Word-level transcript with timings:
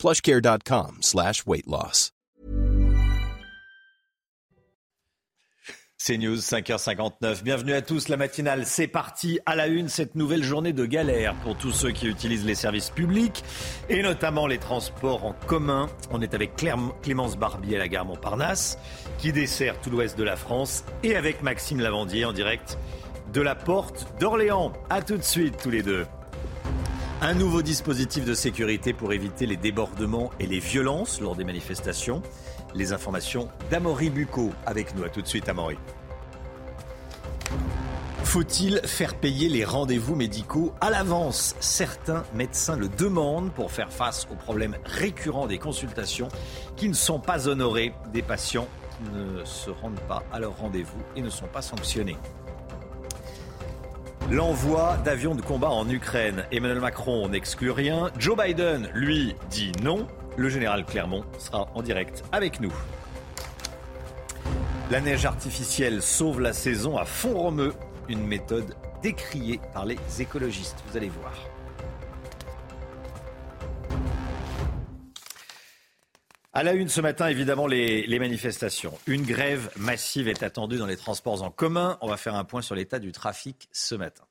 plushcare.com 0.00 0.96
slash. 1.02 1.44
C'est 5.98 6.16
News 6.16 6.36
5h59. 6.36 7.42
Bienvenue 7.42 7.74
à 7.74 7.82
tous. 7.82 8.08
La 8.08 8.16
matinale, 8.16 8.64
c'est 8.64 8.86
parti 8.86 9.38
à 9.44 9.54
la 9.54 9.66
une. 9.66 9.90
Cette 9.90 10.14
nouvelle 10.14 10.42
journée 10.42 10.72
de 10.72 10.86
galère 10.86 11.34
pour 11.42 11.54
tous 11.58 11.72
ceux 11.72 11.90
qui 11.90 12.06
utilisent 12.06 12.46
les 12.46 12.54
services 12.54 12.88
publics 12.88 13.44
et 13.90 14.02
notamment 14.02 14.46
les 14.46 14.56
transports 14.56 15.26
en 15.26 15.34
commun. 15.46 15.90
On 16.10 16.22
est 16.22 16.32
avec 16.32 16.52
Clémence 17.02 17.36
Barbier 17.36 17.76
à 17.76 17.80
la 17.80 17.88
gare 17.88 18.06
Montparnasse 18.06 18.78
qui 19.18 19.32
dessert 19.32 19.78
tout 19.82 19.90
l'ouest 19.90 20.16
de 20.16 20.24
la 20.24 20.36
France 20.36 20.82
et 21.02 21.14
avec 21.14 21.42
Maxime 21.42 21.80
Lavandier 21.80 22.24
en 22.24 22.32
direct 22.32 22.78
de 23.34 23.42
la 23.42 23.54
porte 23.54 24.06
d'Orléans. 24.18 24.72
A 24.88 25.02
tout 25.02 25.18
de 25.18 25.22
suite 25.22 25.58
tous 25.62 25.70
les 25.70 25.82
deux. 25.82 26.06
Un 27.22 27.34
nouveau 27.34 27.60
dispositif 27.60 28.24
de 28.24 28.32
sécurité 28.32 28.94
pour 28.94 29.12
éviter 29.12 29.44
les 29.44 29.58
débordements 29.58 30.30
et 30.40 30.46
les 30.46 30.58
violences 30.58 31.20
lors 31.20 31.36
des 31.36 31.44
manifestations. 31.44 32.22
Les 32.74 32.94
informations 32.94 33.50
d'Amaury 33.70 34.08
Bucco 34.08 34.52
avec 34.64 34.96
nous. 34.96 35.04
À 35.04 35.10
tout 35.10 35.20
de 35.20 35.26
suite, 35.26 35.46
Amaury. 35.50 35.76
Faut-il 38.24 38.80
faire 38.84 39.14
payer 39.16 39.50
les 39.50 39.66
rendez-vous 39.66 40.14
médicaux 40.16 40.72
à 40.80 40.88
l'avance? 40.88 41.56
Certains 41.60 42.24
médecins 42.32 42.76
le 42.76 42.88
demandent 42.88 43.52
pour 43.52 43.70
faire 43.70 43.92
face 43.92 44.26
aux 44.32 44.36
problèmes 44.36 44.78
récurrents 44.86 45.46
des 45.46 45.58
consultations 45.58 46.28
qui 46.76 46.88
ne 46.88 46.94
sont 46.94 47.20
pas 47.20 47.48
honorés 47.48 47.92
des 48.14 48.22
patients 48.22 48.66
ne 49.12 49.44
se 49.44 49.68
rendent 49.68 50.00
pas 50.08 50.22
à 50.32 50.40
leur 50.40 50.56
rendez-vous 50.56 51.02
et 51.16 51.20
ne 51.20 51.30
sont 51.30 51.48
pas 51.48 51.60
sanctionnés. 51.60 52.16
L'envoi 54.28 54.96
d'avions 55.04 55.34
de 55.34 55.42
combat 55.42 55.70
en 55.70 55.88
Ukraine. 55.88 56.44
Emmanuel 56.52 56.80
Macron 56.80 57.28
n'exclut 57.28 57.70
rien. 57.70 58.10
Joe 58.18 58.36
Biden, 58.36 58.88
lui, 58.94 59.34
dit 59.50 59.72
non. 59.82 60.06
Le 60.36 60.48
général 60.48 60.84
Clermont 60.84 61.24
sera 61.38 61.68
en 61.74 61.82
direct 61.82 62.22
avec 62.32 62.60
nous. 62.60 62.72
La 64.90 65.00
neige 65.00 65.24
artificielle 65.24 66.02
sauve 66.02 66.40
la 66.40 66.52
saison 66.52 66.96
à 66.96 67.04
Font-Romeu, 67.04 67.74
une 68.08 68.26
méthode 68.26 68.74
décriée 69.02 69.60
par 69.72 69.86
les 69.86 69.98
écologistes. 70.18 70.82
Vous 70.88 70.96
allez 70.96 71.08
voir. 71.08 71.32
À 76.60 76.62
la 76.62 76.74
une 76.74 76.90
ce 76.90 77.00
matin, 77.00 77.26
évidemment, 77.28 77.66
les, 77.66 78.06
les, 78.06 78.18
manifestations. 78.18 78.92
Une 79.06 79.22
grève 79.22 79.70
massive 79.78 80.28
est 80.28 80.42
attendue 80.42 80.76
dans 80.76 80.84
les 80.84 80.98
transports 80.98 81.42
en 81.42 81.50
commun. 81.50 81.96
On 82.02 82.06
va 82.06 82.18
faire 82.18 82.34
un 82.34 82.44
point 82.44 82.60
sur 82.60 82.74
l'état 82.74 82.98
du 82.98 83.12
trafic 83.12 83.70
ce 83.72 83.94
matin 83.94 84.24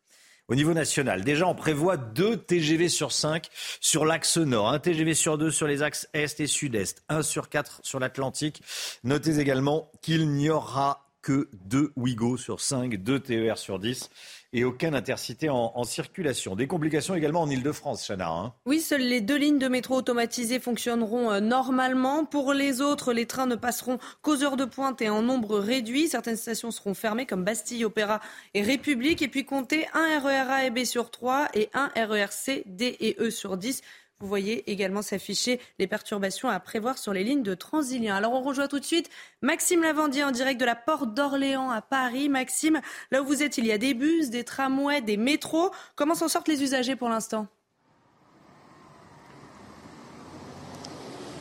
au 0.48 0.54
niveau 0.54 0.76
national. 0.76 1.24
Déjà, 1.24 1.48
on 1.48 1.56
prévoit 1.56 1.98
deux 1.98 2.38
TGV 2.38 2.88
sur 2.88 3.14
5 3.14 3.48
sur 3.82 4.06
l'axe 4.06 4.38
nord, 4.38 4.70
un 4.70 4.78
TGV 4.78 5.16
sur 5.16 5.40
deux 5.40 5.50
sur 5.50 5.66
les 5.66 5.82
axes 5.82 6.08
est 6.14 6.40
et 6.40 6.46
sud-est, 6.46 7.02
un 7.10 7.24
sur 7.24 7.50
quatre 7.50 7.80
sur 7.82 8.00
l'Atlantique. 8.00 8.62
Notez 9.04 9.40
également 9.40 9.92
qu'il 10.04 10.30
n'y 10.30 10.52
aura 10.52 11.10
que 11.24 11.50
deux 11.66 11.92
Ouigo 11.96 12.38
sur 12.38 12.62
5, 12.62 12.96
deux 12.98 13.20
TER 13.20 13.58
sur 13.58 13.80
10 13.80 14.08
et 14.52 14.64
aucun 14.64 14.94
intercité 14.94 15.50
en, 15.50 15.84
circulation. 15.84 16.56
Des 16.56 16.68
complications 16.68 17.16
également 17.16 17.42
en 17.42 17.50
Ile-de-France, 17.50 18.06
Chana. 18.06 18.30
Hein. 18.30 18.54
oui, 18.66 18.80
seules 18.80 19.02
les 19.02 19.22
deux 19.22 19.38
lignes 19.38 19.60
de 19.60 19.68
métro 19.68 19.96
automatisées 19.96 20.60
fonctionneront 20.60 21.32
euh, 21.32 21.40
normalement. 21.40 22.26
Pour 22.26 22.54
les 22.54 22.82
autres, 22.82 23.14
les 23.14 23.26
trains 23.26 23.46
ne 23.46 23.56
passeront 23.56 24.00
qu'aux 24.22 24.44
heures 24.44 24.58
de 24.58 24.66
pointe 24.66 25.02
et 25.02 25.10
en 25.10 25.22
nombre 25.22 25.60
réduit. 25.60 26.08
Certaines 26.08 26.38
stations 26.38 26.72
seront 26.72 26.94
fermées 26.94 27.26
comme 27.26 27.44
Bastille, 27.44 27.86
Opéra 27.86 28.20
et 28.54 28.62
République. 28.62 29.22
Et 29.22 29.28
puis 29.28 29.46
comptez 29.46 29.88
un 29.94 30.20
RER 30.20 30.52
A 30.52 30.66
et 30.66 30.72
B 30.72 30.84
sur 30.84 31.12
3 31.12 31.50
et 31.54 31.70
un 31.74 31.90
RER 31.96 32.32
C, 32.32 32.64
D 32.66 32.98
et 33.00 33.16
E 33.20 33.30
sur 33.30 33.58
10. 33.58 33.82
Vous 34.22 34.28
voyez 34.28 34.70
également 34.70 35.02
s'afficher 35.02 35.62
les 35.80 35.88
perturbations 35.88 36.50
à 36.50 36.60
prévoir 36.60 36.98
sur 36.98 37.14
les 37.14 37.24
lignes 37.24 37.42
de 37.42 37.54
Transilien. 37.54 38.18
Alors 38.18 38.34
on 38.34 38.42
rejoint 38.42 38.68
tout 38.68 38.78
de 38.78 38.84
suite 38.84 39.10
Maxime 39.42 39.82
Lavandier 39.82 40.26
en 40.26 40.32
direct 40.32 40.60
de 40.60 40.66
la 40.66 40.76
Porte 40.76 41.14
d'Orléans 41.14 41.70
à 41.70 41.82
Paris. 41.82 42.28
Maxime, 42.28 42.82
là 43.12 43.22
où 43.22 43.26
vous 43.26 43.44
êtes, 43.44 43.58
il 43.58 43.66
y 43.66 43.72
a 43.72 43.78
des 43.78 43.94
bus, 43.94 44.30
des 44.30 44.44
tramways, 44.44 45.00
des 45.00 45.16
métros. 45.16 45.72
Comment 45.96 46.16
s'en 46.16 46.28
sortent 46.28 46.50
les 46.50 46.62
usagers 46.62 46.98
pour 46.98 47.08
l'instant? 47.08 47.48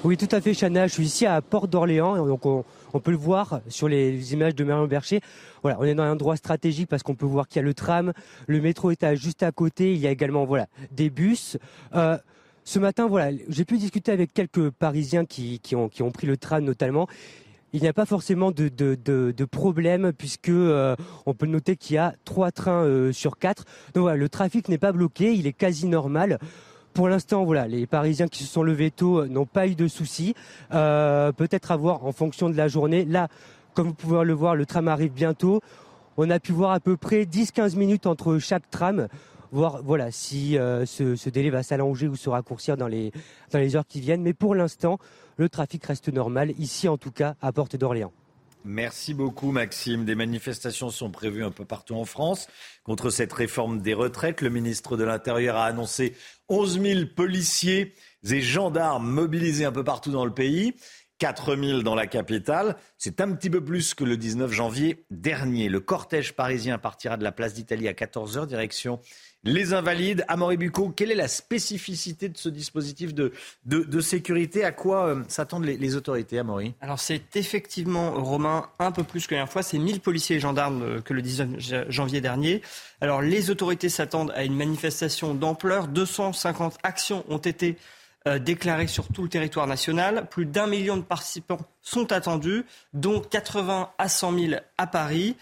Oui, 0.05 0.17
tout 0.17 0.28
à 0.31 0.41
fait, 0.41 0.55
Chana. 0.55 0.87
Je 0.87 0.93
suis 0.93 1.06
ici 1.06 1.27
à 1.27 1.43
Porte 1.43 1.69
d'Orléans. 1.71 2.25
Donc, 2.25 2.47
on, 2.47 3.00
peut 3.00 3.11
le 3.11 3.17
voir 3.17 3.61
sur 3.67 3.88
les 3.88 4.33
images 4.33 4.55
de 4.55 4.62
Marion 4.62 4.87
Bercher. 4.87 5.21
Voilà, 5.62 5.78
on 5.81 5.84
est 5.84 5.97
dans 5.97 6.05
un 6.05 6.12
endroit 6.12 6.37
stratégique 6.37 6.88
parce 6.88 7.03
qu'on 7.03 7.17
peut 7.17 7.27
voir 7.27 7.49
qu'il 7.49 7.56
y 7.56 7.59
a 7.59 7.67
le 7.67 7.75
tram, 7.75 8.12
le 8.47 8.61
métro 8.61 8.93
est 8.93 9.17
juste 9.17 9.43
à 9.43 9.50
côté. 9.50 9.94
Il 9.94 9.99
y 9.99 10.06
a 10.06 10.12
également, 10.12 10.44
voilà, 10.44 10.69
des 10.93 11.11
bus. 11.11 11.59
Euh, 11.97 12.17
ce 12.69 12.79
matin, 12.79 13.06
voilà, 13.06 13.34
j'ai 13.49 13.65
pu 13.65 13.79
discuter 13.79 14.12
avec 14.12 14.34
quelques 14.34 14.69
Parisiens 14.69 15.25
qui, 15.25 15.59
ont, 15.75 16.11
pris 16.11 16.27
le 16.27 16.37
tram 16.37 16.62
notamment. 16.62 17.09
Il 17.73 17.81
n'y 17.81 17.89
a 17.89 17.95
pas 17.95 18.05
forcément 18.05 18.51
de, 18.51 19.45
problème 19.47 20.12
puisque 20.12 20.51
euh, 20.51 20.95
on 21.25 21.33
peut 21.33 21.47
noter 21.47 21.77
qu'il 21.77 21.97
y 21.97 21.99
a 21.99 22.15
trois 22.27 22.51
trains 22.51 22.84
euh, 22.84 23.11
sur 23.11 23.39
quatre. 23.39 23.65
Donc 23.95 24.03
voilà, 24.03 24.19
le 24.19 24.29
trafic 24.29 24.69
n'est 24.69 24.77
pas 24.77 24.93
bloqué, 24.93 25.33
il 25.33 25.47
est 25.47 25.55
quasi 25.55 25.87
normal. 25.87 26.39
Pour 26.93 27.09
l'instant, 27.09 27.43
voilà, 27.47 27.67
les 27.67 27.87
Parisiens 27.87 28.29
qui 28.29 28.45
se 28.45 28.53
sont 28.53 28.62
levés 28.62 28.91
tôt 28.91 29.25
n'ont 29.25 29.47
pas 29.47 29.67
eu 29.67 29.75
de 29.75 29.89
soucis. 29.89 30.35
Euh, 30.75 31.33
peut-être 31.33 31.71
à 31.71 31.77
voir 31.79 32.05
en 32.05 32.12
fonction 32.12 32.50
de 32.50 32.56
la 32.56 32.69
journée. 32.69 33.06
Là, 33.06 33.29
comme 33.73 33.87
vous 33.87 33.95
pouvez 33.95 34.27
le 34.27 34.35
voir, 34.35 34.55
le 34.55 34.67
tram 34.67 34.89
arrive 34.89 35.12
bientôt. 35.15 35.62
On 36.19 36.29
a 36.29 36.39
pu 36.39 36.53
voir 36.53 36.73
à 36.73 36.81
peu 36.81 36.99
près 36.99 37.23
10-15 37.23 37.77
minutes 37.77 38.06
entre 38.06 38.39
chaque 38.39 38.69
tram 38.69 39.09
voir 39.53 39.82
voilà 39.82 40.10
si 40.10 40.59
euh, 40.59 40.86
ce, 40.86 41.28
délai 41.28 41.50
va 41.50 41.62
s'allonger 41.62 42.09
ou 42.09 42.16
se 42.16 42.28
raccourcir 42.28 42.76
dans 42.76 42.88
les, 42.88 43.12
dans 43.50 43.59
les 43.59 43.76
heures 43.76 43.86
qui 43.86 44.00
viennent. 44.00 44.22
Mais 44.22 44.34
pour 44.34 44.54
l'instant, 44.54 44.98
le 45.36 45.48
trafic 45.48 45.84
reste 45.84 46.09
normal, 46.09 46.53
ici 46.59 46.88
en 46.88 46.97
tout 46.97 47.12
cas, 47.12 47.36
à 47.41 47.53
Porte 47.53 47.76
d'Orléans. 47.76 48.12
Merci 48.64 49.14
beaucoup 49.14 49.53
Maxime. 49.53 50.04
Des 50.04 50.14
manifestations 50.14 50.91
sont 50.91 51.10
prévues 51.10 51.44
un 51.44 51.50
peu 51.50 51.64
partout 51.64 51.94
en 51.94 52.04
France 52.04 52.48
contre 52.82 53.08
cette 53.08 53.32
réforme 53.32 53.81
des 53.81 53.94
retraites. 53.94 54.41
Le 54.41 54.50
ministre 54.50 54.97
de 54.97 55.04
l'Intérieur 55.04 55.56
a 55.56 55.64
annoncé 55.64 56.14
11 56.48 56.81
000 56.82 57.00
policiers 57.14 57.94
et 58.28 58.41
gendarmes 58.41 59.08
mobilisés 59.08 59.64
un 59.64 59.72
peu 59.72 59.84
partout 59.84 60.10
dans 60.10 60.25
le 60.25 60.34
pays. 60.34 60.75
4 61.19 61.56
000 61.56 61.82
dans 61.82 61.94
la 61.94 62.06
capitale. 62.06 62.76
C'est 62.97 63.20
un 63.20 63.32
petit 63.32 63.50
peu 63.50 63.62
plus 63.62 63.94
que 63.94 64.04
le 64.04 64.16
19 64.16 64.53
janvier 64.53 65.04
dernier. 65.10 65.69
Le 65.69 65.81
cortège 65.81 66.34
parisien 66.34 66.78
partira 66.78 67.16
de 67.16 67.25
la 67.25 67.32
place 67.32 67.54
d'Italie 67.54 67.88
à 67.88 67.92
14h, 67.92 68.47
direction 68.47 69.00
les 69.44 69.72
invalides. 69.72 70.25
Amaury 70.28 70.56
Bucco, 70.56 70.91
quelle 70.91 71.10
est 71.10 71.16
la 71.16 71.28
spécificité 71.28 72.28
de 72.28 72.37
ce 72.37 72.49
dispositif 72.49 73.15
de, 73.15 73.32
de, 73.65 74.00
sécurité? 74.00 74.65
À 74.65 74.72
quoi 74.72 75.06
euh, 75.06 75.22
s'attendent 75.28 75.65
les, 75.65 75.76
les, 75.76 75.97
autorités, 75.97 76.38
Amaury? 76.38 76.75
Alors 76.81 76.99
c'est 76.99 77.37
effectivement, 77.37 78.12
Romain, 78.12 78.69
un 78.78 78.93
peu 78.93 79.04
plus 79.04 79.26
que 79.26 79.34
la 79.34 79.38
dernière 79.38 79.53
fois. 79.53 79.62
C'est 79.62 79.78
1000 79.78 80.00
policiers 80.00 80.37
et 80.37 80.41
gendarmes 80.41 80.82
euh, 80.82 81.00
que 81.00 81.15
le 81.15 81.22
19 81.22 81.91
janvier 81.91 82.21
dernier. 82.21 82.62
Alors 83.00 83.22
les 83.22 83.50
autorités 83.50 83.88
s'attendent 83.88 84.32
à 84.34 84.44
une 84.44 84.56
manifestation 84.56 85.34
d'ampleur. 85.34 85.88
250 85.88 86.78
actions 86.82 87.25
ont 87.28 87.38
été 87.38 87.76
euh, 88.27 88.41
déclarées 88.41 88.89
sur 88.89 89.06
tout 89.06 89.23
le 89.23 89.29
territoire 89.29 89.69
national. 89.69 90.27
Plus 90.29 90.45
d'un 90.45 90.67
million 90.67 90.97
de 90.97 91.03
participants 91.03 91.61
sont 91.83 92.11
attendus, 92.11 92.65
dont 92.93 93.20
80 93.20 93.91
à 93.97 94.09
100 94.09 94.38
000 94.38 94.61
à 94.76 94.87
Paris. 94.88 95.37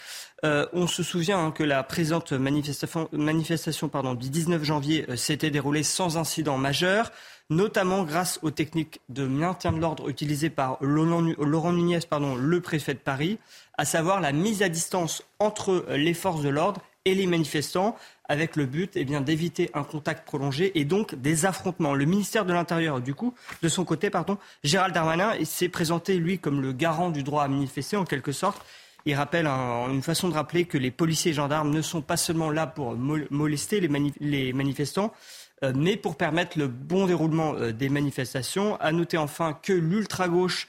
Euh, 0.45 0.67
on 0.75 0.87
se 0.87 1.03
souvient 1.03 1.43
hein, 1.43 1.51
que 1.53 1.63
la 1.63 1.83
présente 1.83 2.33
manifestation, 2.33 3.09
manifestation 3.13 3.89
pardon, 3.89 4.13
du 4.13 4.29
19 4.29 4.63
janvier 4.63 5.07
euh, 5.09 5.17
s'était 5.17 5.51
déroulée 5.51 5.83
sans 5.83 6.19
incident 6.19 6.59
majeur, 6.59 7.13
notamment 7.49 8.05
grâce 8.05 8.39
aux 8.43 8.51
techniques 8.51 9.01
de 9.09 9.27
maintien 9.27 9.73
de 9.73 9.79
l'ordre 9.79 10.11
utilisées 10.11 10.51
par 10.51 10.77
Laurent 10.83 11.73
Nunez, 11.73 12.01
pardon, 12.09 12.35
le 12.35 12.61
préfet 12.61 12.93
de 12.93 12.99
Paris, 12.99 13.39
à 13.79 13.87
savoir 13.87 14.21
la 14.21 14.33
mise 14.33 14.63
à 14.63 14.69
distance 14.69 15.23
entre 15.39 15.87
les 15.91 16.15
forces 16.15 16.43
de 16.43 16.51
l'ordre 16.51 16.83
et 17.07 17.15
les 17.15 17.27
manifestants 17.27 17.97
avec 18.29 18.57
le 18.57 18.67
but 18.67 18.93
eh 18.97 19.05
d'éviter 19.05 19.71
un 19.75 19.85
contact 19.85 20.27
prolongé 20.27 20.79
et 20.79 20.85
donc 20.85 21.15
des 21.15 21.47
affrontements. 21.47 21.95
Le 21.95 22.05
ministère 22.05 22.45
de 22.45 22.53
l'Intérieur, 22.53 23.01
du 23.01 23.15
coup, 23.15 23.35
de 23.63 23.69
son 23.69 23.85
côté, 23.85 24.11
pardon, 24.11 24.39
Gérald 24.65 24.95
Darmanin 24.95 25.33
s'est 25.45 25.69
présenté, 25.69 26.19
lui, 26.19 26.39
comme 26.39 26.61
le 26.61 26.73
garant 26.73 27.11
du 27.11 27.23
droit 27.23 27.45
à 27.45 27.49
manifester, 27.49 27.97
en 27.97 28.05
quelque 28.05 28.33
sorte. 28.33 28.65
Il 29.05 29.15
rappelle 29.15 29.47
une 29.47 30.03
façon 30.03 30.29
de 30.29 30.35
rappeler 30.35 30.65
que 30.65 30.79
les 30.79 30.91
policiers 30.91 31.31
et 31.31 31.35
gendarmes 31.35 31.71
ne 31.71 31.81
sont 31.81 32.03
pas 32.03 32.17
seulement 32.17 32.51
là 32.51 32.67
pour 32.67 32.97
molester 32.97 33.81
les, 33.81 34.53
manifestants, 34.53 35.13
euh, 35.63 35.73
mais 35.77 35.97
pour 35.97 36.17
permettre 36.17 36.59
le 36.59 36.67
bon 36.67 37.07
déroulement 37.07 37.55
euh, 37.55 37.73
des 37.73 37.89
manifestations. 37.89 38.77
À 38.81 38.91
noter 38.91 39.17
enfin 39.17 39.57
que 39.63 39.73
l'ultra-gauche 39.73 40.69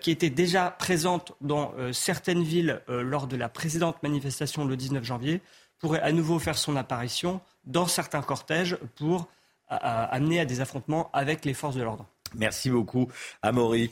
qui 0.00 0.10
était 0.10 0.30
déjà 0.30 0.70
présente 0.70 1.34
dans 1.42 1.74
certaines 1.92 2.42
villes 2.42 2.80
lors 2.88 3.26
de 3.26 3.36
la 3.36 3.50
précédente 3.50 4.02
manifestation 4.02 4.64
le 4.64 4.74
19 4.74 5.04
janvier, 5.04 5.42
pourrait 5.78 6.00
à 6.00 6.12
nouveau 6.12 6.38
faire 6.38 6.58
son 6.58 6.76
apparition 6.76 7.40
dans 7.64 7.86
certains 7.86 8.22
cortèges 8.22 8.76
pour 8.96 9.28
amener 9.68 10.40
à 10.40 10.44
des 10.44 10.60
affrontements 10.60 11.10
avec 11.12 11.44
les 11.44 11.54
forces 11.54 11.76
de 11.76 11.82
l'ordre. 11.82 12.06
Merci 12.34 12.70
beaucoup, 12.70 13.08
Amaury. 13.42 13.90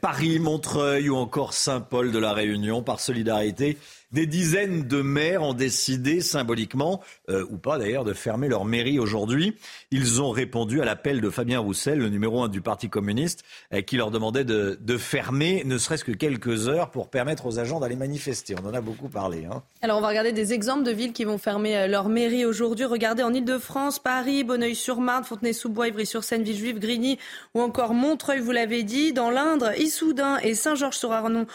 Paris, 0.00 0.38
Montreuil 0.38 1.08
ou 1.08 1.16
encore 1.16 1.52
Saint-Paul 1.52 2.12
de 2.12 2.18
la 2.18 2.32
Réunion, 2.32 2.82
par 2.82 2.98
solidarité, 3.00 3.78
des 4.14 4.26
dizaines 4.26 4.86
de 4.86 5.02
maires 5.02 5.42
ont 5.42 5.54
décidé 5.54 6.20
symboliquement, 6.20 7.02
euh, 7.28 7.44
ou 7.50 7.58
pas 7.58 7.78
d'ailleurs, 7.78 8.04
de 8.04 8.12
fermer 8.12 8.46
leur 8.48 8.64
mairie 8.64 9.00
aujourd'hui. 9.00 9.56
Ils 9.90 10.22
ont 10.22 10.30
répondu 10.30 10.80
à 10.80 10.84
l'appel 10.84 11.20
de 11.20 11.28
Fabien 11.30 11.58
Roussel, 11.58 11.98
le 11.98 12.08
numéro 12.08 12.40
un 12.40 12.48
du 12.48 12.60
Parti 12.60 12.88
communiste, 12.88 13.42
euh, 13.72 13.80
qui 13.80 13.96
leur 13.96 14.12
demandait 14.12 14.44
de, 14.44 14.78
fermer 14.96 15.64
ne 15.64 15.76
serait-ce 15.76 16.04
que 16.04 16.12
quelques 16.12 16.68
heures 16.68 16.92
pour 16.92 17.10
permettre 17.10 17.46
aux 17.46 17.58
agents 17.58 17.80
d'aller 17.80 17.96
manifester. 17.96 18.54
On 18.62 18.68
en 18.68 18.72
a 18.72 18.80
beaucoup 18.80 19.08
parlé. 19.08 19.46
Hein. 19.50 19.64
Alors 19.82 19.98
on 19.98 20.00
va 20.00 20.08
regarder 20.08 20.30
des 20.30 20.52
exemples 20.52 20.84
de 20.84 20.92
villes 20.92 21.12
qui 21.12 21.24
vont 21.24 21.36
fermer 21.36 21.76
euh, 21.76 21.86
leur 21.88 22.08
mairie 22.08 22.44
aujourd'hui. 22.44 22.84
Regardez 22.84 23.24
en 23.24 23.34
Ile-de-France, 23.34 23.98
Paris, 23.98 24.44
Bonneuil-sur-Marne, 24.44 25.24
Fontenay-sous-Bois, 25.24 25.88
Ivry-sur-Seine, 25.88 26.44
Villejuif, 26.44 26.78
Grigny 26.78 27.18
ou 27.54 27.60
encore 27.60 27.94
Montreuil, 27.94 28.38
vous 28.38 28.52
l'avez 28.52 28.84
dit. 28.84 29.12
Dans 29.12 29.30
l'Indre, 29.30 29.76
Issoudun 29.76 30.38
et 30.38 30.54
Saint-Georges-sur-Arnon 30.54 31.46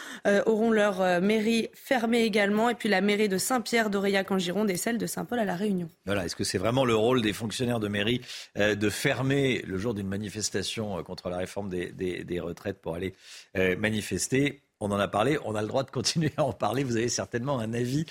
auront 0.45 0.71
leur 0.71 1.21
mairie 1.21 1.69
fermée 1.73 2.23
également 2.23 2.49
et 2.69 2.75
puis 2.75 2.90
la 2.90 3.01
mairie 3.01 3.30
de 3.30 3.38
Saint-Pierre 3.38 3.90
d'Aurillac 3.90 4.31
en 4.31 4.40
Gironde 4.40 4.69
et 4.69 4.78
celle 4.78 4.98
de 4.98 5.06
Saint-Paul 5.06 5.40
à 5.40 5.46
La 5.46 5.56
Réunion. 5.56 5.90
Voilà, 6.06 6.25
est-ce 6.25 6.36
que 6.36 6.44
c'est 6.44 6.57
vraiment 6.57 6.86
le 6.86 6.96
rôle 6.96 7.22
des 7.22 7.34
fonctionnaires 7.34 7.80
de 7.80 7.88
mairie 7.88 8.22
euh, 8.57 8.75
de 8.75 8.90
fermer 8.90 9.62
le 9.68 9.78
jour 9.78 9.94
d'une 9.94 10.07
manifestation 10.07 10.98
euh, 10.98 11.04
contre 11.04 11.30
la 11.30 11.38
réforme 11.38 11.69
des, 11.69 12.40
retraites 12.40 12.81
pour 12.81 12.96
aller 12.96 13.13
euh, 13.57 13.75
manifester? 13.78 14.62
On 14.80 14.92
en 14.92 15.00
a 15.00 15.07
parlé, 15.07 15.38
on 15.46 15.56
a 15.56 15.62
le 15.62 15.68
droit 15.68 15.84
de 15.84 15.92
continuer 15.92 16.31
à 16.38 16.44
en 16.44 16.54
parler. 16.54 16.84
Vous 16.84 16.96
avez 16.96 17.10
certainement 17.10 17.60
un 17.60 17.74
avis 17.74 18.06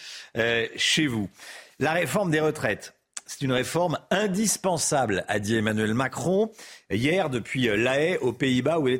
chez 0.76 1.06
vous. 1.06 1.31
La 1.79 1.93
réforme 1.93 2.31
des 2.31 2.41
retraites, 2.41 2.94
c'est 3.25 3.41
une 3.41 3.52
réforme 3.52 3.99
indispensable, 4.11 5.25
a 5.29 5.38
dit 5.38 5.56
Emmanuel 5.56 5.94
Macron 5.94 6.50
hier 6.91 7.31
depuis 7.31 7.69
La 7.75 7.99
Haye 8.00 8.19
aux 8.19 8.34
Pays-Bas 8.34 8.81
où, 8.81 8.88
il 8.88 8.94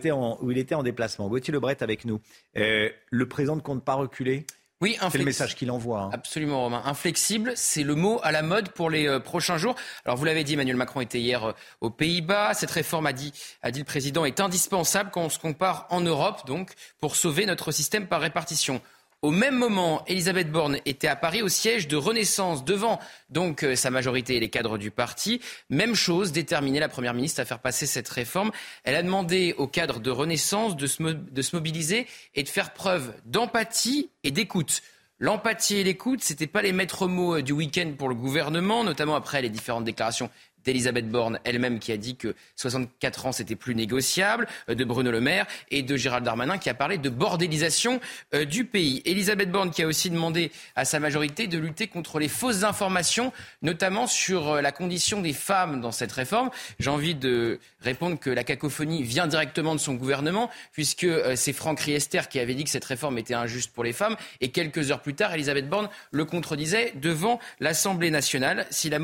était 0.59 0.75
en, 0.75 0.83
déplacement. 0.83 1.29
Gauthier 1.29 1.53
Lebret 1.53 1.83
avec 1.83 2.07
nous. 2.07 2.21
le 2.55 3.29
président 3.29 3.57
ne 3.57 3.61
compte 3.61 3.85
pas 3.85 3.95
reculer? 3.95 4.47
Oui, 4.81 4.97
c'est 5.11 5.19
le 5.19 5.25
message 5.25 5.57
qu'il 5.57 5.73
envoie. 5.73 6.03
Hein. 6.03 6.11
Absolument, 6.13 6.63
Romain. 6.63 6.83
Inflexible, 6.85 7.53
c'est 7.57 7.83
le 7.83 7.97
mot 7.97 8.21
à 8.23 8.31
la 8.31 8.43
mode 8.43 8.69
pour 8.69 8.91
les 8.91 9.09
euh, 9.09 9.19
prochains 9.19 9.59
jours. 9.59 9.75
Alors, 10.05 10.17
vous 10.17 10.25
l'avez 10.25 10.45
dit, 10.45 10.55
Emmanuel 10.55 10.77
Macron 10.77 11.01
était 11.01 11.19
hier 11.19 11.45
euh, 11.45 11.53
aux 11.81 11.91
Pays-Bas. 11.91 12.55
Cette 12.55 12.71
réforme, 12.71 13.07
a 13.07 13.13
dit, 13.13 13.33
a 13.63 13.73
dit 13.73 13.81
le 13.81 13.85
président, 13.85 14.25
est 14.25 14.39
indispensable 14.39 15.11
quand 15.13 15.23
on 15.23 15.31
se 15.31 15.41
compare 15.41 15.89
en 15.91 16.01
Europe, 16.01 16.47
donc, 16.47 16.75
pour 17.01 17.17
sauver 17.17 17.45
notre 17.45 17.73
système 17.73 18.07
par 18.07 18.21
répartition. 18.21 18.81
Au 19.21 19.33
même 19.33 19.57
moment, 19.57 20.05
Elisabeth 20.07 20.53
Borne 20.53 20.79
était 20.87 21.09
à 21.09 21.17
Paris 21.17 21.43
au 21.43 21.49
siège 21.49 21.89
de 21.89 21.97
Renaissance 21.97 22.65
devant 22.65 23.01
donc 23.31 23.65
euh, 23.65 23.75
sa 23.75 23.91
majorité 23.91 24.37
et 24.37 24.41
les 24.41 24.49
cadres 24.49 24.79
du 24.79 24.93
parti. 24.93 25.41
Même 25.71 25.97
chose, 25.97 26.31
déterminée 26.31 26.79
la 26.79 26.89
Première 26.89 27.15
ministre 27.15 27.41
à 27.41 27.45
faire 27.45 27.59
passer 27.59 27.87
cette 27.87 28.09
réforme. 28.09 28.53
Elle 28.85 28.95
a 28.95 29.03
demandé 29.03 29.57
aux 29.59 29.67
cadres 29.67 29.99
de 29.99 30.13
Renaissance 30.13 30.77
de 30.77 30.87
se, 30.87 31.03
de 31.03 31.43
se 31.43 31.57
mobiliser 31.57 32.07
et 32.37 32.45
de 32.45 32.49
faire 32.49 32.73
preuve 32.73 33.13
d'empathie 33.25 34.09
et 34.23 34.31
d'écoute. 34.31 34.83
L'empathie 35.19 35.79
et 35.79 35.83
l'écoute, 35.83 36.23
ce 36.23 36.33
n'étaient 36.33 36.47
pas 36.47 36.63
les 36.63 36.73
maîtres 36.73 37.09
mots 37.09 37.39
euh, 37.39 37.43
du 37.43 37.51
week-end 37.51 37.93
pour 37.99 38.09
le 38.09 38.15
gouvernement, 38.15 38.85
notamment 38.85 39.17
après 39.17 39.43
les 39.43 39.51
différentes 39.51 39.83
déclarations 39.83 40.31
d'Elisabeth 40.69 41.09
Borne 41.09 41.41
elle-même 41.45 41.79
qui 41.79 41.93
a 41.93 41.97
dit 41.97 42.17
que 42.17 42.35
64 42.57 43.25
ans 43.27 43.33
c'était 43.33 43.57
plus 43.57 43.75
négociable, 43.75 44.47
euh, 44.69 44.75
de 44.75 44.85
Bruno 44.85 45.11
Le 45.11 45.23
Maire 45.23 45.47
et 45.71 45.83
de 45.83 45.97
Gérald 45.97 46.27
Darmanin 46.27 46.59
qui 46.59 46.69
a 46.69 46.75
parlé 46.75 46.99
de 46.99 47.09
bordélisation 47.09 48.01
euh, 48.35 48.45
du 48.45 48.67
pays. 48.67 49.01
Elisabeth 49.07 49.51
Borne 49.51 49.71
qui 49.71 49.83
a 49.83 49.87
aussi 49.87 50.11
demandé 50.11 50.53
à 50.77 50.85
sa 50.85 51.01
majorité 51.01 51.47
de 51.47 51.57
lutter 51.57 51.87
contre 51.87 52.19
les 52.19 52.29
fausses 52.29 52.65
informations, 52.65 53.33
notamment 53.63 54.07
sur 54.07 54.49
euh, 54.49 54.61
la 54.61 54.71
condition 54.71 55.23
des 55.23 55.33
femmes 55.33 55.81
dans 55.81 55.91
cette 55.91 56.13
réforme. 56.13 56.51
J'ai 56.79 56.91
envie 56.91 57.15
de 57.15 57.61
répondre 57.81 58.19
que 58.19 58.29
la 58.29 58.45
cacophonie 58.45 59.03
vient 59.03 59.27
directement 59.27 59.75
de 59.75 59.81
son 59.81 59.95
gouvernement 59.95 60.51
puisque 60.73 61.07
c'est 61.35 61.55
Franck 61.55 61.81
Riester 61.81 62.21
qui 62.29 62.41
avait 62.41 62.55
dit 62.55 62.65
que 62.65 62.71
cette 62.71 62.85
réforme 62.85 63.17
était 63.17 63.33
injuste 63.33 63.73
pour 63.73 63.85
les 63.85 63.95
femmes 63.95 64.17
et 64.43 64.51
quelques 64.51 64.91
heures 64.91 65.01
plus 65.01 65.15
tard, 65.15 65.33
Elisabeth 65.33 65.69
Borne 65.69 65.89
le 66.11 66.27
contredisait 66.27 66.93
devant 66.97 67.39
l'Assemblée 67.59 68.11
nationale. 68.11 68.67
Si 68.71 68.91
la, 68.91 68.99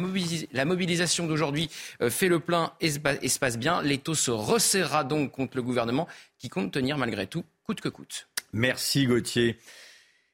la 0.53 0.65
mobilisation 0.67 1.27
d'aujourd'hui 1.27 1.54
aujourd'hui 1.55 1.71
euh, 2.03 2.11
fait 2.11 2.29
le 2.29 2.41
plein 2.41 2.73
et 2.81 2.91
se 2.91 3.39
passe 3.39 3.59
bien. 3.59 3.83
L'étau 3.83 4.15
se 4.15 4.31
resserrera 4.31 5.05
donc 5.05 5.33
contre 5.33 5.56
le 5.56 5.62
gouvernement 5.62 6.09
qui 6.39 6.49
compte 6.49 6.73
tenir 6.73 6.99
malgré 6.99 7.27
tout, 7.27 7.45
coûte 7.65 7.81
que 7.81 7.89
coûte. 7.89 8.29
Merci 8.53 9.06
Gauthier. 9.06 9.59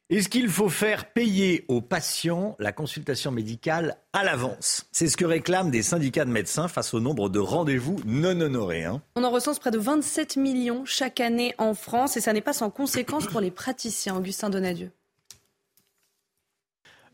Est-ce 0.08 0.28
qu'il 0.28 0.48
faut 0.48 0.68
faire 0.68 1.12
payer 1.12 1.64
aux 1.68 1.80
patients 1.80 2.56
la 2.58 2.72
consultation 2.72 3.30
médicale 3.30 3.96
à 4.12 4.24
l'avance? 4.24 4.88
C'est 4.90 5.06
ce 5.06 5.16
que 5.16 5.24
réclament 5.24 5.70
des 5.70 5.84
syndicats 5.84 6.24
de 6.24 6.32
médecins 6.32 6.66
face 6.66 6.94
au 6.94 7.00
nombre 7.00 7.28
de 7.28 7.38
rendez-vous 7.38 8.00
non 8.04 8.40
honorés. 8.40 8.84
Hein. 8.84 9.02
On 9.14 9.22
en 9.22 9.30
recense 9.30 9.60
près 9.60 9.70
de 9.70 9.78
27 9.78 10.36
millions 10.36 10.84
chaque 10.84 11.20
année 11.20 11.54
en 11.58 11.74
France 11.74 12.16
et 12.16 12.20
ça 12.20 12.32
n'est 12.32 12.40
pas 12.40 12.52
sans 12.52 12.70
conséquence 12.70 13.28
pour 13.28 13.40
les 13.40 13.52
praticiens. 13.52 14.16
Augustin 14.16 14.50
Donadieu. 14.50 14.90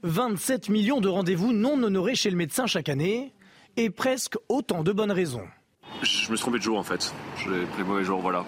27 0.03 0.69
millions 0.69 1.01
de 1.01 1.09
rendez-vous 1.09 1.53
non 1.53 1.83
honorés 1.83 2.15
chez 2.15 2.31
le 2.31 2.37
médecin 2.37 2.67
chaque 2.67 2.89
année 2.89 3.35
et 3.77 3.91
presque 3.91 4.37
autant 4.49 4.83
de 4.83 4.93
bonnes 4.93 5.13
raisons. 5.13 5.47
Je 6.03 6.31
me 6.31 6.37
suis 6.37 6.43
trompé 6.43 6.59
de 6.59 6.63
jour 6.63 6.79
en 6.79 6.83
fait. 6.83 7.13
J'ai 7.39 7.65
pris 7.67 7.79
le 7.79 7.85
mauvais 7.85 8.05
jour, 8.05 8.21
voilà. 8.21 8.45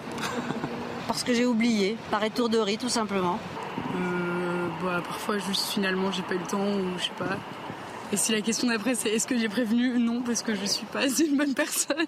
Parce 1.07 1.23
que 1.23 1.33
j'ai 1.33 1.45
oublié, 1.45 1.97
par 2.11 2.23
étourderie 2.23 2.77
tout 2.77 2.89
simplement. 2.89 3.39
Euh, 3.95 4.67
bah, 4.83 5.01
parfois 5.03 5.37
juste 5.39 5.69
finalement 5.69 6.11
j'ai 6.11 6.21
pas 6.21 6.35
eu 6.35 6.39
le 6.39 6.45
temps 6.45 6.67
ou 6.67 6.97
je 6.97 7.05
sais 7.05 7.11
pas. 7.17 7.37
Et 8.11 8.17
si 8.17 8.31
la 8.31 8.41
question 8.41 8.67
d'après 8.67 8.95
c'est 8.95 9.09
est-ce 9.09 9.27
que 9.27 9.37
j'ai 9.37 9.49
prévenu 9.49 9.99
Non, 9.99 10.21
parce 10.21 10.41
que 10.41 10.55
je 10.55 10.65
suis 10.65 10.85
pas 10.85 11.07
une 11.19 11.37
bonne 11.37 11.53
personne. 11.53 12.05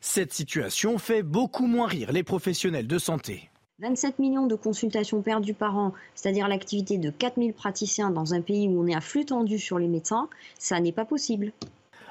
Cette 0.00 0.32
situation 0.32 0.98
fait 0.98 1.22
beaucoup 1.22 1.66
moins 1.66 1.86
rire 1.86 2.12
les 2.12 2.22
professionnels 2.22 2.86
de 2.86 2.98
santé. 2.98 3.50
27 3.80 4.18
millions 4.18 4.46
de 4.46 4.54
consultations 4.56 5.22
perdues 5.22 5.54
par 5.54 5.78
an, 5.78 5.94
c'est-à-dire 6.14 6.48
l'activité 6.48 6.98
de 6.98 7.10
4000 7.10 7.54
praticiens 7.54 8.10
dans 8.10 8.34
un 8.34 8.42
pays 8.42 8.68
où 8.68 8.82
on 8.82 8.86
est 8.86 8.94
à 8.94 9.00
flux 9.00 9.24
tendu 9.24 9.58
sur 9.58 9.78
les 9.78 9.88
médecins, 9.88 10.28
ça 10.58 10.80
n'est 10.80 10.92
pas 10.92 11.06
possible. 11.06 11.52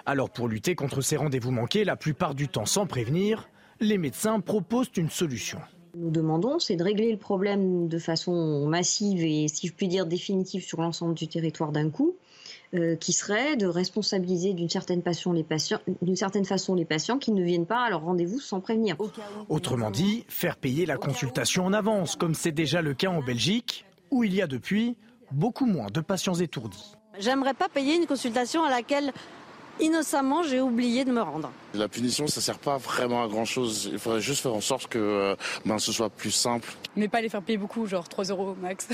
Alors 0.10 0.32
pour 0.32 0.48
lutter 0.48 0.74
contre 0.74 1.02
ces 1.02 1.18
rendez-vous 1.18 1.52
manqués, 1.52 1.84
la 1.84 1.96
plupart 1.96 2.34
du 2.34 2.48
temps 2.48 2.66
sans 2.66 2.88
prévenir, 2.88 3.48
les 3.80 4.00
médecins 4.00 4.40
proposent 4.40 4.90
une 4.98 5.12
solution. 5.12 5.60
Nous 5.94 6.10
demandons, 6.10 6.58
c'est 6.58 6.76
de 6.76 6.84
régler 6.84 7.12
le 7.12 7.20
problème 7.20 7.88
de 7.88 8.00
façon 8.00 8.66
massive 8.66 9.24
et, 9.24 9.48
si 9.48 9.68
je 9.68 9.74
puis 9.74 9.88
dire, 9.88 10.08
définitive 10.08 10.66
sur 10.66 10.82
l'ensemble 10.82 11.14
du 11.14 11.28
territoire 11.28 11.72
d'un 11.72 11.92
coup, 11.92 12.16
euh, 12.74 12.96
qui 12.96 13.14
serait 13.14 13.56
de 13.56 13.68
responsabiliser 13.68 14.54
d'une 14.54 14.68
certaine, 14.68 15.04
façon 15.04 15.32
les 15.32 15.44
patients, 15.44 15.78
d'une 16.02 16.16
certaine 16.16 16.46
façon 16.46 16.74
les 16.74 16.86
patients 16.86 17.20
qui 17.20 17.32
ne 17.32 17.44
viennent 17.44 17.68
pas 17.68 17.86
à 17.86 17.92
leur 17.92 18.02
rendez-vous 18.02 18.40
sans 18.40 18.62
prévenir. 18.62 18.98
Autrement 19.48 19.92
dit, 19.92 20.26
faire 20.28 20.58
payer 20.58 20.88
la 20.88 20.98
consultation 20.98 21.66
en 21.66 21.74
avance, 21.74 22.16
comme 22.16 22.34
c'est 22.34 22.52
déjà 22.52 22.82
le 22.82 22.96
cas 22.96 23.12
en 23.12 23.22
Belgique, 23.22 23.86
où 24.10 24.24
il 24.24 24.34
y 24.34 24.42
a 24.42 24.48
depuis 24.48 24.96
beaucoup 25.32 25.68
moins 25.68 25.92
de 25.94 26.02
patients 26.02 26.34
étourdis. 26.34 26.96
J'aimerais 27.20 27.54
pas 27.54 27.70
payer 27.70 27.96
une 27.96 28.08
consultation 28.08 28.64
à 28.64 28.72
laquelle 28.72 29.14
innocemment, 29.80 30.44
j'ai 30.44 30.62
oublié 30.62 31.06
de 31.06 31.12
me 31.12 31.22
rendre. 31.22 31.52
La 31.74 31.88
punition, 31.88 32.28
ça 32.28 32.42
sert 32.42 32.60
pas 32.60 32.78
vraiment 32.78 33.24
à 33.24 33.28
grand 33.28 33.46
chose. 33.46 33.90
Il 33.92 34.00
faudrait 34.00 34.22
juste 34.22 34.42
faire 34.42 34.54
en 34.54 34.62
sorte 34.62 34.88
que 34.88 35.00
euh, 35.00 35.36
ben, 35.66 35.80
ce 35.80 35.92
soit 35.92 36.10
plus 36.10 36.32
simple. 36.32 36.74
Mais 36.96 37.08
pas 37.08 37.22
les 37.22 37.30
faire 37.30 37.42
payer 37.42 37.58
beaucoup, 37.58 37.86
genre 37.86 38.08
3 38.08 38.26
euros 38.26 38.56
max. 38.62 38.88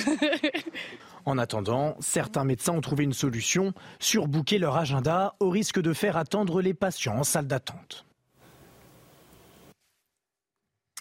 en 1.26 1.38
attendant, 1.38 1.96
certains 2.00 2.44
médecins 2.44 2.74
ont 2.74 2.82
trouvé 2.82 3.04
une 3.04 3.14
solution, 3.14 3.74
surbooker 4.00 4.58
leur 4.58 4.78
agenda 4.78 5.36
au 5.40 5.50
risque 5.50 5.82
de 5.82 5.94
faire 5.94 6.18
attendre 6.18 6.62
les 6.62 6.74
patients 6.74 7.18
en 7.18 7.24
salle 7.24 7.48
d'attente. 7.48 8.06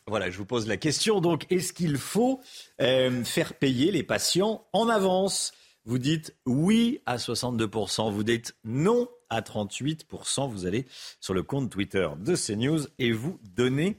Voilà, 0.06 0.30
je 0.30 0.36
vous 0.36 0.44
pose 0.44 0.66
la 0.66 0.76
question. 0.76 1.20
Donc, 1.20 1.46
est-ce 1.50 1.72
qu'il 1.72 1.96
faut 1.96 2.40
euh, 2.80 3.24
faire 3.24 3.54
payer 3.54 3.90
les 3.90 4.02
patients 4.02 4.66
en 4.72 4.88
avance? 4.88 5.52
Vous 5.86 5.98
dites 5.98 6.34
oui 6.46 7.00
à 7.04 7.16
62%, 7.16 8.10
vous 8.10 8.24
dites 8.24 8.54
non 8.64 9.08
à 9.34 9.40
38%. 9.40 10.48
Vous 10.50 10.66
allez 10.66 10.86
sur 11.20 11.34
le 11.34 11.42
compte 11.42 11.70
Twitter 11.70 12.08
de 12.18 12.34
CNews 12.34 12.86
et 12.98 13.12
vous 13.12 13.38
donnez 13.42 13.96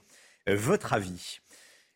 euh, 0.50 0.56
votre 0.56 0.94
avis. 0.94 1.40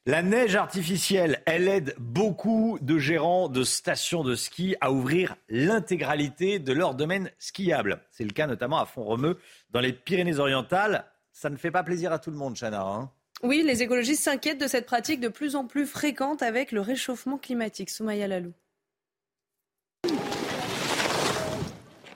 La 0.06 0.24
neige 0.24 0.56
artificielle, 0.56 1.44
elle 1.46 1.68
aide 1.68 1.94
beaucoup 2.00 2.80
de 2.82 2.98
gérants 2.98 3.48
de 3.48 3.64
stations 3.64 4.24
de 4.24 4.34
ski 4.34 4.76
à 4.82 4.92
ouvrir 4.92 5.36
l'intégralité 5.50 6.58
de 6.58 6.74
leur 6.74 6.96
domaine 6.96 7.30
skiable. 7.38 8.02
C'est 8.10 8.24
le 8.24 8.32
cas 8.32 8.48
notamment 8.48 8.80
à 8.80 8.86
Font-Romeu, 8.86 9.38
dans 9.72 9.82
les 9.82 9.94
Pyrénées-Orientales. 9.94 11.06
Ça 11.32 11.50
ne 11.50 11.58
fait 11.58 11.70
pas 11.70 11.84
plaisir 11.84 12.12
à 12.12 12.18
tout 12.18 12.32
le 12.32 12.38
monde, 12.38 12.56
Chana. 12.56 12.82
Hein 12.82 13.12
oui, 13.44 13.64
les 13.64 13.84
écologistes 13.84 14.24
s'inquiètent 14.24 14.60
de 14.60 14.68
cette 14.68 14.86
pratique 14.86 15.20
de 15.20 15.30
plus 15.30 15.56
en 15.56 15.66
plus 15.66 15.86
fréquente 15.86 16.42
avec 16.42 16.72
le 16.72 16.82
réchauffement 16.82 17.38
climatique. 17.38 17.90
Soumaya 17.90 18.28
Lalou. 18.28 18.54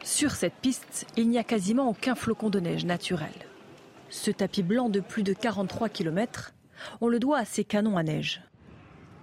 Sur 0.03 0.31
cette 0.31 0.55
piste, 0.55 1.07
il 1.15 1.29
n'y 1.29 1.37
a 1.37 1.45
quasiment 1.45 1.89
aucun 1.89 2.13
flocon 2.13 2.49
de 2.49 2.59
neige 2.59 2.83
naturel. 2.83 3.31
Ce 4.09 4.31
tapis 4.31 4.61
blanc 4.61 4.89
de 4.89 4.99
plus 4.99 5.23
de 5.23 5.31
43 5.31 5.87
km 5.87 6.53
On 6.99 7.07
le 7.07 7.19
doit 7.19 7.39
à 7.39 7.45
ces 7.45 7.63
canons 7.63 7.95
à 7.95 8.03
neige. 8.03 8.41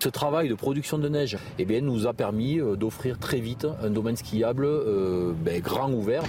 Ce 0.03 0.09
travail 0.09 0.49
de 0.49 0.55
production 0.55 0.97
de 0.97 1.11
neige 1.11 1.37
eh 1.59 1.67
bien, 1.67 1.83
nous 1.83 2.07
a 2.07 2.15
permis 2.15 2.59
euh, 2.59 2.77
d'offrir 2.77 3.19
très 3.19 3.41
vite 3.41 3.67
un 3.83 3.91
domaine 3.91 4.17
skiable 4.17 4.65
euh, 4.65 5.35
ben, 5.37 5.61
grand 5.61 5.93
ouvert. 5.93 6.23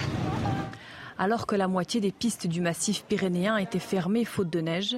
Alors 1.17 1.48
que 1.48 1.55
la 1.55 1.70
moitié 1.70 2.01
des 2.01 2.12
pistes 2.12 2.48
du 2.48 2.60
massif 2.60 3.05
pyrénéen 3.08 3.55
étaient 3.55 3.79
fermées 3.79 4.25
faute 4.25 4.50
de 4.50 4.60
neige, 4.60 4.98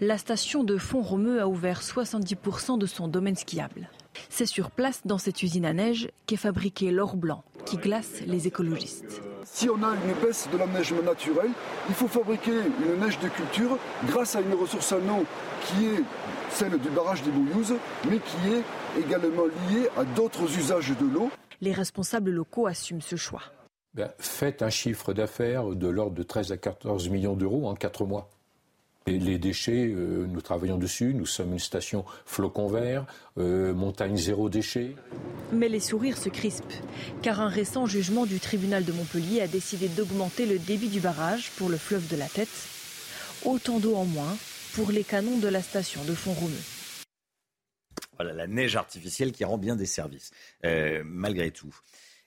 la 0.00 0.18
station 0.18 0.64
de 0.64 0.76
Font-Romeu 0.76 1.40
a 1.40 1.46
ouvert 1.46 1.82
70% 1.82 2.78
de 2.78 2.86
son 2.86 3.06
domaine 3.06 3.36
skiable. 3.36 3.88
C'est 4.30 4.46
sur 4.46 4.70
place, 4.70 5.00
dans 5.04 5.18
cette 5.18 5.42
usine 5.42 5.64
à 5.64 5.72
neige, 5.72 6.08
qu'est 6.26 6.36
fabriqué 6.36 6.90
l'or 6.90 7.16
blanc, 7.16 7.44
qui 7.64 7.76
glace 7.76 8.20
les 8.26 8.46
écologistes. 8.46 9.20
Si 9.44 9.68
on 9.68 9.82
a 9.82 9.90
une 9.90 10.14
baisse 10.22 10.48
de 10.52 10.58
la 10.58 10.66
neige 10.66 10.92
naturelle, 10.92 11.50
il 11.88 11.94
faut 11.94 12.08
fabriquer 12.08 12.52
une 12.52 13.00
neige 13.00 13.18
de 13.18 13.28
culture 13.28 13.78
grâce 14.06 14.36
à 14.36 14.40
une 14.40 14.54
ressource 14.54 14.92
en 14.92 14.98
eau 14.98 15.24
qui 15.66 15.86
est 15.86 16.02
celle 16.50 16.78
du 16.78 16.88
barrage 16.90 17.22
des 17.22 17.30
Bouillouzes, 17.30 17.74
mais 18.08 18.18
qui 18.18 18.54
est 18.54 19.02
également 19.02 19.46
liée 19.68 19.88
à 19.96 20.04
d'autres 20.04 20.44
usages 20.58 20.94
de 20.96 21.06
l'eau. 21.06 21.30
Les 21.60 21.72
responsables 21.72 22.30
locaux 22.30 22.66
assument 22.66 23.00
ce 23.00 23.16
choix. 23.16 23.42
Ben, 23.94 24.10
faites 24.18 24.62
un 24.62 24.70
chiffre 24.70 25.12
d'affaires 25.12 25.66
de 25.70 25.88
l'ordre 25.88 26.14
de 26.14 26.22
13 26.22 26.52
à 26.52 26.56
14 26.56 27.08
millions 27.08 27.34
d'euros 27.34 27.68
en 27.68 27.74
4 27.74 28.04
mois. 28.04 28.30
Et 29.08 29.18
les 29.18 29.38
déchets, 29.38 29.86
euh, 29.86 30.26
nous 30.28 30.42
travaillons 30.42 30.76
dessus. 30.76 31.14
Nous 31.14 31.24
sommes 31.24 31.54
une 31.54 31.58
station 31.58 32.04
flocon 32.26 32.68
vert, 32.68 33.06
euh, 33.38 33.72
montagne 33.72 34.18
zéro 34.18 34.50
déchet. 34.50 34.96
Mais 35.50 35.70
les 35.70 35.80
sourires 35.80 36.18
se 36.18 36.28
crispent, 36.28 36.74
car 37.22 37.40
un 37.40 37.48
récent 37.48 37.86
jugement 37.86 38.26
du 38.26 38.38
tribunal 38.38 38.84
de 38.84 38.92
Montpellier 38.92 39.40
a 39.40 39.46
décidé 39.46 39.88
d'augmenter 39.88 40.44
le 40.44 40.58
débit 40.58 40.88
du 40.88 41.00
barrage 41.00 41.50
pour 41.56 41.70
le 41.70 41.78
fleuve 41.78 42.06
de 42.08 42.16
la 42.16 42.26
Tête. 42.26 42.50
Autant 43.46 43.78
d'eau 43.78 43.94
en 43.94 44.04
moins 44.04 44.36
pour 44.74 44.90
les 44.90 45.04
canons 45.04 45.38
de 45.38 45.48
la 45.48 45.62
station 45.62 46.04
de 46.04 46.12
Font-Romeu. 46.12 46.60
Voilà, 48.18 48.34
la 48.34 48.46
neige 48.46 48.76
artificielle 48.76 49.32
qui 49.32 49.44
rend 49.44 49.56
bien 49.56 49.74
des 49.74 49.86
services, 49.86 50.32
euh, 50.66 51.02
malgré 51.06 51.50
tout. 51.50 51.74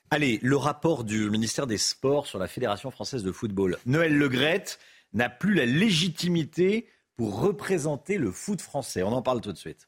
Allez, 0.10 0.40
le 0.42 0.58
rapport 0.58 1.04
du 1.04 1.30
ministère 1.30 1.68
des 1.68 1.78
Sports 1.78 2.26
sur 2.26 2.40
la 2.40 2.48
Fédération 2.48 2.90
française 2.90 3.24
de 3.24 3.32
football. 3.32 3.78
Noël 3.86 4.18
Legrette 4.18 4.80
n'a 5.14 5.30
plus 5.30 5.54
la 5.54 5.66
légitimité 5.66 6.88
pour 7.16 7.40
représenter 7.40 8.18
le 8.18 8.32
foot 8.32 8.62
français. 8.62 9.04
On 9.04 9.14
en 9.14 9.22
parle 9.22 9.42
tout 9.42 9.52
de 9.52 9.58
suite. 9.58 9.88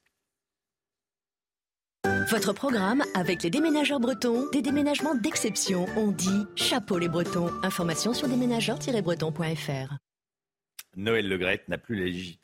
Votre 2.29 2.53
programme 2.53 3.03
avec 3.15 3.43
les 3.43 3.49
déménageurs 3.49 3.99
bretons, 3.99 4.49
des 4.51 4.61
déménagements 4.61 5.15
d'exception. 5.15 5.85
On 5.95 6.11
dit 6.11 6.45
chapeau 6.55 6.97
les 6.97 7.09
bretons. 7.09 7.49
Information 7.63 8.13
sur 8.13 8.27
déménageurs-bretons.fr. 8.27 9.97
Noël 10.95 11.27
Legrette 11.27 11.67
n'a 11.69 11.77
plus 11.77 11.95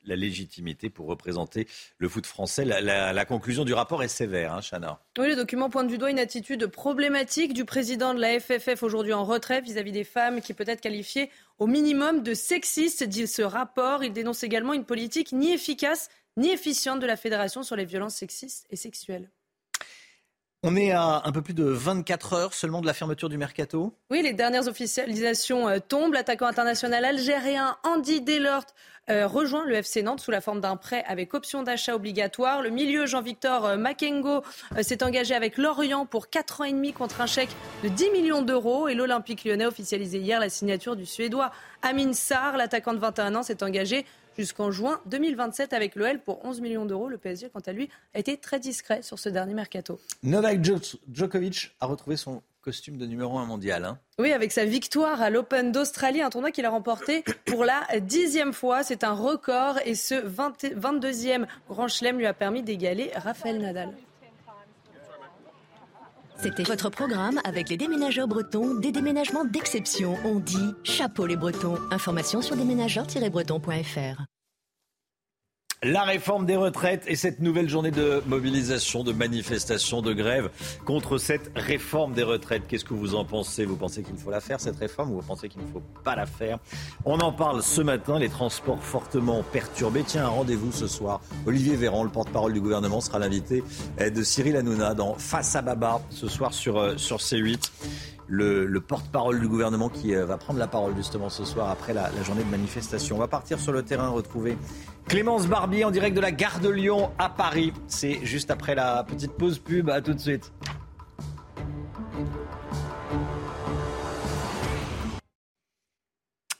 la, 0.06 0.16
légitimité 0.16 0.90
pour 0.90 1.08
représenter 1.08 1.68
le 1.98 2.10
foot 2.10 2.26
français. 2.26 2.66
La, 2.66 3.26
conclusion 3.26 3.66
du 3.66 3.74
rapport 3.74 4.04
est 4.04 4.08
sévère, 4.08 4.54
hein, 4.54 4.62
Chana. 4.62 5.00
Oui, 5.18 5.28
le 5.28 5.36
document 5.36 5.70
pointe 5.70 5.88
du 5.88 5.98
doigt 5.98 6.12
une 6.12 6.20
attitude 6.20 6.68
problématique 6.68 7.54
du 7.54 7.66
président 7.66 8.14
de 8.14 8.20
la 8.20 8.40
FFF 8.40 8.84
aujourd'hui 8.84 9.14
en 9.14 9.24
retrait 9.24 9.62
vis-à-vis 9.62 9.92
des 9.92 10.04
femmes 10.04 10.42
qui 10.42 10.54
peut 10.54 10.66
être 10.68 10.82
qualifiée 10.82 11.30
au 11.58 11.68
minimum 11.68 12.24
de 12.24 12.34
sexiste, 12.34 13.04
dit 13.04 13.28
ce 13.28 13.42
rapport. 13.42 14.04
Il 14.04 14.14
dénonce 14.14 14.44
également 14.44 14.74
une 14.74 14.86
politique 14.86 15.32
ni 15.32 15.52
efficace 15.52 16.10
ni 16.38 16.52
efficiente 16.52 17.00
de 17.00 17.06
la 17.06 17.18
fédération 17.18 17.64
sur 17.64 17.76
les 17.76 17.86
violences 17.86 18.16
sexistes 18.16 18.66
et 18.70 18.76
sexuelles. 18.76 19.30
On 20.62 20.76
est 20.76 20.92
à 20.92 21.22
un 21.24 21.32
peu 21.32 21.42
plus 21.42 21.54
de 21.54 21.64
24 21.64 22.34
heures 22.34 22.54
seulement 22.54 22.82
de 22.82 22.86
la 22.86 22.94
fermeture 22.94 23.30
du 23.30 23.38
mercato. 23.38 23.94
Oui, 24.10 24.22
les 24.22 24.34
dernières 24.34 24.68
officialisations 24.68 25.70
euh, 25.70 25.80
tombent. 25.80 26.14
L'attaquant 26.14 26.48
international 26.48 27.06
algérien 27.06 27.78
Andy 27.86 28.20
Delort 28.20 28.66
euh, 29.10 29.26
rejoint 29.26 29.64
le 29.64 29.76
FC 29.76 30.04
Nantes 30.04 30.20
sous 30.20 30.32
la 30.32 30.42
forme 30.42 30.60
d'un 30.60 30.76
prêt 30.76 31.06
avec 31.08 31.34
option 31.34 31.64
d'achat 31.64 31.96
obligatoire. 31.96 32.62
Le 32.62 32.72
milieu 32.72 33.06
Jean-Victor 33.06 33.66
euh, 33.66 33.78
Makengo 33.78 34.44
s'est 34.82 35.02
engagé 35.02 35.34
avec 35.34 35.58
Lorient 35.58 36.06
pour 36.06 36.30
4 36.30 36.60
ans 36.60 36.64
et 36.66 36.74
demi 36.74 36.92
contre 36.92 37.22
un 37.22 37.26
chèque 37.26 37.56
de 37.84 37.88
10 37.88 38.12
millions 38.12 38.42
d'euros. 38.42 38.90
Et 38.90 38.96
l'Olympique 38.96 39.46
lyonnais 39.46 39.64
a 39.64 39.70
officialisé 39.70 40.18
hier 40.20 40.42
la 40.42 40.50
signature 40.50 40.98
du 40.98 41.06
Suédois 41.06 41.52
Amin 41.84 42.12
Sarr. 42.12 42.58
L'attaquant 42.58 42.94
de 42.94 43.00
21 43.00 43.36
ans 43.36 43.44
s'est 43.44 43.64
engagé 43.64 44.06
jusqu'en 44.40 44.72
juin 44.72 45.02
2027 45.08 45.74
avec 45.74 45.96
l'OL 45.96 46.20
pour 46.20 46.46
11 46.46 46.62
millions 46.62 46.86
d'euros. 46.86 47.10
Le 47.10 47.18
PSG, 47.18 47.50
quant 47.52 47.60
à 47.60 47.74
lui, 47.74 47.90
a 48.14 48.20
été 48.20 48.38
très 48.38 48.60
discret 48.60 49.02
sur 49.02 49.20
ce 49.20 49.28
dernier 49.28 49.54
mercato. 49.54 50.00
Novak 50.24 50.64
Djokovic 51.12 51.76
a 51.82 51.86
retrouvé 51.86 52.16
son 52.16 52.42
costume 52.62 52.98
de 52.98 53.06
numéro 53.06 53.38
1 53.38 53.46
mondial. 53.46 53.84
Hein. 53.84 54.00
Oui, 54.18 54.32
avec 54.32 54.52
sa 54.52 54.64
victoire 54.64 55.22
à 55.22 55.30
l'Open 55.30 55.72
d'Australie, 55.72 56.22
un 56.22 56.30
tournoi 56.30 56.52
qu'il 56.52 56.66
a 56.66 56.70
remporté 56.70 57.24
pour 57.46 57.66
la 57.66 57.82
dixième 58.00 58.54
fois. 58.54 58.84
C'est 58.84 59.04
un 59.04 59.14
record 59.14 59.80
et 59.86 59.96
ce 59.96 60.16
22e 60.16 61.46
Grand 61.68 61.88
Chelem 61.88 62.18
lui 62.18 62.26
a 62.26 62.34
permis 62.34 62.64
d'égaler 62.64 63.12
Rafael 63.16 63.60
Nadal. 63.60 63.94
C'était 66.42 66.64
votre 66.64 66.90
programme 66.90 67.42
avec 67.44 67.68
les 67.68 67.76
déménageurs 67.76 68.30
bretons, 68.30 68.76
des 68.76 68.94
déménagements 68.94 69.44
d'exception. 69.44 70.16
On 70.24 70.40
dit 70.40 70.74
chapeau 70.84 71.26
les 71.26 71.36
bretons. 71.36 71.78
Information 71.92 72.42
sur 72.42 72.56
déménageurs-bretons.fr. 72.56 74.29
La 75.82 76.04
réforme 76.04 76.46
des 76.46 76.58
retraites 76.58 77.06
et 77.08 77.16
cette 77.16 77.40
nouvelle 77.40 77.70
journée 77.70 77.92
de 77.92 78.22
mobilisation, 78.28 79.06
de 79.06 79.14
manifestation, 79.14 80.02
de 80.02 80.12
grève 80.12 80.50
contre 80.84 81.18
cette 81.18 81.52
réforme 81.56 82.12
des 82.12 82.24
retraites. 82.24 82.64
Qu'est-ce 82.68 82.84
que 82.84 82.94
vous 82.94 83.16
en 83.16 83.24
pensez? 83.24 83.64
Vous 83.64 83.78
pensez 83.78 84.04
qu'il 84.04 84.18
faut 84.18 84.30
la 84.30 84.42
faire, 84.42 84.60
cette 84.60 84.76
réforme, 84.76 85.12
ou 85.12 85.22
vous 85.22 85.26
pensez 85.26 85.48
qu'il 85.48 85.62
ne 85.62 85.68
faut 85.68 85.82
pas 86.04 86.18
la 86.18 86.26
faire? 86.26 86.60
On 87.06 87.20
en 87.20 87.32
parle 87.32 87.64
ce 87.64 87.80
matin, 87.80 88.20
les 88.20 88.28
transports 88.28 88.84
fortement 88.84 89.42
perturbés. 89.42 90.04
Tiens, 90.06 90.26
un 90.26 90.30
rendez-vous 90.30 90.74
ce 90.74 90.88
soir. 90.88 91.22
Olivier 91.46 91.78
Véran, 91.78 92.04
le 92.04 92.10
porte-parole 92.10 92.52
du 92.52 92.60
gouvernement, 92.60 93.00
sera 93.00 93.18
l'invité 93.18 93.64
de 94.00 94.22
Cyril 94.22 94.58
Hanouna 94.58 94.96
dans 94.96 95.14
Face 95.14 95.56
à 95.56 95.62
Baba 95.62 96.02
ce 96.10 96.28
soir 96.28 96.54
sur, 96.54 96.78
euh, 96.78 96.98
sur 96.98 97.20
C8 97.20 97.72
le, 98.30 98.80
porte-parole 98.80 99.40
du 99.40 99.48
gouvernement 99.48 99.90
qui 99.90 100.16
euh, 100.16 100.26
va 100.26 100.38
prendre 100.38 100.60
la 100.60 100.68
parole 100.68 100.96
justement 100.96 101.30
ce 101.30 101.44
soir 101.46 101.70
après 101.70 101.94
la, 101.94 102.10
journée 102.24 102.44
de 102.44 102.50
manifestation. 102.50 103.16
On 103.16 103.20
va 103.20 103.28
partir 103.28 103.60
sur 103.60 103.72
le 103.72 103.84
terrain 103.84 104.10
retrouver 104.10 104.58
Clémence 105.08 105.48
Barbier 105.48 105.84
en 105.84 105.92
direct 105.92 106.16
de 106.16 106.22
la 106.22 106.32
gare 106.32 106.60
de 106.60 106.70
Lyon 106.70 107.12
à 107.18 107.30
Paris. 107.30 107.74
C'est 107.88 108.24
juste 108.24 108.52
après 108.52 108.76
la 108.76 109.04
petite 109.04 109.32
pause 109.34 109.60
pub. 109.60 109.90
À 109.90 110.02
tout 110.02 110.14
de 110.14 110.20
suite. 110.20 110.52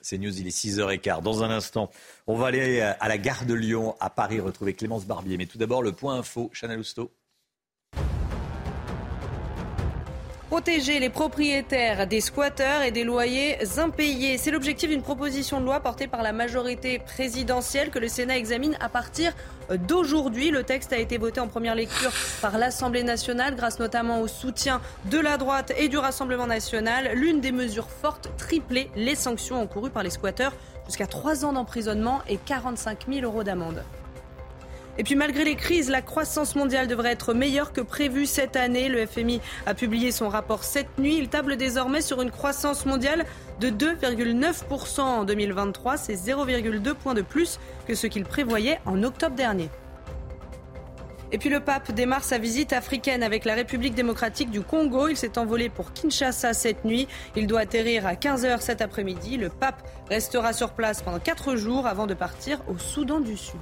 C'est 0.02 0.18
News, 0.18 0.40
il 0.40 0.48
est 0.48 0.58
6h15. 0.58 1.22
Dans 1.22 1.44
un 1.44 1.52
instant, 1.52 1.92
on 2.26 2.36
va 2.36 2.48
aller 2.48 2.82
à 2.82 3.08
la 3.08 3.18
gare 3.20 3.46
de 3.46 3.54
Lyon 3.54 3.96
à 4.00 4.10
Paris 4.10 4.40
retrouver 4.40 4.74
Clémence 4.74 5.06
Barbier. 5.06 5.38
Mais 5.38 5.46
tout 5.46 5.60
d'abord, 5.60 5.84
le 5.84 5.92
point 5.92 6.16
info, 6.16 6.50
Chanel 6.52 6.80
Housteau. 6.80 7.12
Protéger 10.60 11.00
les 11.00 11.10
propriétaires 11.10 12.06
des 12.06 12.20
squatteurs 12.20 12.82
et 12.82 12.92
des 12.92 13.06
loyers 13.06 13.56
impayés. 13.78 14.38
C'est 14.38 14.52
l'objectif 14.52 14.90
d'une 14.90 15.02
proposition 15.02 15.62
de 15.62 15.66
loi 15.66 15.80
portée 15.80 16.06
par 16.06 16.22
la 16.22 16.34
majorité 16.34 17.00
présidentielle 17.00 17.92
que 17.92 17.98
le 17.98 18.10
Sénat 18.10 18.38
examine 18.38 18.76
à 18.82 18.90
partir 18.90 19.32
d'aujourd'hui. 19.88 20.52
Le 20.52 20.64
texte 20.64 20.92
a 20.92 20.98
été 20.98 21.18
voté 21.18 21.40
en 21.40 21.48
première 21.48 21.76
lecture 21.76 22.12
par 22.42 22.58
l'Assemblée 22.58 23.04
nationale 23.04 23.56
grâce 23.56 23.80
notamment 23.80 24.20
au 24.20 24.28
soutien 24.28 24.82
de 25.06 25.18
la 25.18 25.38
droite 25.38 25.72
et 25.78 25.88
du 25.88 25.98
Rassemblement 25.98 26.48
national. 26.48 27.12
L'une 27.14 27.40
des 27.40 27.54
mesures 27.54 27.90
fortes, 27.90 28.30
tripler 28.38 28.92
les 28.98 29.16
sanctions 29.16 29.62
encourues 29.62 29.92
par 29.92 30.04
les 30.04 30.10
squatteurs 30.10 30.52
jusqu'à 30.88 31.08
3 31.08 31.46
ans 31.46 31.54
d'emprisonnement 31.54 32.20
et 32.28 32.36
45 32.36 33.06
000 33.08 33.22
euros 33.22 33.46
d'amende. 33.46 33.82
Et 35.00 35.04
puis 35.04 35.16
malgré 35.16 35.46
les 35.46 35.56
crises, 35.56 35.90
la 35.90 36.02
croissance 36.02 36.58
mondiale 36.58 36.90
devrait 36.90 37.14
être 37.14 37.34
meilleure 37.34 37.72
que 37.72 37.80
prévu 37.80 38.26
cette 38.26 38.58
année. 38.58 38.90
Le 38.90 39.06
FMI 39.06 39.40
a 39.66 39.74
publié 39.74 40.12
son 40.12 40.28
rapport 40.28 40.66
cette 40.66 41.00
nuit. 41.00 41.16
Il 41.18 41.30
table 41.30 41.56
désormais 41.56 42.02
sur 42.02 42.22
une 42.22 42.32
croissance 42.32 42.86
mondiale 42.86 43.26
de 43.62 43.70
2,9% 43.70 45.00
en 45.00 45.24
2023. 45.24 45.96
C'est 45.96 46.16
0,2 46.16 46.94
points 46.96 47.14
de 47.14 47.22
plus 47.22 47.62
que 47.88 47.96
ce 47.96 48.08
qu'il 48.08 48.26
prévoyait 48.26 48.82
en 48.86 49.02
octobre 49.04 49.38
dernier. 49.38 49.70
Et 51.32 51.38
puis 51.38 51.50
le 51.50 51.62
pape 51.62 51.94
démarre 51.94 52.26
sa 52.26 52.38
visite 52.38 52.74
africaine 52.74 53.24
avec 53.24 53.46
la 53.46 53.56
République 53.56 53.96
démocratique 53.96 54.52
du 54.52 54.60
Congo. 54.60 55.08
Il 55.08 55.16
s'est 55.16 55.38
envolé 55.38 55.70
pour 55.70 55.94
Kinshasa 55.94 56.54
cette 56.54 56.84
nuit. 56.84 57.08
Il 57.38 57.48
doit 57.48 57.62
atterrir 57.62 58.06
à 58.06 58.16
15h 58.16 58.60
cet 58.60 58.82
après-midi. 58.82 59.38
Le 59.38 59.48
pape 59.48 59.82
restera 60.10 60.52
sur 60.52 60.72
place 60.72 61.02
pendant 61.02 61.20
4 61.20 61.56
jours 61.56 61.88
avant 61.88 62.06
de 62.06 62.16
partir 62.16 62.60
au 62.68 62.78
Soudan 62.78 63.22
du 63.22 63.38
Sud. 63.38 63.62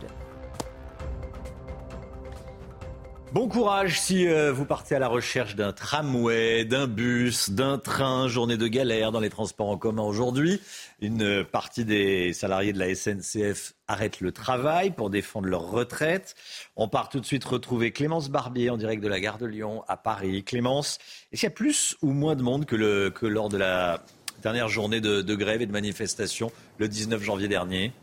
Bon 3.38 3.48
courage 3.48 4.02
si 4.02 4.28
euh, 4.28 4.52
vous 4.52 4.66
partez 4.66 4.96
à 4.96 5.00
la 5.00 5.08
recherche 5.08 5.56
d'un 5.56 5.72
tramway, 5.72 6.66
d'un 6.66 6.88
bus, 6.88 7.52
d'un 7.52 7.78
train, 7.78 8.28
journée 8.28 8.58
de 8.58 8.68
galère 8.68 9.12
dans 9.12 9.20
les 9.20 9.30
transports 9.30 9.70
en 9.70 9.78
commun 9.78 10.02
aujourd'hui. 10.02 10.60
Une 11.02 11.44
partie 11.44 11.86
des 11.86 12.34
salariés 12.34 12.74
de 12.74 12.80
la 12.80 12.96
SNCF 12.96 13.76
arrêtent 13.88 14.22
le 14.22 14.32
travail 14.32 14.90
pour 14.90 15.12
défendre 15.12 15.50
leur 15.50 15.70
retraite. 15.70 16.34
On 16.76 16.88
part 16.88 17.10
tout 17.10 17.20
de 17.20 17.28
suite 17.28 17.46
retrouver 17.46 17.92
Clémence 17.92 18.32
Barbier 18.32 18.72
en 18.72 18.78
direct 18.78 19.04
de 19.04 19.08
la 19.08 19.20
gare 19.20 19.38
de 19.38 19.46
Lyon 19.46 19.84
à 19.88 19.98
Paris. 19.98 20.44
Clémence, 20.44 20.98
est-ce 21.32 21.42
qu'il 21.42 21.50
y 21.50 21.52
a 21.52 21.56
plus 21.56 21.96
ou 22.02 22.14
moins 22.14 22.36
de 22.36 22.42
monde 22.42 22.66
que, 22.66 23.26
lors 23.28 23.50
de 23.50 23.58
la 23.58 24.04
dernière 24.42 24.68
journée 24.68 25.00
de, 25.00 25.22
de 25.22 25.36
grève 25.36 25.62
et 25.62 25.68
de 25.68 25.72
manifestation 25.72 26.52
le 26.80 26.88
19 26.88 27.22
janvier 27.22 27.48
dernier? 27.48 27.94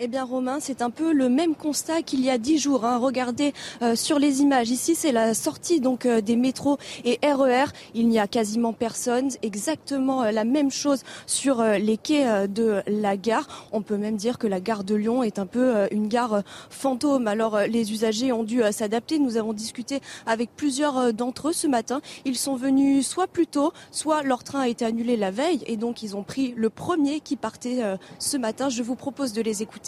Eh 0.00 0.06
bien 0.06 0.24
Romain, 0.24 0.58
c'est 0.60 0.80
un 0.82 0.90
peu 0.90 1.12
le 1.12 1.28
même 1.28 1.56
constat 1.56 2.02
qu'il 2.02 2.24
y 2.24 2.30
a 2.30 2.38
dix 2.38 2.58
jours. 2.58 2.84
Hein. 2.84 2.98
Regardez 2.98 3.52
euh, 3.82 3.96
sur 3.96 4.18
les 4.20 4.42
images. 4.42 4.70
Ici, 4.70 4.94
c'est 4.94 5.10
la 5.10 5.34
sortie 5.34 5.80
donc 5.80 6.06
euh, 6.06 6.20
des 6.20 6.36
métros 6.36 6.78
et 7.04 7.18
RER. 7.22 7.64
E 7.64 7.66
Il 7.94 8.08
n'y 8.08 8.20
a 8.20 8.28
quasiment 8.28 8.72
personne. 8.72 9.28
Exactement 9.42 10.22
euh, 10.22 10.30
la 10.30 10.44
même 10.44 10.70
chose 10.70 11.02
sur 11.26 11.62
les 11.62 11.96
quais 11.96 12.46
de 12.46 12.82
la 12.86 13.16
gare. 13.16 13.68
On 13.72 13.82
peut 13.82 13.96
même 13.96 14.16
dire 14.16 14.38
que 14.38 14.46
la 14.46 14.60
gare 14.60 14.84
de 14.84 14.94
Lyon 14.94 15.22
est 15.22 15.38
un 15.38 15.46
peu 15.46 15.88
une 15.90 16.08
gare 16.08 16.42
fantôme. 16.70 17.26
Alors 17.26 17.58
les 17.60 17.92
usagers 17.92 18.32
ont 18.32 18.44
dû 18.44 18.62
s'adapter. 18.70 19.18
Nous 19.18 19.36
avons 19.36 19.52
discuté 19.52 20.00
avec 20.26 20.50
plusieurs 20.54 21.12
d'entre 21.12 21.48
eux 21.48 21.52
ce 21.52 21.66
matin. 21.66 22.00
Ils 22.24 22.36
sont 22.36 22.56
venus 22.56 23.06
soit 23.06 23.26
plus 23.26 23.46
tôt, 23.46 23.72
soit 23.90 24.22
leur 24.22 24.44
train 24.44 24.60
a 24.60 24.68
été 24.68 24.84
annulé 24.84 25.16
la 25.16 25.30
veille 25.30 25.62
et 25.66 25.76
donc 25.76 26.02
ils 26.02 26.16
ont 26.16 26.22
pris 26.22 26.54
le 26.56 26.70
premier 26.70 27.20
qui 27.20 27.36
partait 27.36 27.80
ce 28.18 28.36
matin. 28.36 28.68
Je 28.68 28.82
vous 28.82 28.96
propose 28.96 29.32
de 29.32 29.42
les 29.42 29.62
écouter. 29.62 29.87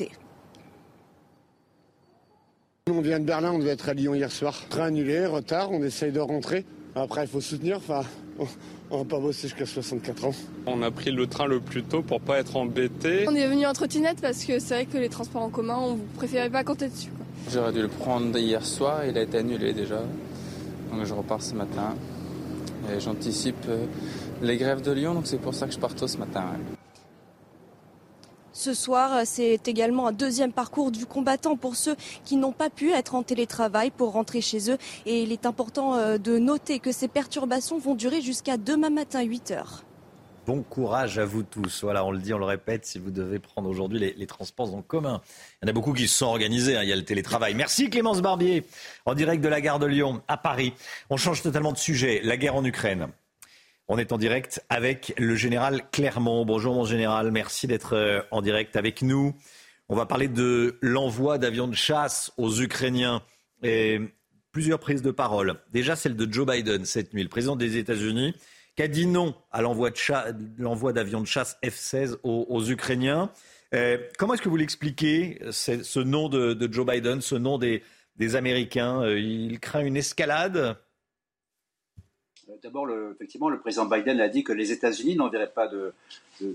On 2.92 3.02
vient 3.02 3.20
de 3.20 3.24
Berlin, 3.24 3.52
on 3.52 3.58
devait 3.58 3.70
être 3.70 3.88
à 3.88 3.94
Lyon 3.94 4.14
hier 4.14 4.32
soir. 4.32 4.54
Train 4.68 4.86
annulé, 4.86 5.24
retard, 5.24 5.70
on 5.70 5.82
essaye 5.82 6.10
de 6.10 6.18
rentrer. 6.18 6.64
Après, 6.96 7.22
il 7.22 7.28
faut 7.28 7.40
soutenir, 7.40 7.76
enfin, 7.76 8.02
on 8.90 8.98
va 8.98 9.04
pas 9.04 9.20
bosser 9.20 9.46
jusqu'à 9.46 9.64
64 9.64 10.24
ans. 10.24 10.34
On 10.66 10.82
a 10.82 10.90
pris 10.90 11.12
le 11.12 11.28
train 11.28 11.46
le 11.46 11.60
plus 11.60 11.84
tôt 11.84 12.02
pour 12.02 12.20
pas 12.20 12.40
être 12.40 12.56
embêté. 12.56 13.26
On 13.28 13.34
est 13.34 13.46
venu 13.46 13.64
en 13.64 13.72
trottinette 13.72 14.20
parce 14.20 14.44
que 14.44 14.58
c'est 14.58 14.74
vrai 14.74 14.86
que 14.86 14.98
les 14.98 15.08
transports 15.08 15.42
en 15.42 15.50
commun, 15.50 15.78
on 15.80 15.98
préférait 16.16 16.50
pas 16.50 16.64
compter 16.64 16.88
dessus. 16.88 17.10
J'aurais 17.52 17.72
dû 17.72 17.80
le 17.80 17.88
prendre 17.88 18.36
hier 18.36 18.66
soir, 18.66 19.04
il 19.06 19.16
a 19.16 19.22
été 19.22 19.38
annulé 19.38 19.72
déjà. 19.72 20.02
Donc 20.92 21.04
je 21.04 21.14
repars 21.14 21.42
ce 21.42 21.54
matin. 21.54 21.94
Et 22.92 22.98
j'anticipe 22.98 23.66
euh, 23.68 23.86
les 24.42 24.56
grèves 24.56 24.82
de 24.82 24.90
Lyon, 24.90 25.14
donc 25.14 25.26
c'est 25.26 25.40
pour 25.40 25.54
ça 25.54 25.66
que 25.66 25.72
je 25.72 25.78
pars 25.78 25.94
tôt 25.94 26.08
ce 26.08 26.18
matin. 26.18 26.44
Ce 28.52 28.74
soir, 28.74 29.22
c'est 29.24 29.68
également 29.68 30.08
un 30.08 30.12
deuxième 30.12 30.52
parcours 30.52 30.90
du 30.90 31.06
combattant 31.06 31.56
pour 31.56 31.76
ceux 31.76 31.96
qui 32.24 32.36
n'ont 32.36 32.52
pas 32.52 32.68
pu 32.70 32.90
être 32.92 33.14
en 33.14 33.22
télétravail 33.22 33.90
pour 33.90 34.12
rentrer 34.12 34.40
chez 34.40 34.70
eux. 34.70 34.78
Et 35.06 35.22
il 35.22 35.32
est 35.32 35.46
important 35.46 35.94
euh, 35.94 36.18
de 36.18 36.38
noter 36.38 36.80
que 36.80 36.92
ces 36.92 37.08
perturbations 37.08 37.78
vont 37.78 37.94
durer 37.94 38.20
jusqu'à 38.20 38.56
demain 38.56 38.90
matin 38.90 39.22
8 39.22 39.52
heures. 39.52 39.84
Bon 40.46 40.62
courage 40.62 41.18
à 41.18 41.24
vous 41.24 41.44
tous. 41.44 41.84
Voilà, 41.84 42.04
on 42.04 42.10
le 42.10 42.18
dit, 42.18 42.34
on 42.34 42.38
le 42.38 42.44
répète, 42.44 42.84
si 42.84 42.98
vous 42.98 43.10
devez 43.10 43.38
prendre 43.38 43.68
aujourd'hui 43.68 44.14
les, 44.16 44.26
transports 44.26 44.74
en 44.74 44.82
commun. 44.82 45.20
Il 45.62 45.66
y 45.66 45.68
en 45.68 45.70
a 45.70 45.72
beaucoup 45.72 45.92
qui 45.92 46.08
se 46.08 46.18
sont 46.18 46.26
organisés, 46.26 46.76
hein. 46.76 46.82
il 46.82 46.88
y 46.88 46.92
a 46.92 46.96
le 46.96 47.04
télétravail. 47.04 47.54
Merci 47.54 47.88
Clémence 47.88 48.20
Barbier, 48.20 48.64
en 49.04 49.14
direct 49.14 49.44
de 49.44 49.48
la 49.48 49.60
gare 49.60 49.78
de 49.78 49.86
Lyon, 49.86 50.22
à 50.26 50.36
Paris. 50.36 50.72
On 51.08 51.16
change 51.16 51.42
totalement 51.42 51.72
de 51.72 51.78
sujet, 51.78 52.20
la 52.24 52.36
guerre 52.36 52.56
en 52.56 52.64
Ukraine. 52.64 53.08
On 53.92 53.98
est 53.98 54.12
en 54.12 54.18
direct 54.18 54.64
avec 54.68 55.12
le 55.18 55.34
général 55.34 55.82
Clermont. 55.90 56.44
Bonjour 56.44 56.76
mon 56.76 56.84
général, 56.84 57.32
merci 57.32 57.66
d'être 57.66 57.96
euh, 57.96 58.22
en 58.30 58.40
direct 58.40 58.76
avec 58.76 59.02
nous. 59.02 59.34
On 59.88 59.96
va 59.96 60.06
parler 60.06 60.28
de 60.28 60.78
l'envoi 60.80 61.38
d'avions 61.38 61.66
de 61.66 61.74
chasse 61.74 62.30
aux 62.36 62.60
Ukrainiens. 62.60 63.20
Et 63.64 63.98
plusieurs 64.52 64.78
prises 64.78 65.02
de 65.02 65.10
parole. 65.10 65.56
Déjà 65.72 65.96
celle 65.96 66.14
de 66.14 66.32
Joe 66.32 66.46
Biden 66.46 66.84
cette 66.84 67.12
nuit, 67.14 67.24
le 67.24 67.28
président 67.28 67.56
des 67.56 67.78
États-Unis, 67.78 68.36
qui 68.76 68.84
a 68.84 68.86
dit 68.86 69.08
non 69.08 69.34
à 69.50 69.60
l'envoi 69.60 69.90
d'avions 69.90 71.20
de, 71.20 71.26
chasse 71.26 71.58
F-16 71.64 72.18
aux, 72.22 72.64
Ukrainiens. 72.70 73.32
Euh, 73.74 73.98
comment 74.18 74.34
est-ce 74.34 74.42
que 74.42 74.48
vous 74.48 74.56
l'expliquez, 74.56 75.40
ce 75.50 75.98
nom 75.98 76.28
de, 76.28 76.56
Joe 76.70 76.86
Biden, 76.86 77.20
ce 77.20 77.34
nom 77.34 77.58
des 77.58 77.82
Américains? 78.36 79.02
Euh, 79.02 79.18
Il 79.18 79.58
craint 79.58 79.84
une 79.84 79.96
escalade? 79.96 80.78
D'abord, 82.62 82.88
effectivement, 83.12 83.48
le 83.48 83.58
président 83.58 83.86
Biden 83.86 84.20
a 84.20 84.28
dit 84.28 84.44
que 84.44 84.52
les 84.52 84.72
États-Unis 84.72 85.16
n'enverraient 85.16 85.52
pas 85.52 85.68
de, 85.68 85.92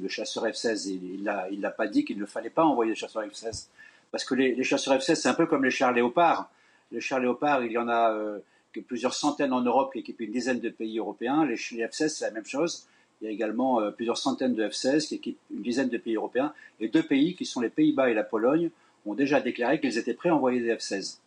chasseurs 0.08 0.46
F-16. 0.46 0.90
Il 0.90 1.24
ne 1.24 1.62
l'a 1.62 1.72
pas 1.72 1.88
dit 1.88 2.06
qu'il 2.06 2.20
ne 2.20 2.26
fallait 2.26 2.50
pas 2.50 2.64
envoyer 2.64 2.92
de 2.92 2.98
chasseurs 2.98 3.24
F-16. 3.24 3.68
Parce 4.12 4.24
que 4.24 4.36
les, 4.36 4.64
chasseurs 4.64 4.98
F-16, 4.98 5.16
c'est 5.16 5.30
un 5.30 5.34
peu 5.34 5.46
comme 5.46 5.64
les 5.64 5.72
chars 5.72 5.94
léopards. 5.94 6.50
Les 6.92 7.02
chars 7.02 7.20
léopards, 7.20 7.64
il 7.64 7.72
y 7.72 7.78
en 7.78 7.88
a 7.88 8.14
euh, 8.14 8.40
plusieurs 8.88 9.14
centaines 9.14 9.54
en 9.54 9.62
Europe 9.62 9.94
qui 9.94 10.00
équipent 10.00 10.22
une 10.22 10.32
dizaine 10.32 10.60
de 10.60 10.70
pays 10.70 10.98
européens. 10.98 11.46
Les, 11.46 11.56
F-16, 11.56 12.10
c'est 12.10 12.26
la 12.26 12.32
même 12.32 12.46
chose. 12.46 12.88
Il 13.22 13.26
y 13.26 13.28
a 13.28 13.32
également 13.32 13.80
euh, 13.80 13.92
plusieurs 13.92 14.18
centaines 14.18 14.56
de 14.56 14.68
F-16 14.68 15.08
qui 15.08 15.16
équipent 15.16 15.40
une 15.52 15.62
dizaine 15.62 15.90
de 15.90 15.98
pays 15.98 16.16
européens. 16.16 16.54
Et 16.80 16.90
deux 16.90 17.04
pays, 17.04 17.36
qui 17.36 17.46
sont 17.46 17.62
les 17.62 17.70
Pays-Bas 17.70 18.10
et 18.10 18.14
la 18.14 18.24
Pologne, 18.24 18.70
ont 19.06 19.16
déjà 19.16 19.40
déclaré 19.40 19.80
qu'ils 19.80 19.98
étaient 19.98 20.14
prêts 20.14 20.30
à 20.30 20.36
envoyer 20.36 20.60
des 20.60 20.76
F-16. 20.76 21.20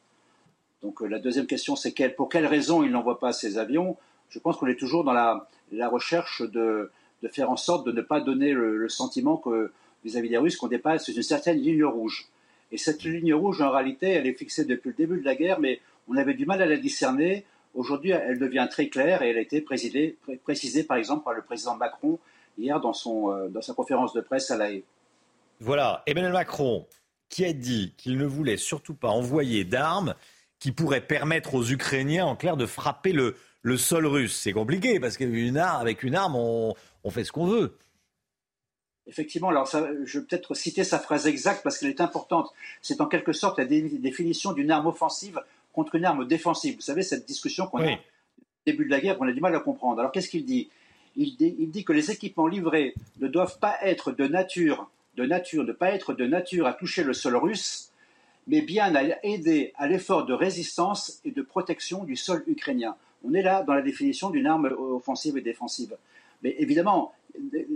Donc 0.83 1.03
euh, 1.03 1.07
la 1.07 1.19
deuxième 1.19 1.47
question, 1.47 1.77
c'est 1.77 1.93
pour 2.11 2.29
quelles 2.29 2.47
raisons 2.47 2.83
ils 2.83 2.91
n'envoient 2.91 3.21
pas 3.21 3.33
ces 3.33 3.59
avions? 3.59 3.97
Je 4.31 4.39
pense 4.39 4.57
qu'on 4.57 4.67
est 4.67 4.79
toujours 4.79 5.05
dans 5.05 5.13
la, 5.13 5.47
recherche 5.89 6.43
de, 6.43 6.91
faire 7.31 7.51
en 7.51 7.57
sorte 7.57 7.87
de 7.87 7.93
ne 7.93 8.03
pas 8.03 8.21
donner 8.21 8.53
le, 8.53 8.89
sentiment 8.89 9.37
que 9.37 9.73
vis-à-vis 10.05 10.29
des 10.29 10.39
Russes 10.39 10.57
qu'on 10.57 10.69
dépasse 10.69 11.09
une 11.09 11.23
certaine 11.23 11.59
ligne 11.59 11.85
rouge. 11.85 12.29
Et 12.71 12.79
cette 12.79 13.03
ligne 13.03 13.35
rouge, 13.35 13.61
en 13.61 13.71
réalité, 13.71 14.11
elle 14.11 14.27
est 14.27 14.35
fixée 14.35 14.65
depuis 14.65 14.91
le 14.91 14.95
début 14.95 15.21
de 15.21 15.25
la 15.25 15.35
guerre, 15.35 15.59
mais 15.59 15.81
on 16.09 16.17
avait 16.17 16.35
du 16.35 16.47
mal 16.47 16.63
à 16.63 16.67
la 16.67 16.77
discerner. 16.77 17.45
Aujourd'hui, 17.75 18.11
elle 18.11 18.39
devient 18.39 18.69
très 18.71 18.89
claire 18.89 19.23
et 19.23 19.31
elle 19.31 19.39
a 19.39 19.41
été 19.41 19.61
précisée, 19.61 20.17
par 20.85 20.97
exemple, 20.97 21.25
par 21.25 21.35
le 21.35 21.43
président 21.43 21.77
Macron 21.77 22.19
hier 22.59 22.81
dans, 22.81 22.93
euh, 23.07 23.49
dans 23.49 23.63
sa 23.63 23.73
conférence 23.73 24.13
de 24.13 24.21
presse 24.21 24.51
à 24.51 24.57
La 24.57 24.71
Haye. 24.71 24.85
Voilà, 25.61 26.03
Emmanuel 26.07 26.33
Macron 26.33 26.87
qui 27.29 27.45
a 27.45 27.53
dit 27.53 27.95
qu'il 27.97 28.17
ne 28.17 28.25
voulait 28.25 28.57
surtout 28.57 28.95
pas 28.95 29.09
envoyer 29.09 29.65
d'armes 29.65 30.15
qui 30.59 30.73
pourraient 30.73 31.07
permettre 31.07 31.55
aux 31.55 31.65
Ukrainiens, 31.65 32.27
en 32.27 32.37
clair, 32.37 32.57
de 32.57 32.67
frapper 32.67 33.13
le, 33.13 33.37
le 33.63 33.77
sol 33.77 34.07
russe. 34.07 34.37
C'est 34.37 34.53
compliqué 34.53 35.01
parce 35.01 35.17
qu'avec 35.17 36.03
une 36.03 36.15
arme, 36.15 36.37
on, 36.37 36.75
fait 37.11 37.25
ce 37.25 37.33
qu'on 37.33 37.47
veut. 37.47 37.77
Effectivement, 39.07 39.49
alors 39.49 39.69
je 40.05 40.19
vais 40.19 40.25
peut-être 40.25 40.55
citer 40.55 40.85
sa 40.85 40.99
phrase 40.99 41.27
exacte 41.27 41.63
parce 41.63 41.79
qu'elle 41.79 41.91
est 41.91 42.01
importante. 42.01 42.53
C'est 42.83 43.01
en 43.01 43.07
quelque 43.07 43.33
sorte 43.33 43.59
la 43.59 43.65
définition 43.65 44.53
d'une 44.53 44.71
arme 44.71 44.87
offensive 44.87 45.41
contre 45.73 45.95
une 45.95 46.05
arme 46.05 46.27
défensive. 46.27 46.77
Vous 46.77 46.83
savez, 46.83 47.03
cette 47.03 47.27
discussion 47.27 47.67
qu'on 47.67 47.83
a 47.83 47.93
au 47.93 47.97
début 48.67 48.85
de 48.85 48.91
la 48.91 49.01
guerre, 49.01 49.17
qu'on 49.17 49.29
a 49.29 49.33
du 49.33 49.41
mal 49.41 49.55
à 49.55 49.61
comprendre. 49.61 50.01
Alors 50.01 50.13
qu'est-ce 50.13 50.29
qu'il 50.29 50.45
dit? 50.45 50.69
Il, 51.17 51.37
dit 51.37 51.57
il 51.59 51.71
dit 51.71 51.85
que 51.85 51.93
les 51.93 52.11
équipements 52.11 52.47
livrés 52.47 52.95
ne 53.21 53.29
doivent 53.29 53.59
pas 53.59 53.77
être 53.83 54.13
de 54.13 54.27
nature, 54.27 54.91
de 55.17 55.25
nature, 55.25 55.65
ne 55.65 55.73
pas 55.73 55.91
être 55.91 56.13
de 56.13 56.27
nature 56.27 56.67
à 56.67 56.75
toucher 56.75 57.03
le 57.03 57.13
sol 57.13 57.37
russe, 57.37 57.91
mais 58.47 58.61
bien 58.61 58.95
à 58.95 59.03
aider 59.25 59.73
à 59.77 59.89
l'effort 59.89 60.27
de 60.27 60.35
résistance 60.35 61.21
et 61.25 61.31
de 61.31 61.43
protection 61.43 62.05
du 62.05 62.15
sol 62.15 62.45
ukrainien. 62.47 62.97
On 63.25 63.35
est 63.35 63.43
là 63.43 63.63
dans 63.63 63.75
la 63.75 63.83
définition 63.83 64.31
d'une 64.31 64.47
arme 64.47 64.67
offensive 64.67 65.37
et 65.37 65.41
défensive. 65.41 65.97
Mais 66.43 66.55
évidemment, 66.59 67.13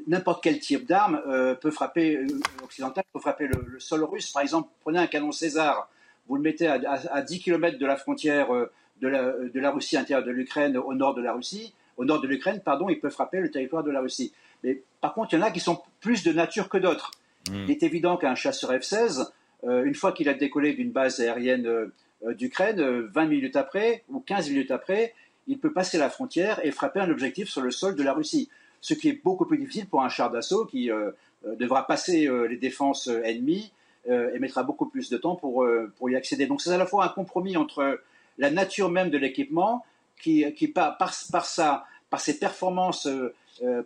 n'importe 0.07 0.43
quel 0.43 0.59
type 0.59 0.87
d'arme 0.87 1.21
euh, 1.27 1.55
peut 1.55 1.71
frapper 1.71 2.17
euh, 2.17 2.27
occidental, 2.63 3.05
peut 3.13 3.21
frapper 3.21 3.47
le, 3.47 3.79
sol 3.79 4.05
russe. 4.05 4.31
Par 4.31 4.43
exemple, 4.43 4.69
prenez 4.81 4.99
un 4.99 5.07
canon 5.07 5.33
César, 5.33 5.89
vous 6.29 6.37
le 6.37 6.43
mettez 6.43 6.67
à, 6.67 7.23
10 7.23 7.41
km 7.41 7.79
de 7.79 7.87
la 7.87 7.97
frontière 7.97 8.55
euh, 8.55 8.71
de, 9.01 9.09
la, 9.09 9.71
Russie 9.71 9.97
intérieure 9.97 10.25
de 10.25 10.31
l'Ukraine, 10.31 10.77
au 10.77 10.95
nord 10.95 11.15
de 11.15 11.23
la 11.23 11.33
Russie, 11.33 11.75
au 11.97 12.05
nord 12.05 12.21
de 12.21 12.29
l'Ukraine, 12.29 12.61
pardon, 12.65 12.89
il 12.89 13.01
peut 13.01 13.11
frapper 13.11 13.41
le 13.41 13.51
territoire 13.51 13.83
de 13.83 13.91
la 13.91 14.01
Russie. 14.01 14.33
Mais 14.63 14.83
par 15.01 15.13
contre, 15.15 15.35
il 15.35 15.41
y 15.41 15.43
en 15.43 15.47
a 15.47 15.51
qui 15.51 15.61
sont 15.61 15.83
plus 16.01 16.23
de 16.23 16.33
nature 16.33 16.69
que 16.69 16.79
d'autres. 16.79 17.11
Hmm. 17.51 17.65
Il 17.65 17.71
est 17.71 17.83
évident 17.83 18.17
qu'un 18.17 18.37
chasseur 18.37 18.73
F-16, 18.73 19.29
une 19.65 19.95
fois 19.95 20.13
qu'il 20.13 20.29
a 20.29 20.35
décollé 20.35 20.73
d'une 20.73 20.91
base 20.91 21.21
aérienne 21.21 21.91
d'Ukraine, 22.25 22.81
20 23.13 23.27
minutes 23.27 23.57
après 23.57 24.05
ou 24.09 24.21
15 24.21 24.51
minutes 24.51 24.71
après, 24.71 25.15
il 25.47 25.59
peut 25.59 25.73
passer 25.73 25.99
la 25.99 26.11
frontière 26.11 26.65
et 26.65 26.71
frapper 26.71 27.01
un 27.01 27.11
objectif 27.11 27.49
sur 27.49 27.63
le 27.63 27.71
sol 27.71 27.95
de 27.95 28.03
la 28.03 28.13
Russie. 28.13 28.49
Ce 28.81 28.95
qui 28.95 29.09
est 29.09 29.23
beaucoup 29.23 29.47
plus 29.47 29.59
difficile 29.59 29.87
pour 29.87 30.03
un 30.03 30.09
char 30.09 30.31
d'assaut 30.31 30.67
qui 30.67 30.91
euh, 30.91 31.11
euh, 31.47 31.55
devra 31.57 31.87
passer 31.87 32.27
euh, 32.27 32.47
les 32.47 32.57
défenses 32.57 33.09
ennemies 33.09 33.73
et 34.09 34.41
mettra 34.41 34.65
beaucoup 34.65 34.87
plus 34.87 35.11
de 35.11 35.17
temps 35.17 35.37
pour, 35.37 35.65
pour 35.97 36.11
y 36.11 36.17
accéder. 36.17 36.47
Donc 36.47 36.61
c'est 36.61 36.73
à 36.73 36.77
la 36.77 36.87
fois 36.87 37.05
un 37.05 37.09
compromis 37.09 37.57
entre 37.57 38.01
la 38.37 38.51
nature 38.51 38.91
même 38.91 39.11
de 39.11 39.17
l'équipement, 39.17 39.87
qui, 40.21 40.45
qui 40.55 40.67
par, 40.67 40.99
par, 40.99 41.15
sa, 41.45 41.87
par 42.11 42.19
ses 42.19 42.37
performances 42.41 43.09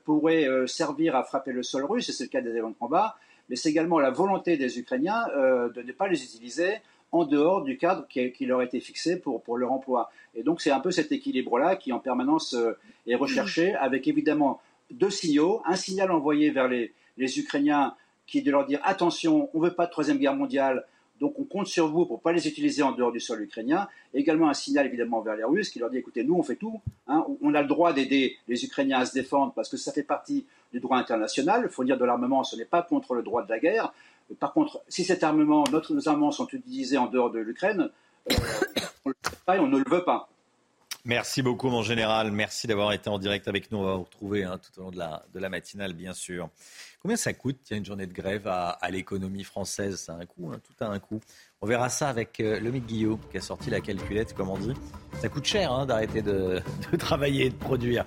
pourrait 0.06 0.48
servir 0.66 1.16
à 1.16 1.22
frapper 1.22 1.52
le 1.52 1.62
sol 1.62 1.84
russe, 1.84 2.08
et 2.08 2.12
c'est 2.12 2.24
le 2.24 2.30
cas 2.30 2.40
des 2.40 2.48
avions 2.48 2.70
de 2.70 2.74
combat, 2.76 3.18
mais 3.50 3.56
c'est 3.56 3.68
également 3.68 3.98
la 3.98 4.08
volonté 4.08 4.56
des 4.56 4.78
Ukrainiens 4.78 5.26
de 5.36 5.82
ne 5.82 5.92
pas 5.92 6.08
les 6.08 6.24
utiliser 6.24 6.76
en 7.12 7.24
dehors 7.24 7.62
du 7.62 7.78
cadre 7.78 8.06
qui, 8.08 8.46
leur 8.46 8.60
a 8.60 8.64
été 8.64 8.80
fixé 8.80 9.18
pour, 9.18 9.42
pour 9.42 9.56
leur 9.56 9.72
emploi. 9.72 10.10
Et 10.34 10.42
donc 10.42 10.60
c'est 10.60 10.70
un 10.70 10.80
peu 10.80 10.90
cet 10.90 11.12
équilibre-là 11.12 11.76
qui 11.76 11.92
en 11.92 11.98
permanence 11.98 12.54
euh, 12.54 12.72
est 13.06 13.14
recherché, 13.14 13.74
avec 13.74 14.06
évidemment 14.06 14.60
deux 14.90 15.10
signaux. 15.10 15.62
Un 15.64 15.76
signal 15.76 16.10
envoyé 16.10 16.50
vers 16.50 16.68
les, 16.68 16.92
les 17.16 17.38
Ukrainiens 17.38 17.94
qui 18.26 18.38
est 18.38 18.42
de 18.42 18.50
leur 18.50 18.66
dire 18.66 18.80
attention, 18.82 19.48
on 19.54 19.60
ne 19.60 19.68
veut 19.68 19.74
pas 19.74 19.86
de 19.86 19.90
troisième 19.90 20.18
guerre 20.18 20.34
mondiale, 20.34 20.84
donc 21.20 21.38
on 21.38 21.44
compte 21.44 21.66
sur 21.66 21.88
vous 21.88 22.04
pour 22.04 22.18
ne 22.18 22.22
pas 22.22 22.32
les 22.32 22.46
utiliser 22.46 22.82
en 22.82 22.92
dehors 22.92 23.12
du 23.12 23.20
sol 23.20 23.40
ukrainien. 23.40 23.88
Également 24.12 24.48
un 24.48 24.54
signal 24.54 24.86
évidemment 24.86 25.20
vers 25.20 25.36
les 25.36 25.44
Russes 25.44 25.70
qui 25.70 25.78
leur 25.78 25.90
dit 25.90 25.96
écoutez, 25.96 26.24
nous 26.24 26.34
on 26.34 26.42
fait 26.42 26.56
tout, 26.56 26.80
hein. 27.06 27.24
on 27.40 27.54
a 27.54 27.62
le 27.62 27.68
droit 27.68 27.92
d'aider 27.92 28.36
les 28.48 28.64
Ukrainiens 28.64 28.98
à 28.98 29.06
se 29.06 29.14
défendre 29.14 29.52
parce 29.54 29.68
que 29.68 29.76
ça 29.76 29.92
fait 29.92 30.02
partie 30.02 30.46
du 30.72 30.80
droit 30.80 30.98
international. 30.98 31.68
Fournir 31.70 31.96
de 31.96 32.04
l'armement, 32.04 32.44
ce 32.44 32.56
n'est 32.56 32.66
pas 32.66 32.82
contre 32.82 33.14
le 33.14 33.22
droit 33.22 33.42
de 33.42 33.50
la 33.50 33.58
guerre. 33.58 33.92
Par 34.40 34.52
contre, 34.52 34.82
si 34.88 35.04
cet 35.04 35.22
armement, 35.22 35.64
nos 35.90 36.08
armements 36.08 36.32
sont 36.32 36.48
utilisés 36.48 36.98
en 36.98 37.06
dehors 37.06 37.30
de 37.30 37.38
l'Ukraine, 37.38 37.90
euh, 38.30 38.34
on, 39.04 39.12
on 39.48 39.66
ne 39.66 39.78
le 39.78 39.84
veut 39.88 40.04
pas. 40.04 40.28
Merci 41.06 41.40
beaucoup, 41.40 41.68
mon 41.68 41.82
général. 41.82 42.32
Merci 42.32 42.66
d'avoir 42.66 42.92
été 42.92 43.08
en 43.08 43.20
direct 43.20 43.46
avec 43.46 43.70
nous. 43.70 43.78
On 43.78 43.84
va 43.84 43.94
vous 43.94 44.02
retrouver 44.02 44.42
hein, 44.42 44.58
tout 44.58 44.80
au 44.80 44.82
long 44.82 44.90
de 44.90 44.98
la, 44.98 45.24
de 45.32 45.38
la 45.38 45.48
matinale, 45.48 45.92
bien 45.92 46.12
sûr. 46.12 46.48
Combien 47.00 47.16
ça 47.16 47.32
coûte, 47.32 47.58
tiens, 47.62 47.76
une 47.76 47.84
journée 47.84 48.08
de 48.08 48.12
grève 48.12 48.48
à, 48.48 48.76
l'économie 48.90 49.44
française? 49.44 50.00
Ça 50.00 50.14
a 50.14 50.16
un 50.16 50.26
coût, 50.26 50.50
hein, 50.52 50.60
tout 50.64 50.84
a 50.84 50.88
un 50.88 50.98
coût. 50.98 51.20
On 51.60 51.66
verra 51.68 51.90
ça 51.90 52.08
avec 52.08 52.40
euh, 52.40 52.58
Lomique 52.58 52.86
Guillot, 52.86 53.20
qui 53.30 53.38
a 53.38 53.40
sorti 53.40 53.70
la 53.70 53.80
calculette, 53.80 54.34
comme 54.34 54.48
on 54.48 54.58
dit. 54.58 54.74
Ça 55.20 55.28
coûte 55.28 55.44
cher 55.44 55.70
hein, 55.70 55.86
d'arrêter 55.86 56.22
de, 56.22 56.60
de, 56.90 56.96
travailler 56.96 57.46
et 57.46 57.50
de 57.50 57.54
produire. 57.54 58.04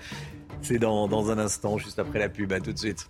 C'est 0.61 0.77
dans, 0.77 1.07
dans 1.07 1.31
un 1.31 1.37
instant, 1.37 1.77
juste 1.77 1.99
après 1.99 2.19
la 2.19 2.27
pub. 2.27 2.51
À 2.51 2.59
tout 2.59 2.73
de 2.73 2.77
suite. 2.77 3.09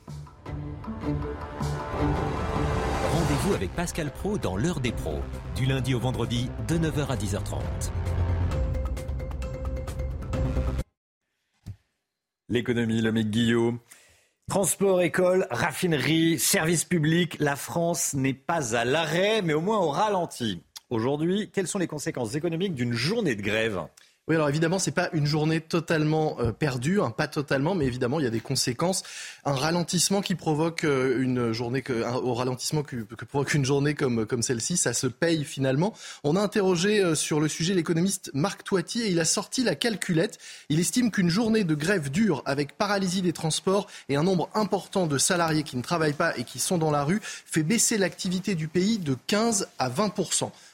Rendez-vous 3.39 3.55
avec 3.55 3.73
Pascal 3.73 4.11
Pro 4.11 4.37
dans 4.37 4.57
l'heure 4.57 4.81
des 4.81 4.91
pros, 4.91 5.19
du 5.55 5.65
lundi 5.65 5.93
au 5.93 5.99
vendredi, 5.99 6.49
de 6.67 6.77
9h 6.77 7.07
à 7.07 7.15
10h30. 7.15 7.61
L'économie, 12.49 13.01
le 13.01 13.11
mec 13.13 13.29
Guillaume. 13.29 13.79
Transport, 14.49 15.01
école, 15.01 15.47
raffinerie, 15.51 16.37
service 16.37 16.83
public, 16.83 17.37
la 17.39 17.55
France 17.55 18.13
n'est 18.13 18.33
pas 18.33 18.75
à 18.75 18.83
l'arrêt, 18.83 19.41
mais 19.41 19.53
au 19.53 19.61
moins 19.61 19.79
au 19.79 19.89
ralenti. 19.89 20.61
Aujourd'hui, 20.89 21.49
quelles 21.51 21.67
sont 21.67 21.79
les 21.79 21.87
conséquences 21.87 22.35
économiques 22.35 22.75
d'une 22.75 22.93
journée 22.93 23.35
de 23.35 23.41
grève? 23.41 23.83
Oui, 24.29 24.35
alors 24.35 24.47
évidemment, 24.47 24.77
c'est 24.77 24.91
pas 24.91 25.09
une 25.13 25.25
journée 25.25 25.59
totalement 25.59 26.37
euh, 26.39 26.51
perdue, 26.51 27.01
hein, 27.01 27.09
pas 27.09 27.27
totalement, 27.27 27.73
mais 27.73 27.87
évidemment, 27.87 28.19
il 28.19 28.25
y 28.25 28.27
a 28.27 28.29
des 28.29 28.39
conséquences. 28.39 29.01
Un 29.43 29.55
ralentissement 29.55 30.21
qui 30.21 30.35
provoque 30.35 30.83
euh, 30.83 31.19
une 31.19 31.51
journée, 31.51 31.81
que, 31.81 32.03
au 32.21 32.35
ralentissement 32.35 32.83
que, 32.83 32.97
que, 32.97 33.25
provoque 33.25 33.55
une 33.55 33.65
journée 33.65 33.95
comme, 33.95 34.27
comme 34.27 34.43
celle-ci, 34.43 34.77
ça 34.77 34.93
se 34.93 35.07
paye 35.07 35.43
finalement. 35.43 35.95
On 36.23 36.35
a 36.35 36.41
interrogé 36.41 37.03
euh, 37.03 37.15
sur 37.15 37.39
le 37.39 37.47
sujet 37.47 37.73
l'économiste 37.73 38.29
Marc 38.35 38.63
Toiti 38.63 39.01
et 39.01 39.09
il 39.09 39.19
a 39.19 39.25
sorti 39.25 39.63
la 39.63 39.73
calculette. 39.73 40.37
Il 40.69 40.79
estime 40.79 41.09
qu'une 41.09 41.29
journée 41.29 41.63
de 41.63 41.73
grève 41.73 42.11
dure 42.11 42.43
avec 42.45 42.77
paralysie 42.77 43.23
des 43.23 43.33
transports 43.33 43.87
et 44.09 44.15
un 44.15 44.23
nombre 44.23 44.47
important 44.53 45.07
de 45.07 45.17
salariés 45.17 45.63
qui 45.63 45.75
ne 45.75 45.81
travaillent 45.81 46.13
pas 46.13 46.37
et 46.37 46.43
qui 46.43 46.59
sont 46.59 46.77
dans 46.77 46.91
la 46.91 47.03
rue 47.03 47.19
fait 47.23 47.63
baisser 47.63 47.97
l'activité 47.97 48.53
du 48.53 48.67
pays 48.67 48.99
de 48.99 49.17
15 49.25 49.69
à 49.79 49.89
20 49.89 50.13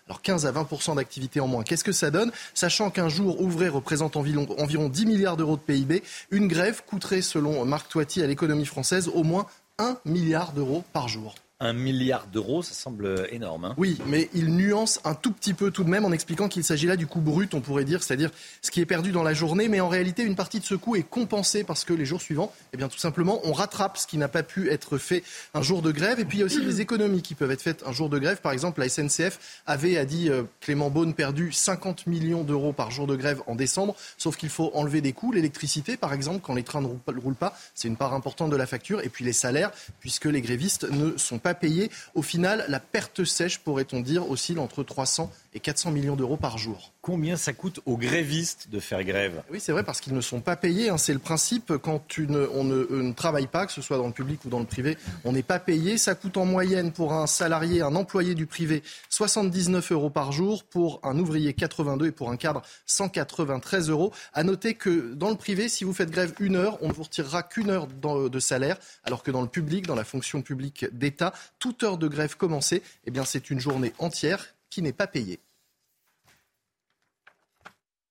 alors 0.08 0.22
15 0.22 0.46
à 0.46 0.52
20 0.52 0.96
d'activité 0.96 1.40
en 1.40 1.48
moins. 1.48 1.64
Qu'est-ce 1.64 1.84
que 1.84 1.92
ça 1.92 2.12
donne? 2.12 2.32
Sachant 2.54 2.90
qu'un 2.90 3.10
jour 3.10 3.42
ouvré 3.42 3.70
représente 3.70 4.16
environ, 4.16 4.48
environ 4.60 4.90
10 4.90 5.06
milliards 5.06 5.38
d'euros 5.38 5.58
de 5.58 5.62
PIB, 5.62 6.04
une 6.32 6.48
grève 6.48 6.84
coûterait, 6.86 7.22
selon 7.22 7.66
Marc 7.66 7.90
Toiti, 7.90 8.22
à 8.22 8.28
l'économie 8.28 8.66
française 8.66 9.10
au 9.14 9.24
moins 9.24 9.48
1 9.80 9.98
milliard 10.06 10.54
d'euros 10.54 10.84
par 10.94 11.08
jour 11.08 11.36
un 11.66 11.74
milliard 11.74 12.28
d'euros, 12.28 12.62
ça 12.62 12.74
semble 12.74 13.28
énorme. 13.32 13.66
Hein. 13.66 13.74
oui, 13.78 13.98
mais 14.08 14.30
il 14.34 14.56
nuance 14.56 15.00
un 15.04 15.16
tout 15.16 15.32
petit 15.32 15.54
peu 15.54 15.72
tout 15.72 15.84
de 15.84 15.90
même 15.90 16.06
en 16.06 16.12
expliquant 16.12 16.48
qu'il 16.48 16.64
s'agit 16.64 16.88
là 16.88 16.96
du 16.96 17.08
coût 17.08 17.22
brut, 17.22 17.54
on 17.54 17.62
pourrait 17.62 17.86
dire, 17.86 18.04
c'est-à-dire 18.04 18.32
ce 18.62 18.72
qui 18.72 18.82
est 18.82 18.86
perdu 18.86 19.12
dans 19.12 19.24
la 19.24 19.34
journée, 19.34 19.68
mais 19.68 19.80
en 19.80 19.90
réalité, 19.90 20.24
une 20.24 20.36
partie 20.36 20.60
de 20.60 20.66
ce 20.66 20.76
coût 20.76 20.96
est 20.96 21.04
compensée 21.04 21.64
parce 21.64 21.84
que 21.84 21.94
les 21.94 22.06
jours 22.06 22.22
suivants, 22.22 22.54
eh 22.74 22.78
bien, 22.78 22.88
tout 22.88 22.98
simplement, 22.98 23.40
on 23.44 23.54
rattrape 23.54 23.98
ce 23.98 24.08
qui 24.08 24.18
n'a 24.18 24.28
pas 24.28 24.44
pu 24.44 24.70
être 24.70 24.98
fait 24.98 25.24
un 25.54 25.62
jour 25.62 25.82
de 25.82 25.92
grève. 25.92 26.20
Et 26.20 26.26
puis, 26.26 26.38
il 26.38 26.42
y 26.42 26.44
a 26.44 26.46
aussi 26.46 26.64
des 26.64 26.82
économies 26.82 27.22
qui 27.22 27.36
peuvent 27.36 27.52
être 27.52 27.62
faites 27.62 27.84
un 27.86 27.92
jour 27.92 28.10
de 28.10 28.20
grève. 28.20 28.42
Par 28.42 28.52
exemple, 28.52 28.80
la 28.80 28.90
SNCF 28.90 29.62
avait, 29.66 29.98
a 29.98 30.06
dit 30.06 30.30
euh, 30.30 30.44
Clément 30.62 30.90
Beaune, 30.90 31.14
perdu 31.14 31.52
50 31.52 32.08
millions 32.08 32.44
d'euros 32.44 32.74
par 32.74 32.92
jour 32.92 33.08
de 33.08 33.16
grève 33.16 33.42
en 33.48 33.56
décembre, 33.56 33.96
sauf 34.18 34.38
qu'il 34.38 34.50
faut 34.50 34.72
enlever 34.74 35.02
des 35.02 35.14
coûts. 35.14 35.32
L'électricité, 35.32 35.98
par 35.98 36.14
exemple, 36.14 36.42
quand 36.44 36.54
les 36.54 36.64
trains 36.64 36.82
ne 36.82 37.20
roulent 37.20 37.36
pas, 37.36 37.58
c'est 37.74 37.88
une 37.88 37.98
part 37.98 38.14
importante 38.14 38.52
de 38.52 38.56
la 38.56 38.68
facture. 38.68 39.02
Et 39.02 39.10
puis 39.10 39.26
les 39.26 39.34
salaires, 39.34 39.72
puisque 40.00 40.26
les 40.26 40.42
grévistes 40.42 40.90
ne 40.90 41.18
sont 41.18 41.40
pas 41.40 41.54
payés. 41.56 41.90
Au 42.14 42.22
final, 42.22 42.66
la 42.68 42.80
perte 42.80 43.24
sèche, 43.24 43.60
pourrait-on 43.60 44.02
dire, 44.02 44.30
oscille 44.30 44.60
entre 44.60 44.84
300 44.84 45.32
et 45.45 45.45
400 45.60 45.92
millions 45.92 46.16
d'euros 46.16 46.38
par 46.38 46.58
jour. 46.58 46.92
Combien 47.02 47.38
ça 47.38 47.54
coûte 47.54 47.80
aux 47.86 47.98
grévistes 47.98 48.70
de 48.70 48.80
faire 48.80 49.04
grève? 49.04 49.44
Oui, 49.52 49.60
c'est 49.60 49.72
vrai, 49.72 49.84
parce 49.84 50.02
qu'ils 50.02 50.14
ne 50.14 50.22
sont 50.22 50.42
pas 50.42 50.56
payés. 50.56 50.90
Hein. 50.90 50.98
C'est 50.98 51.14
le 51.14 51.20
principe, 51.20 51.78
quand 51.78 52.02
on 52.20 52.64
ne, 52.64 53.12
travaille 53.14 53.48
pas, 53.48 53.66
que 53.66 53.72
ce 53.72 53.82
soit 53.82 53.98
dans 53.98 54.08
le 54.08 54.14
public 54.14 54.44
ou 54.46 54.50
dans 54.50 54.60
le 54.60 54.66
privé, 54.66 54.98
on 55.24 55.32
n'est 55.32 55.44
pas 55.44 55.60
payé. 55.60 55.98
Ça 55.98 56.16
coûte 56.16 56.38
en 56.38 56.46
moyenne 56.46 56.92
pour 56.92 57.14
un 57.14 57.28
salarié, 57.28 57.82
un 57.82 57.96
employé 57.96 58.36
du 58.36 58.46
privé, 58.46 58.84
79 59.10 59.92
euros 59.92 60.10
par 60.10 60.32
jour, 60.32 60.64
pour 60.64 61.00
un 61.04 61.18
ouvrier 61.18 61.54
82 61.54 62.08
et 62.08 62.12
pour 62.12 62.30
un 62.32 62.38
cadre 62.38 62.62
193 62.86 63.90
euros. 63.90 64.12
À 64.34 64.44
noter 64.44 64.74
que 64.74 65.14
dans 65.14 65.30
le 65.30 65.38
privé, 65.38 65.70
si 65.70 65.84
vous 65.84 65.94
faites 65.94 66.12
grève 66.12 66.34
une 66.40 66.56
heure, 66.56 66.78
on 66.82 66.90
ne 66.90 66.94
vous 66.94 67.04
retirera 67.04 67.44
qu'une 67.44 67.70
heure 67.70 67.88
de 67.88 68.40
salaire, 68.40 68.78
alors 69.04 69.24
que 69.24 69.32
dans 69.32 69.42
le 69.42 69.48
public, 69.48 69.88
dans 69.88 69.96
la 69.96 70.04
fonction 70.04 70.42
publique 70.42 70.86
d'État, 70.92 71.34
toute 71.60 71.84
heure 71.84 71.98
de 71.98 72.08
grève 72.08 72.36
commencée, 72.38 72.82
eh 73.06 73.12
bien 73.12 73.26
c'est 73.26 73.50
une 73.50 73.60
journée 73.60 73.94
entière 74.00 74.56
qui 74.70 74.82
n'est 74.82 74.94
pas 74.94 75.08
payée. 75.08 75.40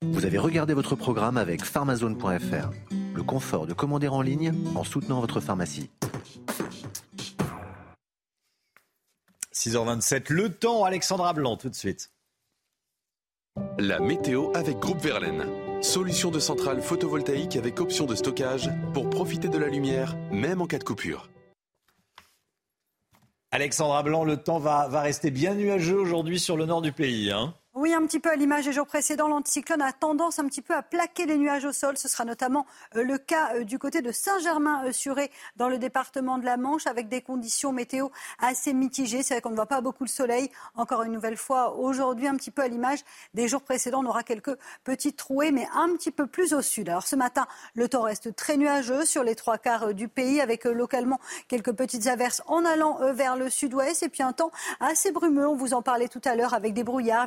Vous 0.02 0.24
avez 0.24 0.38
regardé 0.38 0.74
votre 0.74 0.96
programme 0.96 1.36
avec 1.36 1.64
pharmazone.fr. 1.64 2.70
Le 3.14 3.22
confort 3.22 3.66
de 3.66 3.72
commander 3.72 4.08
en 4.08 4.22
ligne 4.22 4.52
en 4.74 4.84
soutenant 4.84 5.20
votre 5.20 5.40
pharmacie. 5.40 5.90
6h27, 9.54 10.32
le 10.32 10.50
temps, 10.50 10.84
Alexandra 10.84 11.32
Blanc, 11.32 11.56
tout 11.56 11.70
de 11.70 11.74
suite. 11.74 12.10
La 13.78 14.00
météo 14.00 14.50
avec 14.54 14.78
Groupe 14.78 15.00
Verlaine. 15.00 15.46
Solution 15.82 16.30
de 16.30 16.38
centrale 16.38 16.82
photovoltaïque 16.82 17.56
avec 17.56 17.80
option 17.80 18.06
de 18.06 18.14
stockage 18.14 18.70
pour 18.92 19.08
profiter 19.10 19.48
de 19.48 19.58
la 19.58 19.68
lumière, 19.68 20.16
même 20.30 20.60
en 20.60 20.66
cas 20.66 20.78
de 20.78 20.84
coupure. 20.84 21.28
Alexandra 23.52 24.02
Blanc, 24.02 24.24
le 24.24 24.36
temps 24.36 24.58
va, 24.58 24.88
va 24.88 25.00
rester 25.00 25.30
bien 25.30 25.54
nuageux 25.54 25.98
aujourd'hui 25.98 26.40
sur 26.40 26.56
le 26.56 26.66
nord 26.66 26.82
du 26.82 26.92
pays. 26.92 27.30
Hein 27.30 27.54
oui, 27.76 27.92
un 27.92 28.06
petit 28.06 28.20
peu 28.20 28.30
à 28.30 28.36
l'image 28.36 28.66
des 28.66 28.72
jours 28.72 28.86
précédents, 28.86 29.26
l'anticyclone 29.26 29.82
a 29.82 29.92
tendance 29.92 30.38
un 30.38 30.46
petit 30.46 30.62
peu 30.62 30.74
à 30.76 30.82
plaquer 30.82 31.26
les 31.26 31.36
nuages 31.36 31.64
au 31.64 31.72
sol. 31.72 31.98
Ce 31.98 32.06
sera 32.06 32.24
notamment 32.24 32.66
euh, 32.94 33.02
le 33.02 33.18
cas 33.18 33.56
euh, 33.56 33.64
du 33.64 33.80
côté 33.80 34.00
de 34.00 34.12
Saint-Germain-Suré 34.12 35.32
dans 35.56 35.68
le 35.68 35.78
département 35.78 36.38
de 36.38 36.44
la 36.44 36.56
Manche 36.56 36.86
avec 36.86 37.08
des 37.08 37.20
conditions 37.20 37.72
météo 37.72 38.10
assez 38.38 38.72
mitigées. 38.74 39.24
C'est 39.24 39.34
vrai 39.34 39.40
qu'on 39.40 39.50
ne 39.50 39.56
voit 39.56 39.66
pas 39.66 39.80
beaucoup 39.80 40.04
le 40.04 40.08
soleil. 40.08 40.50
Encore 40.76 41.02
une 41.02 41.10
nouvelle 41.10 41.36
fois, 41.36 41.74
aujourd'hui, 41.74 42.28
un 42.28 42.36
petit 42.36 42.52
peu 42.52 42.62
à 42.62 42.68
l'image 42.68 43.00
des 43.34 43.48
jours 43.48 43.62
précédents, 43.62 44.04
on 44.04 44.06
aura 44.06 44.22
quelques 44.22 44.56
petites 44.84 45.16
trouées, 45.16 45.50
mais 45.50 45.66
un 45.74 45.96
petit 45.96 46.12
peu 46.12 46.28
plus 46.28 46.54
au 46.54 46.62
sud. 46.62 46.88
Alors 46.88 47.08
ce 47.08 47.16
matin, 47.16 47.48
le 47.74 47.88
temps 47.88 48.02
reste 48.02 48.36
très 48.36 48.56
nuageux 48.56 49.04
sur 49.04 49.24
les 49.24 49.34
trois 49.34 49.58
quarts 49.58 49.88
euh, 49.88 49.92
du 49.94 50.06
pays 50.06 50.40
avec 50.40 50.62
localement 50.62 51.18
quelques 51.48 51.72
petites 51.72 52.06
averses 52.06 52.40
en 52.46 52.64
allant 52.64 53.00
vers 53.12 53.34
le 53.34 53.50
sud-ouest 53.50 54.04
et 54.04 54.08
puis 54.08 54.22
un 54.22 54.32
temps 54.32 54.52
assez 54.78 55.10
brumeux. 55.10 55.48
On 55.48 55.56
vous 55.56 55.74
en 55.74 55.82
parlait 55.82 56.06
tout 56.06 56.22
à 56.24 56.36
l'heure 56.36 56.54
avec 56.54 56.72
des 56.72 56.84
brouillards 56.84 57.26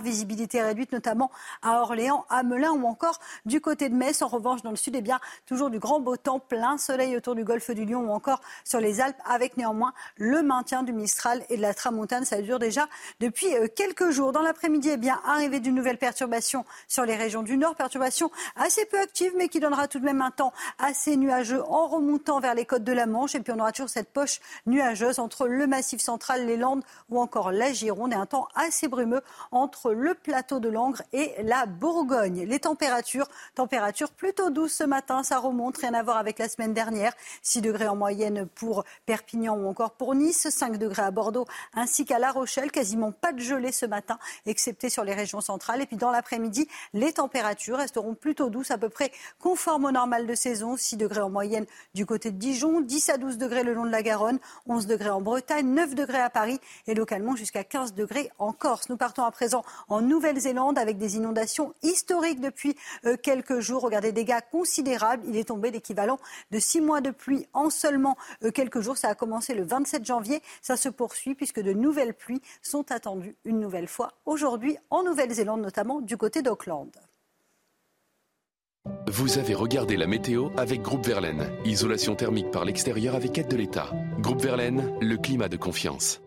réduite, 0.62 0.92
notamment 0.92 1.32
à 1.62 1.82
Orléans, 1.82 2.26
à 2.30 2.44
Melun 2.44 2.72
ou 2.72 2.86
encore 2.86 3.20
du 3.46 3.62
côté 3.62 3.90
de 3.90 3.96
Metz. 3.96 4.22
En 4.22 4.28
revanche, 4.28 4.62
dans 4.62 4.70
le 4.70 4.76
sud, 4.76 4.96
eh 4.96 5.02
bien, 5.02 5.20
toujours 5.46 5.70
du 5.70 5.80
grand 5.80 6.00
beau 6.00 6.18
temps, 6.18 6.40
plein 6.40 6.78
soleil 6.78 7.16
autour 7.16 7.36
du 7.36 7.44
golfe 7.44 7.72
du 7.72 7.86
Lion 7.86 8.02
ou 8.02 8.12
encore 8.12 8.42
sur 8.64 8.80
les 8.80 9.02
Alpes, 9.02 9.20
avec 9.26 9.58
néanmoins 9.58 9.94
le 10.18 10.42
maintien 10.42 10.84
du 10.84 10.94
Mistral 10.94 11.44
et 11.50 11.58
de 11.58 11.62
la 11.62 11.74
Tramontane. 11.74 12.26
Ça 12.26 12.42
dure 12.42 12.60
déjà 12.60 12.88
depuis 13.20 13.54
euh, 13.56 13.68
quelques 13.74 14.10
jours. 14.12 14.32
Dans 14.32 14.42
l'après-midi, 14.42 14.90
eh 14.94 14.98
bien, 14.98 15.20
arrivée 15.26 15.60
d'une 15.60 15.76
nouvelle 15.76 15.98
perturbation 15.98 16.66
sur 16.88 17.06
les 17.06 17.16
régions 17.16 17.44
du 17.44 17.58
Nord, 17.58 17.76
perturbation 17.76 18.32
assez 18.56 18.86
peu 18.86 19.00
active, 19.00 19.34
mais 19.38 19.48
qui 19.48 19.60
donnera 19.60 19.88
tout 19.88 20.00
de 20.00 20.06
même 20.06 20.22
un 20.22 20.32
temps 20.32 20.54
assez 20.80 21.18
nuageux 21.18 21.64
en 21.64 21.88
remontant 21.88 22.40
vers 22.40 22.54
les 22.54 22.66
côtes 22.66 22.84
de 22.84 22.94
la 22.94 23.06
Manche. 23.06 23.36
Et 23.36 23.40
puis 23.40 23.54
on 23.54 23.60
aura 23.60 23.72
toujours 23.72 23.90
cette 23.90 24.10
poche 24.10 24.40
nuageuse 24.66 25.20
entre 25.20 25.48
le 25.48 25.68
Massif 25.68 26.02
central, 26.02 26.46
les 26.46 26.58
Landes 26.58 26.84
ou 27.10 27.20
encore 27.20 27.52
la 27.52 27.74
Gironde 27.74 28.14
et 28.14 28.16
un 28.16 28.26
temps 28.26 28.48
assez 28.56 28.88
brumeux 28.88 29.22
entre 29.52 29.94
le 29.94 30.14
plateau 30.28 30.60
de 30.60 30.68
Langres 30.68 31.04
et 31.14 31.32
la 31.42 31.66
Bourgogne. 31.66 32.44
Les 32.44 32.60
températures, 32.60 33.30
températures 33.56 34.12
plutôt 34.12 34.50
douces 34.50 34.74
ce 34.74 34.84
matin, 34.84 35.24
ça 35.24 35.40
remonte, 35.40 35.78
rien 35.78 35.94
à 35.94 36.04
voir 36.04 36.18
avec 36.18 36.38
la 36.38 36.50
semaine 36.50 36.74
dernière. 36.74 37.14
6 37.44 37.62
degrés 37.62 37.88
en 37.88 37.96
moyenne 37.96 38.46
pour 38.46 38.84
Perpignan 39.06 39.56
ou 39.56 39.70
encore 39.70 39.92
pour 39.92 40.16
Nice, 40.16 40.50
5 40.50 40.78
degrés 40.78 41.04
à 41.04 41.12
Bordeaux 41.12 41.46
ainsi 41.74 42.04
qu'à 42.04 42.20
La 42.20 42.34
Rochelle. 42.34 42.72
Quasiment 42.72 43.14
pas 43.14 43.32
de 43.32 43.40
gelée 43.40 43.72
ce 43.72 43.86
matin, 43.86 44.20
excepté 44.46 44.90
sur 44.90 45.06
les 45.06 45.14
régions 45.14 45.40
centrales. 45.40 45.82
Et 45.82 45.86
puis 45.86 45.96
dans 45.96 46.12
l'après-midi, 46.12 46.68
les 46.94 47.14
températures 47.14 47.78
resteront 47.78 48.14
plutôt 48.14 48.50
douces, 48.50 48.72
à 48.72 48.78
peu 48.78 48.90
près 48.90 49.14
conformes 49.40 49.86
au 49.86 49.92
normal 49.92 50.28
de 50.28 50.36
saison. 50.36 50.76
6 50.76 50.98
degrés 50.98 51.22
en 51.22 51.30
moyenne 51.30 51.66
du 51.94 52.06
côté 52.06 52.32
de 52.32 52.38
Dijon, 52.38 52.82
10 52.82 53.10
à 53.12 53.18
12 53.18 53.38
degrés 53.38 53.64
le 53.64 53.74
long 53.74 53.86
de 53.86 53.92
la 53.92 54.04
Garonne, 54.04 54.40
11 54.68 54.88
degrés 54.88 55.10
en 55.10 55.22
Bretagne, 55.22 55.74
9 55.74 55.96
degrés 55.96 56.20
à 56.20 56.30
Paris 56.30 56.60
et 56.86 56.96
localement 56.96 57.38
jusqu'à 57.38 57.64
15 57.64 57.94
degrés 57.94 58.30
en 58.40 58.52
Corse. 58.52 58.90
Nous 58.90 58.98
partons 58.98 59.24
à 59.24 59.32
présent 59.32 59.64
en 59.88 60.02
Nouvelle-Zélande 60.18 60.80
avec 60.80 60.98
des 60.98 61.16
inondations 61.16 61.76
historiques 61.84 62.42
depuis 62.42 62.76
euh, 63.06 63.18
quelques 63.22 63.60
jours. 63.60 63.84
Regardez, 63.84 64.12
dégâts 64.12 64.40
considérables. 64.52 65.24
Il 65.28 65.38
est 65.38 65.50
tombé 65.50 65.70
l'équivalent 65.70 66.18
de 66.50 66.58
six 66.58 66.82
mois 66.82 67.02
de 67.02 67.12
pluie 67.12 67.46
en 67.54 67.70
seulement 67.70 68.18
euh, 68.44 68.50
quelques 68.50 68.82
jours. 68.82 68.98
Ça 68.98 69.10
a 69.10 69.16
commencé 69.16 69.54
le 69.54 69.64
27 69.64 70.04
janvier. 70.04 70.42
Ça 70.64 70.76
se 70.76 70.90
poursuit 70.90 71.36
puisque 71.36 71.60
de 71.60 71.72
nouvelles 71.72 72.16
pluies 72.16 72.42
sont 72.64 72.92
attendues 72.92 73.36
une 73.46 73.60
nouvelle 73.60 73.88
fois 73.88 74.14
aujourd'hui 74.26 74.76
en 74.90 75.04
Nouvelle-Zélande, 75.04 75.62
notamment 75.62 76.02
du 76.02 76.18
côté 76.18 76.42
d'Auckland. 76.42 76.90
Vous 79.06 79.38
avez 79.38 79.54
regardé 79.54 79.98
la 79.98 80.08
météo 80.08 80.50
avec 80.58 80.82
Groupe 80.82 81.06
Verlaine. 81.06 81.48
Isolation 81.64 82.16
thermique 82.16 82.50
par 82.50 82.66
l'extérieur 82.66 83.14
avec 83.14 83.38
aide 83.38 83.50
de 83.50 83.56
l'État. 83.56 83.92
Groupe 84.20 84.42
Verlaine, 84.42 84.98
le 85.00 85.18
climat 85.18 85.50
de 85.50 85.58
confiance. 85.58 86.22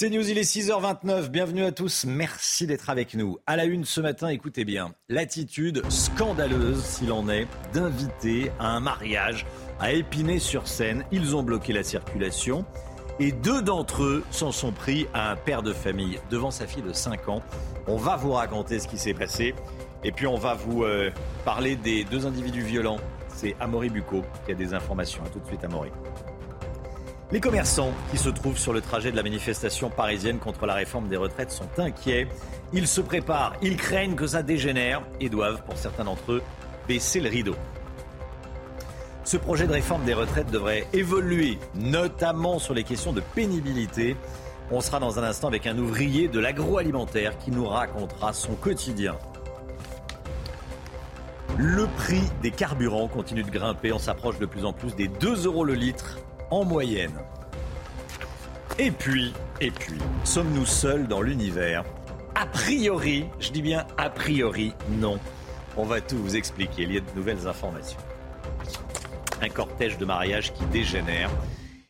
C'est 0.00 0.10
News, 0.10 0.30
il 0.30 0.38
est 0.38 0.42
6h29. 0.42 1.26
Bienvenue 1.26 1.64
à 1.64 1.72
tous. 1.72 2.04
Merci 2.06 2.68
d'être 2.68 2.88
avec 2.88 3.14
nous. 3.14 3.38
À 3.48 3.56
la 3.56 3.64
une 3.64 3.84
ce 3.84 4.00
matin, 4.00 4.28
écoutez 4.28 4.64
bien. 4.64 4.94
L'attitude 5.08 5.82
scandaleuse, 5.90 6.84
s'il 6.84 7.10
en 7.10 7.28
est, 7.28 7.48
d'inviter 7.72 8.52
à 8.60 8.68
un 8.68 8.78
mariage 8.78 9.44
à 9.80 9.92
Épinay-sur-Seine. 9.92 11.04
Ils 11.10 11.34
ont 11.34 11.42
bloqué 11.42 11.72
la 11.72 11.82
circulation 11.82 12.64
et 13.18 13.32
deux 13.32 13.60
d'entre 13.60 14.04
eux 14.04 14.24
s'en 14.30 14.52
sont 14.52 14.70
pris 14.70 15.08
à 15.14 15.32
un 15.32 15.36
père 15.36 15.64
de 15.64 15.72
famille 15.72 16.20
devant 16.30 16.52
sa 16.52 16.68
fille 16.68 16.84
de 16.84 16.92
5 16.92 17.28
ans. 17.28 17.42
On 17.88 17.96
va 17.96 18.14
vous 18.14 18.30
raconter 18.30 18.78
ce 18.78 18.86
qui 18.86 18.98
s'est 18.98 19.14
passé 19.14 19.52
et 20.04 20.12
puis 20.12 20.28
on 20.28 20.38
va 20.38 20.54
vous 20.54 20.84
euh, 20.84 21.10
parler 21.44 21.74
des 21.74 22.04
deux 22.04 22.24
individus 22.24 22.62
violents. 22.62 23.00
C'est 23.34 23.56
Amaury 23.58 23.90
Bucco 23.90 24.22
qui 24.46 24.52
a 24.52 24.54
des 24.54 24.74
informations. 24.74 25.24
A 25.24 25.28
tout 25.28 25.40
de 25.40 25.46
suite, 25.46 25.64
Amaury. 25.64 25.90
Les 27.30 27.40
commerçants 27.40 27.92
qui 28.10 28.16
se 28.16 28.30
trouvent 28.30 28.56
sur 28.56 28.72
le 28.72 28.80
trajet 28.80 29.10
de 29.10 29.16
la 29.16 29.22
manifestation 29.22 29.90
parisienne 29.90 30.38
contre 30.38 30.64
la 30.64 30.72
réforme 30.72 31.08
des 31.08 31.18
retraites 31.18 31.50
sont 31.50 31.68
inquiets. 31.76 32.26
Ils 32.72 32.86
se 32.86 33.02
préparent, 33.02 33.52
ils 33.60 33.76
craignent 33.76 34.14
que 34.14 34.26
ça 34.26 34.42
dégénère 34.42 35.02
et 35.20 35.28
doivent, 35.28 35.62
pour 35.64 35.76
certains 35.76 36.04
d'entre 36.04 36.32
eux, 36.32 36.42
baisser 36.88 37.20
le 37.20 37.28
rideau. 37.28 37.54
Ce 39.24 39.36
projet 39.36 39.66
de 39.66 39.72
réforme 39.72 40.04
des 40.04 40.14
retraites 40.14 40.50
devrait 40.50 40.86
évoluer, 40.94 41.58
notamment 41.74 42.58
sur 42.58 42.72
les 42.72 42.82
questions 42.82 43.12
de 43.12 43.20
pénibilité. 43.20 44.16
On 44.70 44.80
sera 44.80 44.98
dans 44.98 45.18
un 45.18 45.22
instant 45.22 45.48
avec 45.48 45.66
un 45.66 45.76
ouvrier 45.76 46.28
de 46.28 46.40
l'agroalimentaire 46.40 47.36
qui 47.36 47.50
nous 47.50 47.66
racontera 47.66 48.32
son 48.32 48.54
quotidien. 48.54 49.16
Le 51.58 51.86
prix 51.88 52.22
des 52.40 52.52
carburants 52.52 53.08
continue 53.08 53.42
de 53.42 53.50
grimper. 53.50 53.92
On 53.92 53.98
s'approche 53.98 54.38
de 54.38 54.46
plus 54.46 54.64
en 54.64 54.72
plus 54.72 54.96
des 54.96 55.08
2 55.08 55.44
euros 55.44 55.64
le 55.64 55.74
litre 55.74 56.16
en 56.50 56.64
moyenne. 56.64 57.18
Et 58.78 58.90
puis, 58.90 59.32
et 59.60 59.70
puis, 59.70 59.98
sommes-nous 60.24 60.66
seuls 60.66 61.08
dans 61.08 61.20
l'univers? 61.20 61.84
A 62.34 62.46
priori, 62.46 63.26
je 63.40 63.50
dis 63.50 63.62
bien 63.62 63.86
a 63.96 64.08
priori, 64.08 64.72
non. 64.90 65.18
On 65.76 65.84
va 65.84 66.00
tout 66.00 66.16
vous 66.16 66.36
expliquer. 66.36 66.82
Il 66.82 66.92
y 66.92 66.96
a 66.96 67.00
de 67.00 67.10
nouvelles 67.16 67.46
informations. 67.46 67.98
Un 69.40 69.48
cortège 69.48 69.98
de 69.98 70.04
mariage 70.04 70.52
qui 70.52 70.64
dégénère 70.66 71.30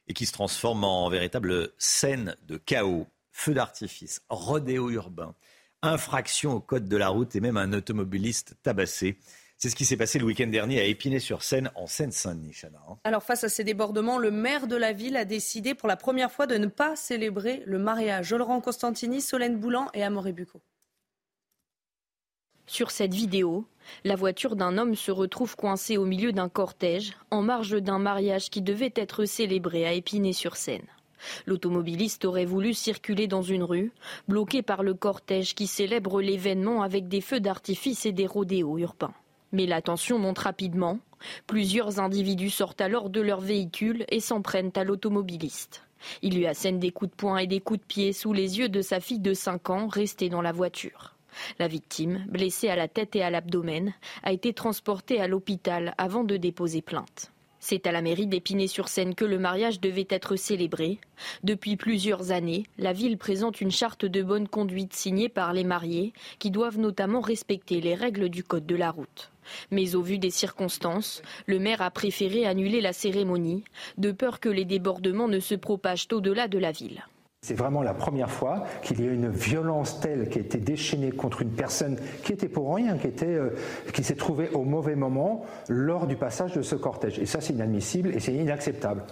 et 0.07 0.15
qui 0.15 0.27
se 0.27 0.33
transforme 0.33 0.85
en 0.85 1.09
véritable 1.11 1.71
scène 1.79 2.35
de 2.47 2.57
chaos. 2.57 3.07
Feu 3.33 3.55
d'artifice, 3.55 4.23
rodéo 4.29 4.91
urbain, 4.91 5.35
infraction 5.83 6.55
au 6.55 6.61
code 6.61 6.89
de 6.89 6.97
la 6.97 7.09
route 7.09 7.37
et 7.37 7.41
même 7.41 7.57
un 7.57 7.73
automobiliste 7.73 8.57
tabassé. 8.63 9.19
C'est 9.61 9.71
ce 9.71 9.75
qui 9.75 9.85
s'est 9.85 9.97
passé 9.97 10.21
le 10.21 10.25
week-end 10.25 10.47
dernier 10.47 10.81
à 10.81 10.85
Épinay-sur-Seine, 10.85 11.73
en 11.75 11.89
Seine-Saint-Denis, 11.89 12.53
Chana. 12.53 12.79
Hein. 12.89 12.97
Alors, 13.03 13.25
face 13.25 13.43
à 13.43 13.49
ces 13.49 13.65
débordements, 13.65 14.17
le 14.17 14.31
maire 14.31 14.69
de 14.69 14.77
la 14.77 14.93
ville 14.93 15.17
a 15.17 15.25
décidé 15.25 15.75
pour 15.75 15.89
la 15.89 15.97
première 15.97 16.31
fois 16.31 16.47
de 16.47 16.57
ne 16.57 16.69
pas 16.69 16.95
célébrer 16.95 17.65
le 17.67 17.81
mariage. 17.81 18.33
Laurent 18.33 18.61
Constantini, 18.61 19.21
Solène 19.21 19.59
Boulan 19.59 19.89
et 19.95 20.05
Amoré 20.05 20.33
Bucco. 20.33 20.61
Sur 22.69 22.93
cette 22.93 23.13
vidéo, 23.13 23.67
la 24.05 24.15
voiture 24.15 24.55
d'un 24.55 24.79
homme 24.79 24.95
se 24.95 25.11
retrouve 25.11 25.57
coincée 25.57 25.97
au 25.97 26.05
milieu 26.05 26.31
d'un 26.31 26.49
cortège, 26.49 27.17
en 27.33 27.43
marge 27.43 27.83
d'un 27.83 27.99
mariage 27.99 28.51
qui 28.51 28.63
devait 28.63 28.93
être 28.95 29.25
célébré 29.25 29.85
à 29.85 29.93
Épinay-sur-Seine. 29.93 30.87
L'automobiliste 31.47 32.25
aurait 32.27 32.45
voulu 32.45 32.75
circuler 32.75 33.27
dans 33.27 33.43
une 33.43 33.65
rue, 33.65 33.91
bloqué 34.29 34.63
par 34.63 34.85
le 34.85 34.95
cortège 34.95 35.57
qui 35.57 35.67
célèbre 35.67 36.21
l'événement 36.21 36.83
avec 36.83 37.09
des 37.09 37.21
feux 37.21 37.41
d'artifice 37.41 38.07
et 38.07 38.13
des 38.13 38.29
rodéos 38.29 38.79
urbains. 38.79 39.15
Mais 39.53 39.67
la 39.67 39.83
tension 39.83 40.19
monte 40.19 40.39
rapidement. 40.39 40.99
Plusieurs 41.47 42.01
individus 42.01 42.51
sortent 42.51 42.81
alors 42.81 43.11
de 43.11 43.21
leur 43.21 43.41
véhicule 43.41 44.05
et 44.09 44.21
s'en 44.21 44.43
prennent 44.43 44.73
à 44.77 44.85
l'automobiliste. 44.85 45.83
Il 46.23 46.37
lui 46.37 46.47
assène 46.47 46.79
des 46.79 46.91
coups 46.91 47.11
de 47.11 47.17
poing 47.17 47.39
et 47.39 47.47
des 47.47 47.61
coups 47.61 47.81
de 47.81 47.85
pied 47.85 48.13
sous 48.13 48.33
les 48.33 48.59
yeux 48.59 48.69
de 48.69 48.83
sa 48.83 49.01
fille 49.01 49.19
de 49.19 49.35
5 49.35 49.71
ans 49.71 49.89
restée 49.89 50.29
dans 50.29 50.43
la 50.43 50.53
voiture. 50.53 51.15
La 51.59 51.69
victime, 51.69 52.25
blessée 52.29 52.69
à 52.69 52.77
la 52.77 52.89
tête 52.89 53.17
et 53.17 53.23
à 53.23 53.31
l'abdomen, 53.31 53.95
a 54.23 54.33
été 54.33 54.53
transportée 54.53 55.21
à 55.21 55.29
l'hôpital 55.29 55.95
avant 55.99 56.25
de 56.25 56.37
déposer 56.37 56.83
plainte. 56.83 57.33
C'est 57.61 57.87
à 57.87 57.93
la 57.93 58.03
mairie 58.03 58.27
d'Épinay-sur-Seine 58.27 59.15
que 59.15 59.25
le 59.25 59.39
mariage 59.39 59.81
devait 59.81 60.07
être 60.11 60.37
célébré. 60.37 60.99
Depuis 61.43 61.77
plusieurs 61.77 62.31
années, 62.31 62.65
la 62.79 62.93
ville 62.93 63.19
présente 63.19 63.61
une 63.61 63.73
charte 63.73 64.05
de 64.05 64.23
bonne 64.23 64.49
conduite 64.49 64.95
signée 64.95 65.29
par 65.29 65.53
les 65.53 65.65
mariés, 65.65 66.13
qui 66.39 66.51
doivent 66.51 66.79
notamment 66.79 67.21
respecter 67.21 67.81
les 67.81 67.95
règles 67.95 68.29
du 68.29 68.45
code 68.45 68.67
de 68.67 68.77
la 68.77 68.91
route. 68.91 69.31
Mais 69.71 69.95
au 69.95 70.03
vu 70.03 70.19
des 70.19 70.31
circonstances, 70.31 71.23
le 71.47 71.59
maire 71.59 71.83
a 71.83 71.91
préféré 71.91 72.47
annuler 72.47 72.81
la 72.81 72.93
cérémonie, 72.93 73.65
de 73.97 74.13
peur 74.13 74.41
que 74.41 74.49
les 74.49 74.65
débordements 74.65 75.29
ne 75.29 75.41
se 75.41 75.55
propagent 75.55 76.09
au-delà 76.13 76.49
de 76.49 76.59
la 76.59 76.71
ville. 76.71 77.05
C'est 77.41 77.55
vraiment 77.55 77.83
la 77.83 77.95
première 77.95 78.31
fois 78.31 78.65
qu'il 78.83 79.01
y 79.01 79.09
a 79.09 79.13
une 79.13 79.31
violence 79.31 80.01
telle 80.01 80.29
qui 80.29 80.39
a 80.39 80.41
été 80.41 80.59
déchaînée 80.59 81.13
contre 81.13 81.43
une 81.43 81.53
personne 81.53 81.97
qui 82.25 82.33
était 82.33 82.49
pour 82.49 82.75
rien, 82.75 82.99
qui, 82.99 83.07
était, 83.07 83.27
euh, 83.27 83.51
qui 83.95 84.03
s'est 84.03 84.17
trouvée 84.17 84.49
au 84.51 84.65
mauvais 84.65 84.97
moment 84.97 85.47
lors 85.69 86.09
du 86.09 86.17
passage 86.17 86.53
de 86.55 86.63
ce 86.63 86.75
cortège. 86.75 87.19
Et 87.21 87.27
ça, 87.27 87.41
c'est 87.41 87.53
inadmissible 87.53 88.15
et 88.15 88.19
c'est 88.19 88.35
inacceptable. 88.35 89.05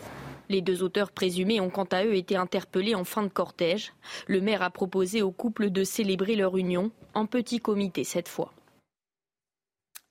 Les 0.49 0.61
deux 0.61 0.83
auteurs 0.83 1.13
présumés 1.13 1.61
ont 1.61 1.71
quant 1.71 1.89
à 1.93 2.05
eux 2.05 2.15
été 2.15 2.37
interpellés 2.37 2.95
en 2.95 3.05
fin 3.05 3.23
de 3.23 3.29
cortège. 3.29 3.93
Le 4.27 4.41
maire 4.41 4.63
a 4.63 4.71
proposé 4.71 5.23
au 5.23 5.31
couple 5.31 5.71
de 5.71 5.85
célébrer 5.85 6.35
leur 6.37 6.57
union 6.57 6.91
en 7.15 7.27
petit 7.27 7.61
comité 7.61 8.03
cette 8.05 8.29
fois. 8.29 8.53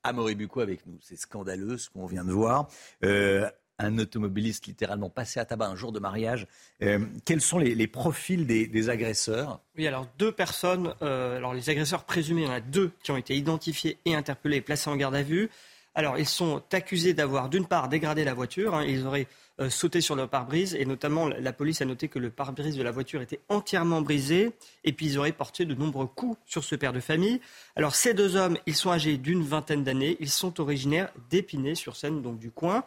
Amaury 0.03 0.35
Bucco 0.35 0.61
avec 0.61 0.85
nous. 0.85 0.97
C'est 1.01 1.17
scandaleux 1.17 1.77
ce 1.77 1.89
qu'on 1.89 2.05
vient 2.05 2.23
de 2.23 2.31
voir. 2.31 2.67
Euh, 3.03 3.49
un 3.79 3.97
automobiliste 3.97 4.67
littéralement 4.67 5.09
passé 5.09 5.39
à 5.39 5.45
tabac 5.45 5.67
un 5.67 5.75
jour 5.75 5.91
de 5.91 5.99
mariage. 5.99 6.47
Euh, 6.81 6.99
quels 7.25 7.41
sont 7.41 7.59
les, 7.59 7.87
profils 7.87 8.45
des, 8.45 8.89
agresseurs? 8.89 9.59
Oui, 9.77 9.87
alors 9.87 10.07
deux 10.17 10.31
personnes, 10.31 10.93
euh, 11.01 11.37
alors 11.37 11.53
les 11.53 11.69
agresseurs 11.69 12.03
présumés, 12.03 12.41
il 12.41 12.47
y 12.47 12.49
en 12.49 12.53
a 12.53 12.61
deux 12.61 12.91
qui 13.03 13.11
ont 13.11 13.17
été 13.17 13.35
identifiés 13.35 13.97
et 14.05 14.15
interpellés 14.15 14.61
placés 14.61 14.89
en 14.89 14.95
garde 14.95 15.15
à 15.15 15.23
vue. 15.23 15.49
Alors 15.93 16.17
ils 16.17 16.27
sont 16.27 16.61
accusés 16.73 17.13
d'avoir 17.13 17.49
d'une 17.49 17.65
part 17.65 17.87
dégradé 17.87 18.23
la 18.23 18.33
voiture, 18.33 18.75
hein. 18.75 18.83
ils 18.85 19.05
auraient 19.05 19.27
euh, 19.61 19.69
sauter 19.69 20.01
sur 20.01 20.15
le 20.15 20.27
pare-brise. 20.27 20.75
Et 20.75 20.85
notamment, 20.85 21.27
la 21.27 21.53
police 21.53 21.81
a 21.81 21.85
noté 21.85 22.09
que 22.09 22.19
le 22.19 22.29
pare-brise 22.29 22.75
de 22.75 22.83
la 22.83 22.91
voiture 22.91 23.21
était 23.21 23.39
entièrement 23.47 24.01
brisé. 24.01 24.51
Et 24.83 24.91
puis, 24.91 25.05
ils 25.05 25.17
auraient 25.17 25.31
porté 25.31 25.63
de 25.63 25.73
nombreux 25.73 26.07
coups 26.07 26.37
sur 26.45 26.63
ce 26.63 26.75
père 26.75 26.91
de 26.91 26.99
famille. 26.99 27.39
Alors, 27.75 27.95
ces 27.95 28.13
deux 28.13 28.35
hommes, 28.35 28.57
ils 28.65 28.75
sont 28.75 28.91
âgés 28.91 29.17
d'une 29.17 29.43
vingtaine 29.43 29.83
d'années. 29.83 30.17
Ils 30.19 30.29
sont 30.29 30.59
originaires 30.59 31.09
d'Épinay-sur-Seine, 31.29 32.21
donc 32.21 32.37
du 32.37 32.51
coin. 32.51 32.83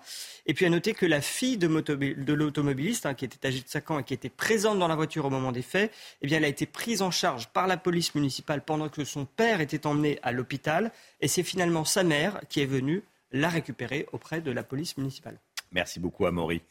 Et 0.46 0.52
puis, 0.52 0.66
à 0.66 0.70
noter 0.70 0.92
que 0.92 1.06
la 1.06 1.22
fille 1.22 1.56
de, 1.56 1.68
de 1.68 2.32
l'automobiliste, 2.34 3.06
hein, 3.06 3.14
qui 3.14 3.24
était 3.24 3.46
âgée 3.46 3.60
de 3.60 3.68
5 3.68 3.90
ans 3.90 3.98
et 4.00 4.04
qui 4.04 4.12
était 4.12 4.28
présente 4.28 4.78
dans 4.78 4.88
la 4.88 4.96
voiture 4.96 5.24
au 5.24 5.30
moment 5.30 5.52
des 5.52 5.62
faits, 5.62 5.90
eh 6.20 6.26
bien, 6.26 6.36
elle 6.36 6.44
a 6.44 6.48
été 6.48 6.66
prise 6.66 7.00
en 7.00 7.10
charge 7.10 7.48
par 7.48 7.66
la 7.66 7.78
police 7.78 8.14
municipale 8.14 8.62
pendant 8.62 8.90
que 8.90 9.04
son 9.04 9.24
père 9.24 9.62
était 9.62 9.86
emmené 9.86 10.18
à 10.22 10.32
l'hôpital. 10.32 10.92
Et 11.20 11.28
c'est 11.28 11.42
finalement 11.42 11.86
sa 11.86 12.02
mère 12.02 12.40
qui 12.48 12.60
est 12.60 12.66
venue 12.66 13.02
la 13.32 13.48
récupérer 13.48 14.06
auprès 14.12 14.40
de 14.40 14.50
la 14.50 14.62
police 14.62 14.96
municipale. 14.96 15.38
Merci 15.72 16.00
beaucoup, 16.00 16.26
Amaury. 16.26 16.62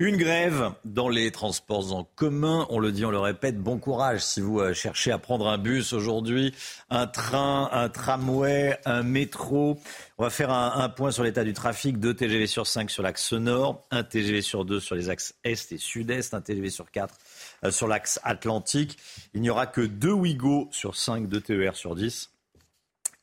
Une 0.00 0.16
grève 0.16 0.72
dans 0.84 1.08
les 1.08 1.30
transports 1.30 1.94
en 1.94 2.02
commun, 2.02 2.66
on 2.68 2.80
le 2.80 2.90
dit, 2.90 3.04
on 3.04 3.12
le 3.12 3.18
répète, 3.20 3.60
bon 3.60 3.78
courage 3.78 4.22
si 4.24 4.40
vous 4.40 4.58
euh, 4.58 4.74
cherchez 4.74 5.12
à 5.12 5.18
prendre 5.18 5.46
un 5.46 5.56
bus 5.56 5.92
aujourd'hui, 5.92 6.52
un 6.90 7.06
train, 7.06 7.68
un 7.70 7.88
tramway, 7.88 8.76
un 8.86 9.04
métro. 9.04 9.78
On 10.18 10.24
va 10.24 10.30
faire 10.30 10.50
un, 10.50 10.88
point 10.88 11.12
sur 11.12 11.22
l'état 11.22 11.44
du 11.44 11.52
trafic, 11.52 12.00
deux 12.00 12.12
TGV 12.12 12.48
sur 12.48 12.66
5 12.66 12.90
sur 12.90 13.04
l'axe 13.04 13.32
nord, 13.34 13.86
un 13.92 14.02
TGV 14.02 14.42
sur 14.42 14.64
2 14.64 14.80
sur 14.80 14.96
les 14.96 15.10
axes 15.10 15.36
est 15.44 15.70
et 15.70 15.78
sud-est, 15.78 16.34
un 16.34 16.40
TGV 16.40 16.70
sur 16.70 16.90
4 16.90 17.14
euh, 17.62 17.70
sur 17.70 17.86
l'axe 17.86 18.18
atlantique. 18.24 18.98
Il 19.32 19.42
n'y 19.42 19.50
aura 19.50 19.68
que 19.68 19.80
deux 19.80 20.10
Ouigo 20.10 20.68
sur 20.72 20.96
5, 20.96 21.28
deux 21.28 21.40
TER 21.40 21.76
sur 21.76 21.94
10 21.94 22.33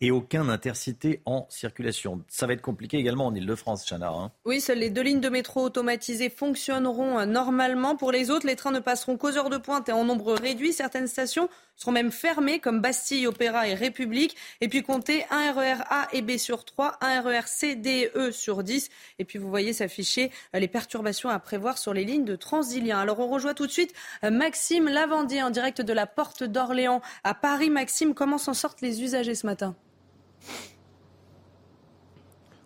et 0.02 0.10
aucun 0.10 0.50
intercité 0.50 1.22
en 1.26 1.46
circulation. 1.50 2.22
Ça 2.28 2.48
va 2.48 2.54
être 2.54 2.62
compliqué 2.62 2.98
également 2.98 3.28
en 3.28 3.36
Ile-de-France, 3.36 3.86
Chana. 3.88 4.10
Hein. 4.10 4.32
Oui, 4.46 4.60
seules 4.60 4.80
les 4.80 4.90
deux 4.90 5.04
lignes 5.04 5.22
de 5.22 5.30
métro 5.30 5.62
automatisées 5.62 6.32
fonctionneront 6.32 7.20
euh, 7.20 7.26
normalement. 7.26 7.96
Pour 7.96 8.12
les 8.12 8.32
autres, 8.32 8.48
les 8.48 8.56
trains 8.56 8.72
ne 8.72 8.80
passeront 8.80 9.16
qu'aux 9.16 9.38
heures 9.38 9.52
de 9.52 9.58
pointe 9.58 9.88
et 9.90 9.92
en 9.92 10.04
nombre 10.04 10.34
réduit. 10.34 10.74
Certaines 10.74 11.08
stations 11.08 11.50
seront 11.76 11.92
même 11.92 12.12
fermées, 12.12 12.60
comme 12.60 12.82
Bastille, 12.82 13.28
Opéra 13.28 13.68
et 13.68 13.76
République. 13.76 14.36
Et 14.60 14.68
puis 14.68 14.82
comptez 14.82 15.26
un 15.30 15.52
RER 15.52 15.76
e 15.80 15.84
A 15.90 16.08
et 16.14 16.24
B 16.24 16.38
sur 16.38 16.66
3, 16.66 16.98
un 17.02 17.22
RER 17.22 17.46
C, 17.46 17.76
D 17.76 17.90
et 17.90 18.18
E 18.18 18.32
sur 18.32 18.64
10. 18.64 18.90
Et 19.20 19.26
puis 19.26 19.38
vous 19.38 19.50
voyez 19.50 19.72
s'afficher 19.72 20.32
euh, 20.56 20.60
les 20.60 20.68
perturbations 20.68 21.30
à 21.30 21.38
prévoir 21.38 21.78
sur 21.78 21.94
les 21.94 22.06
lignes 22.06 22.26
de 22.26 22.36
Transilien. 22.36 23.00
Alors 23.00 23.20
on 23.20 23.28
rejoint 23.28 23.54
tout 23.54 23.68
de 23.68 23.72
suite 23.72 23.94
euh, 24.24 24.32
Maxime 24.32 24.88
Lavandier 24.88 25.44
en 25.44 25.52
direct 25.52 25.82
de 25.82 25.94
la 25.94 26.08
Porte 26.08 26.44
d'Orléans 26.44 27.02
à 27.24 27.36
Paris. 27.36 27.70
Maxime, 27.70 28.16
comment 28.16 28.40
s'en 28.40 28.56
sortent 28.56 28.82
les 28.82 29.04
usagers 29.04 29.36
ce 29.36 29.46
matin? 29.46 29.76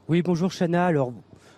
Oui, 0.07 0.21
bonjour 0.21 0.51
Chana. 0.51 0.85
Alors 0.85 1.13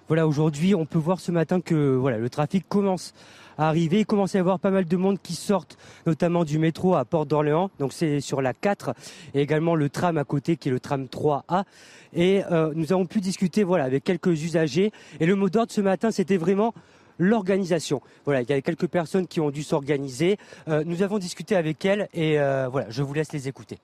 voilà, 0.08 0.26
aujourd'hui, 0.26 0.74
on 0.74 0.86
peut 0.86 0.98
voir 0.98 1.20
ce 1.20 1.34
matin 1.34 1.60
que 1.60 1.96
voilà, 1.96 2.18
le 2.18 2.30
trafic 2.30 2.66
commence 2.70 3.14
à 3.58 3.68
arriver. 3.68 4.00
Il 4.00 4.06
commence 4.06 4.36
à 4.36 4.38
y 4.38 4.40
avoir 4.40 4.58
pas 4.58 4.72
mal 4.72 4.86
de 4.86 4.96
monde 4.96 5.20
qui 5.22 5.34
sortent, 5.34 5.78
notamment 6.06 6.46
du 6.46 6.58
métro 6.58 6.96
à 6.96 7.04
Porte 7.04 7.28
d'Orléans. 7.28 7.70
Donc 7.80 7.92
c'est 7.92 8.22
sur 8.22 8.42
la 8.42 8.54
4 8.54 8.94
et 9.34 9.42
également 9.42 9.76
le 9.76 9.90
tram 9.90 10.18
à 10.18 10.24
côté 10.24 10.56
qui 10.56 10.70
est 10.70 10.72
le 10.72 10.80
tram 10.80 11.06
3A. 11.06 11.66
Et 12.14 12.42
euh, 12.50 12.72
nous 12.74 12.94
avons 12.94 13.06
pu 13.06 13.20
discuter 13.20 13.66
voilà 13.66 13.84
avec 13.84 14.06
quelques 14.06 14.42
usagers. 14.42 14.94
Et 15.20 15.26
le 15.26 15.36
mot 15.36 15.50
d'ordre 15.50 15.74
ce 15.74 15.82
matin, 15.82 16.10
c'était 16.12 16.38
vraiment 16.38 16.74
l'organisation. 17.20 18.02
Voilà, 18.24 18.44
il 18.44 18.50
y 18.50 18.54
a 18.54 18.62
quelques 18.62 18.88
personnes 18.88 19.28
qui 19.28 19.42
ont 19.42 19.52
dû 19.52 19.64
s'organiser. 19.64 20.38
Euh, 20.70 20.84
nous 20.86 21.04
avons 21.04 21.18
discuté 21.18 21.58
avec 21.58 21.84
elles 21.84 22.08
et 22.14 22.40
euh, 22.40 22.70
voilà, 22.72 22.90
je 22.90 23.04
vous 23.04 23.14
laisse 23.14 23.34
les 23.34 23.50
écouter. 23.50 23.78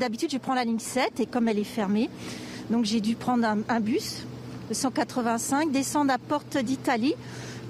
D'habitude, 0.00 0.30
je 0.32 0.38
prends 0.38 0.54
la 0.54 0.64
ligne 0.64 0.78
7 0.78 1.20
et 1.20 1.26
comme 1.26 1.46
elle 1.46 1.58
est 1.58 1.62
fermée, 1.62 2.08
donc 2.70 2.86
j'ai 2.86 3.02
dû 3.02 3.16
prendre 3.16 3.46
un, 3.46 3.80
bus, 3.80 4.24
le 4.70 4.74
185, 4.74 5.72
descendre 5.72 6.10
à 6.10 6.16
Porte 6.16 6.56
d'Italie 6.56 7.14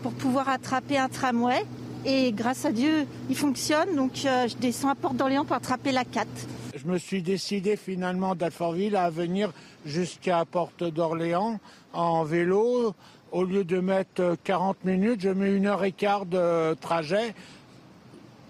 pour 0.05 0.13
pouvoir 0.13 0.49
attraper 0.49 0.97
un 0.97 1.09
tramway. 1.09 1.65
Et 2.07 2.31
grâce 2.31 2.65
à 2.65 2.71
Dieu, 2.71 3.05
il 3.29 3.35
fonctionne. 3.35 3.97
Donc 3.97 4.25
euh, 4.25 4.47
je 4.47 4.55
descends 4.59 4.91
à 4.91 4.95
Porte 4.95 5.17
d'Orléans 5.17 5.45
pour 5.45 5.57
attraper 5.57 5.91
la 5.91 6.05
4. 6.05 6.29
Je 6.77 6.87
me 6.87 6.99
suis 6.99 7.21
décidé 7.21 7.77
finalement 7.77 8.37
d'Alfortville 8.37 8.95
à 8.95 9.11
venir 9.11 9.53
jusqu'à 9.85 10.45
Porte 10.45 10.85
d'Orléans 10.85 11.59
en 11.93 12.23
vélo. 12.23 12.95
Au 13.33 13.43
lieu 13.43 13.65
de 13.65 13.81
mettre 13.81 14.37
40 14.45 14.85
minutes, 14.85 15.23
je 15.23 15.31
mets 15.31 15.53
une 15.53 15.67
heure 15.67 15.83
et 15.83 15.91
quart 15.91 16.27
de 16.27 16.75
trajet 16.75 17.35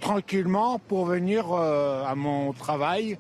tranquillement 0.01 0.79
pour 0.87 1.07
venir 1.07 1.47
euh, 1.51 2.05
à 2.05 2.15
mon 2.15 2.53
travail. 2.53 3.17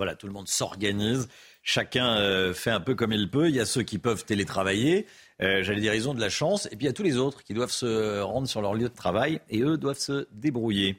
Voilà, 0.00 0.14
tout 0.14 0.26
le 0.26 0.32
monde 0.32 0.48
s'organise, 0.48 1.28
chacun 1.62 2.16
euh, 2.16 2.54
fait 2.54 2.70
un 2.70 2.80
peu 2.80 2.94
comme 2.94 3.12
il 3.12 3.30
peut. 3.30 3.50
Il 3.50 3.54
y 3.54 3.60
a 3.60 3.66
ceux 3.66 3.82
qui 3.82 3.98
peuvent 3.98 4.24
télétravailler, 4.24 5.04
euh, 5.42 5.62
j'allais 5.62 5.82
dire 5.82 5.94
ils 5.94 6.08
ont 6.08 6.14
de 6.14 6.22
la 6.22 6.30
chance, 6.30 6.64
et 6.64 6.70
puis 6.70 6.78
il 6.80 6.84
y 6.86 6.88
a 6.88 6.94
tous 6.94 7.02
les 7.02 7.18
autres 7.18 7.44
qui 7.44 7.52
doivent 7.52 7.70
se 7.70 8.22
rendre 8.22 8.48
sur 8.48 8.62
leur 8.62 8.72
lieu 8.72 8.88
de 8.88 8.94
travail 8.94 9.42
et 9.50 9.60
eux 9.60 9.76
doivent 9.76 9.98
se 9.98 10.26
débrouiller. 10.32 10.96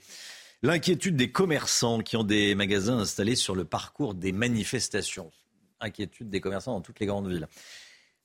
L'inquiétude 0.62 1.16
des 1.16 1.32
commerçants 1.32 2.02
qui 2.02 2.16
ont 2.16 2.24
des 2.24 2.54
magasins 2.54 3.00
installés 3.00 3.36
sur 3.36 3.56
le 3.56 3.66
parcours 3.66 4.14
des 4.14 4.32
manifestations. 4.32 5.32
Inquiétude 5.80 6.30
des 6.30 6.40
commerçants 6.40 6.74
dans 6.74 6.82
toutes 6.82 7.00
les 7.00 7.08
grandes 7.08 7.28
villes. 7.28 7.48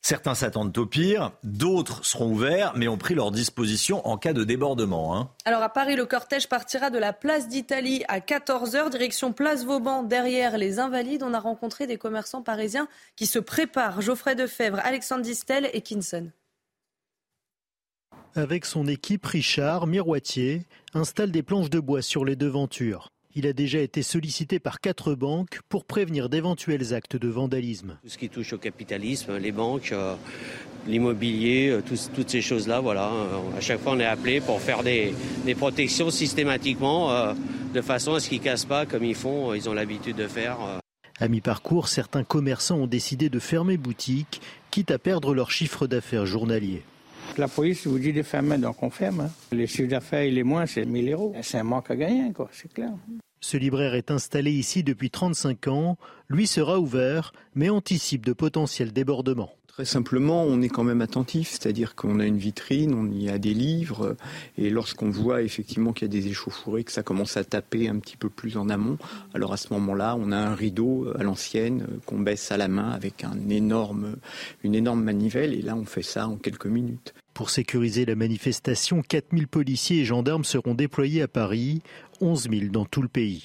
Certains 0.01 0.35
s'attendent 0.35 0.77
au 0.77 0.85
pire, 0.85 1.31
d'autres 1.43 2.05
seront 2.05 2.31
ouverts, 2.31 2.73
mais 2.75 2.87
ont 2.87 2.97
pris 2.97 3.13
leurs 3.13 3.31
dispositions 3.31 4.07
en 4.07 4.17
cas 4.17 4.31
de 4.31 4.43
débordement. 4.43 5.17
Hein. 5.17 5.29
Alors 5.43 5.61
à 5.61 5.69
Paris, 5.69 5.95
le 5.95 6.05
cortège 6.05 6.47
partira 6.47 6.89
de 6.89 6.97
la 6.97 7.11
place 7.11 7.49
d'Italie 7.49 8.03
à 8.07 8.19
14h, 8.19 8.89
direction 8.89 9.33
place 9.33 9.65
Vauban, 9.65 10.03
derrière 10.03 10.57
les 10.57 10.79
Invalides. 10.79 11.23
On 11.23 11.33
a 11.33 11.39
rencontré 11.39 11.87
des 11.87 11.97
commerçants 11.97 12.41
parisiens 12.41 12.87
qui 13.15 13.25
se 13.25 13.39
préparent. 13.39 14.01
Geoffrey 14.01 14.35
Defebvre, 14.35 14.79
Alexandre 14.83 15.23
Distel 15.23 15.69
et 15.73 15.81
Kinson. 15.81 16.31
Avec 18.35 18.65
son 18.65 18.87
équipe, 18.87 19.25
Richard, 19.25 19.87
miroitier, 19.87 20.67
installe 20.93 21.31
des 21.31 21.43
planches 21.43 21.69
de 21.69 21.79
bois 21.79 22.01
sur 22.01 22.23
les 22.23 22.35
devantures. 22.35 23.09
Il 23.37 23.45
a 23.45 23.53
déjà 23.53 23.77
été 23.77 24.01
sollicité 24.01 24.57
par 24.57 24.81
quatre 24.81 25.13
banques 25.13 25.59
pour 25.69 25.85
prévenir 25.85 26.27
d'éventuels 26.27 26.95
actes 26.95 27.17
de 27.17 27.27
vandalisme. 27.27 27.99
Tout 28.01 28.09
ce 28.09 28.17
qui 28.17 28.29
touche 28.29 28.53
au 28.53 28.57
capitalisme, 28.57 29.37
les 29.37 29.51
banques, 29.51 29.91
euh, 29.91 30.15
l'immobilier, 30.87 31.69
euh, 31.69 31.83
toutes 32.15 32.31
ces 32.31 32.41
choses-là, 32.41 32.79
voilà. 32.79 33.11
Euh, 33.11 33.55
à 33.55 33.61
chaque 33.61 33.79
fois, 33.79 33.91
on 33.91 33.99
est 33.99 34.07
appelé 34.07 34.41
pour 34.41 34.59
faire 34.59 34.81
des, 34.81 35.13
protections 35.55 36.09
systématiquement, 36.09 37.35
de 37.75 37.81
façon 37.81 38.15
à 38.15 38.19
ce 38.19 38.27
qu'ils 38.27 38.39
ne 38.39 38.43
cassent 38.43 38.65
pas 38.65 38.87
comme 38.87 39.03
ils 39.03 39.13
font, 39.13 39.53
ils 39.53 39.69
ont 39.69 39.73
l'habitude 39.73 40.15
de 40.15 40.27
faire. 40.27 40.57
À 41.19 41.27
mi-parcours, 41.27 41.89
certains 41.89 42.23
commerçants 42.23 42.77
ont 42.77 42.87
décidé 42.87 43.29
de 43.29 43.37
fermer 43.37 43.77
boutique, 43.77 44.41
quitte 44.71 44.89
à 44.89 44.97
perdre 44.97 45.35
leur 45.35 45.51
chiffre 45.51 45.85
d'affaires 45.85 46.25
journalier. 46.25 46.81
La 47.37 47.47
police 47.47 47.85
vous 47.85 47.99
dit 47.99 48.13
de 48.13 48.23
fermer, 48.23 48.57
donc 48.57 48.81
on 48.81 48.89
ferme. 48.89 49.21
Hein. 49.21 49.29
Les 49.51 49.67
chiffres 49.67 49.89
d'affaires, 49.89 50.23
il 50.23 50.39
est 50.39 50.43
moins, 50.43 50.65
c'est 50.65 50.85
1000 50.85 51.13
euros. 51.13 51.35
C'est 51.43 51.59
un 51.59 51.63
manque 51.63 51.91
à 51.91 51.95
gagner, 51.95 52.33
quoi, 52.33 52.49
c'est 52.51 52.73
clair. 52.73 52.89
Ce 53.39 53.57
libraire 53.57 53.93
est 53.93 54.11
installé 54.11 54.51
ici 54.51 54.83
depuis 54.83 55.09
35 55.09 55.67
ans. 55.67 55.97
Lui 56.27 56.47
sera 56.47 56.79
ouvert, 56.79 57.33
mais 57.55 57.69
anticipe 57.69 58.25
de 58.25 58.33
potentiels 58.33 58.91
débordements. 58.93 59.51
Très 59.67 59.85
simplement, 59.85 60.43
on 60.43 60.63
est 60.63 60.69
quand 60.69 60.83
même 60.83 61.01
attentif, 61.01 61.51
c'est-à-dire 61.51 61.93
qu'on 61.93 62.19
a 62.19 62.25
une 62.25 62.39
vitrine, 62.39 62.95
on 62.95 63.11
y 63.11 63.29
a 63.29 63.37
des 63.37 63.53
livres, 63.53 64.15
et 64.57 64.71
lorsqu'on 64.71 65.11
voit 65.11 65.43
effectivement 65.43 65.93
qu'il 65.93 66.07
y 66.07 66.09
a 66.09 66.19
des 66.19 66.29
échauffourées, 66.29 66.83
que 66.83 66.91
ça 66.91 67.03
commence 67.03 67.37
à 67.37 67.43
taper 67.43 67.87
un 67.87 67.99
petit 67.99 68.17
peu 68.17 68.27
plus 68.27 68.57
en 68.57 68.69
amont, 68.69 68.97
alors 69.35 69.53
à 69.53 69.57
ce 69.57 69.71
moment-là, 69.73 70.17
on 70.19 70.31
a 70.31 70.37
un 70.37 70.55
rideau 70.55 71.13
à 71.15 71.21
l'ancienne 71.21 71.85
qu'on 72.07 72.17
baisse 72.17 72.51
à 72.51 72.57
la 72.57 72.67
main 72.67 72.89
avec 72.89 73.23
une 73.23 73.51
énorme 73.51 74.15
manivelle, 74.63 75.53
et 75.53 75.61
là 75.61 75.75
on 75.75 75.85
fait 75.85 76.01
ça 76.01 76.27
en 76.27 76.37
quelques 76.37 76.65
minutes. 76.65 77.13
Pour 77.37 77.51
sécuriser 77.51 78.03
la 78.05 78.15
manifestation, 78.15 79.03
4000 79.03 79.47
policiers 79.47 79.99
et 79.99 80.05
gendarmes 80.05 80.43
seront 80.43 80.73
déployés 80.73 81.21
à 81.21 81.27
Paris, 81.27 81.83
11 82.19 82.49
000 82.49 82.71
dans 82.71 82.85
tout 82.85 83.03
le 83.03 83.07
pays. 83.07 83.43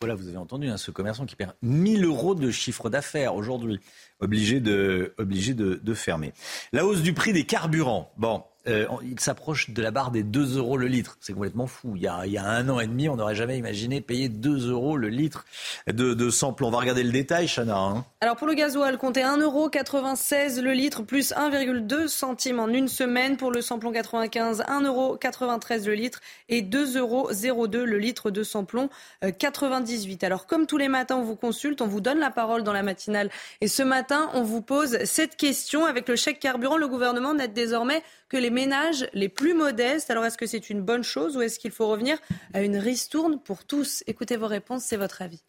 Voilà, 0.00 0.14
vous 0.14 0.26
avez 0.28 0.38
entendu, 0.38 0.68
hein, 0.68 0.78
ce 0.78 0.90
commerçant 0.90 1.26
qui 1.26 1.36
perd 1.36 1.52
1000 1.60 2.06
euros 2.06 2.34
de 2.34 2.50
chiffre 2.50 2.88
d'affaires 2.88 3.34
aujourd'hui, 3.34 3.78
obligé, 4.20 4.60
de, 4.60 5.12
obligé 5.18 5.52
de 5.52 5.94
fermer. 5.94 6.32
La 6.72 6.86
hausse 6.86 7.02
du 7.02 7.12
prix 7.12 7.34
des 7.34 7.44
carburants. 7.44 8.10
Bon, 8.16 8.42
euh, 8.66 8.86
il 9.02 9.18
s'approche 9.20 9.70
de 9.70 9.80
la 9.80 9.90
barre 9.90 10.10
des 10.10 10.22
2 10.22 10.58
euros 10.58 10.76
le 10.76 10.86
litre. 10.86 11.16
C'est 11.20 11.32
complètement 11.32 11.66
fou. 11.66 11.94
Il 11.96 12.02
y, 12.02 12.08
a, 12.08 12.26
il 12.26 12.32
y 12.32 12.38
a 12.38 12.44
un 12.44 12.68
an 12.68 12.80
et 12.80 12.86
demi, 12.86 13.08
on 13.08 13.16
n'aurait 13.16 13.34
jamais 13.34 13.56
imaginé 13.56 14.00
payer 14.00 14.28
2 14.28 14.70
euros 14.70 14.96
le 14.96 15.08
litre 15.08 15.44
de, 15.86 16.14
de 16.14 16.30
sample. 16.30 16.64
On 16.64 16.70
va 16.70 16.78
regarder 16.78 17.02
le 17.02 17.12
détail, 17.12 17.48
Chana. 17.48 17.76
Hein. 17.76 18.04
Alors 18.20 18.36
pour 18.36 18.46
le 18.46 18.54
gasoil, 18.54 18.98
comptez 18.98 19.22
1,96 19.22 19.42
euros 19.42 19.70
le 20.62 20.72
litre, 20.72 21.02
plus 21.02 21.32
1,2 21.32 22.08
centimes 22.08 22.60
en 22.60 22.68
une 22.68 22.88
semaine. 22.88 23.36
Pour 23.36 23.52
le 23.52 23.62
samplon 23.62 23.92
95, 23.92 24.62
1,93 24.62 24.86
euros 24.86 25.18
le 25.18 25.94
litre 25.94 26.20
et 26.48 26.62
2,02 26.62 27.48
euros 27.48 27.68
le 27.68 27.98
litre 27.98 28.30
de 28.30 28.42
samplon 28.42 28.90
98. 29.38 30.22
Euh, 30.22 30.26
Alors 30.26 30.46
comme 30.46 30.66
tous 30.66 30.78
les 30.78 30.88
matins, 30.88 31.16
on 31.16 31.22
vous 31.22 31.36
consulte, 31.36 31.80
on 31.80 31.86
vous 31.86 32.00
donne 32.00 32.18
la 32.18 32.30
parole 32.30 32.64
dans 32.64 32.72
la 32.72 32.82
matinale. 32.82 33.30
Et 33.60 33.68
ce 33.68 33.82
matin, 33.82 34.30
on 34.34 34.42
vous 34.42 34.62
pose 34.62 35.04
cette 35.04 35.36
question. 35.36 35.86
Avec 35.86 36.08
le 36.08 36.16
chèque 36.16 36.40
carburant, 36.40 36.76
le 36.76 36.88
gouvernement 36.88 37.34
n'aide 37.34 37.52
désormais 37.52 38.02
que 38.28 38.36
les 38.36 38.50
ménages 38.50 39.08
les 39.14 39.28
plus 39.28 39.54
modestes. 39.54 40.10
Alors 40.10 40.24
est-ce 40.24 40.38
que 40.38 40.46
c'est 40.46 40.70
une 40.70 40.82
bonne 40.82 41.04
chose 41.04 41.36
ou 41.36 41.42
est-ce 41.42 41.58
qu'il 41.58 41.70
faut 41.70 41.88
revenir 41.88 42.18
à 42.54 42.62
une 42.62 42.76
ristourne 42.76 43.40
pour 43.40 43.64
tous? 43.64 44.04
Écoutez 44.06 44.36
vos 44.36 44.46
réponses, 44.46 44.84
c'est 44.84 44.96
votre 44.96 45.22
avis. 45.22 45.42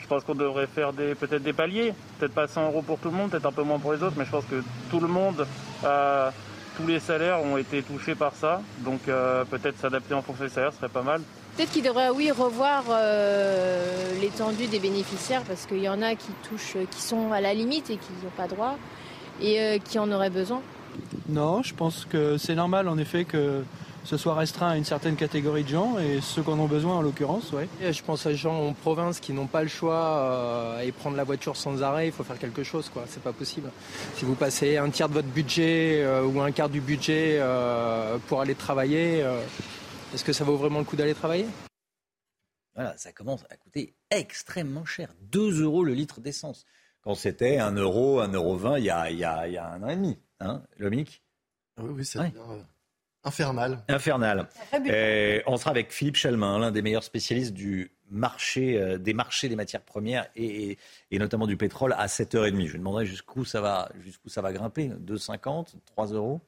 Je 0.00 0.06
pense 0.06 0.24
qu'on 0.24 0.34
devrait 0.34 0.66
faire 0.66 0.92
des, 0.92 1.14
peut-être 1.14 1.42
des 1.42 1.54
paliers, 1.54 1.94
peut-être 2.18 2.34
pas 2.34 2.46
100 2.46 2.66
euros 2.66 2.82
pour 2.82 2.98
tout 2.98 3.08
le 3.08 3.16
monde, 3.16 3.30
peut-être 3.30 3.46
un 3.46 3.52
peu 3.52 3.62
moins 3.62 3.78
pour 3.78 3.94
les 3.94 4.02
autres, 4.02 4.16
mais 4.18 4.26
je 4.26 4.30
pense 4.30 4.44
que 4.44 4.62
tout 4.90 5.00
le 5.00 5.08
monde, 5.08 5.46
euh, 5.82 6.30
tous 6.76 6.86
les 6.86 7.00
salaires 7.00 7.42
ont 7.42 7.56
été 7.56 7.82
touchés 7.82 8.14
par 8.14 8.34
ça, 8.34 8.60
donc 8.80 9.08
euh, 9.08 9.46
peut-être 9.46 9.78
s'adapter 9.78 10.12
en 10.12 10.20
fonction 10.20 10.44
des 10.44 10.50
salaires 10.50 10.74
serait 10.74 10.90
pas 10.90 11.02
mal. 11.02 11.22
Peut-être 11.56 11.70
qu'il 11.70 11.84
devrait, 11.84 12.10
oui, 12.10 12.30
revoir 12.30 12.84
euh, 12.90 14.20
l'étendue 14.20 14.66
des 14.66 14.78
bénéficiaires, 14.78 15.42
parce 15.42 15.64
qu'il 15.64 15.82
y 15.82 15.88
en 15.88 16.02
a 16.02 16.14
qui 16.16 16.32
touchent, 16.50 16.76
qui 16.90 17.00
sont 17.00 17.32
à 17.32 17.40
la 17.40 17.54
limite 17.54 17.88
et 17.88 17.96
qui 17.96 18.12
n'ont 18.22 18.30
pas 18.36 18.46
droit, 18.46 18.76
et 19.40 19.80
qui 19.86 19.98
en 19.98 20.12
auraient 20.12 20.28
besoin. 20.28 20.60
Non, 21.28 21.62
je 21.62 21.74
pense 21.74 22.04
que 22.04 22.36
c'est 22.36 22.54
normal 22.54 22.88
en 22.88 22.98
effet 22.98 23.24
que 23.24 23.62
ce 24.04 24.18
soit 24.18 24.34
restreint 24.34 24.68
à 24.68 24.76
une 24.76 24.84
certaine 24.84 25.16
catégorie 25.16 25.64
de 25.64 25.68
gens 25.68 25.98
et 25.98 26.20
ceux 26.20 26.42
qui 26.42 26.50
en 26.50 26.58
ont 26.58 26.66
besoin 26.66 26.96
en 26.96 27.02
l'occurrence, 27.02 27.52
oui. 27.54 27.64
Je 27.80 28.02
pense 28.02 28.26
à 28.26 28.34
gens 28.34 28.68
en 28.68 28.74
province 28.74 29.18
qui 29.20 29.32
n'ont 29.32 29.46
pas 29.46 29.62
le 29.62 29.68
choix 29.68 30.18
euh, 30.18 30.80
et 30.80 30.92
prendre 30.92 31.16
la 31.16 31.24
voiture 31.24 31.56
sans 31.56 31.82
arrêt, 31.82 32.08
il 32.08 32.12
faut 32.12 32.24
faire 32.24 32.38
quelque 32.38 32.62
chose, 32.62 32.90
quoi. 32.90 33.04
C'est 33.08 33.22
pas 33.22 33.32
possible. 33.32 33.70
Si 34.16 34.26
vous 34.26 34.34
passez 34.34 34.76
un 34.76 34.90
tiers 34.90 35.08
de 35.08 35.14
votre 35.14 35.28
budget 35.28 36.02
euh, 36.02 36.22
ou 36.22 36.40
un 36.42 36.52
quart 36.52 36.68
du 36.68 36.82
budget 36.82 37.38
euh, 37.40 38.18
pour 38.28 38.42
aller 38.42 38.54
travailler, 38.54 39.24
est-ce 40.12 40.24
que 40.24 40.34
ça 40.34 40.44
vaut 40.44 40.56
vraiment 40.56 40.80
le 40.80 40.84
coup 40.84 40.96
d'aller 40.96 41.14
travailler? 41.14 41.46
Voilà, 42.74 42.94
ça 42.98 43.12
commence 43.12 43.44
à 43.48 43.56
coûter 43.56 43.94
extrêmement 44.10 44.84
cher. 44.84 45.08
2 45.22 45.62
euros 45.62 45.84
le 45.84 45.94
litre 45.94 46.20
d'essence. 46.20 46.66
Quand 47.02 47.14
c'était 47.14 47.58
1 47.58 47.72
euro, 47.76 48.20
1 48.20 48.32
euro 48.32 48.56
20 48.56 48.78
il 48.78 48.84
y 48.84 48.90
a, 48.90 49.10
il 49.10 49.18
y 49.18 49.24
a, 49.24 49.46
il 49.46 49.54
y 49.54 49.58
a 49.58 49.66
un 49.68 49.82
an 49.82 49.88
et 49.88 49.96
demi. 49.96 50.18
Hein, 50.44 50.62
Lomique 50.78 51.22
Oui, 51.78 51.90
oui 51.90 52.04
c'est 52.04 52.18
euh, 52.18 52.62
infernal. 53.24 53.82
Infernal. 53.88 54.48
on 55.46 55.56
sera 55.56 55.70
avec 55.70 55.90
Philippe 55.90 56.16
Chalmin, 56.16 56.58
l'un 56.58 56.70
des 56.70 56.82
meilleurs 56.82 57.04
spécialistes 57.04 57.54
du 57.54 57.90
marché, 58.10 58.78
euh, 58.78 58.98
des 58.98 59.14
marchés 59.14 59.48
des 59.48 59.56
matières 59.56 59.80
premières 59.80 60.28
et, 60.36 60.78
notamment 61.12 61.46
du 61.46 61.56
pétrole 61.56 61.94
à 61.94 62.06
7h30. 62.06 62.66
Je 62.66 62.72
lui 62.72 62.78
demanderai 62.78 63.06
jusqu'où 63.06 63.44
ça 63.44 63.60
va, 63.60 63.90
jusqu'où 64.00 64.28
ça 64.28 64.42
va 64.42 64.52
grimper. 64.52 64.88
2,50, 64.88 65.74
3 65.86 66.06
euros 66.08 66.40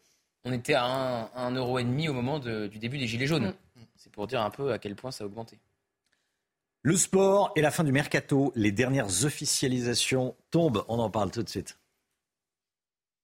On 0.45 0.53
était 0.53 0.75
à 0.75 1.31
1,5 1.37 1.57
euro 1.57 1.79
au 1.79 2.13
moment 2.13 2.39
du 2.39 2.79
début 2.79 2.99
des 2.99 3.07
Gilets 3.07 3.27
jaunes. 3.27 3.49
Mm. 3.49 3.81
C'est 3.97 4.13
pour 4.13 4.27
dire 4.27 4.43
un 4.43 4.51
peu 4.51 4.73
à 4.73 4.79
quel 4.79 4.95
point 4.95 5.11
ça 5.11 5.25
a 5.25 5.27
augmenté. 5.27 5.59
Le 6.83 6.97
sport 6.97 7.53
et 7.57 7.63
la 7.63 7.73
fin 7.73 7.83
du 7.83 7.91
mercato, 7.91 8.53
les 8.55 8.71
dernières 8.71 9.25
officialisations 9.25 10.37
tombent. 10.51 10.85
On 10.89 10.99
en 10.99 11.11
parle 11.11 11.31
tout 11.33 11.43
de 11.43 11.49
suite. 11.49 11.79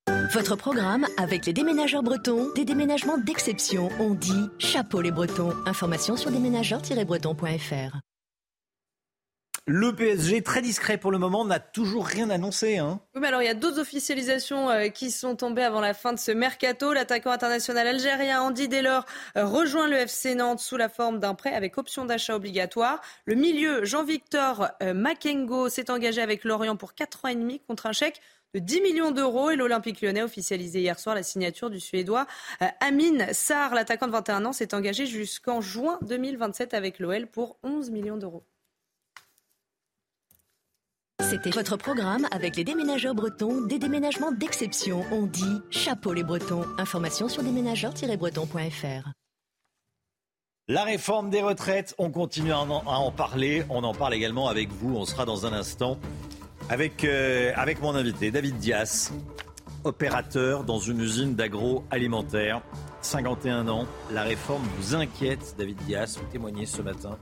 Votre 0.09 0.57
programme 0.57 1.07
avec 1.18 1.46
les 1.46 1.53
déménageurs 1.53 2.03
bretons, 2.03 2.50
des 2.55 2.64
déménagements 2.64 3.18
d'exception. 3.18 3.88
On 4.00 4.14
dit 4.14 4.48
chapeau 4.59 5.00
les 5.00 5.11
bretons. 5.11 5.53
Information 5.66 6.16
sur 6.16 6.30
déménageurs-bretons.fr. 6.30 7.98
Le 9.68 9.94
PSG, 9.94 10.42
très 10.42 10.61
discret 10.61 10.98
pour 10.98 11.12
le 11.12 11.18
moment, 11.18 11.44
n'a 11.44 11.61
toujours 11.61 12.05
rien 12.05 12.30
annoncé. 12.30 12.78
Hein. 12.78 12.98
Oui, 13.14 13.20
mais 13.20 13.28
alors 13.28 13.42
il 13.42 13.44
y 13.44 13.48
a 13.48 13.55
d'autres 13.55 13.78
officialisations 13.78 14.70
euh, 14.70 14.88
qui 14.88 15.12
sont 15.12 15.36
tombées 15.36 15.62
avant 15.62 15.80
la 15.80 15.94
fin 15.94 16.12
de 16.12 16.18
ce 16.18 16.32
mercato. 16.32 16.92
L'attaquant 16.92 17.30
international 17.30 17.86
algérien 17.86 18.42
Andy 18.42 18.66
Delors 18.66 19.07
euh, 19.36 19.46
rejoint 19.46 19.86
le 19.86 19.98
FC 19.98 20.34
Nantes 20.34 20.59
sous 20.59 20.76
la 20.76 20.88
forme 20.88 21.20
d'un 21.20 21.34
prêt 21.34 21.55
avec 21.55 21.78
option 21.78 22.05
d'achat 22.07 22.34
obligatoire. 22.34 23.00
Le 23.24 23.36
milieu 23.36 23.84
Jean-Victor 23.84 24.70
euh, 24.82 24.94
Makengo 24.94 25.68
s'est 25.68 25.92
engagé 25.92 26.20
avec 26.20 26.42
Lorient 26.42 26.74
pour 26.74 26.94
4 26.94 27.26
ans 27.26 27.28
et 27.28 27.36
demi 27.36 27.61
contre 27.61 27.86
un 27.86 27.92
chèque 27.92 28.20
de 28.55 28.59
10 28.59 28.80
millions 28.82 29.11
d'euros 29.11 29.50
et 29.50 29.57
l'Olympique 29.57 30.00
lyonnais 30.03 30.22
officialisé 30.22 30.80
hier 30.80 30.98
soir 30.98 31.14
la 31.14 31.22
signature 31.22 31.70
du 31.70 31.80
Suédois 31.80 32.26
Amin 32.80 33.32
Sarr. 33.32 33.74
L'attaquant 33.74 34.07
de 34.07 34.12
21 34.12 34.44
ans 34.44 34.53
s'est 34.53 34.74
engagé 34.74 35.07
jusqu'en 35.07 35.61
juin 35.61 35.98
2027 36.03 36.74
avec 36.74 36.98
l'OL 36.98 37.26
pour 37.26 37.57
11 37.62 37.90
millions 37.90 38.16
d'euros. 38.16 38.44
C'était 41.20 41.50
votre 41.50 41.78
programme 41.78 42.26
avec 42.30 42.57
les 42.57 42.64
déménageurs 42.64 43.14
bretons, 43.14 43.62
des 43.62 43.78
déménagements 43.78 44.32
d'exception. 44.32 45.03
On 45.12 45.22
dit 45.22 45.61
chapeau 45.70 46.12
les 46.12 46.24
bretons. 46.24 46.66
Information 46.76 47.28
sur 47.28 47.42
déménageurs-bretons.fr. 47.42 49.12
La 50.68 50.84
réforme 50.84 51.30
des 51.30 51.40
retraites, 51.40 51.94
on 51.98 52.11
continue 52.11 52.53
à 52.53 52.61
en, 52.61 53.11
parler. 53.12 53.64
On 53.70 53.82
en 53.82 53.94
parle 53.94 54.14
également 54.14 54.48
avec 54.48 54.70
vous. 54.70 54.94
On 54.94 55.07
sera 55.07 55.24
dans 55.24 55.46
un 55.46 55.53
instant 55.53 55.98
avec, 56.68 57.04
euh, 57.04 57.52
avec 57.56 57.80
mon 57.80 57.94
invité, 57.94 58.30
David 58.30 58.56
Dias, 58.58 59.12
opérateur 59.84 60.64
dans 60.64 60.78
une 60.78 61.00
usine 61.00 61.34
d'agroalimentaire. 61.34 62.62
51 63.02 63.68
ans. 63.68 63.86
La 64.12 64.22
réforme 64.22 64.62
vous 64.78 64.94
inquiète, 64.94 65.56
David 65.58 65.76
Dias. 65.86 66.18
Vous 66.20 66.30
témoignez 66.30 66.66
ce 66.66 66.82
matin 66.82 67.18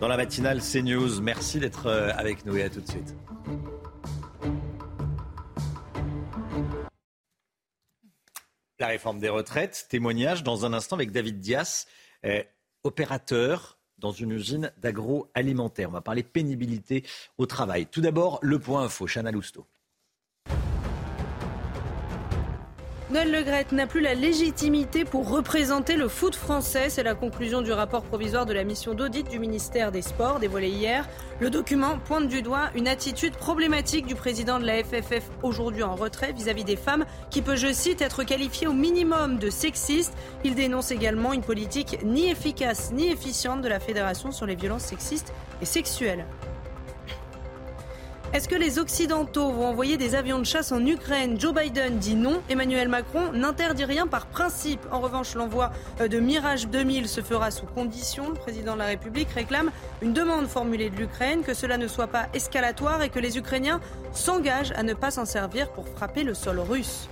dans 0.00 0.08
la 0.08 0.16
matinale 0.16 0.60
CNews. 0.60 1.20
Merci 1.22 1.58
d'être 1.58 1.86
euh, 1.86 2.12
avec 2.16 2.44
nous 2.44 2.56
et 2.56 2.64
à 2.64 2.70
tout 2.70 2.80
de 2.80 2.88
suite. 2.88 3.14
La 8.78 8.88
réforme 8.88 9.20
des 9.20 9.30
retraites, 9.30 9.86
témoignage 9.88 10.42
dans 10.42 10.66
un 10.66 10.74
instant 10.74 10.96
avec 10.96 11.10
David 11.10 11.40
Dias, 11.40 11.86
euh, 12.26 12.42
opérateur 12.84 13.75
dans 13.98 14.12
une 14.12 14.32
usine 14.32 14.72
d'agroalimentaire. 14.78 15.88
On 15.88 15.92
va 15.92 16.00
parler 16.00 16.22
pénibilité 16.22 17.04
au 17.38 17.46
travail. 17.46 17.86
Tout 17.86 18.00
d'abord, 18.00 18.38
le 18.42 18.58
point 18.58 18.82
info, 18.84 19.06
Chana 19.06 19.30
Lousteau. 19.30 19.66
Noël 23.08 23.30
Legrette 23.30 23.70
n'a 23.70 23.86
plus 23.86 24.00
la 24.00 24.14
légitimité 24.14 25.04
pour 25.04 25.30
représenter 25.30 25.94
le 25.94 26.08
foot 26.08 26.34
français. 26.34 26.90
C'est 26.90 27.04
la 27.04 27.14
conclusion 27.14 27.62
du 27.62 27.70
rapport 27.70 28.02
provisoire 28.02 28.46
de 28.46 28.52
la 28.52 28.64
mission 28.64 28.94
d'audit 28.94 29.30
du 29.30 29.38
ministère 29.38 29.92
des 29.92 30.02
Sports 30.02 30.40
dévoilé 30.40 30.68
hier. 30.68 31.08
Le 31.38 31.48
document 31.48 32.00
pointe 32.04 32.26
du 32.26 32.42
doigt 32.42 32.68
une 32.74 32.88
attitude 32.88 33.36
problématique 33.36 34.06
du 34.06 34.16
président 34.16 34.58
de 34.58 34.66
la 34.66 34.82
FFF 34.82 35.30
aujourd'hui 35.44 35.84
en 35.84 35.94
retrait 35.94 36.32
vis-à-vis 36.32 36.64
des 36.64 36.74
femmes 36.74 37.04
qui 37.30 37.42
peut, 37.42 37.54
je 37.54 37.72
cite, 37.72 38.02
être 38.02 38.24
qualifiée 38.24 38.66
au 38.66 38.72
minimum 38.72 39.38
de 39.38 39.50
sexiste. 39.50 40.12
Il 40.42 40.56
dénonce 40.56 40.90
également 40.90 41.32
une 41.32 41.42
politique 41.42 41.98
ni 42.02 42.28
efficace 42.28 42.90
ni 42.92 43.12
efficiente 43.12 43.62
de 43.62 43.68
la 43.68 43.78
Fédération 43.78 44.32
sur 44.32 44.46
les 44.46 44.56
violences 44.56 44.82
sexistes 44.82 45.32
et 45.62 45.64
sexuelles. 45.64 46.24
Est-ce 48.36 48.50
que 48.50 48.54
les 48.54 48.78
Occidentaux 48.78 49.50
vont 49.50 49.64
envoyer 49.64 49.96
des 49.96 50.14
avions 50.14 50.38
de 50.38 50.44
chasse 50.44 50.70
en 50.70 50.84
Ukraine? 50.84 51.40
Joe 51.40 51.54
Biden 51.54 51.96
dit 51.96 52.14
non. 52.14 52.42
Emmanuel 52.50 52.86
Macron 52.86 53.32
n'interdit 53.32 53.86
rien 53.86 54.06
par 54.06 54.26
principe. 54.26 54.80
En 54.92 55.00
revanche, 55.00 55.34
l'envoi 55.34 55.72
euh, 56.02 56.08
de 56.08 56.20
Mirage 56.20 56.68
2000 56.68 57.08
se 57.08 57.22
fera 57.22 57.50
sous 57.50 57.64
condition. 57.64 58.28
Le 58.28 58.34
président 58.34 58.74
de 58.74 58.80
la 58.80 58.84
République 58.88 59.30
réclame 59.30 59.70
une 60.02 60.12
demande 60.12 60.48
formulée 60.48 60.90
de 60.90 60.96
l'Ukraine, 60.96 61.44
que 61.44 61.54
cela 61.54 61.78
ne 61.78 61.88
soit 61.88 62.08
pas 62.08 62.26
escalatoire 62.34 63.02
et 63.02 63.08
que 63.08 63.20
les 63.20 63.38
Ukrainiens 63.38 63.80
s'engagent 64.12 64.72
à 64.72 64.82
ne 64.82 64.92
pas 64.92 65.10
s'en 65.10 65.24
servir 65.24 65.70
pour 65.70 65.88
frapper 65.88 66.22
le 66.22 66.34
sol 66.34 66.60
russe. 66.60 67.08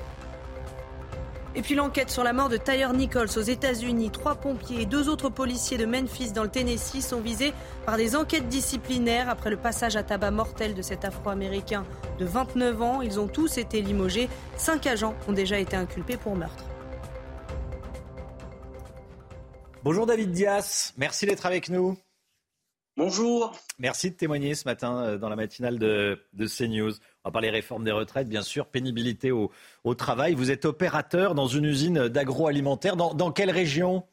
Et 1.57 1.63
puis 1.63 1.77
l'enquête 1.77 2.11
sur 2.11 2.25
la 2.25 2.33
mort 2.33 2.49
de 2.49 2.57
Tyre 2.57 2.93
Nichols 2.93 3.29
aux 3.37 3.43
États-Unis. 3.43 4.11
Trois 4.11 4.35
pompiers 4.35 4.83
et 4.83 4.87
deux 4.87 5.09
autres 5.09 5.29
policiers 5.29 5.79
de 5.79 5.87
Memphis 5.87 6.33
dans 6.33 6.43
le 6.43 6.49
Tennessee 6.49 7.01
sont 7.01 7.21
visés 7.21 7.53
par 7.87 7.97
des 7.97 8.17
enquêtes 8.17 8.49
disciplinaires 8.49 9.29
après 9.29 9.51
le 9.51 9.57
passage 9.57 9.95
à 9.95 10.03
tabac 10.03 10.33
mortel 10.33 10.75
de 10.75 10.83
cet 10.83 11.05
Afro-Américain 11.05 11.85
de 12.19 12.25
29 12.25 12.83
ans. 12.83 13.03
Ils 13.03 13.21
ont 13.21 13.29
tous 13.29 13.57
été 13.59 13.83
limogés. 13.83 14.29
Cinq 14.57 14.89
agents 14.89 15.15
ont 15.29 15.33
déjà 15.33 15.59
été 15.59 15.77
inculpés 15.77 16.17
pour 16.17 16.35
meurtre. 16.35 16.65
Bonjour 19.85 20.07
David 20.07 20.33
Dias, 20.33 20.93
merci 20.97 21.27
d'être 21.27 21.47
avec 21.47 21.69
nous. 21.69 21.97
Bonjour. 22.97 23.53
Merci 23.81 24.13
de 24.13 24.17
témoigner 24.17 24.55
ce 24.55 24.69
matin 24.69 25.03
euh, 25.03 25.19
dans 25.19 25.29
la 25.29 25.35
matinale 25.35 25.81
de, 25.81 26.25
de 26.33 26.47
CNews. 26.47 26.93
On 27.25 27.29
va 27.29 27.33
parler 27.33 27.51
réforme 27.51 27.83
des 27.83 27.91
retraites, 27.91 28.29
bien 28.29 28.43
sûr, 28.43 28.67
pénibilité 28.67 29.33
au, 29.33 29.51
travail. 29.95 30.35
Vous 30.35 30.53
êtes 30.53 30.65
opérateur 30.65 31.35
dans 31.35 31.49
une 31.49 31.65
usine 31.65 32.07
d'agroalimentaire. 32.07 32.97
Dans, 32.97 33.33
quelle 33.33 33.51
région? 33.51 34.05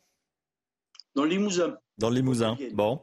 Dans 1.14 1.24
le 1.24 1.30
Limousin. 1.30 1.78
Dans 2.00 2.10
le 2.10 2.16
Limousin. 2.16 2.58
Bon. 2.74 3.02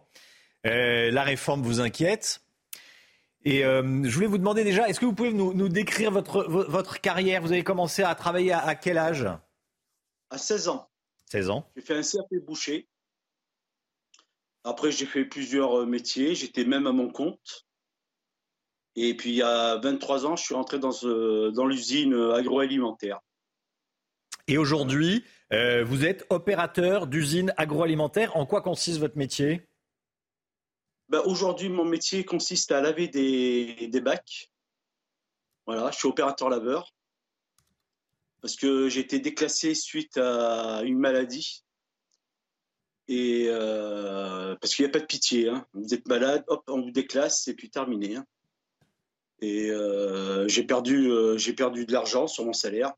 Euh, 0.66 1.12
la 1.12 1.22
réforme 1.22 1.62
vous 1.62 1.81
inquiète. 1.81 2.41
Et 3.45 3.64
euh, 3.64 4.03
je 4.03 4.12
voulais 4.12 4.26
vous 4.26 4.39
demander 4.39 4.64
déjà, 4.64 4.89
est-ce 4.89 4.99
que 4.99 5.07
vous 5.07 5.14
pouvez 5.14 5.33
nous, 5.33 5.68
décrire 5.68 6.11
votre, 6.11 6.43
votre 6.45 7.01
carrière? 7.01 7.41
Vous 7.41 7.53
avez 7.53 7.62
commencé 7.62 8.03
à 8.03 8.16
travailler 8.16 8.53
à, 8.53 8.74
quel 8.74 8.99
âge? 8.99 9.29
À 10.31 10.39
16 10.39 10.68
ans. 10.68 10.91
16 11.31 11.51
ans. 11.51 11.70
J'ai 11.76 11.83
fait 11.83 11.97
un 11.97 12.03
CAP 12.03 12.45
boucher. 12.45 12.89
Après, 14.69 14.93
j'ai 14.93 15.07
fait 15.07 15.25
plusieurs 15.25 15.81
euh, 15.81 15.87
métiers. 15.87 16.35
J'étais 16.35 16.64
même 16.66 16.87
à 16.87 16.93
mon 16.93 17.11
compte. 17.11 17.66
Et 18.97 19.16
puis, 19.16 19.31
il 19.31 19.37
y 19.37 19.43
a 19.43 19.79
23 19.79 20.27
ans, 20.27 20.37
je 20.37 20.45
suis 20.45 20.55
rentré 20.55 20.79
dans, 20.79 20.91
dans 21.53 21.66
l'usine 21.66 22.12
agroalimentaire. 22.12 23.21
Et 24.47 24.59
aujourd'hui, 24.59 25.25
euh, 25.55 25.85
vous 25.85 26.05
êtes 26.05 26.27
opérateur 26.29 27.07
d'usine 27.07 27.55
agroalimentaire. 27.57 28.37
En 28.37 28.45
quoi 28.45 28.61
consiste 28.61 28.99
votre 28.99 29.16
métier? 29.16 29.66
Ben, 31.09 31.23
Aujourd'hui, 31.25 31.71
mon 31.71 31.87
métier 31.87 32.25
consiste 32.25 32.71
à 32.71 32.83
laver 32.83 33.09
des, 33.09 33.89
des, 33.89 34.01
bacs. 34.03 34.51
Voilà, 35.66 35.91
je 35.93 35.97
suis 35.97 36.09
opérateur 36.09 36.51
laveur. 36.51 36.93
Parce 38.43 38.57
que 38.57 38.91
j'ai 38.91 39.01
été 39.01 39.19
déclassé 39.19 39.75
suite 39.75 40.19
à 40.19 40.83
une 40.85 40.99
maladie. 40.99 41.64
Et 43.09 43.46
euh, 43.48 44.54
parce 44.61 44.74
qu'il 44.74 44.84
n'y 44.84 44.90
a 44.90 44.92
pas 44.92 45.00
de 45.00 45.06
pitié. 45.06 45.48
Hein. 45.48 45.66
Vous 45.72 45.94
êtes 45.94 46.06
malade, 46.06 46.44
hop, 46.46 46.62
on 46.68 46.82
vous 46.82 46.90
déclasse 46.90 47.48
et 47.48 47.54
puis 47.54 47.70
terminé. 47.70 48.16
Hein. 48.16 48.26
Et 49.40 49.70
euh, 49.70 50.46
j'ai 50.48 50.64
perdu, 50.64 51.11
euh, 51.11 51.38
j'ai 51.38 51.52
perdu 51.52 51.86
de 51.86 51.92
l'argent 51.92 52.26
sur 52.26 52.44
mon 52.44 52.52
salaire. 52.52 52.92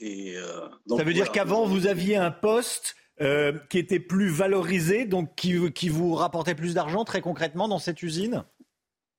Et 0.00 0.36
euh, 0.36 0.68
ça 0.88 1.04
veut 1.04 1.12
dire 1.12 1.30
qu'avant 1.30 1.66
vous 1.66 1.86
aviez 1.86 2.16
un 2.16 2.30
poste 2.30 2.96
qui 3.70 3.78
était 3.78 4.00
plus 4.00 4.28
valorisé, 4.28 5.04
donc 5.04 5.36
qui, 5.36 5.72
qui 5.72 5.88
vous 5.88 6.14
rapportait 6.14 6.56
plus 6.56 6.74
d'argent 6.74 7.04
très 7.04 7.20
concrètement 7.20 7.68
dans 7.68 7.78
cette 7.78 8.02
usine? 8.02 8.44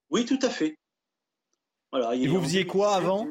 Oui, 0.09 0.25
tout 0.25 0.39
à 0.41 0.49
fait. 0.49 0.77
Voilà. 1.93 2.13
Et 2.13 2.27
vous 2.27 2.41
faisiez 2.41 2.67
quoi 2.67 2.95
avant? 2.95 3.29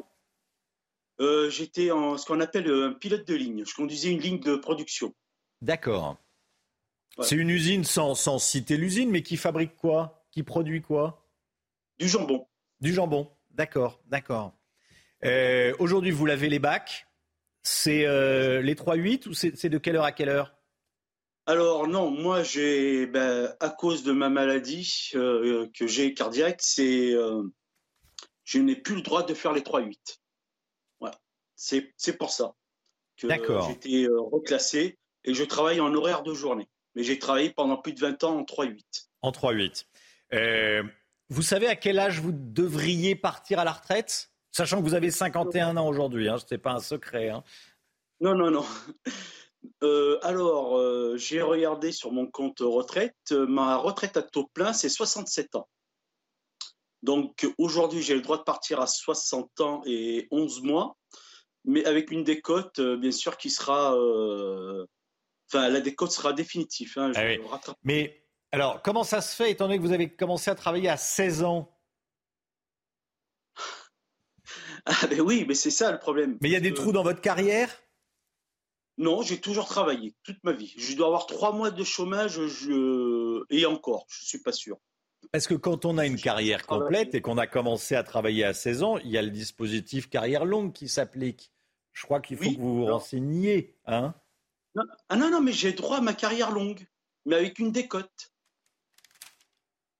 J'étais 1.49 1.91
en 1.91 2.17
ce 2.17 2.25
qu'on 2.25 2.39
appelle 2.39 2.71
un 2.71 2.93
pilote 2.93 3.27
de 3.27 3.35
ligne. 3.35 3.63
Je 3.63 3.75
conduisais 3.75 4.09
une 4.09 4.21
ligne 4.21 4.39
de 4.39 4.55
production. 4.55 5.13
D'accord. 5.61 6.17
C'est 7.21 7.35
une 7.35 7.49
usine 7.49 7.83
sans, 7.83 8.13
sans 8.15 8.39
citer 8.39 8.77
l'usine, 8.77 9.09
mais 9.09 9.21
qui 9.21 9.37
fabrique 9.37 9.75
quoi? 9.77 10.25
Qui 10.31 10.43
produit 10.43 10.81
quoi? 10.81 11.25
Du 11.97 12.09
jambon. 12.09 12.45
Du 12.81 12.93
jambon, 12.93 13.31
d'accord, 13.51 14.01
d'accord. 14.07 14.53
Euh, 15.23 15.73
aujourd'hui, 15.79 16.11
vous 16.11 16.25
lavez 16.25 16.49
les 16.49 16.59
bacs. 16.59 17.07
C'est 17.63 18.05
euh, 18.05 18.61
les 18.61 18.75
3-8 18.75 19.27
ou 19.27 19.33
c'est 19.33 19.69
de 19.69 19.77
quelle 19.77 19.95
heure 19.95 20.03
à 20.03 20.11
quelle 20.11 20.29
heure? 20.29 20.53
Alors 21.47 21.87
non, 21.87 22.11
moi 22.11 22.43
j'ai, 22.43 23.07
ben, 23.07 23.55
à 23.59 23.69
cause 23.69 24.03
de 24.03 24.11
ma 24.11 24.29
maladie 24.29 25.11
euh, 25.15 25.67
que 25.73 25.87
j'ai 25.87 26.13
cardiaque, 26.13 26.59
c'est, 26.61 27.13
je 28.43 28.59
n'ai 28.59 28.75
plus 28.75 28.95
le 28.95 29.01
droit 29.01 29.23
de 29.23 29.33
faire 29.33 29.51
les 29.51 29.61
3-8. 29.61 29.97
Voilà, 30.99 31.19
c'est 31.55 32.17
pour 32.19 32.29
ça 32.29 32.53
que 33.17 33.27
j'ai 33.29 33.71
été 33.71 34.07
reclassé 34.07 34.99
et 35.25 35.33
je 35.33 35.43
travaille 35.43 35.79
en 35.79 35.93
horaire 35.93 36.23
de 36.23 36.33
journée. 36.33 36.69
Mais 36.95 37.03
j'ai 37.03 37.19
travaillé 37.19 37.49
pendant 37.49 37.77
plus 37.77 37.93
de 37.93 37.99
20 37.99 38.23
ans 38.23 38.37
en 38.37 38.43
3-8. 38.43 38.81
En 39.21 39.31
3-8. 39.31 39.85
Vous 41.29 41.41
savez 41.41 41.67
à 41.67 41.75
quel 41.75 41.99
âge 41.99 42.19
vous 42.19 42.31
devriez 42.33 43.15
partir 43.15 43.59
à 43.59 43.63
la 43.63 43.71
retraite? 43.71 44.31
Sachant 44.51 44.77
que 44.81 44.87
vous 44.87 44.93
avez 44.93 45.11
51 45.11 45.75
ans 45.75 45.87
aujourd'hui, 45.87 46.29
hein, 46.29 46.37
ce 46.37 46.45
n'est 46.53 46.59
pas 46.59 46.71
un 46.71 46.79
secret. 46.79 47.29
Hein. 47.29 47.43
Non, 48.21 48.35
non, 48.35 48.51
non. 48.51 48.65
Euh, 49.81 50.19
alors, 50.21 50.77
euh, 50.77 51.17
j'ai 51.17 51.41
regardé 51.41 51.91
sur 51.91 52.11
mon 52.11 52.27
compte 52.27 52.59
retraite. 52.59 53.31
Ma 53.31 53.77
retraite 53.77 54.15
à 54.15 54.21
taux 54.21 54.45
plein, 54.53 54.73
c'est 54.73 54.89
67 54.89 55.55
ans. 55.55 55.67
Donc 57.01 57.51
aujourd'hui, 57.57 58.03
j'ai 58.03 58.13
le 58.13 58.21
droit 58.21 58.37
de 58.37 58.43
partir 58.43 58.79
à 58.79 58.85
60 58.85 59.61
ans 59.61 59.81
et 59.87 60.27
11 60.29 60.61
mois, 60.61 60.95
mais 61.63 61.83
avec 61.85 62.11
une 62.11 62.23
décote, 62.23 62.77
euh, 62.77 62.95
bien 62.95 63.11
sûr, 63.11 63.37
qui 63.37 63.49
sera. 63.49 63.95
Enfin, 65.47 65.69
la 65.69 65.81
décote 65.81 66.11
sera 66.11 66.33
définitive. 66.33 66.93
Hein, 66.97 67.11
ah 67.15 67.73
mais 67.83 68.23
Alors, 68.51 68.81
comment 68.81 69.03
ça 69.03 69.21
se 69.21 69.35
fait, 69.35 69.51
étant 69.51 69.65
donné 69.65 69.77
que 69.77 69.83
vous 69.83 69.91
avez 69.93 70.09
commencé 70.09 70.49
à 70.49 70.55
travailler 70.55 70.89
à 70.89 70.97
16 70.97 71.43
ans? 71.43 71.71
Ah 74.87 75.07
ben 75.07 75.19
oui, 75.21 75.45
mais 75.47 75.55
c'est 75.55 75.71
ça 75.71 75.91
le 75.91 75.97
problème. 75.97 76.37
Mais 76.41 76.49
il 76.49 76.51
y 76.51 76.55
a 76.55 76.59
des 76.59 76.69
Euh, 76.71 76.75
trous 76.75 76.91
dans 76.91 77.01
votre 77.01 77.21
carrière? 77.21 77.81
Non, 78.97 79.23
j'ai 79.23 79.41
toujours 79.41 79.65
travaillé 79.65 80.13
toute 80.23 80.37
ma 80.43 80.51
vie. 80.53 80.73
Je 80.77 80.95
dois 80.95 81.07
avoir 81.07 81.25
trois 81.25 81.51
mois 81.51 81.71
de 81.71 81.83
chômage 81.83 82.39
je... 82.47 83.43
et 83.49 83.65
encore, 83.65 84.05
je 84.09 84.23
suis 84.23 84.39
pas 84.41 84.51
sûr. 84.51 84.77
Parce 85.31 85.47
que 85.47 85.55
quand 85.55 85.85
on 85.85 85.97
a 85.97 86.05
une 86.05 86.17
carrière 86.17 86.67
complète 86.67 87.15
et 87.15 87.21
qu'on 87.21 87.39
a 87.39 87.47
commencé 87.47 87.95
à 87.95 88.03
travailler 88.03 88.43
à 88.43 88.53
16 88.53 88.83
ans, 88.83 88.97
il 88.99 89.09
y 89.09 89.17
a 89.17 89.23
le 89.23 89.31
dispositif 89.31 90.07
carrière 90.07 90.45
longue 90.45 90.71
qui 90.71 90.87
s'applique. 90.87 91.51
Je 91.91 92.03
crois 92.03 92.21
qu'il 92.21 92.37
faut 92.37 92.43
Oui, 92.43 92.55
que 92.55 92.61
vous 92.61 92.75
vous 92.75 92.85
renseigniez. 92.85 93.75
Hein 93.87 94.13
Non, 94.75 94.83
ah 95.09 95.15
non, 95.15 95.29
non, 95.29 95.41
mais 95.41 95.53
j'ai 95.53 95.73
droit 95.73 95.97
à 95.97 96.01
ma 96.01 96.13
carrière 96.13 96.51
longue, 96.51 96.85
mais 97.25 97.35
avec 97.35 97.59
une 97.59 97.71
décote. 97.71 98.33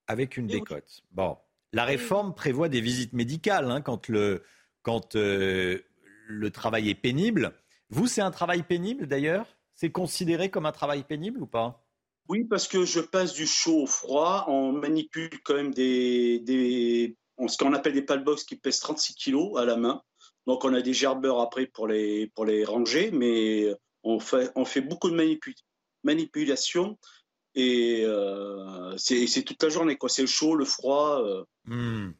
Avec 0.08 0.38
une 0.38 0.48
décote. 0.48 1.04
Bon, 1.12 1.38
la 1.72 1.86
réforme 1.86 2.36
prévoit 2.36 2.70
des 2.70 2.82
visites 2.82 3.14
médicales 3.14 3.72
hein, 3.72 3.82
quand, 3.82 4.08
le, 4.10 4.44
quand 4.82 5.16
euh, 5.16 5.80
le 6.28 6.52
travail 6.52 6.90
est 6.90 6.96
pénible. 6.96 7.54
Vous, 7.90 8.08
c'est 8.08 8.22
un 8.22 8.32
travail 8.32 8.64
pénible 8.64 9.08
d'ailleurs? 9.08 9.48
C'est 9.74 9.92
considéré 9.92 10.50
comme 10.50 10.66
un 10.66 10.72
travail 10.72 11.04
pénible 11.04 11.42
ou 11.42 11.48
pas? 11.48 11.86
Oui, 12.28 12.44
parce 12.44 12.68
que 12.68 12.86
je 12.86 13.00
passe 13.00 13.34
du 13.34 13.46
chaud 13.46 13.84
au 13.84 13.88
froid. 13.88 14.46
On 14.48 14.72
manipule 14.72 15.30
quand 15.44 15.56
même 15.56 15.74
des, 15.74 16.40
des 16.40 17.18
ce 17.48 17.58
qu'on 17.58 17.74
appelle 17.74 17.94
des 17.94 18.02
palbox 18.02 18.44
qui 18.44 18.56
pèsent 18.56 18.80
36 18.80 19.16
kilos 19.16 19.58
à 19.58 19.66
la 19.66 19.76
main. 19.76 20.02
Donc 20.48 20.64
on 20.64 20.74
a 20.74 20.82
des 20.82 20.94
gerbeurs 20.94 21.40
après 21.40 21.66
pour 21.66 21.88
les, 21.88 22.28
pour 22.28 22.46
les 22.46 22.64
ranger, 22.64 23.12
mais 23.12 23.76
on 24.06 24.20
fait, 24.20 24.52
on 24.56 24.64
fait 24.66 24.82
beaucoup 24.82 25.10
de 25.10 25.16
manipu- 25.16 25.56
manipulation 26.04 26.98
et 27.56 28.04
euh, 28.06 28.96
c'est 28.98 29.44
toute 29.44 29.62
la 29.62 29.70
journée. 29.70 29.98
quoi. 29.98 30.10
C'est 30.10 30.22
le 30.22 30.28
chaud, 30.28 30.56
le 30.56 30.66
froid. 30.66 31.22
euh. 31.22 31.44
Hmm. 31.66 32.12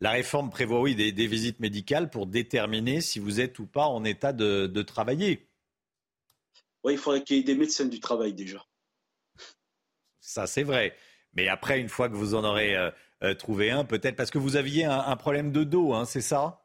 La 0.00 0.12
réforme 0.12 0.50
prévoit, 0.50 0.80
oui, 0.80 0.94
des, 0.94 1.12
des 1.12 1.26
visites 1.26 1.60
médicales 1.60 2.08
pour 2.08 2.26
déterminer 2.26 3.00
si 3.00 3.18
vous 3.18 3.40
êtes 3.40 3.58
ou 3.58 3.66
pas 3.66 3.86
en 3.86 4.04
état 4.04 4.32
de, 4.32 4.66
de 4.66 4.82
travailler. 4.82 5.48
Ouais, 6.84 6.94
il 6.94 6.98
faudrait 6.98 7.22
qu'il 7.22 7.36
y 7.36 7.40
ait 7.40 7.44
des 7.44 7.54
médecins 7.54 7.84
du 7.84 8.00
travail 8.00 8.32
déjà. 8.32 8.64
Ça, 10.20 10.46
c'est 10.46 10.62
vrai. 10.62 10.96
Mais 11.34 11.48
après, 11.48 11.80
une 11.80 11.88
fois 11.88 12.08
que 12.08 12.14
vous 12.14 12.34
en 12.34 12.44
aurez 12.44 12.76
euh, 12.76 12.90
euh, 13.22 13.34
trouvé 13.34 13.70
un, 13.70 13.84
peut-être 13.84 14.16
parce 14.16 14.30
que 14.30 14.38
vous 14.38 14.56
aviez 14.56 14.84
un, 14.84 14.98
un 14.98 15.16
problème 15.16 15.52
de 15.52 15.64
dos, 15.64 15.92
hein, 15.92 16.06
c'est 16.06 16.22
ça? 16.22 16.59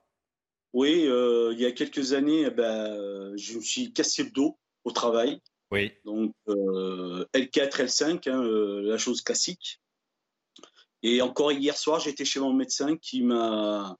Oui, 0.75 1.05
euh, 1.07 1.53
il 1.53 1.61
y 1.61 1.65
a 1.65 1.71
quelques 1.71 2.11
années, 2.11 2.41
eh 2.47 2.51
ben, 2.51 3.31
je 3.37 3.55
me 3.55 3.61
suis 3.61 3.93
cassé 3.93 4.23
le 4.23 4.31
dos 4.31 4.59
au 4.83 4.91
travail. 4.91 5.39
Oui. 5.71 5.93
Donc 6.03 6.33
euh, 6.49 7.25
L4, 7.33 7.85
L5, 7.85 8.29
hein, 8.29 8.43
euh, 8.43 8.81
la 8.81 8.97
chose 8.97 9.21
classique. 9.21 9.79
Et 11.01 11.21
encore 11.21 11.53
hier 11.53 11.77
soir, 11.77 12.01
j'étais 12.01 12.25
chez 12.25 12.41
mon 12.41 12.51
médecin 12.51 12.97
qui 12.97 13.23
m'a 13.23 13.95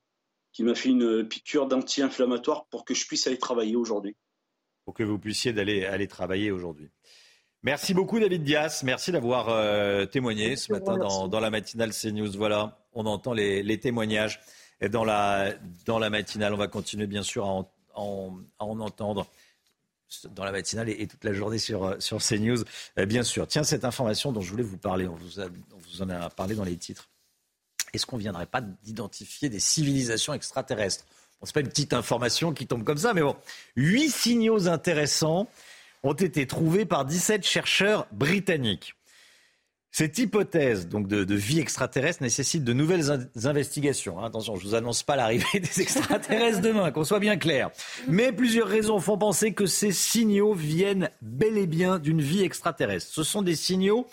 qui 0.51 0.63
m'a 0.63 0.75
fait 0.75 0.89
une 0.89 1.25
piqûre 1.25 1.67
d'anti-inflammatoire 1.67 2.65
pour 2.67 2.83
que 2.83 2.93
je 2.93 3.07
puisse 3.07 3.25
aller 3.25 3.39
travailler 3.39 3.77
aujourd'hui. 3.77 4.17
Pour 4.83 4.93
que 4.93 5.03
vous 5.03 5.17
puissiez 5.17 5.53
d'aller 5.53 5.85
aller 5.85 6.09
travailler 6.09 6.51
aujourd'hui. 6.51 6.89
Merci 7.63 7.93
beaucoup 7.93 8.19
David 8.19 8.43
Dias. 8.43 8.81
Merci 8.83 9.13
d'avoir 9.13 9.47
euh, 9.47 10.05
témoigné 10.05 10.57
ce 10.57 10.73
matin 10.73 10.97
dans, 10.97 11.29
dans 11.29 11.39
la 11.39 11.49
matinale 11.49 11.91
CNews. 11.91 12.33
Voilà, 12.35 12.85
on 12.91 13.05
entend 13.05 13.31
les, 13.31 13.63
les 13.63 13.79
témoignages 13.79 14.41
dans 14.81 15.03
la, 15.03 15.53
dans 15.85 15.99
la 15.99 16.09
matinale. 16.09 16.53
On 16.53 16.57
va 16.57 16.67
continuer 16.67 17.07
bien 17.07 17.23
sûr 17.23 17.45
à 17.45 17.65
en, 17.95 18.37
entendre 18.59 19.27
dans 20.31 20.45
la 20.45 20.51
matinale 20.51 20.89
et, 20.89 21.07
toute 21.07 21.23
la 21.23 21.33
journée 21.33 21.57
sur, 21.57 21.83
euh, 21.83 21.99
sur 21.99 22.19
CNews, 22.21 22.63
euh, 22.99 23.05
bien 23.05 23.23
sûr. 23.23 23.47
Tiens, 23.47 23.63
cette 23.63 23.85
information 23.85 24.31
dont 24.31 24.41
je 24.41 24.51
voulais 24.51 24.63
vous 24.63 24.77
parler, 24.77 25.07
on 25.07 25.15
vous, 25.15 26.01
en 26.01 26.09
a 26.09 26.29
parlé 26.29 26.55
dans 26.55 26.63
les 26.63 26.77
titres. 26.77 27.09
Est-ce 27.93 28.05
qu'on 28.05 28.17
ne 28.17 28.21
viendrait 28.21 28.45
pas 28.45 28.61
d'identifier 28.61 29.49
des 29.49 29.59
civilisations 29.59 30.33
extraterrestres? 30.33 31.05
Bon, 31.39 31.45
Ce 31.45 31.49
n'est 31.49 31.53
pas 31.53 31.59
une 31.61 31.69
petite 31.69 31.93
information 31.93 32.53
qui 32.53 32.67
tombe 32.67 32.83
comme 32.83 32.97
ça, 32.97 33.13
mais 33.13 33.21
bon. 33.21 33.35
Huit 33.75 34.09
signaux 34.09 34.67
intéressants 34.67 35.49
ont 36.03 36.13
été 36.13 36.45
trouvés 36.45 36.85
par 36.85 37.05
17 37.05 37.45
chercheurs 37.45 38.07
britanniques. 38.11 38.95
Cette 39.97 40.17
hypothèse 40.17 40.89
donc 40.89 41.07
de, 41.07 41.35
vie 41.35 41.61
extraterrestre 41.61 42.21
nécessite 42.21 42.65
de 42.65 42.73
nouvelles 42.73 43.11
in- 43.11 43.29
investigations. 43.45 44.19
hein. 44.19 44.25
Attention, 44.25 44.57
je 44.57 44.67
vous 44.67 44.75
annonce 44.75 45.03
pas 45.03 45.15
l'arrivée 45.15 45.45
des 45.61 45.81
extraterrestres 45.81 46.59
demain, 46.59 46.91
qu'on 46.91 47.05
soit 47.05 47.21
bien 47.21 47.37
clair. 47.37 47.69
Mais 48.09 48.33
plusieurs 48.33 48.67
raisons 48.67 48.99
font 48.99 49.17
penser 49.17 49.53
que 49.53 49.65
ces 49.65 49.93
signaux 49.93 50.53
viennent 50.53 51.11
bel 51.21 51.57
et 51.57 51.65
bien 51.65 51.97
d'une 51.97 52.21
vie 52.21 52.43
extraterrestre. 52.43 53.09
Ce 53.09 53.23
sont 53.23 53.41
des 53.41 53.55
signaux, 53.55 54.05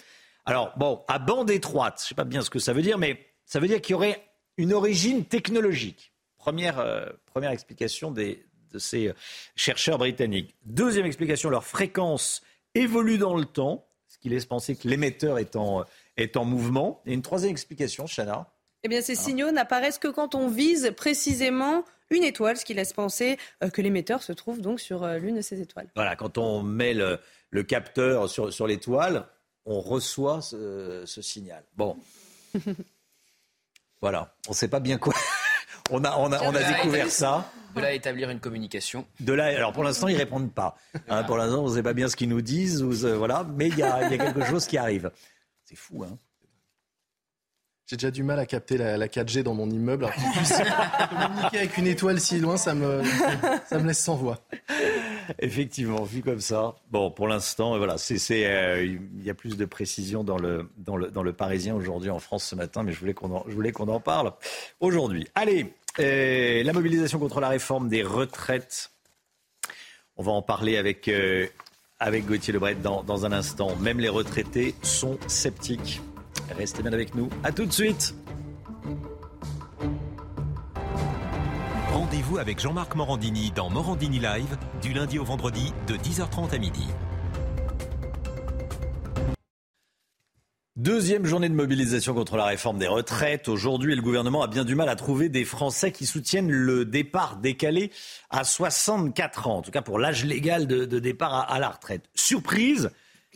alors 0.44 0.72
bon, 0.76 1.02
à 1.08 1.18
bande 1.18 1.50
étroite. 1.50 1.98
Je 2.00 2.10
sais 2.10 2.14
pas 2.14 2.22
bien 2.22 2.42
ce 2.42 2.50
que 2.50 2.60
ça 2.60 2.72
veut 2.72 2.82
dire, 2.82 2.96
mais 2.96 3.18
ça 3.44 3.58
veut 3.58 3.66
dire 3.66 3.80
qu'il 3.80 3.94
y 3.94 3.96
aurait 3.96 4.22
une 4.58 4.72
origine 4.72 5.24
technologique. 5.24 6.12
Première, 6.38 6.78
euh, 6.78 7.06
explication 7.50 8.12
des, 8.12 8.46
de 8.70 8.78
ces 8.78 9.08
euh, 9.08 9.14
chercheurs 9.56 9.98
britanniques. 9.98 10.54
Deuxième 10.64 11.06
explication, 11.06 11.50
leur 11.50 11.64
fréquence 11.64 12.40
évolue 12.76 13.18
dans 13.18 13.36
le 13.36 13.46
temps, 13.46 13.84
qui 14.22 14.28
laisse 14.28 14.46
penser 14.46 14.76
que 14.76 14.88
l'émetteur 14.88 15.38
est 15.38 15.56
en, 15.56 15.84
est 16.16 16.36
en 16.36 16.44
mouvement. 16.44 17.02
Et 17.06 17.12
une 17.12 17.22
troisième 17.22 17.50
explication, 17.50 18.06
Chana. 18.06 18.48
Eh 18.84 18.88
bien, 18.88 19.02
ces 19.02 19.14
signaux 19.14 19.50
n'apparaissent 19.50 19.98
que 19.98 20.08
quand 20.08 20.34
on 20.34 20.48
vise 20.48 20.92
précisément 20.96 21.84
une 22.10 22.24
étoile, 22.24 22.56
ce 22.56 22.64
qui 22.64 22.74
laisse 22.74 22.92
penser 22.92 23.38
euh, 23.62 23.70
que 23.70 23.82
l'émetteur 23.82 24.22
se 24.22 24.32
trouve 24.32 24.60
donc 24.60 24.80
sur 24.80 25.02
euh, 25.02 25.18
l'une 25.18 25.36
de 25.36 25.40
ces 25.40 25.60
étoiles. 25.60 25.88
Voilà, 25.94 26.16
quand 26.16 26.38
on 26.38 26.62
met 26.62 26.94
le, 26.94 27.18
le 27.50 27.62
capteur 27.62 28.28
sur, 28.28 28.52
sur 28.52 28.66
l'étoile, 28.66 29.26
on 29.64 29.80
reçoit 29.80 30.40
ce, 30.40 31.04
ce 31.06 31.22
signal. 31.22 31.64
Bon, 31.76 31.96
voilà, 34.00 34.34
on 34.48 34.50
ne 34.50 34.56
sait 34.56 34.68
pas 34.68 34.80
bien 34.80 34.98
quoi. 34.98 35.14
on 35.90 36.04
a, 36.04 36.16
on 36.16 36.32
a, 36.32 36.42
on 36.42 36.54
a 36.54 36.62
découvert 36.62 37.10
ça. 37.10 37.50
De 37.74 37.80
là 37.80 37.88
à 37.88 37.92
établir 37.92 38.30
une 38.30 38.40
communication. 38.40 39.06
De 39.20 39.32
là, 39.32 39.44
alors 39.46 39.72
pour 39.72 39.84
l'instant, 39.84 40.08
ils 40.08 40.16
répondent 40.16 40.52
pas. 40.52 40.76
Hein, 41.08 41.24
pour 41.24 41.36
l'instant, 41.36 41.64
on 41.64 41.68
ne 41.68 41.74
sait 41.74 41.82
pas 41.82 41.94
bien 41.94 42.08
ce 42.08 42.16
qu'ils 42.16 42.28
nous 42.28 42.42
disent, 42.42 42.82
ou, 42.82 42.92
euh, 43.04 43.16
voilà, 43.16 43.46
mais 43.56 43.68
il 43.68 43.78
y 43.78 43.82
a, 43.82 44.06
il 44.06 44.10
y 44.10 44.14
a 44.14 44.24
quelque 44.24 44.44
chose 44.44 44.66
qui 44.66 44.78
arrive. 44.78 45.10
C'est 45.64 45.76
fou, 45.76 46.04
hein. 46.04 46.18
J'ai 47.86 47.96
déjà 47.96 48.10
du 48.10 48.22
mal 48.22 48.38
à 48.38 48.46
capter 48.46 48.78
la, 48.78 48.96
la 48.96 49.06
4G 49.06 49.42
dans 49.42 49.52
mon 49.52 49.68
immeuble. 49.68 50.06
Alors 50.06 50.16
communiquer 51.10 51.58
avec 51.58 51.76
une 51.76 51.86
étoile 51.86 52.20
si 52.20 52.38
loin, 52.38 52.56
ça 52.56 52.74
me, 52.74 53.02
ça 53.66 53.78
me 53.78 53.86
laisse 53.86 53.98
sans 53.98 54.16
voix. 54.16 54.38
Effectivement, 55.40 56.02
vu 56.02 56.22
comme 56.22 56.40
ça. 56.40 56.74
Bon, 56.90 57.10
pour 57.10 57.28
l'instant, 57.28 57.76
voilà, 57.76 57.98
c'est, 57.98 58.18
c'est, 58.18 58.46
euh, 58.46 58.84
il 58.84 59.22
y 59.22 59.30
a 59.30 59.34
plus 59.34 59.56
de 59.56 59.64
précision 59.64 60.24
dans 60.24 60.38
le, 60.38 60.70
dans 60.78 60.96
le, 60.96 61.10
dans 61.10 61.22
le 61.22 61.32
Parisien 61.32 61.74
aujourd'hui 61.74 62.10
en 62.10 62.18
France 62.18 62.44
ce 62.44 62.54
matin, 62.54 62.82
mais 62.82 62.92
je 62.92 62.98
voulais 62.98 63.14
qu'on 63.14 63.34
en, 63.34 63.44
je 63.46 63.54
voulais 63.54 63.72
qu'on 63.72 63.88
en 63.88 64.00
parle 64.00 64.32
aujourd'hui. 64.80 65.26
Allez, 65.34 65.74
euh, 65.98 66.62
la 66.62 66.72
mobilisation 66.72 67.18
contre 67.18 67.40
la 67.40 67.48
réforme 67.48 67.88
des 67.88 68.02
retraites. 68.02 68.90
On 70.16 70.22
va 70.22 70.32
en 70.32 70.42
parler 70.42 70.76
avec, 70.76 71.08
euh, 71.08 71.46
avec 72.00 72.26
Gauthier 72.26 72.52
Lebret 72.52 72.74
dans, 72.74 73.02
dans 73.02 73.26
un 73.26 73.32
instant. 73.32 73.76
Même 73.76 73.98
les 74.00 74.08
retraités 74.08 74.74
sont 74.82 75.18
sceptiques. 75.26 76.00
Restez 76.56 76.82
bien 76.82 76.92
avec 76.92 77.14
nous. 77.14 77.28
À 77.44 77.52
tout 77.52 77.66
de 77.66 77.72
suite. 77.72 78.14
Rendez-vous 81.92 82.38
avec 82.38 82.58
Jean-Marc 82.60 82.94
Morandini 82.94 83.52
dans 83.52 83.70
Morandini 83.70 84.18
Live 84.18 84.56
du 84.80 84.92
lundi 84.92 85.18
au 85.18 85.24
vendredi 85.24 85.72
de 85.86 85.96
10h30 85.96 86.54
à 86.54 86.58
midi. 86.58 86.86
Deuxième 90.76 91.26
journée 91.26 91.50
de 91.50 91.54
mobilisation 91.54 92.14
contre 92.14 92.38
la 92.38 92.46
réforme 92.46 92.78
des 92.78 92.86
retraites. 92.86 93.48
Aujourd'hui, 93.48 93.94
le 93.94 94.00
gouvernement 94.00 94.42
a 94.42 94.46
bien 94.46 94.64
du 94.64 94.74
mal 94.74 94.88
à 94.88 94.96
trouver 94.96 95.28
des 95.28 95.44
Français 95.44 95.92
qui 95.92 96.06
soutiennent 96.06 96.50
le 96.50 96.86
départ 96.86 97.36
décalé 97.36 97.90
à 98.30 98.42
64 98.42 99.48
ans, 99.48 99.58
en 99.58 99.60
tout 99.62 99.70
cas 99.70 99.82
pour 99.82 99.98
l'âge 99.98 100.24
légal 100.24 100.66
de, 100.66 100.86
départ 100.98 101.52
à 101.52 101.58
la 101.58 101.68
retraite. 101.68 102.08
Surprise, 102.14 102.88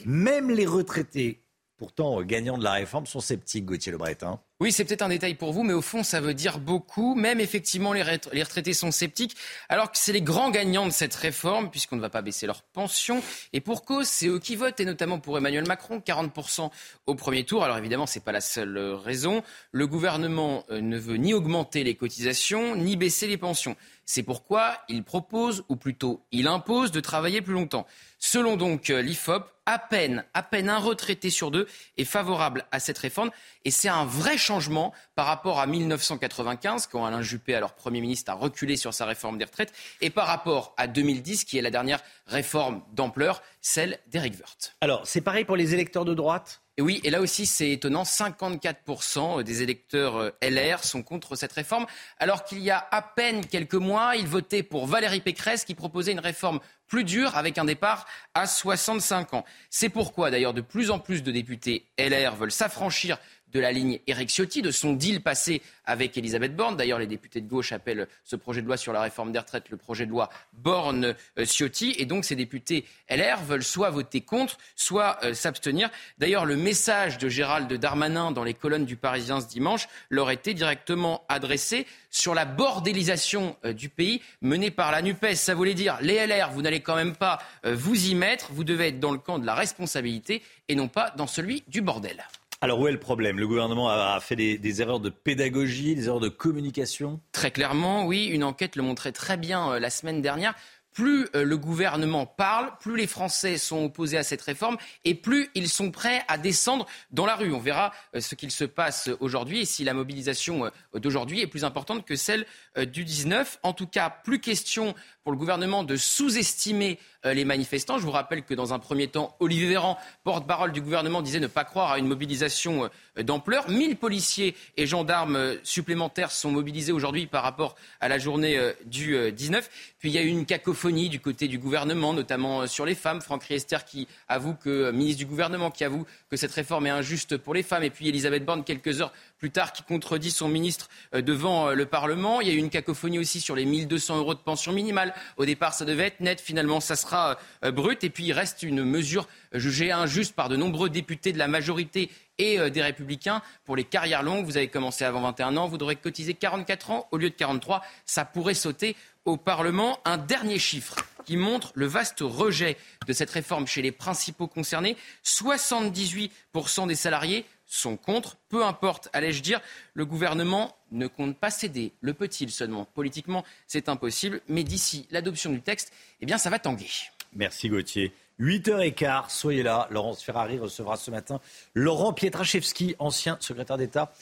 même 0.07 0.51
les 0.51 0.65
retraités, 0.65 1.43
pourtant 1.77 2.21
euh, 2.21 2.25
gagnants 2.25 2.59
de 2.59 2.65
la 2.65 2.73
réforme, 2.73 3.07
sont 3.07 3.21
sceptiques, 3.21 3.65
Gauthier 3.67 3.93
Lebret. 3.93 4.19
hein. 4.23 4.41
Oui, 4.59 4.73
c'est 4.73 4.87
peut-être 4.87 5.03
un 5.03 5.11
détail 5.11 5.35
pour 5.35 5.53
vous, 5.53 5.63
mais 5.65 5.75
au 5.75 5.83
fond, 5.83 6.03
ça 6.03 6.19
veut 6.23 6.33
dire 6.33 6.59
beaucoup. 6.59 7.15
Même 7.15 7.41
effectivement, 7.41 7.93
les, 7.93 8.03
ret- 8.03 8.21
les 8.33 8.43
retraités 8.43 8.73
sont 8.73 8.91
sceptiques, 8.91 9.37
alors 9.69 9.93
que 9.93 9.99
c'est 9.99 10.15
les 10.15 10.23
grands 10.23 10.51
gagnants 10.51 10.87
de 10.87 10.93
cette 10.93 11.15
réforme, 11.15 11.71
puisqu'on 11.71 11.97
ne 11.97 12.01
va 12.01 12.09
pas 12.09 12.23
baisser 12.23 12.47
leur 12.47 12.63
pension. 12.63 13.23
Et 13.53 13.61
pour 13.61 13.85
cause, 13.85 14.07
c'est 14.07 14.29
eux 14.29 14.39
qui 14.39 14.57
votent, 14.57 14.81
et 14.81 14.87
notamment 14.87 15.19
pour 15.19 15.37
Emmanuel 15.37 15.67
Macron, 15.67 15.99
40% 15.99 16.71
au 17.07 17.15
premier 17.15 17.45
tour. 17.45 17.65
Alors 17.65 17.77
évidemment, 17.77 18.07
c'est 18.07 18.25
pas 18.25 18.33
la 18.33 18.41
seule 18.41 18.77
euh, 18.79 18.97
raison. 18.97 19.43
Le 19.73 19.87
gouvernement 19.87 20.65
euh, 20.71 20.81
ne 20.81 20.97
veut 20.99 21.17
ni 21.19 21.35
augmenter 21.35 21.85
les 21.85 21.95
cotisations, 21.95 22.77
ni 22.77 22.97
baisser 22.97 23.27
les 23.27 23.37
pensions. 23.37 23.77
C'est 24.07 24.23
pourquoi 24.23 24.79
il 24.89 25.03
propose, 25.05 25.65
ou 25.69 25.77
plutôt 25.77 26.23
il 26.33 26.47
impose, 26.47 26.93
de 26.93 27.01
travailler 27.01 27.43
plus 27.43 27.53
longtemps. 27.55 27.87
Selon 28.29 28.57
donc 28.57 28.91
euh, 28.91 29.03
l'IFOP, 29.03 29.45
à 29.67 29.79
peine, 29.79 30.25
à 30.35 30.43
peine 30.43 30.69
un 30.69 30.79
retraité 30.79 31.31
sur 31.31 31.53
deux 31.53 31.69
est 31.97 32.05
favorable 32.05 32.67
à 32.73 32.81
cette 32.81 32.99
réforme. 32.99 33.31
Et 33.65 33.71
c'est 33.71 33.89
un 33.89 34.05
vrai 34.05 34.37
changement 34.37 34.93
par 35.15 35.27
rapport 35.27 35.61
à 35.61 35.67
1995, 35.69 36.89
quand 36.89 37.05
Alain 37.05 37.23
Juppé, 37.23 37.55
alors 37.55 37.75
Premier 37.75 38.01
ministre, 38.01 38.33
a 38.33 38.35
reculé 38.35 38.77
sur 38.77 38.93
sa 38.93 39.07
réforme 39.07 39.39
des 39.39 39.45
retraites, 39.45 39.73
et 40.01 40.11
par 40.11 40.27
rapport 40.27 40.75
à 40.77 40.89
2010, 40.89 41.45
qui 41.45 41.57
est 41.57 41.63
la 41.63 41.71
dernière 41.71 42.03
réforme 42.27 42.83
d'ampleur, 42.95 43.43
celle 43.67 43.99
d'Éric 44.07 44.35
Woerth. 44.35 44.77
Alors, 44.81 45.09
c'est 45.09 45.21
pareil 45.21 45.45
pour 45.45 45.57
les 45.57 45.75
électeurs 45.75 46.05
de 46.05 46.15
droite? 46.15 46.63
Et 46.77 46.83
oui, 46.83 47.01
et 47.03 47.11
là 47.11 47.21
aussi 47.21 47.47
c'est 47.47 47.71
étonnant, 47.71 48.05
54% 48.05 49.43
des 49.43 49.63
électeurs 49.63 50.17
euh, 50.17 50.31
LR 50.43 50.85
sont 50.85 51.03
contre 51.03 51.35
cette 51.35 51.53
réforme, 51.53 51.87
alors 52.19 52.45
qu'il 52.45 52.61
y 52.61 52.71
a 52.71 52.87
à 52.91 53.03
peine 53.03 53.45
quelques 53.45 53.75
mois, 53.75 54.15
ils 54.15 54.27
votaient 54.27 54.63
pour 54.63 54.87
Valérie 54.87 55.21
Pécresse 55.21 55.65
qui 55.65 55.75
proposait 55.75 56.13
une 56.13 56.21
réforme 56.21 56.61
plus 56.87 57.03
dure 57.03 57.37
avec 57.37 57.59
un 57.59 57.65
départ 57.65 58.07
à 58.35 58.47
65 58.47 59.35
ans. 59.35 59.45
C'est 59.71 59.89
pourquoi 59.89 60.31
d'ailleurs 60.31 60.55
de 60.55 60.61
plus 60.61 60.91
en 60.91 60.99
plus 60.99 61.23
de 61.23 61.33
députés 61.33 61.87
LR 61.99 62.37
veulent 62.37 62.53
s'affranchir 62.53 63.19
de 63.53 63.61
la 63.61 63.73
ligne 63.73 64.01
Eric 64.07 64.29
Ciotti, 64.29 64.63
de 64.63 64.71
son 64.71 64.93
deal 64.93 65.23
passé 65.23 65.63
avec 65.85 66.17
Elisabeth 66.19 66.55
Borne. 66.55 66.77
D'ailleurs, 66.77 66.99
les 66.99 67.07
députés 67.07 67.41
de 67.41 67.49
gauche 67.49 67.73
appellent 67.73 68.09
ce 68.25 68.37
projet 68.37 68.61
de 68.61 68.67
loi 68.67 68.77
sur 68.77 68.93
la 68.93 69.01
réforme 69.01 69.33
des 69.33 69.39
retraites 69.39 69.71
le 69.71 69.77
projet 69.77 70.07
de 70.07 70.11
loi 70.11 70.29
Borne-Ciotti. 70.55 71.95
Et 71.99 72.07
donc, 72.07 72.25
ces 72.25 72.37
députés 72.37 72.85
LR 73.09 73.43
veulent 73.45 73.65
soit 73.65 73.91
voter 73.91 74.21
contre, 74.21 74.59
soit 74.75 75.19
euh, 75.25 75.35
s'abstenir. 75.35 75.91
D'ailleurs, 76.19 76.45
le 76.45 76.57
message 76.57 77.19
de 77.19 77.29
Gérald 77.29 77.73
Darmanin 77.73 78.33
dans 78.33 78.45
les 78.45 78.55
colonnes 78.55 78.85
du 78.85 78.97
Parisien 78.97 79.41
ce 79.41 79.47
dimanche 79.47 79.89
leur 80.11 80.31
était 80.31 80.55
directement 80.55 81.25
adressé 81.29 81.87
sur 82.11 82.35
la 82.35 82.45
bordélisation 82.45 83.57
euh, 83.65 83.73
du 83.73 83.89
pays 83.89 84.23
menée 84.41 84.71
par 84.71 84.91
la 84.91 85.03
NUPES. 85.03 85.35
Ça 85.35 85.55
voulait 85.55 85.75
dire, 85.75 85.99
les 86.01 86.27
LR, 86.27 86.51
vous 86.51 86.63
n'allez 86.63 86.81
quand 86.81 86.97
même 86.97 87.15
pas 87.15 87.39
euh, 87.65 87.75
vous 87.75 88.09
y 88.09 88.15
mettre, 88.15 88.53
vous 88.53 88.65
devez 88.65 88.89
être 88.89 89.01
dans 89.01 89.13
le 89.13 89.19
camp 89.19 89.39
de 89.39 89.47
la 89.47 89.55
responsabilité 89.55 90.43
et 90.69 90.75
non 90.75 90.89
pas 90.89 91.11
dans 91.11 91.27
celui 91.27 91.63
du 91.69 91.81
bordel. 91.81 92.25
Alors 92.63 92.81
où 92.81 92.89
est 92.89 92.93
le 92.93 92.99
problème? 92.99 93.39
Le 93.39 93.47
gouvernement 93.47 93.91
a 93.91 94.19
fait 94.21 94.37
des, 94.37 94.83
erreurs 94.83 95.01
de 95.01 95.11
pédagogie, 95.11 95.95
des 95.95 96.07
erreurs 96.07 96.21
de 96.21 96.29
communication? 96.29 97.21
Très 97.33 97.51
clairement, 97.51 98.07
oui. 98.07 98.27
Une 98.27 98.45
enquête 98.45 98.77
le 98.77 98.83
montrait 98.83 99.13
très 99.13 99.37
bien 99.37 99.73
euh, 99.73 99.79
la 99.79 99.91
semaine 99.91 100.23
dernière 100.23 100.55
plus 100.97 101.29
euh, 101.37 101.45
le 101.45 101.59
gouvernement 101.59 102.25
parle, 102.25 102.71
plus 102.81 102.97
les 102.97 103.07
Français 103.07 103.59
sont 103.59 103.85
opposés 103.85 104.17
à 104.17 104.23
cette 104.23 104.41
réforme 104.41 104.79
et 105.05 105.15
plus 105.15 105.51
ils 105.55 105.69
sont 105.69 105.91
prêts 105.91 106.25
à 106.27 106.39
descendre 106.39 106.87
dans 107.11 107.27
la 107.27 107.37
rue. 107.37 107.53
On 107.53 107.61
verra 107.61 107.93
euh, 108.15 108.21
ce 108.23 108.35
qu'il 108.35 108.51
se 108.51 108.65
passe 108.65 109.11
aujourd'hui 109.21 109.61
et 109.61 109.65
si 109.67 109.85
la 109.85 109.93
mobilisation 109.93 110.71
d'aujourd'hui 110.95 111.43
est 111.43 111.47
plus 111.47 111.65
importante 111.65 112.07
que 112.07 112.17
celle 112.17 112.47
du 112.79 113.05
19. 113.05 113.59
En 113.63 113.75
tout 113.75 113.87
cas, 113.87 114.09
plus 114.09 114.41
question 114.41 114.95
pour 115.27 115.33
le 115.33 115.39
gouvernement 115.39 115.83
de 115.83 115.97
sous-estimer 115.97 117.01
euh, 117.27 117.35
les 117.35 117.45
manifestants. 117.45 117.99
Je 117.99 118.05
vous 118.05 118.13
rappelle 118.13 118.45
que 118.45 118.55
dans 118.55 118.73
un 118.73 118.79
premier 118.79 119.09
temps, 119.09 119.35
Olivier 119.41 119.67
Véran, 119.67 119.99
porte-parole 120.23 120.71
du 120.71 120.81
gouvernement, 120.81 121.21
disait 121.21 121.41
ne 121.41 121.49
pas 121.49 121.65
croire 121.65 121.91
à 121.91 121.99
une 121.99 122.07
mobilisation 122.07 122.85
euh, 122.85 122.89
d'ampleur. 123.23 123.69
1000 123.69 123.97
policiers 123.97 124.55
et 124.77 124.87
gendarmes 124.87 125.37
euh, 125.37 125.57
supplémentaires 125.63 126.33
sont 126.33 126.51
mobilisés 126.51 126.93
aujourd'hui 126.93 127.27
par 127.27 127.43
rapport 127.43 127.77
à 128.01 128.09
la 128.09 128.19
journée 128.19 128.59
du 128.85 129.33
19. 129.33 129.69
Puis 129.99 130.11
il 130.11 130.15
y 130.15 130.19
a 130.19 130.23
eu 130.23 130.29
une 130.29 130.47
cacophonie 130.47 131.09
du 131.09 131.21
côté 131.21 131.49
du 131.49 131.59
gouvernement, 131.59 132.13
notamment 132.13 132.67
sur 132.67 132.85
les 132.85 132.95
femmes. 132.95 133.21
Franck 133.21 133.45
Riester 133.45 133.79
qui 133.87 134.07
avoue 134.29 134.55
que, 134.55 134.91
ministre 134.91 135.19
du 135.19 135.27
gouvernement, 135.27 135.71
qui 135.71 135.85
avoue 135.85 136.07
que 136.31 136.37
cette 136.37 136.53
réforme 136.53 136.87
est 136.87 136.91
injuste 136.91 137.37
pour 137.37 137.55
les 137.55 137.63
femmes. 137.63 137.83
Et 137.83 137.91
puis 137.91 138.09
Elisabeth 138.09 138.45
Borne, 138.45 138.65
quelques 138.65 139.01
heures 139.01 139.13
plus 139.39 139.51
tard, 139.51 139.73
qui 139.73 139.83
contredit 139.83 140.31
son 140.31 140.49
ministre 140.49 140.89
devant 141.13 141.71
le 141.71 141.87
Parlement. 141.87 142.41
Il 142.41 142.49
y 142.49 142.51
a 142.51 142.55
eu 142.55 142.59
une 142.59 142.71
cacophonie 142.71 143.19
aussi 143.19 143.41
sur 143.41 143.55
les 143.55 143.65
1200 143.65 144.19
euros 144.19 144.35
de 144.35 144.41
pension 144.41 144.73
minimale. 144.73 145.15
Au 145.37 145.45
départ, 145.45 145.75
ça 145.75 145.85
devait 145.85 146.07
être 146.07 146.21
net. 146.21 146.41
Finalement, 146.41 146.81
ça 146.81 146.97
sera 146.97 147.39
euh, 147.65 147.71
brut. 147.71 148.03
Et 148.05 148.11
puis, 148.11 148.25
il 148.25 148.33
reste 148.33 148.63
une 148.63 148.85
mesure 148.85 149.29
jugée 149.53 149.93
injuste 149.93 150.35
par 150.35 150.49
de 150.49 150.57
nombreux 150.57 150.91
députés 150.91 151.33
de 151.33 151.39
la 151.39 151.49
majorité 151.49 152.11
et 152.39 152.59
euh, 152.59 152.71
des 152.71 152.83
Républicains 152.83 153.43
pour 153.65 153.77
les 153.77 153.85
carrières 153.85 154.23
longues. 154.23 154.45
Vous 154.45 154.57
avez 154.57 154.69
commencé 154.69 155.05
avant 155.05 155.21
21 155.23 155.57
ans, 155.57 155.67
vous 155.67 155.79
devrez 155.79 155.97
cotiser 155.97 156.35
44 156.35 156.91
ans 156.91 157.09
au 157.11 157.19
lieu 157.19 157.31
de 157.31 157.35
43. 157.35 157.83
Ça 158.05 158.25
pourrait 158.25 158.55
sauter 158.55 158.97
au 159.25 159.37
Parlement. 159.37 159.99
Un 160.05 160.19
dernier 160.19 160.59
chiffre 160.59 160.97
qui 161.25 161.37
montre 161.37 161.73
le 161.75 161.87
vaste 161.87 162.21
rejet 162.21 162.77
de 163.07 163.13
cette 163.13 163.31
réforme 163.31 163.67
chez 163.67 163.83
les 163.83 163.93
principaux 163.93 164.47
concernés. 164.47 164.97
78% 165.25 166.87
des 166.87 166.95
salariés 166.95 167.45
sont 167.67 167.97
contre. 167.97 168.37
Peu 168.49 168.65
importe, 168.65 169.09
allais-je 169.13 169.43
dire, 169.43 169.61
le 169.95 170.07
gouvernement 170.07 170.77
ne 170.93 171.09
compte 171.09 171.37
pas 171.37 171.51
céder. 171.51 171.93
Le 172.01 172.15
peut-il 172.15 172.51
seulement? 172.51 172.85
Politiquement, 172.95 173.45
c'est 173.67 173.89
impossible. 173.89 174.41
Mais 174.49 174.63
d'ici 174.63 175.07
l'adoption 175.11 175.51
du 175.51 175.61
texte, 175.61 175.93
eh 176.21 176.27
bien, 176.27 176.39
ça 176.39 176.49
va 176.49 176.61
tanguer. 176.61 176.89
Merci 177.33 177.69
Gauthier. 177.69 178.13
8h15, 178.41 179.31
soyez 179.31 179.63
là. 179.63 179.89
Laurence 179.91 180.23
Ferrari 180.23 180.59
recevra 180.59 180.97
ce 180.97 181.11
matin 181.11 181.41
Laurent 181.75 182.13
Pietraszewski, 182.13 182.97
ancien 182.99 183.37
secrétaire 183.41 183.79
d'État 183.79 184.13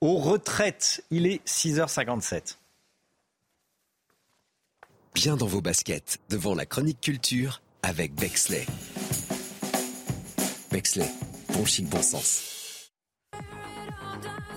aux 0.00 0.16
retraites. 0.16 1.04
Il 1.10 1.26
est 1.26 1.44
6h57. 1.46 2.56
Bien 5.14 5.36
dans 5.36 5.46
vos 5.46 5.60
baskets, 5.60 6.18
devant 6.28 6.54
la 6.54 6.66
chronique 6.66 7.00
culture 7.00 7.62
avec 7.82 8.14
Bexley. 8.14 8.66
Bexley, 10.70 11.08
bon 11.52 11.64
chic, 11.64 11.88
bon 11.88 12.02
sens. 12.02 12.90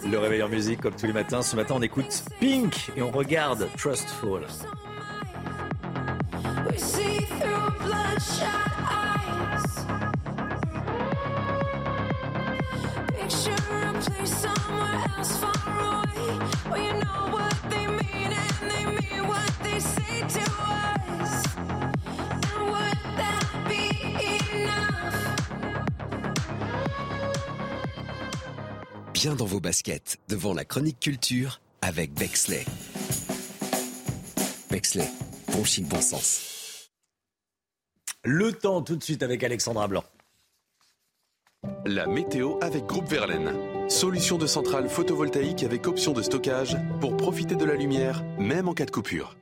Le 0.05 0.17
réveil 0.17 0.41
en 0.41 0.49
musique, 0.49 0.81
comme 0.81 0.95
tous 0.95 1.05
les 1.05 1.13
matins. 1.13 1.41
Ce 1.41 1.55
matin, 1.55 1.75
on 1.77 1.81
écoute 1.81 2.23
Pink 2.39 2.91
et 2.95 3.01
on 3.01 3.11
regarde 3.11 3.67
Trustful. 3.77 4.45
Bien 29.27 29.35
dans 29.35 29.45
vos 29.45 29.59
baskets 29.59 30.19
devant 30.29 30.53
la 30.53 30.63
chronique 30.63 30.99
culture 30.99 31.59
avec 31.81 32.13
Bexley. 32.13 32.63
Bexley, 34.69 35.09
bon 35.51 35.63
chic, 35.65 35.85
bon 35.87 35.99
sens. 35.99 36.91
Le 38.23 38.53
temps 38.53 38.83
tout 38.83 38.95
de 38.95 39.03
suite 39.03 39.23
avec 39.23 39.43
Alexandra 39.43 39.87
Blanc. 39.87 40.03
La 41.85 42.05
météo 42.05 42.59
avec 42.61 42.85
Groupe 42.85 43.09
Verlaine. 43.09 43.76
Solution 43.89 44.37
de 44.37 44.47
centrale 44.47 44.89
photovoltaïque 44.89 45.63
avec 45.63 45.87
option 45.87 46.11
de 46.11 46.21
stockage 46.21 46.77
pour 46.99 47.15
profiter 47.15 47.55
de 47.55 47.63
la 47.63 47.75
lumière, 47.75 48.25
même 48.37 48.67
en 48.67 48.73
cas 48.73 48.85
de 48.85 48.91
coupure. 48.91 49.37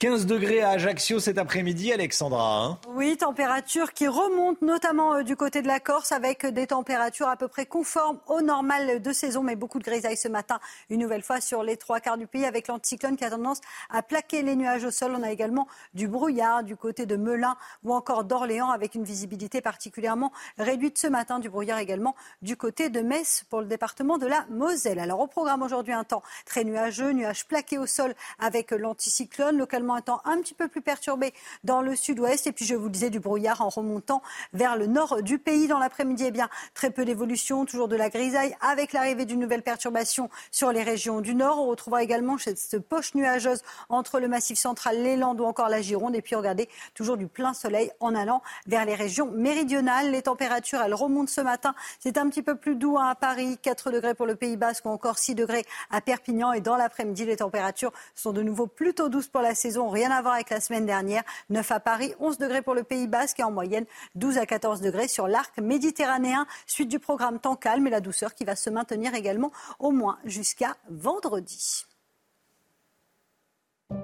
15 0.00 0.24
degrés 0.24 0.62
à 0.62 0.70
Ajaccio 0.70 1.20
cet 1.20 1.36
après-midi, 1.36 1.92
Alexandra. 1.92 2.64
Hein. 2.64 2.78
oui, 2.94 3.18
température 3.18 3.92
qui 3.92 4.08
remonte 4.08 4.62
notamment 4.62 5.16
euh, 5.16 5.22
du 5.22 5.36
côté 5.36 5.60
de 5.60 5.66
la 5.66 5.78
Corse 5.78 6.10
avec 6.10 6.46
des 6.46 6.68
températures 6.68 7.28
à 7.28 7.36
peu 7.36 7.48
près 7.48 7.66
conformes 7.66 8.18
au 8.26 8.40
normal 8.40 9.02
de 9.02 9.12
saison, 9.12 9.42
mais 9.42 9.56
beaucoup 9.56 9.78
de 9.78 9.84
grisailles 9.84 10.16
ce 10.16 10.28
matin, 10.28 10.58
une 10.88 11.00
nouvelle 11.00 11.22
fois 11.22 11.42
sur 11.42 11.62
les 11.62 11.76
trois 11.76 12.00
quarts 12.00 12.16
du 12.16 12.26
pays 12.26 12.46
avec 12.46 12.68
l'anticyclone 12.68 13.18
qui 13.18 13.26
a 13.26 13.30
tendance 13.30 13.60
à 13.90 14.02
plaquer 14.02 14.40
les 14.40 14.56
nuages 14.56 14.84
au 14.84 14.90
sol. 14.90 15.12
On 15.14 15.22
a 15.22 15.30
également 15.30 15.68
du 15.92 16.08
brouillard 16.08 16.64
du 16.64 16.76
côté 16.76 17.04
de 17.04 17.16
Melun 17.16 17.54
ou 17.84 17.92
encore 17.92 18.24
d'Orléans 18.24 18.70
avec 18.70 18.94
une 18.94 19.04
visibilité 19.04 19.60
particulièrement 19.60 20.32
réduite 20.56 20.96
ce 20.96 21.08
matin, 21.08 21.40
du 21.40 21.50
brouillard 21.50 21.78
également 21.78 22.16
du 22.40 22.56
côté 22.56 22.88
de 22.88 23.00
Metz 23.02 23.44
pour 23.50 23.60
le 23.60 23.66
département 23.66 24.16
de 24.16 24.26
la 24.26 24.46
Moselle. 24.48 24.98
Alors 24.98 25.20
au 25.20 25.26
programme 25.26 25.60
aujourd'hui 25.60 25.92
un 25.92 26.04
temps 26.04 26.22
très 26.46 26.64
nuageux, 26.64 27.12
nuages 27.12 27.46
plaqués 27.46 27.76
au 27.76 27.84
sol 27.84 28.14
avec 28.38 28.70
l'anticyclone, 28.70 29.58
localement 29.58 29.89
un 29.94 30.00
temps 30.00 30.20
un 30.24 30.40
petit 30.40 30.54
peu 30.54 30.68
plus 30.68 30.80
perturbé 30.80 31.32
dans 31.64 31.82
le 31.82 31.96
sud-ouest. 31.96 32.46
Et 32.46 32.52
puis, 32.52 32.64
je 32.64 32.74
vous 32.74 32.88
disais, 32.88 33.10
du 33.10 33.20
brouillard 33.20 33.60
en 33.60 33.68
remontant 33.68 34.22
vers 34.52 34.76
le 34.76 34.86
nord 34.86 35.22
du 35.22 35.38
pays 35.38 35.68
dans 35.68 35.78
l'après-midi. 35.78 36.24
Eh 36.26 36.30
bien, 36.30 36.48
très 36.74 36.90
peu 36.90 37.04
d'évolution, 37.04 37.64
toujours 37.64 37.88
de 37.88 37.96
la 37.96 38.08
grisaille 38.08 38.56
avec 38.60 38.92
l'arrivée 38.92 39.24
d'une 39.24 39.40
nouvelle 39.40 39.62
perturbation 39.62 40.30
sur 40.50 40.72
les 40.72 40.82
régions 40.82 41.20
du 41.20 41.34
nord. 41.34 41.60
On 41.60 41.66
retrouvera 41.68 42.02
également 42.02 42.36
cette 42.38 42.78
poche 42.80 43.14
nuageuse 43.14 43.62
entre 43.88 44.20
le 44.20 44.28
massif 44.28 44.58
central, 44.58 45.02
les 45.02 45.16
Landes 45.16 45.40
ou 45.40 45.44
encore 45.44 45.68
la 45.68 45.82
Gironde. 45.82 46.14
Et 46.14 46.22
puis, 46.22 46.34
regardez, 46.34 46.68
toujours 46.94 47.16
du 47.16 47.26
plein 47.26 47.54
soleil 47.54 47.90
en 48.00 48.14
allant 48.14 48.42
vers 48.66 48.84
les 48.84 48.94
régions 48.94 49.30
méridionales. 49.32 50.10
Les 50.10 50.22
températures, 50.22 50.80
elles 50.82 50.94
remontent 50.94 51.30
ce 51.30 51.40
matin. 51.40 51.74
C'est 51.98 52.18
un 52.18 52.28
petit 52.28 52.42
peu 52.42 52.56
plus 52.56 52.76
doux 52.76 52.98
hein, 52.98 53.08
à 53.08 53.14
Paris, 53.14 53.58
4 53.62 53.90
degrés 53.90 54.14
pour 54.14 54.26
le 54.26 54.36
Pays 54.36 54.56
Basque 54.56 54.86
ou 54.86 54.88
encore 54.88 55.18
6 55.18 55.34
degrés 55.34 55.64
à 55.90 56.00
Perpignan. 56.00 56.52
Et 56.52 56.60
dans 56.60 56.76
l'après-midi, 56.76 57.24
les 57.24 57.36
températures 57.36 57.92
sont 58.14 58.32
de 58.32 58.42
nouveau 58.42 58.66
plutôt 58.66 59.08
douces 59.08 59.28
pour 59.28 59.40
la 59.40 59.54
saison 59.54 59.79
rien 59.88 60.10
à 60.10 60.20
voir 60.22 60.34
avec 60.34 60.50
la 60.50 60.60
semaine 60.60 60.86
dernière. 60.86 61.22
9 61.48 61.70
à 61.72 61.80
Paris, 61.80 62.14
11 62.20 62.38
degrés 62.38 62.62
pour 62.62 62.74
le 62.74 62.82
Pays 62.82 63.06
Basque 63.06 63.40
et 63.40 63.42
en 63.42 63.50
moyenne 63.50 63.84
12 64.14 64.38
à 64.38 64.46
14 64.46 64.80
degrés 64.80 65.08
sur 65.08 65.28
l'arc 65.28 65.58
méditerranéen. 65.58 66.46
Suite 66.66 66.88
du 66.88 66.98
programme 66.98 67.38
temps 67.38 67.56
calme 67.56 67.86
et 67.86 67.90
la 67.90 68.00
douceur 68.00 68.34
qui 68.34 68.44
va 68.44 68.56
se 68.56 68.70
maintenir 68.70 69.14
également 69.14 69.52
au 69.78 69.90
moins 69.90 70.18
jusqu'à 70.24 70.76
vendredi. 70.90 71.86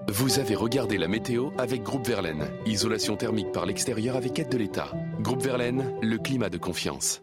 Vous 0.09 0.39
avez 0.41 0.57
regardé 0.57 0.99
la 0.99 1.07
météo 1.07 1.51
avec 1.59 1.83
Groupe 1.83 2.07
Verlaine. 2.07 2.49
Isolation 2.67 3.17
thermique 3.17 3.53
par 3.53 3.67
l'extérieur 3.67 4.17
avec 4.17 4.39
aide 4.39 4.49
de 4.49 4.59
l'État. 4.59 4.91
Groupe 5.21 5.43
Verlaine, 5.43 5.99
le 6.03 6.19
climat 6.19 6.49
de 6.49 6.59
confiance. 6.59 7.23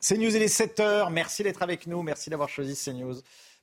CNews, 0.00 0.36
il 0.36 0.42
est 0.42 0.54
7h. 0.54 1.10
Merci 1.10 1.42
d'être 1.42 1.62
avec 1.62 1.86
nous. 1.88 2.02
Merci 2.02 2.30
d'avoir 2.30 2.48
choisi 2.48 2.76
CNews 2.76 3.16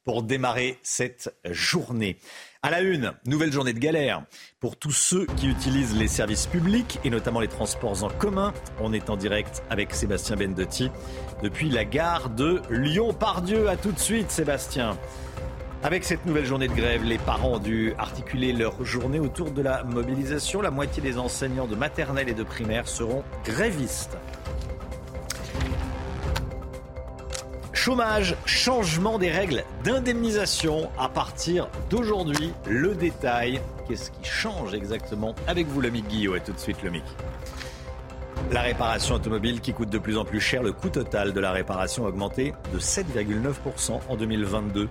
pour 0.04 0.24
démarrer 0.24 0.80
cette 0.84 1.36
journée. 1.46 2.18
À 2.62 2.70
la 2.70 2.82
une, 2.82 3.14
nouvelle 3.26 3.52
journée 3.52 3.74
de 3.74 3.80
galère 3.80 4.24
pour 4.60 4.78
tous 4.78 4.92
ceux 4.92 5.26
qui 5.38 5.48
utilisent 5.48 5.98
les 5.98 6.08
services 6.08 6.48
publics 6.48 7.00
et 7.04 7.10
notamment 7.10 7.42
les 7.42 7.48
transports 7.48 8.04
en 8.04 8.10
commun. 8.10 8.54
On 8.80 8.94
est 8.94 9.10
en 9.10 9.18
direct 9.18 9.64
avec 9.70 9.94
Sébastien 9.94 10.38
Bendotti 10.38 10.90
depuis 11.42 11.70
la 11.70 11.84
gare 11.84 12.30
de 12.30 12.62
Lyon-Pardieu. 12.70 13.68
À 13.68 13.76
tout 13.76 13.92
de 13.92 14.00
suite, 14.00 14.32
Sébastien. 14.32 14.98
Avec 15.84 16.06
cette 16.06 16.26
nouvelle 16.26 16.46
journée 16.46 16.70
de 16.70 16.74
grève, 16.74 17.04
les 17.04 17.18
parents 17.18 17.56
ont 17.56 17.60
dû 17.60 17.94
articuler 17.98 18.54
leur 18.54 18.86
journée 18.86 19.20
autour 19.20 19.52
de 19.52 19.62
la 19.62 19.84
mobilisation. 19.84 20.62
La 20.62 20.72
moitié 20.72 21.04
des 21.04 21.18
enseignants 21.18 21.68
de 21.68 21.76
maternelle 21.76 22.30
et 22.30 22.34
de 22.34 22.44
primaire 22.44 22.88
seront 22.88 23.26
grévistes. 23.44 24.18
Chômage, 27.74 28.36
changement 28.46 29.18
des 29.18 29.32
règles 29.32 29.64
d'indemnisation 29.84 30.92
à 30.98 31.10
partir 31.10 31.68
d'aujourd'hui. 31.90 32.54
Le 32.68 32.94
détail, 32.94 33.62
qu'est-ce 33.88 34.12
qui 34.12 34.24
change 34.24 34.76
exactement 34.76 35.34
Avec 35.48 35.68
vous, 35.68 35.82
Lomic 35.82 36.08
Guillot, 36.08 36.36
et 36.36 36.40
tout 36.40 36.54
de 36.54 36.60
suite, 36.60 36.84
Lomic. 36.84 37.04
La 38.52 38.62
réparation 38.62 39.16
automobile 39.16 39.60
qui 39.60 39.74
coûte 39.74 39.90
de 39.90 39.98
plus 39.98 40.18
en 40.18 40.24
plus 40.24 40.40
cher, 40.40 40.62
le 40.62 40.72
coût 40.72 40.90
total 40.90 41.34
de 41.34 41.40
la 41.40 41.52
réparation 41.52 42.06
a 42.06 42.10
augmenté 42.10 42.54
de 42.72 42.80
7,9% 42.80 44.00
en 44.08 44.16
2022. 44.16 44.88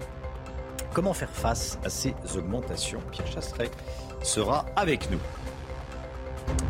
Comment 0.92 1.14
faire 1.14 1.30
face 1.30 1.78
à 1.84 1.88
ces 1.88 2.14
augmentations? 2.36 3.00
Pierre 3.12 3.28
Chasseret 3.28 3.70
sera 4.22 4.66
avec 4.74 5.08
nous. 5.10 5.20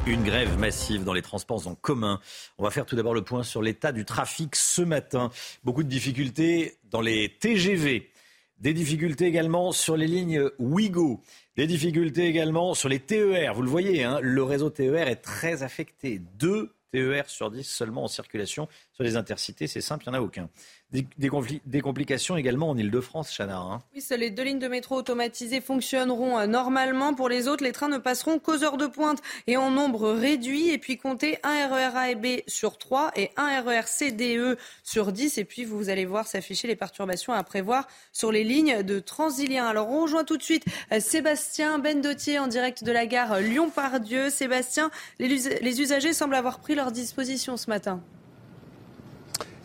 Une 0.07 0.25
grève 0.25 0.59
massive 0.59 1.05
dans 1.05 1.12
les 1.12 1.23
transports 1.23 1.68
en 1.68 1.75
commun. 1.75 2.20
On 2.59 2.64
va 2.64 2.70
faire 2.70 2.87
tout 2.87 2.97
d'abord 2.97 3.14
le 3.14 3.23
point 3.23 3.43
sur 3.43 3.62
l'état 3.62 3.93
du 3.93 4.05
trafic 4.05 4.57
ce 4.57 4.83
matin. 4.83 5.31
Beaucoup 5.62 5.85
de 5.85 5.89
difficultés 5.89 6.79
dans 6.91 7.01
les 7.01 7.37
TGV. 7.39 8.11
Des 8.59 8.75
difficultés 8.75 9.27
également 9.27 9.73
sur 9.73 9.97
les 9.97 10.07
lignes 10.07 10.49
Ouigo. 10.59 11.20
Des 11.57 11.66
difficultés 11.66 12.27
également 12.27 12.75
sur 12.75 12.89
les 12.89 13.01
TER. 13.01 13.55
Vous 13.55 13.62
le 13.62 13.68
voyez, 13.68 14.05
hein, 14.05 14.18
le 14.20 14.43
réseau 14.43 14.70
TER 14.70 15.09
est 15.09 15.16
très 15.16 15.62
affecté. 15.62 16.20
Deux 16.37 16.75
TER 16.93 17.29
sur 17.29 17.51
10 17.51 17.64
seulement 17.64 18.05
en 18.05 18.09
circulation. 18.09 18.68
Sur 18.93 19.05
les 19.05 19.16
intercités, 19.16 19.66
c'est 19.66 19.81
simple, 19.81 20.05
il 20.07 20.11
n'y 20.11 20.16
en 20.16 20.20
a 20.20 20.23
aucun. 20.23 20.49
Des, 20.93 21.80
complications 21.80 22.36
également 22.36 22.68
en 22.68 22.76
Ile-de-France, 22.76 23.34
Chana. 23.34 23.57
Hein. 23.57 23.82
Oui, 23.95 24.05
les 24.18 24.28
deux 24.28 24.43
lignes 24.43 24.59
de 24.59 24.68
métro 24.68 24.97
automatisées 24.97 25.62
fonctionneront 25.62 26.38
euh, 26.38 26.47
normalement. 26.47 27.14
Pour 27.14 27.30
les 27.30 27.49
autres, 27.49 27.64
les 27.64 27.72
trains 27.72 27.88
ne 27.88 27.97
passeront 27.97 28.38
qu'aux 28.38 28.62
heures 28.62 28.76
de 28.76 28.86
pointe 28.86 29.22
et 29.47 29.57
en 29.57 29.70
nombre 29.70 30.11
réduit. 30.11 30.68
Et 30.68 30.76
puis 30.76 30.99
comptez 30.99 31.38
un 31.45 31.66
RER 31.66 31.97
A 31.97 32.11
et 32.11 32.14
B 32.14 32.43
sur 32.47 32.76
3 32.76 33.12
et 33.16 33.30
un 33.38 33.62
RER 33.62 33.86
C, 33.86 34.12
D, 34.12 34.36
E 34.36 34.59
sur 34.84 35.12
10. 35.12 35.38
Et 35.38 35.45
puis 35.45 35.64
vous 35.64 35.88
allez 35.88 36.05
voir 36.05 36.26
s'afficher 36.26 36.68
les 36.68 36.76
perturbations 36.76 37.32
à 37.32 37.43
prévoir 37.43 37.88
sur 38.12 38.30
les 38.30 38.45
lignes 38.45 38.82
de 38.82 38.99
Transilien. 38.99 39.66
Alors 39.66 39.88
on 39.88 40.03
rejoint 40.03 40.24
tout 40.24 40.36
de 40.36 40.43
suite 40.43 40.66
euh, 40.93 41.01
Sébastien 41.01 41.78
Bendotier 41.78 42.38
en 42.38 42.49
direct 42.49 42.84
de 42.84 42.93
la 42.93 43.07
gare 43.07 43.40
Lyon-Pardieu. 43.40 44.28
Sébastien, 44.28 44.90
les 45.18 45.80
usagers 45.80 46.12
semblent 46.12 46.34
avoir 46.34 46.59
pris 46.59 46.74
leur 46.74 46.93
disposition 46.93 47.57
ce 47.57 47.70
matin. 47.70 48.03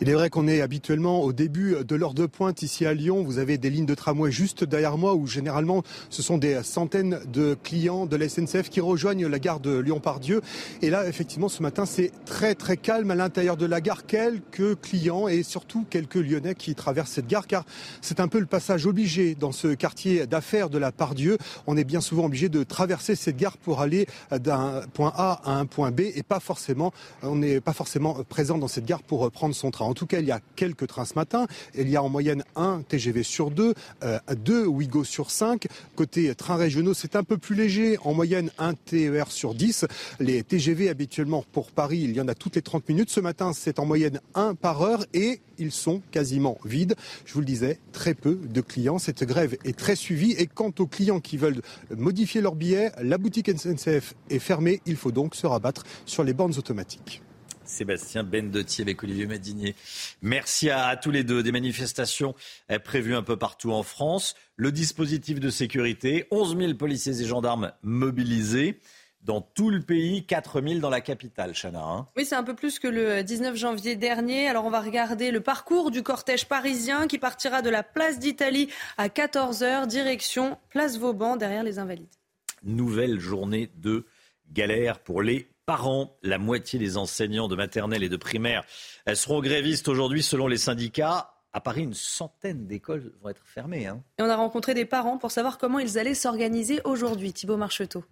Il 0.00 0.08
est 0.08 0.14
vrai 0.14 0.30
qu'on 0.30 0.46
est 0.46 0.60
habituellement 0.60 1.22
au 1.22 1.32
début 1.32 1.74
de 1.84 1.96
l'heure 1.96 2.14
de 2.14 2.26
pointe 2.26 2.62
ici 2.62 2.86
à 2.86 2.94
Lyon. 2.94 3.24
Vous 3.24 3.38
avez 3.38 3.58
des 3.58 3.68
lignes 3.68 3.84
de 3.84 3.96
tramway 3.96 4.30
juste 4.30 4.62
derrière 4.62 4.96
moi 4.96 5.16
où 5.16 5.26
généralement 5.26 5.82
ce 6.08 6.22
sont 6.22 6.38
des 6.38 6.62
centaines 6.62 7.18
de 7.26 7.56
clients 7.64 8.06
de 8.06 8.14
la 8.14 8.28
SNCF 8.28 8.70
qui 8.70 8.80
rejoignent 8.80 9.26
la 9.26 9.40
gare 9.40 9.58
de 9.58 9.76
Lyon-Pardieu. 9.76 10.40
Et 10.82 10.90
là, 10.90 11.08
effectivement, 11.08 11.48
ce 11.48 11.64
matin, 11.64 11.84
c'est 11.84 12.12
très 12.26 12.54
très 12.54 12.76
calme 12.76 13.10
à 13.10 13.16
l'intérieur 13.16 13.56
de 13.56 13.66
la 13.66 13.80
gare. 13.80 14.06
Quelques 14.06 14.80
clients 14.80 15.26
et 15.26 15.42
surtout 15.42 15.84
quelques 15.90 16.14
Lyonnais 16.14 16.54
qui 16.54 16.76
traversent 16.76 17.10
cette 17.10 17.26
gare 17.26 17.48
car 17.48 17.64
c'est 18.00 18.20
un 18.20 18.28
peu 18.28 18.38
le 18.38 18.46
passage 18.46 18.86
obligé 18.86 19.34
dans 19.34 19.50
ce 19.50 19.74
quartier 19.74 20.28
d'affaires 20.28 20.70
de 20.70 20.78
la 20.78 20.92
Pardieu. 20.92 21.38
On 21.66 21.76
est 21.76 21.82
bien 21.82 22.00
souvent 22.00 22.26
obligé 22.26 22.48
de 22.48 22.62
traverser 22.62 23.16
cette 23.16 23.36
gare 23.36 23.56
pour 23.56 23.80
aller 23.80 24.06
d'un 24.30 24.82
point 24.94 25.12
A 25.16 25.40
à 25.44 25.58
un 25.58 25.66
point 25.66 25.90
B 25.90 26.02
et 26.14 26.22
pas 26.22 26.38
forcément, 26.38 26.92
on 27.24 27.34
n'est 27.34 27.60
pas 27.60 27.72
forcément 27.72 28.14
présent 28.28 28.58
dans 28.58 28.68
cette 28.68 28.86
gare 28.86 29.02
pour 29.02 29.28
prendre 29.32 29.56
son 29.56 29.72
train. 29.72 29.87
En 29.88 29.94
tout 29.94 30.06
cas, 30.06 30.20
il 30.20 30.26
y 30.26 30.30
a 30.30 30.40
quelques 30.54 30.86
trains 30.86 31.06
ce 31.06 31.14
matin. 31.14 31.46
Il 31.74 31.88
y 31.88 31.96
a 31.96 32.02
en 32.02 32.08
moyenne 32.08 32.44
un 32.56 32.82
TGV 32.82 33.22
sur 33.22 33.50
deux, 33.50 33.74
euh, 34.02 34.18
deux 34.36 34.66
Ouigo 34.66 35.02
sur 35.02 35.30
cinq. 35.30 35.66
Côté 35.96 36.34
trains 36.34 36.56
régionaux, 36.56 36.94
c'est 36.94 37.16
un 37.16 37.24
peu 37.24 37.38
plus 37.38 37.56
léger. 37.56 37.98
En 38.04 38.12
moyenne, 38.12 38.50
un 38.58 38.74
TER 38.74 39.30
sur 39.30 39.54
10. 39.54 39.86
Les 40.20 40.42
TGV, 40.42 40.90
habituellement, 40.90 41.44
pour 41.52 41.72
Paris, 41.72 42.00
il 42.02 42.14
y 42.14 42.20
en 42.20 42.28
a 42.28 42.34
toutes 42.34 42.56
les 42.56 42.62
30 42.62 42.88
minutes. 42.88 43.10
Ce 43.10 43.20
matin, 43.20 43.52
c'est 43.54 43.78
en 43.78 43.86
moyenne 43.86 44.20
un 44.34 44.54
par 44.54 44.82
heure 44.82 45.04
et 45.14 45.40
ils 45.58 45.72
sont 45.72 46.02
quasiment 46.10 46.58
vides. 46.64 46.94
Je 47.24 47.32
vous 47.34 47.40
le 47.40 47.46
disais, 47.46 47.78
très 47.92 48.14
peu 48.14 48.38
de 48.42 48.60
clients. 48.60 48.98
Cette 48.98 49.24
grève 49.24 49.56
est 49.64 49.76
très 49.76 49.96
suivie. 49.96 50.32
Et 50.32 50.46
quant 50.46 50.72
aux 50.78 50.86
clients 50.86 51.20
qui 51.20 51.36
veulent 51.36 51.62
modifier 51.96 52.40
leur 52.40 52.54
billet, 52.54 52.92
la 53.02 53.18
boutique 53.18 53.50
SNCF 53.50 54.14
est 54.30 54.38
fermée. 54.38 54.80
Il 54.86 54.96
faut 54.96 55.12
donc 55.12 55.34
se 55.34 55.46
rabattre 55.46 55.84
sur 56.04 56.24
les 56.24 56.34
bornes 56.34 56.54
automatiques. 56.56 57.22
Sébastien 57.68 58.24
Bendotti 58.24 58.82
avec 58.82 59.02
Olivier 59.02 59.26
Madinier. 59.26 59.74
Merci 60.22 60.70
à, 60.70 60.96
tous 60.96 61.10
les 61.10 61.24
deux. 61.24 61.42
Des 61.42 61.52
manifestations 61.52 62.34
prévues 62.84 63.14
un 63.14 63.22
peu 63.22 63.36
partout 63.36 63.72
en 63.72 63.82
France. 63.82 64.34
Le 64.56 64.72
dispositif 64.72 65.40
de 65.40 65.50
sécurité, 65.50 66.26
11 66.30 66.56
000 66.56 66.74
policiers 66.74 67.20
et 67.20 67.24
gendarmes 67.24 67.72
mobilisés 67.82 68.80
dans 69.22 69.40
tout 69.40 69.70
le 69.70 69.82
pays, 69.82 70.24
4 70.24 70.62
000 70.62 70.80
dans 70.80 70.90
la 70.90 71.00
capitale, 71.00 71.52
Chana. 71.52 71.82
Hein. 71.82 72.08
oui, 72.16 72.24
c'est 72.24 72.34
un 72.34 72.44
peu 72.44 72.54
plus 72.54 72.78
que 72.78 72.88
le 72.88 73.22
19 73.22 73.56
janvier 73.56 73.96
dernier. 73.96 74.48
Alors 74.48 74.64
on 74.64 74.70
va 74.70 74.80
regarder 74.80 75.30
le 75.30 75.40
parcours 75.40 75.90
du 75.90 76.02
cortège 76.02 76.46
parisien 76.46 77.06
qui 77.08 77.18
partira 77.18 77.60
de 77.60 77.70
la 77.70 77.82
place 77.82 78.18
d'Italie 78.18 78.68
à 78.96 79.08
14h, 79.08 79.86
direction 79.86 80.58
Place 80.70 80.98
Vauban, 80.98 81.36
derrière 81.36 81.62
les 81.62 81.78
Invalides. 81.78 82.08
Nouvelle 82.62 83.20
journée 83.20 83.70
de 83.76 84.06
galère 84.52 85.00
pour 85.00 85.22
les 85.22 85.48
parents. 85.68 86.16
La 86.22 86.38
moitié 86.38 86.78
des 86.78 86.96
enseignants 86.96 87.46
de 87.46 87.54
maternelle 87.54 88.02
et 88.02 88.08
de 88.08 88.16
primaire 88.16 88.64
elles 89.04 89.18
seront 89.18 89.40
grévistes 89.40 89.86
aujourd'hui 89.88 90.22
selon 90.22 90.46
les 90.46 90.56
syndicats. 90.56 91.34
À 91.52 91.60
Paris, 91.60 91.82
une 91.82 91.92
centaine 91.92 92.66
d'écoles 92.66 93.12
vont 93.20 93.28
être 93.28 93.44
fermées. 93.44 93.86
Hein. 93.86 94.02
Et 94.18 94.22
on 94.22 94.30
a 94.30 94.36
rencontré 94.36 94.72
des 94.72 94.86
parents 94.86 95.18
pour 95.18 95.30
savoir 95.30 95.58
comment 95.58 95.78
ils 95.78 95.98
allaient 95.98 96.14
s'organiser 96.14 96.80
aujourd'hui. 96.84 97.34
Thibault 97.34 97.58
Marcheteau. 97.58 98.02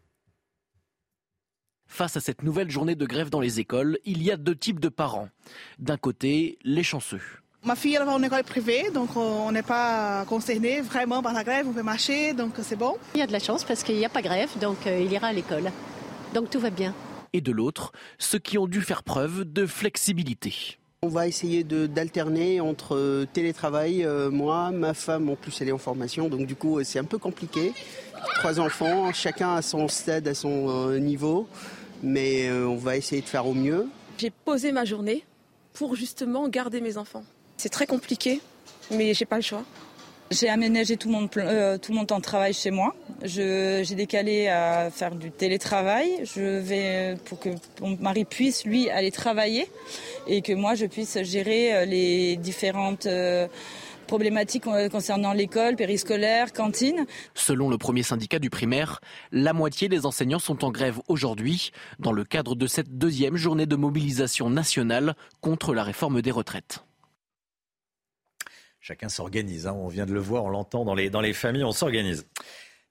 Face 1.86 2.18
à 2.18 2.20
cette 2.20 2.42
nouvelle 2.42 2.70
journée 2.70 2.94
de 2.94 3.06
grève 3.06 3.30
dans 3.30 3.40
les 3.40 3.58
écoles, 3.58 3.98
il 4.04 4.22
y 4.22 4.30
a 4.30 4.36
deux 4.36 4.56
types 4.56 4.80
de 4.80 4.90
parents. 4.90 5.30
D'un 5.78 5.96
côté, 5.96 6.58
les 6.62 6.82
chanceux. 6.82 7.22
Ma 7.64 7.74
fille 7.74 7.94
elle 7.94 8.04
va 8.04 8.12
en 8.12 8.22
école 8.22 8.44
privée, 8.44 8.90
donc 8.90 9.16
on 9.16 9.50
n'est 9.50 9.62
pas 9.62 10.26
concerné 10.26 10.82
vraiment 10.82 11.22
par 11.22 11.32
la 11.32 11.42
grève, 11.42 11.66
on 11.66 11.72
peut 11.72 11.82
marcher, 11.82 12.34
donc 12.34 12.52
c'est 12.60 12.76
bon. 12.76 12.96
Il 13.14 13.20
y 13.20 13.22
a 13.22 13.26
de 13.26 13.32
la 13.32 13.40
chance 13.40 13.64
parce 13.64 13.82
qu'il 13.82 13.96
n'y 13.96 14.04
a 14.04 14.10
pas 14.10 14.22
grève, 14.22 14.50
donc 14.60 14.86
euh, 14.86 15.00
il 15.00 15.10
ira 15.10 15.28
à 15.28 15.32
l'école. 15.32 15.72
Donc 16.34 16.50
tout 16.50 16.60
va 16.60 16.70
bien 16.70 16.94
et 17.36 17.40
de 17.40 17.52
l'autre, 17.52 17.92
ceux 18.18 18.38
qui 18.38 18.58
ont 18.58 18.66
dû 18.66 18.80
faire 18.80 19.02
preuve 19.02 19.44
de 19.44 19.66
flexibilité. 19.66 20.78
On 21.02 21.08
va 21.08 21.28
essayer 21.28 21.62
d'alterner 21.62 22.60
entre 22.60 22.96
euh, 22.96 23.26
télétravail, 23.30 24.04
euh, 24.04 24.30
moi, 24.30 24.70
ma 24.70 24.94
femme, 24.94 25.28
en 25.28 25.36
plus 25.36 25.60
elle 25.60 25.68
est 25.68 25.72
en 25.72 25.78
formation, 25.78 26.28
donc 26.28 26.46
du 26.46 26.56
coup 26.56 26.82
c'est 26.82 26.98
un 26.98 27.04
peu 27.04 27.18
compliqué. 27.18 27.72
Trois 28.36 28.58
enfants, 28.58 29.12
chacun 29.12 29.54
à 29.54 29.62
son 29.62 29.88
stade, 29.88 30.26
à 30.26 30.34
son 30.34 30.68
euh, 30.68 30.98
niveau, 30.98 31.46
mais 32.02 32.50
on 32.50 32.76
va 32.76 32.96
essayer 32.96 33.22
de 33.22 33.26
faire 33.26 33.46
au 33.46 33.54
mieux. 33.54 33.86
J'ai 34.18 34.30
posé 34.30 34.72
ma 34.72 34.84
journée 34.84 35.24
pour 35.74 35.94
justement 35.94 36.48
garder 36.48 36.80
mes 36.80 36.96
enfants. 36.96 37.24
C'est 37.58 37.68
très 37.68 37.86
compliqué, 37.86 38.40
mais 38.90 39.14
j'ai 39.14 39.26
pas 39.26 39.36
le 39.36 39.42
choix. 39.42 39.64
J'ai 40.30 40.48
aménagé 40.48 40.96
tout 40.96 41.08
mon, 41.08 41.28
euh, 41.36 41.78
tout 41.78 41.92
mon 41.92 42.04
temps 42.04 42.18
de 42.18 42.24
travail 42.24 42.52
chez 42.52 42.70
moi. 42.70 42.94
J'ai 43.22 43.94
décalé 43.94 44.48
à 44.48 44.90
faire 44.90 45.14
du 45.14 45.30
télétravail. 45.30 46.20
Je 46.24 46.58
vais 46.58 47.16
pour 47.24 47.40
que 47.40 47.48
mon 47.80 47.96
mari 47.96 48.24
puisse 48.24 48.64
lui 48.64 48.90
aller 48.90 49.10
travailler 49.10 49.68
et 50.26 50.42
que 50.42 50.52
moi 50.52 50.74
je 50.74 50.86
puisse 50.86 51.22
gérer 51.22 51.74
euh, 51.74 51.84
les 51.84 52.36
différentes 52.36 53.06
euh, 53.06 53.48
problématiques 54.06 54.64
concernant 54.90 55.32
l'école, 55.32 55.76
périscolaire, 55.76 56.52
cantine. 56.52 57.06
Selon 57.34 57.68
le 57.68 57.78
premier 57.78 58.02
syndicat 58.02 58.38
du 58.38 58.50
primaire, 58.50 59.00
la 59.32 59.52
moitié 59.52 59.88
des 59.88 60.06
enseignants 60.06 60.38
sont 60.38 60.64
en 60.64 60.70
grève 60.70 61.00
aujourd'hui 61.08 61.72
dans 61.98 62.12
le 62.12 62.24
cadre 62.24 62.54
de 62.54 62.66
cette 62.66 62.98
deuxième 62.98 63.36
journée 63.36 63.66
de 63.66 63.76
mobilisation 63.76 64.50
nationale 64.50 65.16
contre 65.40 65.74
la 65.74 65.82
réforme 65.82 66.22
des 66.22 66.30
retraites 66.30 66.84
chacun 68.86 69.08
s'organise. 69.08 69.66
Hein. 69.66 69.72
On 69.72 69.88
vient 69.88 70.06
de 70.06 70.12
le 70.12 70.20
voir, 70.20 70.44
on 70.44 70.48
l'entend 70.48 70.84
dans 70.84 70.94
les, 70.94 71.10
dans 71.10 71.20
les 71.20 71.32
familles, 71.32 71.64
on 71.64 71.72
s'organise. 71.72 72.24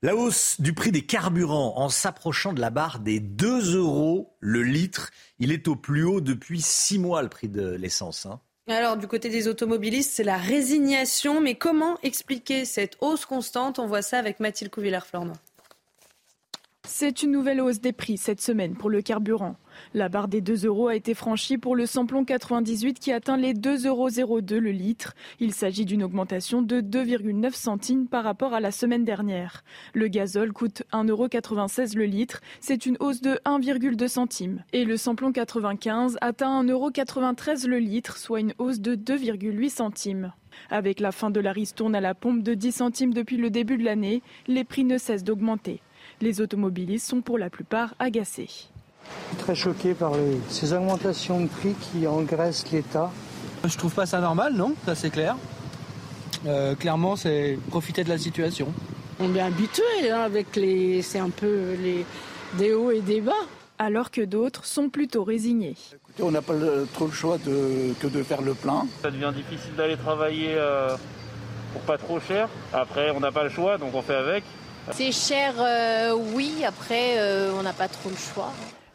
La 0.02 0.16
hausse 0.16 0.60
du 0.60 0.74
prix 0.74 0.92
des 0.92 1.06
carburants 1.06 1.74
en 1.78 1.90
s'approchant 1.90 2.54
de 2.54 2.62
la 2.62 2.70
barre 2.70 3.00
des 3.00 3.20
2 3.20 3.76
euros 3.76 4.36
le 4.40 4.62
litre. 4.62 5.12
Il 5.40 5.52
est 5.52 5.68
au 5.68 5.76
plus 5.76 6.04
haut 6.04 6.22
depuis 6.22 6.62
6 6.62 7.00
mois, 7.00 7.24
le 7.24 7.30
prix 7.30 7.48
de 7.48 7.70
l'essence. 7.70 8.26
Hein. 8.26 8.40
Alors, 8.68 8.98
du 8.98 9.08
côté 9.08 9.30
des 9.30 9.48
automobilistes, 9.48 10.12
c'est 10.12 10.24
la 10.24 10.38
résignation. 10.38 11.40
Mais 11.40 11.56
comment 11.56 11.98
expliquer 12.02 12.66
cette 12.66 12.98
hausse 13.00 13.26
constante? 13.26 13.80
On 13.80 13.88
voit 13.88 14.02
ça 14.02 14.20
avec 14.20 14.40
Mathilde 14.40 14.72
Couvillère-Flornois. 14.72 15.38
C'est 16.88 17.24
une 17.24 17.32
nouvelle 17.32 17.62
hausse 17.62 17.80
des 17.80 17.94
prix 17.94 18.18
cette 18.18 18.42
semaine 18.42 18.76
pour 18.76 18.90
le 18.90 19.02
carburant. 19.02 19.56
La 19.94 20.10
barre 20.10 20.28
des 20.28 20.42
2 20.42 20.66
euros 20.66 20.88
a 20.88 20.96
été 20.96 21.14
franchie 21.14 21.58
pour 21.58 21.76
le 21.76 21.86
samplon 21.86 22.26
98 22.26 23.00
qui 23.00 23.12
atteint 23.12 23.38
les 23.38 23.54
2,02 23.54 24.20
euros 24.22 24.40
le 24.40 24.72
litre. 24.72 25.14
Il 25.40 25.54
s'agit 25.54 25.86
d'une 25.86 26.04
augmentation 26.04 26.62
de 26.62 26.82
2,9 26.82 27.54
centimes 27.54 28.08
par 28.08 28.24
rapport 28.24 28.54
à 28.54 28.60
la 28.60 28.72
semaine 28.72 29.06
dernière. 29.06 29.64
Le 29.94 30.08
gazole 30.08 30.54
coûte 30.54 30.84
1,96 30.92 31.10
euros 31.10 31.28
le 31.96 32.06
litre. 32.06 32.42
C'est 32.60 32.86
une 32.86 32.98
hausse 33.00 33.22
de 33.22 33.40
1,2 33.46 34.08
centimes. 34.08 34.64
Et 34.74 34.86
le 34.86 34.98
samplon 34.98 35.32
95 35.32 36.18
atteint 36.22 36.64
1,93 36.64 36.72
euros 36.72 36.92
le 37.68 37.78
litre, 37.80 38.18
soit 38.18 38.40
une 38.40 38.54
hausse 38.58 38.80
de 38.80 38.96
2,8 38.96 39.70
centimes. 39.70 40.34
Avec 40.70 41.00
la 41.00 41.12
fin 41.12 41.30
de 41.30 41.40
la 41.40 41.52
ristourne 41.52 41.96
à 41.96 42.02
la 42.02 42.16
pompe 42.16 42.44
de 42.44 42.54
10 42.54 42.72
centimes 42.72 43.14
depuis 43.14 43.38
le 43.38 43.50
début 43.50 43.78
de 43.78 43.84
l'année, 43.84 44.22
les 44.48 44.64
prix 44.64 44.84
ne 44.84 44.98
cessent 44.98 45.24
d'augmenter. 45.24 45.82
Les 46.22 46.42
automobilistes 46.42 47.08
sont 47.08 47.22
pour 47.22 47.38
la 47.38 47.50
plupart 47.50 47.96
agacés. 48.00 48.50
Je 49.26 49.36
suis 49.36 49.38
très 49.38 49.56
choqué 49.56 49.94
par 49.94 50.12
ces 50.50 50.74
augmentations 50.74 51.40
de 51.42 51.48
prix 51.48 51.74
qui 51.74 52.08
engraissent 52.08 52.66
l'État. 52.72 53.12
Je 53.64 53.78
trouve 53.78 53.94
pas 53.94 54.06
ça 54.06 54.20
normal, 54.20 54.54
non? 54.54 54.76
Ça 54.86 54.96
c'est 54.96 55.10
clair. 55.10 55.36
Euh, 56.46 56.76
clairement, 56.76 57.16
c'est 57.16 57.58
profiter 57.70 58.04
de 58.04 58.10
la 58.10 58.18
situation. 58.18 58.72
On 59.20 59.34
est 59.36 59.42
habitué 59.42 60.12
hein, 60.12 60.20
avec 60.20 60.56
les, 60.56 61.02
c'est 61.02 61.20
un 61.20 61.32
peu 61.32 61.76
les 61.82 62.06
des 62.58 62.74
hauts 62.74 62.92
et 62.92 63.02
des 63.02 63.22
bas. 63.22 63.34
Alors 63.78 64.10
que 64.12 64.22
d'autres 64.22 64.66
sont 64.66 64.90
plutôt 64.90 65.24
résignés. 65.24 65.76
Écoutez, 65.92 66.24
on 66.24 66.32
n'a 66.32 66.42
pas 66.42 66.54
trop 66.94 67.08
le 67.08 67.12
choix 67.12 67.38
de, 67.38 67.94
que 68.00 68.08
de 68.08 68.24
faire 68.24 68.42
le 68.42 68.54
plein. 68.54 68.88
Ça 69.02 69.12
devient 69.12 69.34
difficile 69.36 69.76
d'aller 69.76 69.98
travailler 69.98 70.52
euh, 70.52 70.96
pour 71.74 71.82
pas 71.82 71.98
trop 71.98 72.20
cher. 72.20 72.48
Après, 72.72 73.12
on 73.12 73.20
n'a 73.20 73.32
pas 73.32 73.44
le 73.44 73.50
choix, 73.50 73.78
donc 73.78 73.94
on 73.94 74.02
fait 74.02 74.16
avec. 74.16 74.44
C'est 74.92 75.12
cher, 75.12 75.56
euh, 75.58 76.14
oui. 76.34 76.64
Après, 76.66 77.18
on 77.60 77.64
n'a 77.64 77.74
pas 77.74 77.88
trop 77.88 78.10
le 78.10 78.16
choix. 78.16 78.54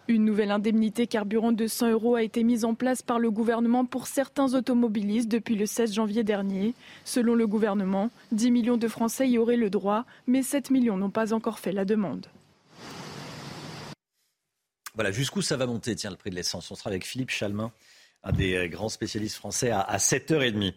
Une 0.09 0.25
nouvelle 0.25 0.51
indemnité 0.51 1.07
carburant 1.07 1.53
de 1.53 1.67
100 1.67 1.91
euros 1.91 2.17
a 2.17 2.23
été 2.23 2.43
mise 2.43 2.65
en 2.65 2.75
place 2.75 3.03
par 3.03 3.19
le 3.19 3.31
gouvernement 3.31 3.85
pour 3.85 4.07
certains 4.07 4.55
automobilistes 4.55 5.29
depuis 5.29 5.55
le 5.55 5.67
16 5.67 5.95
janvier 5.95 6.25
dernier. 6.25 6.75
Selon 7.05 7.35
le 7.35 7.47
gouvernement, 7.47 8.11
10 8.33 8.51
millions 8.51 8.77
de 8.77 8.89
Français 8.89 9.29
y 9.29 9.39
auraient 9.39 9.57
le 9.57 9.71
droit, 9.71 10.05
mais 10.27 10.43
7 10.43 10.71
millions 10.71 10.97
n'ont 10.97 11.11
pas 11.11 11.33
encore 11.33 11.59
fait 11.59 11.73
la 11.73 11.85
demande. 11.85 12.27
Voilà, 14.95 15.13
jusqu'où 15.13 15.43
ça 15.43 15.57
va 15.57 15.67
monter, 15.67 15.95
tiens, 15.95 16.11
le 16.11 16.17
prix 16.17 16.31
de 16.31 16.35
l'essence 16.35 16.71
On 16.71 16.75
sera 16.75 16.91
avec 16.91 17.07
Philippe 17.07 17.31
Chalmin, 17.31 17.71
un 18.25 18.33
des 18.33 18.55
euh, 18.55 18.69
grands 18.69 18.89
spécialistes 18.89 19.37
français, 19.37 19.71
à 19.71 19.97
7h30. 19.97 20.75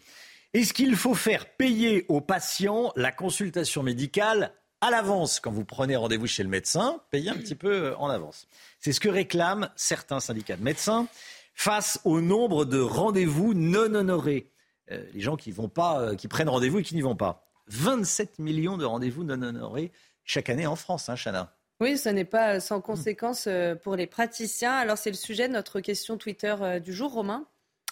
Est-ce 0.53 0.73
qu'il 0.73 0.95
faut 0.95 1.15
faire 1.15 1.49
payer 1.55 2.05
aux 2.09 2.21
patients 2.21 2.93
la 2.95 3.11
consultation 3.11 3.81
médicale 3.81 4.53
à 4.83 4.91
l'avance 4.91 5.39
quand 5.39 5.51
vous 5.51 5.63
prenez 5.63 5.95
rendez-vous 5.95 6.27
chez 6.27 6.43
le 6.43 6.49
médecin, 6.49 6.99
payez 7.09 7.29
un 7.29 7.35
petit 7.35 7.55
peu 7.55 7.71
euh, 7.71 7.95
en 7.97 8.09
avance. 8.09 8.47
C'est 8.79 8.91
ce 8.91 8.99
que 8.99 9.07
réclament 9.07 9.69
certains 9.77 10.19
syndicats 10.19 10.57
de 10.57 10.63
médecins 10.63 11.07
face 11.53 12.01
au 12.03 12.19
nombre 12.19 12.65
de 12.65 12.81
rendez-vous 12.81 13.53
non 13.53 13.95
honorés. 13.95 14.51
Euh, 14.91 15.05
les 15.13 15.21
gens 15.21 15.37
qui 15.37 15.53
vont 15.53 15.69
pas, 15.69 16.01
euh, 16.01 16.15
qui 16.15 16.27
prennent 16.27 16.49
rendez-vous 16.49 16.79
et 16.79 16.83
qui 16.83 16.95
n'y 16.95 17.01
vont 17.01 17.15
pas. 17.15 17.47
27 17.67 18.39
millions 18.39 18.75
de 18.75 18.83
rendez-vous 18.83 19.23
non 19.23 19.41
honorés 19.41 19.93
chaque 20.25 20.49
année 20.49 20.67
en 20.67 20.75
France, 20.75 21.07
hein, 21.07 21.15
Chana. 21.15 21.55
Oui, 21.79 21.97
ce 21.97 22.09
n'est 22.09 22.25
pas 22.25 22.59
sans 22.59 22.81
conséquence 22.81 23.47
pour 23.83 23.95
les 23.95 24.07
praticiens. 24.07 24.73
Alors 24.73 24.97
c'est 24.97 25.09
le 25.09 25.17
sujet 25.17 25.47
de 25.47 25.53
notre 25.53 25.79
question 25.79 26.17
Twitter 26.17 26.55
du 26.83 26.93
jour, 26.93 27.13
Romain. 27.13 27.45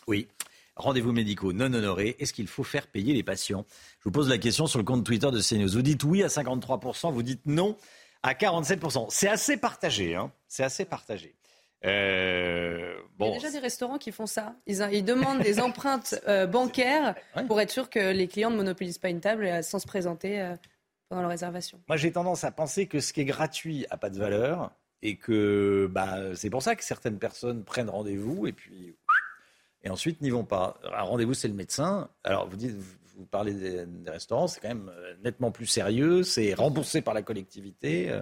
Oui 0.08 0.28
rendez-vous 0.82 1.11
médicaux 1.11 1.53
non 1.53 1.73
honorés, 1.73 2.15
est-ce 2.19 2.34
qu'il 2.34 2.47
faut 2.47 2.63
faire 2.63 2.88
payer 2.88 3.13
les 3.13 3.23
patients? 3.23 3.65
Je 3.99 4.05
vous 4.05 4.11
pose 4.11 4.29
la 4.29 4.38
question 4.38 4.67
sur 4.67 4.79
le 4.79 4.86
compte 4.86 5.05
Twitter 5.05 5.32
de 5.32 5.39
CNews. 5.39 5.69
Vous 5.69 5.82
dites 5.82 6.03
oui 6.03 6.23
à 6.23 6.27
53%, 6.27 7.11
vous 7.11 7.23
dites 7.23 7.45
non 7.45 7.77
à 8.23 8.34
47%. 8.34 9.07
C'est 9.09 9.27
assez 9.27 9.57
partagé, 9.57 10.15
hein 10.15 10.32
c'est 10.47 10.63
assez 10.63 10.86
partagé. 10.86 11.36
Euh, 11.86 12.95
bon. 13.17 13.27
Il 13.27 13.29
y 13.29 13.32
a 13.32 13.39
déjà 13.39 13.51
des 13.51 13.59
restaurants 13.59 13.97
qui 13.97 14.11
font 14.11 14.27
ça. 14.27 14.55
Ils, 14.67 15.03
demandent 15.03 15.41
des 15.41 15.59
empreintes 15.61 16.15
euh, 16.27 16.45
bancaires 16.45 17.15
pour 17.47 17.59
être 17.59 17.71
sûr 17.71 17.89
que 17.89 18.11
les 18.11 18.27
clients 18.27 18.51
ne 18.51 18.57
monopolisent 18.57 18.99
pas 18.99 19.09
une 19.09 19.21
table 19.21 19.45
euh, 19.45 19.61
sans 19.61 19.79
se 19.79 19.88
présenter 19.88 20.53
pendant 21.09 21.23
la 21.23 21.27
réservation. 21.27 21.82
Moi, 21.88 21.97
j'ai 21.97 22.11
tendance 22.11 22.43
à 22.43 22.51
penser 22.51 22.88
que 22.88 22.99
ce 22.99 23.13
qui 23.13 23.21
est 23.21 23.25
gratuit 23.25 23.86
n'a 23.89 23.97
pas 23.97 24.09
de 24.09 24.19
valeur 24.19 24.71
et 25.01 25.17
que 25.17 25.89
bah, 25.91 26.36
c'est 26.36 26.49
pour 26.49 26.61
ça 26.61 26.75
que 26.75 26.84
certaines 26.84 27.17
personnes 27.17 27.63
prennent 27.63 27.89
rendez-vous 27.89 28.45
et 28.45 28.53
puis 28.53 28.95
et 29.84 29.89
ensuite 29.89 30.21
n'y 30.21 30.29
vont 30.29 30.45
pas. 30.45 30.79
Un 30.93 31.03
rendez-vous, 31.03 31.34
c'est 31.34 31.47
le 31.47 31.53
médecin. 31.53 32.09
Alors, 32.23 32.47
vous 32.47 32.57
dites, 32.57 32.75
vous 33.17 33.25
parlez 33.25 33.53
des, 33.53 33.86
restaurants, 34.09 34.47
c'est 34.47 34.59
quand 34.59 34.69
même 34.69 34.91
euh, 34.95 35.13
nettement 35.23 35.51
plus 35.51 35.67
sérieux, 35.67 36.23
c'est 36.23 36.53
remboursé 36.53 37.01
par 37.01 37.13
la 37.13 37.21
collectivité. 37.21 38.09
Euh, 38.09 38.21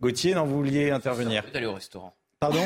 Gauthier, 0.00 0.34
non, 0.34 0.44
vous 0.44 0.56
vouliez 0.56 0.90
intervenir 0.90 1.42
C'est 1.46 1.52
d'aller 1.52 1.66
au 1.66 1.74
restaurant. 1.74 2.14
Pardon 2.40 2.64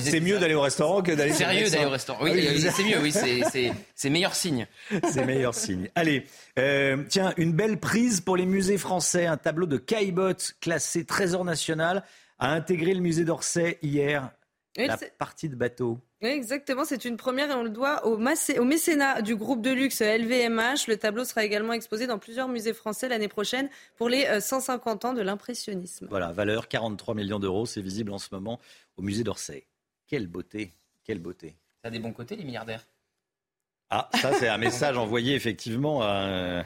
C'est 0.00 0.20
mieux 0.20 0.38
d'aller 0.38 0.54
au 0.54 0.62
restaurant 0.62 1.02
que 1.02 1.12
d'aller 1.12 1.34
Sérieux 1.34 1.68
d'aller 1.68 1.84
au 1.84 1.90
restaurant. 1.90 2.24
Oui, 2.24 2.48
ah 2.48 2.70
c'est 2.70 2.84
mieux, 2.84 2.98
oui, 2.98 3.12
c'est 3.12 4.10
meilleur 4.10 4.34
signe. 4.34 4.66
C'est 5.10 5.26
meilleur 5.26 5.54
signe. 5.54 5.90
Allez, 5.94 6.26
euh, 6.58 7.04
tiens, 7.08 7.34
une 7.36 7.52
belle 7.52 7.78
prise 7.78 8.22
pour 8.22 8.38
les 8.38 8.46
musées 8.46 8.78
français. 8.78 9.26
Un 9.26 9.36
tableau 9.36 9.66
de 9.66 9.76
Caillebotte 9.76 10.54
classé 10.60 11.04
Trésor 11.04 11.44
national 11.44 12.04
a 12.38 12.52
intégré 12.52 12.94
le 12.94 13.00
musée 13.00 13.24
d'Orsay 13.24 13.78
hier. 13.82 14.30
la 14.76 14.96
partie 15.18 15.50
de 15.50 15.56
bateau. 15.56 15.98
Exactement, 16.22 16.84
c'est 16.84 17.04
une 17.04 17.16
première 17.16 17.50
et 17.50 17.54
on 17.54 17.64
le 17.64 17.70
doit 17.70 18.06
au, 18.06 18.14
au, 18.14 18.64
mécénat 18.64 19.22
du 19.22 19.34
groupe 19.34 19.60
de 19.60 19.70
luxe 19.70 20.00
LVMH. 20.00 20.86
Le 20.86 20.96
tableau 20.96 21.24
sera 21.24 21.44
également 21.44 21.72
exposé 21.72 22.06
dans 22.06 22.18
plusieurs 22.18 22.48
musées 22.48 22.74
français 22.74 23.08
l'année 23.08 23.28
prochaine 23.28 23.68
pour 23.96 24.08
les 24.08 24.40
150 24.40 25.04
euh, 25.04 25.08
ans 25.08 25.12
de 25.14 25.20
l'impressionnisme. 25.20 26.06
Voilà, 26.08 26.30
valeur 26.30 26.68
43 26.68 27.14
millions 27.16 27.40
d'euros, 27.40 27.66
c'est 27.66 27.82
visible 27.82 28.12
en 28.12 28.18
ce 28.18 28.28
moment 28.30 28.60
au 28.96 29.02
musée 29.02 29.24
d'Orsay. 29.24 29.66
Quelle 30.06 30.28
beauté, 30.28 30.72
quelle 31.04 31.18
beauté. 31.18 31.56
Ça 31.82 31.88
a 31.88 31.90
des 31.90 31.98
bons 31.98 32.12
côtés 32.12 32.36
les 32.36 32.44
milliardaires? 32.44 32.86
Ah, 33.90 34.08
ça 34.14 34.32
c'est 34.34 34.48
un 34.48 34.58
message 34.58 34.96
envoyé 34.96 35.34
effectivement 35.34 36.02
à... 36.02 36.64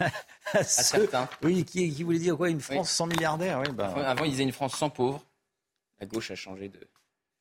à, 0.52 0.64
certains. 0.64 1.28
Oui, 1.42 1.64
qui, 1.64 1.94
qui, 1.94 2.02
voulait 2.02 2.18
dire 2.18 2.36
quoi 2.36 2.48
Une 2.48 2.60
France 2.60 2.90
sans 2.90 3.06
milliardaires 3.06 3.60
oui, 3.60 3.72
bah... 3.72 3.92
Avant, 4.06 4.24
ils 4.24 4.32
disaient 4.32 4.42
une 4.42 4.52
France 4.52 4.76
sans 4.76 4.90
pauvres. 4.90 5.24
La 6.00 6.06
gauche 6.06 6.30
a 6.30 6.34
changé 6.34 6.68
de 6.68 6.80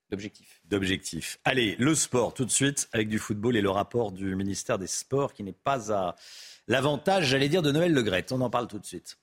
d'objectif. 0.09 0.61
D'objectif. 0.65 1.39
Allez, 1.43 1.75
le 1.79 1.95
sport 1.95 2.33
tout 2.33 2.45
de 2.45 2.51
suite 2.51 2.89
avec 2.91 3.09
du 3.09 3.19
football 3.19 3.55
et 3.55 3.61
le 3.61 3.69
rapport 3.69 4.11
du 4.11 4.35
ministère 4.35 4.77
des 4.77 4.87
Sports 4.87 5.33
qui 5.33 5.43
n'est 5.43 5.53
pas 5.53 5.93
à 5.93 6.15
l'avantage, 6.67 7.27
j'allais 7.27 7.49
dire, 7.49 7.61
de 7.61 7.71
Noël 7.71 7.93
Le 7.93 8.01
Gret. 8.01 8.25
On 8.31 8.41
en 8.41 8.49
parle 8.49 8.67
tout 8.67 8.79
de 8.79 8.85
suite. 8.85 9.17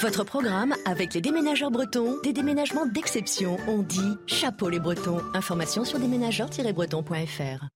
Votre 0.00 0.24
programme 0.24 0.74
avec 0.84 1.14
les 1.14 1.20
déménageurs 1.20 1.70
bretons, 1.70 2.20
des 2.22 2.32
déménagements 2.32 2.86
d'exception. 2.86 3.56
On 3.66 3.82
dit 3.82 4.16
chapeau 4.26 4.68
les 4.68 4.80
bretons. 4.80 5.20
Information 5.34 5.84
sur 5.84 5.98
déménageurs-bretons.fr. 5.98 7.66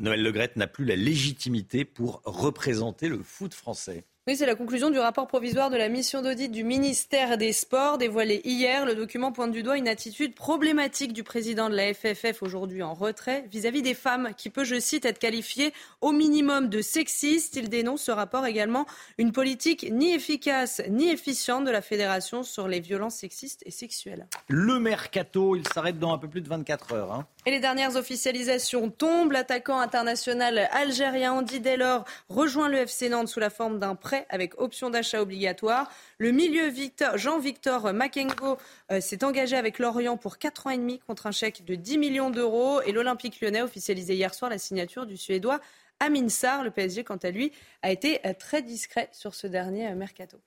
Noël 0.00 0.22
Le 0.22 0.30
Gret 0.30 0.52
n'a 0.56 0.66
plus 0.66 0.84
la 0.84 0.94
légitimité 0.94 1.84
pour 1.84 2.22
représenter 2.24 3.08
le 3.08 3.22
foot 3.22 3.52
français. 3.54 4.04
Oui, 4.28 4.36
c'est 4.36 4.44
la 4.44 4.56
conclusion 4.56 4.90
du 4.90 4.98
rapport 4.98 5.26
provisoire 5.26 5.70
de 5.70 5.78
la 5.78 5.88
mission 5.88 6.20
d'audit 6.20 6.52
du 6.52 6.62
ministère 6.62 7.38
des 7.38 7.54
Sports 7.54 7.96
dévoilé 7.96 8.42
hier. 8.44 8.84
Le 8.84 8.94
document 8.94 9.32
pointe 9.32 9.52
du 9.52 9.62
doigt 9.62 9.78
une 9.78 9.88
attitude 9.88 10.34
problématique 10.34 11.14
du 11.14 11.22
président 11.22 11.70
de 11.70 11.74
la 11.74 11.94
FFF 11.94 12.42
aujourd'hui 12.42 12.82
en 12.82 12.92
retrait 12.92 13.46
vis-à-vis 13.50 13.80
des 13.80 13.94
femmes 13.94 14.32
qui 14.36 14.50
peut, 14.50 14.64
je 14.64 14.78
cite, 14.78 15.06
être 15.06 15.18
qualifiée 15.18 15.72
au 16.02 16.12
minimum 16.12 16.68
de 16.68 16.82
sexiste. 16.82 17.56
Il 17.56 17.70
dénonce 17.70 18.02
ce 18.02 18.10
rapport 18.10 18.44
également 18.44 18.84
une 19.16 19.32
politique 19.32 19.86
ni 19.90 20.12
efficace 20.12 20.82
ni 20.90 21.08
efficiente 21.08 21.64
de 21.64 21.70
la 21.70 21.80
fédération 21.80 22.42
sur 22.42 22.68
les 22.68 22.80
violences 22.80 23.14
sexistes 23.14 23.62
et 23.64 23.70
sexuelles. 23.70 24.26
Le 24.48 24.78
mercato, 24.78 25.56
il 25.56 25.66
s'arrête 25.66 25.98
dans 25.98 26.12
un 26.12 26.18
peu 26.18 26.28
plus 26.28 26.42
de 26.42 26.50
24 26.50 26.92
heures. 26.92 27.12
Hein. 27.14 27.26
Et 27.48 27.50
les 27.50 27.60
dernières 27.60 27.96
officialisations 27.96 28.90
tombent. 28.90 29.32
L'attaquant 29.32 29.78
international 29.80 30.68
algérien 30.70 31.32
Andy 31.32 31.60
Delors 31.60 32.04
rejoint 32.28 32.68
le 32.68 32.76
FC 32.76 33.08
Nantes 33.08 33.28
sous 33.28 33.40
la 33.40 33.48
forme 33.48 33.78
d'un 33.78 33.94
prêt 33.94 34.26
avec 34.28 34.60
option 34.60 34.90
d'achat 34.90 35.22
obligatoire. 35.22 35.90
Le 36.18 36.30
milieu 36.30 36.70
Jean-Victor 37.14 37.94
Makengo 37.94 38.58
euh, 38.92 39.00
s'est 39.00 39.24
engagé 39.24 39.56
avec 39.56 39.78
Lorient 39.78 40.18
pour 40.18 40.36
4 40.36 40.66
ans 40.66 40.70
et 40.70 40.76
demi 40.76 40.98
contre 41.06 41.26
un 41.26 41.30
chèque 41.30 41.64
de 41.64 41.74
10 41.74 41.96
millions 41.96 42.28
d'euros. 42.28 42.82
Et 42.82 42.92
l'Olympique 42.92 43.40
lyonnais 43.40 43.62
officialisé 43.62 44.14
hier 44.14 44.34
soir 44.34 44.50
la 44.50 44.58
signature 44.58 45.06
du 45.06 45.16
Suédois 45.16 45.58
Amin 46.00 46.28
Sarr. 46.28 46.64
Le 46.64 46.70
PSG, 46.70 47.02
quant 47.02 47.16
à 47.16 47.30
lui, 47.30 47.50
a 47.80 47.90
été 47.90 48.20
euh, 48.26 48.34
très 48.38 48.60
discret 48.60 49.08
sur 49.10 49.34
ce 49.34 49.46
dernier 49.46 49.88
euh, 49.88 49.94
mercato. 49.94 50.38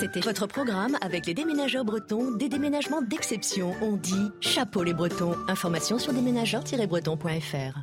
C'était 0.00 0.20
votre 0.20 0.48
programme 0.48 0.98
avec 1.02 1.26
les 1.26 1.34
déménageurs 1.34 1.84
bretons, 1.84 2.32
des 2.32 2.48
déménagements 2.48 3.00
d'exception. 3.00 3.74
On 3.80 3.92
dit 3.92 4.30
chapeau 4.40 4.82
les 4.82 4.92
bretons. 4.92 5.36
Information 5.46 5.98
sur 5.98 6.12
déménageurs-bretons.fr. 6.12 7.78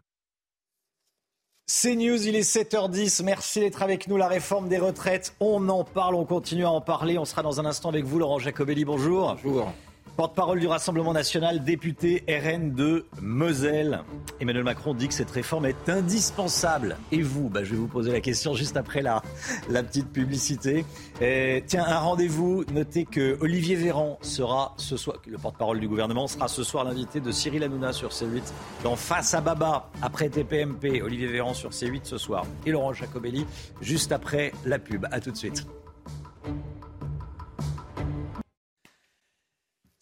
C'est 1.68 1.96
News, 1.96 2.28
il 2.28 2.36
est 2.36 2.42
7h10. 2.42 3.24
Merci 3.24 3.62
d'être 3.62 3.82
avec 3.82 4.10
nous. 4.10 4.18
La 4.18 4.28
réforme 4.28 4.68
des 4.68 4.78
retraites, 4.78 5.34
on 5.40 5.70
en 5.70 5.86
parle, 5.86 6.16
on 6.16 6.26
continue 6.26 6.66
à 6.66 6.72
en 6.72 6.82
parler. 6.82 7.18
On 7.18 7.24
sera 7.24 7.44
dans 7.44 7.62
un 7.62 7.66
instant 7.66 7.88
avec 7.88 8.04
vous, 8.04 8.20
Laurent 8.20 8.40
Jacobelli. 8.40 8.84
Bonjour. 8.84 9.38
Bonjour. 9.42 9.72
Porte-parole 10.18 10.60
du 10.60 10.68
Rassemblement 10.68 11.14
national, 11.14 11.64
député 11.64 12.24
RN 12.28 12.76
de 12.76 13.06
Moselle. 13.22 14.04
Emmanuel 14.40 14.64
Macron 14.64 14.94
dit 14.94 15.08
que 15.08 15.14
cette 15.14 15.32
réforme 15.32 15.66
est 15.66 15.90
indispensable. 15.90 16.98
Et 17.12 17.22
vous 17.22 17.50
bah, 17.50 17.64
Je 17.64 17.72
vais 17.72 17.78
vous 17.78 17.88
poser 17.88 18.12
la 18.12 18.20
question 18.20 18.54
juste 18.54 18.76
après 18.76 19.02
la, 19.02 19.24
la 19.70 19.84
petite 19.84 20.12
publicité. 20.12 20.86
tiens, 21.20 21.86
un 21.88 22.00
rendez-vous. 22.00 22.66
Notez 22.74 23.06
que 23.06 23.38
Olivier 23.42 23.76
Véran 23.76 24.20
sera 24.22 24.74
ce 24.78 24.98
soir, 24.98 25.18
le 25.26 25.38
porte-parole 25.38 25.80
du 25.80 25.88
gouvernement, 25.88 26.28
sera 26.28 26.48
ce 26.48 26.64
soir 26.64 26.84
l'invité 26.84 27.20
de 27.20 27.32
Cyril 27.32 27.64
Hanouna 27.64 27.94
sur 27.94 28.10
C8 28.10 28.44
dans 28.84 28.96
Face 28.96 29.34
à 29.34 29.42
Baba, 29.42 29.90
après 30.02 30.30
TPMP. 30.30 31.02
Olivier 31.02 31.28
Véran 31.28 31.54
sur 31.54 31.70
C8 31.72 32.02
ce 32.04 32.18
soir. 32.18 32.46
Et 32.66 32.72
Laurent 32.72 32.94
Jacobelli 32.94 33.46
juste 33.82 34.12
après 34.12 34.52
la 34.66 34.78
pub. 34.78 35.08
A 35.12 35.20
tout 35.20 35.32
de 35.32 35.38
suite. 35.38 35.66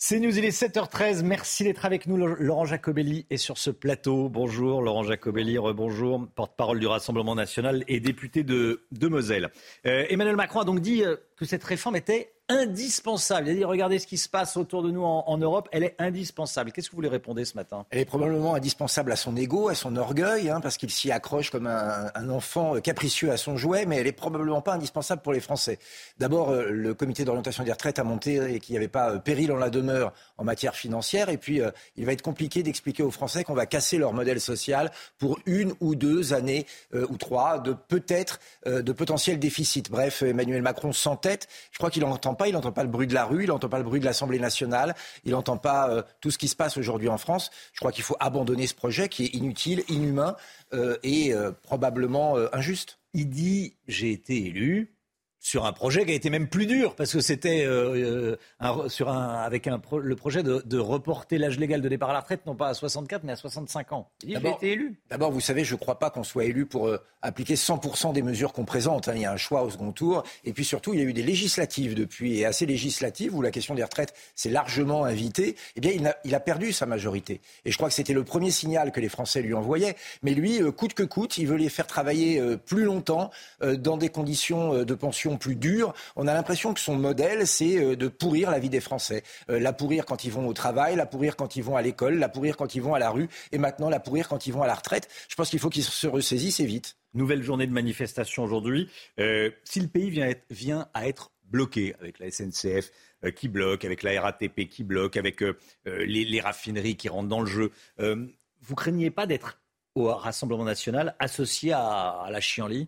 C'est 0.10 0.20
News, 0.20 0.36
il 0.36 0.44
est 0.44 0.60
7h13. 0.60 1.22
Merci 1.22 1.64
d'être 1.64 1.86
avec 1.86 2.08
nous. 2.08 2.18
Laurent 2.18 2.66
Jacobelli 2.66 3.28
est 3.30 3.38
sur 3.38 3.60
ce 3.60 3.70
plateau. 3.70 4.28
Bonjour 4.28 4.82
Laurent 4.82 5.04
Jacobelli, 5.04 5.60
rebonjour, 5.60 6.28
porte-parole 6.34 6.80
du 6.80 6.88
Rassemblement 6.88 7.36
national 7.36 7.84
et 7.88 8.00
député 8.00 8.42
de, 8.42 8.82
Moselle. 9.04 9.52
Euh, 9.86 10.06
Emmanuel 10.10 10.36
Macron 10.36 10.62
a 10.62 10.66
donc 10.66 10.80
dit 10.80 11.04
euh, 11.04 11.16
que 11.40 11.46
cette 11.46 11.64
réforme 11.64 11.96
était 11.96 12.34
indispensable. 12.50 13.50
Regardez 13.64 14.00
ce 14.00 14.08
qui 14.08 14.18
se 14.18 14.28
passe 14.28 14.58
autour 14.58 14.84
de 14.84 14.92
nous 14.92 15.04
en, 15.04 15.38
Europe, 15.38 15.70
elle 15.72 15.84
est 15.84 15.96
indispensable. 16.00 16.72
Qu'est-ce 16.72 16.90
que 16.90 16.96
vous 16.96 17.02
lui 17.02 17.08
répondez 17.08 17.46
ce 17.46 17.56
matin? 17.56 17.86
Elle 17.92 18.00
est 18.00 18.06
probablement 18.06 18.56
indispensable 18.56 19.12
à 19.12 19.16
son 19.16 19.38
ego, 19.38 19.70
à 19.70 19.76
son 19.76 19.96
orgueil, 19.96 20.50
hein, 20.50 20.60
parce 20.60 20.76
qu'il 20.76 20.90
s'y 20.90 21.12
accroche 21.12 21.52
comme 21.52 21.68
un, 21.68 22.30
enfant 22.30 22.82
capricieux 22.82 23.32
à 23.32 23.38
son 23.38 23.56
jouet, 23.56 23.86
mais 23.86 23.98
elle 23.98 24.08
est 24.08 24.12
probablement 24.12 24.62
pas 24.62 24.74
indispensable 24.74 25.22
pour 25.22 25.32
les 25.32 25.40
Français. 25.40 25.80
D'abord, 26.18 26.50
euh, 26.50 26.70
le 26.70 26.94
comité 26.94 27.24
d'orientation 27.24 27.64
des 27.64 27.72
retraites 27.72 28.00
a 28.00 28.04
monté 28.04 28.60
qu'il 28.60 28.74
n'y 28.74 28.78
avait 28.78 28.88
pas 28.88 29.12
euh, 29.12 29.20
péril 29.20 29.52
en 29.52 29.58
la 29.58 29.70
demeure 29.70 30.12
en 30.40 30.44
matière 30.44 30.76
financière, 30.76 31.30
et 31.30 31.38
puis 31.38 31.62
euh, 31.62 31.70
il 31.96 32.06
va 32.06 32.14
être 32.14 32.24
compliqué 32.24 32.64
d'expliquer 32.64 33.04
aux 33.04 33.12
Français 33.12 33.44
qu'on 33.44 33.54
va 33.54 33.68
casser 33.68 34.00
leur 34.00 34.14
modèle 34.14 34.42
social 34.42 34.92
pour 35.20 35.38
une 35.46 35.74
ou 35.80 35.94
deux 35.94 36.34
années 36.34 36.66
ou 36.94 37.18
trois 37.18 37.60
de 37.60 37.74
peut-être 37.74 38.40
de 38.66 38.92
potentiel 38.92 39.40
déficit. 39.40 39.92
Bref, 39.92 40.24
Emmanuel 40.24 40.62
Macron 40.62 40.94
s'entête. 40.94 41.48
Je 41.72 41.78
crois 41.78 41.92
qu'il 41.92 42.04
entend 42.06 42.36
il 42.48 42.54
n'entend 42.54 42.72
pas 42.72 42.84
le 42.84 42.90
bruit 42.90 43.08
de 43.08 43.14
la 43.14 43.26
rue, 43.26 43.44
il 43.44 43.48
n'entend 43.48 43.70
pas 43.70 43.78
le 43.78 43.84
bruit 43.84 44.00
de 44.00 44.06
l'Assemblée 44.06 44.40
nationale, 44.40 44.96
il 45.26 45.32
n'entend 45.32 45.58
pas 45.58 45.90
euh, 45.90 46.04
tout 46.22 46.32
ce 46.32 46.38
qui 46.38 46.48
se 46.48 46.56
passe 46.56 46.78
aujourd'hui 46.78 47.10
en 47.10 47.18
France. 47.18 47.50
Je 47.74 47.80
crois 47.80 47.92
qu'il 47.92 48.04
faut 48.04 48.16
abandonner 48.20 48.68
ce 48.68 48.76
projet 48.76 49.10
qui 49.10 49.26
est 49.26 49.36
inutile, 49.36 49.84
inhumain 49.90 50.36
euh, 50.74 50.98
et 51.04 51.34
euh, 51.34 51.52
probablement 51.52 52.36
injuste. 52.54 53.00
Il 53.14 53.30
dit 53.30 53.76
j'ai 53.88 54.12
été 54.12 54.46
élu, 54.46 54.94
sur 55.40 55.66
un 55.66 55.72
projet 55.72 56.06
qui 56.06 56.12
a 56.12 56.16
été 56.16 56.30
même 56.30 56.48
plus 56.48 56.66
dur, 56.66 56.96
parce 56.96 57.14
que 57.14 57.22
c'était 57.22 57.64
euh, 57.66 58.36
euh, 58.62 58.90
sur 58.90 59.10
un, 59.10 59.36
avec 59.36 59.68
un 59.68 59.82
le 59.98 60.16
projet 60.16 60.44
de, 60.44 60.78
reporter 60.78 61.38
l'âge 61.38 61.60
légal 61.60 61.82
de 61.82 61.90
départ 61.90 62.10
à 62.10 62.14
la 62.14 62.20
retraite, 62.20 62.46
non 62.46 62.56
pas 62.56 62.70
à 62.70 62.74
64, 62.74 63.24
mais 63.24 63.32
à 63.32 63.36
65 63.36 63.94
ans. 63.94 64.10
Il 64.24 64.36
a 64.36 64.50
été 64.50 64.72
élu. 64.74 65.00
D'abord, 65.10 65.32
vous 65.32 65.40
savez, 65.40 65.64
je 65.64 65.74
ne 65.74 65.80
crois 65.80 65.98
pas 65.98 66.10
qu'on 66.10 66.24
soit 66.24 66.46
élu 66.46 66.66
pour 66.66 66.88
euh, 66.88 67.00
appliquer 67.22 67.56
100% 67.56 68.14
des 68.14 68.22
mesures 68.22 68.54
qu'on 68.54 68.66
présente. 68.66 69.08
Hein. 69.08 69.14
Il 69.16 69.22
y 69.22 69.26
a 69.26 69.32
un 69.32 69.38
choix 69.38 69.64
au 69.64 69.70
second 69.70 69.92
tour. 69.92 70.24
Et 70.44 70.54
puis 70.54 70.66
surtout, 70.66 70.94
il 70.94 71.00
y 71.00 71.04
a 71.04 71.06
eu 71.06 71.14
des 71.14 71.24
législatives 71.24 71.96
depuis, 71.96 72.40
et 72.40 72.46
assez 72.46 72.66
législatives, 72.66 73.36
où 73.36 73.42
la 73.42 73.52
question 73.52 73.76
des 73.76 73.84
retraites 73.84 74.14
s'est 74.36 74.50
largement 74.50 75.06
invitée. 75.06 75.56
Eh 75.76 75.82
bien, 75.82 75.92
il 75.92 76.06
a, 76.06 76.18
il 76.26 76.36
a, 76.36 76.40
perdu 76.40 76.72
sa 76.74 76.86
majorité. 76.86 77.42
Et 77.66 77.72
je 77.72 77.78
crois 77.78 77.90
que 77.90 77.96
c'était 77.96 78.14
le 78.14 78.24
premier 78.24 78.52
signal 78.52 78.92
que 78.92 79.00
les 79.00 79.10
Français 79.10 79.42
lui 79.42 79.54
envoyaient. 79.54 79.96
Mais 80.24 80.34
lui, 80.34 80.60
coûte 80.74 80.94
que 80.94 81.04
coûte, 81.04 81.38
il 81.38 81.48
veut 81.48 81.58
les 81.58 81.70
faire 81.70 81.88
travailler 81.88 82.42
plus 82.66 82.84
longtemps, 82.84 83.30
dans 83.62 83.98
des 83.98 84.10
conditions 84.10 84.84
de 84.84 84.94
pension 84.94 85.29
plus 85.38 85.56
dur. 85.56 85.94
On 86.16 86.28
a 86.28 86.34
l'impression 86.34 86.74
que 86.74 86.80
son 86.80 86.96
modèle, 86.96 87.48
c'est 87.48 87.78
euh, 87.78 87.96
de 87.96 88.08
pourrir 88.08 88.52
la 88.52 88.60
vie 88.60 88.70
des 88.70 88.80
Français. 88.80 89.24
Euh, 89.50 89.60
la 89.60 89.74
pourrir 89.74 90.06
quand 90.06 90.24
ils 90.24 90.32
vont 90.32 90.48
au 90.48 90.54
travail, 90.54 90.96
la 90.96 91.06
pourrir 91.06 91.36
quand 91.36 91.56
ils 91.56 91.64
vont 91.64 91.76
à 91.76 91.82
l'école, 91.82 92.16
la 92.16 92.30
pourrir 92.30 92.58
quand 92.58 92.76
ils 92.76 92.82
vont 92.82 92.94
à 92.94 93.00
la 93.00 93.10
rue, 93.10 93.28
et 93.52 93.58
maintenant 93.58 93.90
la 93.90 94.00
pourrir 94.00 94.28
quand 94.28 94.48
ils 94.48 94.54
vont 94.54 94.64
à 94.64 94.68
la 94.68 94.76
retraite. 94.76 95.08
Je 95.30 95.36
pense 95.36 95.50
qu'il 95.50 95.60
faut 95.60 95.70
qu'ils 95.70 95.84
se 95.84 96.08
ressaisissent 96.08 96.60
et 96.60 96.66
vite. 96.66 96.98
Nouvelle 97.14 97.42
journée 97.42 97.68
de 97.68 97.72
manifestation 97.72 98.44
aujourd'hui. 98.44 98.90
Euh, 99.20 99.50
si 99.64 99.80
le 99.80 99.88
pays 99.88 100.10
vient, 100.50 100.88
à 100.94 101.08
être 101.08 101.32
bloqué 101.44 101.96
avec 102.00 102.20
la 102.20 102.30
SNCF 102.30 102.92
qui 103.36 103.48
bloque, 103.48 103.84
avec 103.84 104.04
la 104.04 104.22
RATP 104.22 104.70
qui 104.70 104.84
bloque, 104.84 105.18
avec 105.18 105.44
les, 105.86 106.42
raffineries 106.42 106.96
qui 106.96 107.10
rentrent 107.10 107.28
dans 107.28 107.42
le 107.42 107.48
jeu, 107.48 107.72
vous 107.98 108.76
craignez 108.76 109.10
pas 109.10 109.26
d'être 109.26 109.60
au 109.96 110.14
Rassemblement 110.14 110.64
national 110.64 111.16
associé 111.20 111.74
à, 111.74 112.22
à 112.22 112.30
la 112.32 112.40
chienlit? 112.40 112.88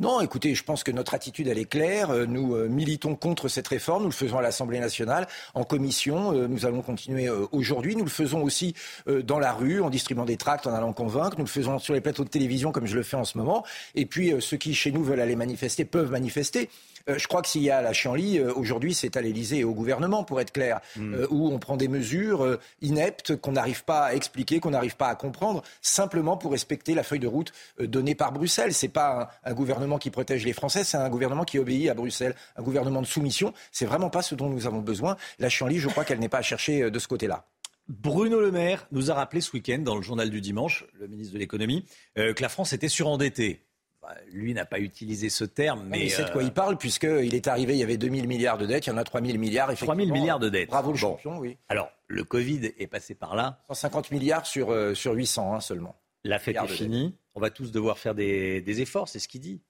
Non, 0.00 0.20
écoutez, 0.20 0.54
je 0.54 0.62
pense 0.62 0.84
que 0.84 0.92
notre 0.92 1.14
attitude, 1.14 1.48
elle 1.48 1.58
est 1.58 1.68
claire. 1.68 2.10
Euh, 2.10 2.24
nous 2.24 2.54
euh, 2.54 2.68
militons 2.68 3.16
contre 3.16 3.48
cette 3.48 3.66
réforme. 3.66 4.04
Nous 4.04 4.10
le 4.10 4.14
faisons 4.14 4.38
à 4.38 4.42
l'Assemblée 4.42 4.78
nationale, 4.78 5.26
en 5.54 5.64
commission. 5.64 6.32
Euh, 6.32 6.46
nous 6.46 6.66
allons 6.66 6.82
continuer 6.82 7.28
aujourd'hui. 7.50 7.96
Nous 7.96 8.04
le 8.04 8.10
faisons 8.10 8.42
aussi 8.42 8.74
dans 9.06 9.40
la 9.40 9.52
rue, 9.52 9.80
en 9.80 9.90
distribuant 9.90 10.24
des 10.24 10.36
tracts, 10.36 10.68
en 10.68 10.72
allant 10.72 10.92
convaincre. 10.92 11.36
Nous 11.38 11.44
le 11.44 11.50
faisons 11.50 11.80
sur 11.80 11.94
les 11.94 12.00
plateaux 12.00 12.22
de 12.22 12.28
télévision, 12.28 12.70
comme 12.70 12.86
je 12.86 12.94
le 12.94 13.02
fais 13.02 13.16
en 13.16 13.24
ce 13.24 13.36
moment. 13.36 13.64
Et 13.96 14.06
puis, 14.06 14.32
ceux 14.40 14.56
qui, 14.56 14.72
chez 14.74 14.92
nous, 14.92 15.02
veulent 15.02 15.20
aller 15.20 15.36
manifester, 15.36 15.84
peuvent 15.84 16.10
manifester. 16.10 16.70
Je 17.06 17.26
crois 17.26 17.42
que 17.42 17.48
s'il 17.48 17.62
y 17.62 17.70
a 17.70 17.82
la 17.82 17.92
chienlit, 17.92 18.40
aujourd'hui, 18.40 18.94
c'est 18.94 19.16
à 19.16 19.20
l'Élysée 19.20 19.58
et 19.58 19.64
au 19.64 19.74
gouvernement, 19.74 20.24
pour 20.24 20.40
être 20.40 20.52
clair, 20.52 20.80
mm. 20.96 21.26
où 21.30 21.48
on 21.52 21.58
prend 21.58 21.76
des 21.76 21.88
mesures 21.88 22.58
ineptes 22.82 23.36
qu'on 23.36 23.52
n'arrive 23.52 23.84
pas 23.84 24.06
à 24.06 24.14
expliquer, 24.14 24.60
qu'on 24.60 24.70
n'arrive 24.70 24.96
pas 24.96 25.08
à 25.08 25.14
comprendre, 25.14 25.62
simplement 25.82 26.36
pour 26.36 26.52
respecter 26.52 26.94
la 26.94 27.02
feuille 27.02 27.18
de 27.18 27.26
route 27.26 27.52
donnée 27.80 28.14
par 28.14 28.32
Bruxelles. 28.32 28.74
C'est 28.74 28.88
pas 28.88 29.30
un 29.44 29.54
gouvernement 29.54 29.98
qui 29.98 30.10
protège 30.10 30.44
les 30.44 30.52
Français, 30.52 30.84
c'est 30.84 30.96
un 30.96 31.08
gouvernement 31.08 31.44
qui 31.44 31.58
obéit 31.58 31.88
à 31.88 31.94
Bruxelles, 31.94 32.34
un 32.56 32.62
gouvernement 32.62 33.02
de 33.02 33.06
soumission. 33.06 33.52
C'est 33.72 33.86
vraiment 33.86 34.10
pas 34.10 34.22
ce 34.22 34.34
dont 34.34 34.48
nous 34.48 34.66
avons 34.66 34.80
besoin. 34.80 35.16
La 35.38 35.48
chienlit, 35.48 35.78
je 35.78 35.88
crois 35.88 36.04
qu'elle 36.04 36.20
n'est 36.20 36.28
pas 36.28 36.38
à 36.38 36.42
chercher 36.42 36.82
euh, 36.82 36.90
de 36.90 36.98
ce 36.98 37.08
côté-là. 37.08 37.44
Bruno 37.88 38.40
Le 38.40 38.50
Maire 38.50 38.86
nous 38.92 39.10
a 39.10 39.14
rappelé 39.14 39.40
ce 39.40 39.50
week-end 39.52 39.78
dans 39.78 39.96
le 39.96 40.02
journal 40.02 40.28
du 40.28 40.42
dimanche, 40.42 40.84
le 41.00 41.08
ministre 41.08 41.32
de 41.32 41.38
l'économie, 41.38 41.86
euh, 42.18 42.34
que 42.34 42.42
la 42.42 42.50
France 42.50 42.74
était 42.74 42.88
surendettée. 42.88 43.64
Bah, 44.08 44.14
lui 44.32 44.54
n'a 44.54 44.64
pas 44.64 44.78
utilisé 44.78 45.28
ce 45.28 45.44
terme, 45.44 45.84
mais. 45.86 46.06
il 46.06 46.10
sait 46.10 46.24
de 46.24 46.30
quoi 46.30 46.42
il 46.42 46.52
parle, 46.52 46.78
puisqu'il 46.78 47.34
est 47.34 47.46
arrivé, 47.46 47.74
il 47.74 47.78
y 47.78 47.82
avait 47.82 47.98
2000 47.98 48.26
milliards 48.26 48.56
de 48.56 48.64
dettes, 48.64 48.86
il 48.86 48.90
y 48.90 48.92
en 48.92 48.96
a 48.96 49.04
3000 49.04 49.38
milliards. 49.38 49.74
3000 49.74 50.10
milliards 50.10 50.38
de 50.38 50.48
dettes. 50.48 50.70
Bravo 50.70 50.92
le 50.92 50.96
champion, 50.96 51.36
oui. 51.36 51.58
Alors, 51.68 51.90
le 52.06 52.24
Covid 52.24 52.72
est 52.78 52.86
passé 52.86 53.14
par 53.14 53.36
là. 53.36 53.60
150 53.68 54.10
milliards 54.10 54.46
sur, 54.46 54.72
euh, 54.72 54.94
sur 54.94 55.12
800 55.12 55.54
hein, 55.54 55.60
seulement. 55.60 55.94
La 56.24 56.38
fête 56.38 56.56
est 56.56 56.68
finie. 56.68 57.16
On 57.34 57.40
va 57.40 57.50
tous 57.50 57.70
devoir 57.70 57.98
faire 57.98 58.14
des 58.14 58.80
efforts, 58.80 59.08
c'est 59.08 59.18
ce 59.18 59.28
qu'il 59.28 59.42
dit. 59.42 59.60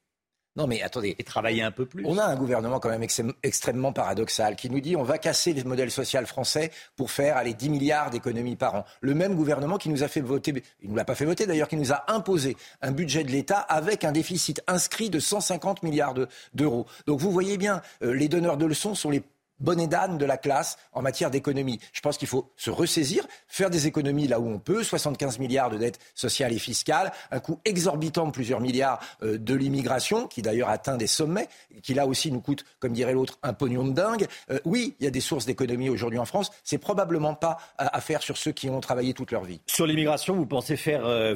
Non, 0.56 0.66
mais 0.66 0.82
attendez. 0.82 1.14
Et 1.18 1.24
travailler 1.24 1.62
un 1.62 1.70
peu 1.70 1.86
plus. 1.86 2.04
On 2.06 2.18
a 2.18 2.24
un 2.24 2.36
gouvernement 2.36 2.80
quand 2.80 2.88
même 2.88 3.04
extrêmement 3.42 3.92
paradoxal 3.92 4.56
qui 4.56 4.68
nous 4.70 4.80
dit 4.80 4.96
on 4.96 5.04
va 5.04 5.18
casser 5.18 5.52
le 5.52 5.62
modèle 5.64 5.90
social 5.90 6.26
français 6.26 6.70
pour 6.96 7.10
faire 7.10 7.42
les 7.44 7.54
10 7.54 7.70
milliards 7.70 8.10
d'économies 8.10 8.56
par 8.56 8.74
an. 8.74 8.84
Le 9.00 9.14
même 9.14 9.34
gouvernement 9.34 9.78
qui 9.78 9.88
nous 9.88 10.02
a 10.02 10.08
fait 10.08 10.20
voter, 10.20 10.52
il 10.80 10.86
ne 10.86 10.90
nous 10.90 10.96
l'a 10.96 11.04
pas 11.04 11.14
fait 11.14 11.24
voter 11.24 11.46
d'ailleurs, 11.46 11.68
qui 11.68 11.76
nous 11.76 11.92
a 11.92 12.04
imposé 12.12 12.56
un 12.82 12.90
budget 12.90 13.24
de 13.24 13.30
l'État 13.30 13.58
avec 13.58 14.04
un 14.04 14.12
déficit 14.12 14.62
inscrit 14.66 15.10
de 15.10 15.20
150 15.20 15.82
milliards 15.82 16.14
d'euros. 16.54 16.86
Donc 17.06 17.20
vous 17.20 17.30
voyez 17.30 17.56
bien, 17.56 17.82
euh, 18.02 18.12
les 18.12 18.28
donneurs 18.28 18.56
de 18.56 18.66
leçons 18.66 18.94
sont 18.94 19.10
les 19.10 19.22
bonnet 19.60 19.86
d'âne 19.86 20.18
de 20.18 20.24
la 20.24 20.36
classe 20.36 20.78
en 20.92 21.02
matière 21.02 21.30
d'économie. 21.30 21.80
Je 21.92 22.00
pense 22.00 22.16
qu'il 22.16 22.28
faut 22.28 22.52
se 22.56 22.70
ressaisir, 22.70 23.26
faire 23.46 23.70
des 23.70 23.86
économies 23.86 24.28
là 24.28 24.40
où 24.40 24.48
on 24.48 24.58
peut, 24.58 24.82
75 24.82 25.38
milliards 25.38 25.70
de 25.70 25.78
dettes 25.78 25.98
sociales 26.14 26.52
et 26.52 26.58
fiscales, 26.58 27.12
un 27.30 27.40
coût 27.40 27.60
exorbitant 27.64 28.26
de 28.26 28.32
plusieurs 28.32 28.60
milliards 28.60 29.00
euh, 29.22 29.38
de 29.38 29.54
l'immigration, 29.54 30.26
qui 30.26 30.42
d'ailleurs 30.42 30.68
atteint 30.68 30.96
des 30.96 31.06
sommets, 31.06 31.48
qui 31.82 31.94
là 31.94 32.06
aussi 32.06 32.30
nous 32.30 32.40
coûte, 32.40 32.64
comme 32.78 32.92
dirait 32.92 33.12
l'autre, 33.12 33.38
un 33.42 33.52
pognon 33.52 33.86
de 33.86 33.92
dingue. 33.92 34.26
Euh, 34.50 34.58
oui, 34.64 34.96
il 35.00 35.04
y 35.04 35.06
a 35.06 35.10
des 35.10 35.20
sources 35.20 35.46
d'économie 35.46 35.88
aujourd'hui 35.88 36.18
en 36.18 36.24
France, 36.24 36.50
c'est 36.64 36.78
probablement 36.78 37.34
pas 37.34 37.58
à, 37.78 38.00
faire 38.00 38.22
sur 38.22 38.36
ceux 38.36 38.52
qui 38.52 38.70
ont 38.70 38.80
travaillé 38.80 39.14
toute 39.14 39.32
leur 39.32 39.44
vie. 39.44 39.60
Sur 39.66 39.86
l'immigration, 39.86 40.34
vous 40.34 40.46
pensez 40.46 40.76
faire, 40.76 41.04
euh, 41.04 41.34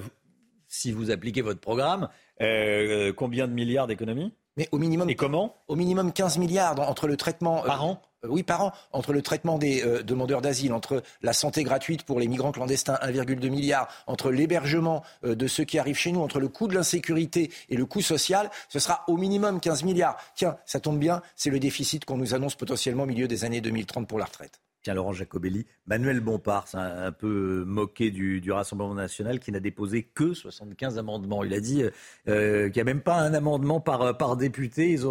si 0.68 0.92
vous 0.92 1.10
appliquez 1.10 1.42
votre 1.42 1.60
programme, 1.60 2.08
combien 3.16 3.46
de 3.46 3.52
milliards 3.52 3.86
d'économies? 3.86 4.32
Mais 4.56 4.68
au 4.72 4.78
minimum. 4.78 5.08
Et 5.08 5.14
comment? 5.14 5.54
Au 5.68 5.76
minimum 5.76 6.12
15 6.12 6.38
milliards 6.38 6.78
entre 6.80 7.06
le 7.06 7.16
traitement. 7.16 7.62
Par 7.62 7.84
an? 7.84 8.02
euh, 8.02 8.11
oui, 8.28 8.42
par 8.42 8.62
an, 8.62 8.72
entre 8.92 9.12
le 9.12 9.22
traitement 9.22 9.58
des 9.58 9.82
euh, 9.82 10.02
demandeurs 10.02 10.42
d'asile, 10.42 10.72
entre 10.72 11.02
la 11.22 11.32
santé 11.32 11.64
gratuite 11.64 12.04
pour 12.04 12.20
les 12.20 12.28
migrants 12.28 12.52
clandestins, 12.52 12.98
1,2 13.02 13.48
milliard, 13.48 13.88
entre 14.06 14.30
l'hébergement 14.30 15.02
euh, 15.24 15.34
de 15.34 15.46
ceux 15.46 15.64
qui 15.64 15.78
arrivent 15.78 15.98
chez 15.98 16.12
nous, 16.12 16.20
entre 16.20 16.40
le 16.40 16.48
coût 16.48 16.68
de 16.68 16.74
l'insécurité 16.74 17.50
et 17.68 17.76
le 17.76 17.86
coût 17.86 18.02
social, 18.02 18.50
ce 18.68 18.78
sera 18.78 19.04
au 19.08 19.16
minimum 19.16 19.60
15 19.60 19.84
milliards. 19.84 20.16
Tiens, 20.34 20.56
ça 20.66 20.80
tombe 20.80 20.98
bien, 20.98 21.22
c'est 21.36 21.50
le 21.50 21.58
déficit 21.58 22.04
qu'on 22.04 22.16
nous 22.16 22.34
annonce 22.34 22.54
potentiellement 22.54 23.04
au 23.04 23.06
milieu 23.06 23.28
des 23.28 23.44
années 23.44 23.60
2030 23.60 24.06
pour 24.06 24.18
la 24.18 24.26
retraite. 24.26 24.60
Tiens, 24.82 24.94
Laurent 24.94 25.12
Jacobelli, 25.12 25.66
Manuel 25.86 26.20
Bompard, 26.20 26.66
un, 26.74 27.06
un 27.06 27.12
peu 27.12 27.64
moqué 27.66 28.10
du, 28.10 28.42
Rassemblement 28.52 28.94
national, 28.94 29.40
qui 29.40 29.52
n'a 29.52 29.60
déposé 29.60 30.02
que 30.02 30.34
75 30.34 30.98
amendements. 30.98 31.44
Il 31.44 31.54
a 31.54 31.60
dit 31.60 31.84
qu'il 32.26 32.72
n'y 32.74 32.80
a 32.80 32.84
même 32.84 33.00
pas 33.00 33.16
un 33.16 33.34
amendement 33.34 33.80
par, 33.80 34.36
député. 34.36 34.90
Ils 34.90 35.06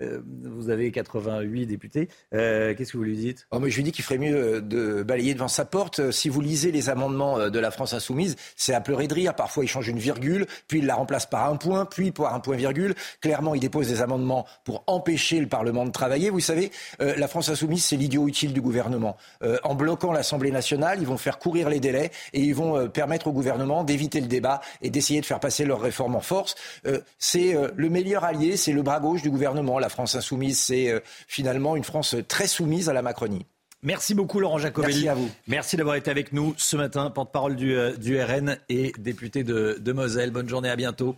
euh, 0.00 0.20
vous 0.44 0.70
avez 0.70 0.90
88 0.90 1.66
députés. 1.66 2.08
Euh, 2.34 2.74
qu'est-ce 2.74 2.92
que 2.92 2.96
vous 2.96 3.04
lui 3.04 3.16
dites? 3.16 3.46
Oh, 3.50 3.58
Je 3.66 3.76
lui 3.76 3.82
dis 3.82 3.92
qu'il 3.92 4.04
ferait 4.04 4.18
mieux 4.18 4.36
euh, 4.36 4.60
de 4.60 5.02
balayer 5.02 5.34
devant 5.34 5.48
sa 5.48 5.64
porte. 5.64 6.10
Si 6.10 6.28
vous 6.28 6.40
lisez 6.40 6.70
les 6.70 6.88
amendements 6.88 7.50
de 7.50 7.58
la 7.58 7.70
France 7.70 7.94
insoumise, 7.94 8.36
c'est 8.56 8.74
à 8.74 8.80
pleurer 8.80 9.08
de 9.08 9.14
rire. 9.14 9.34
Parfois, 9.34 9.64
il 9.64 9.68
change 9.68 9.88
une 9.88 9.98
virgule, 9.98 10.46
puis 10.68 10.78
il 10.78 10.86
la 10.86 10.94
remplace 10.94 11.26
par 11.26 11.50
un 11.50 11.56
point, 11.56 11.84
puis 11.84 12.12
par 12.12 12.34
un 12.34 12.40
point 12.40 12.56
virgule. 12.56 12.94
Clairement, 13.20 13.54
il 13.54 13.60
dépose 13.60 13.88
des 13.88 14.00
amendements 14.00 14.46
pour 14.64 14.84
empêcher 14.86 15.40
le 15.40 15.48
Parlement 15.48 15.84
de 15.84 15.90
travailler. 15.90 16.30
Vous 16.30 16.40
savez, 16.40 16.70
la 16.98 17.28
France 17.28 17.48
insoumise, 17.48 17.84
c'est 17.84 17.96
l'idiot 17.96 18.28
utile 18.28 18.52
du 18.52 18.60
gouvernement 18.60 18.97
gouvernement. 18.98 19.16
Euh, 19.42 19.58
en 19.62 19.74
bloquant 19.74 20.12
l'Assemblée 20.12 20.50
nationale, 20.50 20.98
ils 21.00 21.06
vont 21.06 21.16
faire 21.16 21.38
courir 21.38 21.68
les 21.68 21.80
délais 21.80 22.10
et 22.32 22.40
ils 22.40 22.54
vont 22.54 22.76
euh, 22.76 22.88
permettre 22.88 23.28
au 23.28 23.32
gouvernement 23.32 23.84
d'éviter 23.84 24.20
le 24.20 24.26
débat 24.26 24.60
et 24.82 24.90
d'essayer 24.90 25.20
de 25.20 25.26
faire 25.26 25.40
passer 25.40 25.64
leurs 25.64 25.80
réformes 25.80 26.16
en 26.16 26.20
force. 26.20 26.54
Euh, 26.86 27.00
c'est 27.18 27.56
le 27.74 27.88
meilleur 27.88 28.24
allié, 28.24 28.56
c'est 28.56 28.72
le 28.72 28.82
bras 28.82 29.00
gauche 29.00 29.22
du 29.22 29.30
gouvernement. 29.30 29.78
La 29.78 29.88
France 29.88 30.14
insoumise, 30.14 30.58
c'est 30.58 31.02
finalement 31.26 31.76
une 31.76 31.84
France 31.84 32.16
très 32.26 32.46
soumise 32.46 32.88
à 32.88 32.92
la 32.92 33.02
Macronie. 33.02 33.46
Merci 33.82 34.14
beaucoup 34.14 34.40
Laurent 34.40 34.58
Jacobelli. 34.58 35.04
Merci 35.04 35.08
à 35.08 35.14
vous. 35.14 35.30
Merci 35.46 35.76
d'avoir 35.76 35.96
été 35.96 36.10
avec 36.10 36.32
nous 36.32 36.54
ce 36.56 36.76
matin, 36.76 37.10
porte-parole 37.10 37.54
du, 37.54 37.76
du, 37.98 38.20
RN 38.20 38.58
et 38.68 38.92
député 38.98 39.44
de, 39.44 39.78
de, 39.80 39.92
Moselle. 39.92 40.30
Bonne 40.30 40.48
journée, 40.48 40.68
à 40.68 40.76
bientôt. 40.76 41.14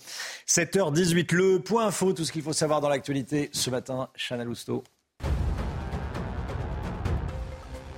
7h18, 0.47 1.35
le 1.35 1.61
point 1.61 1.87
info, 1.87 2.13
tout 2.13 2.25
ce 2.25 2.33
qu'il 2.33 2.43
faut 2.43 2.53
savoir 2.53 2.81
dans 2.81 2.89
l'actualité 2.89 3.49
ce 3.53 3.71
matin. 3.71 4.09
Chana 4.17 4.45
Lousteau. 4.45 4.85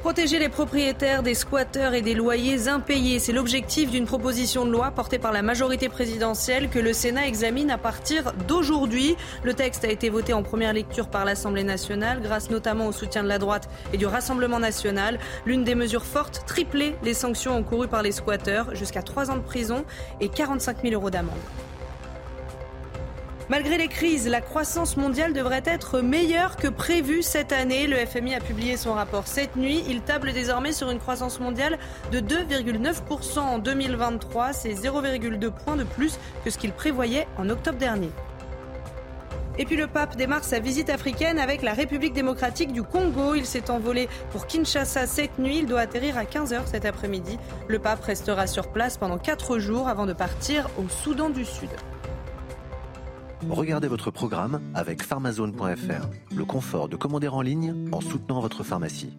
Protéger 0.02 0.40
les 0.40 0.48
propriétaires 0.48 1.22
des 1.22 1.34
squatteurs 1.34 1.94
et 1.94 2.02
des 2.02 2.14
loyers 2.14 2.66
impayés, 2.66 3.20
c'est 3.20 3.32
l'objectif 3.32 3.88
d'une 3.88 4.04
proposition 4.04 4.66
de 4.66 4.72
loi 4.72 4.90
portée 4.90 5.20
par 5.20 5.30
la 5.30 5.42
majorité 5.42 5.88
présidentielle 5.88 6.68
que 6.70 6.80
le 6.80 6.92
Sénat 6.92 7.28
examine 7.28 7.70
à 7.70 7.78
partir 7.78 8.32
d'aujourd'hui. 8.48 9.16
Le 9.44 9.54
texte 9.54 9.84
a 9.84 9.88
été 9.88 10.10
voté 10.10 10.32
en 10.32 10.42
première 10.42 10.72
lecture 10.72 11.06
par 11.06 11.24
l'Assemblée 11.24 11.62
nationale 11.62 12.20
grâce 12.20 12.50
notamment 12.50 12.88
au 12.88 12.92
soutien 12.92 13.22
de 13.22 13.28
la 13.28 13.38
droite 13.38 13.68
et 13.92 13.96
du 13.96 14.06
Rassemblement 14.06 14.58
national. 14.58 15.20
L'une 15.46 15.62
des 15.62 15.76
mesures 15.76 16.04
fortes, 16.04 16.42
tripler 16.48 16.96
les 17.04 17.14
sanctions 17.14 17.56
encourues 17.56 17.86
par 17.86 18.02
les 18.02 18.10
squatteurs, 18.10 18.74
jusqu'à 18.74 19.02
3 19.02 19.30
ans 19.30 19.36
de 19.36 19.42
prison 19.42 19.84
et 20.20 20.28
45 20.28 20.82
000 20.82 20.94
euros 20.94 21.10
d'amende. 21.10 21.38
Malgré 23.52 23.76
les 23.76 23.88
crises, 23.88 24.26
la 24.28 24.40
croissance 24.40 24.96
mondiale 24.96 25.34
devrait 25.34 25.62
être 25.66 26.00
meilleure 26.00 26.56
que 26.56 26.68
prévu 26.68 27.22
cette 27.22 27.52
année. 27.52 27.86
Le 27.86 27.96
FMI 27.96 28.34
a 28.34 28.40
publié 28.40 28.78
son 28.78 28.94
rapport 28.94 29.26
cette 29.26 29.56
nuit. 29.56 29.84
Il 29.90 30.00
table 30.00 30.32
désormais 30.32 30.72
sur 30.72 30.88
une 30.88 30.98
croissance 30.98 31.38
mondiale 31.38 31.78
de 32.12 32.20
2,9% 32.20 33.40
en 33.40 33.58
2023. 33.58 34.54
C'est 34.54 34.72
0,2 34.72 35.50
points 35.50 35.76
de 35.76 35.84
plus 35.84 36.18
que 36.42 36.50
ce 36.50 36.56
qu'il 36.56 36.72
prévoyait 36.72 37.26
en 37.36 37.50
octobre 37.50 37.76
dernier. 37.76 38.08
Et 39.58 39.66
puis 39.66 39.76
le 39.76 39.86
pape 39.86 40.16
démarre 40.16 40.44
sa 40.44 40.58
visite 40.58 40.88
africaine 40.88 41.38
avec 41.38 41.60
la 41.60 41.74
République 41.74 42.14
démocratique 42.14 42.72
du 42.72 42.82
Congo. 42.82 43.34
Il 43.34 43.44
s'est 43.44 43.68
envolé 43.68 44.08
pour 44.30 44.46
Kinshasa 44.46 45.06
cette 45.06 45.38
nuit. 45.38 45.58
Il 45.58 45.66
doit 45.66 45.80
atterrir 45.80 46.16
à 46.16 46.24
15h 46.24 46.62
cet 46.64 46.86
après-midi. 46.86 47.38
Le 47.68 47.78
pape 47.78 48.02
restera 48.02 48.46
sur 48.46 48.68
place 48.68 48.96
pendant 48.96 49.18
4 49.18 49.58
jours 49.58 49.88
avant 49.88 50.06
de 50.06 50.14
partir 50.14 50.70
au 50.78 50.88
Soudan 50.88 51.28
du 51.28 51.44
Sud. 51.44 51.68
Regardez 53.50 53.88
votre 53.88 54.10
programme 54.10 54.60
avec 54.74 55.02
pharmazone.fr. 55.02 56.34
Le 56.34 56.44
confort 56.44 56.88
de 56.88 56.96
commander 56.96 57.28
en 57.28 57.40
ligne 57.40 57.88
en 57.92 58.00
soutenant 58.00 58.40
votre 58.40 58.62
pharmacie. 58.62 59.12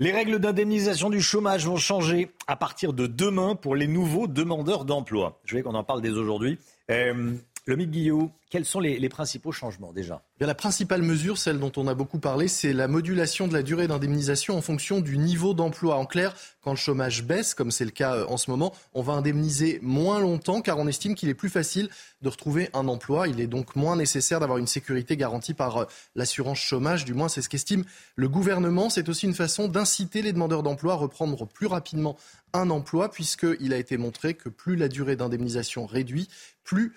Les 0.00 0.10
règles 0.10 0.38
d'indemnisation 0.40 1.08
du 1.08 1.20
chômage 1.20 1.66
vont 1.66 1.76
changer 1.76 2.30
à 2.46 2.56
partir 2.56 2.92
de 2.92 3.06
demain 3.06 3.54
pour 3.54 3.76
les 3.76 3.86
nouveaux 3.86 4.26
demandeurs 4.26 4.84
d'emploi. 4.84 5.40
Je 5.44 5.56
vais 5.56 5.62
qu'on 5.62 5.74
en 5.74 5.84
parle 5.84 6.02
dès 6.02 6.10
aujourd'hui. 6.10 6.58
Euh, 6.90 7.34
le 7.66 7.76
Guillot, 7.76 8.30
quels 8.50 8.66
sont 8.66 8.78
les, 8.78 9.08
principaux 9.08 9.52
changements 9.52 9.92
déjà? 9.92 10.22
La 10.38 10.54
principale 10.54 11.02
mesure, 11.02 11.38
celle 11.38 11.58
dont 11.58 11.72
on 11.76 11.88
a 11.88 11.94
beaucoup 11.94 12.18
parlé, 12.18 12.46
c'est 12.46 12.72
la 12.74 12.88
modulation 12.88 13.48
de 13.48 13.54
la 13.54 13.62
durée 13.62 13.88
d'indemnisation 13.88 14.56
en 14.56 14.60
fonction 14.60 15.00
du 15.00 15.16
niveau 15.16 15.54
d'emploi. 15.54 15.96
En 15.96 16.04
clair, 16.04 16.36
quand 16.60 16.70
le 16.72 16.76
chômage 16.76 17.24
baisse, 17.24 17.54
comme 17.54 17.70
c'est 17.70 17.86
le 17.86 17.90
cas 17.90 18.16
euh, 18.16 18.26
en 18.28 18.36
ce 18.36 18.50
moment, 18.50 18.74
on 18.92 19.02
va 19.02 19.14
indemniser 19.14 19.80
moins 19.82 20.20
longtemps 20.20 20.60
car 20.60 20.78
on 20.78 20.86
estime 20.86 21.14
qu'il 21.14 21.30
est 21.30 21.34
plus 21.34 21.48
facile 21.48 21.88
de 22.20 22.28
retrouver 22.28 22.68
un 22.74 22.86
emploi. 22.86 23.28
Il 23.28 23.40
est 23.40 23.46
donc 23.46 23.76
moins 23.76 23.96
nécessaire 23.96 24.40
d'avoir 24.40 24.58
une 24.58 24.66
sécurité 24.66 25.16
garantie 25.16 25.54
par 25.54 25.76
euh, 25.78 25.84
l'assurance 26.14 26.58
chômage. 26.58 27.04
Du 27.04 27.14
moins, 27.14 27.28
c'est 27.28 27.42
ce 27.42 27.48
qu'estime 27.48 27.84
le 28.14 28.28
gouvernement. 28.28 28.90
C'est 28.90 29.08
aussi 29.08 29.26
une 29.26 29.34
façon 29.34 29.68
d'inciter 29.68 30.20
les 30.20 30.32
demandeurs 30.32 30.62
d'emploi 30.62 30.92
à 30.92 30.96
reprendre 30.96 31.46
plus 31.46 31.66
rapidement 31.66 32.16
un 32.52 32.70
emploi 32.70 33.10
puisqu'il 33.10 33.72
a 33.72 33.78
été 33.78 33.96
montré 33.96 34.34
que 34.34 34.48
plus 34.48 34.76
la 34.76 34.88
durée 34.88 35.16
d'indemnisation 35.16 35.86
réduit, 35.86 36.28
plus 36.62 36.92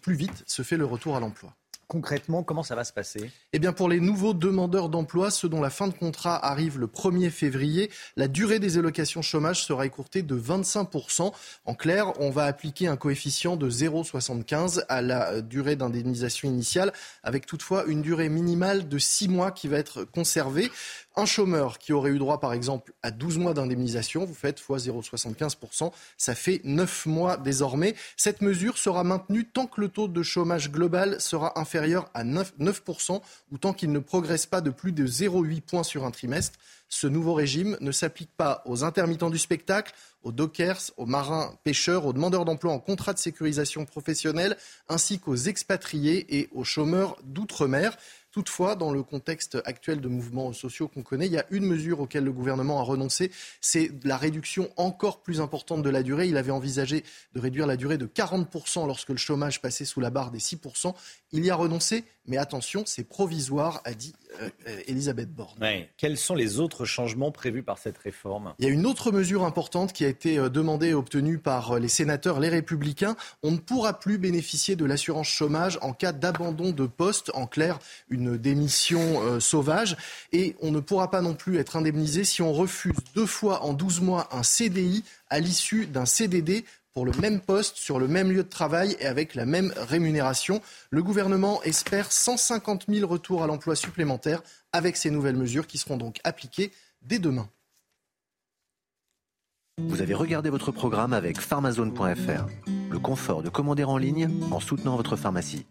plus 0.00 0.14
vite 0.14 0.44
se 0.46 0.62
fait 0.62 0.76
le 0.76 0.84
retour 0.84 1.16
à 1.16 1.20
l'emploi. 1.20 1.54
Concrètement, 1.92 2.42
comment 2.42 2.62
ça 2.62 2.74
va 2.74 2.84
se 2.84 2.92
passer? 2.94 3.30
Eh 3.52 3.58
bien, 3.58 3.74
pour 3.74 3.86
les 3.86 4.00
nouveaux 4.00 4.32
demandeurs 4.32 4.88
d'emploi, 4.88 5.30
ceux 5.30 5.50
dont 5.50 5.60
la 5.60 5.68
fin 5.68 5.88
de 5.88 5.92
contrat 5.92 6.42
arrive 6.42 6.78
le 6.78 6.86
1er 6.86 7.28
février, 7.28 7.90
la 8.16 8.28
durée 8.28 8.58
des 8.58 8.78
allocations 8.78 9.20
chômage 9.20 9.62
sera 9.62 9.84
écourtée 9.84 10.22
de 10.22 10.34
25%. 10.34 11.34
En 11.66 11.74
clair, 11.74 12.18
on 12.18 12.30
va 12.30 12.44
appliquer 12.44 12.86
un 12.86 12.96
coefficient 12.96 13.56
de 13.56 13.68
0,75 13.68 14.86
à 14.88 15.02
la 15.02 15.42
durée 15.42 15.76
d'indemnisation 15.76 16.48
initiale, 16.48 16.94
avec 17.22 17.44
toutefois 17.44 17.84
une 17.84 18.00
durée 18.00 18.30
minimale 18.30 18.88
de 18.88 18.98
6 18.98 19.28
mois 19.28 19.50
qui 19.50 19.68
va 19.68 19.76
être 19.76 20.04
conservée. 20.04 20.70
Un 21.14 21.26
chômeur 21.26 21.78
qui 21.78 21.92
aurait 21.92 22.10
eu 22.10 22.18
droit, 22.18 22.40
par 22.40 22.54
exemple, 22.54 22.94
à 23.02 23.10
12 23.10 23.36
mois 23.36 23.52
d'indemnisation, 23.52 24.24
vous 24.24 24.34
faites 24.34 24.60
x 24.60 24.86
0,75%, 24.88 25.92
ça 26.16 26.34
fait 26.34 26.62
9 26.64 27.04
mois 27.06 27.36
désormais. 27.36 27.94
Cette 28.16 28.40
mesure 28.40 28.78
sera 28.78 29.04
maintenue 29.04 29.44
tant 29.44 29.66
que 29.66 29.82
le 29.82 29.88
taux 29.88 30.08
de 30.08 30.22
chômage 30.22 30.70
global 30.70 31.20
sera 31.20 31.58
inférieur 31.60 32.08
à 32.14 32.24
9%, 32.24 32.52
9% 32.58 33.20
ou 33.50 33.58
tant 33.58 33.74
qu'il 33.74 33.92
ne 33.92 33.98
progresse 33.98 34.46
pas 34.46 34.62
de 34.62 34.70
plus 34.70 34.92
de 34.92 35.06
0,8 35.06 35.60
points 35.60 35.82
sur 35.82 36.04
un 36.04 36.10
trimestre. 36.10 36.58
Ce 36.88 37.06
nouveau 37.06 37.32
régime 37.32 37.78
ne 37.80 37.90
s'applique 37.90 38.34
pas 38.36 38.62
aux 38.66 38.84
intermittents 38.84 39.30
du 39.30 39.38
spectacle, 39.38 39.94
aux 40.22 40.30
dockers, 40.30 40.90
aux 40.98 41.06
marins 41.06 41.54
pêcheurs, 41.64 42.04
aux 42.04 42.12
demandeurs 42.12 42.44
d'emploi 42.44 42.72
en 42.72 42.78
contrat 42.78 43.14
de 43.14 43.18
sécurisation 43.18 43.86
professionnelle, 43.86 44.56
ainsi 44.88 45.18
qu'aux 45.18 45.36
expatriés 45.36 46.38
et 46.38 46.48
aux 46.52 46.64
chômeurs 46.64 47.16
d'outre-mer. 47.24 47.96
Toutefois, 48.32 48.76
dans 48.76 48.92
le 48.92 49.02
contexte 49.02 49.58
actuel 49.66 50.00
de 50.00 50.08
mouvements 50.08 50.54
sociaux 50.54 50.88
qu'on 50.88 51.02
connaît, 51.02 51.26
il 51.26 51.32
y 51.32 51.38
a 51.38 51.44
une 51.50 51.66
mesure 51.66 52.00
auquel 52.00 52.24
le 52.24 52.32
gouvernement 52.32 52.80
a 52.80 52.82
renoncé, 52.82 53.30
c'est 53.60 53.90
la 54.04 54.16
réduction 54.16 54.70
encore 54.78 55.22
plus 55.22 55.42
importante 55.42 55.82
de 55.82 55.90
la 55.90 56.02
durée. 56.02 56.28
Il 56.28 56.38
avait 56.38 56.50
envisagé 56.50 57.04
de 57.34 57.40
réduire 57.40 57.66
la 57.66 57.76
durée 57.76 57.98
de 57.98 58.06
40% 58.06 58.86
lorsque 58.86 59.10
le 59.10 59.18
chômage 59.18 59.60
passait 59.60 59.84
sous 59.84 60.00
la 60.00 60.08
barre 60.08 60.30
des 60.30 60.38
6%. 60.38 60.94
Il 61.34 61.46
y 61.46 61.50
a 61.50 61.56
renoncé, 61.56 62.04
mais 62.26 62.36
attention, 62.36 62.84
c'est 62.84 63.04
provisoire, 63.04 63.80
a 63.84 63.94
dit 63.94 64.14
euh, 64.40 64.50
Elisabeth 64.86 65.32
Borne. 65.32 65.58
Quels 65.96 66.18
sont 66.18 66.34
les 66.34 66.60
autres 66.60 66.84
changements 66.84 67.30
prévus 67.30 67.62
par 67.62 67.78
cette 67.78 67.96
réforme? 67.96 68.54
Il 68.58 68.66
y 68.66 68.68
a 68.68 68.70
une 68.70 68.84
autre 68.84 69.12
mesure 69.12 69.44
importante 69.44 69.94
qui 69.94 70.04
a 70.04 70.08
été 70.08 70.38
euh, 70.38 70.50
demandée 70.50 70.88
et 70.88 70.94
obtenue 70.94 71.38
par 71.38 71.72
euh, 71.72 71.78
les 71.78 71.88
sénateurs, 71.88 72.38
les 72.38 72.50
républicains. 72.50 73.16
On 73.42 73.50
ne 73.50 73.56
pourra 73.56 73.98
plus 73.98 74.18
bénéficier 74.18 74.76
de 74.76 74.84
l'assurance 74.84 75.26
chômage 75.26 75.78
en 75.80 75.94
cas 75.94 76.12
d'abandon 76.12 76.70
de 76.70 76.86
poste, 76.86 77.30
en 77.34 77.46
clair, 77.46 77.78
une 78.10 78.36
démission 78.36 79.40
sauvage. 79.40 79.96
Et 80.32 80.54
on 80.60 80.70
ne 80.70 80.80
pourra 80.80 81.10
pas 81.10 81.22
non 81.22 81.34
plus 81.34 81.56
être 81.56 81.76
indemnisé 81.76 82.24
si 82.24 82.42
on 82.42 82.52
refuse 82.52 82.92
deux 83.14 83.26
fois 83.26 83.62
en 83.62 83.72
12 83.72 84.02
mois 84.02 84.28
un 84.32 84.42
CDI 84.42 85.02
à 85.30 85.40
l'issue 85.40 85.86
d'un 85.86 86.04
CDD 86.04 86.64
pour 86.94 87.06
le 87.06 87.12
même 87.12 87.40
poste, 87.40 87.76
sur 87.76 87.98
le 87.98 88.08
même 88.08 88.30
lieu 88.30 88.42
de 88.42 88.48
travail 88.48 88.96
et 89.00 89.06
avec 89.06 89.34
la 89.34 89.46
même 89.46 89.72
rémunération. 89.76 90.60
Le 90.90 91.02
gouvernement 91.02 91.62
espère 91.62 92.12
150 92.12 92.84
000 92.88 93.08
retours 93.08 93.42
à 93.42 93.46
l'emploi 93.46 93.76
supplémentaires 93.76 94.42
avec 94.72 94.96
ces 94.96 95.10
nouvelles 95.10 95.36
mesures 95.36 95.66
qui 95.66 95.78
seront 95.78 95.96
donc 95.96 96.20
appliquées 96.24 96.72
dès 97.02 97.18
demain. 97.18 97.48
Vous 99.78 100.02
avez 100.02 100.14
regardé 100.14 100.50
votre 100.50 100.70
programme 100.70 101.14
avec 101.14 101.40
pharmazone.fr. 101.40 102.46
Le 102.90 102.98
confort 102.98 103.42
de 103.42 103.48
commander 103.48 103.84
en 103.84 103.96
ligne 103.96 104.28
en 104.50 104.60
soutenant 104.60 104.96
votre 104.96 105.16
pharmacie. 105.16 105.64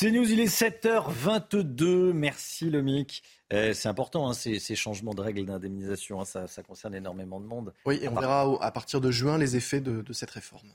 C'est 0.00 0.12
News, 0.12 0.30
il 0.30 0.38
est 0.38 0.46
7h22. 0.46 2.12
Merci 2.12 2.70
Lomic. 2.70 3.24
Euh, 3.52 3.72
c'est 3.74 3.88
important, 3.88 4.28
hein, 4.28 4.32
ces, 4.32 4.76
changements 4.76 5.12
de 5.12 5.20
règles 5.20 5.44
d'indemnisation. 5.44 6.20
Hein, 6.20 6.24
ça, 6.24 6.62
concerne 6.62 6.94
énormément 6.94 7.40
de 7.40 7.46
monde. 7.46 7.74
Oui, 7.84 7.98
et 8.00 8.08
on, 8.08 8.14
verra 8.14 8.46
à 8.60 8.70
partir 8.70 9.00
de 9.00 9.10
juin 9.10 9.38
les 9.38 9.56
effets 9.56 9.80
de, 9.80 10.04
cette 10.12 10.30
réforme. 10.30 10.68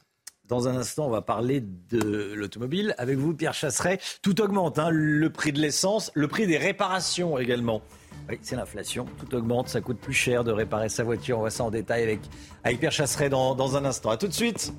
Dans 0.44 0.68
un 0.68 0.76
instant, 0.76 1.08
on 1.08 1.10
va 1.10 1.22
parler 1.22 1.62
de 1.62 2.34
l'automobile. 2.34 2.96
Avec 2.98 3.18
vous, 3.18 3.34
Pierre 3.34 3.54
Chasseret, 3.54 3.98
tout 4.22 4.42
augmente. 4.42 4.78
Hein, 4.78 4.90
le 4.92 5.30
prix 5.30 5.54
de 5.54 5.62
l'essence, 5.62 6.12
le 6.16 6.28
prix 6.28 6.46
des 6.46 6.58
réparations 6.58 7.38
également. 7.38 7.82
Oui, 8.28 8.40
c'est 8.42 8.58
l'inflation. 8.58 9.06
Tout 9.20 9.34
augmente, 9.36 9.70
ça 9.70 9.80
coûte 9.80 10.00
plus 10.00 10.12
cher 10.12 10.44
de 10.44 10.52
réparer 10.52 10.90
sa 10.90 11.06
voiture. 11.06 11.38
On 11.38 11.42
voit 11.42 11.50
ça 11.50 11.64
en 11.64 11.72
détail 11.72 12.04
avec, 12.04 12.20
avec 12.66 12.82
Pierre 12.82 12.92
Chasseret 12.92 13.30
dans, 13.30 13.56
dans 13.56 13.78
un 13.78 13.86
instant. 13.86 14.10
A 14.10 14.18
tout 14.18 14.28
de 14.28 14.34
suite. 14.34 14.74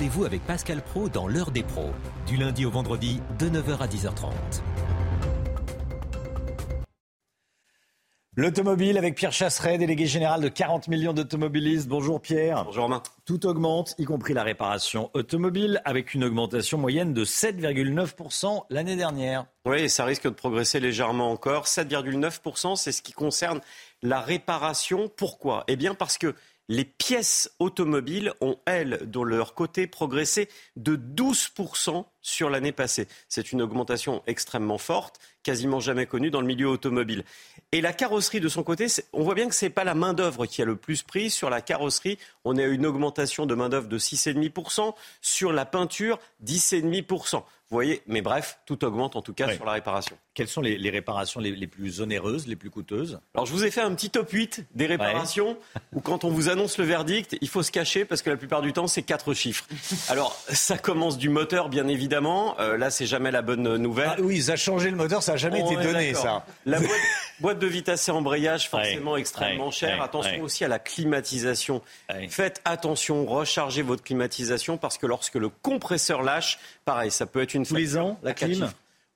Rendez-vous 0.00 0.24
avec 0.24 0.42
Pascal 0.46 0.80
Pro 0.80 1.10
dans 1.10 1.28
l'heure 1.28 1.50
des 1.50 1.62
pros, 1.62 1.90
du 2.26 2.38
lundi 2.38 2.64
au 2.64 2.70
vendredi 2.70 3.20
de 3.38 3.50
9h 3.50 3.80
à 3.80 3.86
10h30. 3.86 4.32
L'automobile 8.34 8.96
avec 8.96 9.14
Pierre 9.14 9.32
Chasseret, 9.32 9.76
délégué 9.76 10.06
général 10.06 10.40
de 10.40 10.48
40 10.48 10.88
millions 10.88 11.12
d'automobilistes. 11.12 11.86
Bonjour 11.86 12.18
Pierre. 12.22 12.64
Bonjour 12.64 12.84
Romain. 12.84 13.02
Tout 13.26 13.44
augmente, 13.44 13.94
y 13.98 14.04
compris 14.04 14.32
la 14.32 14.42
réparation 14.42 15.10
automobile, 15.12 15.82
avec 15.84 16.14
une 16.14 16.24
augmentation 16.24 16.78
moyenne 16.78 17.12
de 17.12 17.26
7,9% 17.26 18.64
l'année 18.70 18.96
dernière. 18.96 19.44
Oui, 19.66 19.90
ça 19.90 20.06
risque 20.06 20.24
de 20.24 20.30
progresser 20.30 20.80
légèrement 20.80 21.30
encore. 21.30 21.66
7,9%, 21.66 22.76
c'est 22.76 22.92
ce 22.92 23.02
qui 23.02 23.12
concerne 23.12 23.60
la 24.02 24.22
réparation. 24.22 25.10
Pourquoi? 25.14 25.64
Eh 25.68 25.76
bien 25.76 25.94
parce 25.94 26.16
que 26.16 26.34
Les 26.72 26.84
pièces 26.84 27.50
automobiles 27.58 28.32
ont, 28.40 28.56
elles, 28.64 29.00
de 29.10 29.20
leur 29.20 29.54
côté, 29.54 29.88
progressé 29.88 30.48
de 30.76 30.94
12% 30.94 32.04
sur 32.22 32.48
l'année 32.48 32.70
passée. 32.70 33.08
C'est 33.28 33.50
une 33.50 33.60
augmentation 33.60 34.22
extrêmement 34.28 34.78
forte, 34.78 35.18
quasiment 35.42 35.80
jamais 35.80 36.06
connue 36.06 36.30
dans 36.30 36.40
le 36.40 36.46
milieu 36.46 36.68
automobile. 36.68 37.24
Et 37.72 37.80
la 37.80 37.92
carrosserie, 37.92 38.38
de 38.38 38.48
son 38.48 38.62
côté, 38.62 38.86
on 39.12 39.24
voit 39.24 39.34
bien 39.34 39.48
que 39.48 39.54
ce 39.56 39.64
n'est 39.64 39.70
pas 39.70 39.82
la 39.82 39.96
main-d'œuvre 39.96 40.46
qui 40.46 40.62
a 40.62 40.64
le 40.64 40.76
plus 40.76 41.02
pris. 41.02 41.28
Sur 41.28 41.50
la 41.50 41.60
carrosserie, 41.60 42.18
on 42.44 42.56
a 42.56 42.62
une 42.62 42.86
augmentation 42.86 43.46
de 43.46 43.54
main-d'œuvre 43.56 43.88
de 43.88 43.98
6,5%. 43.98 44.94
Sur 45.20 45.52
la 45.52 45.66
peinture, 45.66 46.20
10,5%. 46.44 47.34
Vous 47.38 47.42
voyez, 47.70 48.00
mais 48.06 48.22
bref, 48.22 48.60
tout 48.64 48.84
augmente 48.84 49.16
en 49.16 49.22
tout 49.22 49.34
cas 49.34 49.52
sur 49.54 49.64
la 49.64 49.72
réparation. 49.72 50.16
Quelles 50.32 50.48
sont 50.48 50.60
les, 50.60 50.90
réparations 50.90 51.40
les, 51.40 51.66
plus 51.66 52.00
onéreuses, 52.00 52.46
les 52.46 52.54
plus 52.54 52.70
coûteuses? 52.70 53.20
Alors 53.34 53.46
je 53.46 53.52
vous 53.52 53.64
ai 53.64 53.70
fait 53.70 53.80
un 53.80 53.92
petit 53.94 54.10
top 54.10 54.30
8 54.30 54.66
des 54.74 54.86
réparations 54.86 55.58
où 55.92 56.00
quand 56.00 56.22
on 56.24 56.30
vous 56.30 56.48
annonce 56.48 56.78
le 56.78 56.84
verdict, 56.84 57.36
il 57.40 57.48
faut 57.48 57.64
se 57.64 57.72
cacher 57.72 58.04
parce 58.04 58.22
que 58.22 58.30
la 58.30 58.36
plupart 58.36 58.62
du 58.62 58.72
temps 58.72 58.86
c'est 58.86 59.02
quatre 59.02 59.34
chiffres. 59.34 59.66
Alors 60.08 60.40
ça 60.48 60.78
commence 60.78 61.18
du 61.18 61.28
moteur 61.30 61.68
bien 61.68 61.88
évidemment. 61.88 62.58
Euh, 62.60 62.76
là 62.76 62.90
c'est 62.90 63.06
jamais 63.06 63.32
la 63.32 63.42
bonne 63.42 63.76
nouvelle. 63.76 64.12
Ah 64.12 64.20
oui, 64.20 64.42
ça 64.42 64.52
a 64.52 64.56
changé 64.56 64.90
le 64.90 64.96
moteur, 64.96 65.22
ça 65.22 65.32
n'a 65.32 65.38
jamais 65.38 65.60
été 65.60 65.74
donné 65.76 66.14
ça. 66.14 66.46
La 66.64 66.78
boîte, 67.40 67.58
de 67.58 67.66
vitesse 67.66 68.08
et 68.08 68.12
embrayage 68.12 68.68
forcément 68.68 69.16
extrêmement 69.16 69.70
chère. 69.70 70.00
attention 70.00 70.42
aussi 70.42 70.64
à 70.64 70.68
la 70.68 70.78
climatisation. 70.78 71.82
Faites 72.28 72.60
attention, 72.64 73.26
rechargez 73.26 73.82
votre 73.82 74.04
climatisation 74.04 74.76
parce 74.76 74.96
que 74.96 75.06
lorsque 75.06 75.34
le 75.34 75.48
compresseur 75.48 76.22
lâche, 76.22 76.58
pareil, 76.84 77.10
ça 77.10 77.26
peut 77.26 77.42
être 77.42 77.54
une 77.54 77.66
tous 77.66 77.74
les 77.74 77.96
ans, 77.96 78.18
la 78.22 78.32
clim 78.32 78.70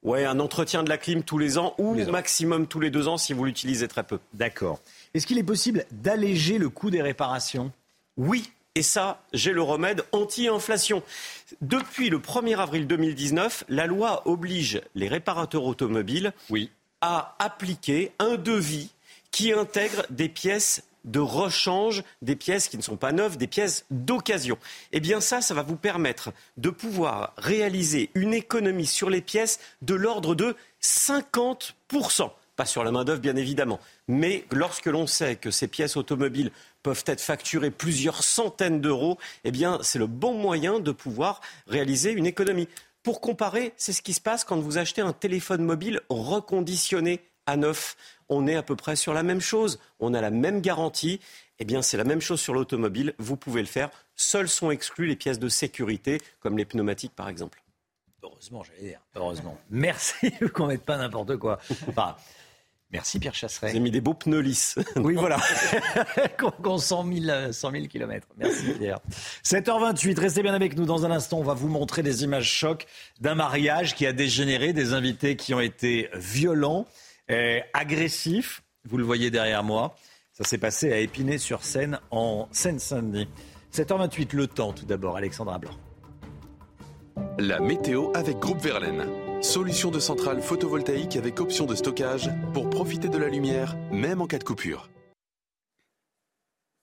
Ouais, 0.04 0.26
un 0.26 0.38
entretien 0.38 0.82
de 0.82 0.90
la 0.90 0.98
clim 0.98 1.22
tous 1.22 1.38
les 1.38 1.56
ans 1.56 1.74
ou 1.78 1.94
maximum 2.10 2.66
tous 2.66 2.78
les 2.78 2.90
deux 2.90 3.08
ans 3.08 3.16
si 3.16 3.32
vous 3.32 3.44
l'utilisez 3.44 3.88
très 3.88 4.04
peu. 4.04 4.18
D'accord. 4.34 4.78
Est-ce 5.14 5.26
qu'il 5.26 5.38
est 5.38 5.42
possible 5.42 5.86
d'alléger 5.90 6.58
le 6.58 6.68
coût 6.68 6.90
des 6.90 7.00
réparations? 7.00 7.72
Oui, 8.18 8.52
et 8.74 8.82
ça, 8.82 9.22
j'ai 9.32 9.52
le 9.52 9.62
remède 9.62 10.02
anti-inflation. 10.12 11.02
Depuis 11.62 12.10
le 12.10 12.18
1er 12.18 12.58
avril 12.58 12.86
2019, 12.86 13.64
la 13.68 13.86
loi 13.86 14.22
oblige 14.26 14.82
les 14.94 15.08
réparateurs 15.08 15.64
automobiles 15.64 16.32
oui. 16.50 16.70
à 17.00 17.36
appliquer 17.38 18.12
un 18.18 18.34
devis 18.34 18.90
qui 19.30 19.52
intègre 19.52 20.04
des 20.10 20.28
pièces 20.28 20.82
de 21.04 21.20
rechange 21.20 22.02
des 22.22 22.36
pièces 22.36 22.68
qui 22.68 22.76
ne 22.76 22.82
sont 22.82 22.96
pas 22.96 23.12
neuves, 23.12 23.36
des 23.36 23.46
pièces 23.46 23.84
d'occasion. 23.90 24.58
Eh 24.92 25.00
bien 25.00 25.20
ça, 25.20 25.40
ça 25.40 25.54
va 25.54 25.62
vous 25.62 25.76
permettre 25.76 26.32
de 26.56 26.70
pouvoir 26.70 27.34
réaliser 27.36 28.10
une 28.14 28.34
économie 28.34 28.86
sur 28.86 29.10
les 29.10 29.20
pièces 29.20 29.60
de 29.82 29.94
l'ordre 29.94 30.34
de 30.34 30.56
50%. 30.82 32.30
Pas 32.56 32.66
sur 32.66 32.84
la 32.84 32.92
main-d'œuvre, 32.92 33.20
bien 33.20 33.34
évidemment. 33.34 33.80
Mais 34.06 34.44
lorsque 34.52 34.86
l'on 34.86 35.08
sait 35.08 35.34
que 35.34 35.50
ces 35.50 35.66
pièces 35.66 35.96
automobiles 35.96 36.52
peuvent 36.84 37.02
être 37.06 37.20
facturées 37.20 37.72
plusieurs 37.72 38.22
centaines 38.22 38.80
d'euros, 38.80 39.18
eh 39.42 39.50
bien, 39.50 39.78
c'est 39.82 39.98
le 39.98 40.06
bon 40.06 40.34
moyen 40.34 40.78
de 40.78 40.92
pouvoir 40.92 41.40
réaliser 41.66 42.12
une 42.12 42.26
économie. 42.26 42.68
Pour 43.02 43.20
comparer, 43.20 43.72
c'est 43.76 43.92
ce 43.92 44.02
qui 44.02 44.14
se 44.14 44.20
passe 44.20 44.44
quand 44.44 44.58
vous 44.58 44.78
achetez 44.78 45.02
un 45.02 45.12
téléphone 45.12 45.62
mobile 45.62 46.00
reconditionné 46.08 47.20
à 47.46 47.56
neuf 47.56 47.96
on 48.28 48.46
est 48.46 48.54
à 48.54 48.62
peu 48.62 48.76
près 48.76 48.96
sur 48.96 49.14
la 49.14 49.22
même 49.22 49.40
chose. 49.40 49.78
On 50.00 50.14
a 50.14 50.20
la 50.20 50.30
même 50.30 50.60
garantie. 50.60 51.20
Eh 51.58 51.64
bien, 51.64 51.82
c'est 51.82 51.96
la 51.96 52.04
même 52.04 52.20
chose 52.20 52.40
sur 52.40 52.54
l'automobile. 52.54 53.14
Vous 53.18 53.36
pouvez 53.36 53.60
le 53.60 53.68
faire. 53.68 53.90
Seules 54.16 54.48
sont 54.48 54.70
exclues 54.70 55.06
les 55.06 55.16
pièces 55.16 55.38
de 55.38 55.48
sécurité, 55.48 56.20
comme 56.40 56.58
les 56.58 56.64
pneumatiques, 56.64 57.14
par 57.14 57.28
exemple. 57.28 57.62
Heureusement, 58.22 58.62
j'allais 58.64 58.88
dire. 58.88 59.00
Heureusement. 59.14 59.58
Merci 59.70 60.32
qu'on 60.52 60.66
mette 60.66 60.84
pas 60.84 60.96
n'importe 60.96 61.36
quoi. 61.36 61.58
Enfin, 61.88 62.16
merci 62.90 63.18
Pierre 63.18 63.34
Chasseret. 63.34 63.72
J'ai 63.72 63.80
mis 63.80 63.90
des 63.90 64.00
beaux 64.00 64.14
pneus 64.14 64.40
lisses. 64.40 64.78
Oui, 64.96 65.14
voilà. 65.14 65.38
Qu'on 66.62 66.78
100 66.78 67.12
000, 67.12 67.52
100 67.52 67.70
000 67.70 67.86
km. 67.86 68.26
Merci 68.38 68.72
Pierre. 68.78 69.00
7h28, 69.44 70.18
restez 70.18 70.42
bien 70.42 70.54
avec 70.54 70.76
nous. 70.76 70.86
Dans 70.86 71.04
un 71.04 71.10
instant, 71.10 71.38
on 71.38 71.44
va 71.44 71.54
vous 71.54 71.68
montrer 71.68 72.02
des 72.02 72.24
images 72.24 72.50
chocs 72.50 72.86
d'un 73.20 73.34
mariage 73.34 73.94
qui 73.94 74.06
a 74.06 74.12
dégénéré, 74.12 74.72
des 74.72 74.94
invités 74.94 75.36
qui 75.36 75.52
ont 75.52 75.60
été 75.60 76.08
violents 76.14 76.86
agressif. 77.72 78.62
Vous 78.88 78.98
le 78.98 79.04
voyez 79.04 79.30
derrière 79.30 79.64
moi. 79.64 79.94
Ça 80.32 80.44
s'est 80.44 80.58
passé 80.58 80.92
à 80.92 80.98
Épinay-sur-Seine, 80.98 82.00
en 82.10 82.48
Seine-Saint-Denis. 82.50 83.28
7h28, 83.72 84.34
le 84.34 84.46
temps 84.46 84.72
tout 84.72 84.84
d'abord, 84.84 85.16
Alexandra 85.16 85.58
Blanc. 85.58 85.74
La 87.38 87.60
météo 87.60 88.10
avec 88.14 88.38
Groupe 88.38 88.60
Verlaine. 88.60 89.06
Solution 89.42 89.90
de 89.90 89.98
centrale 90.00 90.42
photovoltaïque 90.42 91.16
avec 91.16 91.40
option 91.40 91.66
de 91.66 91.74
stockage 91.74 92.30
pour 92.52 92.70
profiter 92.70 93.08
de 93.08 93.18
la 93.18 93.28
lumière, 93.28 93.76
même 93.92 94.20
en 94.20 94.26
cas 94.26 94.38
de 94.38 94.44
coupure. 94.44 94.88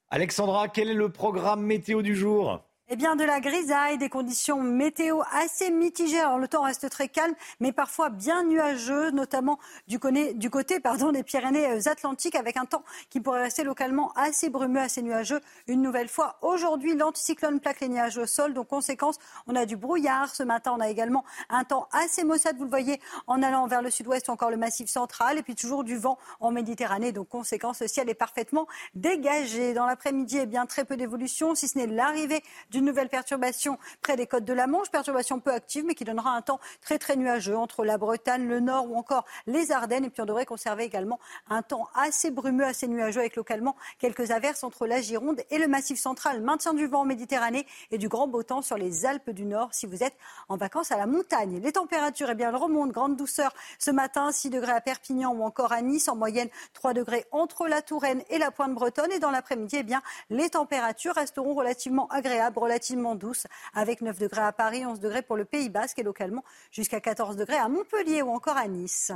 Alexandra, 0.09 0.67
quel 0.67 0.89
est 0.89 0.93
le 0.93 1.09
programme 1.09 1.61
météo 1.61 2.01
du 2.01 2.15
jour? 2.15 2.63
Eh 2.93 2.97
bien, 2.97 3.15
de 3.15 3.23
la 3.23 3.39
grisaille, 3.39 3.97
des 3.97 4.09
conditions 4.09 4.61
météo 4.61 5.21
assez 5.31 5.71
mitigées. 5.71 6.19
Alors, 6.19 6.37
le 6.37 6.49
temps 6.49 6.63
reste 6.63 6.89
très 6.89 7.07
calme, 7.07 7.33
mais 7.61 7.71
parfois 7.71 8.09
bien 8.09 8.43
nuageux, 8.43 9.11
notamment 9.11 9.59
du, 9.87 9.97
côté 9.97 10.81
pardon, 10.81 11.13
des 11.13 11.23
Pyrénées-Atlantiques, 11.23 12.35
avec 12.35 12.57
un 12.57 12.65
temps 12.65 12.83
qui 13.09 13.21
pourrait 13.21 13.43
rester 13.43 13.63
localement 13.63 14.11
assez 14.17 14.49
brumeux, 14.49 14.81
assez 14.81 15.01
nuageux. 15.01 15.39
Une 15.67 15.81
nouvelle 15.81 16.09
fois, 16.09 16.37
aujourd'hui, 16.41 16.93
l'anticyclone 16.93 17.61
plaque 17.61 17.79
les 17.79 17.87
nuages 17.87 18.17
au 18.17 18.25
sol. 18.25 18.53
Donc, 18.53 18.67
conséquence, 18.67 19.19
on 19.47 19.55
a 19.55 19.65
du 19.65 19.77
brouillard. 19.77 20.35
Ce 20.35 20.43
matin, 20.43 20.73
on 20.75 20.81
a 20.81 20.89
également 20.89 21.23
un 21.49 21.63
temps 21.63 21.87
assez 21.93 22.25
maussade, 22.25 22.57
vous 22.57 22.65
le 22.65 22.69
voyez, 22.69 22.99
en 23.25 23.41
allant 23.41 23.67
vers 23.67 23.81
le 23.81 23.89
sud-ouest, 23.89 24.27
encore 24.27 24.51
le 24.51 24.57
massif 24.57 24.89
central, 24.89 25.37
et 25.37 25.43
puis 25.43 25.55
toujours 25.55 25.85
du 25.85 25.95
vent 25.95 26.17
en 26.41 26.51
Méditerranée. 26.51 27.13
Donc, 27.13 27.29
conséquence, 27.29 27.79
le 27.79 27.87
ciel 27.87 28.09
est 28.09 28.15
parfaitement 28.15 28.67
dégagé. 28.95 29.73
Dans 29.73 29.85
l'après-midi, 29.85 30.39
eh 30.41 30.45
bien, 30.45 30.65
très 30.65 30.83
peu 30.83 30.97
d'évolution, 30.97 31.55
si 31.55 31.69
ce 31.69 31.77
n'est 31.77 31.87
l'arrivée 31.87 32.43
du 32.69 32.80
nouvelle 32.85 33.09
perturbation 33.09 33.77
près 34.01 34.15
des 34.15 34.27
côtes 34.27 34.45
de 34.45 34.53
la 34.53 34.67
Manche, 34.67 34.89
perturbation 34.91 35.39
peu 35.39 35.51
active 35.51 35.85
mais 35.85 35.95
qui 35.95 36.03
donnera 36.03 36.31
un 36.31 36.41
temps 36.41 36.59
très 36.81 36.99
très 36.99 37.15
nuageux 37.15 37.57
entre 37.57 37.83
la 37.83 37.97
Bretagne, 37.97 38.47
le 38.47 38.59
Nord 38.59 38.89
ou 38.89 38.95
encore 38.95 39.25
les 39.47 39.71
Ardennes. 39.71 40.05
Et 40.05 40.09
puis 40.09 40.21
on 40.21 40.25
devrait 40.25 40.45
conserver 40.45 40.83
également 40.83 41.19
un 41.49 41.61
temps 41.61 41.87
assez 41.95 42.31
brumeux, 42.31 42.65
assez 42.65 42.87
nuageux 42.87 43.19
avec 43.19 43.35
localement 43.35 43.75
quelques 43.99 44.31
averses 44.31 44.63
entre 44.63 44.87
la 44.87 45.01
Gironde 45.01 45.41
et 45.49 45.57
le 45.57 45.67
Massif 45.67 45.99
central. 45.99 46.41
Maintien 46.41 46.73
du 46.73 46.87
vent 46.87 47.01
en 47.01 47.05
Méditerranée 47.05 47.65
et 47.91 47.97
du 47.97 48.09
grand 48.09 48.27
beau 48.27 48.43
temps 48.43 48.61
sur 48.61 48.77
les 48.77 49.05
Alpes 49.05 49.29
du 49.29 49.45
Nord 49.45 49.69
si 49.71 49.85
vous 49.85 50.03
êtes 50.03 50.15
en 50.49 50.57
vacances 50.57 50.91
à 50.91 50.97
la 50.97 51.05
montagne. 51.05 51.59
Les 51.61 51.71
températures, 51.71 52.29
eh 52.29 52.35
bien, 52.35 52.49
elles 52.49 52.55
remontent, 52.55 52.91
grande 52.91 53.15
douceur 53.15 53.53
ce 53.79 53.91
matin, 53.91 54.31
6 54.31 54.49
degrés 54.49 54.71
à 54.71 54.81
Perpignan 54.81 55.33
ou 55.33 55.43
encore 55.43 55.71
à 55.71 55.81
Nice, 55.81 56.07
en 56.07 56.15
moyenne 56.15 56.49
3 56.73 56.93
degrés 56.93 57.25
entre 57.31 57.67
la 57.67 57.81
Touraine 57.81 58.23
et 58.29 58.37
la 58.37 58.51
Pointe 58.51 58.73
Bretonne. 58.73 59.11
Et 59.11 59.19
dans 59.19 59.31
l'après-midi, 59.31 59.77
eh 59.79 59.83
bien, 59.83 60.01
les 60.29 60.49
températures 60.49 61.15
resteront 61.15 61.53
relativement 61.53 62.07
agréables, 62.09 62.57
relativement 62.61 63.15
douce, 63.15 63.47
avec 63.73 64.01
9 64.01 64.17
degrés 64.19 64.41
à 64.41 64.51
Paris, 64.51 64.85
11 64.85 64.99
degrés 64.99 65.21
pour 65.21 65.35
le 65.35 65.45
Pays 65.45 65.69
Basque 65.69 65.99
et 65.99 66.03
localement 66.03 66.43
jusqu'à 66.71 67.01
14 67.01 67.35
degrés 67.35 67.57
à 67.57 67.67
Montpellier 67.67 68.21
ou 68.21 68.29
encore 68.29 68.57
à 68.57 68.67
Nice. 68.67 69.11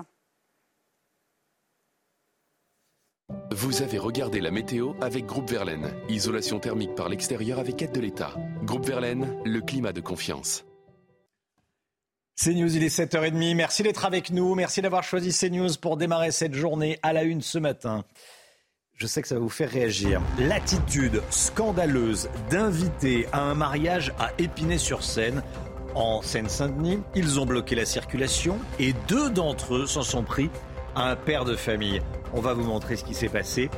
Vous 3.52 3.82
avez 3.82 3.98
regardé 3.98 4.40
la 4.40 4.52
météo 4.52 4.94
avec 5.02 5.26
Groupe 5.26 5.50
Verlaine. 5.50 5.94
Isolation 6.10 6.60
thermique 6.60 6.94
par 6.96 7.10
l'extérieur 7.10 7.60
avec 7.60 7.82
aide 7.82 7.92
de 7.92 8.00
l'État. 8.00 8.36
Groupe 8.64 8.86
Verlaine, 8.86 9.40
le 9.46 9.62
climat 9.62 9.94
de 9.94 10.02
confiance. 10.02 10.66
CNews, 12.36 12.76
il 12.76 12.84
est 12.84 12.96
7h30. 12.96 13.56
Merci 13.56 13.82
d'être 13.82 14.06
avec 14.06 14.30
nous. 14.30 14.56
Merci 14.56 14.82
d'avoir 14.82 15.04
choisi 15.04 15.32
CNews 15.32 15.78
pour 15.82 15.96
démarrer 15.98 16.32
cette 16.32 16.54
journée 16.54 17.00
à 17.02 17.14
la 17.14 17.24
une 17.24 17.42
ce 17.42 17.58
matin 17.58 18.04
je 18.98 19.08
sais 19.08 19.22
que 19.22 19.28
ça 19.28 19.36
va 19.36 19.42
vous 19.42 19.50
faire 19.50 19.70
réagir. 19.70 20.22
L'attitude 20.40 21.22
scandaleuse 21.30 22.30
d'inviter 22.50 23.28
à 23.34 23.42
un 23.42 23.54
mariage 23.54 24.14
à 24.20 24.32
Épinay-sur-Seine 24.38 25.44
en 25.96 26.22
Seine-Saint-Denis. 26.22 27.02
Ils 27.14 27.40
ont 27.40 27.46
bloqué 27.46 27.76
la 27.76 27.86
circulation 27.86 28.58
et 28.80 28.94
deux 29.08 29.30
d'entre 29.30 29.76
eux 29.76 29.86
s'en 29.86 30.04
sont 30.04 30.24
pris 30.24 30.50
à 30.96 31.10
un 31.12 31.16
père 31.18 31.44
de 31.44 31.56
famille. 31.56 32.02
On 32.34 32.40
va 32.40 32.54
vous 32.54 32.64
montrer 32.64 32.96
ce 32.96 33.04
qui 33.04 33.14
s'est 33.14 33.30
passé. 33.30 33.70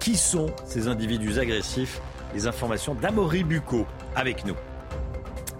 Qui 0.00 0.16
sont 0.16 0.54
ces 0.66 0.86
individus 0.86 1.38
agressifs? 1.38 2.00
Les 2.34 2.46
informations 2.46 2.94
d'Amory 2.94 3.44
Bucco 3.44 3.86
avec 4.14 4.44
nous. 4.44 4.56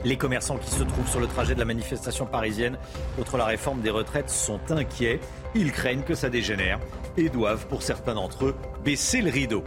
Les 0.05 0.17
commerçants 0.17 0.59
qui 0.59 0.71
se 0.71 0.83
trouvent 0.83 1.09
sur 1.09 1.19
le 1.19 1.27
trajet 1.27 1.55
de 1.55 1.59
la 1.59 1.65
manifestation 1.65 2.27
parisienne 2.27 2.79
contre 3.17 3.37
la 3.39 3.47
réforme 3.47 3.81
des 3.81 3.91
retraites 3.91 4.31
sont 4.31 4.61
inquiets. 4.71 5.19
Ils 5.55 5.73
craignent 5.73 6.03
que 6.03 6.15
ça 6.15 6.29
dégénère 6.29 6.79
et 7.25 7.29
doivent, 7.29 7.67
pour 7.67 7.83
certains 7.83 8.15
d'entre 8.15 8.47
eux, 8.47 8.55
baisser 8.85 9.21
le 9.21 9.31
rideau. 9.31 9.65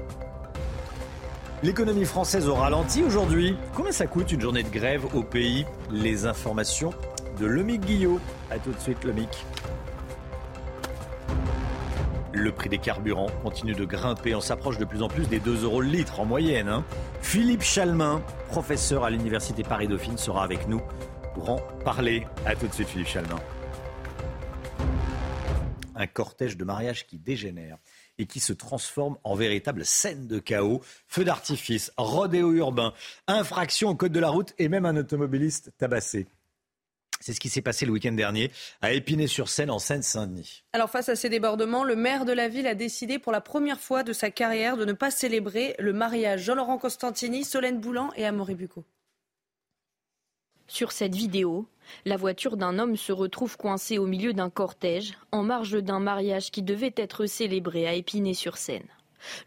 L'économie 1.63 2.05
française 2.05 2.47
au 2.47 2.55
ralenti 2.55 3.03
aujourd'hui. 3.03 3.55
Combien 3.75 3.91
ça 3.91 4.07
coûte 4.07 4.31
une 4.31 4.41
journée 4.41 4.63
de 4.63 4.69
grève 4.69 5.05
au 5.13 5.21
pays 5.21 5.65
Les 5.91 6.25
informations 6.25 6.91
de 7.39 7.45
Lomic 7.45 7.81
Guillot. 7.81 8.19
A 8.49 8.57
tout 8.57 8.71
de 8.71 8.79
suite, 8.79 9.03
Lomic. 9.03 9.45
Le 12.33 12.51
prix 12.51 12.69
des 12.69 12.77
carburants 12.79 13.29
continue 13.43 13.73
de 13.73 13.85
grimper. 13.85 14.33
On 14.33 14.41
s'approche 14.41 14.77
de 14.77 14.85
plus 14.85 15.03
en 15.03 15.07
plus 15.07 15.27
des 15.27 15.39
2 15.39 15.63
euros 15.63 15.81
le 15.81 15.89
litre 15.89 16.19
en 16.19 16.25
moyenne. 16.25 16.69
Hein. 16.69 16.83
Philippe 17.21 17.61
Chalmin, 17.61 18.21
professeur 18.49 19.03
à 19.03 19.09
l'Université 19.09 19.63
Paris-Dauphine, 19.63 20.17
sera 20.17 20.43
avec 20.43 20.67
nous 20.67 20.81
pour 21.35 21.49
en 21.49 21.59
parler. 21.83 22.25
A 22.45 22.55
tout 22.55 22.67
de 22.67 22.73
suite, 22.73 22.87
Philippe 22.87 23.07
Chalmin. 23.07 23.37
Un 26.01 26.07
cortège 26.07 26.57
de 26.57 26.65
mariage 26.65 27.07
qui 27.07 27.17
dégénère 27.17 27.77
et 28.17 28.25
qui 28.25 28.39
se 28.39 28.53
transforme 28.53 29.17
en 29.23 29.35
véritable 29.35 29.85
scène 29.85 30.27
de 30.27 30.39
chaos. 30.39 30.81
Feu 31.07 31.23
d'artifice, 31.23 31.91
rodéo 31.97 32.51
urbain, 32.53 32.93
infraction 33.27 33.89
au 33.89 33.95
code 33.95 34.11
de 34.11 34.19
la 34.19 34.29
route 34.29 34.53
et 34.57 34.67
même 34.67 34.85
un 34.85 34.97
automobiliste 34.97 35.71
tabassé. 35.77 36.27
C'est 37.21 37.33
ce 37.33 37.39
qui 37.39 37.49
s'est 37.49 37.61
passé 37.61 37.85
le 37.85 37.91
week-end 37.91 38.13
dernier 38.13 38.51
à 38.81 38.93
Épinay-sur-Seine, 38.93 39.69
en 39.69 39.77
Seine-Saint-Denis. 39.77 40.63
Alors 40.73 40.89
face 40.89 41.07
à 41.07 41.15
ces 41.15 41.29
débordements, 41.29 41.83
le 41.83 41.95
maire 41.95 42.25
de 42.25 42.33
la 42.33 42.47
ville 42.47 42.65
a 42.65 42.73
décidé 42.73 43.19
pour 43.19 43.31
la 43.31 43.41
première 43.41 43.79
fois 43.79 44.01
de 44.01 44.11
sa 44.11 44.31
carrière 44.31 44.75
de 44.75 44.85
ne 44.85 44.93
pas 44.93 45.11
célébrer 45.11 45.75
le 45.77 45.93
mariage. 45.93 46.41
Jean-Laurent 46.43 46.79
Costantini, 46.79 47.43
Solène 47.43 47.79
Boulan 47.79 48.09
et 48.15 48.25
Amaury 48.25 48.55
Bucco. 48.55 48.83
Sur 50.65 50.91
cette 50.91 51.13
vidéo, 51.13 51.67
la 52.05 52.17
voiture 52.17 52.57
d'un 52.57 52.79
homme 52.79 52.97
se 52.97 53.11
retrouve 53.11 53.57
coincée 53.57 53.97
au 53.97 54.05
milieu 54.05 54.33
d'un 54.33 54.49
cortège, 54.49 55.13
en 55.31 55.43
marge 55.43 55.81
d'un 55.81 55.99
mariage 55.99 56.51
qui 56.51 56.61
devait 56.61 56.93
être 56.95 57.25
célébré 57.25 57.87
à 57.87 57.93
Épinay-sur-Seine. 57.93 58.87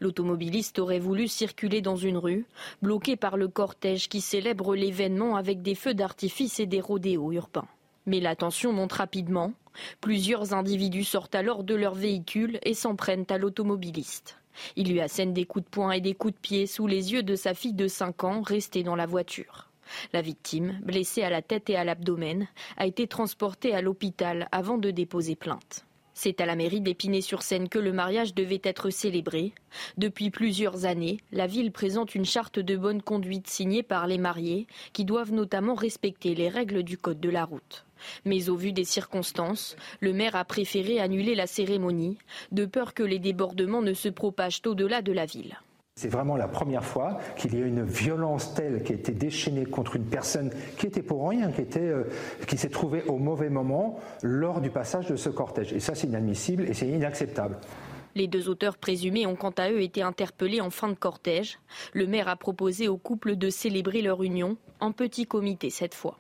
L'automobiliste 0.01 0.79
aurait 0.79 0.99
voulu 0.99 1.29
circuler 1.29 1.81
dans 1.81 1.97
une 1.97 2.17
rue, 2.17 2.47
bloqué 2.83 3.17
par 3.17 3.37
le 3.37 3.49
cortège 3.49 4.09
qui 4.09 4.21
célèbre 4.21 4.75
l'événement 4.77 5.37
avec 5.37 5.63
des 5.63 5.75
feux 5.75 5.95
d'artifice 5.95 6.61
et 6.61 6.67
des 6.67 6.81
rodéos 6.81 7.33
urbains. 7.33 7.69
Mais 8.07 8.21
la 8.21 8.37
tension 8.37 8.73
monte 8.73 8.93
rapidement. 8.93 9.53
Plusieurs 10.01 10.53
individus 10.53 11.05
sortent 11.05 11.35
alors 11.35 11.65
de 11.65 11.75
leur 11.75 11.95
véhicule 11.95 12.59
et 12.63 12.75
s'en 12.75 12.95
prennent 12.97 13.27
à 13.31 13.39
l'automobiliste. 13.39 14.39
Il 14.77 14.91
lui 14.91 15.01
assène 15.01 15.33
des 15.33 15.47
coups 15.47 15.65
de 15.65 15.71
poing 15.71 15.91
et 15.91 16.01
des 16.01 16.15
coups 16.15 16.35
de 16.35 16.39
pied 16.39 16.67
sous 16.67 16.87
les 16.87 17.13
yeux 17.13 17.23
de 17.23 17.35
sa 17.35 17.55
fille 17.55 17.73
de 17.73 17.89
5 17.89 18.25
ans 18.25 18.43
restée 18.43 18.85
dans 18.85 18.95
la 18.95 19.07
voiture. 19.07 19.69
La 20.13 20.23
victime, 20.23 20.79
blessée 20.83 21.23
à 21.23 21.31
la 21.31 21.43
tête 21.43 21.71
et 21.71 21.77
à 21.77 21.85
l'abdomen, 21.85 22.49
a 22.77 22.87
été 22.87 23.07
transportée 23.07 23.75
à 23.75 23.83
l'hôpital 23.83 24.49
avant 24.53 24.79
de 24.79 24.91
déposer 24.91 25.37
plainte. 25.37 25.85
C'est 26.17 26.41
à 26.41 26.47
la 26.47 26.55
mairie 26.55 26.81
d'Épinay-sur-Seine 26.81 27.69
que 27.69 27.81
le 27.81 27.93
mariage 27.93 28.35
devait 28.35 28.61
être 28.63 28.89
célébré. 28.91 29.53
Depuis 29.99 30.31
plusieurs 30.31 30.85
années, 30.85 31.19
la 31.33 31.49
ville 31.49 31.73
présente 31.73 32.15
une 32.15 32.25
charte 32.25 32.61
de 32.61 32.77
bonne 32.77 33.03
conduite 33.03 33.49
signée 33.49 33.83
par 33.83 34.07
les 34.07 34.19
mariés, 34.19 34.69
qui 34.93 35.05
doivent 35.05 35.33
notamment 35.33 35.75
respecter 35.75 36.37
les 36.37 36.49
règles 36.49 36.85
du 36.85 36.97
code 36.97 37.19
de 37.19 37.31
la 37.31 37.45
route. 37.45 37.85
Mais 38.25 38.49
au 38.49 38.55
vu 38.55 38.73
des 38.73 38.85
circonstances, 38.85 39.77
le 40.01 40.13
maire 40.13 40.37
a 40.37 40.45
préféré 40.45 41.01
annuler 41.01 41.35
la 41.35 41.49
cérémonie, 41.49 42.19
de 42.53 42.65
peur 42.65 42.95
que 42.95 43.03
les 43.03 43.19
débordements 43.19 43.83
ne 43.83 43.93
se 43.93 44.09
propagent 44.09 44.63
au-delà 44.67 45.03
de 45.03 45.13
la 45.13 45.27
ville. 45.27 45.59
C'est 45.97 46.09
vraiment 46.09 46.37
la 46.37 46.49
première 46.49 46.85
fois 46.85 47.19
qu'il 47.37 47.55
y 47.57 47.63
a 47.63 47.67
une 47.67 47.85
violence 47.85 48.53
telle 48.55 48.83
qui 48.83 48.93
a 48.93 48.97
été 48.97 49.13
déchaînée 49.13 49.65
contre 49.65 49.95
une 49.95 50.07
personne 50.07 50.51
qui 50.77 50.87
était 50.87 51.03
pour 51.03 51.29
rien, 51.29 51.53
qui, 51.53 51.61
était, 51.61 51.79
euh, 51.79 52.11
qui 52.49 52.59
s'est 52.59 52.69
trouvée 52.69 53.05
au 53.05 53.17
mauvais 53.17 53.49
moment 53.49 54.01
lors 54.23 54.61
du 54.61 54.71
passage 54.71 55.07
de 55.07 55.15
ce 55.15 55.29
cortège. 55.29 55.73
Et 55.73 55.79
ça, 55.79 55.95
c'est 55.95 56.09
inadmissible 56.09 56.69
et 56.69 56.75
c'est 56.75 56.89
inacceptable. 56.89 57.61
Les 58.17 58.27
deux 58.27 58.49
auteurs 58.49 58.77
présumés 58.77 59.27
ont 59.27 59.37
quant 59.37 59.55
à 59.57 59.71
eux 59.71 59.83
été 59.83 60.03
interpellés 60.03 60.61
en 60.61 60.71
fin 60.71 60.89
de 60.89 60.95
cortège. 60.95 61.61
Le 61.93 62.09
maire 62.09 62.27
a 62.27 62.35
proposé 62.35 62.89
au 62.89 62.97
couple 62.97 63.37
de 63.37 63.49
célébrer 63.49 64.03
leur 64.03 64.25
union 64.25 64.57
en 64.81 64.91
petit 64.91 65.27
comité 65.27 65.71
cette 65.71 65.95
fois. 65.95 66.19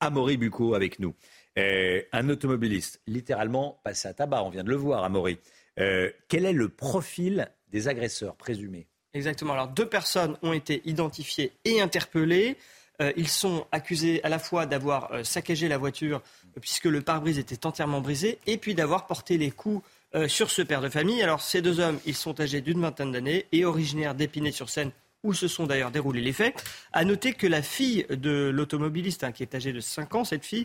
Amaury 0.00 0.36
Bucco 0.36 0.74
avec 0.74 0.98
nous. 0.98 1.14
Euh, 1.58 2.02
un 2.12 2.28
automobiliste, 2.28 3.00
littéralement 3.06 3.80
passé 3.82 4.08
à 4.08 4.12
tabac, 4.12 4.42
on 4.42 4.50
vient 4.50 4.64
de 4.64 4.68
le 4.68 4.76
voir, 4.76 5.04
Amaury. 5.04 5.38
Euh, 5.78 6.10
quel 6.28 6.44
est 6.44 6.52
le 6.52 6.68
profil 6.68 7.48
des 7.70 7.88
agresseurs 7.88 8.36
présumés. 8.36 8.86
Exactement. 9.14 9.54
Alors 9.54 9.68
deux 9.68 9.88
personnes 9.88 10.36
ont 10.42 10.52
été 10.52 10.82
identifiées 10.84 11.52
et 11.64 11.80
interpellées. 11.80 12.56
Euh, 13.00 13.12
ils 13.16 13.28
sont 13.28 13.66
accusés 13.72 14.22
à 14.24 14.28
la 14.28 14.38
fois 14.38 14.66
d'avoir 14.66 15.12
euh, 15.12 15.24
saccagé 15.24 15.68
la 15.68 15.76
voiture 15.76 16.22
euh, 16.56 16.60
puisque 16.60 16.86
le 16.86 17.02
pare-brise 17.02 17.38
était 17.38 17.66
entièrement 17.66 18.00
brisé 18.00 18.38
et 18.46 18.56
puis 18.56 18.74
d'avoir 18.74 19.06
porté 19.06 19.38
les 19.38 19.50
coups 19.50 19.82
sur 20.28 20.50
ce 20.50 20.62
père 20.62 20.80
de 20.80 20.88
famille. 20.88 21.22
Alors 21.22 21.42
ces 21.42 21.60
deux 21.60 21.78
hommes, 21.78 21.98
ils 22.06 22.14
sont 22.14 22.40
âgés 22.40 22.62
d'une 22.62 22.80
vingtaine 22.80 23.12
d'années 23.12 23.44
et 23.52 23.66
originaires 23.66 24.14
d'Épinay-sur-Seine 24.14 24.90
où 25.22 25.34
se 25.34 25.46
sont 25.46 25.66
d'ailleurs 25.66 25.90
déroulés 25.90 26.22
les 26.22 26.32
faits. 26.32 26.54
À 26.94 27.04
noter 27.04 27.34
que 27.34 27.46
la 27.46 27.60
fille 27.60 28.06
de 28.08 28.48
l'automobiliste, 28.48 29.24
hein, 29.24 29.32
qui 29.32 29.42
est 29.42 29.54
âgée 29.54 29.74
de 29.74 29.80
5 29.80 30.14
ans, 30.14 30.24
cette 30.24 30.44
fille, 30.44 30.64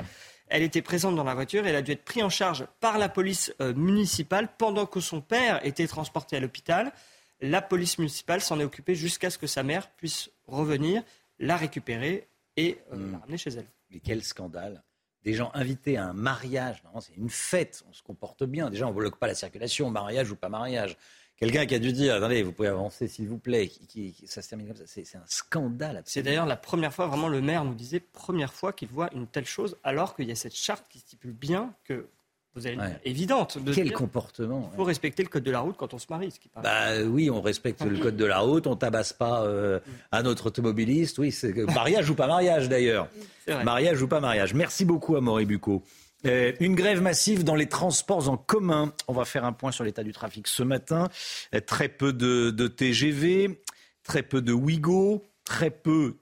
elle 0.51 0.63
était 0.63 0.81
présente 0.81 1.15
dans 1.15 1.23
la 1.23 1.33
voiture 1.33 1.65
et 1.65 1.69
elle 1.69 1.75
a 1.77 1.81
dû 1.81 1.91
être 1.91 2.03
prise 2.03 2.23
en 2.23 2.29
charge 2.29 2.67
par 2.81 2.97
la 2.97 3.09
police 3.09 3.53
euh, 3.61 3.73
municipale 3.73 4.49
pendant 4.57 4.85
que 4.85 4.99
son 4.99 5.21
père 5.21 5.65
était 5.65 5.87
transporté 5.87 6.35
à 6.35 6.39
l'hôpital. 6.41 6.91
La 7.39 7.61
police 7.61 7.97
municipale 7.97 8.41
s'en 8.41 8.59
est 8.59 8.63
occupée 8.63 8.93
jusqu'à 8.93 9.29
ce 9.29 9.37
que 9.37 9.47
sa 9.47 9.63
mère 9.63 9.89
puisse 9.91 10.29
revenir, 10.47 11.03
la 11.39 11.55
récupérer 11.55 12.27
et 12.57 12.79
euh, 12.91 12.97
hmm. 12.97 13.11
la 13.13 13.17
ramener 13.19 13.37
chez 13.37 13.51
elle. 13.51 13.67
Mais 13.89 13.99
quel 13.99 14.23
scandale 14.23 14.83
des 15.23 15.33
gens 15.33 15.51
invités 15.53 15.97
à 15.97 16.05
un 16.05 16.13
mariage, 16.13 16.81
c'est 16.99 17.15
une 17.15 17.29
fête, 17.29 17.83
on 17.87 17.93
se 17.93 18.01
comporte 18.01 18.43
bien. 18.43 18.71
Déjà, 18.71 18.87
on 18.87 18.89
ne 18.89 18.95
bloque 18.95 19.17
pas 19.17 19.27
la 19.27 19.35
circulation, 19.35 19.89
mariage 19.91 20.31
ou 20.31 20.35
pas 20.35 20.49
mariage. 20.49 20.97
Quelqu'un 21.41 21.65
qui 21.65 21.73
a 21.73 21.79
dû 21.79 21.91
dire, 21.91 22.13
attendez, 22.13 22.43
vous 22.43 22.51
pouvez 22.51 22.67
avancer 22.67 23.07
s'il 23.07 23.27
vous 23.27 23.39
plaît, 23.39 23.67
qui, 23.67 24.13
ça 24.25 24.43
se 24.43 24.49
termine 24.49 24.67
comme 24.67 24.77
ça, 24.77 24.83
c'est 24.85 25.15
un 25.15 25.23
scandale. 25.25 26.03
C'est 26.05 26.21
d'ailleurs 26.21 26.45
la 26.45 26.55
première 26.55 26.93
fois, 26.93 27.07
vraiment 27.07 27.29
le 27.29 27.41
maire 27.41 27.65
nous 27.65 27.73
disait, 27.73 27.99
première 27.99 28.53
fois 28.53 28.73
qu'il 28.73 28.89
voit 28.89 29.09
une 29.15 29.25
telle 29.25 29.47
chose, 29.47 29.75
alors 29.83 30.15
qu'il 30.15 30.29
y 30.29 30.31
a 30.31 30.35
cette 30.35 30.55
charte 30.55 30.85
qui 30.87 30.99
stipule 30.99 31.31
bien 31.31 31.73
que 31.83 32.05
vous 32.53 32.67
allez 32.67 32.75
dire, 32.75 32.99
évidente. 33.05 33.57
De 33.57 33.73
Quel 33.73 33.91
comportement 33.91 34.69
Il 34.73 34.75
faut 34.75 34.83
respecter 34.83 35.23
le 35.23 35.29
code 35.29 35.43
de 35.43 35.49
la 35.49 35.61
route 35.61 35.77
quand 35.77 35.95
on 35.95 35.97
se 35.97 36.05
marie. 36.11 36.29
Ce 36.29 36.39
qui 36.39 36.47
bah 36.61 37.01
oui, 37.07 37.31
on 37.31 37.41
respecte 37.41 37.81
le 37.81 37.97
code 37.97 38.17
de 38.17 38.25
la 38.25 38.37
route, 38.37 38.67
on 38.67 38.75
tabasse 38.75 39.13
pas 39.13 39.43
euh, 39.43 39.79
un 40.11 40.25
autre 40.25 40.45
automobiliste. 40.45 41.17
Oui, 41.17 41.31
c'est 41.31 41.55
mariage 41.55 42.07
ou 42.11 42.13
pas 42.13 42.27
mariage 42.27 42.69
d'ailleurs. 42.69 43.07
Mariage 43.47 43.99
ou 44.03 44.07
pas 44.07 44.19
mariage. 44.19 44.53
Merci 44.53 44.85
beaucoup 44.85 45.15
à 45.15 45.21
Maurice 45.21 45.47
Bucco. 45.47 45.81
Euh, 46.25 46.53
une 46.59 46.75
grève 46.75 47.01
massive 47.01 47.43
dans 47.43 47.55
les 47.55 47.67
transports 47.67 48.29
en 48.29 48.37
commun. 48.37 48.93
On 49.07 49.13
va 49.13 49.25
faire 49.25 49.45
un 49.45 49.53
point 49.53 49.71
sur 49.71 49.83
l'état 49.83 50.03
du 50.03 50.11
trafic 50.11 50.47
ce 50.47 50.63
matin. 50.63 51.09
Euh, 51.55 51.59
très 51.59 51.89
peu 51.89 52.13
de, 52.13 52.67
TGV, 52.67 53.61
très 54.03 54.23
peu 54.23 54.41
de 54.41 54.53
Ouigo, 54.53 55.25
très 55.45 55.71
peu, 55.71 56.15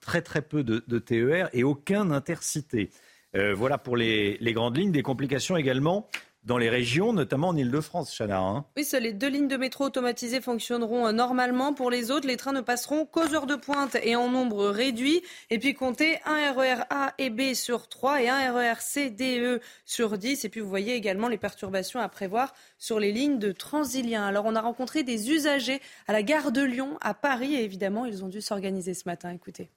de, 0.64 1.00
TER 1.00 1.50
et 1.54 1.64
aucun 1.64 2.12
intercité. 2.12 2.90
Euh, 3.36 3.54
voilà 3.54 3.78
pour 3.78 3.98
les, 3.98 4.38
grandes 4.42 4.78
lignes. 4.78 4.92
Des 4.92 5.04
complications 5.04 5.58
également 5.58 6.08
dans 6.44 6.58
les 6.58 6.70
régions, 6.70 7.14
notamment 7.14 7.50
en 7.50 7.58
Ile-de-France, 7.58 8.16
Chana. 8.16 8.40
Hein. 8.40 8.66
Oui, 8.78 8.86
seules 8.86 9.04
les 9.04 9.14
deux 9.14 9.28
lignes 9.28 9.48
de 9.48 9.58
métro 9.58 9.86
automatisées 9.86 10.42
fonctionneront 10.42 11.08
euh, 11.08 11.12
normalement. 11.12 11.74
Pour 11.74 11.92
les 11.92 12.12
autres, 12.12 12.28
les 12.28 12.38
trains 12.38 12.54
ne 12.54 12.62
passeront 12.62 13.06
qu'aux 13.06 13.36
heures 13.36 13.46
de 13.46 13.56
pointe 13.56 13.98
et 14.02 14.16
en 14.16 14.30
nombre 14.30 14.68
réduit. 14.68 15.22
Et 15.50 15.60
puis 15.60 15.74
comptez 15.74 16.18
un 16.26 16.52
RER 16.54 16.84
A 16.90 17.14
et 17.18 17.30
B 17.30 17.54
sur 17.54 17.90
3 17.90 18.24
et 18.24 18.30
un 18.30 18.54
RER 18.54 18.80
C, 18.80 19.10
D, 19.10 19.40
E 19.40 19.60
sur 19.86 20.18
10. 20.18 20.46
Et 20.46 20.50
puis 20.50 20.62
vous 20.62 20.70
voyez 20.70 20.96
également 20.96 21.28
les 21.28 21.38
perturbations 21.38 22.00
à 22.00 22.08
prévoir 22.10 22.54
sur 22.78 23.00
les 23.00 23.12
lignes 23.12 23.40
de 23.40 23.52
Transilien. 23.52 24.26
Alors 24.26 24.46
on 24.46 24.56
a 24.56 24.62
rencontré 24.62 25.04
des 25.04 25.32
usagers 25.32 25.82
à 26.08 26.14
la 26.14 26.24
gare 26.24 26.52
de 26.52 26.62
Lyon, 26.62 26.98
à 27.02 27.14
Paris, 27.14 27.56
et 27.56 27.64
évidemment, 27.64 28.06
ils 28.06 28.24
ont 28.24 28.30
dû 28.30 28.42
s'organiser 28.42 28.94
ce 28.94 29.04
matin. 29.06 29.32
Écoutez. 29.32 29.70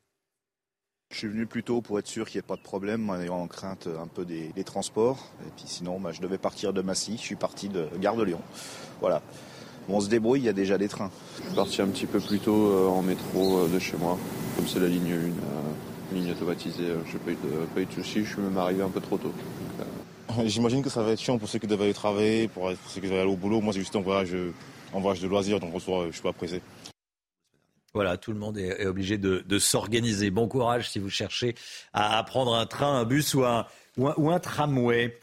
Je 1.12 1.18
suis 1.18 1.28
venu 1.28 1.44
plus 1.44 1.62
tôt 1.62 1.82
pour 1.82 1.98
être 1.98 2.06
sûr 2.06 2.26
qu'il 2.26 2.38
n'y 2.38 2.40
ait 2.40 2.48
pas 2.48 2.56
de 2.56 2.62
problème, 2.62 3.10
en 3.10 3.46
crainte 3.46 3.86
un 3.86 4.06
peu 4.06 4.24
des, 4.24 4.50
transports. 4.64 5.28
Et 5.46 5.50
puis 5.54 5.66
sinon, 5.66 6.00
bah, 6.00 6.10
je 6.10 6.22
devais 6.22 6.38
partir 6.38 6.72
de 6.72 6.80
Massy, 6.80 7.18
je 7.18 7.22
suis 7.22 7.36
parti 7.36 7.68
de 7.68 7.86
Gare 8.00 8.16
de 8.16 8.22
Lyon. 8.22 8.40
Voilà. 9.00 9.20
on 9.90 10.00
se 10.00 10.08
débrouille, 10.08 10.40
il 10.40 10.46
y 10.46 10.48
a 10.48 10.54
déjà 10.54 10.78
des 10.78 10.88
trains. 10.88 11.10
Je 11.36 11.42
suis 11.44 11.54
parti 11.54 11.82
un 11.82 11.88
petit 11.88 12.06
peu 12.06 12.18
plus 12.18 12.38
tôt 12.38 12.70
euh, 12.70 12.88
en 12.88 13.02
métro 13.02 13.58
euh, 13.58 13.68
de 13.68 13.78
chez 13.78 13.98
moi, 13.98 14.18
comme 14.56 14.66
c'est 14.66 14.80
la 14.80 14.88
ligne 14.88 15.12
1, 15.12 15.14
euh, 15.16 15.30
ligne 16.14 16.30
automatisée, 16.30 16.94
je 17.06 17.12
n'ai 17.12 17.18
pas 17.18 17.30
eu 17.32 17.34
de, 17.34 17.66
pas 17.74 17.80
eu 17.82 17.86
de 17.86 17.92
soucis, 17.92 18.24
je 18.24 18.32
suis 18.32 18.40
même 18.40 18.56
arrivé 18.56 18.82
un 18.82 18.88
peu 18.88 19.00
trop 19.02 19.18
tôt. 19.18 19.32
J'imagine 20.46 20.82
que 20.82 20.90
ça 20.90 21.02
va 21.02 21.10
être 21.10 21.20
chiant 21.20 21.36
pour 21.36 21.46
ceux 21.46 21.58
qui 21.58 21.66
doivent 21.66 21.82
aller 21.82 21.92
travailler, 21.92 22.48
pour, 22.48 22.70
ceux 22.88 23.02
qui 23.02 23.08
doivent 23.08 23.20
aller 23.20 23.30
au 23.30 23.36
boulot. 23.36 23.60
Moi, 23.60 23.74
c'est 23.74 23.80
juste 23.80 23.96
un 23.96 24.00
voyage, 24.00 24.34
un 24.94 25.00
voyage 25.00 25.20
de 25.20 25.28
loisirs, 25.28 25.60
donc 25.60 25.74
en 25.74 25.78
soi, 25.78 26.04
je 26.04 26.06
ne 26.06 26.12
suis 26.12 26.22
pas 26.22 26.32
pressé. 26.32 26.62
Voilà, 27.94 28.16
tout 28.16 28.32
le 28.32 28.38
monde 28.38 28.56
est, 28.56 28.86
obligé 28.86 29.18
de, 29.18 29.58
s'organiser. 29.58 30.30
Bon 30.30 30.48
courage 30.48 30.88
si 30.88 30.98
vous 30.98 31.10
cherchez 31.10 31.54
à, 31.92 32.22
prendre 32.24 32.54
un 32.54 32.66
train, 32.66 32.98
un 32.98 33.04
bus 33.04 33.34
ou 33.34 33.44
un, 33.44 34.38
tramway. 34.40 35.18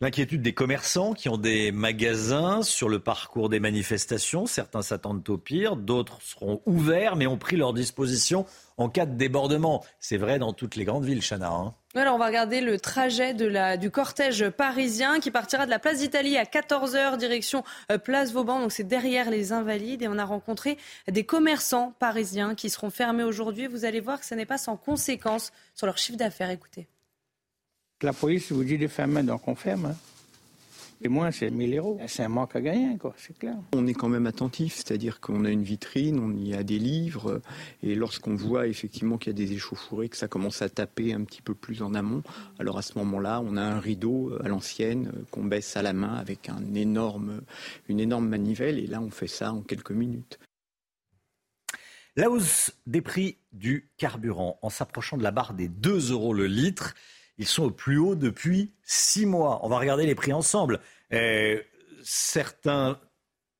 L'inquiétude 0.00 0.42
des 0.42 0.54
commerçants 0.54 1.12
qui 1.12 1.28
ont 1.28 1.38
des 1.38 1.72
magasins 1.72 2.62
sur 2.62 2.88
le 2.88 3.00
parcours 3.00 3.48
des 3.48 3.58
manifestations. 3.58 4.46
Certains 4.46 4.82
s'attendent 4.82 5.28
au 5.28 5.38
pire, 5.38 5.74
d'autres 5.74 6.22
seront 6.22 6.62
ouverts 6.66 7.16
mais 7.16 7.26
ont 7.26 7.36
pris 7.36 7.56
leur 7.56 7.72
disposition 7.72 8.46
en 8.76 8.88
cas 8.88 9.06
de 9.06 9.16
débordement. 9.16 9.84
C'est 9.98 10.16
vrai 10.16 10.38
dans 10.38 10.52
toutes 10.52 10.76
les 10.76 10.84
grandes 10.84 11.04
villes, 11.04 11.20
Chana. 11.20 11.50
Hein. 11.50 11.74
On 11.96 12.16
va 12.16 12.26
regarder 12.26 12.60
le 12.60 12.78
trajet 12.78 13.34
du 13.34 13.90
cortège 13.90 14.50
parisien 14.50 15.18
qui 15.18 15.32
partira 15.32 15.66
de 15.66 15.70
la 15.70 15.80
place 15.80 15.98
d'Italie 15.98 16.36
à 16.36 16.44
14h 16.44 17.16
direction 17.16 17.64
euh, 17.90 17.98
place 17.98 18.30
Vauban. 18.32 18.60
Donc 18.60 18.70
c'est 18.70 18.86
derrière 18.86 19.30
les 19.30 19.50
Invalides 19.50 20.02
et 20.02 20.06
on 20.06 20.16
a 20.16 20.24
rencontré 20.24 20.78
des 21.08 21.26
commerçants 21.26 21.92
parisiens 21.98 22.54
qui 22.54 22.70
seront 22.70 22.90
fermés 22.90 23.24
aujourd'hui. 23.24 23.66
Vous 23.66 23.84
allez 23.84 23.98
voir 23.98 24.20
que 24.20 24.26
ce 24.26 24.36
n'est 24.36 24.46
pas 24.46 24.58
sans 24.58 24.76
conséquence 24.76 25.50
sur 25.74 25.86
leur 25.86 25.98
chiffre 25.98 26.18
d'affaires. 26.18 26.50
Écoutez. 26.50 26.86
La 28.00 28.12
police 28.12 28.52
vous 28.52 28.62
dit 28.62 28.78
de 28.78 28.86
fermer, 28.86 29.24
donc 29.24 29.48
on 29.48 29.56
ferme. 29.56 29.86
Hein. 29.86 29.96
Et 31.02 31.08
moins, 31.08 31.32
c'est 31.32 31.50
1000 31.50 31.78
euros. 31.78 32.00
C'est 32.06 32.22
un 32.22 32.28
manque 32.28 32.54
à 32.54 32.60
gagner, 32.60 32.96
quoi, 32.96 33.12
c'est 33.16 33.36
clair. 33.36 33.56
On 33.74 33.88
est 33.88 33.94
quand 33.94 34.08
même 34.08 34.26
attentif, 34.26 34.76
c'est-à-dire 34.76 35.18
qu'on 35.18 35.44
a 35.44 35.50
une 35.50 35.64
vitrine, 35.64 36.20
on 36.20 36.32
y 36.36 36.54
a 36.54 36.62
des 36.62 36.78
livres, 36.78 37.40
et 37.82 37.96
lorsqu'on 37.96 38.36
voit 38.36 38.68
effectivement 38.68 39.18
qu'il 39.18 39.32
y 39.32 39.34
a 39.42 39.46
des 39.46 39.52
échauffourées, 39.52 40.08
que 40.08 40.16
ça 40.16 40.28
commence 40.28 40.62
à 40.62 40.68
taper 40.68 41.12
un 41.12 41.24
petit 41.24 41.42
peu 41.42 41.56
plus 41.56 41.82
en 41.82 41.92
amont, 41.94 42.22
alors 42.60 42.78
à 42.78 42.82
ce 42.82 42.96
moment-là, 42.98 43.40
on 43.44 43.56
a 43.56 43.62
un 43.62 43.80
rideau 43.80 44.32
à 44.44 44.48
l'ancienne 44.48 45.12
qu'on 45.32 45.44
baisse 45.44 45.76
à 45.76 45.82
la 45.82 45.92
main 45.92 46.14
avec 46.14 46.48
un 46.48 46.74
énorme, 46.74 47.40
une 47.88 47.98
énorme 47.98 48.28
manivelle, 48.28 48.78
et 48.78 48.86
là, 48.86 49.00
on 49.00 49.10
fait 49.10 49.26
ça 49.26 49.52
en 49.52 49.62
quelques 49.62 49.92
minutes. 49.92 50.38
La 52.14 52.30
hausse 52.30 52.72
des 52.86 53.00
prix 53.00 53.38
du 53.52 53.90
carburant 53.96 54.58
en 54.62 54.70
s'approchant 54.70 55.16
de 55.16 55.22
la 55.24 55.32
barre 55.32 55.54
des 55.54 55.68
2 55.68 56.12
euros 56.12 56.34
le 56.34 56.46
litre, 56.46 56.94
ils 57.38 57.46
sont 57.46 57.64
au 57.64 57.70
plus 57.70 57.98
haut 57.98 58.14
depuis 58.14 58.72
6 58.84 59.26
mois. 59.26 59.60
On 59.62 59.68
va 59.68 59.78
regarder 59.78 60.06
les 60.06 60.14
prix 60.14 60.32
ensemble. 60.32 60.80
Euh, 61.12 61.60
certains 62.02 62.98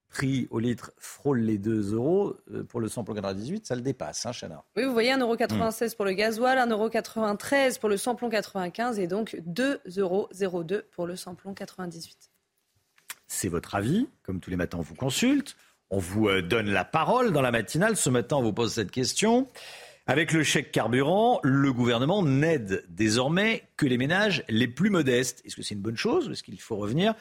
prix 0.08 0.48
au 0.50 0.58
litre 0.58 0.92
frôlent 0.98 1.40
les 1.40 1.58
2 1.58 1.94
euros. 1.94 2.34
Euh, 2.52 2.64
pour 2.64 2.80
le 2.80 2.88
samplon 2.88 3.14
98, 3.14 3.66
ça 3.66 3.74
le 3.74 3.82
dépasse, 3.82 4.26
hein, 4.26 4.32
Chana 4.32 4.64
Oui, 4.76 4.84
vous 4.84 4.92
voyez 4.92 5.12
1,96€ 5.12 5.96
pour 5.96 6.04
le 6.04 6.12
gasoil, 6.12 6.58
1,93€ 6.58 7.78
pour 7.78 7.88
le 7.88 7.96
samplon 7.96 8.28
95 8.28 8.98
et 8.98 9.06
donc 9.06 9.36
2,02€ 9.46 10.00
euros 10.00 10.64
pour 10.92 11.06
le 11.06 11.16
samplon 11.16 11.54
98. 11.54 12.30
C'est 13.26 13.48
votre 13.48 13.74
avis. 13.74 14.08
Comme 14.22 14.40
tous 14.40 14.50
les 14.50 14.56
matins, 14.56 14.78
on 14.78 14.82
vous 14.82 14.94
consulte. 14.94 15.56
On 15.90 15.98
vous 15.98 16.28
euh, 16.28 16.42
donne 16.42 16.70
la 16.70 16.84
parole 16.84 17.32
dans 17.32 17.42
la 17.42 17.50
matinale. 17.50 17.96
Ce 17.96 18.10
matin, 18.10 18.36
on 18.36 18.42
vous 18.42 18.52
pose 18.52 18.72
cette 18.72 18.90
question. 18.90 19.48
Avec 20.10 20.32
le 20.32 20.42
chèque 20.42 20.72
carburant, 20.72 21.38
le 21.42 21.70
gouvernement 21.70 22.22
n'aide 22.22 22.82
désormais 22.88 23.64
que 23.76 23.84
les 23.84 23.98
ménages 23.98 24.42
les 24.48 24.66
plus 24.66 24.88
modestes. 24.88 25.42
Est-ce 25.44 25.54
que 25.54 25.60
c'est 25.60 25.74
une 25.74 25.82
bonne 25.82 25.98
chose 25.98 26.28
ou 26.28 26.32
est-ce 26.32 26.42
qu'il 26.42 26.58
faut 26.58 26.76
revenir 26.76 27.12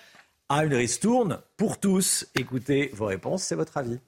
à 0.48 0.64
une 0.64 0.74
ristourne 0.74 1.42
pour 1.58 1.82
tous? 1.82 2.26
Écoutez 2.34 2.90
vos 2.94 3.08
réponses, 3.08 3.44
c'est 3.44 3.56
votre 3.56 3.76
avis. 3.76 4.00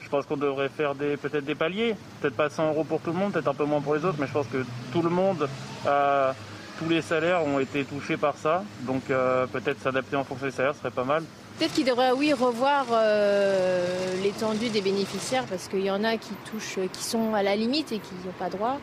Je 0.00 0.08
pense 0.08 0.24
qu'on 0.24 0.38
devrait 0.38 0.70
faire 0.70 0.94
peut-être 0.94 1.44
des 1.44 1.54
paliers, 1.54 1.94
peut-être 2.22 2.36
pas 2.36 2.48
100 2.48 2.68
euros 2.70 2.84
pour 2.84 3.02
tout 3.02 3.10
le 3.10 3.18
monde, 3.18 3.34
peut-être 3.34 3.48
un 3.48 3.54
peu 3.54 3.66
moins 3.66 3.82
pour 3.82 3.94
les 3.94 4.04
autres, 4.06 4.16
mais 4.18 4.26
je 4.26 4.32
pense 4.32 4.46
que 4.46 4.64
tout 4.90 5.02
le 5.02 5.10
monde, 5.10 5.46
euh, 5.86 6.32
tous 6.78 6.88
les 6.88 7.02
salaires 7.02 7.44
ont 7.44 7.60
été 7.60 7.84
touchés 7.84 8.16
par 8.16 8.38
ça, 8.38 8.64
donc 8.86 9.10
euh, 9.10 9.46
peut-être 9.46 9.78
s'adapter 9.82 10.16
en 10.16 10.24
fonction 10.24 10.46
des 10.46 10.52
salaires 10.52 10.74
serait 10.74 10.90
pas 10.90 11.04
mal. 11.04 11.22
Peut-être 11.60 11.74
qu'il 11.74 11.84
devrait, 11.84 12.12
oui, 12.12 12.32
revoir 12.32 12.86
euh, 12.90 14.14
l'étendue 14.22 14.70
des 14.70 14.80
bénéficiaires 14.80 15.44
parce 15.44 15.68
qu'il 15.68 15.84
y 15.84 15.90
en 15.90 16.04
a 16.04 16.16
qui 16.16 16.30
touchent, 16.50 16.78
qui 16.90 17.04
sont 17.04 17.34
à 17.34 17.42
la 17.42 17.54
limite 17.54 17.92
et 17.92 17.98
qui 17.98 18.14
n'ont 18.24 18.32
pas 18.38 18.48
droit 18.48 18.78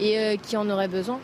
et 0.00 0.18
euh, 0.18 0.36
qui 0.42 0.56
en 0.56 0.70
auraient 0.70 0.88
besoin. 0.88 1.18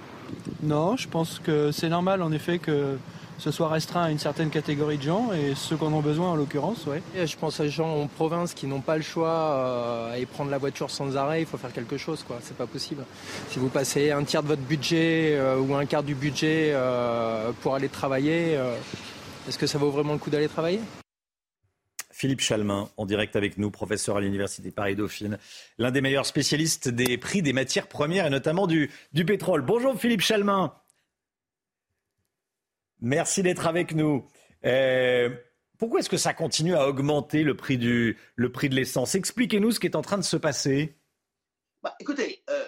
Non, 0.62 0.98
je 0.98 1.08
pense 1.08 1.38
que 1.38 1.72
c'est 1.72 1.88
normal 1.88 2.20
en 2.20 2.30
effet 2.30 2.58
que 2.58 2.98
ce 3.38 3.50
soit 3.50 3.68
restreint 3.68 4.02
à 4.02 4.10
une 4.10 4.18
certaine 4.18 4.50
catégorie 4.50 4.98
de 4.98 5.04
gens 5.04 5.30
et 5.32 5.54
ceux 5.54 5.76
qui 5.76 5.84
en 5.84 5.94
ont 5.94 6.02
besoin 6.02 6.32
en 6.32 6.36
l'occurrence, 6.36 6.84
oui. 6.86 6.98
Je 7.24 7.36
pense 7.38 7.58
à 7.58 7.62
des 7.62 7.70
gens 7.70 7.88
en 7.88 8.06
province 8.06 8.52
qui 8.52 8.66
n'ont 8.66 8.82
pas 8.82 8.96
le 8.96 9.02
choix 9.02 9.30
euh, 9.30 10.14
et 10.16 10.26
prendre 10.26 10.50
la 10.50 10.58
voiture 10.58 10.90
sans 10.90 11.16
arrêt, 11.16 11.40
il 11.40 11.46
faut 11.46 11.56
faire 11.56 11.72
quelque 11.72 11.96
chose, 11.96 12.22
quoi. 12.22 12.36
C'est 12.42 12.56
pas 12.56 12.66
possible. 12.66 13.04
Si 13.48 13.58
vous 13.58 13.70
passez 13.70 14.10
un 14.10 14.24
tiers 14.24 14.42
de 14.42 14.48
votre 14.48 14.60
budget 14.60 15.40
ou 15.58 15.74
un 15.74 15.86
quart 15.86 16.02
du 16.02 16.14
budget 16.14 16.76
pour 17.62 17.74
aller 17.74 17.88
travailler 17.88 18.58
est-ce 19.48 19.58
que 19.58 19.66
ça 19.66 19.78
vaut 19.78 19.90
vraiment 19.90 20.12
le 20.12 20.18
coup 20.18 20.30
d'aller 20.30 20.48
travailler? 20.48 20.80
Philippe 22.10 22.40
Chalmin, 22.40 22.88
en 22.96 23.06
direct 23.06 23.34
avec 23.34 23.58
nous, 23.58 23.70
professeur 23.70 24.16
à 24.16 24.20
l'Université 24.20 24.70
Paris-Dauphine, 24.70 25.38
l'un 25.78 25.90
des 25.90 26.00
meilleurs 26.00 26.26
spécialistes 26.26 26.88
des 26.88 27.18
prix 27.18 27.42
des 27.42 27.52
matières 27.52 27.88
premières 27.88 28.26
et 28.26 28.30
notamment 28.30 28.66
du, 28.66 28.90
du 29.12 29.24
pétrole. 29.24 29.62
Bonjour 29.62 29.98
Philippe 29.98 30.20
Chalmin. 30.20 30.72
Merci 33.00 33.42
d'être 33.42 33.66
avec 33.66 33.94
nous. 33.94 34.24
Euh, 34.64 35.30
pourquoi 35.78 35.98
est-ce 35.98 36.10
que 36.10 36.16
ça 36.16 36.34
continue 36.34 36.76
à 36.76 36.86
augmenter 36.86 37.42
le 37.42 37.56
prix, 37.56 37.76
du, 37.76 38.16
le 38.36 38.52
prix 38.52 38.68
de 38.68 38.76
l'essence? 38.76 39.16
Expliquez-nous 39.16 39.72
ce 39.72 39.80
qui 39.80 39.88
est 39.88 39.96
en 39.96 40.02
train 40.02 40.18
de 40.18 40.22
se 40.22 40.36
passer. 40.36 40.96
Bah, 41.82 41.96
écoutez, 41.98 42.44
euh, 42.48 42.64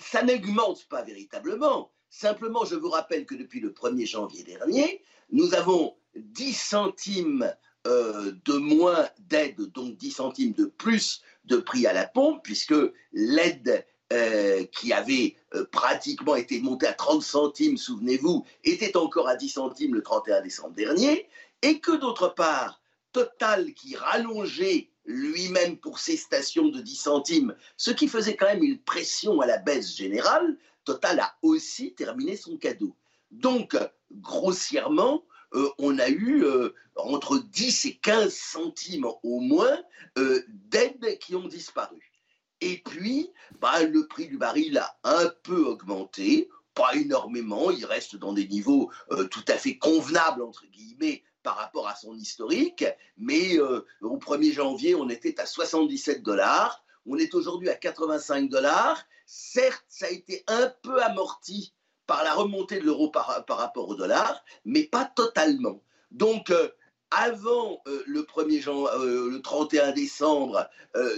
ça 0.00 0.22
n'augmente 0.22 0.88
pas 0.88 1.02
véritablement. 1.02 1.92
Simplement, 2.08 2.64
je 2.64 2.76
vous 2.76 2.88
rappelle 2.88 3.26
que 3.26 3.34
depuis 3.34 3.60
le 3.60 3.70
1er 3.70 4.06
janvier 4.06 4.44
dernier, 4.44 5.02
nous 5.32 5.54
avons 5.54 5.96
10 6.14 6.52
centimes 6.52 7.52
euh, 7.86 8.32
de 8.44 8.52
moins 8.52 9.08
d'aide, 9.18 9.60
donc 9.72 9.96
10 9.96 10.10
centimes 10.12 10.52
de 10.52 10.66
plus 10.66 11.22
de 11.44 11.56
prix 11.56 11.86
à 11.86 11.92
la 11.92 12.06
pompe, 12.06 12.42
puisque 12.44 12.74
l'aide 13.12 13.84
euh, 14.12 14.64
qui 14.66 14.92
avait 14.92 15.36
euh, 15.54 15.64
pratiquement 15.72 16.36
été 16.36 16.60
montée 16.60 16.86
à 16.86 16.92
30 16.92 17.22
centimes, 17.22 17.76
souvenez-vous, 17.76 18.44
était 18.62 18.96
encore 18.96 19.26
à 19.26 19.36
10 19.36 19.48
centimes 19.48 19.94
le 19.94 20.02
31 20.02 20.42
décembre 20.42 20.74
dernier, 20.74 21.28
et 21.62 21.80
que 21.80 21.92
d'autre 21.92 22.28
part, 22.28 22.80
Total 23.12 23.74
qui 23.74 23.94
rallongeait 23.94 24.88
lui-même 25.04 25.76
pour 25.76 25.98
ses 25.98 26.16
stations 26.16 26.68
de 26.68 26.80
10 26.80 26.94
centimes, 26.96 27.54
ce 27.76 27.90
qui 27.90 28.08
faisait 28.08 28.36
quand 28.36 28.46
même 28.46 28.62
une 28.62 28.78
pression 28.78 29.40
à 29.40 29.46
la 29.46 29.58
baisse 29.58 29.94
générale, 29.94 30.56
Total 30.84 31.20
a 31.20 31.34
aussi 31.42 31.94
terminé 31.94 32.36
son 32.36 32.56
cadeau. 32.56 32.94
Donc, 33.30 33.76
grossièrement, 34.20 35.24
euh, 35.54 35.68
on 35.78 35.98
a 35.98 36.08
eu 36.08 36.44
euh, 36.44 36.74
entre 36.96 37.38
10 37.38 37.86
et 37.86 37.94
15 37.96 38.32
centimes 38.32 39.06
au 39.22 39.40
moins 39.40 39.78
euh, 40.18 40.42
d'aides 40.48 41.18
qui 41.18 41.34
ont 41.34 41.46
disparu. 41.46 42.12
Et 42.60 42.82
puis, 42.84 43.30
bah, 43.60 43.82
le 43.82 44.06
prix 44.06 44.28
du 44.28 44.38
baril 44.38 44.78
a 44.78 44.98
un 45.04 45.30
peu 45.42 45.64
augmenté, 45.66 46.48
pas 46.74 46.94
énormément, 46.94 47.70
il 47.70 47.84
reste 47.84 48.16
dans 48.16 48.32
des 48.32 48.46
niveaux 48.46 48.90
tout 49.30 49.44
à 49.48 49.54
fait 49.54 49.76
convenables, 49.76 50.42
entre 50.42 50.64
guillemets, 50.66 51.22
par 51.42 51.56
rapport 51.56 51.88
à 51.88 51.96
son 51.96 52.14
historique, 52.14 52.84
mais 53.18 53.58
au 53.58 54.16
1er 54.16 54.52
janvier, 54.52 54.94
on 54.94 55.10
était 55.10 55.38
à 55.40 55.44
77 55.44 56.22
dollars, 56.22 56.82
on 57.04 57.18
est 57.18 57.34
aujourd'hui 57.34 57.68
à 57.68 57.74
85 57.74 58.48
dollars. 58.48 59.04
Certes, 59.26 59.84
ça 59.88 60.06
a 60.06 60.10
été 60.10 60.44
un 60.46 60.72
peu 60.82 61.02
amorti 61.02 61.74
par 62.06 62.24
la 62.24 62.34
remontée 62.34 62.78
de 62.78 62.84
l'euro 62.84 63.08
par, 63.10 63.44
rapport 63.48 63.88
au 63.88 63.94
dollar, 63.94 64.44
mais 64.64 64.84
pas 64.84 65.04
totalement. 65.04 65.82
Donc, 66.10 66.50
euh, 66.50 66.68
avant 67.10 67.82
euh, 67.86 68.02
le 68.06 68.22
1er 68.22 68.68
euh, 68.68 69.30
le 69.30 69.42
31 69.42 69.92
décembre, 69.92 70.68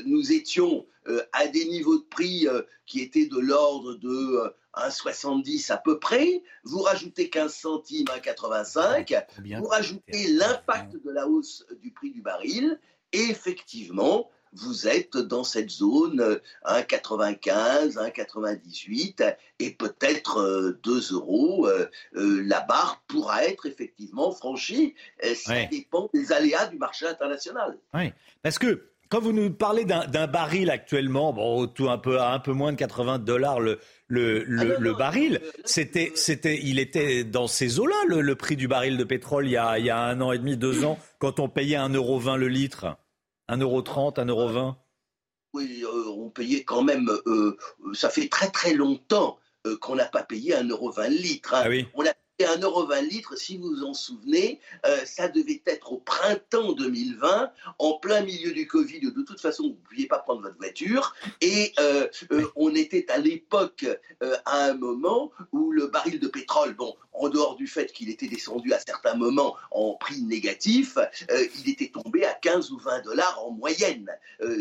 nous 0.06 0.32
étions 0.32 0.86
à 1.32 1.46
des 1.48 1.66
niveaux 1.66 1.98
de 1.98 2.04
prix 2.04 2.46
qui 2.86 3.00
étaient 3.00 3.26
de 3.26 3.38
l'ordre 3.38 3.94
de 3.94 4.54
1,70 4.76 5.72
à 5.72 5.76
peu 5.76 5.98
près. 5.98 6.42
Vous 6.62 6.78
rajoutez 6.78 7.28
15 7.28 7.52
centimes, 7.52 8.06
1,85. 8.06 9.58
Vous 9.58 9.66
rajoutez 9.66 10.28
l'impact 10.28 10.96
de 10.96 11.10
la 11.10 11.28
hausse 11.28 11.66
du 11.82 11.90
prix 11.92 12.10
du 12.10 12.22
baril. 12.22 12.80
Et 13.12 13.30
effectivement, 13.30 14.30
vous 14.54 14.88
êtes 14.88 15.16
dans 15.16 15.44
cette 15.44 15.70
zone 15.70 16.40
1,95, 16.64 17.98
euh, 17.98 18.08
1,98 18.08 19.36
et 19.58 19.70
peut-être 19.72 20.76
2 20.82 20.92
euh, 20.92 21.14
euros. 21.14 21.66
Euh, 21.66 21.88
la 22.14 22.60
barre 22.60 23.02
pourra 23.08 23.44
être 23.44 23.66
effectivement 23.66 24.32
franchie. 24.32 24.94
Ça 25.34 25.64
dépend 25.70 26.08
des 26.12 26.32
aléas 26.32 26.66
du 26.66 26.78
marché 26.78 27.06
international. 27.06 27.78
Oui, 27.94 28.12
parce 28.42 28.58
que 28.58 28.90
quand 29.10 29.20
vous 29.20 29.32
nous 29.32 29.50
parlez 29.50 29.84
d'un 29.84 30.26
baril 30.26 30.70
actuellement, 30.70 31.32
bon, 31.32 31.66
tout 31.66 31.88
un 31.88 31.98
peu 31.98 32.18
à 32.18 32.32
un 32.32 32.40
peu 32.40 32.52
moins 32.52 32.72
de 32.72 32.76
80 32.76 33.20
dollars 33.20 33.60
le, 33.60 33.78
le, 34.08 34.44
le, 34.44 34.90
ah 34.94 34.98
baril, 34.98 35.40
c'était, 35.64 36.12
c'était, 36.14 36.58
il 36.62 36.78
était 36.78 37.22
dans 37.22 37.46
ces 37.46 37.78
eaux-là 37.78 37.94
le, 38.08 38.34
prix 38.34 38.56
du 38.56 38.66
baril 38.66 38.96
de 38.96 39.04
pétrole 39.04 39.46
il 39.46 39.52
y, 39.52 39.56
a, 39.56 39.78
il 39.78 39.84
y 39.84 39.90
a 39.90 39.98
un 39.98 40.20
an 40.20 40.32
et 40.32 40.38
demi, 40.38 40.56
deux 40.56 40.84
ans, 40.84 40.98
quand 41.18 41.38
on 41.38 41.48
payait 41.48 41.76
1,20€ 41.76 42.36
le 42.36 42.48
litre? 42.48 42.96
1,30€, 43.48 44.14
1,20€. 44.14 44.74
Oui, 45.54 45.84
euh, 45.84 46.08
on 46.08 46.30
payait 46.30 46.64
quand 46.64 46.82
même, 46.82 47.08
euh, 47.08 47.56
euh, 47.86 47.94
ça 47.94 48.10
fait 48.10 48.28
très 48.28 48.50
très 48.50 48.74
longtemps 48.74 49.38
qu'on 49.80 49.94
n'a 49.94 50.04
pas 50.04 50.22
payé 50.22 50.54
1,20€ 50.54 51.08
le 51.08 51.16
litre. 51.16 51.54
Hein. 51.54 51.62
Ah 51.64 51.68
oui. 51.70 51.86
On 51.94 52.04
a 52.04 52.12
et 52.38 52.44
1,20€ 52.44 53.08
litre, 53.08 53.36
si 53.36 53.58
vous 53.58 53.68
vous 53.68 53.84
en 53.84 53.94
souvenez, 53.94 54.60
euh, 54.86 54.98
ça 55.04 55.28
devait 55.28 55.62
être 55.66 55.92
au 55.92 55.98
printemps 55.98 56.72
2020, 56.72 57.52
en 57.78 57.92
plein 57.98 58.22
milieu 58.22 58.52
du 58.52 58.66
Covid, 58.66 59.00
de 59.00 59.22
toute 59.22 59.40
façon, 59.40 59.64
vous 59.64 59.68
ne 59.70 59.88
pouviez 59.88 60.06
pas 60.06 60.18
prendre 60.18 60.42
votre 60.42 60.56
voiture. 60.56 61.14
Et 61.40 61.72
euh, 61.78 62.08
euh, 62.32 62.46
on 62.56 62.74
était 62.74 63.06
à 63.10 63.18
l'époque, 63.18 63.86
à 64.46 64.64
un 64.64 64.74
moment 64.74 65.30
où 65.52 65.70
le 65.70 65.86
baril 65.86 66.18
de 66.18 66.26
pétrole, 66.26 66.74
bon, 66.74 66.96
en 67.12 67.28
dehors 67.28 67.54
du 67.54 67.68
fait 67.68 67.92
qu'il 67.92 68.10
était 68.10 68.26
descendu 68.26 68.72
à 68.72 68.80
certains 68.80 69.14
moments 69.14 69.54
en 69.70 69.94
prix 69.94 70.22
négatif, 70.22 70.98
il 71.30 71.70
était 71.70 71.90
tombé 71.90 72.24
à 72.24 72.34
15 72.34 72.72
ou 72.72 72.78
20 72.78 73.02
dollars 73.02 73.44
en 73.44 73.50
moyenne. 73.52 74.10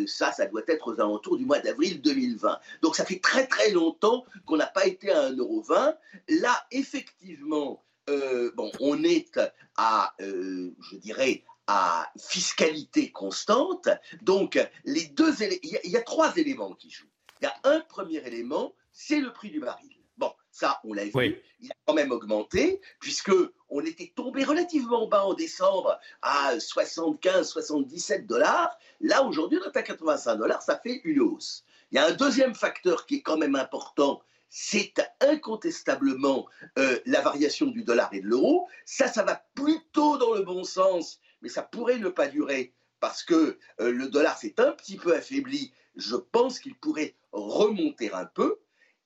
ça, 0.05 0.31
ça 0.31 0.45
doit 0.45 0.61
être 0.67 0.87
aux 0.87 0.99
alentours 0.99 1.37
du 1.37 1.45
mois 1.45 1.59
d'avril 1.59 2.01
2020. 2.01 2.59
Donc 2.81 2.95
ça 2.95 3.05
fait 3.05 3.19
très 3.19 3.47
très 3.47 3.71
longtemps 3.71 4.25
qu'on 4.45 4.57
n'a 4.57 4.67
pas 4.67 4.85
été 4.85 5.11
à 5.11 5.31
1,20€. 5.31 5.95
Là, 6.29 6.65
effectivement, 6.71 7.72
euh, 8.09 8.51
bon, 8.55 8.71
on 8.79 9.03
est 9.03 9.39
à, 9.77 10.13
euh, 10.21 10.71
je 10.91 10.97
dirais, 10.97 11.43
à 11.67 12.11
fiscalité 12.17 13.11
constante. 13.11 13.87
Donc, 14.21 14.59
les 14.83 15.05
deux 15.05 15.33
il 15.41 15.79
y, 15.83 15.97
a 15.97 16.01
trois 16.01 16.35
éléments 16.35 16.73
qui 16.73 16.89
jouent. 16.89 17.07
Il 17.41 17.45
y 17.45 17.47
a 17.47 17.55
un 17.63 17.79
premier 17.79 18.25
élément, 18.27 18.75
c'est 18.91 19.19
le 19.19 19.31
prix 19.31 19.49
du 19.49 19.59
baril. 19.59 19.89
Bon, 20.17 20.31
ça, 20.51 20.79
on 20.83 20.93
l'a 20.93 21.05
vu, 21.05 21.41
il 21.59 21.71
a 21.71 21.75
quand 21.85 21.93
même 21.93 22.11
augmenté, 22.11 22.81
puisque 22.99 23.31
on 23.69 23.81
était 23.81 24.13
tombé 24.15 24.43
relativement 24.43 25.07
bas 25.07 25.25
en 25.25 25.33
décembre 25.33 25.99
à 26.21 26.59
75, 26.59 27.49
77 27.49 28.27
dollars. 28.27 28.77
Là, 28.99 29.23
aujourd'hui, 29.23 29.59
on 29.63 29.71
est 29.71 29.77
à 29.77 29.81
85 29.81 30.35
dollars, 30.35 30.61
ça 30.61 30.77
fait 30.77 31.01
une 31.05 31.21
hausse. 31.21 31.63
Il 31.91 31.95
y 31.95 31.99
a 31.99 32.07
un 32.07 32.11
deuxième 32.11 32.53
facteur 32.53 33.05
qui 33.05 33.15
est 33.15 33.21
quand 33.21 33.37
même 33.37 33.55
important, 33.55 34.21
c'est 34.55 35.01
incontestablement 35.19 36.47
euh, 36.77 36.99
la 37.07 37.21
variation 37.21 37.65
du 37.65 37.83
dollar 37.83 38.13
et 38.13 38.21
de 38.21 38.27
l'euro. 38.27 38.67
Ça, 38.85 39.07
ça 39.07 39.23
va 39.23 39.43
plutôt 39.55 40.19
dans 40.19 40.35
le 40.35 40.43
bon 40.43 40.63
sens, 40.63 41.19
mais 41.41 41.49
ça 41.49 41.63
pourrait 41.63 41.97
ne 41.97 42.09
pas 42.09 42.27
durer 42.27 42.71
parce 42.99 43.23
que 43.23 43.57
euh, 43.81 43.91
le 43.91 44.09
dollar 44.09 44.37
s'est 44.37 44.53
un 44.59 44.71
petit 44.73 44.95
peu 44.95 45.15
affaibli. 45.15 45.73
Je 45.95 46.15
pense 46.15 46.59
qu'il 46.59 46.75
pourrait 46.75 47.15
remonter 47.31 48.13
un 48.13 48.25
peu. 48.25 48.59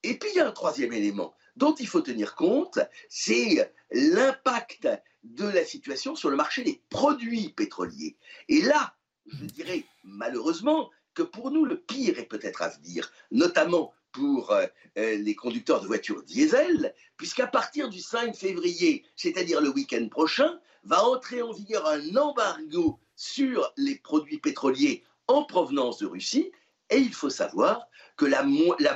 Et 0.04 0.20
puis, 0.20 0.30
il 0.34 0.36
y 0.36 0.42
a 0.42 0.48
un 0.50 0.52
troisième 0.52 0.92
élément 0.92 1.34
dont 1.56 1.74
il 1.76 1.88
faut 1.88 2.02
tenir 2.02 2.36
compte, 2.36 2.80
c'est 3.08 3.74
l'impact 3.92 4.90
de 5.24 5.48
la 5.48 5.64
situation 5.64 6.16
sur 6.16 6.30
le 6.30 6.36
marché 6.36 6.66
des 6.66 6.84
produits 6.90 7.54
pétroliers. 7.56 8.18
Et 8.50 8.62
là, 8.64 8.98
je 9.28 9.46
dirais 9.46 9.86
malheureusement 10.04 10.90
que 11.14 11.24
pour 11.24 11.52
nous, 11.52 11.64
le 11.64 11.80
pire 11.80 12.20
est 12.20 12.28
peut-être 12.28 12.62
à 12.62 12.68
venir, 12.68 13.14
notamment 13.32 13.94
pour 14.18 14.52
euh, 14.52 14.66
euh, 14.98 15.16
les 15.18 15.36
conducteurs 15.36 15.80
de 15.80 15.86
voitures 15.86 16.24
diesel, 16.24 16.96
puisqu'à 17.18 17.46
partir 17.46 17.88
du 17.88 18.00
5 18.00 18.36
février, 18.36 19.06
c'est-à-dire 19.16 19.62
le 19.62 19.70
week-end 19.70 20.08
prochain, 20.10 20.60
va 20.84 21.06
entrer 21.06 21.44
en 21.44 21.52
vigueur 21.52 21.86
un 21.86 22.16
embargo 22.16 23.00
sur 23.16 23.72
les 23.78 23.96
produits 23.96 24.40
pétroliers 24.40 25.04
en 25.28 25.44
provenance 25.44 26.00
de 26.00 26.08
Russie. 26.08 26.52
Et 26.90 26.98
il 26.98 27.14
faut 27.14 27.30
savoir 27.30 27.88
que 28.16 28.26
la, 28.26 28.44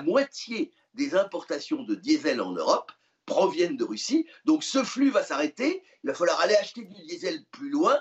moitié 0.02 0.72
des 0.96 1.14
importations 1.14 1.84
de 1.84 1.94
diesel 1.94 2.42
en 2.42 2.54
Europe 2.54 2.92
proviennent 3.28 3.78
de 3.78 3.84
Russie. 3.84 4.26
Donc 4.46 4.64
ce 4.64 4.84
flux 4.84 5.12
va 5.12 5.24
s'arrêter. 5.24 5.84
Il 6.04 6.08
va 6.08 6.16
falloir 6.16 6.40
aller 6.40 6.56
acheter 6.56 6.84
du 6.84 7.00
diesel 7.04 7.46
plus 7.52 7.70
loin. 7.70 8.00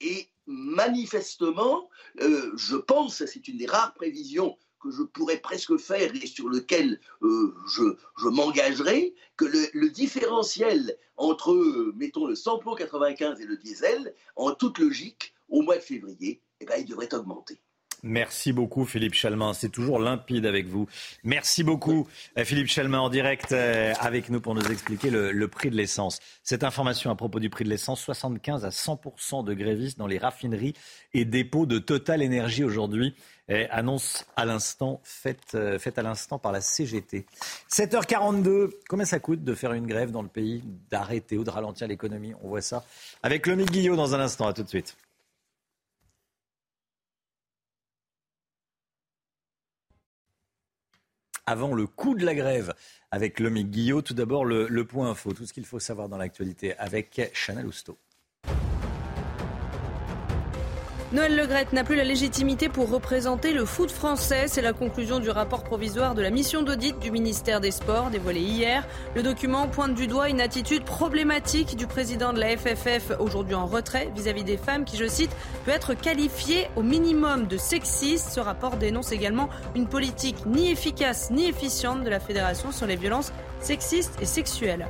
Et 0.00 0.28
manifestement, 0.46 1.88
euh, 2.20 2.52
je 2.56 2.76
pense, 2.76 3.24
c'est 3.24 3.48
une 3.48 3.58
des 3.58 3.66
rares 3.66 3.94
prévisions 3.94 4.56
que 4.80 4.90
je 4.90 5.02
pourrais 5.02 5.38
presque 5.38 5.76
faire 5.76 6.14
et 6.14 6.26
sur 6.26 6.48
lequel 6.48 7.00
euh, 7.22 7.54
je, 7.68 7.82
je 8.18 8.28
m'engagerai, 8.28 9.14
que 9.36 9.44
le, 9.44 9.90
différentiel 9.90 10.96
entre, 11.16 11.54
mettons, 11.96 12.26
le 12.26 12.34
samplon 12.34 12.74
95 12.74 13.40
et 13.40 13.46
le 13.46 13.56
diesel, 13.56 14.14
en 14.36 14.54
toute 14.54 14.78
logique, 14.78 15.34
au 15.48 15.62
mois 15.62 15.76
de 15.76 15.82
février, 15.82 16.42
eh 16.60 16.64
ben, 16.64 16.76
il 16.78 16.86
devrait 16.86 17.12
augmenter. 17.14 17.60
Merci 18.02 18.52
beaucoup 18.52 18.86
Philippe 18.86 19.12
Chalmin, 19.12 19.52
c'est 19.52 19.68
toujours 19.68 19.98
limpide 19.98 20.46
avec 20.46 20.66
vous. 20.66 20.88
Merci 21.22 21.62
beaucoup 21.62 22.08
euh, 22.38 22.44
Philippe 22.44 22.68
Chalmin 22.68 23.00
en 23.00 23.10
direct 23.10 23.52
euh, 23.52 23.92
avec 24.00 24.30
nous 24.30 24.40
pour 24.40 24.54
nous 24.54 24.64
expliquer 24.70 25.10
le, 25.10 25.48
prix 25.48 25.70
de 25.70 25.76
l'essence. 25.76 26.18
Cette 26.42 26.64
information 26.64 27.10
à 27.10 27.14
propos 27.14 27.40
du 27.40 27.50
prix 27.50 27.64
de 27.64 27.68
l'essence, 27.68 28.00
75 28.00 28.64
à 28.64 28.70
100% 28.70 29.44
de 29.44 29.52
grévistes 29.52 29.98
dans 29.98 30.06
les 30.06 30.16
raffineries 30.16 30.72
et 31.12 31.26
dépôts 31.26 31.66
de 31.66 31.78
Total 31.78 32.22
Énergie 32.22 32.64
aujourd'hui. 32.64 33.14
Euh, 33.50 33.66
annonce 33.70 34.24
à 34.36 34.44
l'instant, 34.44 35.00
faite, 35.02 35.56
à 35.56 36.02
l'instant 36.02 36.38
par 36.38 36.52
la 36.52 36.60
CGT. 36.60 37.26
7h42, 37.68 38.70
combien 38.88 39.04
ça 39.04 39.18
coûte 39.18 39.42
de 39.42 39.54
faire 39.54 39.72
une 39.72 39.86
grève 39.86 40.12
dans 40.12 40.22
le 40.22 40.28
pays, 40.28 40.62
d'arrêter 40.88 41.36
ou 41.36 41.42
de 41.42 41.50
ralentir 41.50 41.88
l'économie? 41.88 42.32
On 42.42 42.48
voit 42.48 42.62
ça 42.62 42.84
avec 43.24 43.46
Lomi 43.48 43.64
Guillot 43.64 43.96
dans 43.96 44.14
un 44.14 44.20
instant, 44.20 44.46
à 44.46 44.52
tout 44.52 44.62
de 44.62 44.68
suite. 44.68 44.96
Avant 51.50 51.74
le 51.74 51.86
coup 51.88 52.14
de 52.14 52.24
la 52.24 52.34
grève 52.34 52.74
avec 53.10 53.40
Lomique 53.40 53.70
Guillot. 53.70 54.02
Tout 54.02 54.14
d'abord, 54.14 54.44
le, 54.44 54.68
le, 54.68 54.84
point 54.84 55.10
info, 55.10 55.32
tout 55.32 55.46
ce 55.46 55.52
qu'il 55.52 55.66
faut 55.66 55.80
savoir 55.80 56.08
dans 56.08 56.16
l'actualité 56.16 56.76
avec 56.76 57.30
Chanel 57.34 57.66
Housteau. 57.66 57.98
Noël 61.12 61.34
Legrette 61.34 61.72
n'a 61.72 61.82
plus 61.82 61.96
la 61.96 62.04
légitimité 62.04 62.68
pour 62.68 62.88
représenter 62.88 63.52
le 63.52 63.64
foot 63.64 63.90
français. 63.90 64.44
C'est 64.46 64.62
la 64.62 64.72
conclusion 64.72 65.18
du 65.18 65.28
rapport 65.28 65.64
provisoire 65.64 66.14
de 66.14 66.22
la 66.22 66.30
mission 66.30 66.62
d'audit 66.62 66.96
du 67.00 67.10
ministère 67.10 67.60
des 67.60 67.72
Sports 67.72 68.10
dévoilé 68.10 68.38
hier. 68.38 68.86
Le 69.16 69.24
document 69.24 69.66
pointe 69.66 69.96
du 69.96 70.06
doigt 70.06 70.28
une 70.28 70.40
attitude 70.40 70.84
problématique 70.84 71.76
du 71.76 71.88
président 71.88 72.32
de 72.32 72.38
la 72.38 72.56
FFF, 72.56 73.10
aujourd'hui 73.18 73.56
en 73.56 73.66
retrait, 73.66 74.08
vis-à-vis 74.14 74.44
des 74.44 74.56
femmes, 74.56 74.84
qui, 74.84 74.96
je 74.96 75.08
cite, 75.08 75.34
peut 75.64 75.72
être 75.72 75.94
qualifiée 75.94 76.68
au 76.76 76.84
minimum 76.84 77.48
de 77.48 77.56
sexiste. 77.56 78.30
Ce 78.30 78.38
rapport 78.38 78.76
dénonce 78.76 79.10
également 79.10 79.48
une 79.74 79.88
politique 79.88 80.46
ni 80.46 80.70
efficace 80.70 81.32
ni 81.32 81.48
efficiente 81.48 82.04
de 82.04 82.08
la 82.08 82.20
fédération 82.20 82.70
sur 82.70 82.86
les 82.86 82.94
violences 82.94 83.32
sexistes 83.58 84.16
et 84.22 84.26
sexuelles. 84.26 84.86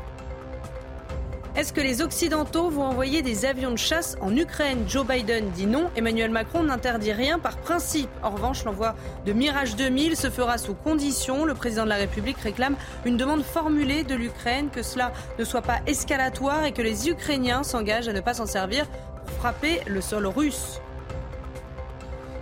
Est-ce 1.56 1.72
que 1.72 1.81
les 1.81 2.01
Occidentaux 2.01 2.70
vont 2.70 2.85
envoyer 2.85 3.22
des 3.22 3.44
avions 3.44 3.72
de 3.72 3.77
chasse 3.77 4.16
en 4.20 4.36
Ukraine? 4.36 4.85
Joe 4.89 5.05
Biden 5.05 5.51
dit 5.51 5.66
non. 5.66 5.90
Emmanuel 5.97 6.31
Macron 6.31 6.62
n'interdit 6.62 7.12
rien 7.12 7.40
par 7.40 7.56
principe. 7.56 8.09
En 8.22 8.31
revanche, 8.31 8.64
l'envoi 8.64 8.94
de 9.27 9.32
Mirage 9.32 9.74
2000 9.74 10.16
se 10.16 10.31
fera 10.31 10.59
sous 10.59 10.74
condition. 10.74 11.44
Le 11.44 11.55
président 11.55 11.82
de 11.82 11.89
la 11.89 11.97
République 11.97 12.39
réclame 12.39 12.77
une 13.05 13.16
demande 13.16 13.43
formulée 13.43 14.05
de 14.05 14.14
l'Ukraine 14.14 14.68
que 14.70 14.85
cela 14.85 15.12
ne 15.40 15.44
soit 15.44 15.62
pas 15.62 15.81
escalatoire 15.89 16.64
et 16.64 16.72
que 16.72 16.82
les 16.82 17.09
Ukrainiens 17.09 17.64
s'engagent 17.64 18.09
à 18.09 18.12
ne 18.12 18.20
pas 18.20 18.35
s'en 18.35 18.47
servir 18.47 18.86
pour 19.27 19.36
frapper 19.39 19.81
le 19.89 20.01
sol 20.01 20.27
russe. 20.27 20.81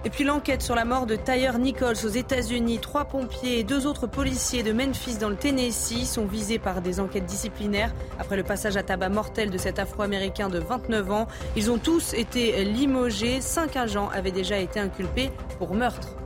Et 0.05 0.11
puis 0.11 0.25
l'enquête 0.25 0.63
sur 0.63 0.75
la 0.75 0.85
mort 0.85 1.07
de 1.07 1.17
Tyre 1.17 1.59
Nichols 1.59 1.97
aux 2.05 2.09
États-Unis. 2.09 2.79
Trois 2.79 3.05
pompiers 3.05 3.59
et 3.59 3.65
deux 3.65 3.87
autres 3.87 4.07
policiers 4.07 4.63
de 4.63 4.73
Memphis 4.73 5.19
dans 5.19 5.29
le 5.29 5.37
Tennessee 5.37 6.05
sont 6.07 6.25
visés 6.25 6.59
par 6.59 6.83
des 6.83 7.01
enquêtes 7.01 7.27
disciplinaires 7.27 7.95
après 8.19 8.37
le 8.37 8.45
passage 8.45 8.77
à 8.77 8.83
tabac 8.83 9.09
mortel 9.09 9.51
de 9.51 9.59
cet 9.59 9.79
Afro-Américain 9.79 10.49
de 10.49 10.59
29 10.59 11.11
ans. 11.11 11.27
Ils 11.57 11.71
ont 11.71 11.79
tous 11.79 12.15
été 12.15 12.65
limogés. 12.65 13.41
Cinq 13.41 13.77
agents 13.77 14.09
avaient 14.11 14.31
déjà 14.31 14.59
été 14.59 14.79
inculpés 14.79 15.31
pour 15.59 15.75
meurtre. 15.75 16.17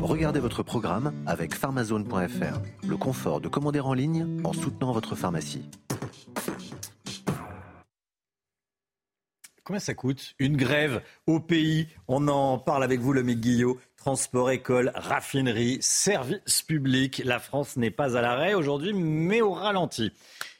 Regardez 0.00 0.40
votre 0.40 0.62
programme 0.62 1.12
avec 1.26 1.54
pharmazone.fr. 1.54 2.86
Le 2.88 2.96
confort 2.96 3.42
de 3.42 3.48
commander 3.48 3.80
en 3.80 3.92
ligne 3.92 4.40
en 4.42 4.54
soutenant 4.54 4.92
votre 4.92 5.14
pharmacie. 5.14 5.68
Combien 9.64 9.78
ça 9.78 9.94
coûte 9.94 10.34
Une 10.40 10.56
grève 10.56 11.02
au 11.28 11.38
pays? 11.38 11.86
On 12.08 12.26
en 12.26 12.58
parle 12.58 12.82
avec 12.82 12.98
vous, 12.98 13.12
le 13.12 13.22
Guillot. 13.22 13.78
Transport, 13.96 14.50
école, 14.50 14.90
raffinerie, 14.96 15.78
service 15.80 16.62
public. 16.62 17.22
La 17.24 17.38
France 17.38 17.76
n'est 17.76 17.92
pas 17.92 18.16
à 18.16 18.22
l'arrêt 18.22 18.54
aujourd'hui, 18.54 18.92
mais 18.92 19.40
au 19.40 19.52
ralenti. 19.52 20.10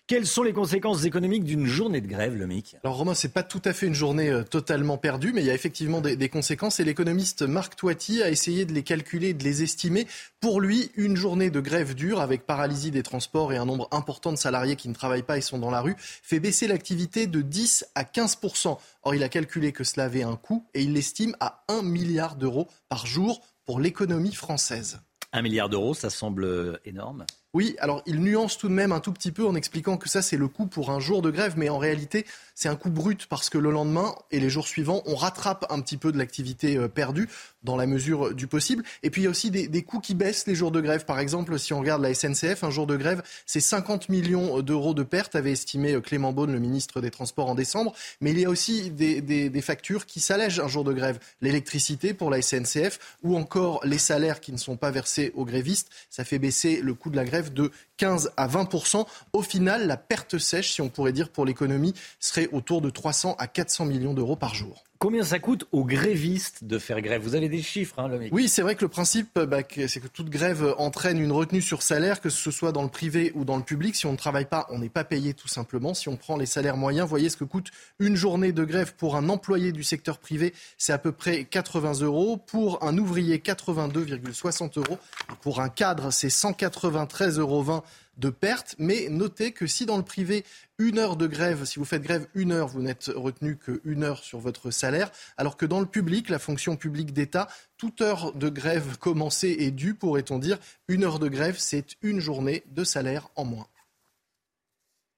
Quelles 0.08 0.26
sont 0.26 0.42
les 0.42 0.52
conséquences 0.52 1.04
économiques 1.04 1.44
d'une 1.44 1.64
journée 1.64 2.00
de 2.00 2.08
grève, 2.08 2.36
le 2.36 2.46
MIC? 2.46 2.76
Alors 2.82 2.96
Romain, 2.96 3.14
c'est 3.14 3.32
pas 3.32 3.44
tout 3.44 3.62
à 3.64 3.72
fait 3.72 3.86
une 3.86 3.94
journée 3.94 4.30
euh, 4.30 4.42
totalement 4.42 4.98
perdue, 4.98 5.32
mais 5.32 5.42
il 5.42 5.46
y 5.46 5.50
a 5.50 5.54
effectivement 5.54 6.00
des, 6.00 6.28
conséquences 6.28 6.80
et 6.80 6.84
l'économiste 6.84 7.42
Marc 7.42 7.76
Toiti 7.76 8.20
a 8.22 8.28
essayé 8.28 8.64
de 8.64 8.72
les 8.72 8.82
calculer, 8.82 9.32
de 9.32 9.44
les 9.44 9.62
estimer. 9.62 10.06
Pour 10.40 10.60
lui, 10.60 10.90
une 10.96 11.16
journée 11.16 11.50
de 11.50 11.60
grève 11.60 11.94
dure 11.94 12.20
avec 12.20 12.46
paralysie 12.46 12.90
des 12.90 13.04
transports 13.04 13.52
et 13.52 13.56
un 13.56 13.64
nombre 13.64 13.88
important 13.92 14.32
de 14.32 14.38
salariés 14.38 14.76
qui 14.76 14.88
ne 14.88 14.94
travaillent 14.94 15.22
pas 15.22 15.38
et 15.38 15.40
sont 15.40 15.58
dans 15.58 15.70
la 15.70 15.80
rue 15.80 15.94
fait 15.98 16.40
baisser 16.40 16.66
l'activité 16.66 17.26
de 17.26 17.40
10 17.40 17.86
à 17.94 18.02
15% 18.02 18.76
Or, 19.04 19.14
il 19.14 19.22
a 19.22 19.28
calculé 19.28 19.72
que 19.72 19.84
cela 19.84 20.06
avait 20.06 20.22
un 20.22 20.36
coût 20.36 20.66
et 20.74 20.82
il 20.82 20.92
l'estime 20.92 21.34
à 21.40 21.64
1 21.68 21.82
milliard 21.82 22.36
d'euros 22.36 22.68
par 22.88 23.06
jour 23.06 23.40
pour 23.64 23.80
l'économie 23.80 24.34
française. 24.34 25.00
1 25.32 25.42
milliard 25.42 25.68
d'euros, 25.68 25.94
ça 25.94 26.10
semble 26.10 26.80
énorme. 26.84 27.24
Oui, 27.54 27.76
alors 27.80 28.02
il 28.06 28.20
nuance 28.20 28.56
tout 28.56 28.68
de 28.68 28.72
même 28.72 28.92
un 28.92 29.00
tout 29.00 29.12
petit 29.12 29.30
peu 29.30 29.46
en 29.46 29.54
expliquant 29.54 29.98
que 29.98 30.08
ça 30.08 30.22
c'est 30.22 30.38
le 30.38 30.48
coût 30.48 30.64
pour 30.64 30.90
un 30.90 31.00
jour 31.00 31.20
de 31.20 31.30
grève, 31.30 31.52
mais 31.58 31.68
en 31.68 31.76
réalité 31.76 32.24
c'est 32.54 32.70
un 32.70 32.76
coût 32.76 32.88
brut 32.88 33.26
parce 33.26 33.50
que 33.50 33.58
le 33.58 33.70
lendemain 33.70 34.14
et 34.30 34.40
les 34.40 34.48
jours 34.48 34.66
suivants 34.66 35.02
on 35.04 35.14
rattrape 35.14 35.66
un 35.68 35.82
petit 35.82 35.98
peu 35.98 36.12
de 36.12 36.18
l'activité 36.18 36.78
euh, 36.78 36.88
perdue 36.88 37.28
dans 37.62 37.76
la 37.76 37.84
mesure 37.84 38.34
du 38.34 38.46
possible. 38.46 38.84
Et 39.02 39.10
puis 39.10 39.20
il 39.20 39.24
y 39.24 39.26
a 39.26 39.30
aussi 39.30 39.50
des, 39.50 39.82
coûts 39.82 40.00
qui 40.00 40.14
baissent 40.14 40.46
les 40.46 40.54
jours 40.54 40.70
de 40.70 40.80
grève. 40.80 41.04
Par 41.04 41.18
exemple, 41.18 41.58
si 41.58 41.74
on 41.74 41.80
regarde 41.80 42.02
la 42.02 42.14
SNCF, 42.14 42.64
un 42.64 42.70
jour 42.70 42.86
de 42.86 42.96
grève 42.96 43.22
c'est 43.44 43.60
50 43.60 44.08
millions 44.08 44.62
d'euros 44.62 44.94
de 44.94 45.02
pertes, 45.02 45.36
avait 45.36 45.52
estimé 45.52 45.92
euh, 45.92 46.00
Clément 46.00 46.32
Beaune, 46.32 46.52
le 46.52 46.58
ministre 46.58 47.02
des 47.02 47.10
Transports 47.10 47.50
en 47.50 47.54
décembre. 47.54 47.92
Mais 48.22 48.30
il 48.30 48.38
y 48.38 48.46
a 48.46 48.48
aussi 48.48 48.90
des 48.90 49.62
factures 49.62 50.06
qui 50.06 50.20
s'allègent 50.20 50.60
un 50.60 50.68
jour 50.68 50.84
de 50.84 50.94
grève. 50.94 51.18
L'électricité 51.42 52.14
pour 52.14 52.30
la 52.30 52.40
SNCF 52.40 53.18
ou 53.22 53.36
encore 53.36 53.80
les 53.84 53.98
salaires 53.98 54.40
qui 54.40 54.52
ne 54.52 54.56
sont 54.56 54.78
pas 54.78 54.90
versés 54.90 55.32
aux 55.34 55.44
grévistes, 55.44 55.90
ça 56.08 56.24
fait 56.24 56.38
baisser 56.38 56.80
le 56.80 56.94
coût 56.94 57.10
de 57.10 57.16
la 57.16 57.24
grève 57.24 57.41
de 57.50 57.70
15 57.96 58.32
à 58.36 58.46
20 58.46 59.06
Au 59.32 59.42
final, 59.42 59.86
la 59.86 59.96
perte 59.96 60.38
sèche, 60.38 60.72
si 60.72 60.80
on 60.80 60.88
pourrait 60.88 61.12
dire 61.12 61.30
pour 61.30 61.44
l'économie, 61.44 61.94
serait 62.20 62.48
autour 62.52 62.80
de 62.80 62.90
300 62.90 63.36
à 63.38 63.46
400 63.46 63.86
millions 63.86 64.14
d'euros 64.14 64.36
par 64.36 64.54
jour. 64.54 64.84
Combien 65.02 65.24
ça 65.24 65.40
coûte 65.40 65.66
aux 65.72 65.84
grévistes 65.84 66.62
de 66.62 66.78
faire 66.78 67.00
grève? 67.00 67.20
Vous 67.22 67.34
avez 67.34 67.48
des 67.48 67.60
chiffres, 67.60 67.98
hein, 67.98 68.06
le 68.06 68.28
Oui, 68.30 68.48
c'est 68.48 68.62
vrai 68.62 68.76
que 68.76 68.82
le 68.82 68.88
principe, 68.88 69.36
bah, 69.36 69.58
c'est 69.88 69.98
que 69.98 70.06
toute 70.06 70.30
grève 70.30 70.76
entraîne 70.78 71.18
une 71.18 71.32
retenue 71.32 71.60
sur 71.60 71.82
salaire, 71.82 72.20
que 72.20 72.30
ce 72.30 72.52
soit 72.52 72.70
dans 72.70 72.84
le 72.84 72.88
privé 72.88 73.32
ou 73.34 73.44
dans 73.44 73.56
le 73.56 73.64
public. 73.64 73.96
Si 73.96 74.06
on 74.06 74.12
ne 74.12 74.16
travaille 74.16 74.44
pas, 74.44 74.64
on 74.70 74.78
n'est 74.78 74.88
pas 74.88 75.02
payé 75.02 75.34
tout 75.34 75.48
simplement. 75.48 75.92
Si 75.92 76.08
on 76.08 76.16
prend 76.16 76.36
les 76.36 76.46
salaires 76.46 76.76
moyens, 76.76 77.08
voyez 77.08 77.30
ce 77.30 77.36
que 77.36 77.42
coûte 77.42 77.72
une 77.98 78.14
journée 78.14 78.52
de 78.52 78.62
grève 78.62 78.94
pour 78.94 79.16
un 79.16 79.28
employé 79.28 79.72
du 79.72 79.82
secteur 79.82 80.18
privé, 80.18 80.54
c'est 80.78 80.92
à 80.92 80.98
peu 80.98 81.10
près 81.10 81.46
80 81.46 82.02
euros. 82.02 82.36
Pour 82.36 82.84
un 82.84 82.96
ouvrier, 82.96 83.38
82,60 83.38 84.78
euros. 84.78 85.00
Pour 85.40 85.60
un 85.60 85.68
cadre, 85.68 86.12
c'est 86.12 86.28
193,20 86.28 87.40
euros 87.40 87.82
de 88.16 88.30
perte. 88.30 88.74
Mais 88.78 89.08
notez 89.10 89.52
que 89.52 89.66
si 89.66 89.86
dans 89.86 89.96
le 89.96 90.02
privé, 90.02 90.44
une 90.78 90.98
heure 90.98 91.16
de 91.16 91.26
grève, 91.26 91.64
si 91.64 91.78
vous 91.78 91.84
faites 91.84 92.02
grève 92.02 92.26
une 92.34 92.52
heure, 92.52 92.68
vous 92.68 92.82
n'êtes 92.82 93.10
retenu 93.14 93.56
qu'une 93.56 94.04
heure 94.04 94.22
sur 94.22 94.38
votre 94.38 94.70
salaire, 94.70 95.10
alors 95.36 95.56
que 95.56 95.66
dans 95.66 95.80
le 95.80 95.86
public, 95.86 96.28
la 96.28 96.38
fonction 96.38 96.76
publique 96.76 97.12
d'État, 97.12 97.48
toute 97.76 98.00
heure 98.00 98.32
de 98.32 98.48
grève 98.48 98.96
commencée 99.00 99.56
est 99.60 99.70
due, 99.70 99.94
pourrait-on 99.94 100.38
dire. 100.38 100.58
Une 100.88 101.04
heure 101.04 101.18
de 101.18 101.28
grève, 101.28 101.56
c'est 101.58 101.96
une 102.02 102.20
journée 102.20 102.64
de 102.70 102.84
salaire 102.84 103.28
en 103.36 103.44
moins. 103.44 103.66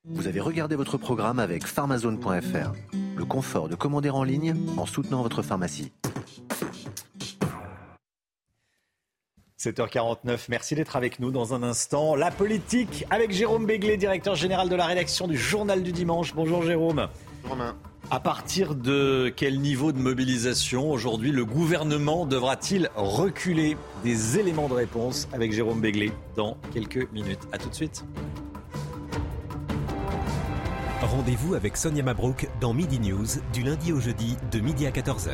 Vous 0.06 0.26
avez 0.26 0.40
regardé 0.40 0.76
votre 0.76 0.98
programme 0.98 1.38
avec 1.38 1.66
pharmazone.fr. 1.66 2.72
Le 3.16 3.24
confort 3.24 3.70
de 3.70 3.74
commander 3.74 4.10
en 4.10 4.22
ligne 4.22 4.54
en 4.76 4.84
soutenant 4.84 5.22
votre 5.22 5.40
pharmacie. 5.40 5.92
7h49, 9.64 10.46
merci 10.50 10.74
d'être 10.74 10.94
avec 10.94 11.20
nous 11.20 11.30
dans 11.30 11.54
un 11.54 11.62
instant. 11.62 12.14
La 12.14 12.30
politique 12.30 13.06
avec 13.08 13.30
Jérôme 13.30 13.64
Béglé, 13.64 13.96
directeur 13.96 14.34
général 14.34 14.68
de 14.68 14.76
la 14.76 14.84
rédaction 14.84 15.26
du 15.26 15.38
Journal 15.38 15.82
du 15.82 15.90
Dimanche. 15.90 16.34
Bonjour 16.34 16.62
Jérôme. 16.62 17.08
Romain. 17.48 17.74
À 18.10 18.20
partir 18.20 18.74
de 18.74 19.32
quel 19.34 19.60
niveau 19.60 19.92
de 19.92 19.98
mobilisation 19.98 20.90
aujourd'hui 20.90 21.32
le 21.32 21.46
gouvernement 21.46 22.26
devra-t-il 22.26 22.90
reculer? 22.94 23.78
Des 24.02 24.38
éléments 24.38 24.68
de 24.68 24.74
réponse 24.74 25.28
avec 25.32 25.52
Jérôme 25.52 25.80
Béglé 25.80 26.12
dans 26.36 26.58
quelques 26.74 27.10
minutes. 27.12 27.40
A 27.52 27.56
tout 27.56 27.70
de 27.70 27.74
suite. 27.74 28.04
Rendez-vous 31.00 31.54
avec 31.54 31.78
Sonia 31.78 32.02
Mabrouk 32.02 32.48
dans 32.60 32.74
Midi 32.74 33.00
News 33.00 33.26
du 33.54 33.62
lundi 33.62 33.94
au 33.94 34.00
jeudi 34.00 34.36
de 34.52 34.60
midi 34.60 34.86
à 34.86 34.90
14h. 34.90 35.30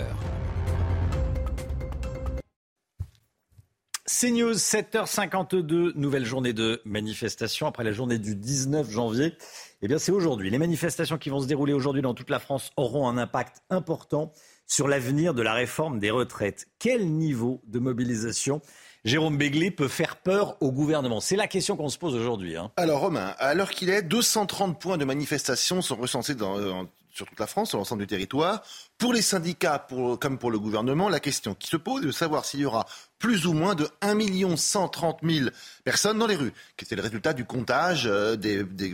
CNews, 4.11 4.55
7h52, 4.55 5.93
nouvelle 5.95 6.25
journée 6.25 6.53
de 6.53 6.83
manifestation 6.85 7.69
après 7.69 7.85
la 7.85 7.93
journée 7.93 8.19
du 8.19 8.35
19 8.35 8.91
janvier. 8.91 9.35
Eh 9.83 9.89
bien, 9.89 9.99
c'est 10.01 10.11
aujourd'hui. 10.11 10.51
Les 10.51 10.59
manifestations 10.59 11.17
qui 11.17 11.31
vont 11.31 11.39
se 11.39 11.47
dérouler 11.47 11.73
aujourd'hui 11.75 12.03
dans 12.03 12.13
toute 12.13 12.29
la 12.29 12.41
France 12.41 12.73
auront 12.77 13.09
un 13.09 13.17
impact 13.19 13.63
important 13.71 14.33
sur 14.67 14.89
l'avenir 14.89 15.33
de 15.33 15.43
la 15.43 15.55
réforme 15.55 16.01
des 16.01 16.11
retraites. 16.11 16.67
Quel 16.81 17.07
niveau 17.09 17.63
de 17.69 17.79
mobilisation 17.79 18.61
Jérôme 19.05 19.39
Béglé 19.39 19.71
peut 19.71 19.87
faire 19.87 20.17
peur 20.17 20.57
au 20.61 20.73
gouvernement? 20.73 21.21
C'est 21.21 21.37
la 21.37 21.47
question 21.47 21.77
qu'on 21.77 21.89
se 21.89 21.97
pose 21.97 22.17
aujourd'hui. 22.17 22.57
Hein. 22.57 22.73
Alors 22.77 23.03
Romain, 23.03 23.37
à 23.39 23.55
l'heure 23.55 23.71
qu'il 23.71 23.91
est, 23.91 24.03
230 24.03 24.81
points 24.81 24.99
de 24.99 25.05
manifestation 25.05 25.83
sont 25.83 25.95
recensés 25.95 26.35
euh, 26.41 26.83
sur 27.15 27.27
toute 27.27 27.39
la 27.39 27.47
France, 27.47 27.69
sur 27.69 27.79
l'ensemble 27.79 28.03
du 28.03 28.09
territoire. 28.09 28.65
Pour 29.01 29.15
les 29.15 29.23
syndicats 29.23 29.87
comme 30.21 30.37
pour 30.37 30.51
le 30.51 30.59
gouvernement, 30.59 31.09
la 31.09 31.21
question 31.21 31.55
qui 31.55 31.69
se 31.69 31.79
pose 31.79 32.03
est 32.03 32.09
de 32.09 32.13
savoir 32.13 32.45
s'il 32.45 32.61
y 32.61 32.67
aura 32.67 32.85
plus 33.19 33.47
ou 33.47 33.55
moins 33.55 33.75
de 33.75 33.89
1 34.03 34.57
130 34.59 35.21
000 35.23 35.49
personnes 35.85 36.19
dans 36.19 36.27
les 36.27 36.37
rues, 36.37 36.53
qui 36.77 36.85
était 36.85 36.97
le 36.97 37.03
résultat 37.03 37.33
du 37.33 37.47
comptage 37.47 38.07
euh, 38.07 38.37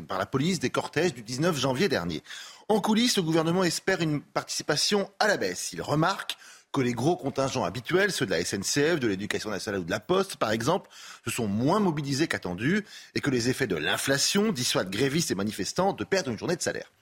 par 0.06 0.18
la 0.20 0.26
police 0.26 0.60
des 0.60 0.70
cortèges 0.70 1.12
du 1.12 1.24
19 1.24 1.58
janvier 1.58 1.88
dernier. 1.88 2.22
En 2.68 2.80
coulisses, 2.80 3.16
le 3.16 3.24
gouvernement 3.24 3.64
espère 3.64 4.00
une 4.00 4.20
participation 4.20 5.10
à 5.18 5.26
la 5.26 5.36
baisse. 5.38 5.72
Il 5.72 5.82
remarque 5.82 6.36
que 6.76 6.82
les 6.82 6.92
gros 6.92 7.16
contingents 7.16 7.64
habituels, 7.64 8.12
ceux 8.12 8.26
de 8.26 8.32
la 8.32 8.44
SNCF, 8.44 9.00
de 9.00 9.06
l'éducation 9.06 9.48
nationale 9.48 9.80
ou 9.80 9.84
de 9.84 9.90
la 9.90 9.98
Poste, 9.98 10.36
par 10.36 10.50
exemple, 10.50 10.90
se 11.24 11.30
sont 11.30 11.46
moins 11.46 11.80
mobilisés 11.80 12.28
qu'attendus 12.28 12.84
et 13.14 13.20
que 13.22 13.30
les 13.30 13.48
effets 13.48 13.66
de 13.66 13.76
l'inflation 13.76 14.52
dissuadent 14.52 14.90
grévistes 14.90 15.30
et 15.30 15.34
manifestants 15.34 15.94
de 15.94 16.04
perdre 16.04 16.30
une 16.30 16.38
journée 16.38 16.54
de 16.54 16.60
salaire. 16.60 16.92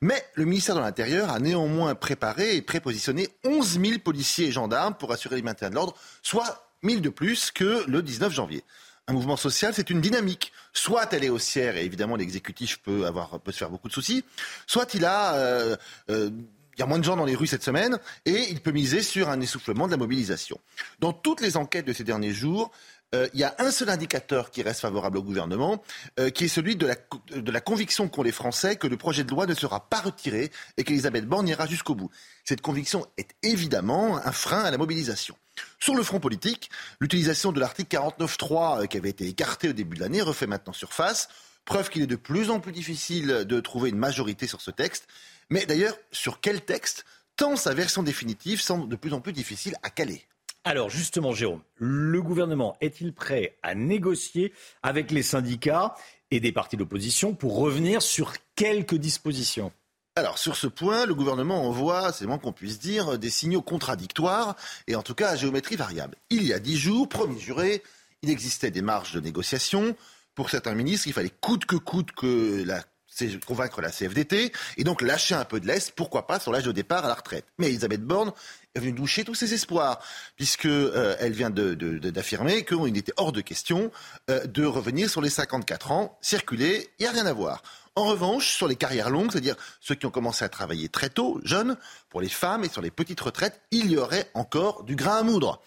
Mais 0.00 0.24
le 0.34 0.44
ministère 0.44 0.76
de 0.76 0.80
l'Intérieur 0.80 1.30
a 1.30 1.40
néanmoins 1.40 1.96
préparé 1.96 2.54
et 2.54 2.62
prépositionné 2.62 3.28
11 3.44 3.80
000 3.80 3.98
policiers 3.98 4.46
et 4.46 4.52
gendarmes 4.52 4.94
pour 4.94 5.10
assurer 5.10 5.34
le 5.34 5.42
maintien 5.42 5.70
de 5.70 5.74
l'ordre, 5.74 5.94
soit 6.22 6.70
1000 6.84 7.00
de 7.00 7.08
plus 7.08 7.50
que 7.50 7.82
le 7.88 8.02
19 8.02 8.32
janvier. 8.32 8.62
Un 9.08 9.12
mouvement 9.12 9.36
social, 9.36 9.74
c'est 9.74 9.90
une 9.90 10.00
dynamique. 10.00 10.52
Soit 10.72 11.12
elle 11.12 11.24
est 11.24 11.30
haussière, 11.30 11.76
et 11.76 11.84
évidemment 11.84 12.14
l'exécutif 12.14 12.78
peut, 12.78 13.04
peut 13.42 13.50
se 13.50 13.58
faire 13.58 13.70
beaucoup 13.70 13.88
de 13.88 13.92
soucis, 13.92 14.24
soit 14.68 14.94
il 14.94 15.04
a... 15.04 15.34
Euh, 15.34 15.76
euh, 16.10 16.30
il 16.76 16.80
y 16.80 16.82
a 16.82 16.86
moins 16.86 16.98
de 16.98 17.04
gens 17.04 17.16
dans 17.16 17.24
les 17.24 17.34
rues 17.34 17.46
cette 17.46 17.62
semaine 17.62 17.98
et 18.24 18.50
il 18.50 18.60
peut 18.60 18.72
miser 18.72 19.02
sur 19.02 19.28
un 19.28 19.40
essoufflement 19.40 19.86
de 19.86 19.92
la 19.92 19.96
mobilisation. 19.96 20.60
Dans 21.00 21.12
toutes 21.12 21.40
les 21.40 21.56
enquêtes 21.56 21.86
de 21.86 21.92
ces 21.92 22.04
derniers 22.04 22.32
jours, 22.32 22.70
euh, 23.14 23.28
il 23.34 23.40
y 23.40 23.44
a 23.44 23.54
un 23.58 23.70
seul 23.70 23.88
indicateur 23.88 24.50
qui 24.50 24.62
reste 24.62 24.80
favorable 24.80 25.18
au 25.18 25.22
gouvernement, 25.22 25.82
euh, 26.18 26.30
qui 26.30 26.44
est 26.44 26.48
celui 26.48 26.76
de 26.76 26.86
la, 26.86 27.60
conviction 27.60 28.08
qu'ont 28.08 28.22
les 28.22 28.32
Français 28.32 28.76
que 28.76 28.88
le 28.88 28.96
projet 28.96 29.22
de 29.22 29.30
loi 29.30 29.46
ne 29.46 29.54
sera 29.54 29.88
pas 29.88 30.00
retiré 30.00 30.50
et 30.76 30.84
qu'Elisabeth 30.84 31.26
Borne 31.26 31.48
ira 31.48 31.66
jusqu'au 31.66 31.94
bout. 31.94 32.10
Cette 32.44 32.60
conviction 32.60 33.06
est 33.16 33.30
évidemment 33.42 34.18
un 34.18 34.32
frein 34.32 34.64
à 34.64 34.70
la 34.70 34.78
mobilisation. 34.78 35.36
Sur 35.78 35.94
le 35.94 36.02
front 36.02 36.20
politique, 36.20 36.68
l'utilisation 37.00 37.52
de 37.52 37.60
l'article 37.60 37.96
49.3 37.96 38.82
euh, 38.82 38.86
qui 38.86 38.96
avait 38.96 39.10
été 39.10 39.26
écarté 39.28 39.68
au 39.68 39.72
début 39.72 39.96
de 39.96 40.02
l'année 40.02 40.20
refait 40.20 40.48
maintenant 40.48 40.72
surface, 40.72 41.28
preuve 41.64 41.90
qu'il 41.90 42.02
est 42.02 42.08
de 42.08 42.16
plus 42.16 42.50
en 42.50 42.60
plus 42.60 42.72
difficile 42.72 43.44
de 43.46 43.60
trouver 43.60 43.90
une 43.90 43.98
majorité 43.98 44.46
sur 44.46 44.60
ce 44.60 44.72
texte. 44.72 45.06
Mais 45.50 45.66
d'ailleurs, 45.66 45.96
sur 46.12 46.40
quel 46.40 46.62
texte 46.62 47.04
Tant 47.36 47.56
sa 47.56 47.74
version 47.74 48.02
définitive 48.02 48.62
semble 48.62 48.88
de 48.88 48.96
plus 48.96 49.12
en 49.12 49.20
plus 49.20 49.34
difficile 49.34 49.76
à 49.82 49.90
caler? 49.90 50.22
Alors 50.64 50.88
justement, 50.90 51.32
Jérôme, 51.32 51.62
le 51.76 52.22
gouvernement 52.22 52.76
est-il 52.80 53.12
prêt 53.12 53.58
à 53.62 53.74
négocier 53.74 54.52
avec 54.82 55.10
les 55.10 55.22
syndicats 55.22 55.94
et 56.30 56.40
des 56.40 56.50
partis 56.50 56.76
d'opposition 56.76 57.34
pour 57.34 57.56
revenir 57.56 58.02
sur 58.02 58.32
quelques 58.56 58.96
dispositions? 58.96 59.70
Alors 60.16 60.38
sur 60.38 60.56
ce 60.56 60.66
point, 60.66 61.04
le 61.04 61.14
gouvernement 61.14 61.68
envoie, 61.68 62.10
c'est 62.10 62.26
moins 62.26 62.38
qu'on 62.38 62.52
puisse 62.52 62.78
dire, 62.78 63.18
des 63.18 63.28
signaux 63.28 63.60
contradictoires 63.60 64.56
et 64.88 64.96
en 64.96 65.02
tout 65.02 65.14
cas 65.14 65.28
à 65.28 65.36
géométrie 65.36 65.76
variable. 65.76 66.16
Il 66.30 66.42
y 66.42 66.54
a 66.54 66.58
dix 66.58 66.78
jours, 66.78 67.06
premier 67.06 67.38
juré, 67.38 67.82
il 68.22 68.30
existait 68.30 68.70
des 68.70 68.82
marges 68.82 69.12
de 69.12 69.20
négociation. 69.20 69.94
Pour 70.34 70.48
certains 70.48 70.74
ministres, 70.74 71.06
il 71.06 71.12
fallait 71.12 71.32
coûte 71.40 71.66
que 71.66 71.76
coûte 71.76 72.12
que 72.12 72.64
la 72.64 72.82
c'est 73.16 73.42
convaincre 73.44 73.80
la 73.80 73.90
CFDT 73.90 74.52
et 74.76 74.84
donc 74.84 75.00
lâcher 75.00 75.34
un 75.34 75.44
peu 75.44 75.58
de 75.58 75.66
l'Est, 75.66 75.92
pourquoi 75.92 76.26
pas 76.26 76.38
sur 76.38 76.52
l'âge 76.52 76.64
de 76.64 76.72
départ 76.72 77.04
à 77.04 77.08
la 77.08 77.14
retraite. 77.14 77.46
Mais 77.58 77.68
Elisabeth 77.68 78.02
Borne 78.02 78.32
est 78.74 78.80
venue 78.80 78.92
doucher 78.92 79.24
tous 79.24 79.34
ses 79.34 79.54
espoirs, 79.54 80.00
puisque 80.36 80.66
euh, 80.66 81.16
vient 81.30 81.50
d'affirmer 81.50 82.64
qu'il 82.64 82.96
était 82.96 83.14
hors 83.16 83.32
de 83.32 83.40
question 83.40 83.90
euh, 84.30 84.46
de 84.46 84.64
revenir 84.64 85.08
sur 85.08 85.22
les 85.22 85.30
54 85.30 85.92
ans, 85.92 86.18
circuler, 86.20 86.90
il 86.98 87.04
n'y 87.04 87.08
a 87.08 87.12
rien 87.12 87.26
à 87.26 87.32
voir. 87.32 87.62
En 87.98 88.04
revanche, 88.04 88.54
sur 88.54 88.68
les 88.68 88.76
carrières 88.76 89.08
longues, 89.08 89.32
c'est-à-dire 89.32 89.56
ceux 89.80 89.94
qui 89.94 90.04
ont 90.04 90.10
commencé 90.10 90.44
à 90.44 90.50
travailler 90.50 90.90
très 90.90 91.08
tôt, 91.08 91.40
jeunes, 91.44 91.78
pour 92.10 92.20
les 92.20 92.28
femmes 92.28 92.62
et 92.62 92.68
sur 92.68 92.82
les 92.82 92.90
petites 92.90 93.20
retraites, 93.20 93.62
il 93.70 93.90
y 93.90 93.96
aurait 93.96 94.30
encore 94.34 94.84
du 94.84 94.96
grain 94.96 95.16
à 95.16 95.22
moudre. 95.22 95.62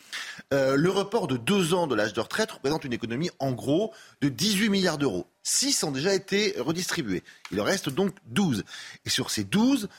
Euh, 0.54 0.76
le 0.76 0.92
report 0.92 1.26
de 1.26 1.38
deux 1.38 1.74
ans 1.74 1.88
de 1.88 1.96
l'âge 1.96 2.14
de 2.14 2.22
retraite 2.22 2.52
représente 2.52 2.86
une 2.86 2.94
économie 2.94 3.32
en 3.40 3.52
gros 3.52 3.94
de 4.22 4.30
18 4.30 4.70
milliards 4.70 5.00
d'euros. 5.00 5.26
Six 5.50 5.84
ont 5.84 5.90
déjà 5.90 6.14
été 6.14 6.54
redistribués. 6.60 7.24
Il 7.52 7.60
en 7.60 7.64
reste 7.64 7.90
donc 7.90 8.14
12. 8.28 8.64
Et 9.06 9.10
sur 9.10 9.32
ces 9.32 9.44
12, 9.44 9.90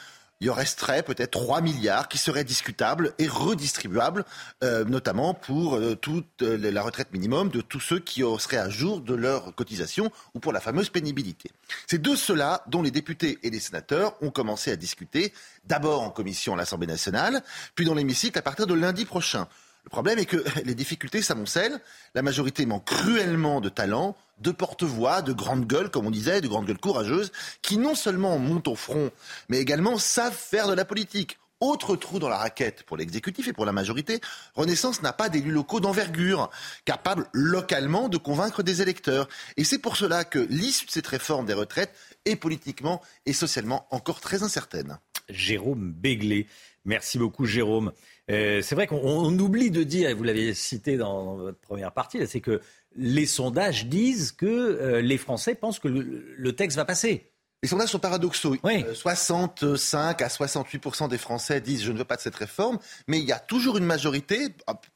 il 0.40 0.48
en 0.48 0.55
resterait 0.55 1.02
peut-être 1.02 1.32
3 1.32 1.60
milliards 1.60 2.09
qui 2.09 2.18
seraient 2.18 2.44
discutables 2.44 3.14
et 3.18 3.27
redistribuables, 3.27 4.24
euh, 4.62 4.85
notamment 4.85 5.35
pour 5.35 5.74
euh, 5.74 5.97
toute 5.97 6.43
euh, 6.43 6.56
la 6.56 6.82
retraite 6.82 7.12
minimum 7.12 7.48
de 7.48 7.62
tous 7.62 7.81
ceux 7.81 7.98
qui 7.98 8.22
seraient 8.39 8.59
à 8.59 8.70
jour 8.70 9.01
de 9.01 9.12
leur 9.12 9.52
cotisation 9.56 10.12
ou 10.35 10.39
pour 10.39 10.52
la 10.52 10.60
fameuse 10.60 10.89
pénibilité. 10.89 11.51
C'est 11.89 12.01
de 12.01 12.14
cela 12.14 12.62
dont 12.68 12.81
les 12.81 12.93
députés 12.93 13.40
et 13.43 13.51
les 13.51 13.60
sénateurs 13.60 14.14
ont 14.22 14.31
commencé 14.31 14.70
à 14.70 14.77
discuter, 14.77 15.32
d'abord 15.64 16.02
en 16.02 16.10
commission 16.10 16.55
à 16.55 16.59
l'Assemblée 16.59 16.86
nationale, 16.86 17.43
puis 17.74 17.85
dans 17.85 17.94
l'hémicycle 17.94 18.39
à 18.39 18.43
partir 18.43 18.68
de 18.68 18.74
lundi 18.74 19.05
prochain. 19.05 19.48
Le 19.85 19.90
problème 19.90 20.19
est 20.19 20.27
que 20.27 20.43
les 20.65 20.74
difficultés 20.74 21.23
s'amoncellent. 21.23 21.81
La 22.15 22.23
majorité 22.23 22.66
manque 22.66 22.86
cruellement 22.86 23.61
de 23.61 23.69
talent, 23.69 24.16
de 24.39 24.51
porte-voix, 24.51 25.23
de 25.23 25.32
grandes 25.32 25.66
gueules, 25.66 25.90
comme 25.90 26.07
on 26.07 26.11
disait, 26.11 26.40
de 26.40 26.48
grandes 26.48 26.66
gueules 26.66 26.78
courageuses, 26.78 27.32
qui 27.62 27.78
non 27.78 27.94
seulement 27.94 28.39
montent 28.39 28.69
au 28.69 28.74
front, 28.74 29.11
mais 29.48 29.59
également 29.59 29.98
savent 29.98 30.36
faire 30.36 30.69
de 30.69 30.74
la 30.74 30.85
politique. 30.85 31.39
Autre 31.61 31.94
trou 31.94 32.19
dans 32.19 32.31
la 32.31 32.39
raquette 32.39 32.85
pour 32.85 32.97
l'exécutif 32.97 33.47
et 33.47 33.52
pour 33.52 33.66
la 33.66 33.73
majorité, 33.73 34.23
Renaissance 34.55 35.02
n'a 35.02 35.12
pas 35.12 35.28
d'élus 35.28 35.51
locaux 35.51 35.78
d'envergure, 35.78 36.48
capables 36.86 37.27
localement 37.35 38.09
de 38.09 38.16
convaincre 38.16 38.62
des 38.62 38.81
électeurs. 38.81 39.28
Et 39.59 39.65
c'est 39.65 39.78
pour 39.78 39.98
cela 39.98 40.24
que 40.24 40.39
l'issue 40.39 40.86
de 40.86 40.90
cette 40.90 41.07
réforme 41.07 41.44
des 41.44 41.52
retraites 41.52 41.94
est 42.24 42.36
politiquement 42.36 43.02
et 43.27 43.35
socialement 43.35 43.86
encore 43.90 44.20
très 44.20 44.43
incertaine. 44.43 44.98
Jérôme 45.28 45.93
Béglé. 45.93 46.47
Merci 46.86 47.19
beaucoup 47.19 47.44
Jérôme. 47.44 47.93
Euh, 48.31 48.62
c'est 48.62 48.74
vrai 48.74 48.86
qu'on 48.86 49.39
oublie 49.39 49.70
de 49.70 49.82
dire, 49.82 50.09
et 50.09 50.15
vous 50.15 50.23
l'avez 50.23 50.55
cité 50.55 50.97
dans, 50.97 51.36
votre 51.36 51.59
première 51.59 51.93
partie, 51.93 52.24
c'est 52.27 52.40
que 52.40 52.61
les 52.97 53.27
sondages 53.27 53.86
disent 53.86 54.32
que 54.32 54.47
euh, 54.47 55.01
les 55.01 55.19
Français 55.19 55.55
pensent 55.55 55.78
que 55.78 55.89
le, 55.89 56.52
texte 56.55 56.77
va 56.77 56.85
passer. 56.85 57.27
Les 57.62 57.69
sondages 57.69 57.90
sont 57.90 57.98
paradoxaux. 57.98 58.57
65 58.94 60.23
euh, 60.23 60.24
à 60.24 60.28
68 60.28 61.09
des 61.11 61.19
Français 61.19 61.61
disent 61.61 61.82
je 61.82 61.93
ne 61.93 61.98
veux 61.98 62.05
pas 62.05 62.16
de 62.16 62.20
cette 62.20 62.36
réforme, 62.36 62.78
mais 63.07 63.19
il 63.19 63.24
y 63.24 63.32
a 63.32 63.39
toujours 63.39 63.77
une 63.77 63.85
majorité, 63.85 64.55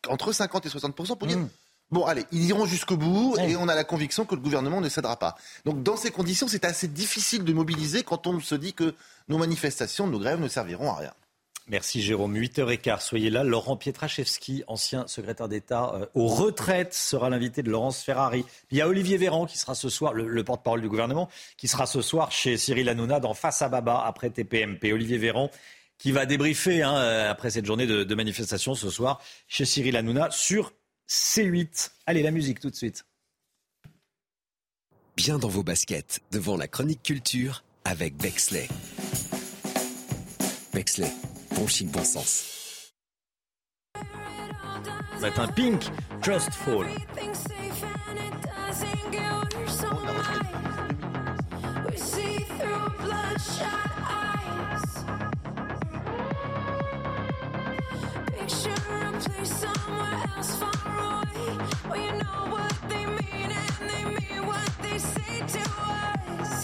entre 0.09 0.33
50 0.33 0.67
et 0.67 0.69
60 0.69 0.95
pour 0.95 1.27
dire 1.27 1.39
hmm. 1.39 1.49
Bon, 1.91 2.07
allez, 2.07 2.25
ils 2.33 2.47
iront 2.47 2.65
jusqu'au 2.65 2.97
bout 2.97 3.37
et 3.39 3.57
on 3.57 3.69
a 3.69 3.75
la 3.75 3.85
conviction 3.85 4.25
que 4.25 4.35
le 4.35 4.41
gouvernement 4.41 4.81
ne 4.81 4.89
cédera 4.89 5.17
pas. 5.17 5.37
Donc, 5.65 5.83
dans 5.83 5.97
ces 5.97 6.11
conditions, 6.11 6.49
c'est 6.49 6.65
assez 6.65 6.89
difficile 6.89 7.45
de 7.45 7.53
mobiliser 7.53 8.03
quand 8.03 8.27
on 8.27 8.41
se 8.41 8.55
dit 8.55 8.73
que 8.73 8.95
nos 9.29 9.39
manifestations, 9.39 10.07
nos 10.07 10.19
grèves 10.19 10.41
ne 10.41 10.49
serviront 10.49 10.91
à 10.91 10.97
rien. 10.97 11.13
Merci 11.67 12.03
Jérôme. 12.03 12.37
8h15, 12.37 13.01
soyez 13.01 13.31
là. 13.31 13.43
Laurent 13.43 13.77
Pietraszewski, 13.77 14.65
ancien 14.67 15.07
secrétaire 15.07 15.49
d'État 15.49 15.95
euh, 15.95 16.07
aux 16.15 16.27
retraites, 16.29 16.93
sera 16.93 17.31
l'invité 17.31 17.63
de 17.63 17.71
Laurence 17.71 18.03
Ferrari. 18.03 18.45
il 18.71 18.77
y 18.77 18.83
a 18.83 18.89
Olivier 18.89 19.17
Véran 19.17 19.47
qui 19.47 19.57
sera 19.57 19.75
ce 19.75 19.89
soir, 19.89 20.13
le, 20.13 20.45
porte-parole 20.45 20.83
du 20.83 20.91
gouvernement, 20.91 21.31
qui 21.57 21.67
sera 21.67 21.87
ce 21.87 22.03
soir 22.03 22.31
chez 22.31 22.59
Cyril 22.59 22.89
Hanouna 22.91 23.19
dans 23.19 23.33
Face 23.33 23.63
à 23.63 23.71
Baba 23.71 24.05
après 24.05 24.29
TPMP. 24.29 24.93
Olivier 24.93 25.17
Véran 25.17 25.51
qui 25.97 26.13
va 26.13 26.27
débriefer 26.27 26.83
hein, 26.83 26.97
euh, 26.97 27.31
après 27.31 27.51
cette 27.51 27.65
journée 27.65 27.87
de, 27.87 28.05
de 28.05 28.15
manifestation 28.15 28.75
ce 28.75 28.91
soir 28.91 29.23
chez 29.49 29.65
Cyril 29.65 29.97
Hanouna 29.97 30.31
sur 30.31 30.73
C8. 31.09 31.93
Allez, 32.05 32.23
la 32.23 32.31
musique 32.31 32.61
tout 32.61 32.69
de 32.69 32.77
suite. 32.77 33.07
Bien 35.17 35.39
dans 35.39 35.49
vos 35.49 35.63
baskets, 35.63 36.21
devant 36.31 36.57
la 36.57 36.69
chronique 36.69 37.03
culture 37.03 37.65
avec 37.85 38.17
Bexley. 38.17 38.69
Bexley 40.75 41.13
bon 41.55 41.67
chic, 41.67 41.91
bon 41.91 42.05
sens. 42.05 42.51
Un 45.37 45.49
pink, 45.49 45.83
Just 46.23 46.53
Fall. 46.53 46.85
Picture 58.37 58.71
a 58.71 59.13
place 59.19 59.55
somewhere 59.57 60.25
else 60.37 60.57
far 60.57 60.89
away 60.99 61.57
Where 61.89 62.01
you 62.01 62.13
know 62.13 62.41
what 62.55 62.77
they 62.91 63.07
mean 63.07 63.51
and 63.51 63.91
they 63.91 64.05
mean 64.05 64.47
what 64.47 64.71
they 64.83 64.99
say 64.99 65.39
to 65.39 65.71
us 66.41 66.64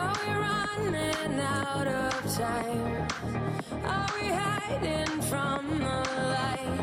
Are 0.00 0.14
we 0.26 0.32
running 0.32 1.40
out 1.40 1.86
of 1.88 2.34
time? 2.36 3.08
Are 3.84 4.08
we 4.18 4.28
hiding 4.28 5.22
from 5.22 5.62
the 5.78 5.98
light? 6.36 6.80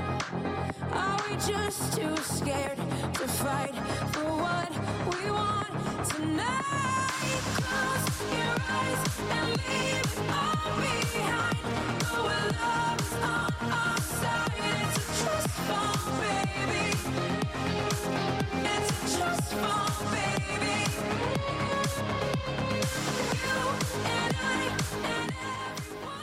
Are 0.93 1.19
we 1.29 1.35
just 1.37 1.93
too 1.97 2.15
scared 2.17 2.77
to 3.19 3.27
fight 3.43 3.75
for 4.13 4.29
what 4.45 4.71
we 5.13 5.31
want 5.31 5.73
tonight? 6.11 7.41
Close 7.65 8.21
your 8.37 8.57
eyes 8.79 9.03
and 9.37 9.49
leave 9.67 10.03
it 10.03 10.19
all 10.41 10.71
behind. 10.85 11.63
Know 12.03 12.23
love 12.61 13.01
is 13.01 13.13
on 13.35 13.53
our 13.81 13.99
side. 14.19 14.61
It's 14.83 14.97
a 14.97 15.23
trust 15.23 15.49
fall, 15.67 15.99
baby. 16.21 16.85
It's 18.73 18.91
a 19.15 19.17
trust 19.17 19.53
fall, 19.53 19.91
baby. 20.11 20.77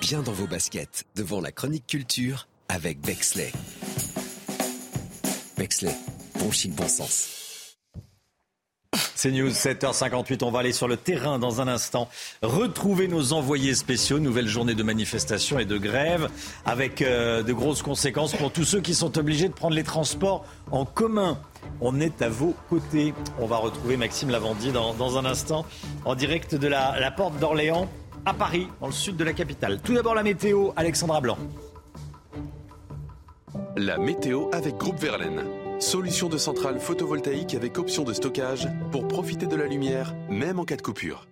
Bien 0.01 0.23
dans 0.23 0.33
vos 0.33 0.47
baskets, 0.47 1.05
devant 1.17 1.41
la 1.41 1.51
chronique 1.51 1.87
culture 1.87 2.47
avec 2.69 3.01
Bexley. 3.01 3.53
Bexley, 5.57 5.95
bon 6.39 6.51
chic, 6.51 6.75
bon 6.75 6.89
sens. 6.89 7.35
C'est 9.15 9.31
News 9.31 9.49
7h58, 9.49 10.45
on 10.45 10.51
va 10.51 10.59
aller 10.59 10.73
sur 10.73 10.89
le 10.89 10.99
terrain 10.99 11.39
dans 11.39 11.63
un 11.63 11.69
instant. 11.69 12.11
Retrouver 12.43 13.09
nos 13.09 13.33
envoyés 13.33 13.75
spéciaux, 13.75 14.19
nouvelle 14.19 14.49
journée 14.49 14.75
de 14.75 14.83
manifestation 14.83 15.59
et 15.59 15.65
de 15.65 15.79
grève, 15.79 16.29
avec 16.67 17.01
euh, 17.01 17.43
de 17.43 17.53
grosses 17.55 17.81
conséquences 17.81 18.35
pour 18.35 18.53
tous 18.53 18.65
ceux 18.65 18.81
qui 18.83 18.95
sont 18.95 19.17
obligés 19.17 19.49
de 19.49 19.55
prendre 19.55 19.75
les 19.75 19.83
transports 19.83 20.45
en 20.71 20.85
commun. 20.85 21.39
On 21.81 22.01
est 22.01 22.23
à 22.23 22.29
vos 22.29 22.55
côtés. 22.69 23.15
On 23.39 23.47
va 23.47 23.57
retrouver 23.57 23.97
Maxime 23.97 24.31
Lavandier 24.31 24.73
dans, 24.73 25.19
un 25.19 25.25
instant, 25.25 25.65
en 26.05 26.15
direct 26.15 26.55
de 26.55 26.67
la, 26.67 26.99
la 26.99 27.11
porte 27.11 27.39
d'Orléans 27.39 27.89
à 28.27 28.33
Paris, 28.33 28.69
dans 28.81 28.87
le 28.87 28.93
sud 28.93 29.17
de 29.17 29.25
la 29.25 29.33
capitale. 29.33 29.81
Tout 29.83 29.95
d'abord 29.95 30.15
la 30.15 30.23
météo, 30.23 30.71
Alexandra 30.77 31.21
Blanc. 31.21 31.39
La 33.77 33.99
météo 33.99 34.49
avec 34.53 34.77
Groupe 34.77 34.99
Verlaine. 34.99 35.45
Solution 35.81 36.29
de 36.29 36.39
centrale 36.39 36.79
photovoltaïque 36.79 37.55
avec 37.55 37.79
option 37.79 38.05
de 38.05 38.13
stockage 38.13 38.69
pour 38.93 39.09
profiter 39.09 39.47
de 39.47 39.57
la 39.57 39.67
lumière, 39.67 40.15
même 40.31 40.59
en 40.59 40.65
cas 40.65 40.77
de 40.77 40.83
coupure. 40.83 41.27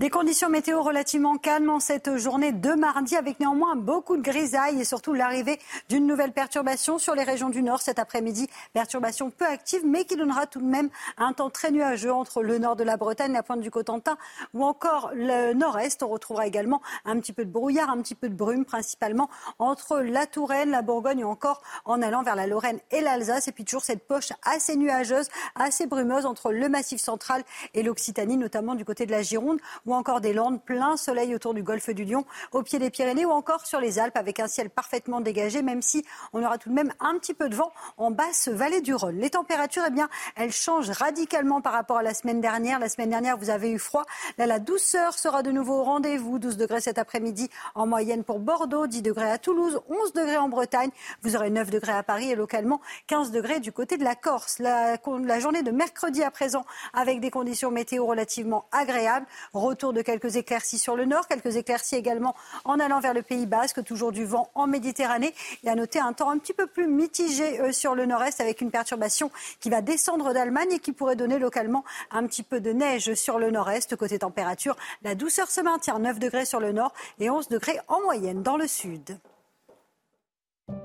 Des 0.00 0.08
conditions 0.08 0.48
météo 0.48 0.82
relativement 0.82 1.36
calmes 1.36 1.68
en 1.68 1.78
cette 1.78 2.16
journée 2.16 2.52
de 2.52 2.72
mardi, 2.72 3.16
avec 3.16 3.38
néanmoins 3.38 3.76
beaucoup 3.76 4.16
de 4.16 4.22
grisailles 4.22 4.80
et 4.80 4.86
surtout 4.86 5.12
l'arrivée 5.12 5.58
d'une 5.90 6.06
nouvelle 6.06 6.32
perturbation 6.32 6.96
sur 6.96 7.14
les 7.14 7.22
régions 7.22 7.50
du 7.50 7.62
nord 7.62 7.82
cet 7.82 7.98
après-midi. 7.98 8.48
Perturbation 8.72 9.30
peu 9.30 9.44
active, 9.44 9.82
mais 9.84 10.06
qui 10.06 10.16
donnera 10.16 10.46
tout 10.46 10.62
de 10.62 10.66
même 10.66 10.88
un 11.18 11.34
temps 11.34 11.50
très 11.50 11.70
nuageux 11.70 12.14
entre 12.14 12.42
le 12.42 12.56
nord 12.56 12.76
de 12.76 12.82
la 12.82 12.96
Bretagne, 12.96 13.34
la 13.34 13.42
pointe 13.42 13.60
du 13.60 13.70
Cotentin 13.70 14.16
ou 14.54 14.64
encore 14.64 15.10
le 15.12 15.52
nord-est. 15.52 16.02
On 16.02 16.08
retrouvera 16.08 16.46
également 16.46 16.80
un 17.04 17.20
petit 17.20 17.34
peu 17.34 17.44
de 17.44 17.50
brouillard, 17.50 17.90
un 17.90 18.00
petit 18.00 18.14
peu 18.14 18.30
de 18.30 18.34
brume, 18.34 18.64
principalement 18.64 19.28
entre 19.58 19.98
la 19.98 20.24
Touraine, 20.24 20.70
la 20.70 20.80
Bourgogne 20.80 21.24
ou 21.24 21.28
encore 21.28 21.60
en 21.84 22.00
allant 22.00 22.22
vers 22.22 22.36
la 22.36 22.46
Lorraine 22.46 22.80
et 22.90 23.02
l'Alsace. 23.02 23.48
Et 23.48 23.52
puis 23.52 23.66
toujours 23.66 23.84
cette 23.84 24.06
poche 24.06 24.30
assez 24.44 24.76
nuageuse, 24.76 25.28
assez 25.56 25.86
brumeuse 25.86 26.24
entre 26.24 26.52
le 26.52 26.70
Massif 26.70 27.02
central 27.02 27.42
et 27.74 27.82
l'Occitanie, 27.82 28.38
notamment 28.38 28.74
du 28.74 28.86
côté 28.86 29.04
de 29.04 29.10
la 29.10 29.20
Gironde 29.20 29.60
ou 29.90 29.94
encore 29.94 30.20
des 30.20 30.32
Landes, 30.32 30.62
plein 30.62 30.96
soleil 30.96 31.34
autour 31.34 31.52
du 31.52 31.64
golfe 31.64 31.90
du 31.90 32.04
Lion, 32.04 32.24
au 32.52 32.62
pied 32.62 32.78
des 32.78 32.90
Pyrénées 32.90 33.24
ou 33.24 33.30
encore 33.30 33.66
sur 33.66 33.80
les 33.80 33.98
Alpes 33.98 34.16
avec 34.16 34.38
un 34.38 34.46
ciel 34.46 34.70
parfaitement 34.70 35.20
dégagé, 35.20 35.62
même 35.62 35.82
si 35.82 36.04
on 36.32 36.44
aura 36.44 36.58
tout 36.58 36.68
de 36.68 36.74
même 36.74 36.92
un 37.00 37.18
petit 37.18 37.34
peu 37.34 37.48
de 37.48 37.56
vent 37.56 37.72
en 37.96 38.12
basse 38.12 38.48
vallée 38.48 38.80
du 38.80 38.94
Rhône. 38.94 39.18
Les 39.18 39.30
températures, 39.30 39.82
eh 39.88 39.90
bien, 39.90 40.08
elles 40.36 40.52
changent 40.52 40.90
radicalement 40.90 41.60
par 41.60 41.72
rapport 41.72 41.98
à 41.98 42.02
la 42.02 42.14
semaine 42.14 42.40
dernière. 42.40 42.78
La 42.78 42.88
semaine 42.88 43.10
dernière, 43.10 43.36
vous 43.36 43.50
avez 43.50 43.70
eu 43.70 43.80
froid. 43.80 44.04
Là, 44.38 44.46
la 44.46 44.60
douceur 44.60 45.14
sera 45.14 45.42
de 45.42 45.50
nouveau 45.50 45.80
au 45.80 45.82
rendez-vous. 45.82 46.38
12 46.38 46.56
degrés 46.56 46.80
cet 46.80 46.98
après-midi 46.98 47.50
en 47.74 47.86
moyenne 47.86 48.22
pour 48.22 48.38
Bordeaux, 48.38 48.86
10 48.86 49.02
degrés 49.02 49.30
à 49.30 49.38
Toulouse, 49.38 49.80
11 49.88 50.12
degrés 50.12 50.36
en 50.36 50.48
Bretagne. 50.48 50.90
Vous 51.22 51.34
aurez 51.34 51.50
9 51.50 51.68
degrés 51.68 51.92
à 51.92 52.04
Paris 52.04 52.30
et 52.30 52.36
localement 52.36 52.80
15 53.08 53.32
degrés 53.32 53.58
du 53.58 53.72
côté 53.72 53.96
de 53.96 54.04
la 54.04 54.14
Corse. 54.14 54.60
La, 54.60 54.98
la 55.24 55.40
journée 55.40 55.62
de 55.62 55.72
mercredi 55.72 56.22
à 56.22 56.30
présent 56.30 56.64
avec 56.92 57.20
des 57.20 57.30
conditions 57.30 57.72
météo 57.72 58.06
relativement 58.06 58.66
agréables 58.70 59.26
retour 59.70 59.92
de 59.92 60.02
quelques 60.02 60.36
éclaircies 60.36 60.78
sur 60.78 60.96
le 60.96 61.04
nord, 61.04 61.28
quelques 61.28 61.56
éclaircies 61.56 61.94
également 61.94 62.34
en 62.64 62.80
allant 62.80 63.00
vers 63.00 63.14
le 63.14 63.22
Pays 63.22 63.46
Basque, 63.46 63.84
toujours 63.84 64.10
du 64.12 64.24
vent 64.24 64.50
en 64.54 64.66
Méditerranée. 64.66 65.32
Et 65.64 65.70
à 65.70 65.74
noter 65.74 66.00
un 66.00 66.12
temps 66.12 66.30
un 66.30 66.38
petit 66.38 66.52
peu 66.52 66.66
plus 66.66 66.88
mitigé 66.88 67.60
euh, 67.60 67.72
sur 67.72 67.94
le 67.94 68.04
nord-est 68.04 68.40
avec 68.40 68.60
une 68.60 68.70
perturbation 68.70 69.30
qui 69.60 69.70
va 69.70 69.80
descendre 69.80 70.32
d'Allemagne 70.32 70.72
et 70.72 70.78
qui 70.80 70.92
pourrait 70.92 71.16
donner 71.16 71.38
localement 71.38 71.84
un 72.10 72.26
petit 72.26 72.42
peu 72.42 72.60
de 72.60 72.72
neige 72.72 73.14
sur 73.14 73.38
le 73.38 73.50
nord-est. 73.50 73.96
Côté 73.96 74.18
température, 74.18 74.76
la 75.02 75.14
douceur 75.14 75.50
se 75.50 75.60
maintient 75.60 75.98
9 75.98 76.18
degrés 76.18 76.44
sur 76.44 76.60
le 76.60 76.72
nord 76.72 76.92
et 77.20 77.30
11 77.30 77.48
degrés 77.48 77.78
en 77.88 78.00
moyenne 78.02 78.42
dans 78.42 78.56
le 78.56 78.66
sud. 78.66 79.18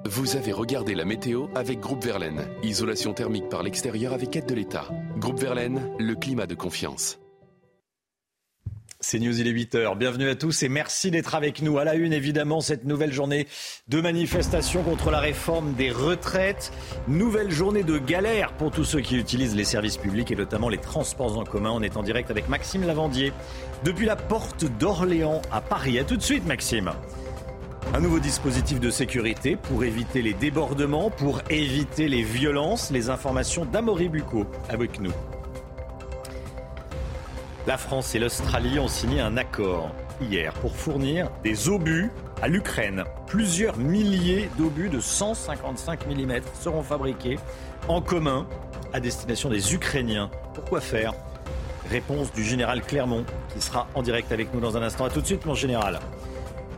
Vous 0.05 0.35
avez 0.35 0.51
regardé 0.51 0.93
la 0.95 1.05
météo 1.05 1.47
avec 1.55 1.79
Groupe 1.79 2.03
Verlaine. 2.03 2.47
Isolation 2.63 3.13
thermique 3.13 3.49
par 3.49 3.63
l'extérieur 3.63 4.13
avec 4.13 4.35
aide 4.35 4.45
de 4.45 4.55
l'État. 4.55 4.87
Groupe 5.17 5.39
Verlaine, 5.39 5.91
le 5.99 6.15
climat 6.15 6.47
de 6.47 6.55
confiance. 6.55 7.19
C'est 9.07 9.19
News, 9.19 9.40
il 9.40 9.48
est 9.48 9.53
8h. 9.53 9.95
Bienvenue 9.99 10.27
à 10.30 10.34
tous 10.34 10.64
et 10.64 10.68
merci 10.68 11.11
d'être 11.11 11.36
avec 11.36 11.61
nous. 11.61 11.77
À 11.77 11.84
la 11.84 11.94
une, 11.94 12.11
évidemment, 12.11 12.60
cette 12.60 12.86
nouvelle 12.86 13.14
journée 13.14 13.45
de 13.88 14.02
manifestation 14.02 14.82
contre 14.82 15.11
la 15.11 15.19
réforme 15.19 15.73
des 15.73 15.91
retraites. 15.91 16.73
Nouvelle 17.07 17.52
journée 17.52 17.84
de 17.84 17.99
galère 17.99 18.53
pour 18.53 18.72
tous 18.72 18.84
ceux 18.84 19.02
qui 19.02 19.15
utilisent 19.15 19.56
les 19.56 19.64
services 19.64 19.98
publics 19.98 20.32
et 20.32 20.36
notamment 20.36 20.69
les 20.69 20.80
transports 20.80 21.38
en 21.38 21.44
commun. 21.44 21.69
On 21.72 21.84
est 21.84 21.98
en 21.98 22.02
direct 22.02 22.32
avec 22.32 22.49
Maxime 22.49 22.84
Lavandier 22.84 23.32
depuis 23.84 24.07
la 24.07 24.15
porte 24.15 24.65
d'Orléans 24.80 25.44
à 25.52 25.61
Paris. 25.61 25.99
A 25.99 26.03
tout 26.03 26.18
de 26.18 26.23
suite, 26.23 26.48
Maxime. 26.48 26.91
Un 27.94 27.99
nouveau 27.99 28.18
dispositif 28.18 28.80
de 28.80 28.90
sécurité 28.90 29.56
pour 29.56 29.84
éviter 29.84 30.23
les 30.23 30.34
débordements, 30.34 31.11
pour 31.11 31.41
éviter 31.52 32.07
les 32.07 32.23
violences. 32.23 32.90
Les 32.90 33.11
informations 33.11 33.65
d'Amory 33.65 34.10
Bucco 34.10 34.48
avec 34.68 34.99
nous. 34.99 35.14
La 37.67 37.77
France 37.79 38.13
et 38.13 38.19
l'Australie 38.19 38.77
ont 38.77 38.87
signé 38.87 39.21
un 39.21 39.37
accord 39.37 39.89
hier 40.21 40.53
pour 40.53 40.75
fournir 40.75 41.31
des 41.43 41.67
obus 41.67 42.11
à 42.43 42.47
l'Ukraine. 42.47 43.03
Plusieurs 43.25 43.77
milliers 43.77 44.51
d'obus 44.55 44.89
de 44.89 44.99
155 44.99 46.05
mm 46.05 46.41
seront 46.61 46.83
fabriqués 46.83 47.39
en 47.87 48.01
commun 48.01 48.45
à 48.93 48.99
destination 48.99 49.49
des 49.49 49.73
Ukrainiens. 49.73 50.29
Pourquoi 50.53 50.79
faire? 50.79 51.13
Réponse 51.89 52.31
du 52.33 52.43
général 52.43 52.83
Clermont 52.83 53.25
qui 53.51 53.59
sera 53.59 53.87
en 53.95 54.03
direct 54.03 54.31
avec 54.31 54.53
nous 54.53 54.59
dans 54.59 54.77
un 54.77 54.83
instant. 54.83 55.05
A 55.05 55.09
tout 55.09 55.21
de 55.21 55.25
suite 55.25 55.45
mon 55.47 55.55
général. 55.55 55.99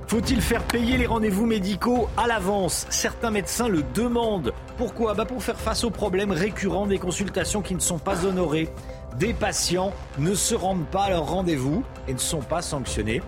Faut-il 0.07 0.41
faire 0.41 0.63
payer 0.63 0.97
les 0.97 1.05
rendez-vous 1.05 1.45
médicaux 1.45 2.07
à 2.15 2.27
l'avance? 2.27 2.87
Certains 2.89 3.29
médecins 3.29 3.67
le 3.67 3.83
demandent. 3.93 4.53
Pourquoi? 4.77 5.13
Bah 5.13 5.25
Pour 5.25 5.43
faire 5.43 5.59
face 5.59 5.83
aux 5.83 5.89
problèmes 5.89 6.31
récurrents 6.31 6.87
des 6.87 6.97
consultations 6.97 7.61
qui 7.61 7.75
ne 7.75 7.81
sont 7.81 7.99
pas 7.99 8.25
honorées 8.25 8.69
des 9.17 9.33
patients 9.33 9.93
ne 10.19 10.33
se 10.35 10.53
rendent 10.53 10.87
pas 10.87 11.03
à 11.03 11.09
leur 11.09 11.27
rendez-vous 11.27 11.83
et 12.07 12.13
ne 12.13 12.19
sont 12.19 12.41
pas 12.41 12.61
sanctionnés. 12.61 13.21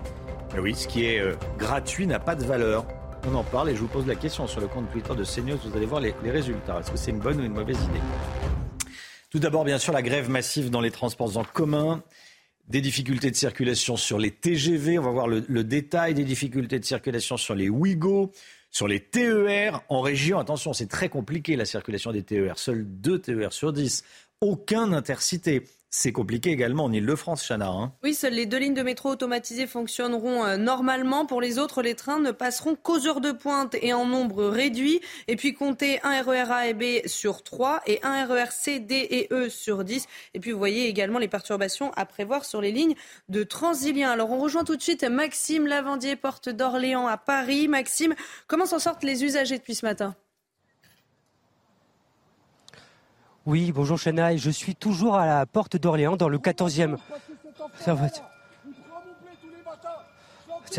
Mais 0.54 0.60
oui, 0.60 0.74
ce 0.74 0.86
qui 0.86 1.04
est 1.04 1.18
euh, 1.18 1.34
gratuit 1.58 2.06
n'a 2.06 2.18
pas 2.18 2.34
de 2.34 2.44
valeur. 2.44 2.84
On 3.30 3.34
en 3.34 3.44
parle 3.44 3.70
et 3.70 3.74
je 3.74 3.80
vous 3.80 3.88
pose 3.88 4.06
la 4.06 4.14
question 4.14 4.46
sur 4.46 4.60
le 4.60 4.68
compte 4.68 4.90
Twitter 4.90 5.14
de 5.14 5.24
CNews. 5.24 5.58
Vous 5.64 5.76
allez 5.76 5.86
voir 5.86 6.00
les, 6.00 6.14
les 6.22 6.30
résultats. 6.30 6.78
Est-ce 6.80 6.92
que 6.92 6.96
c'est 6.96 7.10
une 7.10 7.18
bonne 7.18 7.40
ou 7.40 7.44
une 7.44 7.52
mauvaise 7.52 7.76
idée? 7.76 8.00
Tout 9.30 9.38
d'abord, 9.38 9.64
bien 9.64 9.78
sûr, 9.78 9.92
la 9.92 10.02
grève 10.02 10.30
massive 10.30 10.70
dans 10.70 10.80
les 10.80 10.90
transports 10.90 11.36
en 11.36 11.44
commun. 11.44 12.02
Des 12.70 12.80
difficultés 12.80 13.32
de 13.32 13.36
circulation 13.36 13.96
sur 13.96 14.16
les 14.16 14.30
TGV, 14.30 15.00
on 15.00 15.02
va 15.02 15.10
voir 15.10 15.26
le, 15.26 15.44
le 15.48 15.64
détail 15.64 16.14
des 16.14 16.22
difficultés 16.22 16.78
de 16.78 16.84
circulation 16.84 17.36
sur 17.36 17.56
les 17.56 17.68
Ouigo, 17.68 18.30
sur 18.70 18.86
les 18.86 19.00
TER 19.00 19.82
en 19.88 20.00
région. 20.00 20.38
Attention, 20.38 20.72
c'est 20.72 20.86
très 20.86 21.08
compliqué 21.08 21.56
la 21.56 21.64
circulation 21.64 22.12
des 22.12 22.22
TER. 22.22 22.60
Seuls 22.60 22.84
deux 22.86 23.18
TER 23.18 23.52
sur 23.52 23.72
dix. 23.72 24.04
Aucun 24.40 24.92
intercité. 24.92 25.64
C'est 25.92 26.12
compliqué 26.12 26.50
également 26.50 26.84
en 26.84 26.92
Ile-de-France, 26.92 27.44
Chana. 27.44 27.68
Hein. 27.68 27.92
Oui, 28.04 28.14
seules 28.14 28.34
les 28.34 28.46
deux 28.46 28.58
lignes 28.58 28.74
de 28.74 28.82
métro 28.82 29.10
automatisées 29.10 29.66
fonctionneront 29.66 30.44
euh, 30.44 30.56
normalement. 30.56 31.26
Pour 31.26 31.40
les 31.40 31.58
autres, 31.58 31.82
les 31.82 31.96
trains 31.96 32.20
ne 32.20 32.30
passeront 32.30 32.76
qu'aux 32.76 33.08
heures 33.08 33.20
de 33.20 33.32
pointe 33.32 33.74
et 33.82 33.92
en 33.92 34.06
nombre 34.06 34.44
réduit. 34.44 35.00
Et 35.26 35.34
puis 35.34 35.52
comptez 35.52 35.98
un 36.04 36.22
RER 36.22 36.52
A 36.52 36.68
et 36.68 36.74
B 36.74 37.04
sur 37.06 37.42
3 37.42 37.82
et 37.88 37.98
un 38.04 38.24
RER 38.24 38.52
C, 38.52 38.78
D 38.78 38.94
et 38.94 39.26
E 39.32 39.48
sur 39.48 39.82
10. 39.82 40.06
Et 40.34 40.38
puis 40.38 40.52
vous 40.52 40.58
voyez 40.58 40.86
également 40.86 41.18
les 41.18 41.26
perturbations 41.26 41.90
à 41.96 42.06
prévoir 42.06 42.44
sur 42.44 42.60
les 42.60 42.70
lignes 42.70 42.94
de 43.28 43.42
Transilien. 43.42 44.12
Alors 44.12 44.30
on 44.30 44.38
rejoint 44.38 44.62
tout 44.62 44.76
de 44.76 44.82
suite 44.82 45.02
Maxime 45.02 45.66
Lavandier, 45.66 46.14
porte 46.14 46.48
d'Orléans 46.48 47.08
à 47.08 47.16
Paris. 47.16 47.66
Maxime, 47.66 48.14
comment 48.46 48.66
s'en 48.66 48.78
sortent 48.78 49.02
les 49.02 49.24
usagers 49.24 49.58
depuis 49.58 49.74
ce 49.74 49.84
matin? 49.84 50.14
Oui, 53.46 53.72
bonjour 53.72 53.98
Chana, 53.98 54.36
je 54.36 54.50
suis 54.50 54.74
toujours 54.74 55.16
à 55.16 55.26
la 55.26 55.46
porte 55.46 55.76
d'Orléans 55.76 56.16
dans 56.16 56.28
le 56.28 56.38
14e. 56.38 56.96
Ça 57.78 57.94
va. 57.94 58.06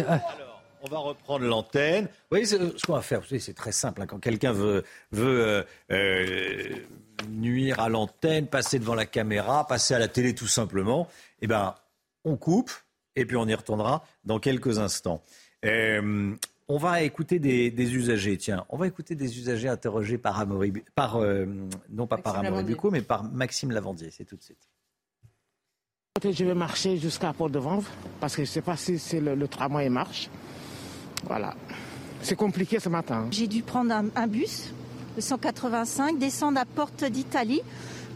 Alors, 0.07 0.61
on 0.83 0.89
va 0.89 0.97
reprendre 0.99 1.45
l'antenne. 1.45 2.05
Vous 2.05 2.09
voyez, 2.29 2.45
ce 2.45 2.77
ce 2.77 2.85
qu'on 2.85 2.93
va 2.93 3.01
faire, 3.01 3.21
c'est 3.27 3.53
très 3.55 3.71
simple. 3.71 4.01
hein. 4.01 4.05
Quand 4.05 4.19
quelqu'un 4.19 4.51
veut, 4.53 4.83
veut 5.11 5.45
euh, 5.45 5.63
euh, 5.91 6.75
nuire 7.29 7.79
à 7.79 7.89
l'antenne, 7.89 8.47
passer 8.47 8.79
devant 8.79 8.95
la 8.95 9.05
caméra, 9.05 9.67
passer 9.67 9.93
à 9.95 9.99
la 9.99 10.07
télé 10.07 10.33
tout 10.35 10.47
simplement, 10.47 11.07
eh 11.41 11.47
ben, 11.47 11.75
on 12.23 12.37
coupe 12.37 12.71
et 13.15 13.25
puis 13.25 13.35
on 13.37 13.47
y 13.47 13.55
retournera 13.55 14.05
dans 14.23 14.39
quelques 14.39 14.79
instants. 14.79 15.21
Euh, 15.65 16.33
on 16.71 16.77
va 16.77 17.01
écouter 17.01 17.37
des, 17.37 17.69
des 17.69 17.95
usagers. 17.95 18.37
Tiens, 18.37 18.63
on 18.69 18.77
va 18.77 18.87
écouter 18.87 19.13
des 19.13 19.37
usagers 19.37 19.67
interrogés 19.67 20.17
par 20.17 20.39
Amaury, 20.39 20.71
par 20.95 21.17
euh, 21.17 21.45
non 21.89 22.07
pas 22.07 22.17
par 22.17 22.35
Maxime 22.35 22.45
Amaury 22.45 22.61
Lavandier. 22.61 22.75
Bucco, 22.75 22.91
mais 22.91 23.01
par 23.01 23.23
Maxime 23.25 23.71
Lavandier. 23.71 24.09
C'est 24.09 24.23
tout 24.23 24.37
de 24.37 24.41
suite. 24.41 24.69
Je 26.23 26.45
vais 26.45 26.53
marcher 26.53 26.95
jusqu'à 26.97 27.33
Port-de-Vanves 27.33 27.89
parce 28.21 28.37
que 28.37 28.45
je 28.45 28.49
ne 28.49 28.53
sais 28.53 28.61
pas 28.61 28.77
si 28.77 28.99
c'est 28.99 29.19
le, 29.19 29.35
le 29.35 29.47
tramway 29.49 29.89
marche. 29.89 30.29
Voilà. 31.25 31.55
C'est 32.21 32.37
compliqué 32.37 32.79
ce 32.79 32.87
matin. 32.87 33.27
J'ai 33.31 33.47
dû 33.47 33.63
prendre 33.63 33.93
un, 33.93 34.05
un 34.15 34.27
bus, 34.27 34.73
le 35.17 35.21
185, 35.21 36.19
descendre 36.19 36.57
à 36.57 36.65
Porte 36.65 37.03
d'Italie 37.03 37.61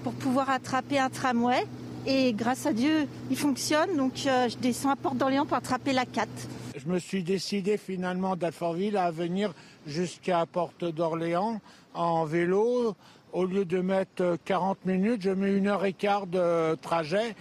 pour 0.04 0.14
pouvoir 0.14 0.50
attraper 0.50 0.98
un 0.98 1.10
tramway. 1.10 1.66
Et 2.08 2.32
grâce 2.32 2.66
à 2.66 2.72
Dieu, 2.72 3.06
il 3.30 3.38
fonctionne. 3.38 3.98
Donc 3.98 4.14
euh, 4.28 4.48
je 4.48 4.56
descends 4.58 4.92
à 4.92 4.96
Porte 4.96 5.18
d'Orléans 5.18 5.46
pour 5.46 5.58
attraper 5.58 5.92
la 5.92 6.06
4. 6.06 6.30
Je 6.76 6.88
me 6.90 7.00
suis 7.00 7.24
décidé 7.24 7.78
finalement 7.78 8.36
d'Alfortville 8.36 8.98
à 8.98 9.10
venir 9.10 9.54
jusqu'à 9.88 10.46
Porte 10.46 10.84
d'Orléans 10.84 11.62
en 11.94 12.26
vélo. 12.26 12.96
Au 13.32 13.46
lieu 13.46 13.64
de 13.64 13.80
mettre 13.80 14.38
40 14.44 14.86
minutes, 14.86 15.22
je 15.22 15.30
mets 15.30 15.56
une 15.56 15.68
heure 15.68 15.86
et 15.86 15.94
quart 15.94 16.28
de 16.28 16.76
trajet 16.76 17.34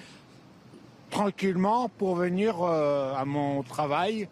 tranquillement 1.11 1.89
pour 1.89 2.15
venir 2.15 2.63
euh, 2.63 3.13
à 3.15 3.25
mon 3.25 3.65
travail. 3.65 4.29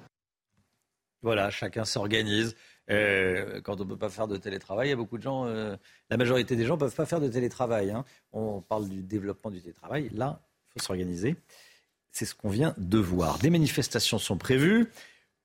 Voilà, 1.20 1.50
chacun 1.50 1.84
s'organise. 1.84 2.54
Euh, 2.88 3.60
quand 3.62 3.80
on 3.80 3.84
ne 3.84 3.88
peut 3.90 3.96
pas 3.96 4.08
faire 4.08 4.28
de 4.28 4.36
télétravail, 4.36 4.88
il 4.88 4.90
y 4.90 4.94
a 4.94 4.96
beaucoup 4.96 5.18
de 5.18 5.22
gens, 5.22 5.46
euh, 5.46 5.76
la 6.10 6.16
majorité 6.16 6.54
des 6.54 6.64
gens 6.64 6.74
ne 6.74 6.80
peuvent 6.80 6.94
pas 6.94 7.06
faire 7.06 7.20
de 7.20 7.28
télétravail. 7.28 7.90
hein. 7.90 8.04
On 8.32 8.60
parle 8.60 8.88
du 8.88 9.02
développement 9.02 9.50
du 9.50 9.60
télétravail. 9.60 10.10
Là, 10.12 10.40
il 10.68 10.80
faut 10.80 10.86
s'organiser. 10.86 11.36
C'est 12.12 12.26
ce 12.26 12.34
qu'on 12.34 12.50
vient 12.50 12.74
de 12.76 12.98
voir. 12.98 13.38
Des 13.38 13.50
manifestations 13.50 14.18
sont 14.18 14.36
prévues. 14.36 14.90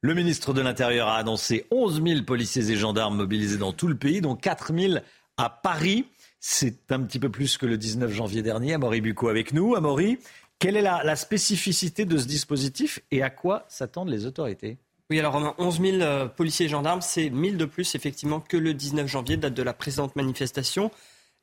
Le 0.02 0.14
ministre 0.14 0.54
de 0.54 0.62
l'Intérieur 0.62 1.08
a 1.08 1.18
annoncé 1.18 1.66
11 1.72 2.04
000 2.04 2.22
policiers 2.24 2.70
et 2.70 2.76
gendarmes 2.76 3.16
mobilisés 3.16 3.58
dans 3.58 3.72
tout 3.72 3.88
le 3.88 3.96
pays, 3.96 4.22
dont 4.22 4.36
4 4.36 4.74
000 4.78 4.96
à 5.38 5.50
Paris. 5.50 6.06
C'est 6.40 6.92
un 6.92 7.02
petit 7.02 7.20
peu 7.20 7.30
plus 7.30 7.58
que 7.58 7.66
le 7.66 7.78
19 7.78 8.12
janvier 8.12 8.42
dernier. 8.42 8.74
Amaury 8.74 9.02
Bucco 9.02 9.30
avec 9.30 9.54
nous. 9.54 9.76
Amaury, 9.76 10.20
quelle 10.60 10.76
est 10.76 10.82
la, 10.82 11.16
spécificité 11.16 12.06
de 12.06 12.18
ce 12.18 12.26
dispositif 12.26 13.00
et 13.12 13.24
à 13.24 13.30
quoi 13.30 13.66
s'attendent 13.70 14.10
les 14.10 14.26
autorités? 14.26 14.78
Oui, 15.10 15.20
alors 15.20 15.34
Romain, 15.34 15.56
11 15.58 15.80
000 15.80 16.02
euh, 16.02 16.26
policiers 16.28 16.66
et 16.66 16.70
gendarmes, 16.70 17.02
c'est 17.02 17.30
1000 17.30 17.56
de 17.56 17.64
plus 17.64 17.96
effectivement 17.96 18.42
que 18.42 18.58
le 18.58 18.74
19 18.74 19.08
janvier, 19.08 19.38
date 19.38 19.54
de 19.54 19.64
la 19.64 19.74
précédente 19.74 20.18
manifestation. 20.18 20.92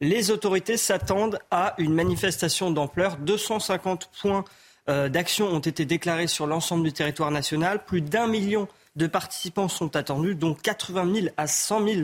Les 0.02 0.30
autorités 0.30 0.76
s'attendent 0.76 1.38
à 1.51 1.74
une 1.78 1.94
manifestation 1.94 2.70
d'ampleur. 2.70 3.16
250 3.16 4.10
points 4.20 4.44
euh, 4.89 5.09
d'action 5.09 5.48
ont 5.48 5.61
été 5.61 5.85
déclarés 5.85 6.27
sur 6.27 6.47
l'ensemble 6.47 6.85
du 6.85 6.93
territoire 6.93 7.31
national. 7.31 7.85
Plus 7.85 8.01
d'un 8.01 8.27
million 8.27 8.69
de 8.97 9.06
participants 9.06 9.69
sont 9.69 9.97
attendus, 9.97 10.35
dont 10.35 10.55
80 10.55 11.15
000 11.15 11.27
à 11.36 11.47
100 11.47 11.86
000 11.86 12.01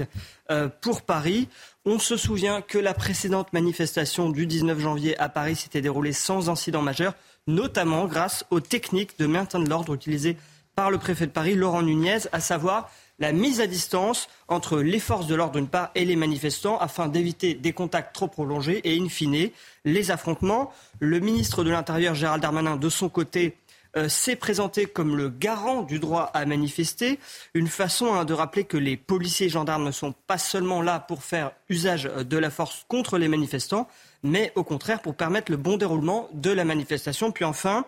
euh, 0.51 0.69
pour 0.81 1.03
Paris. 1.03 1.49
On 1.85 1.99
se 1.99 2.17
souvient 2.17 2.63
que 2.63 2.79
la 2.79 2.95
précédente 2.95 3.53
manifestation 3.53 4.31
du 4.31 4.47
19 4.47 4.81
janvier 4.81 5.19
à 5.19 5.29
Paris 5.29 5.57
s'était 5.57 5.81
déroulée 5.81 6.13
sans 6.13 6.51
incident 6.51 6.83
majeur, 6.83 7.15
notamment 7.47 8.07
grâce 8.07 8.45
aux 8.51 8.61
techniques 8.61 9.19
de 9.19 9.27
maintien 9.27 9.61
de 9.61 9.69
l'ordre 9.69 9.95
utilisées 9.95 10.37
par 10.75 10.91
le 10.91 10.99
préfet 10.99 11.27
de 11.27 11.33
Paris, 11.33 11.55
Laurent 11.55 11.83
Nunez, 11.83 12.21
à 12.33 12.41
savoir 12.41 12.91
la 13.19 13.33
mise 13.33 13.61
à 13.61 13.67
distance 13.67 14.29
entre 14.49 14.79
les 14.81 14.99
forces 14.99 15.27
de 15.27 15.35
l'ordre 15.35 15.55
d'une 15.55 15.69
part 15.69 15.91
et 15.95 16.05
les 16.05 16.17
manifestants 16.17 16.79
afin 16.79 17.07
d'éviter 17.07 17.55
des 17.55 17.73
contacts 17.73 18.15
trop 18.15 18.29
prolongés 18.29 18.81
et 18.85 18.99
in 18.99 19.09
fine 19.09 19.51
les 19.85 20.11
affrontements. 20.11 20.73
Le 20.99 21.21
ministre 21.21 21.65
de 21.65 21.71
l'Intérieur 21.71 22.15
Gérald 22.15 22.43
Darmanin, 22.43 22.77
de 22.77 22.89
son 22.89 23.09
côté, 23.09 23.57
euh, 23.97 24.09
s'est 24.09 24.37
présenté 24.37 24.87
comme 24.87 25.17
le 25.17 25.29
garant 25.29 25.83
du 25.83 25.99
droit 25.99 26.31
à 26.33 26.47
manifester, 26.47 27.19
une 27.55 27.67
façon 27.67 28.15
hein, 28.15 28.25
de 28.25 28.33
rappeler 28.33 28.63
que 28.63 28.77
les 28.77 28.97
policiers 28.97 29.47
et 29.47 29.51
gendarmes 29.51 29.85
ne 29.85 29.91
sont 29.91 30.15
pas 30.29 30.39
seulement 30.39 30.81
là 30.81 31.01
pour 31.01 31.25
faire 31.25 31.51
usage 31.69 32.07
euh, 32.07 32.23
de 32.23 32.39
la 32.39 32.51
force 32.51 32.85
contre 32.87 33.19
les 33.19 33.27
manifestants, 33.27 33.89
mais 34.23 34.53
au 34.55 34.63
contraire 34.63 35.03
pour 35.03 35.17
permettre 35.17 35.51
le 35.51 35.57
bon 35.57 35.77
déroulement 35.77 36.29
de 36.33 36.51
la 36.51 36.65
manifestation. 36.65 37.33
Puis 37.33 37.45
enfin, 37.45 37.85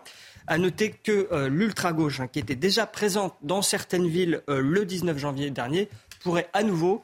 à 0.47 0.57
noter 0.57 0.91
que 0.91 1.29
euh, 1.31 1.47
l'ultra-gauche, 1.47 2.19
hein, 2.19 2.27
qui 2.27 2.39
était 2.39 2.55
déjà 2.55 2.85
présente 2.85 3.35
dans 3.41 3.61
certaines 3.61 4.09
villes 4.09 4.41
euh, 4.49 4.61
le 4.61 4.85
19 4.85 5.17
janvier 5.17 5.51
dernier, 5.51 5.87
pourrait 6.21 6.49
à 6.53 6.63
nouveau 6.63 7.03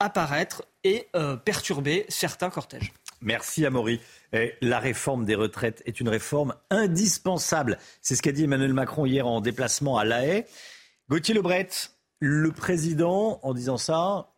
apparaître 0.00 0.64
et 0.82 1.06
perturber 1.44 2.04
certains 2.08 2.50
cortèges. 2.50 2.92
Merci 3.20 3.66
Amaury. 3.66 4.00
Eh, 4.32 4.54
La 4.60 4.78
réforme 4.78 5.24
des 5.24 5.34
retraites 5.34 5.82
est 5.86 6.00
une 6.00 6.08
réforme 6.08 6.54
indispensable. 6.70 7.78
C'est 8.02 8.14
ce 8.14 8.22
qu'a 8.22 8.32
dit 8.32 8.44
Emmanuel 8.44 8.72
Macron 8.72 9.06
hier 9.06 9.26
en 9.26 9.40
déplacement 9.40 9.98
à 9.98 10.04
La 10.04 10.24
Haye. 10.24 10.44
Gauthier 11.08 11.34
Lebret, 11.34 11.68
le 12.20 12.52
président, 12.52 13.40
en 13.42 13.54
disant 13.54 13.78
ça, 13.78 14.34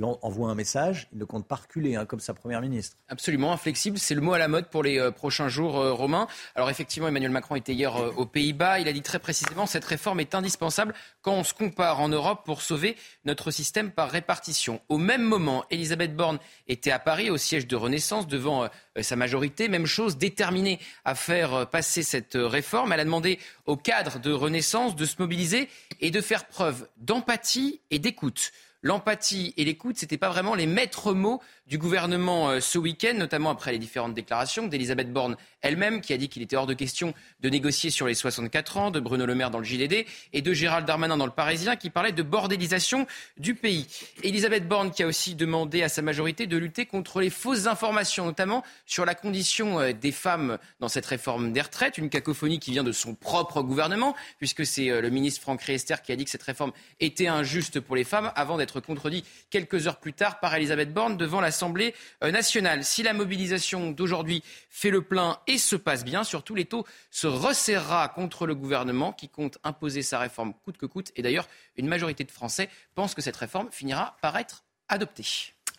envoie 0.00 0.50
un 0.50 0.54
message. 0.54 1.08
Il 1.12 1.18
ne 1.18 1.24
compte 1.24 1.46
pas 1.46 1.56
reculer, 1.56 1.96
hein, 1.96 2.06
comme 2.06 2.20
sa 2.20 2.34
première 2.34 2.60
ministre. 2.60 2.96
Absolument, 3.08 3.52
inflexible, 3.52 3.98
c'est 3.98 4.14
le 4.14 4.20
mot 4.20 4.32
à 4.32 4.38
la 4.38 4.48
mode 4.48 4.68
pour 4.68 4.82
les 4.82 4.98
euh, 4.98 5.10
prochains 5.10 5.48
jours 5.48 5.78
euh, 5.78 5.92
romains. 5.92 6.26
Alors 6.54 6.70
effectivement, 6.70 7.08
Emmanuel 7.08 7.30
Macron 7.30 7.56
était 7.56 7.74
hier 7.74 7.94
euh, 7.96 8.10
aux 8.16 8.26
Pays-Bas. 8.26 8.80
Il 8.80 8.88
a 8.88 8.92
dit 8.92 9.02
très 9.02 9.18
précisément 9.18 9.66
cette 9.66 9.84
réforme 9.84 10.20
est 10.20 10.34
indispensable 10.34 10.94
quand 11.20 11.34
on 11.34 11.44
se 11.44 11.54
compare 11.54 12.00
en 12.00 12.08
Europe 12.08 12.42
pour 12.44 12.62
sauver 12.62 12.96
notre 13.24 13.50
système 13.50 13.90
par 13.90 14.10
répartition. 14.10 14.80
Au 14.88 14.98
même 14.98 15.22
moment, 15.22 15.64
Elisabeth 15.70 16.16
Borne 16.16 16.38
était 16.68 16.90
à 16.90 16.98
Paris, 16.98 17.30
au 17.30 17.36
siège 17.36 17.66
de 17.66 17.76
Renaissance, 17.76 18.26
devant 18.26 18.64
euh, 18.64 18.68
sa 19.02 19.16
majorité. 19.16 19.68
Même 19.68 19.86
chose, 19.86 20.16
déterminée 20.16 20.78
à 21.04 21.14
faire 21.14 21.68
passer 21.68 22.02
cette 22.02 22.36
réforme. 22.36 22.92
Elle 22.92 23.00
a 23.00 23.04
demandé 23.04 23.38
aux 23.66 23.76
cadres 23.76 24.18
de 24.18 24.32
Renaissance 24.32 24.96
de 24.96 25.04
se 25.04 25.16
mobiliser 25.18 25.68
et 26.00 26.10
de 26.10 26.20
faire 26.20 26.46
preuve 26.46 26.88
d'empathie 26.96 27.80
et 27.90 27.98
d'écoute. 27.98 28.52
L'empathie 28.84 29.54
et 29.56 29.64
l'écoute, 29.64 29.96
c'était 29.96 30.18
pas 30.18 30.28
vraiment 30.28 30.56
les 30.56 30.66
maîtres 30.66 31.14
mots 31.14 31.40
du 31.68 31.78
gouvernement 31.78 32.50
euh, 32.50 32.60
ce 32.60 32.78
week-end, 32.78 33.14
notamment 33.16 33.50
après 33.50 33.70
les 33.70 33.78
différentes 33.78 34.12
déclarations 34.12 34.66
d'Elisabeth 34.66 35.12
Borne 35.12 35.36
elle-même, 35.60 36.00
qui 36.00 36.12
a 36.12 36.16
dit 36.16 36.28
qu'il 36.28 36.42
était 36.42 36.56
hors 36.56 36.66
de 36.66 36.74
question 36.74 37.14
de 37.40 37.48
négocier 37.48 37.90
sur 37.90 38.08
les 38.08 38.14
64 38.14 38.76
ans, 38.78 38.90
de 38.90 38.98
Bruno 38.98 39.24
Le 39.24 39.36
Maire 39.36 39.50
dans 39.50 39.60
le 39.60 39.64
JDD 39.64 40.04
et 40.32 40.42
de 40.42 40.52
Gérald 40.52 40.84
Darmanin 40.84 41.16
dans 41.16 41.26
le 41.26 41.32
Parisien, 41.32 41.76
qui 41.76 41.90
parlait 41.90 42.10
de 42.10 42.24
bordélisation 42.24 43.06
du 43.38 43.54
pays. 43.54 43.86
Elisabeth 44.24 44.66
Borne 44.66 44.90
qui 44.90 45.04
a 45.04 45.06
aussi 45.06 45.36
demandé 45.36 45.84
à 45.84 45.88
sa 45.88 46.02
majorité 46.02 46.48
de 46.48 46.56
lutter 46.56 46.84
contre 46.84 47.20
les 47.20 47.30
fausses 47.30 47.68
informations, 47.68 48.24
notamment 48.24 48.64
sur 48.84 49.04
la 49.04 49.14
condition 49.14 49.78
euh, 49.78 49.92
des 49.92 50.12
femmes 50.12 50.58
dans 50.80 50.88
cette 50.88 51.06
réforme 51.06 51.52
des 51.52 51.60
retraites, 51.60 51.98
une 51.98 52.10
cacophonie 52.10 52.58
qui 52.58 52.72
vient 52.72 52.84
de 52.84 52.90
son 52.90 53.14
propre 53.14 53.62
gouvernement, 53.62 54.16
puisque 54.38 54.66
c'est 54.66 54.90
euh, 54.90 55.00
le 55.00 55.10
ministre 55.10 55.40
Franck 55.40 55.62
Riester 55.62 55.94
qui 56.04 56.10
a 56.10 56.16
dit 56.16 56.24
que 56.24 56.30
cette 56.30 56.42
réforme 56.42 56.72
était 56.98 57.28
injuste 57.28 57.78
pour 57.78 57.94
les 57.94 58.04
femmes, 58.04 58.32
avant 58.34 58.56
d'être 58.56 58.71
contredit 58.80 59.24
quelques 59.50 59.86
heures 59.86 59.98
plus 59.98 60.12
tard 60.12 60.40
par 60.40 60.54
Elisabeth 60.54 60.92
Borne 60.92 61.16
devant 61.16 61.40
l'Assemblée 61.40 61.94
euh, 62.22 62.30
nationale. 62.30 62.84
Si 62.84 63.02
la 63.02 63.12
mobilisation 63.12 63.90
d'aujourd'hui 63.90 64.42
fait 64.70 64.90
le 64.90 65.02
plein 65.02 65.38
et 65.46 65.58
se 65.58 65.76
passe 65.76 66.04
bien, 66.04 66.24
surtout 66.24 66.54
l'étau 66.54 66.86
se 67.10 67.26
resserrera 67.26 68.08
contre 68.08 68.46
le 68.46 68.54
gouvernement 68.54 69.12
qui 69.12 69.28
compte 69.28 69.58
imposer 69.64 70.02
sa 70.02 70.18
réforme 70.18 70.54
coûte 70.64 70.78
que 70.78 70.86
coûte. 70.86 71.12
Et 71.16 71.22
d'ailleurs, 71.22 71.48
une 71.76 71.88
majorité 71.88 72.24
de 72.24 72.30
Français 72.30 72.68
pense 72.94 73.14
que 73.14 73.22
cette 73.22 73.36
réforme 73.36 73.68
finira 73.70 74.16
par 74.20 74.36
être 74.36 74.64
adoptée. 74.88 75.24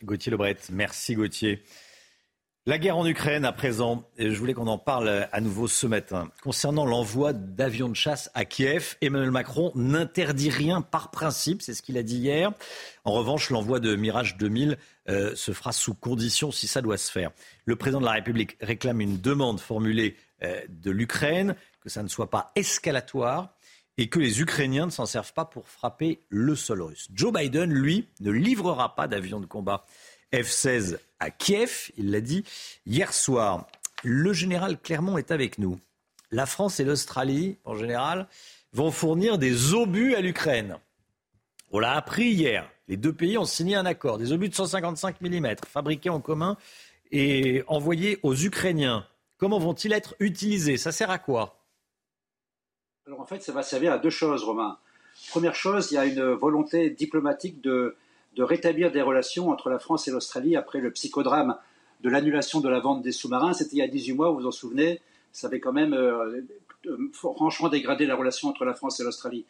Gauthier 0.04 0.34
merci 0.72 1.16
Gauthier. 1.16 1.64
La 2.66 2.78
guerre 2.78 2.96
en 2.96 3.06
Ukraine 3.06 3.44
à 3.44 3.52
présent, 3.52 4.10
et 4.18 4.32
je 4.32 4.40
voulais 4.40 4.54
qu'on 4.54 4.68
en 4.68 4.78
parle 4.78 5.28
à 5.34 5.42
nouveau 5.42 5.68
ce 5.68 5.86
matin. 5.86 6.32
Concernant 6.42 6.86
l'envoi 6.86 7.34
d'avions 7.34 7.90
de 7.90 7.94
chasse 7.94 8.32
à 8.36 8.46
Kiev, 8.46 8.96
Emmanuel 9.02 9.32
Macron 9.32 9.74
n'interdit 9.76 10.50
rien 10.50 10.82
par 10.82 11.12
principe, 11.12 11.62
c'est 11.62 11.74
ce 11.74 11.82
qu'il 11.82 11.98
a 11.98 12.04
dit 12.04 12.20
hier. 12.20 12.54
En 13.04 13.12
revanche, 13.12 13.50
l'envoi 13.50 13.82
de 13.82 13.98
Mirage 13.98 14.38
2000 14.38 14.78
euh, 15.10 15.36
se 15.36 15.52
fera 15.52 15.74
sous 15.74 15.94
condition 15.94 16.54
si 16.54 16.68
ça 16.68 16.82
doit 16.82 16.96
se 16.96 17.12
faire. 17.12 17.32
Le 17.66 17.76
président 17.76 18.00
de 18.00 18.06
la 18.06 18.14
République 18.14 18.56
réclame 18.62 19.02
une 19.02 19.20
demande 19.20 19.60
formulée 19.60 20.16
euh, 20.44 20.62
de 20.70 20.90
l'Ukraine, 20.90 21.58
que 21.82 21.90
ça 21.90 22.02
ne 22.02 22.08
soit 22.08 22.30
pas 22.30 22.54
escalatoire 22.56 23.50
et 23.98 24.08
que 24.08 24.20
les 24.20 24.42
Ukrainiens 24.42 24.86
ne 24.86 24.92
s'en 24.92 25.06
servent 25.06 25.34
pas 25.34 25.46
pour 25.46 25.68
frapper 25.68 26.22
le 26.30 26.56
sol 26.56 26.82
russe. 26.82 27.10
Joe 27.14 27.34
Biden, 27.34 27.72
lui, 27.72 28.08
ne 28.22 28.32
livrera 28.32 28.96
pas 28.96 29.10
d'avions 29.10 29.42
de 29.42 29.46
combat 29.46 29.86
F-16 30.34 30.98
à 31.20 31.30
Kiev, 31.30 31.92
il 31.96 32.10
l'a 32.10 32.20
dit 32.20 32.44
hier 32.88 33.14
soir. 33.14 33.68
Le 34.04 34.34
général 34.34 34.80
Clermont 34.80 35.18
est 35.18 35.32
avec 35.32 35.60
nous. 35.60 35.80
La 36.32 36.48
France 36.48 36.80
et 36.80 36.84
l'Australie, 36.84 37.58
en 37.64 37.76
général, 37.76 38.28
vont 38.74 38.90
fournir 38.90 39.38
des 39.38 39.76
obus 39.76 40.16
à 40.16 40.22
l'Ukraine. 40.22 40.80
On 41.70 41.80
l'a 41.80 41.94
appris 41.94 42.32
hier. 42.32 42.68
Les 42.88 42.98
deux 42.98 43.14
pays 43.14 43.38
ont 43.38 43.46
signé 43.46 43.76
un 43.76 43.86
accord. 43.86 44.18
Des 44.18 44.32
obus 44.32 44.50
de 44.50 44.56
155 44.56 45.22
mm 45.22 45.56
fabriqués 45.68 46.10
en 46.10 46.20
commun 46.20 46.58
et 47.12 47.64
envoyés 47.68 48.20
aux 48.24 48.36
Ukrainiens. 48.36 49.08
Comment 49.38 49.60
vont-ils 49.60 49.94
être 49.94 50.16
utilisés? 50.20 50.78
Ça 50.78 50.92
sert 50.92 51.12
à 51.12 51.20
quoi? 51.20 51.64
Alors 53.06 53.22
en 53.22 53.26
fait, 53.28 53.44
ça 53.44 53.52
va 53.52 53.62
servir 53.62 53.94
à 53.94 54.00
deux 54.00 54.10
choses, 54.10 54.44
Romain. 54.44 54.80
Première 55.30 55.54
chose, 55.56 55.92
il 55.92 55.96
y 55.96 55.98
a 55.98 56.06
une 56.06 56.32
volonté 56.32 56.90
diplomatique 56.90 57.62
de 57.62 57.96
de 58.36 58.44
rétablir 58.44 58.92
des 58.92 59.02
relations 59.02 59.50
entre 59.50 59.70
la 59.70 59.80
France 59.80 60.08
et 60.08 60.12
l'Australie 60.12 60.56
après 60.56 60.80
le 60.80 60.92
psychodrame 60.92 61.58
de 62.02 62.10
l'annulation 62.10 62.60
de 62.60 62.70
la 62.70 62.80
vente 62.80 63.02
des 63.02 63.12
sous-marins. 63.12 63.54
C'était 63.54 63.78
il 63.78 63.80
y 63.80 63.84
a 63.84 63.88
18 63.88 64.14
mois, 64.14 64.30
vous 64.32 64.40
vous 64.40 64.48
en 64.48 64.52
souvenez. 64.52 65.02
Ça 65.32 65.48
avait 65.48 65.60
quand 65.60 65.74
même 65.74 65.94
euh, 65.94 66.42
franchement 67.14 67.70
dégradé 67.70 68.06
la 68.06 68.16
relation 68.16 68.50
entre 68.50 68.66
la 68.66 68.74
France 68.74 69.00
et 69.00 69.04
l'Australie. 69.04 69.46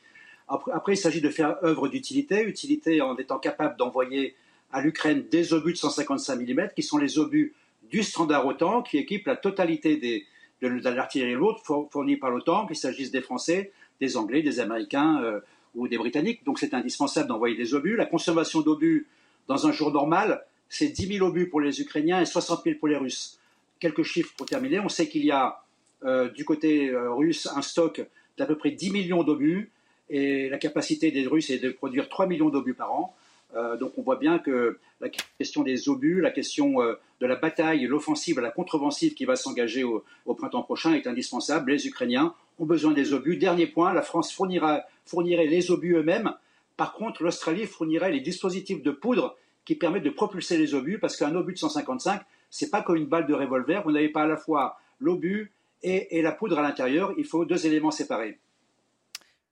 Après, 0.48 0.94
il 0.94 0.98
s'agit 0.98 1.22
de 1.22 1.30
faire 1.30 1.58
œuvre 1.64 1.88
d'utilité, 1.88 2.44
utilité 2.44 3.02
en 3.02 3.16
étant 3.16 3.40
capable 3.40 3.78
d'envoyer 3.78 4.36
à 4.72 4.82
l'Ukraine 4.82 5.26
des 5.32 5.54
obus 5.54 5.74
de 5.74 5.78
155 5.78 6.40
mm, 6.40 6.70
qui 6.76 6.84
sont 6.84 6.98
les 6.98 7.18
obus 7.18 7.54
du 7.90 8.04
standard 8.04 8.46
OTAN, 8.46 8.82
qui 8.82 8.98
équipent 8.98 9.28
la 9.28 9.36
totalité 9.36 9.98
des, 9.98 10.26
de, 10.62 10.90
l'artillerie 10.90 11.34
lourde 11.34 11.60
fournie 11.92 12.18
par 12.18 12.30
l'OTAN, 12.30 12.68
qu'il 12.68 12.76
s'agisse 12.76 13.12
des 13.12 13.22
Français, 13.22 13.72
des 14.02 14.18
Anglais, 14.18 14.42
des 14.42 14.60
Américains, 14.60 15.22
euh, 15.24 15.40
ou 15.76 15.88
des 15.88 15.98
Britanniques. 15.98 16.44
Donc 16.46 16.60
c'est 16.60 16.74
indispensable 16.74 17.28
d'envoyer 17.28 17.56
des 17.56 17.74
obus. 17.74 17.96
La 17.96 18.06
consommation 18.06 18.62
d'obus 18.62 19.08
dans 19.48 19.68
un 19.68 19.72
jour 19.72 19.92
normal, 19.92 20.46
c'est 20.70 20.90
10 20.90 21.18
000 21.18 21.28
obus 21.28 21.50
pour 21.50 21.62
les 21.62 21.82
Ukrainiens 21.82 22.22
et 22.22 22.26
60 22.26 22.64
000 22.64 22.78
pour 22.80 22.88
les 22.88 22.98
Russes. 22.98 23.40
Quelques 23.80 24.04
chiffres 24.04 24.34
pour 24.38 24.46
terminer. 24.46 24.80
On 24.80 24.90
sait 24.90 25.08
qu'il 25.08 25.26
y 25.26 25.32
a 25.32 25.64
euh, 26.04 26.30
du 26.30 26.46
côté 26.46 26.90
euh, 26.90 27.14
russe 27.14 27.48
un 27.56 27.62
stock 27.62 28.06
d'à 28.38 28.46
peu 28.46 28.58
près 28.58 28.72
10 28.72 28.92
millions 28.92 29.24
d'obus 29.24 29.72
et 30.10 30.50
la 30.50 30.58
capacité 30.58 31.12
des 31.12 31.26
Russes 31.28 31.50
est 31.50 31.60
de 31.60 31.70
produire 31.70 32.10
3 32.10 32.28
millions 32.28 32.50
d'obus 32.50 32.74
par 32.74 32.92
an. 32.94 33.16
Euh, 33.56 33.78
donc 33.78 33.94
on 33.98 34.02
voit 34.02 34.16
bien 34.16 34.40
que 34.40 34.80
la 35.00 35.10
question 35.10 35.64
des 35.64 35.90
obus, 35.90 36.22
la 36.22 36.32
question 36.32 36.80
de 36.80 37.26
la 37.26 37.36
bataille, 37.36 37.86
l'offensive, 37.86 38.40
la 38.40 38.52
contre-offensive 38.52 39.14
qui 39.14 39.26
va 39.26 39.36
s'engager 39.36 39.84
au, 39.84 40.04
au, 40.26 40.34
printemps 40.34 40.64
prochain 40.64 40.94
est 40.94 41.08
indispensable. 41.08 41.72
Les 41.72 41.88
Ukrainiens 41.88 42.34
ont 42.60 42.66
besoin 42.66 42.94
des 42.94 43.14
obus. 43.14 43.38
Dernier 43.38 43.68
point, 43.68 43.94
la 43.94 44.02
France 44.02 44.34
fournira 44.34 44.84
fournirait 45.06 45.48
les 45.48 45.72
obus 45.72 45.96
eux-mêmes. 45.96 46.34
Par 46.78 46.94
contre, 46.94 47.24
l'Australie 47.24 47.66
fournirait 47.66 48.12
les 48.12 48.22
dispositifs 48.22 48.82
de 48.82 48.92
poudre 48.92 49.38
qui 49.66 49.76
permettent 49.76 50.04
de 50.04 50.10
propulser 50.10 50.58
les 50.58 50.74
obus, 50.74 51.00
parce 51.00 51.16
qu'un 51.16 51.36
obus 51.36 51.54
de 51.54 51.60
155, 51.60 52.22
c'est 52.50 52.70
pas 52.70 52.82
comme 52.82 52.98
une 52.98 53.06
balle 53.06 53.28
de 53.28 53.34
revolver. 53.34 53.84
Vous 53.84 53.92
n'avez 53.92 54.10
pas 54.10 54.24
à 54.24 54.28
la 54.28 54.38
fois 54.38 54.78
l'obus 55.00 55.52
et, 55.82 56.22
la 56.22 56.32
poudre 56.32 56.60
à 56.60 56.62
l'intérieur. 56.62 57.14
Il 57.18 57.26
faut 57.26 57.46
deux 57.46 57.66
éléments 57.66 57.92
séparés. 57.92 58.40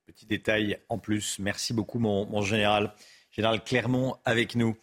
Petit 0.05 0.25
détail 0.25 0.77
en 0.89 0.97
plus. 0.97 1.39
Merci 1.39 1.73
beaucoup, 1.73 1.99
mon, 1.99 2.41
général. 2.41 2.93
Général 3.31 3.63
Clermont 3.63 4.17
avec 4.25 4.55
nous. 4.55 4.75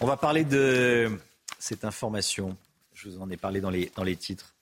On 0.00 0.06
va 0.06 0.16
parler 0.16 0.44
de 0.44 1.10
cette 1.58 1.84
information. 1.84 2.56
Je 2.94 3.08
vous 3.08 3.20
en 3.20 3.30
ai 3.30 3.36
parlé 3.36 3.60
dans 3.60 3.70
les, 3.70 3.90
dans 3.96 4.04
les 4.04 4.16
titres. 4.16 4.54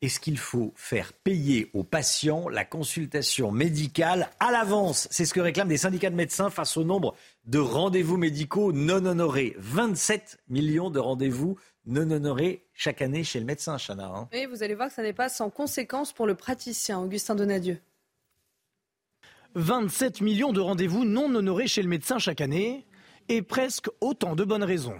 Est-ce 0.00 0.20
qu'il 0.20 0.38
faut 0.38 0.72
faire 0.76 1.12
payer 1.12 1.70
aux 1.74 1.82
patients 1.82 2.48
la 2.48 2.64
consultation 2.64 3.50
médicale 3.50 4.30
à 4.38 4.52
l'avance? 4.52 5.08
C'est 5.10 5.24
ce 5.24 5.34
que 5.34 5.40
réclament 5.40 5.68
des 5.68 5.76
syndicats 5.76 6.10
de 6.10 6.14
médecins 6.14 6.50
face 6.50 6.76
au 6.76 6.84
nombre 6.84 7.16
de 7.46 7.58
rendez-vous 7.58 8.16
médicaux 8.16 8.72
non 8.72 9.04
honorés. 9.04 9.56
27 9.58 10.38
millions 10.48 10.90
de 10.90 11.00
rendez-vous 11.00 11.58
non 11.86 12.08
honorés 12.12 12.64
chaque 12.74 13.02
année 13.02 13.24
chez 13.24 13.40
le 13.40 13.46
médecin, 13.46 13.76
Chana. 13.76 14.06
Hein. 14.06 14.28
Oui, 14.32 14.46
vous 14.46 14.62
allez 14.62 14.76
voir 14.76 14.88
que 14.88 14.94
ça 14.94 15.02
n'est 15.02 15.12
pas 15.12 15.28
sans 15.28 15.50
conséquence 15.50 16.12
pour 16.12 16.28
le 16.28 16.36
praticien, 16.36 17.00
Augustin 17.00 17.34
Donadieu. 17.34 17.78
27 19.54 20.20
millions 20.20 20.52
de 20.52 20.60
rendez-vous 20.60 21.04
non 21.04 21.34
honorés 21.34 21.66
chez 21.66 21.82
le 21.82 21.88
médecin 21.88 22.18
chaque 22.18 22.40
année 22.40 22.86
et 23.28 23.42
presque 23.42 23.88
autant 24.00 24.36
de 24.36 24.44
bonnes 24.44 24.64
raisons. 24.64 24.96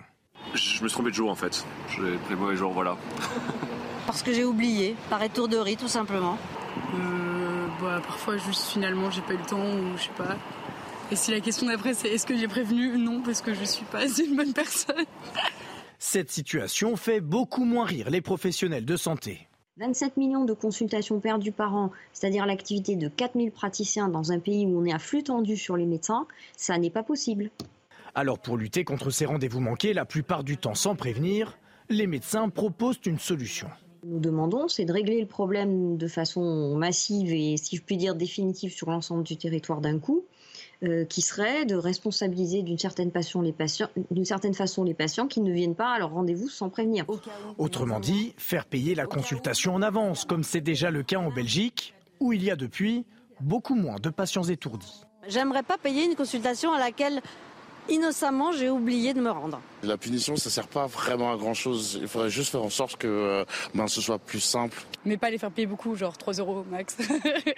Je 0.55 0.83
me 0.83 0.89
suis 0.89 0.95
trompé 0.95 1.11
de 1.11 1.15
jour 1.15 1.31
en 1.31 1.35
fait. 1.35 1.65
J'ai 1.91 2.17
pris 2.17 2.31
le 2.31 2.37
mauvais 2.37 2.57
jour, 2.57 2.73
voilà. 2.73 2.97
Parce 4.07 4.23
que 4.23 4.33
j'ai 4.33 4.45
oublié, 4.45 4.97
par 5.11 5.23
étourderie 5.23 5.77
tout 5.77 5.89
simplement. 5.89 6.39
Euh, 6.95 7.67
bah, 7.81 8.01
parfois 8.07 8.37
juste 8.39 8.67
finalement 8.69 9.11
j'ai 9.11 9.21
pas 9.21 9.35
eu 9.35 9.39
le 9.39 9.45
temps 9.45 9.59
ou 9.59 9.97
je 9.97 10.05
sais 10.05 10.11
pas. 10.17 10.37
Et 11.11 11.17
si 11.17 11.31
la 11.31 11.41
question 11.41 11.67
d'après 11.67 11.95
c'est 11.95 12.09
est-ce 12.09 12.27
que 12.27 12.37
j'ai 12.37 12.49
prévenu 12.49 12.99
Non, 12.99 13.21
parce 13.23 13.43
que 13.43 13.55
je 13.55 13.65
suis 13.65 13.85
pas 13.85 14.09
une 14.19 14.37
bonne 14.37 14.53
personne. 14.53 15.05
Cette 15.99 16.31
situation 16.31 16.97
fait 16.97 17.21
beaucoup 17.21 17.65
moins 17.65 17.85
rire 17.85 18.09
les 18.09 18.21
professionnels 18.21 18.85
de 18.85 18.97
santé. 18.97 19.48
27 19.79 20.17
millions 20.17 20.45
de 20.45 20.55
consultations 20.55 21.21
perdues 21.21 21.53
par 21.53 21.77
an, 21.77 21.93
c'est-à-dire 22.13 22.47
l'activité 22.47 22.97
de 22.97 23.07
4000 23.07 23.53
praticiens 23.53 24.09
dans 24.09 24.33
un 24.33 24.41
pays 24.41 24.67
où 24.67 24.81
on 24.81 24.85
est 24.85 24.93
à 24.93 24.99
flux 24.99 25.23
tendu 25.23 25.57
sur 25.57 25.77
les 25.77 25.87
médecins, 25.87 26.27
ça 26.57 26.77
n'est 26.79 26.91
pas 26.91 27.05
possible. 27.05 27.51
Alors 28.17 28.41
pour 28.41 28.57
lutter 28.57 28.83
contre 28.83 29.11
ces 29.11 29.25
rendez-vous 29.25 29.61
manqués, 29.61 29.93
la 29.93 30.05
plupart 30.05 30.43
du 30.43 30.57
temps 30.57 30.75
sans 30.75 30.97
prévenir, 30.97 31.59
les 31.89 32.09
médecins 32.09 32.49
proposent 32.49 33.01
une 33.07 33.19
solution 33.19 33.69
nous 34.05 34.21
demandons, 34.21 34.69
c'est 34.69 34.85
de 34.85 34.93
régler 34.93 35.21
le 35.21 35.27
problème 35.27 35.97
de 35.97 36.07
façon 36.07 36.77
massive 36.77 37.33
et, 37.33 37.57
si 37.57 37.77
je 37.77 37.83
puis 37.83 37.97
dire, 37.97 38.15
définitive 38.15 38.73
sur 38.73 38.91
l'ensemble 38.91 39.25
du 39.25 39.37
territoire 39.37 39.81
d'un 39.81 39.99
coup. 39.99 40.25
Euh, 40.85 41.05
qui 41.05 41.23
serait 41.23 41.65
de 41.65 41.75
responsabiliser 41.75 42.63
d'une 42.63 42.79
certaine, 42.79 43.11
façon 43.11 43.43
les 43.43 43.53
patients, 43.53 43.89
d'une 44.13 44.25
certaine 44.25 44.55
façon 44.55 44.85
les 44.85 44.95
patients 44.95 45.27
qui 45.27 45.41
ne 45.41 45.53
viennent 45.53 45.75
pas 45.75 45.93
à 45.95 45.99
leur 45.99 46.13
rendez-vous 46.13 46.49
sans 46.49 46.71
prévenir. 46.71 47.05
Autrement 47.59 47.99
dit, 47.99 48.33
faire 48.37 48.65
payer 48.65 48.95
la 48.95 49.07
consultation 49.07 49.75
en 49.75 49.83
avance, 49.83 50.25
comme 50.25 50.45
c'est 50.45 50.61
déjà 50.61 50.93
le 50.93 51.03
cas 51.03 51.19
en 51.19 51.33
Belgique, 51.33 51.95
où 52.21 52.33
il 52.33 52.45
y 52.45 52.51
a 52.53 52.55
depuis 52.55 53.05
beaucoup 53.41 53.75
moins 53.75 53.97
de 53.97 54.09
patients 54.09 54.45
étourdis. 54.45 55.03
J'aimerais 55.27 55.65
pas 55.65 55.79
payer 55.79 56.05
une 56.05 56.15
consultation 56.15 56.73
à 56.73 56.79
laquelle 56.79 57.23
innocemment, 57.89 58.53
j'ai 58.53 58.71
oublié 58.71 59.15
de 59.15 59.21
me 59.21 59.31
rendre. 59.31 59.61
La 59.83 59.97
punition, 59.97 60.37
ça 60.37 60.51
sert 60.51 60.69
pas 60.69 60.87
vraiment 60.87 61.33
à 61.33 61.37
grand 61.37 61.55
chose. 61.55 61.99
Il 62.01 62.09
faudrait 62.09 62.31
juste 62.31 62.51
faire 62.51 62.63
en 62.63 62.71
sorte 62.71 62.97
que 62.97 63.07
euh, 63.07 63.45
ben, 63.75 63.87
ce 63.89 64.01
soit 64.01 64.19
plus 64.19 64.41
simple. 64.41 64.83
Mais 65.05 65.17
pas 65.17 65.31
les 65.31 65.39
faire 65.39 65.51
payer 65.51 65.67
beaucoup, 65.67 65.95
genre 65.97 66.17
3 66.17 66.35
euros 66.35 66.65
max. 66.71 66.97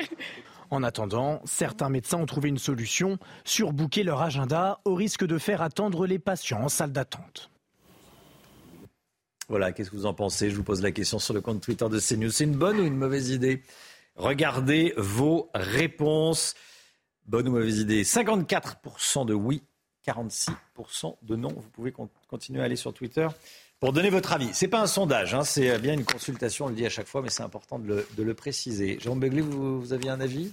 en 0.71 0.83
attendant, 0.83 1.41
certains 1.45 1.89
médecins 1.89 2.19
ont 2.19 2.27
trouvé 2.27 2.49
une 2.49 2.59
solution, 2.59 3.19
surbooker 3.45 4.03
leur 4.03 4.23
agenda 4.23 4.81
au 4.85 4.95
risque 4.95 5.25
de 5.25 5.39
faire 5.39 5.63
attendre 5.63 6.07
les 6.07 6.19
patients 6.19 6.63
en 6.63 6.69
salle 6.69 6.93
d'attente. 6.93 7.51
Voilà, 9.49 9.73
qu'est-ce 9.73 9.91
que 9.91 9.97
vous 9.97 10.07
en 10.07 10.15
pensez? 10.15 10.49
Je 10.49 10.55
vous 10.55 10.63
pose 10.63 10.81
la 10.81 10.93
question 10.93 11.19
sur 11.19 11.35
le 11.35 11.41
compte 11.41 11.61
Twitter 11.61 11.89
de 11.89 11.99
CNews. 11.99 12.31
C'est 12.31 12.45
une 12.45 12.55
bonne 12.55 12.79
ou 12.79 12.85
une 12.85 12.97
mauvaise 12.97 13.31
idée? 13.31 13.63
Regardez 14.15 14.95
vos 14.97 15.51
réponses. 15.55 16.55
Bonne 17.27 17.49
ou 17.49 17.53
mauvaise 17.53 17.81
idée? 17.81 18.05
54% 18.05 19.27
de 19.27 19.35
oui, 19.35 19.65
46% 20.07 21.17
de 21.23 21.37
non. 21.37 21.51
Vous 21.51 21.71
pouvez 21.73 21.93
continuer 22.29 22.61
à 22.61 22.65
aller 22.65 22.77
sur 22.77 22.93
Twitter 22.93 23.29
pour 23.81 23.93
donner 23.95 24.11
votre 24.11 24.33
avis. 24.33 24.53
Ce 24.53 24.65
n'est 24.65 24.71
pas 24.71 24.81
un 24.81 24.87
sondage, 24.87 25.35
hein, 25.35 25.43
c'est 25.43 25.79
bien 25.79 25.95
une 25.95 26.05
consultation, 26.05 26.67
on 26.67 26.69
le 26.69 26.75
dit 26.75 26.85
à 26.85 26.91
chaque 26.91 27.09
fois, 27.09 27.23
mais 27.23 27.31
c'est 27.31 27.43
important 27.43 27.79
de 27.79 28.05
le, 28.19 28.35
préciser. 28.35 28.99
Jean 29.01 29.17
Begley, 29.17 29.41
vous, 29.41 29.93
aviez 29.93 30.11
un 30.11 30.21
avis 30.21 30.53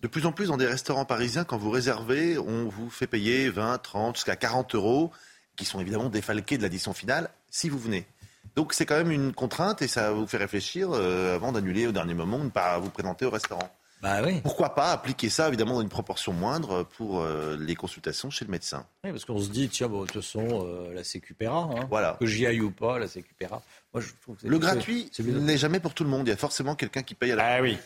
de 0.00 0.06
plus 0.06 0.26
en 0.26 0.32
plus 0.32 0.46
dans 0.46 0.56
des 0.56 0.66
restaurants 0.66 1.04
parisiens, 1.04 1.42
quand 1.42 1.58
vous 1.58 1.70
réservez, 1.70 2.38
on 2.38 2.68
vous 2.68 2.88
fait 2.88 3.08
payer 3.08 3.50
20, 3.50 3.78
30, 3.78 4.14
jusqu'à 4.14 4.36
40 4.36 4.76
euros, 4.76 5.10
qui 5.56 5.64
sont 5.64 5.80
évidemment 5.80 6.08
défalqués 6.08 6.56
de 6.56 6.62
l'addition 6.62 6.92
finale, 6.92 7.30
si 7.50 7.68
vous 7.68 7.78
venez. 7.78 8.06
Donc 8.54 8.74
c'est 8.74 8.86
quand 8.86 8.96
même 8.96 9.10
une 9.10 9.32
contrainte 9.32 9.82
et 9.82 9.88
ça 9.88 10.12
vous 10.12 10.26
fait 10.26 10.36
réfléchir 10.36 10.90
euh, 10.92 11.34
avant 11.34 11.50
d'annuler 11.50 11.88
au 11.88 11.92
dernier 11.92 12.14
moment, 12.14 12.38
de 12.38 12.44
ne 12.44 12.48
pas 12.48 12.78
vous 12.78 12.90
présenter 12.90 13.24
au 13.24 13.30
restaurant. 13.30 13.68
Bah 14.02 14.20
oui. 14.24 14.40
Pourquoi 14.42 14.74
pas 14.74 14.92
appliquer 14.92 15.28
ça, 15.28 15.48
évidemment, 15.48 15.74
dans 15.74 15.82
une 15.82 15.88
proportion 15.88 16.32
moindre 16.32 16.84
pour 16.84 17.20
euh, 17.20 17.56
les 17.58 17.74
consultations 17.74 18.30
chez 18.30 18.44
le 18.44 18.50
médecin 18.50 18.86
Oui, 19.04 19.10
parce 19.10 19.24
qu'on 19.24 19.40
se 19.40 19.48
dit, 19.48 19.68
tiens, 19.68 19.88
bon, 19.88 20.02
de 20.02 20.06
toute 20.06 20.22
façon, 20.22 20.66
euh, 20.66 20.92
la 20.94 21.02
Sécupéra, 21.02 21.68
hein, 21.72 21.86
voilà. 21.90 22.16
que 22.20 22.26
j'y 22.26 22.46
aille 22.46 22.60
ou 22.60 22.70
pas, 22.70 22.98
la 22.98 23.08
Sécupéra. 23.08 23.62
Moi, 23.92 24.02
je 24.02 24.08
trouve 24.22 24.36
le 24.42 24.58
gratuit 24.58 25.10
n'est 25.18 25.58
jamais 25.58 25.80
pour 25.80 25.94
tout 25.94 26.04
le 26.04 26.10
monde. 26.10 26.26
Il 26.26 26.30
y 26.30 26.32
a 26.32 26.36
forcément 26.36 26.74
quelqu'un 26.74 27.02
qui 27.02 27.14
paye 27.14 27.32
à 27.32 27.36
la 27.36 27.56
Ah 27.56 27.62
oui. 27.62 27.76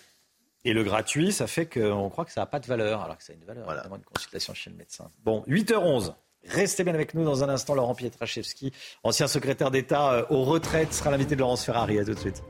Et 0.65 0.73
le 0.73 0.85
gratuit, 0.85 1.33
ça 1.33 1.47
fait 1.47 1.67
qu'on 1.67 2.09
croit 2.11 2.25
que 2.25 2.33
ça 2.33 2.43
n'a 2.43 2.47
pas 2.47 2.61
de 2.61 2.67
valeur, 2.67 3.03
alors 3.03 3.19
que 3.19 3.25
ça 3.25 3.33
a 3.33 3.37
une 3.37 3.45
valeur, 3.45 3.65
voilà. 3.65 3.85
une 3.87 4.03
consultation 4.03 4.55
chez 4.55 4.71
le 4.71 4.77
médecin. 4.77 5.11
Bon, 5.25 5.45
8h11. 5.49 6.15
Restez 6.45 6.85
bien 6.85 6.95
avec 6.95 7.15
nous 7.15 7.25
dans 7.25 7.45
un 7.45 7.49
instant. 7.49 7.75
Laurent 7.75 7.95
Pietraszewski, 7.95 8.73
ancien 9.03 9.29
secrétaire 9.29 9.71
d'État 9.71 10.13
euh, 10.13 10.25
aux 10.31 10.45
retraites, 10.45 10.93
sera 10.93 11.11
l'invité 11.11 11.35
de 11.35 11.41
Laurence 11.41 11.65
Ferrari. 11.65 11.99
À 11.99 12.05
tout 12.05 12.15
de 12.15 12.19
suite. 12.19 12.43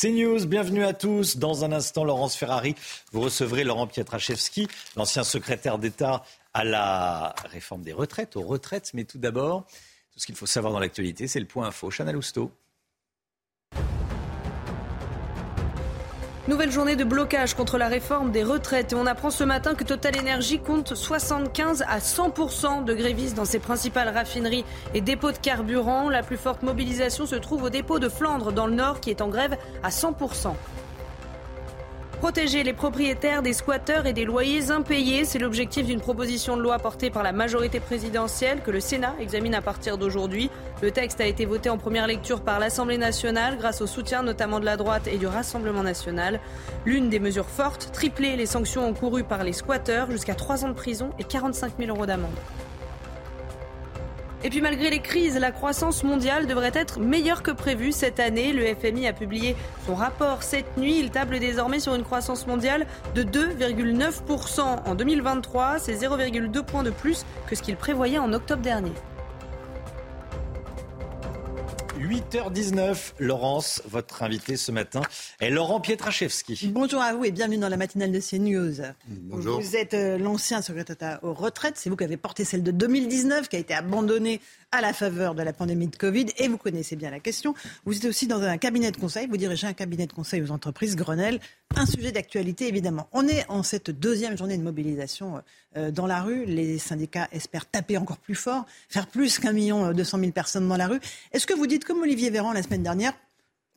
C'est 0.00 0.12
News, 0.12 0.46
bienvenue 0.46 0.84
à 0.84 0.92
tous. 0.92 1.38
Dans 1.38 1.64
un 1.64 1.72
instant, 1.72 2.04
Laurence 2.04 2.36
Ferrari, 2.36 2.76
vous 3.10 3.20
recevrez 3.20 3.64
Laurent 3.64 3.88
Pietraszewski, 3.88 4.68
l'ancien 4.94 5.24
secrétaire 5.24 5.76
d'État 5.76 6.22
à 6.54 6.62
la 6.62 7.34
réforme 7.50 7.82
des 7.82 7.92
retraites, 7.92 8.36
aux 8.36 8.42
retraites. 8.42 8.92
Mais 8.94 9.02
tout 9.02 9.18
d'abord, 9.18 9.66
tout 10.12 10.20
ce 10.20 10.26
qu'il 10.26 10.36
faut 10.36 10.46
savoir 10.46 10.72
dans 10.72 10.78
l'actualité, 10.78 11.26
c'est 11.26 11.40
le 11.40 11.46
point 11.46 11.66
info. 11.66 11.90
Chana 11.90 12.12
Lousteau. 12.12 12.52
Nouvelle 16.48 16.72
journée 16.72 16.96
de 16.96 17.04
blocage 17.04 17.52
contre 17.52 17.76
la 17.76 17.88
réforme 17.88 18.30
des 18.30 18.42
retraites 18.42 18.92
et 18.92 18.96
on 18.96 19.04
apprend 19.04 19.28
ce 19.28 19.44
matin 19.44 19.74
que 19.74 19.84
Total 19.84 20.18
Energy 20.18 20.58
compte 20.58 20.94
75 20.94 21.84
à 21.86 21.98
100% 21.98 22.84
de 22.84 22.94
grévistes 22.94 23.36
dans 23.36 23.44
ses 23.44 23.58
principales 23.58 24.08
raffineries 24.08 24.64
et 24.94 25.02
dépôts 25.02 25.30
de 25.30 25.36
carburant. 25.36 26.08
La 26.08 26.22
plus 26.22 26.38
forte 26.38 26.62
mobilisation 26.62 27.26
se 27.26 27.36
trouve 27.36 27.64
au 27.64 27.68
dépôt 27.68 27.98
de 27.98 28.08
Flandre 28.08 28.50
dans 28.50 28.66
le 28.66 28.72
nord 28.72 29.00
qui 29.00 29.10
est 29.10 29.20
en 29.20 29.28
grève 29.28 29.58
à 29.82 29.90
100%. 29.90 30.54
Protéger 32.20 32.64
les 32.64 32.72
propriétaires 32.72 33.42
des 33.42 33.52
squatteurs 33.52 34.06
et 34.06 34.12
des 34.12 34.24
loyers 34.24 34.72
impayés, 34.72 35.24
c'est 35.24 35.38
l'objectif 35.38 35.86
d'une 35.86 36.00
proposition 36.00 36.56
de 36.56 36.62
loi 36.62 36.76
portée 36.78 37.10
par 37.10 37.22
la 37.22 37.30
majorité 37.30 37.78
présidentielle 37.78 38.60
que 38.60 38.72
le 38.72 38.80
Sénat 38.80 39.14
examine 39.20 39.54
à 39.54 39.62
partir 39.62 39.98
d'aujourd'hui. 39.98 40.50
Le 40.82 40.90
texte 40.90 41.20
a 41.20 41.26
été 41.26 41.44
voté 41.44 41.70
en 41.70 41.78
première 41.78 42.08
lecture 42.08 42.40
par 42.40 42.58
l'Assemblée 42.58 42.98
nationale 42.98 43.56
grâce 43.56 43.80
au 43.82 43.86
soutien 43.86 44.24
notamment 44.24 44.58
de 44.58 44.64
la 44.64 44.76
droite 44.76 45.06
et 45.06 45.16
du 45.16 45.28
Rassemblement 45.28 45.84
national. 45.84 46.40
L'une 46.84 47.08
des 47.08 47.20
mesures 47.20 47.48
fortes, 47.48 47.90
tripler 47.92 48.34
les 48.34 48.46
sanctions 48.46 48.84
encourues 48.84 49.22
par 49.22 49.44
les 49.44 49.52
squatteurs 49.52 50.10
jusqu'à 50.10 50.34
3 50.34 50.64
ans 50.64 50.68
de 50.70 50.74
prison 50.74 51.10
et 51.20 51.24
45 51.24 51.74
000 51.78 51.96
euros 51.96 52.06
d'amende. 52.06 52.34
Et 54.44 54.50
puis 54.50 54.60
malgré 54.60 54.88
les 54.88 55.00
crises, 55.00 55.36
la 55.36 55.50
croissance 55.50 56.04
mondiale 56.04 56.46
devrait 56.46 56.70
être 56.74 57.00
meilleure 57.00 57.42
que 57.42 57.50
prévu 57.50 57.90
cette 57.90 58.20
année. 58.20 58.52
Le 58.52 58.72
FMI 58.74 59.08
a 59.08 59.12
publié 59.12 59.56
son 59.84 59.96
rapport 59.96 60.44
cette 60.44 60.76
nuit. 60.76 60.98
Il 61.00 61.10
table 61.10 61.40
désormais 61.40 61.80
sur 61.80 61.94
une 61.94 62.04
croissance 62.04 62.46
mondiale 62.46 62.86
de 63.16 63.24
2,9% 63.24 64.60
en 64.60 64.94
2023. 64.94 65.80
C'est 65.80 65.94
0,2 65.94 66.62
points 66.62 66.84
de 66.84 66.90
plus 66.90 67.26
que 67.48 67.56
ce 67.56 67.62
qu'il 67.62 67.76
prévoyait 67.76 68.18
en 68.18 68.32
octobre 68.32 68.62
dernier. 68.62 68.92
8h19, 71.98 73.14
Laurence, 73.18 73.82
votre 73.84 74.22
invité 74.22 74.56
ce 74.56 74.70
matin 74.70 75.02
est 75.40 75.50
Laurent 75.50 75.80
Pietraszewski. 75.80 76.70
Bonjour 76.72 77.02
à 77.02 77.12
vous 77.12 77.24
et 77.24 77.32
bienvenue 77.32 77.58
dans 77.58 77.68
la 77.68 77.76
matinale 77.76 78.12
de 78.12 78.20
CNews. 78.20 78.86
Bonjour. 79.08 79.60
Vous 79.60 79.74
êtes 79.74 79.94
euh, 79.94 80.16
l'ancien 80.16 80.62
secrétaire 80.62 80.94
d'État 80.94 81.20
aux 81.22 81.32
retraites, 81.32 81.74
c'est 81.76 81.90
vous 81.90 81.96
qui 81.96 82.04
avez 82.04 82.16
porté 82.16 82.44
celle 82.44 82.62
de 82.62 82.70
2019 82.70 83.48
qui 83.48 83.56
a 83.56 83.58
été 83.58 83.74
abandonnée 83.74 84.40
à 84.70 84.80
la 84.80 84.92
faveur 84.92 85.34
de 85.34 85.42
la 85.42 85.52
pandémie 85.52 85.88
de 85.88 85.96
Covid 85.96 86.26
et 86.36 86.46
vous 86.46 86.58
connaissez 86.58 86.94
bien 86.94 87.10
la 87.10 87.20
question. 87.20 87.54
Vous 87.84 87.96
êtes 87.96 88.04
aussi 88.04 88.26
dans 88.26 88.42
un 88.42 88.58
cabinet 88.58 88.92
de 88.92 88.96
conseil, 88.96 89.26
vous 89.26 89.36
dirigez 89.36 89.66
un 89.66 89.72
cabinet 89.72 90.06
de 90.06 90.12
conseil 90.12 90.40
aux 90.42 90.50
entreprises 90.52 90.94
Grenelle, 90.94 91.40
un 91.74 91.86
sujet 91.86 92.12
d'actualité 92.12 92.68
évidemment. 92.68 93.08
On 93.12 93.26
est 93.26 93.44
en 93.48 93.62
cette 93.62 93.90
deuxième 93.90 94.38
journée 94.38 94.56
de 94.56 94.62
mobilisation 94.62 95.36
euh, 95.36 95.40
dans 95.92 96.06
la 96.06 96.22
rue. 96.22 96.44
Les 96.44 96.78
syndicats 96.78 97.28
espèrent 97.32 97.66
taper 97.66 97.96
encore 97.96 98.18
plus 98.18 98.34
fort, 98.34 98.66
faire 98.88 99.06
plus 99.06 99.38
qu'un 99.38 99.52
million 99.52 99.92
deux 99.92 100.04
cent 100.04 100.18
mille 100.18 100.32
personnes 100.32 100.68
dans 100.68 100.76
la 100.76 100.86
rue. 100.86 101.00
Est-ce 101.32 101.46
que 101.46 101.54
vous 101.54 101.66
dites 101.66 101.84
comme 101.84 102.02
Olivier 102.02 102.30
Véran 102.30 102.52
la 102.52 102.62
semaine 102.62 102.82
dernière, 102.82 103.12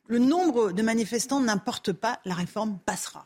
le 0.07 0.19
nombre 0.19 0.72
de 0.72 0.82
manifestants 0.82 1.40
n'importe 1.40 1.94
pas, 1.94 2.19
la 2.26 2.34
réforme 2.34 2.80
passera? 2.86 3.26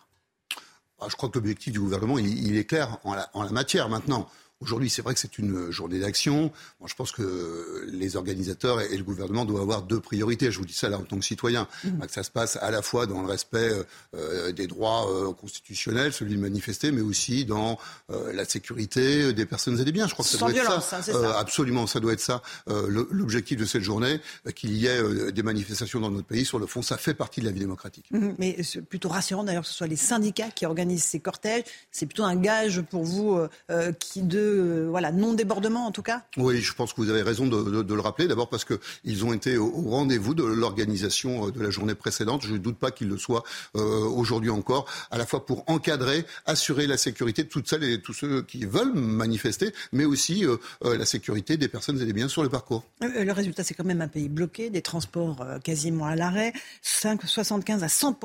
Ah, 0.99 1.07
Je 1.09 1.15
crois 1.15 1.29
que 1.29 1.37
l'objectif 1.37 1.73
du 1.73 1.79
gouvernement, 1.79 2.17
il, 2.19 2.55
est 2.57 2.65
clair 2.65 2.99
en 3.03 3.13
la, 3.13 3.29
en 3.33 3.43
la 3.43 3.51
matière 3.51 3.89
maintenant. 3.89 4.29
Aujourd'hui, 4.65 4.89
c'est 4.89 5.03
vrai 5.03 5.13
que 5.13 5.19
c'est 5.19 5.37
une 5.37 5.69
journée 5.69 5.99
d'action. 5.99 6.51
Je 6.83 6.93
pense 6.95 7.11
que 7.11 7.85
les 7.87 8.15
organisateurs 8.15 8.81
et 8.81 8.97
le 8.97 9.03
gouvernement 9.03 9.45
doivent 9.45 9.61
avoir 9.61 9.83
deux 9.83 9.99
priorités. 9.99 10.51
Je 10.51 10.57
vous 10.57 10.65
dis 10.65 10.73
ça 10.73 10.89
là 10.89 10.97
en 10.97 11.03
tant 11.03 11.17
que 11.19 11.23
citoyen. 11.23 11.67
Mhm. 11.83 11.99
Que 12.07 12.11
ça 12.11 12.23
se 12.23 12.31
passe 12.31 12.57
à 12.57 12.71
la 12.71 12.81
fois 12.81 13.05
dans 13.05 13.21
le 13.21 13.27
respect 13.27 13.71
euh, 14.15 14.51
des 14.51 14.65
droits 14.65 15.07
euh, 15.11 15.31
constitutionnels, 15.33 16.13
celui 16.13 16.35
de 16.35 16.41
manifester, 16.41 16.91
mais 16.91 17.01
aussi 17.01 17.45
dans 17.45 17.77
euh, 18.09 18.33
la 18.33 18.43
sécurité 18.45 19.33
des 19.33 19.45
personnes 19.45 19.79
et 19.79 19.85
des 19.85 19.91
biens. 19.91 20.07
Je 20.07 20.13
crois 20.13 20.25
que 20.25 20.31
ça 20.31 20.39
Sans 20.39 20.45
doit 20.47 20.53
violence, 20.53 20.73
être 20.85 20.89
ça. 20.89 20.97
hein, 20.97 21.01
c'est 21.03 21.11
ça. 21.13 21.37
absolument, 21.39 21.85
ça 21.85 21.99
doit 21.99 22.13
être 22.13 22.19
ça. 22.19 22.41
Euh, 22.69 22.87
L'objectif 23.11 23.57
de 23.59 23.65
cette 23.65 23.83
journée, 23.83 24.19
euh, 24.47 24.51
qu'il 24.51 24.75
y 24.75 24.87
ait 24.87 24.97
euh, 25.01 25.31
des 25.31 25.43
manifestations 25.43 25.99
dans 25.99 26.09
notre 26.09 26.25
pays. 26.27 26.43
Sur 26.45 26.57
le 26.57 26.65
fond, 26.65 26.81
ça 26.81 26.97
fait 26.97 27.13
partie 27.13 27.39
de 27.41 27.45
la 27.45 27.51
vie 27.51 27.59
démocratique. 27.59 28.05
Mhm, 28.11 28.35
Mais 28.39 28.63
c'est 28.63 28.81
plutôt 28.81 29.09
rassurant 29.09 29.43
d'ailleurs 29.43 29.63
que 29.63 29.69
ce 29.69 29.75
soit 29.75 29.87
les 29.87 29.95
syndicats 29.95 30.49
qui 30.49 30.65
organisent 30.65 31.03
ces 31.03 31.19
cortèges. 31.19 31.63
C'est 31.91 32.05
plutôt 32.07 32.23
un 32.23 32.35
gage 32.35 32.81
pour 32.81 33.03
vous 33.03 33.35
euh, 33.35 33.47
euh, 33.69 33.91
qui 33.91 34.21
de 34.21 34.54
euh, 34.55 34.87
voilà 34.89 35.11
non-débordement 35.11 35.85
en 35.85 35.91
tout 35.91 36.01
cas 36.01 36.23
Oui, 36.37 36.61
je 36.61 36.73
pense 36.73 36.93
que 36.93 37.01
vous 37.01 37.09
avez 37.09 37.21
raison 37.21 37.47
de, 37.47 37.63
de- 37.63 37.83
de 37.83 37.93
le 37.93 38.01
rappeler. 38.01 38.27
D'abord 38.27 38.49
parce 38.49 38.65
qu'ils 38.65 39.25
ont 39.25 39.33
été 39.33 39.57
au, 39.57 39.67
au 39.67 39.89
rendez-vous 39.89 40.33
de 40.33 40.43
l'organisation 40.43 41.47
euh, 41.47 41.51
de 41.51 41.61
la 41.61 41.69
journée 41.69 41.95
précédente. 41.95 42.43
Je 42.45 42.53
ne 42.53 42.57
doute 42.57 42.77
pas 42.77 42.91
qu'ils 42.91 43.07
le 43.07 43.17
soient 43.17 43.43
euh, 43.75 43.81
aujourd'hui 43.81 44.49
encore, 44.49 44.85
à 45.11 45.17
la 45.17 45.25
fois 45.25 45.45
pour 45.45 45.63
encadrer, 45.67 46.25
assurer 46.45 46.87
la 46.87 46.97
sécurité 46.97 47.43
de 47.43 47.49
toutes 47.49 47.67
celles 47.69 47.83
et 47.83 48.01
tous 48.01 48.13
ceux 48.13 48.41
qui 48.41 48.65
veulent 48.65 48.93
manifester, 48.93 49.71
mais 49.91 50.05
aussi 50.05 50.45
euh, 50.45 50.57
la 50.83 51.05
sécurité 51.05 51.57
des 51.57 51.67
personnes 51.67 52.01
et 52.01 52.05
des 52.05 52.13
biens 52.13 52.27
sur 52.27 52.43
le 52.43 52.49
parcours. 52.49 52.83
Le 53.01 53.31
résultat, 53.31 53.63
c'est 53.63 53.73
quand 53.73 53.83
même 53.85 54.01
un 54.01 54.07
pays 54.07 54.29
bloqué, 54.29 54.69
des 54.69 54.81
transports 54.81 55.45
quasiment 55.63 56.05
à 56.05 56.15
l'arrêt, 56.15 56.53
5, 56.81 57.21
75 57.25 57.83
à 57.83 57.89
100 57.89 58.15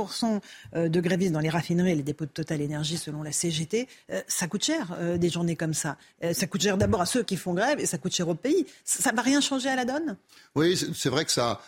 euh, 0.74 0.89
de 0.89 1.01
grévistes 1.01 1.32
dans 1.32 1.40
les 1.40 1.48
raffineries 1.51 1.93
et 1.93 1.94
les 1.94 2.02
dépôts 2.02 2.24
de 2.27 2.31
Total 2.31 2.61
Énergie 2.61 2.97
selon 2.97 3.23
la 3.23 3.32
CGT. 3.32 3.89
Ça 4.28 4.47
coûte 4.47 4.65
cher, 4.65 4.97
des 5.19 5.28
journées 5.31 5.57
comme 5.57 5.74
ça. 5.74 5.97
Euh, 6.22 6.34
Ça 6.34 6.47
coûte 6.47 6.62
cher 6.62 6.76
d'abord 6.76 7.01
à 7.01 7.06
ceux 7.06 7.22
qui 7.22 7.36
font 7.36 7.55
grève 7.55 7.80
et 7.80 7.86
ça 7.86 7.98
coûte 7.98 8.12
cher 8.12 8.28
au 8.28 8.34
pays. 8.34 8.66
Ça 8.84 9.10
ne 9.10 9.16
va 9.16 9.22
rien 9.22 9.40
changer 9.40 9.68
à 9.68 9.76
la 9.76 9.84
donne? 9.84 10.16
Oui, 10.55 10.76
c'est 10.94 11.09
vrai 11.09 11.24
que 11.24 11.30
ça, 11.30 11.60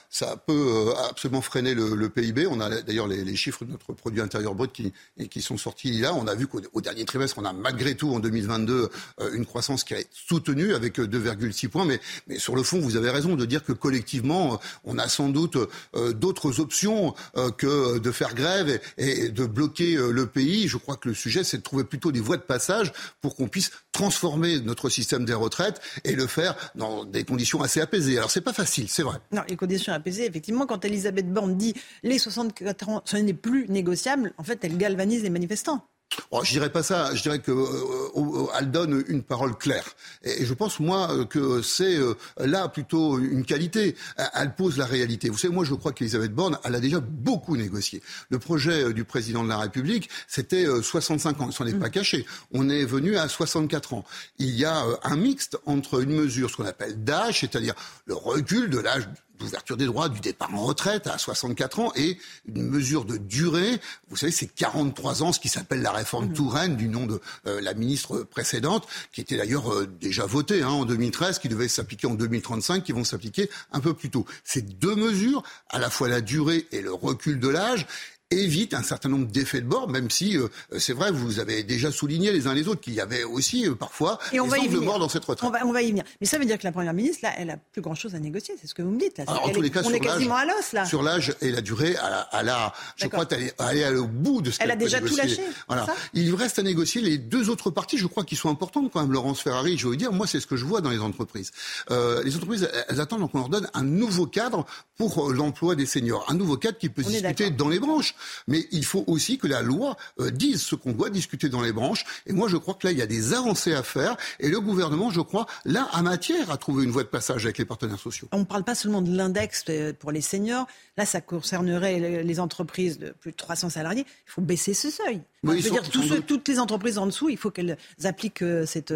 peut 0.47 0.89
euh, 0.89 1.09
absolument 1.09 1.41
freiner 1.41 1.75
le, 1.75 2.09
PIB. 2.09 2.47
On 2.47 2.61
a 2.61 2.83
d'ailleurs 2.83 3.07
les, 3.07 3.37
chiffres 3.37 3.65
de 3.65 3.71
notre 3.71 3.93
produit 3.93 4.21
intérieur 4.21 4.55
brut 4.55 4.73
qui, 4.73 5.43
sont 5.43 5.57
sortis 5.57 5.93
là. 6.01 6.15
On 6.15 6.27
a 6.27 6.35
vu 6.35 6.47
qu'au 6.47 6.61
au 6.73 6.81
dernier 6.81 7.05
trimestre, 7.05 7.39
on 7.39 7.45
a 7.45 7.53
malgré 7.53 7.95
tout 7.95 8.13
en 8.13 8.21
2022 8.21 8.91
euh, 9.21 9.33
une 9.33 9.47
croissance 9.47 9.85
qui 9.85 9.95
est 9.95 10.09
soutenue 10.13 10.75
avec 10.75 10.99
euh, 10.99 11.07
2,6 11.07 11.69
points. 11.69 11.87
Mais, 11.87 12.01
sur 12.39 12.57
le 12.57 12.63
fond, 12.63 12.81
vous 12.81 12.97
avez 12.97 13.11
raison 13.11 13.37
de 13.37 13.47
dire 13.47 13.65
que 13.65 13.73
collectivement, 13.73 14.61
on 14.85 14.99
a 14.99 15.09
sans 15.09 15.29
doute 15.29 15.57
d'autres 15.95 16.61
options 16.61 17.15
que 17.59 17.99
de 17.99 18.11
faire 18.11 18.35
grève 18.35 18.81
et, 18.99 19.29
de 19.29 19.47
bloquer 19.47 19.97
le 19.97 20.27
pays. 20.27 20.69
Je 20.69 20.77
crois 20.77 20.97
que 20.97 21.09
le 21.09 21.15
sujet, 21.15 21.45
c'est 21.45 21.59
de 21.59 21.63
trouver 21.63 21.85
plutôt 21.85 22.13
des 22.13 22.21
voies 22.21 22.37
de 22.37 22.43
passage 22.43 22.93
pour 23.21 23.37
qu'on 23.37 23.49
puisse 23.49 23.71
transformer 23.93 24.42
notre 24.65 24.89
système 24.89 25.25
des 25.25 25.35
retraites 25.35 25.81
et 26.05 26.15
le 26.15 26.27
faire 26.27 26.57
dans 26.75 27.05
des 27.05 27.25
conditions 27.25 27.63
assez 27.63 27.81
apaisées. 27.81 28.19
Alors 28.19 28.31
c'est 28.31 28.41
pas 28.41 28.53
facile, 28.53 28.89
c'est 28.89 29.03
vrai. 29.03 29.19
Non, 29.33 29.43
les 29.49 29.57
conditions 29.57 29.93
apaisées, 29.93 30.27
effectivement, 30.27 30.67
quand 30.67 30.85
Elisabeth 30.85 31.33
Borne 31.33 31.57
dit 31.57 31.75
les 32.03 32.19
64 32.19 32.89
ans, 32.89 33.03
ce 33.05 33.17
n'est 33.17 33.33
plus 33.33 33.69
négociable, 33.69 34.33
en 34.39 34.45
fait, 34.45 34.65
elle 34.65 34.77
galvanise 34.77 35.23
les 35.23 35.31
manifestants. 35.31 35.87
Oh, 36.31 36.41
je 36.45 36.51
dirais 36.53 36.71
pas 36.71 36.83
ça. 36.83 37.15
Je 37.15 37.23
dirais 37.23 37.39
que 37.39 37.51
euh, 37.51 38.11
euh, 38.17 38.47
elle 38.59 38.71
donne 38.71 39.05
une 39.09 39.23
parole 39.23 39.57
claire. 39.57 39.85
Et, 40.23 40.45
je 40.45 40.55
pense 40.55 40.81
moi 40.81 41.25
que 41.27 41.63
c'est 41.63 41.97
euh, 41.97 42.15
là 42.39 42.69
plutôt 42.69 43.19
une 43.19 43.45
qualité. 43.45 43.97
Elle- 44.35 44.53
pose 44.55 44.77
la 44.77 44.85
réalité. 44.85 45.31
Vous 45.31 45.39
savez, 45.39 45.55
moi 45.55 45.65
je 45.65 45.73
crois 45.75 45.93
qu'Elisabeth 45.93 46.35
Borne, 46.35 46.59
elle 46.65 46.75
a 46.75 46.81
déjà 46.81 47.01
beaucoup 47.01 47.57
négocié. 47.57 48.03
Le 48.29 48.39
projet 48.39 48.93
du 48.93 49.05
président 49.05 49.43
de 49.43 49.49
la 49.49 49.57
République, 49.57 50.11
c'était 50.29 50.67
euh, 50.67 50.83
65 50.83 51.41
ans. 51.41 51.47
Il 51.49 51.55
s'en 51.55 51.67
est 51.67 51.79
pas 51.79 51.89
caché. 51.89 52.27
On 52.53 52.69
est 52.69 52.85
venu 52.85 53.17
à 53.17 53.29
64 53.29 53.95
ans. 53.95 54.05
Il 54.39 54.51
y 54.51 54.65
a 54.67 54.85
un 55.05 55.17
mixte 55.17 55.59
entre 55.65 56.03
une 56.03 56.11
mesure, 56.11 56.51
ce 56.51 56.57
qu'on 56.57 56.67
appelle 56.67 57.03
d'âge, 57.03 57.41
c'est-à-dire 57.41 57.75
le 58.05 58.15
recul 58.15 58.69
de 58.69 58.79
l'âge 58.79 59.09
d'ouverture 59.43 59.77
des 59.77 59.87
droits, 59.87 60.09
du 60.09 60.21
départ 60.21 60.55
en 60.55 60.65
retraite 60.65 61.07
à 61.07 61.19
64 61.19 61.81
ans 61.81 61.93
et 61.97 62.19
une 62.47 62.63
mesure 62.63 63.05
de 63.05 63.17
durée. 63.17 63.81
Vous 64.09 64.17
savez, 64.17 64.33
c'est 64.33 64.47
43 64.47 65.23
ans, 65.23 65.33
ce 65.33 65.41
qui 65.41 65.49
s'appelle 65.49 65.83
la 65.83 65.93
réforme 65.93 66.33
Touraine 66.33 66.77
du 66.77 66.89
nom 66.89 67.07
de 67.07 67.21
euh, 67.47 67.61
la 67.61 67.75
ministre 67.75 68.23
précédente, 68.23 68.87
qui 69.13 69.21
était 69.21 69.37
d'ailleurs 69.37 69.73
euh, 69.73 69.87
déjà 70.01 70.27
votée 70.27 70.63
hein, 70.63 70.69
en 70.69 70.85
2013, 70.85 71.39
qui 71.39 71.49
devait 71.49 71.69
s'appliquer 71.69 72.07
en 72.07 72.15
2035, 72.15 72.85
qui 72.85 72.93
vont 72.93 73.05
s'appliquer 73.05 73.51
un 73.73 73.81
peu 73.81 73.95
plus 73.95 74.11
tôt. 74.11 74.27
Ces 74.45 74.63
deux 74.63 74.95
mesures, 74.95 75.43
à 75.69 75.79
la 75.79 75.91
fois 75.91 76.09
la 76.09 76.21
durée 76.21 76.67
et 76.73 76.81
le 76.81 76.93
recul 76.93 77.41
de 77.41 77.49
l'âge, 77.49 77.87
évite 78.33 78.75
un 78.75 78.83
certain 78.83 79.09
nombre 79.09 79.27
d'effets 79.27 79.61
de 79.61 79.67
bord, 79.67 79.89
même 79.89 80.11
si 80.11 80.37
euh, 80.37 80.49
c'est 80.79 80.93
vrai, 80.93 81.11
vous 81.13 81.39
avez 81.41 81.63
déjà 81.63 81.91
souligné 81.93 82.33
les 82.33 82.47
uns 82.47 82.55
les 82.55 82.69
autres 82.69 82.81
qu'il 82.81 82.95
y 82.95 83.01
avait 83.01 83.25
aussi 83.25 83.67
euh, 83.67 83.75
parfois 83.75 84.19
Et 84.33 84.41
on 84.41 84.45
des 84.45 84.51
va 84.51 84.59
angles 84.61 84.79
morts 84.81 84.99
dans 84.99 85.09
cette 85.09 85.25
retraite. 85.25 85.49
On 85.49 85.53
va, 85.53 85.65
on 85.67 85.73
va 85.73 85.83
y 85.83 85.91
venir. 85.91 86.05
Mais 86.21 86.27
ça 86.27 86.39
veut 86.39 86.45
dire 86.45 86.59
que 86.59 86.65
la 86.65 86.73
première 86.73 86.93
ministre, 86.95 87.21
là, 87.23 87.33
elle 87.39 87.51
a 87.51 87.57
plus 87.57 87.83
grand 87.83 87.95
chose 87.95 88.15
à 88.15 88.19
négocier. 88.19 88.55
C'est 88.61 88.67
ce 88.67 88.75
que 88.75 88.83
vous 88.83 88.91
me 88.91 88.99
dites. 88.99 89.19
Là. 89.19 89.25
Alors, 89.29 89.45
en 89.45 89.49
Elle 89.49 89.55
tous 89.55 89.61
est- 89.61 89.63
les 89.65 89.71
cas, 89.71 89.83
on 89.85 89.91
est 89.93 90.01
quasiment 90.01 90.37
à 90.37 90.45
l'os, 90.45 90.73
là. 90.73 90.85
sur 90.87 91.03
l'âge 91.03 91.35
et 91.41 91.51
la 91.51 91.61
durée, 91.61 91.91
elle 91.93 91.99
a, 92.13 92.29
elle 92.41 92.49
a- 92.49 92.73
je 92.97 93.07
crois, 93.07 93.27
qu'elle 93.27 93.43
est 93.43 93.55
allée 93.61 93.85
au 93.97 94.07
bout 94.07 94.43
de 94.43 94.51
ce 94.51 94.57
Elle 94.61 94.67
qu'elle 94.69 94.71
a 94.71 94.77
peut 94.77 94.85
déjà 94.85 95.01
tout 95.01 95.17
lâché, 95.17 95.41
Voilà. 95.69 95.87
Il 96.15 96.27
lui 96.29 96.37
reste 96.37 96.59
à 96.59 96.63
négocier 96.63 97.01
les 97.01 97.19
deux 97.19 97.51
autres 97.51 97.71
parties, 97.71 97.99
je 97.99 98.07
crois, 98.07 98.25
qui 98.25 98.37
sont 98.37 98.49
importantes 98.51 98.91
quand 98.93 99.01
même. 99.01 99.13
Laurence 99.13 99.41
Ferrari, 99.41 99.77
je 99.79 99.87
vous 99.87 99.97
dire, 99.97 100.13
moi, 100.13 100.27
c'est 100.27 100.41
ce 100.41 100.47
que 100.47 100.57
je 100.57 100.65
vois 100.65 100.81
dans 100.81 100.91
les 100.91 100.99
entreprises. 101.01 101.51
Euh, 101.91 102.23
les 102.25 102.35
entreprises, 102.37 102.69
elles- 102.89 103.01
attendent 103.01 103.31
qu'on 103.31 103.39
leur 103.39 103.49
donne 103.49 103.69
un 103.75 103.83
nouveau 103.83 104.27
cadre 104.27 104.65
pour 104.97 105.31
euh, 105.31 105.33
l'emploi 105.35 105.75
des 105.75 105.87
seniors, 105.87 106.25
un 106.31 106.35
nouveau 106.35 106.57
cadre 106.57 106.79
qui 106.79 106.89
peut 106.89 107.03
se 107.03 107.09
On 107.09 107.11
est 107.11 107.21
discuter 107.21 107.51
dans 107.51 107.69
les 107.69 107.81
branches. 107.81 108.15
Mais 108.47 108.67
il 108.71 108.85
faut 108.85 109.05
aussi 109.07 109.39
que 109.39 109.47
la 109.47 109.63
loi 109.63 109.97
euh, 110.21 110.31
dise 110.31 110.63
ce 110.63 110.75
qu'on 110.75 110.93
doit 110.93 111.11
discuter 111.11 111.49
dans 111.49 111.63
les 111.63 111.73
branches. 111.73 112.05
Et 112.27 112.33
moi, 112.33 112.49
je 112.49 112.57
crois 112.57 112.75
que 112.75 112.87
là, 112.87 112.93
il 112.93 112.99
y 112.99 113.03
a 113.03 113.07
des 113.07 113.35
avancées 113.35 113.75
à 113.75 113.83
faire. 113.83 114.17
Et 114.41 114.49
le 114.49 114.61
gouvernement, 114.61 115.11
je 115.11 115.21
crois, 115.21 115.47
là, 115.65 115.89
a 115.93 116.03
matière 116.03 116.51
à 116.51 116.57
trouver 116.57 116.85
une 116.85 116.91
voie 116.91 117.03
de 117.03 117.09
passage 117.09 117.45
avec 117.45 117.59
les 117.59 117.65
partenaires 117.65 117.99
sociaux. 117.99 118.29
On 118.33 118.41
ne 118.41 118.45
parle 118.45 118.65
pas 118.65 118.75
seulement 118.75 119.03
de 119.03 119.15
l'index 119.15 119.65
euh, 119.69 119.93
pour 119.99 120.13
les 120.13 120.21
seniors. 120.21 120.67
Là, 120.97 121.07
ça 121.07 121.21
concernerait 121.21 122.23
les 122.23 122.41
entreprises 122.41 122.99
de 122.99 123.11
plus 123.11 123.33
de 123.33 123.37
300 123.37 123.71
salariés. 123.71 124.05
Il 124.27 124.31
faut 124.31 124.43
baisser 124.43 124.75
ce 124.75 124.91
seuil. 124.91 125.23
je 125.43 125.51
veux 125.51 125.61
dire, 125.61 126.27
toutes 126.27 126.49
les 126.49 126.59
entreprises 126.59 126.99
en 126.99 127.07
dessous, 127.07 127.29
il 127.29 127.39
faut 127.39 127.51
qu'elles 127.51 127.79
appliquent 128.05 128.45
cette, 128.67 128.93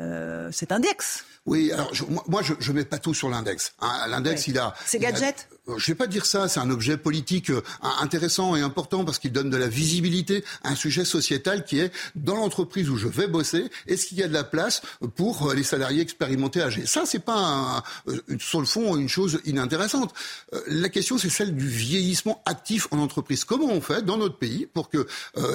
euh, 0.00 0.50
cet 0.52 0.72
index. 0.72 1.24
Oui, 1.46 1.72
alors 1.72 1.90
moi, 2.28 2.42
je 2.42 2.70
ne 2.70 2.76
mets 2.76 2.84
pas 2.84 2.98
tout 2.98 3.14
sur 3.14 3.28
l'index. 3.28 3.72
Hein. 3.80 4.06
l'index, 4.08 4.46
il 4.46 4.58
a. 4.58 4.74
C'est 4.84 4.98
gadget 4.98 5.48
euh, 5.70 5.78
je 5.78 5.90
ne 5.90 5.94
vais 5.94 5.98
pas 5.98 6.06
dire 6.06 6.26
ça, 6.26 6.48
c'est 6.48 6.60
un 6.60 6.70
objet 6.70 6.96
politique 6.96 7.50
euh, 7.50 7.62
intéressant 8.00 8.56
et 8.56 8.60
important 8.60 9.04
parce 9.04 9.18
qu'il 9.18 9.32
donne 9.32 9.50
de 9.50 9.56
la 9.56 9.68
visibilité 9.68 10.44
à 10.62 10.70
un 10.70 10.74
sujet 10.74 11.04
sociétal 11.04 11.64
qui 11.64 11.78
est 11.78 11.92
dans 12.14 12.36
l'entreprise 12.36 12.90
où 12.90 12.96
je 12.96 13.08
vais 13.08 13.26
bosser, 13.26 13.70
est-ce 13.86 14.06
qu'il 14.06 14.18
y 14.18 14.22
a 14.22 14.28
de 14.28 14.32
la 14.32 14.44
place 14.44 14.82
pour 15.16 15.50
euh, 15.50 15.54
les 15.54 15.62
salariés 15.62 16.02
expérimentés 16.02 16.62
âgés? 16.62 16.86
Ça, 16.86 17.02
c'est 17.06 17.20
pas 17.20 17.82
sur 18.38 18.60
le 18.60 18.66
fond 18.66 18.96
une 18.96 19.08
chose 19.08 19.40
inintéressante. 19.44 20.12
La 20.66 20.88
question, 20.88 21.18
c'est 21.18 21.30
celle 21.30 21.54
du 21.54 21.68
vieillissement 21.68 22.42
actif 22.46 22.88
en 22.90 22.98
entreprise. 22.98 23.44
Comment 23.44 23.68
on 23.68 23.80
fait 23.80 24.02
dans 24.02 24.16
notre 24.16 24.38
pays 24.38 24.66
pour 24.66 24.88
que 24.88 25.06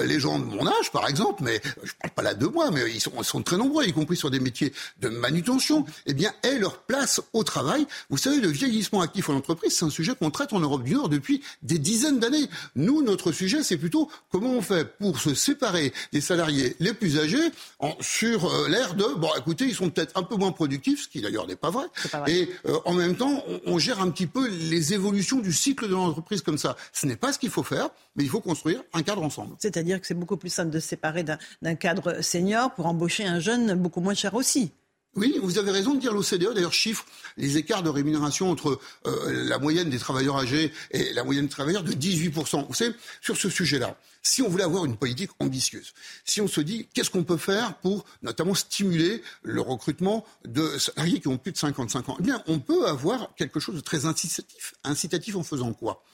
les 0.04 0.20
gens 0.20 0.38
de 0.38 0.44
mon 0.44 0.66
âge, 0.66 0.92
par 0.92 1.08
exemple, 1.08 1.42
mais 1.42 1.60
je 1.82 1.92
parle 2.00 2.14
pas 2.14 2.22
là 2.22 2.34
de 2.34 2.46
moi, 2.46 2.70
mais 2.70 2.90
ils 2.92 3.00
sont, 3.00 3.12
ils 3.18 3.24
sont 3.24 3.42
très 3.42 3.56
nombreux, 3.56 3.84
y 3.84 3.92
compris 3.92 4.16
sur 4.16 4.30
des 4.30 4.35
métiers 4.40 4.72
de 5.00 5.08
manutention, 5.08 5.84
eh 6.06 6.14
bien, 6.14 6.32
aient 6.42 6.58
leur 6.58 6.82
place 6.82 7.20
au 7.32 7.44
travail. 7.44 7.86
Vous 8.10 8.16
savez, 8.16 8.40
le 8.40 8.48
vieillissement 8.48 9.00
actif 9.00 9.28
en 9.28 9.34
entreprise, 9.34 9.76
c'est 9.76 9.84
un 9.84 9.90
sujet 9.90 10.14
qu'on 10.14 10.30
traite 10.30 10.52
en 10.52 10.60
Europe 10.60 10.82
du 10.82 10.94
Nord 10.94 11.08
depuis 11.08 11.42
des 11.62 11.78
dizaines 11.78 12.18
d'années. 12.18 12.48
Nous, 12.74 13.02
notre 13.02 13.32
sujet, 13.32 13.62
c'est 13.62 13.76
plutôt 13.76 14.10
comment 14.30 14.50
on 14.50 14.62
fait 14.62 14.84
pour 14.98 15.20
se 15.20 15.34
séparer 15.34 15.92
des 16.12 16.20
salariés 16.20 16.76
les 16.80 16.94
plus 16.94 17.18
âgés 17.18 17.50
en, 17.78 17.94
sur 18.00 18.46
euh, 18.46 18.68
l'air 18.68 18.94
de, 18.94 19.04
bon, 19.16 19.28
écoutez, 19.38 19.64
ils 19.64 19.74
sont 19.74 19.90
peut-être 19.90 20.16
un 20.16 20.22
peu 20.22 20.36
moins 20.36 20.52
productifs, 20.52 21.04
ce 21.04 21.08
qui 21.08 21.20
d'ailleurs 21.20 21.46
n'est 21.46 21.56
pas 21.56 21.70
vrai. 21.70 21.86
Et 22.26 22.50
euh, 22.66 22.78
en 22.84 22.94
même 22.94 23.16
temps, 23.16 23.42
on, 23.48 23.74
on, 23.74 23.78
gère 23.78 24.00
un 24.00 24.10
petit 24.10 24.26
peu 24.26 24.48
les 24.48 24.94
évolutions 24.94 25.40
du 25.40 25.52
cycle 25.52 25.88
de 25.88 25.94
l'entreprise 25.94 26.42
comme 26.42 26.58
ça. 26.58 26.76
Ce 26.92 27.06
n'est 27.06 27.16
pas 27.16 27.32
ce 27.32 27.38
qu'il 27.38 27.50
faut 27.50 27.62
faire, 27.62 27.88
mais 28.16 28.24
il 28.24 28.30
faut 28.30 28.40
construire 28.40 28.82
un 28.92 29.02
cadre 29.02 29.22
ensemble. 29.22 29.54
C'est-à-dire 29.58 30.00
que 30.00 30.06
c'est 30.06 30.14
beaucoup 30.14 30.36
plus 30.36 30.48
simple 30.48 30.70
de 30.70 30.80
se 30.80 30.88
séparer 30.88 31.24
d'un 31.24 31.74
cadre 31.74 32.22
senior 32.22 32.74
pour 32.74 32.86
embaucher 32.86 33.24
un 33.24 33.40
jeune 33.40 33.74
beaucoup 33.74 34.00
moins 34.00 34.14
cher 34.14 34.25
aussi. 34.34 34.72
Oui, 35.16 35.38
vous 35.42 35.56
avez 35.56 35.70
raison 35.70 35.94
de 35.94 36.00
dire 36.00 36.12
l'OCDE, 36.12 36.52
d'ailleurs, 36.54 36.74
chiffre 36.74 37.06
les 37.38 37.56
écarts 37.56 37.82
de 37.82 37.88
rémunération 37.88 38.50
entre 38.50 38.78
euh, 39.06 39.48
la 39.48 39.58
moyenne 39.58 39.88
des 39.88 39.98
travailleurs 39.98 40.36
âgés 40.36 40.72
et 40.90 41.14
la 41.14 41.24
moyenne 41.24 41.46
des 41.46 41.50
travailleurs 41.50 41.82
de 41.82 41.92
18%. 41.92 42.66
Vous 42.66 42.74
savez, 42.74 42.94
sur 43.22 43.36
ce 43.36 43.48
sujet-là, 43.48 43.96
si 44.22 44.42
on 44.42 44.48
voulait 44.48 44.64
avoir 44.64 44.84
une 44.84 44.96
politique 44.96 45.30
ambitieuse, 45.38 45.94
si 46.26 46.42
on 46.42 46.48
se 46.48 46.60
dit 46.60 46.88
qu'est-ce 46.92 47.10
qu'on 47.10 47.24
peut 47.24 47.38
faire 47.38 47.76
pour 47.78 48.04
notamment 48.22 48.54
stimuler 48.54 49.22
le 49.42 49.62
recrutement 49.62 50.26
de 50.44 50.76
salariés 50.78 51.20
qui 51.20 51.28
ont 51.28 51.38
plus 51.38 51.52
de 51.52 51.58
55 51.58 52.08
ans, 52.10 52.16
eh 52.20 52.22
bien, 52.22 52.42
on 52.46 52.58
peut 52.58 52.86
avoir 52.86 53.34
quelque 53.36 53.58
chose 53.58 53.76
de 53.76 53.80
très 53.80 54.04
incitatif. 54.04 54.74
Incitatif 54.84 55.36
en 55.36 55.42
faisant 55.42 55.72
quoi? 55.72 56.04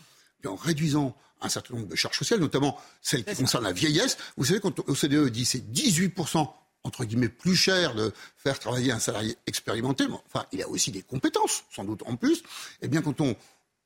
Eh 0.44 0.48
En 0.48 0.54
réduisant 0.54 1.16
un 1.40 1.48
certain 1.48 1.74
nombre 1.74 1.88
de 1.88 1.96
charges 1.96 2.18
sociales, 2.18 2.38
notamment 2.38 2.78
celles 3.00 3.24
qui 3.24 3.34
concernent 3.34 3.64
la 3.64 3.72
vieillesse. 3.72 4.16
Vous 4.36 4.44
savez, 4.44 4.60
quand 4.60 4.78
l'OCDE 4.86 5.28
dit 5.30 5.44
c'est 5.44 5.72
18% 5.72 6.48
entre 6.84 7.04
guillemets, 7.04 7.28
plus 7.28 7.56
cher 7.56 7.94
de 7.94 8.12
faire 8.36 8.58
travailler 8.58 8.92
un 8.92 8.98
salarié 8.98 9.36
expérimenté, 9.46 10.06
mais 10.08 10.16
enfin, 10.26 10.46
il 10.52 10.62
a 10.62 10.68
aussi 10.68 10.90
des 10.90 11.02
compétences, 11.02 11.64
sans 11.70 11.84
doute 11.84 12.02
en 12.06 12.16
plus, 12.16 12.42
eh 12.80 12.88
bien, 12.88 13.02
quand 13.02 13.20
on 13.20 13.36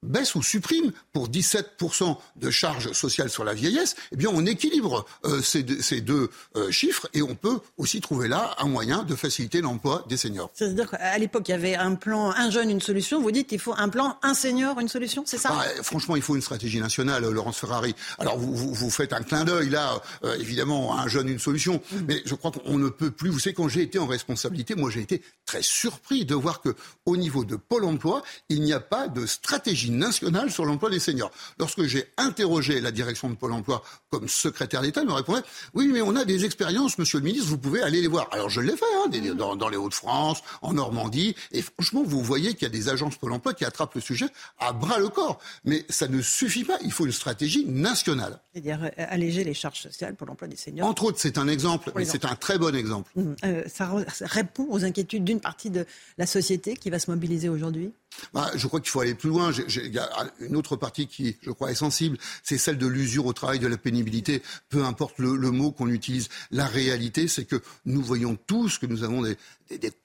baisse 0.07 0.35
ou 0.35 0.43
supprime 0.43 0.93
pour 1.13 1.29
17% 1.29 2.17
de 2.37 2.51
charges 2.51 2.93
sociales 2.93 3.31
sur 3.31 3.45
la 3.45 3.55
vieillesse, 3.55 3.97
eh 4.13 4.17
bien 4.17 4.31
on 4.33 4.47
équilibre 4.47 5.07
euh, 5.25 5.43
ces 5.43 5.63
deux, 5.63 5.81
ces 5.83 6.01
deux 6.01 6.31
euh, 6.57 6.71
chiffres 6.71 7.09
et 7.15 7.23
on 7.23 7.35
peut 7.35 7.59
aussi 7.77 8.01
trouver 8.01 8.29
là 8.29 8.55
un 8.59 8.67
moyen 8.67 9.03
de 9.03 9.15
faciliter 9.15 9.61
l'emploi 9.61 10.05
des 10.09 10.17
seniors. 10.17 10.51
C'est-à-dire 10.55 10.91
qu'à 10.91 11.19
l'époque, 11.19 11.49
il 11.49 11.53
y 11.53 11.55
avait 11.55 11.77
un 11.77 11.95
plan 11.95 12.31
un 12.31 12.51
jeune, 12.51 12.71
une 12.71 12.81
solution. 12.81 13.21
Vous 13.21 13.31
dites 13.31 13.49
qu'il 13.49 13.59
faut 13.59 13.75
un 13.77 13.89
plan 13.89 14.19
un 14.23 14.35
senior, 14.35 14.79
une 14.81 14.89
solution, 14.89 15.25
c'est 15.27 15.39
ça? 15.39 15.51
Ah, 15.53 15.65
Franchement, 15.83 16.17
il 16.17 16.23
faut 16.23 16.37
une 16.37 16.43
stratégie 16.43 16.81
nationale, 16.81 17.29
Laurence 17.29 17.59
Ferrari. 17.59 17.95
Alors 18.19 18.39
vous, 18.39 18.55
vous, 18.55 18.75
vous 18.75 18.91
faites 18.91 19.13
un 19.13 19.23
clin 19.23 19.45
d'œil 19.45 19.71
là, 19.71 20.01
euh, 20.25 20.37
évidemment, 20.39 20.99
un 20.99 21.09
jeune, 21.09 21.29
une 21.29 21.39
solution. 21.39 21.81
Mm. 21.93 21.97
Mais 22.09 22.23
je 22.25 22.35
crois 22.35 22.51
qu'on 22.51 22.79
ne 22.79 22.89
peut 22.89 23.11
plus. 23.11 23.31
Vous 23.31 23.39
savez, 23.39 23.55
quand 23.55 23.69
j'ai 23.69 23.83
été 23.83 23.99
en 23.99 24.07
responsabilité, 24.07 24.75
moi 24.75 24.91
j'ai 24.91 25.01
été 25.01 25.23
très 25.45 25.63
surpris 25.63 26.25
de 26.25 26.35
voir 26.35 26.61
que 26.61 26.75
au 27.05 27.17
niveau 27.17 27.45
de 27.45 27.57
Pôle 27.57 27.85
Emploi, 27.85 28.23
il 28.49 28.63
n'y 28.63 28.73
a 28.73 28.81
pas 28.81 29.09
de 29.09 29.27
stratégie 29.27 29.91
nationale 29.99 30.51
sur 30.51 30.65
l'emploi 30.65 30.91
des 30.91 30.99
seniors. 30.99 31.31
Lorsque 31.59 31.85
j'ai 31.85 32.07
interrogé 32.17 32.81
la 32.81 32.91
direction 32.91 33.29
de 33.29 33.35
Pôle 33.35 33.53
emploi 33.53 33.83
comme 34.11 34.29
secrétaire 34.29 34.83
d'État, 34.83 35.01
elle 35.01 35.09
me 35.09 35.13
répondait 35.13 35.43
Oui, 35.75 35.89
mais 35.93 36.03
on 36.03 36.17
a 36.17 36.25
des 36.25 36.45
expériences, 36.45 36.99
monsieur 36.99 37.19
le 37.19 37.25
ministre, 37.25 37.49
vous 37.49 37.59
pouvez 37.59 37.83
aller 37.83 38.01
les 38.01 38.09
voir. 38.09 38.29
Alors 38.33 38.51
je 38.51 38.61
l'ai 38.61 38.77
fait, 38.77 38.85
hein, 39.05 39.35
dans, 39.35 39.57
dans, 39.57 39.69
les 39.69 39.77
Hauts-de-France, 39.77 40.43
en 40.63 40.75
Normandie, 40.75 41.35
et 41.53 41.63
franchement, 41.63 42.03
vous 42.05 42.23
voyez 42.23 42.55
qu'il 42.55 42.63
y 42.63 42.67
a 42.67 42.71
des 42.71 42.89
agences 42.89 43.17
Pôle 43.17 43.33
emploi 43.33 43.55
qui 43.55 43.65
attrapent 43.65 43.95
le 43.95 44.01
sujet 44.01 44.27
à 44.59 44.73
bras 44.73 44.99
le 44.99 45.09
corps. 45.09 45.39
Mais 45.65 45.85
ça 45.89 46.09
ne 46.09 46.21
suffit 46.23 46.65
pas, 46.65 46.79
il 46.83 46.93
faut 46.93 47.07
une 47.07 47.13
stratégie 47.13 47.65
nationale. 47.67 48.39
C'est-à-dire 48.53 48.85
euh, 48.85 49.05
alléger 49.09 49.45
les 49.45 49.55
charges 49.55 49.81
sociales 49.81 50.15
pour 50.15 50.27
l'emploi 50.27 50.49
des 50.49 50.57
seniors. 50.57 50.89
Entre 50.89 51.05
autres, 51.05 51.19
c'est 51.21 51.39
un 51.39 51.49
exemple, 51.49 51.93
mais 51.95 52.05
c'est 52.05 52.25
un 52.25 52.35
très 52.35 52.59
bon 52.59 52.75
exemple. 52.75 53.11
Mmh, 53.17 53.35
euh, 53.45 53.63
ça 53.67 53.91
répond 54.21 54.67
aux 54.71 54.85
inquiétudes 54.85 55.25
d'une 55.25 55.41
partie 55.41 55.71
de 55.71 55.87
la 56.19 56.27
société 56.27 56.77
qui 56.77 56.91
va 56.91 56.99
se 56.99 57.11
mobiliser 57.11 57.49
aujourd'hui? 57.49 57.93
Bah, 58.33 58.51
je 58.55 58.67
crois 58.67 58.81
qu'il 58.81 58.91
faut 58.91 59.01
aller 59.01 59.15
plus 59.15 59.29
loin. 59.29 59.51
Il 59.85 59.93
y 59.93 59.99
a 59.99 60.09
une 60.41 60.57
autre 60.57 60.77
partie 60.77 61.07
qui, 61.07 61.37
je 61.43 61.51
crois, 61.51 61.71
est 61.71 61.77
sensible, 61.77 62.19
c'est 62.43 62.59
celle 62.59 62.79
de 62.79 62.87
l'usure 62.87 63.27
au 63.27 63.33
travail, 63.33 63.59
de 63.59 63.67
la 63.67 63.77
pénibilité. 63.77 64.43
Peu 64.69 64.85
importe 64.85 65.19
le, 65.19 65.51
mot 65.51 65.73
qu'on 65.73 65.89
utilise, 65.89 66.29
la 66.51 66.67
réalité, 66.67 67.29
c'est 67.29 67.45
que 67.45 67.63
nous 67.85 68.03
voyons 68.03 68.37
tous 68.47 68.79
que 68.79 68.87
nous 68.87 69.05
avons 69.05 69.23
des, 69.23 69.37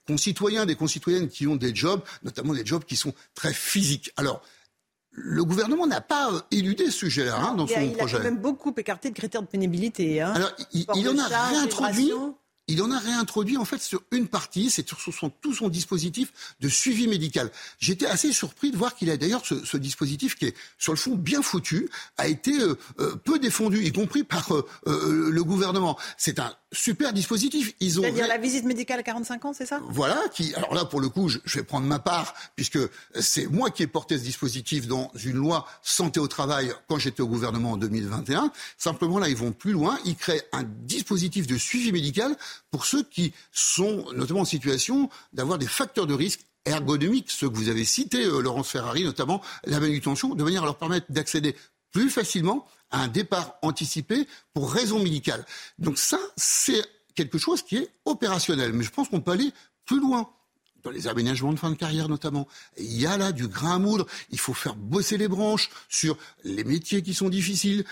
concitoyens, 0.06 0.66
des 0.66 0.76
concitoyennes 0.76 1.28
qui 1.28 1.46
ont 1.46 1.56
des 1.56 1.74
jobs, 1.74 2.02
notamment 2.22 2.54
des 2.54 2.66
jobs 2.66 2.84
qui 2.84 2.96
sont 2.96 3.14
très 3.34 3.52
physiques. 3.52 4.12
Alors, 4.16 4.42
le 5.10 5.44
gouvernement 5.44 5.86
n'a 5.86 6.00
pas 6.00 6.32
euh, 6.32 6.40
éludé 6.50 6.86
ce 6.86 6.92
sujet-là 6.92 7.36
hein, 7.36 7.54
dans 7.54 7.66
son 7.66 7.74
projet. 7.74 7.92
Il 7.92 8.00
a 8.00 8.06
quand 8.06 8.24
même 8.24 8.38
beaucoup 8.38 8.72
écarté 8.76 9.10
de 9.10 9.14
critères 9.14 9.42
de 9.42 9.46
pénibilité. 9.46 10.22
Hein. 10.22 10.32
Alors, 10.34 10.52
il, 10.72 10.86
il 10.94 11.08
en 11.08 11.18
a 11.18 11.28
réintroduit 11.28 12.12
il 12.68 12.82
en 12.82 12.90
a 12.90 12.98
réintroduit 12.98 13.56
en 13.56 13.64
fait 13.64 13.80
sur 13.80 14.02
une 14.10 14.28
partie, 14.28 14.70
c'est 14.70 14.86
sur 14.86 15.00
son, 15.00 15.30
tout 15.30 15.52
son 15.52 15.68
dispositif 15.68 16.32
de 16.60 16.68
suivi 16.68 17.08
médical. 17.08 17.50
J'étais 17.78 18.06
assez 18.06 18.32
surpris 18.32 18.70
de 18.70 18.76
voir 18.76 18.94
qu'il 18.94 19.10
a 19.10 19.16
d'ailleurs 19.16 19.42
ce, 19.44 19.76
dispositif 19.76 20.36
qui 20.36 20.46
est 20.46 20.56
sur 20.78 20.92
le 20.92 20.98
fond 20.98 21.16
bien 21.16 21.42
foutu, 21.42 21.88
a 22.18 22.28
été 22.28 22.58
euh, 22.60 22.78
euh, 23.00 23.16
peu 23.16 23.38
défendu, 23.38 23.84
y 23.84 23.92
compris 23.92 24.22
par 24.22 24.52
euh, 24.52 25.30
le 25.30 25.44
gouvernement. 25.44 25.98
C'est 26.16 26.38
un 26.38 26.54
super 26.72 27.12
dispositif. 27.12 27.74
Ils 27.80 28.00
ont 28.00 28.02
C'est-à-dire 28.02 28.26
la 28.26 28.38
visite 28.38 28.64
médicale 28.64 29.00
à 29.00 29.02
45 29.02 29.44
ans, 29.44 29.52
c'est 29.52 29.66
ça? 29.66 29.80
Voilà. 29.88 30.20
Qui, 30.32 30.54
alors 30.54 30.74
là, 30.74 30.84
pour 30.84 31.00
le 31.00 31.08
coup, 31.08 31.28
je, 31.28 31.38
je 31.44 31.58
vais 31.58 31.64
prendre 31.64 31.86
ma 31.86 31.98
part 31.98 32.34
puisque 32.56 32.78
c'est 33.20 33.46
moi 33.46 33.70
qui 33.70 33.82
ai 33.82 33.86
porté 33.86 34.18
ce 34.18 34.24
dispositif 34.24 34.86
dans 34.86 35.10
une 35.22 35.36
loi 35.36 35.66
santé 35.82 36.18
au 36.18 36.28
travail 36.28 36.72
quand 36.88 36.98
j'étais 36.98 37.22
au 37.22 37.28
gouvernement 37.28 37.72
en 37.72 37.76
2021. 37.76 38.52
Simplement 38.78 39.18
là, 39.18 39.28
ils 39.28 39.36
vont 39.36 39.52
plus 39.52 39.72
loin. 39.72 39.98
Ils 40.04 40.16
créent 40.16 40.42
un 40.52 40.64
dispositif 40.64 41.46
de 41.46 41.56
suivi 41.58 41.92
médical 41.92 42.36
pour 42.70 42.86
ceux 42.86 43.02
qui 43.02 43.32
sont 43.52 44.06
notamment 44.14 44.40
en 44.40 44.44
situation 44.44 45.10
d'avoir 45.32 45.58
des 45.58 45.66
facteurs 45.66 46.06
de 46.06 46.14
risque 46.14 46.40
ergonomiques, 46.64 47.30
ceux 47.30 47.48
que 47.48 47.56
vous 47.56 47.68
avez 47.68 47.84
cités, 47.84 48.24
euh, 48.24 48.40
Laurence 48.40 48.70
Ferrari, 48.70 49.04
notamment 49.04 49.42
la 49.64 49.80
manutention, 49.80 50.34
de 50.34 50.44
manière 50.44 50.62
à 50.62 50.66
leur 50.66 50.78
permettre 50.78 51.06
d'accéder 51.10 51.56
plus 51.92 52.08
facilement 52.08 52.66
un 52.92 53.08
départ 53.08 53.56
anticipé 53.62 54.26
pour 54.54 54.72
raison 54.72 55.02
médicale. 55.02 55.44
Donc 55.78 55.98
ça, 55.98 56.18
c'est 56.36 56.84
quelque 57.14 57.38
chose 57.38 57.62
qui 57.62 57.76
est 57.76 57.90
opérationnel. 58.04 58.72
Mais 58.72 58.84
je 58.84 58.90
pense 58.90 59.08
qu'on 59.08 59.20
peut 59.20 59.32
aller 59.32 59.52
plus 59.84 60.00
loin 60.00 60.30
dans 60.82 60.90
les 60.90 61.06
aménagements 61.06 61.52
de 61.52 61.58
fin 61.58 61.70
de 61.70 61.76
carrière 61.76 62.08
notamment. 62.08 62.48
il 62.76 63.00
y 63.00 63.06
a 63.06 63.16
là 63.16 63.32
du 63.32 63.48
grain 63.48 63.76
à 63.76 63.78
moudre. 63.78 64.06
Il 64.30 64.38
faut 64.38 64.54
faire 64.54 64.74
bosser 64.74 65.16
les 65.16 65.28
branches 65.28 65.70
sur 65.88 66.16
les 66.44 66.64
métiers 66.64 67.02
qui 67.02 67.14
sont 67.14 67.28
difficiles, 67.28 67.84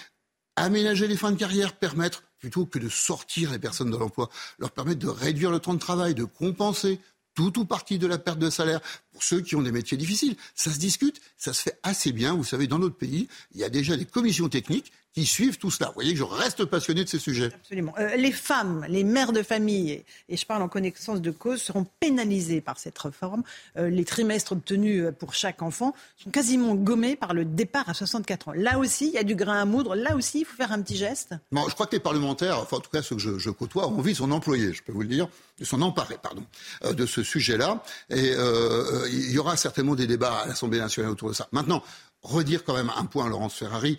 aménager 0.57 1.07
les 1.07 1.17
fins 1.17 1.31
de 1.31 1.37
carrière, 1.37 1.77
permettre 1.77 2.25
plutôt 2.39 2.67
que 2.67 2.79
de 2.79 2.89
sortir 2.89 3.53
les 3.53 3.59
personnes 3.59 3.91
de 3.91 3.97
l'emploi, 3.97 4.31
leur 4.59 4.71
permettre 4.71 4.99
de 4.99 5.09
réduire 5.09 5.51
le 5.51 5.61
temps 5.61 5.75
de 5.75 5.79
travail, 5.79 6.15
de 6.15 6.25
compenser 6.25 7.01
tout 7.35 7.59
ou 7.59 7.65
partie 7.65 7.99
de 7.99 8.07
la 8.07 8.19
perte 8.19 8.39
de 8.39 8.51
salaire 8.51 8.81
pour 9.13 9.23
ceux 9.23 9.41
qui 9.41 9.57
ont 9.57 9.63
des 9.63 9.73
métiers 9.73 9.97
difficiles. 9.97 10.37
Ça 10.55 10.73
se 10.73 10.79
discute, 10.79 11.21
ça 11.37 11.53
se 11.53 11.63
fait 11.63 11.79
assez 11.83 12.13
bien. 12.13 12.35
Vous 12.35 12.45
savez, 12.45 12.67
dans 12.67 12.79
notre 12.79 12.97
pays, 12.97 13.29
il 13.55 13.61
y 13.61 13.65
a 13.65 13.69
déjà 13.69 13.97
des 13.97 14.05
commissions 14.07 14.49
techniques 14.49 14.93
qui 15.13 15.27
suivent 15.27 15.59
tout 15.59 15.71
cela. 15.71 15.89
Vous 15.89 15.95
voyez 15.95 16.13
que 16.13 16.19
je 16.19 16.25
reste 16.25 16.65
passionné 16.65 17.03
de 17.05 17.09
ces 17.09 17.19
sujets. 17.19 17.51
Absolument. 17.53 17.93
Euh, 17.99 18.15
les 18.17 18.31
femmes, 18.31 18.87
les 18.89 19.03
mères 19.03 19.33
de 19.33 19.43
famille, 19.43 20.05
et, 20.29 20.37
je 20.37 20.47
parle 20.47 20.63
en 20.63 20.69
connaissance 20.69 21.21
de 21.21 21.31
cause, 21.31 21.61
seront 21.61 21.87
pénalisées 21.99 22.61
par 22.61 22.79
cette 22.79 22.99
réforme. 22.99 23.43
Euh, 23.77 23.91
les 23.91 24.05
trimestres 24.05 24.53
obtenus 24.53 25.05
euh, 25.05 25.13
pour 25.13 25.35
chaque 25.35 25.63
enfant 25.63 25.95
sont 26.17 26.31
quasiment 26.31 26.75
gommés 26.75 27.17
par 27.17 27.35
le 27.35 27.45
départ 27.45 27.89
à 27.89 27.95
64 27.95 28.49
ans. 28.49 28.53
Là 28.55 28.79
aussi, 28.79 29.09
il 29.09 29.15
y 29.15 29.19
a 29.19 29.25
du 29.25 29.35
grain 29.35 29.61
à 29.61 29.65
moudre. 29.65 29.97
Là 29.97 30.15
aussi, 30.15 30.41
il 30.41 30.45
faut 30.45 30.57
faire 30.57 30.71
un 30.71 30.81
petit 30.81 30.97
geste. 30.97 31.35
Bon, 31.51 31.69
je 31.69 31.75
crois 31.75 31.87
que 31.87 31.97
les 31.97 32.01
parlementaires, 32.01 32.61
enfin 32.61 32.77
en 32.77 32.81
tout 32.81 32.91
cas 32.91 33.03
ceux 33.03 33.17
que 33.17 33.23
je, 33.23 33.39
je 33.39 33.51
côtoie, 33.51 33.89
ont 33.89 33.99
envie 33.99 34.13
de 34.13 34.19
s'en 34.19 34.31
employer, 34.31 34.73
je 34.73 34.83
peux 34.83 34.93
vous 34.93 35.03
le 35.03 35.09
dire, 35.09 35.29
de 35.59 35.65
s'en 35.65 35.81
emparer, 35.81 36.19
pardon, 36.23 36.45
de 36.89 37.07
ce 37.07 37.23
sujet-là. 37.23 37.83
Et 38.11 38.33
il 39.11 39.31
y 39.31 39.39
aura 39.39 39.57
certainement 39.57 39.95
des 39.95 40.07
débats 40.07 40.41
à 40.41 40.47
l'Assemblée 40.47 40.79
nationale 40.79 41.11
autour 41.11 41.31
de 41.31 41.35
ça. 41.35 41.49
Maintenant, 41.53 41.83
redire 42.23 42.65
quand 42.65 42.75
même 42.75 42.93
un 42.97 43.07
point, 43.07 43.29
Laurence 43.29 43.55
Ferrari 43.55 43.99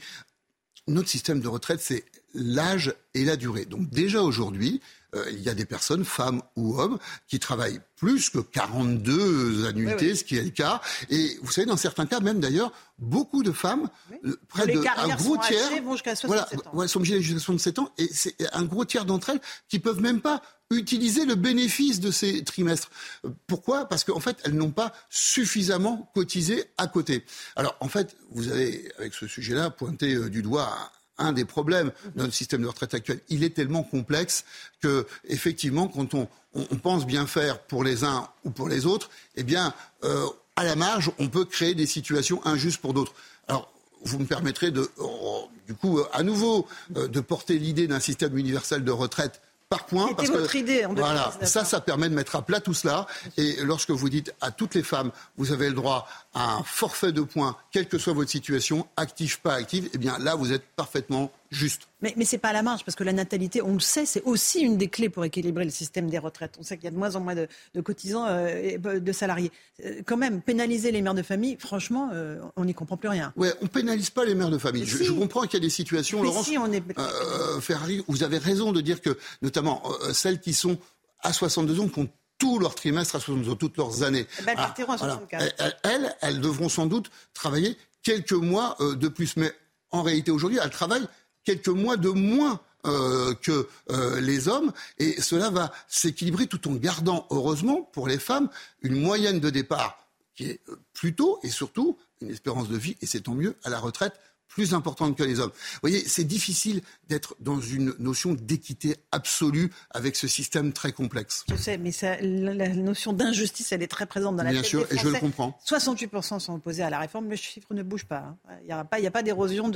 notre 0.88 1.10
système 1.10 1.40
de 1.40 1.48
retraite, 1.48 1.80
c'est 1.82 2.06
l'âge 2.34 2.94
et 3.14 3.26
la 3.26 3.36
durée. 3.36 3.66
Donc 3.66 3.90
déjà 3.90 4.22
aujourd'hui, 4.22 4.82
euh, 5.16 5.26
il 5.32 5.42
y 5.42 5.50
a 5.50 5.54
des 5.54 5.66
personnes, 5.66 6.06
femmes 6.06 6.42
ou 6.56 6.80
hommes, 6.80 6.98
qui 7.28 7.40
travaillent 7.40 7.82
plus 7.96 8.30
que 8.30 8.40
42 8.40 9.68
annuités, 9.68 10.16
ce 10.16 10.24
qui 10.24 10.38
est 10.38 10.44
le 10.44 10.50
cas. 10.50 10.82
Et 11.10 11.38
vous 11.42 11.52
savez, 11.52 11.68
dans 11.68 11.78
certains 11.78 12.06
cas, 12.06 12.20
même 12.20 12.40
d'ailleurs, 12.40 12.72
beaucoup 12.98 13.44
de 13.44 13.52
femmes, 13.52 13.90
euh, 14.26 14.40
près 14.48 14.66
Les 14.66 14.76
de 14.76 14.80
un 14.80 15.16
gros 15.16 15.36
sont 15.36 15.42
tiers, 15.42 15.84
vont 15.84 15.94
jusqu'à 15.94 16.14
voilà, 16.24 16.48
67 16.48 16.68
ans. 16.68 16.78
ouais, 16.78 16.88
sont 16.88 17.00
obligées 17.00 17.22
jusqu'à 17.22 17.40
67 17.40 17.80
ans, 17.80 17.90
et 17.98 18.08
c'est 18.12 18.36
un 18.54 18.64
gros 18.64 18.86
tiers 18.86 19.06
d'entre 19.06 19.30
elles 19.30 19.42
qui 19.70 19.80
peuvent 19.80 20.02
même 20.02 20.22
pas 20.22 20.42
utiliser 20.72 21.26
le 21.26 21.36
bénéfice 21.36 22.00
de 22.00 22.12
ces 22.12 22.44
trimestres. 22.44 22.90
Euh, 23.26 23.30
Pourquoi? 23.48 23.86
Parce 23.86 24.04
qu'en 24.04 24.20
fait, 24.20 24.38
elles 24.44 24.56
n'ont 24.56 24.72
pas 24.72 24.94
suffisamment 25.10 26.10
cotisé 26.16 26.66
à 26.78 26.88
côté. 26.88 27.26
Alors, 27.56 27.76
en 27.82 27.88
fait, 27.88 28.16
vous 28.32 28.48
avez, 28.48 28.92
avec 28.98 29.14
ce 29.14 29.28
sujet-là, 29.28 29.70
pointé 29.70 30.16
euh, 30.16 30.30
du 30.30 30.42
doigt 30.42 30.92
un 31.18 31.34
des 31.34 31.46
problèmes 31.46 31.92
de 32.16 32.22
notre 32.22 32.34
système 32.34 32.62
de 32.62 32.68
retraite 32.68 32.94
actuel. 32.94 33.20
Il 33.30 33.44
est 33.44 33.52
tellement 33.56 33.84
complexe 33.84 34.44
que, 34.82 35.06
effectivement, 35.26 35.88
quand 35.88 36.14
on, 36.14 36.28
on- 36.56 36.76
pense 36.78 37.06
bien 37.06 37.28
faire 37.28 37.60
pour 37.60 37.84
les 37.84 38.04
uns 38.04 38.28
ou 38.44 38.50
pour 38.50 38.68
les 38.68 38.86
autres, 38.86 39.10
eh 39.36 39.44
bien, 39.44 39.74
euh, 40.04 40.26
à 40.56 40.64
la 40.64 40.76
marge, 40.76 41.12
on 41.20 41.28
peut 41.30 41.46
créer 41.46 41.76
des 41.76 41.86
situations 41.86 42.46
injustes 42.46 42.82
pour 42.82 42.94
d'autres. 42.94 43.14
Alors, 43.48 43.72
vous 44.04 44.18
me 44.20 44.26
permettrez 44.26 44.72
de, 44.72 44.90
oh, 44.98 45.48
du 45.68 45.76
coup, 45.76 46.00
à 46.12 46.24
nouveau, 46.24 46.68
euh, 46.98 47.08
de 47.08 47.20
porter 47.20 47.60
l'idée 47.60 47.88
d'un 47.88 48.00
système 48.00 48.36
universel 48.38 48.84
de 48.84 48.92
retraite 48.92 49.42
par 49.70 49.86
point. 49.86 50.04
C'était 50.08 50.16
parce 50.16 50.30
que, 50.32 50.38
votre 50.38 50.56
idée 50.56 50.84
en 50.86 50.94
Voilà, 50.94 51.26
2019, 51.40 51.50
ça, 51.50 51.64
ça 51.64 51.80
permet 51.80 52.10
de 52.10 52.16
mettre 52.16 52.36
à 52.36 52.42
plat 52.42 52.60
tout 52.60 52.74
cela. 52.74 53.08
Et 53.38 53.58
lorsque 53.62 53.92
vous 53.92 54.10
dites 54.10 54.34
à 54.42 54.52
toutes 54.52 54.76
les 54.76 54.84
femmes, 54.84 55.12
vous 55.38 55.52
avez 55.54 55.70
le 55.70 55.76
droit 55.76 56.08
un 56.34 56.64
forfait 56.64 57.12
de 57.12 57.22
points, 57.22 57.58
quelle 57.72 57.88
que 57.90 57.98
soit 57.98 58.14
votre 58.14 58.30
situation, 58.32 58.88
active, 58.96 59.42
pas 59.42 59.54
active, 59.56 59.90
eh 59.94 59.98
bien 59.98 60.18
là, 60.18 60.36
vous 60.36 60.54
êtes 60.54 60.64
parfaitement 60.78 61.30
juste. 61.50 61.90
Mais, 62.02 62.14
mais 62.16 62.24
c'est 62.24 62.38
pas 62.38 62.50
à 62.50 62.54
la 62.54 62.62
marge, 62.64 62.86
parce 62.86 62.96
que 62.96 63.04
la 63.04 63.12
natalité, 63.12 63.62
on 63.62 63.74
le 63.74 63.80
sait, 63.82 64.06
c'est 64.06 64.24
aussi 64.24 64.62
une 64.62 64.78
des 64.78 64.88
clés 64.88 65.10
pour 65.10 65.26
équilibrer 65.26 65.66
le 65.66 65.72
système 65.72 66.10
des 66.10 66.18
retraites. 66.20 66.56
On 66.58 66.64
sait 66.64 66.78
qu'il 66.78 66.86
y 66.86 66.88
a 66.88 66.92
de 66.92 66.96
moins 66.96 67.18
en 67.18 67.20
moins 67.20 67.36
de, 67.36 67.48
de 67.76 67.82
cotisants, 67.82 68.26
euh, 68.28 68.48
et 68.48 68.78
de 68.78 69.12
salariés. 69.12 69.52
Euh, 69.86 70.02
quand 70.06 70.16
même, 70.16 70.42
pénaliser 70.42 70.92
les 70.94 71.02
mères 71.02 71.14
de 71.16 71.22
famille, 71.22 71.58
franchement, 71.60 72.12
euh, 72.14 72.40
on 72.56 72.64
n'y 72.64 72.74
comprend 72.74 72.96
plus 72.96 73.10
rien. 73.10 73.34
Ouais, 73.36 73.54
on 73.62 73.68
pénalise 73.68 74.10
pas 74.10 74.24
les 74.24 74.34
mères 74.36 74.50
de 74.50 74.58
famille. 74.58 74.86
Je, 74.86 74.98
si. 75.00 75.04
je 75.04 75.12
comprends 75.12 75.42
qu'il 75.42 75.56
y 75.56 75.58
a 75.58 75.66
des 75.66 75.70
situations, 75.70 76.22
Mais 76.22 76.28
Laurence. 76.28 76.46
si, 76.46 76.58
on 76.58 76.72
est- 76.72 76.82
euh, 76.98 77.60
Ferrari, 77.60 78.06
vous 78.08 78.24
avez 78.24 78.38
raison 78.38 78.72
de 78.72 78.80
dire 78.80 79.02
que, 79.02 79.18
notamment, 79.42 79.84
euh, 80.04 80.14
celles 80.14 80.40
qui 80.40 80.54
sont 80.54 80.78
à 81.24 81.34
62 81.34 81.82
ans, 81.82 81.88
qui 81.90 82.00
ont 82.00 82.10
tout 82.42 82.58
leur 82.58 82.74
trimestre 82.74 83.16
à 83.16 83.20
62 83.20 83.52
ans, 83.52 83.56
toutes 83.56 83.78
leurs 83.78 84.02
années. 84.02 84.26
Eh 84.40 84.42
ben, 84.42 84.54
elles 84.54 84.58
Ah, 84.58 84.64
partiront 84.66 84.94
à 84.94 84.98
voilà. 84.98 85.14
64. 85.14 85.56
Elles, 85.60 85.78
elles, 85.84 86.16
elles 86.22 86.42
devront 86.42 86.70
sans 86.70 86.88
doute 86.88 87.12
travailler 87.36 87.78
quelques 88.02 88.32
mois 88.34 88.76
euh, 88.80 88.96
de 88.96 89.08
plus. 89.08 89.38
Mais 89.38 89.54
en 89.92 90.02
réalité, 90.02 90.32
aujourd'hui, 90.32 90.58
elles 90.62 90.72
travaillent 90.72 91.08
quelques 91.44 91.68
mois 91.68 91.98
de 91.98 92.10
moins 92.10 92.60
euh, 92.88 93.36
que 93.36 93.68
euh, 93.92 94.20
les 94.22 94.48
hommes 94.48 94.72
et 94.98 95.22
cela 95.22 95.52
va 95.52 95.72
s'équilibrer 95.88 96.48
tout 96.48 96.68
en 96.68 96.74
gardant, 96.74 97.28
heureusement, 97.30 97.84
pour 97.94 98.08
les 98.08 98.18
femmes, 98.18 98.50
une 98.82 99.00
moyenne 99.00 99.40
de 99.40 99.52
départ 99.52 100.08
qui 100.34 100.46
est 100.46 100.62
plus 100.94 101.14
tôt 101.14 101.40
et 101.44 101.50
surtout 101.50 101.98
une 102.22 102.32
espérance 102.32 102.70
de 102.70 102.78
vie, 102.78 102.98
et 103.02 103.06
c'est 103.06 103.22
tant 103.22 103.34
mieux, 103.36 103.56
à 103.64 103.70
la 103.70 103.80
retraite 103.80 104.14
plus 104.52 104.74
importante 104.74 105.18
que 105.18 105.24
les 105.24 105.40
hommes. 105.40 105.52
Vous 105.54 105.80
voyez, 105.82 106.04
c'est 106.08 106.24
difficile 106.26 106.82
d'être 107.08 107.36
dans 107.40 107.60
une 107.60 107.94
notion 108.00 108.34
d'équité 108.34 108.96
absolue 109.12 109.72
avec 109.92 110.16
ce 110.16 110.28
système 110.28 110.74
très 110.74 110.92
complexe. 110.92 111.46
Je 111.50 111.56
sais, 111.56 111.78
mais 111.78 111.92
ça, 111.92 112.18
la, 112.22 112.68
notion 112.70 113.14
d'injustice, 113.14 113.72
elle 113.72 113.82
est 113.82 113.88
très 113.88 114.06
présente 114.06 114.36
dans 114.36 114.44
la 114.44 114.52
Bien 114.52 114.62
tête 114.62 114.70
sûr, 114.70 114.86
des 114.88 114.96
et 114.96 115.00
je 115.00 115.08
le 115.08 115.20
comprends. 115.20 115.58
68% 115.66 116.40
sont 116.40 116.54
opposés 116.56 116.84
à 116.84 116.90
la 116.90 117.00
réforme, 117.00 117.30
le 117.30 117.36
chiffre 117.36 117.74
ne 117.74 117.82
bouge 117.84 118.06
pas. 118.06 118.18
hein. 118.50 118.56
Il 118.62 118.66
n'y 119.02 119.08
a 119.08 119.12
pas, 119.12 119.24
d'érosion 119.24 119.72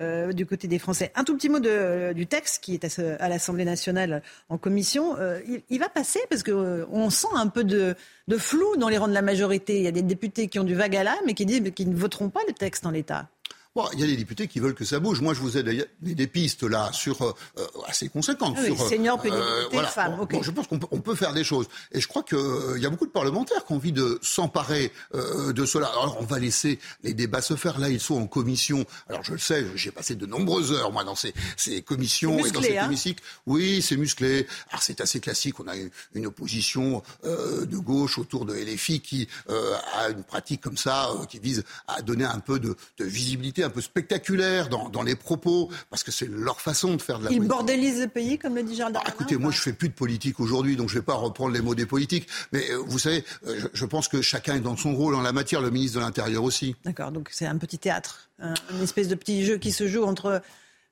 euh, 0.00 0.32
du 0.32 0.46
côté 0.46 0.68
des 0.68 0.78
Français. 0.78 1.10
Un 1.14 1.24
tout 1.24 1.36
petit 1.36 1.48
mot 1.48 1.58
de, 1.60 2.12
du 2.14 2.26
texte 2.26 2.62
qui 2.62 2.74
est 2.74 2.84
à, 2.84 2.88
ce- 2.88 3.20
à 3.20 3.28
l'Assemblée 3.28 3.64
nationale 3.64 4.22
en 4.48 4.56
commission. 4.58 5.16
Euh, 5.18 5.40
il, 5.48 5.62
il 5.68 5.78
va 5.80 5.88
passer 5.88 6.20
parce 6.30 6.42
que 6.42 6.50
euh, 6.52 6.86
on 6.90 7.10
sent 7.10 7.26
un 7.34 7.48
peu 7.48 7.64
de, 7.64 7.94
de 8.28 8.36
flou 8.38 8.76
dans 8.76 8.88
les 8.88 8.98
rangs 8.98 9.08
de 9.08 9.12
la 9.14 9.22
majorité. 9.22 9.78
Il 9.78 9.82
y 9.84 9.88
a 9.88 9.92
des 9.92 10.02
députés 10.02 10.48
qui 10.48 10.58
ont 10.58 10.64
du 10.64 10.74
vague 10.74 10.96
à 10.96 11.02
l'âme 11.04 11.28
et 11.28 11.34
qui 11.34 11.44
disent 11.46 11.62
qu'ils 11.74 11.90
ne 11.90 11.96
voteront 11.96 12.28
pas 12.30 12.40
le 12.46 12.52
texte 12.54 12.86
en 12.86 12.90
l'état. 12.90 13.28
Bon, 13.74 13.86
il 13.94 14.00
y 14.00 14.04
a 14.04 14.06
des 14.06 14.16
députés 14.16 14.48
qui 14.48 14.60
veulent 14.60 14.74
que 14.74 14.84
ça 14.84 15.00
bouge. 15.00 15.20
Moi, 15.22 15.32
je 15.32 15.40
vous 15.40 15.56
ai 15.56 15.62
des, 15.62 15.86
des 16.00 16.26
pistes 16.26 16.62
là 16.62 16.90
sur 16.92 17.22
euh, 17.22 17.32
euh, 17.58 17.66
assez 17.86 18.08
conséquentes. 18.10 18.54
Ah 18.58 18.62
oui, 18.62 18.76
sur, 18.76 18.84
euh, 18.84 18.88
seniors, 18.88 19.20
pénibilité, 19.20 19.78
femmes, 19.86 20.16
Bon, 20.16 20.22
ok. 20.24 20.32
bon, 20.32 20.42
je 20.42 20.50
pense 20.50 20.66
qu'on 20.66 20.78
peut, 20.78 20.86
on 20.90 21.00
peut 21.00 21.14
faire 21.14 21.32
des 21.32 21.42
choses. 21.44 21.66
Et 21.92 22.00
je 22.00 22.06
crois 22.06 22.22
qu'il 22.22 22.38
y 22.78 22.84
a 22.86 22.90
beaucoup 22.90 23.06
de 23.06 23.10
parlementaires 23.12 23.64
qui 23.64 23.72
ont 23.72 23.76
envie 23.76 23.92
de 23.92 24.18
s'emparer 24.20 24.92
euh, 25.14 25.54
de 25.54 25.64
cela. 25.64 25.86
Alors, 25.86 26.18
on 26.20 26.24
va 26.24 26.38
laisser 26.38 26.78
les 27.02 27.14
débats 27.14 27.40
se 27.40 27.56
faire. 27.56 27.78
Là, 27.78 27.88
ils 27.88 28.00
sont 28.00 28.20
en 28.20 28.26
commission. 28.26 28.84
Alors, 29.08 29.24
je 29.24 29.32
le 29.32 29.38
sais, 29.38 29.66
j'ai 29.74 29.90
passé 29.90 30.16
de 30.16 30.26
nombreuses 30.26 30.72
heures, 30.72 30.92
moi, 30.92 31.04
dans 31.04 31.14
ces, 31.14 31.32
ces 31.56 31.80
commissions 31.80 32.44
et 32.44 32.50
dans 32.50 32.60
cet 32.60 32.76
hein 32.76 32.86
hémicycle. 32.86 33.22
Oui, 33.46 33.80
c'est 33.80 33.96
musclé. 33.96 34.46
Alors, 34.70 34.82
c'est 34.82 35.00
assez 35.00 35.20
classique. 35.20 35.58
On 35.60 35.66
a 35.68 35.76
une, 35.76 35.90
une 36.14 36.26
opposition 36.26 37.02
euh, 37.24 37.64
de 37.64 37.78
gauche 37.78 38.18
autour 38.18 38.44
de 38.44 38.52
LFI 38.54 39.00
qui 39.00 39.28
euh, 39.48 39.74
a 39.94 40.10
une 40.10 40.24
pratique 40.24 40.60
comme 40.60 40.76
ça, 40.76 41.10
euh, 41.10 41.24
qui 41.26 41.38
vise 41.38 41.64
à 41.88 42.02
donner 42.02 42.24
un 42.24 42.40
peu 42.40 42.58
de, 42.58 42.76
de 42.98 43.04
visibilité, 43.04 43.61
un 43.62 43.70
peu 43.70 43.80
spectaculaire 43.80 44.68
dans, 44.68 44.88
dans 44.88 45.02
les 45.02 45.14
propos, 45.16 45.70
parce 45.90 46.02
que 46.04 46.10
c'est 46.10 46.28
leur 46.28 46.60
façon 46.60 46.94
de 46.96 47.02
faire 47.02 47.18
de 47.18 47.24
la 47.24 47.30
Ils 47.30 47.36
politique. 47.36 47.48
bordélisent 47.50 48.00
le 48.00 48.08
pays, 48.08 48.38
comme 48.38 48.54
le 48.54 48.62
dit 48.62 48.74
Gérald 48.74 48.94
Darmanin. 48.94 49.14
Écoutez, 49.14 49.36
moi 49.36 49.50
je 49.50 49.60
fais 49.60 49.72
plus 49.72 49.88
de 49.88 49.94
politique 49.94 50.40
aujourd'hui, 50.40 50.76
donc 50.76 50.88
je 50.88 50.94
vais 50.94 51.02
pas 51.02 51.14
reprendre 51.14 51.52
les 51.52 51.60
mots 51.60 51.74
des 51.74 51.86
politiques. 51.86 52.26
Mais 52.52 52.70
euh, 52.70 52.78
vous 52.86 52.98
savez, 52.98 53.24
euh, 53.46 53.56
je, 53.58 53.66
je 53.72 53.84
pense 53.86 54.08
que 54.08 54.22
chacun 54.22 54.56
est 54.56 54.60
dans 54.60 54.76
son 54.76 54.94
rôle 54.94 55.14
en 55.14 55.22
la 55.22 55.32
matière, 55.32 55.60
le 55.60 55.70
ministre 55.70 55.98
de 55.98 56.04
l'Intérieur 56.04 56.42
aussi. 56.44 56.76
D'accord, 56.84 57.12
donc 57.12 57.28
c'est 57.32 57.46
un 57.46 57.58
petit 57.58 57.78
théâtre, 57.78 58.30
un, 58.40 58.54
une 58.72 58.82
espèce 58.82 59.08
de 59.08 59.14
petit 59.14 59.44
jeu 59.44 59.58
qui 59.58 59.72
se 59.72 59.86
joue 59.88 60.04
entre 60.04 60.42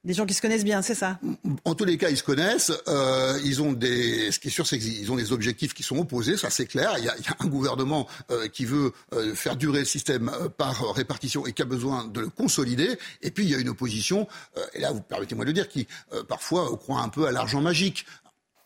des 0.02 0.14
gens 0.14 0.24
qui 0.24 0.32
se 0.32 0.40
connaissent 0.40 0.64
bien, 0.64 0.81
c'est 0.81 0.94
ça? 0.94 1.18
En 1.64 1.74
tous 1.74 1.85
les 1.85 1.98
cas, 1.98 2.09
ils 2.09 2.16
se 2.16 2.22
connaissent. 2.22 2.72
Euh, 2.89 3.39
ils 3.44 3.60
ont 3.60 3.72
des. 3.72 4.32
Ce 4.32 4.39
qui 4.39 4.48
est 4.48 4.51
sûr, 4.51 4.66
c'est 4.66 4.78
qu'ils 4.78 5.12
ont 5.12 5.16
des 5.16 5.32
objectifs 5.32 5.74
qui 5.74 5.82
sont 5.82 5.98
opposés. 5.98 6.39
Ça, 6.39 6.48
c'est 6.48 6.66
clair. 6.66 6.94
Il 6.98 7.05
y 7.05 7.09
a, 7.09 7.14
un 7.39 7.47
gouvernement 7.47 8.09
euh, 8.31 8.48
qui 8.48 8.64
veut 8.64 8.93
euh, 9.12 9.35
faire 9.35 9.56
durer 9.56 9.81
le 9.81 9.85
système 9.85 10.31
par 10.56 10.94
répartition 10.94 11.47
et 11.47 11.52
qui 11.52 11.60
a 11.60 11.66
besoin 11.66 12.06
de 12.06 12.20
le 12.20 12.28
consolider. 12.31 12.98
Et 13.20 13.31
puis, 13.31 13.44
il 13.44 13.51
y 13.51 13.55
a 13.55 13.59
une 13.59 13.68
opposition. 13.68 14.27
et 14.74 14.81
là, 14.81 14.93
vous 14.93 15.02
permettez-moi 15.02 15.44
de 15.44 15.51
le 15.51 15.55
dire, 15.55 15.68
qui 15.68 15.86
parfois 16.28 16.77
croit 16.78 17.01
un 17.01 17.09
peu 17.09 17.27
à 17.27 17.32
l'argent 17.32 17.60
magique. 17.60 18.06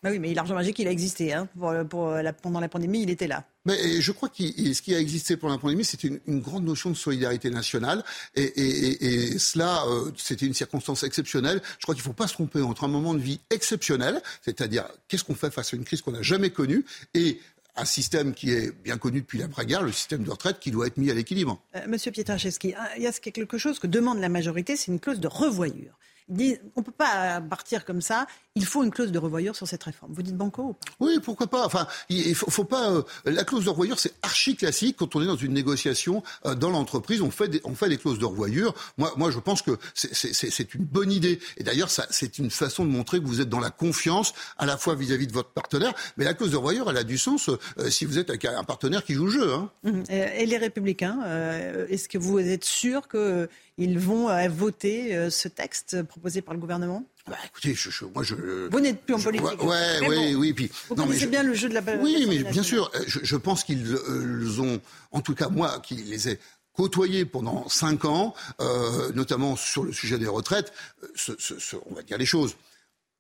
Bah 0.05 0.11
oui, 0.11 0.19
mais 0.19 0.35
l'argent 0.35 0.55
magique, 0.55 0.79
il 0.79 0.87
a 0.87 0.91
existé. 0.91 1.33
Hein. 1.33 1.49
Pour, 1.59 1.73
pour 1.89 2.11
la, 2.11 2.35
pendant 2.35 2.61
la 2.61 2.69
pandémie, 2.69 3.03
il 3.03 3.09
était 3.09 3.27
là. 3.27 3.45
Mais 3.65 4.03
je 4.03 4.13
crois 4.13 4.29
que 4.29 4.45
ce 4.45 4.83
qui 4.83 4.95
a 4.95 5.01
existé 5.01 5.39
pendant 5.39 5.55
la 5.55 5.59
pandémie, 5.59 5.83
c'était 5.83 6.09
une, 6.09 6.21
une, 6.27 6.41
grande 6.41 6.65
notion 6.65 6.91
de 6.91 6.95
solidarité 6.95 7.49
nationale. 7.49 8.05
Et, 8.35 8.43
et, 8.43 8.87
et, 8.87 9.05
et 9.33 9.39
cela, 9.39 9.83
euh, 9.87 10.11
c'était 10.19 10.45
une 10.45 10.53
circonstance 10.53 11.05
exceptionnelle. 11.05 11.63
Je 11.79 11.85
crois 11.85 11.95
qu'il 11.95 12.03
ne 12.03 12.07
faut 12.09 12.13
pas 12.13 12.27
se 12.27 12.35
tromper 12.35 12.61
entre 12.61 12.85
un 12.85 12.89
moment 12.89 13.15
de 13.15 13.19
vie 13.19 13.41
exceptionnel, 13.49 14.21
c'est-à-dire 14.43 14.85
qu'est-ce 15.09 15.25
qu'on 15.25 15.35
fait 15.35 15.51
face 15.51 15.73
à 15.73 15.77
une 15.79 15.85
crise 15.85 16.03
qu'on 16.03 16.13
n'a 16.13 16.21
jamais 16.21 16.51
connue, 16.51 16.85
et 17.15 17.41
un 17.77 17.87
système 17.87 18.35
qui 18.35 18.53
est 18.53 18.73
bien 18.83 18.99
connu 18.99 19.23
depuis 19.23 19.39
l'après-guerre, 19.39 19.83
le 19.83 19.93
système 19.93 20.23
de 20.23 20.31
retraite 20.31 20.61
qui 20.61 20.71
doit 20.71 20.87
être 20.87 20.99
mis 20.99 21.11
à 21.11 21.15
l'équilibre. 21.15 21.63
Euh, 21.77 21.81
Monsieur 21.89 22.13
Pietraszewski, 22.13 22.75
il 22.99 23.03
y 23.03 23.07
a 23.07 23.13
quelque 23.13 23.57
chose 23.57 23.79
que 23.79 23.87
demande 23.87 24.19
la 24.21 24.29
majorité, 24.29 24.77
c'est 24.77 24.93
une 24.93 25.01
clause 25.01 25.19
de 25.19 25.29
revoyure. 25.29 25.99
Disent, 26.29 26.61
on 26.75 26.81
ne 26.81 26.85
peut 26.85 26.93
pas 26.93 27.41
partir 27.43 27.85
comme 27.85 28.01
ça, 28.01 28.27
il 28.55 28.65
faut 28.65 28.83
une 28.83 28.91
clause 28.91 29.13
de 29.13 29.19
revoyure 29.19 29.55
sur 29.57 29.69
cette 29.69 29.83
réforme. 29.83 30.13
Vous 30.15 30.23
dites 30.23 30.37
banco 30.37 30.63
ou 30.63 30.73
pas 30.73 30.93
Oui, 31.01 31.19
pourquoi 31.23 31.49
pas. 31.49 31.67
Enfin, 31.67 31.87
il 32.09 32.35
faut, 32.35 32.51
faut 32.51 32.65
pas. 32.65 32.91
Euh, 32.93 33.03
la 33.27 33.45
clause 33.45 33.65
de 33.65 33.71
revoyure, 33.71 33.99
c'est 33.99 34.15
archi 34.23 34.57
classique 34.57 34.97
quand 34.99 35.17
on 35.17 35.23
est 35.23 35.27
dans 35.27 35.37
une 35.37 35.53
négociation 35.53 36.23
euh, 36.47 36.55
dans 36.55 36.71
l'entreprise. 36.71 37.21
On 37.21 37.31
fait 37.31 37.49
des, 37.49 37.61
on 37.65 37.75
fait 37.75 37.89
des 37.89 37.99
clauses 37.99 38.19
de 38.19 38.25
revoyure. 38.25 38.75
Moi, 38.97 39.13
moi, 39.17 39.31
je 39.31 39.39
pense 39.39 39.61
que 39.61 39.73
c'est 39.95 40.75
une 40.75 40.85
bonne 40.85 41.13
idée. 41.13 41.41
Et 41.59 41.63
d'ailleurs, 41.65 41.91
c'est 41.91 42.39
une 42.39 42.51
façon 42.51 42.85
de 42.85 42.91
montrer 42.91 43.21
que 43.21 43.27
vous 43.27 43.41
êtes 43.41 43.49
dans 43.49 43.61
la 43.61 43.71
confiance 43.71 44.33
à 44.57 44.67
la 44.67 44.79
fois 44.79 44.95
vis-à-vis 44.95 45.27
-vis 45.27 45.29
de 45.29 45.33
votre 45.33 45.51
partenaire. 45.51 45.93
Mais 46.17 46.25
la 46.25 46.35
clause 46.35 46.53
de 46.53 46.57
revoyure, 46.57 46.89
elle 46.91 46.97
a 46.97 47.05
du 47.05 47.19
sens 47.19 47.49
euh, 47.49 47.91
si 47.91 48.05
vous 48.05 48.19
êtes 48.19 48.31
avec 48.31 48.45
un 48.45 48.65
partenaire 48.65 49.05
qui 49.05 49.15
joue 49.15 49.27
le 49.27 49.31
jeu. 49.31 49.53
Hein. 49.53 49.71
Mmh. 49.83 50.03
Et 50.11 50.47
les 50.47 50.59
Républicains, 50.59 51.21
euh, 51.25 51.87
est-ce 51.89 52.09
que 52.09 52.19
vous 52.19 52.39
êtes 52.39 52.65
sûr 52.65 53.09
que 53.09 53.49
ils 53.79 53.99
vont 53.99 54.29
euh, 54.29 54.49
voter 54.49 55.17
euh, 55.17 55.31
ce 55.31 55.49
texte 55.49 56.03
proposé 56.05 56.43
par 56.43 56.55
le 56.55 56.61
gouvernement? 56.61 57.05
Bah, 57.27 57.37
écoutez, 57.47 57.75
je, 57.75 57.91
je, 57.91 58.05
moi 58.05 58.23
je. 58.23 58.35
Vous 58.71 58.81
n'êtes 58.81 59.01
plus 59.03 59.15
en 59.15 59.19
je, 59.19 59.25
politique. 59.25 59.63
Ouais, 59.63 60.01
ouais 60.01 60.09
oui, 60.09 60.35
bon, 60.35 60.41
oui. 60.41 60.53
Puis, 60.53 60.71
vous 60.89 60.95
non, 60.95 61.05
connaissez 61.05 61.21
mais 61.21 61.25
je, 61.25 61.31
bien 61.31 61.43
le 61.43 61.55
jeu 61.55 61.69
de 61.69 61.75
la. 61.75 61.83
Oui, 62.01 62.27
mais 62.29 62.43
bien 62.45 62.63
sûr, 62.63 62.91
je, 63.07 63.21
je 63.23 63.37
pense 63.37 63.65
qu'ils 63.65 63.95
euh, 63.95 64.61
ont, 64.61 64.81
en 65.11 65.21
tout 65.21 65.35
cas 65.35 65.49
moi, 65.49 65.81
qui 65.81 65.95
les 65.95 66.29
ai 66.29 66.39
côtoyés 66.75 67.25
pendant 67.25 67.69
cinq 67.69 68.05
ans, 68.05 68.35
euh, 68.61 69.13
notamment 69.13 69.57
sur 69.57 69.85
le 69.85 69.93
sujet 69.93 70.19
des 70.19 70.27
retraites, 70.27 70.73
ce, 71.15 71.33
ce, 71.39 71.59
ce, 71.59 71.77
on 71.87 71.95
va 71.95 72.03
dire 72.03 72.19
les 72.19 72.27
choses. 72.27 72.57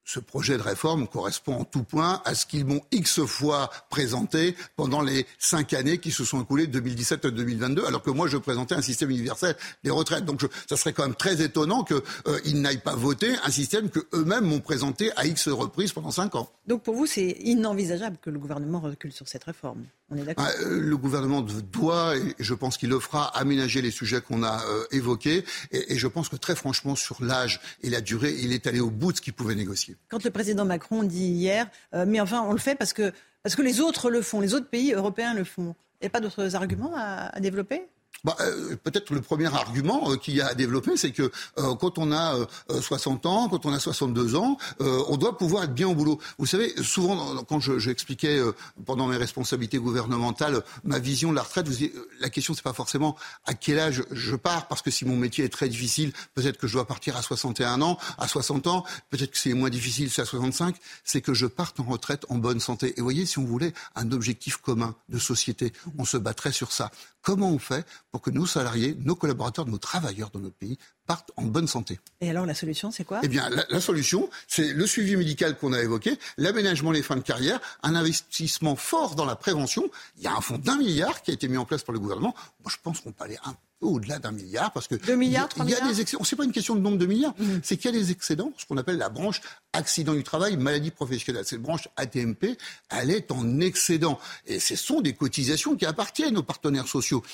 Ce 0.04 0.20
projet 0.20 0.56
de 0.56 0.62
réforme 0.62 1.08
correspond 1.08 1.54
en 1.54 1.64
tout 1.64 1.82
point 1.82 2.22
à 2.24 2.34
ce 2.34 2.46
qu'ils 2.46 2.64
m'ont 2.64 2.82
X 2.92 3.24
fois 3.24 3.70
présenté 3.90 4.54
pendant 4.76 5.00
les 5.00 5.26
cinq 5.38 5.72
années 5.72 5.98
qui 5.98 6.10
se 6.10 6.24
sont 6.24 6.42
écoulées 6.42 6.66
de 6.66 6.72
2017 6.72 7.24
à 7.24 7.30
2022, 7.30 7.84
alors 7.86 8.02
que 8.02 8.10
moi 8.10 8.28
je 8.28 8.36
présentais 8.36 8.74
un 8.74 8.82
système 8.82 9.10
universel 9.10 9.56
des 9.82 9.90
retraites. 9.90 10.24
Donc 10.24 10.40
je, 10.40 10.46
ça 10.68 10.76
serait 10.76 10.92
quand 10.92 11.04
même 11.04 11.14
très 11.14 11.42
étonnant 11.42 11.84
qu'ils 11.84 12.00
euh, 12.28 12.52
n'aillent 12.52 12.78
pas 12.78 12.94
voter 12.94 13.34
un 13.44 13.50
système 13.50 13.88
que 13.88 14.00
eux-mêmes 14.12 14.44
m'ont 14.44 14.60
présenté 14.60 15.10
à 15.16 15.26
X 15.26 15.48
reprises 15.48 15.92
pendant 15.92 16.10
cinq 16.10 16.34
ans. 16.34 16.50
Donc 16.66 16.82
pour 16.82 16.94
vous, 16.94 17.06
c'est 17.06 17.36
inenvisageable 17.40 18.18
que 18.20 18.30
le 18.30 18.38
gouvernement 18.38 18.80
recule 18.80 19.12
sur 19.12 19.28
cette 19.28 19.44
réforme? 19.44 19.84
On 20.10 20.16
est 20.16 20.24
d'accord? 20.24 20.46
Ah, 20.46 20.52
euh, 20.62 20.80
Le 20.80 20.96
gouvernement 20.96 21.40
doit, 21.40 22.16
et 22.16 22.34
je 22.38 22.54
pense 22.54 22.76
qu'il 22.76 22.90
le 22.90 23.00
fera, 23.00 23.26
aménager 23.36 23.80
les 23.80 23.90
sujets 23.90 24.20
qu'on 24.20 24.42
a 24.42 24.62
euh, 24.66 24.84
évoqués. 24.90 25.44
Et, 25.72 25.94
et 25.94 25.98
je 25.98 26.06
pense 26.06 26.28
que 26.28 26.36
très 26.36 26.54
franchement, 26.54 26.94
sur 26.94 27.22
l'âge 27.22 27.60
et 27.82 27.90
la 27.90 28.00
durée, 28.00 28.34
il 28.38 28.52
est 28.52 28.66
allé 28.66 28.80
au 28.80 28.90
bout 28.90 29.12
de 29.12 29.16
ce 29.16 29.22
qu'il 29.22 29.32
pouvait 29.32 29.54
négocier. 29.54 29.93
Quand 30.08 30.24
le 30.24 30.30
président 30.30 30.64
Macron 30.64 31.02
dit 31.02 31.26
hier, 31.26 31.68
euh, 31.94 32.04
mais 32.06 32.20
enfin, 32.20 32.42
on 32.42 32.52
le 32.52 32.58
fait 32.58 32.74
parce 32.74 32.92
que, 32.92 33.12
parce 33.42 33.56
que 33.56 33.62
les 33.62 33.80
autres 33.80 34.10
le 34.10 34.22
font, 34.22 34.40
les 34.40 34.54
autres 34.54 34.68
pays 34.68 34.92
européens 34.92 35.34
le 35.34 35.44
font. 35.44 35.74
Il 36.00 36.04
n'y 36.04 36.06
a 36.08 36.10
pas 36.10 36.20
d'autres 36.20 36.54
arguments 36.56 36.92
à 36.96 37.38
développer? 37.40 37.86
Bah, 38.24 38.36
euh, 38.40 38.76
Peut-être 38.82 39.10
le 39.10 39.20
premier 39.20 39.46
argument 39.46 40.10
euh, 40.10 40.16
qu'il 40.16 40.34
y 40.34 40.40
a 40.40 40.48
à 40.48 40.54
développer, 40.54 40.96
c'est 40.96 41.12
que 41.12 41.30
euh, 41.58 41.74
quand 41.74 41.98
on 41.98 42.12
a 42.12 42.34
60 42.68 43.26
ans, 43.26 43.48
quand 43.48 43.66
on 43.66 43.72
a 43.72 43.78
62 43.78 44.36
ans, 44.36 44.56
on 44.80 45.16
doit 45.16 45.36
pouvoir 45.36 45.64
être 45.64 45.74
bien 45.74 45.88
au 45.88 45.94
boulot. 45.94 46.18
Vous 46.38 46.46
savez, 46.46 46.74
souvent, 46.82 47.42
quand 47.44 47.60
j'expliquais 47.60 48.38
je, 48.38 48.52
pendant 48.84 49.06
mes 49.06 49.16
responsabilités 49.16 49.78
gouvernementales 49.78 50.62
ma 50.84 50.98
vision 50.98 51.30
de 51.30 51.36
la 51.36 51.42
retraite, 51.42 51.68
vous, 51.68 51.86
la 52.20 52.30
question, 52.30 52.54
c'est 52.54 52.62
pas 52.62 52.72
forcément 52.72 53.16
à 53.46 53.54
quel 53.54 53.78
âge 53.78 54.02
je 54.10 54.36
pars, 54.36 54.68
parce 54.68 54.82
que 54.82 54.90
si 54.90 55.04
mon 55.04 55.16
métier 55.16 55.44
est 55.44 55.48
très 55.48 55.68
difficile, 55.68 56.12
peut-être 56.34 56.58
que 56.58 56.66
je 56.66 56.74
dois 56.74 56.86
partir 56.86 57.16
à 57.16 57.22
61 57.22 57.82
ans, 57.82 57.98
à 58.18 58.28
60 58.28 58.66
ans, 58.66 58.84
peut-être 59.10 59.32
que 59.32 59.38
c'est 59.38 59.54
moins 59.54 59.70
difficile, 59.70 60.10
c'est 60.10 60.22
à 60.22 60.26
65, 60.26 60.76
c'est 61.04 61.20
que 61.20 61.34
je 61.34 61.46
parte 61.46 61.80
en 61.80 61.84
retraite 61.84 62.24
en 62.28 62.36
bonne 62.36 62.60
santé. 62.60 62.94
Et 62.96 63.00
vous 63.00 63.04
voyez, 63.04 63.26
si 63.26 63.38
on 63.38 63.44
voulait 63.44 63.72
un 63.94 64.10
objectif 64.12 64.56
commun 64.56 64.94
de 65.08 65.18
société, 65.18 65.72
on 65.98 66.04
se 66.04 66.16
battrait 66.16 66.52
sur 66.52 66.72
ça. 66.72 66.90
Comment 67.22 67.50
on 67.50 67.58
fait 67.58 67.86
pour 68.14 68.22
que 68.22 68.30
nos 68.30 68.46
salariés, 68.46 68.96
nos 69.00 69.16
collaborateurs, 69.16 69.66
nos 69.66 69.76
travailleurs 69.76 70.30
dans 70.30 70.38
notre 70.38 70.54
pays 70.54 70.78
partent 71.04 71.32
en 71.36 71.42
bonne 71.42 71.66
santé. 71.66 71.98
Et 72.20 72.30
alors 72.30 72.46
la 72.46 72.54
solution, 72.54 72.92
c'est 72.92 73.02
quoi? 73.02 73.18
Eh 73.24 73.26
bien, 73.26 73.50
la, 73.68 73.80
solution, 73.80 74.30
c'est 74.46 74.72
le 74.72 74.86
suivi 74.86 75.16
médical 75.16 75.58
qu'on 75.58 75.72
a 75.72 75.82
évoqué, 75.82 76.16
l'aménagement 76.36 76.92
des 76.92 77.02
fins 77.02 77.16
de 77.16 77.22
carrière, 77.22 77.58
un 77.82 77.96
investissement 77.96 78.76
fort 78.76 79.16
dans 79.16 79.24
la 79.24 79.34
prévention. 79.34 79.90
Il 80.16 80.22
y 80.22 80.28
a 80.28 80.32
un 80.32 80.40
fonds 80.40 80.58
d'un 80.58 80.76
milliard 80.76 81.22
qui 81.22 81.32
a 81.32 81.34
été 81.34 81.48
mis 81.48 81.56
en 81.56 81.64
place 81.64 81.82
par 81.82 81.92
le 81.92 81.98
gouvernement. 81.98 82.36
Moi, 82.62 82.70
je 82.70 82.76
pense 82.80 83.00
qu'on 83.00 83.10
peut 83.10 83.24
aller 83.24 83.38
un 83.44 83.56
peu 83.80 83.86
au-delà 83.88 84.20
d'un 84.20 84.30
milliard 84.30 84.72
parce 84.72 84.86
que 84.86 84.94
Deux 84.94 85.16
milliards, 85.16 85.48
il 85.64 85.70
y 85.70 85.74
a, 85.74 85.80
des 85.80 86.00
excédents. 86.00 86.22
C'est 86.22 86.36
pas 86.36 86.44
une 86.44 86.52
question 86.52 86.76
de 86.76 86.80
nombre 86.80 86.98
de 86.98 87.06
milliards, 87.06 87.34
Mmh. 87.36 87.58
c'est 87.64 87.76
qu'il 87.76 87.92
y 87.92 87.96
a 87.96 87.98
des 87.98 88.12
excédents, 88.12 88.52
ce 88.56 88.64
qu'on 88.64 88.76
appelle 88.76 88.96
la 88.96 89.08
branche 89.08 89.40
accident 89.72 90.14
du 90.14 90.22
travail, 90.22 90.56
maladie 90.56 90.92
professionnelle. 90.92 91.44
Cette 91.44 91.62
branche 91.62 91.88
ATMP, 91.96 92.56
elle 92.90 93.10
est 93.10 93.32
en 93.32 93.58
excédent 93.58 94.20
et 94.46 94.60
ce 94.60 94.76
sont 94.76 95.00
des 95.00 95.14
cotisations 95.14 95.74
qui 95.74 95.84
appartiennent 95.84 96.38
aux 96.38 96.44
partenaires 96.44 96.86
sociaux 96.86 97.24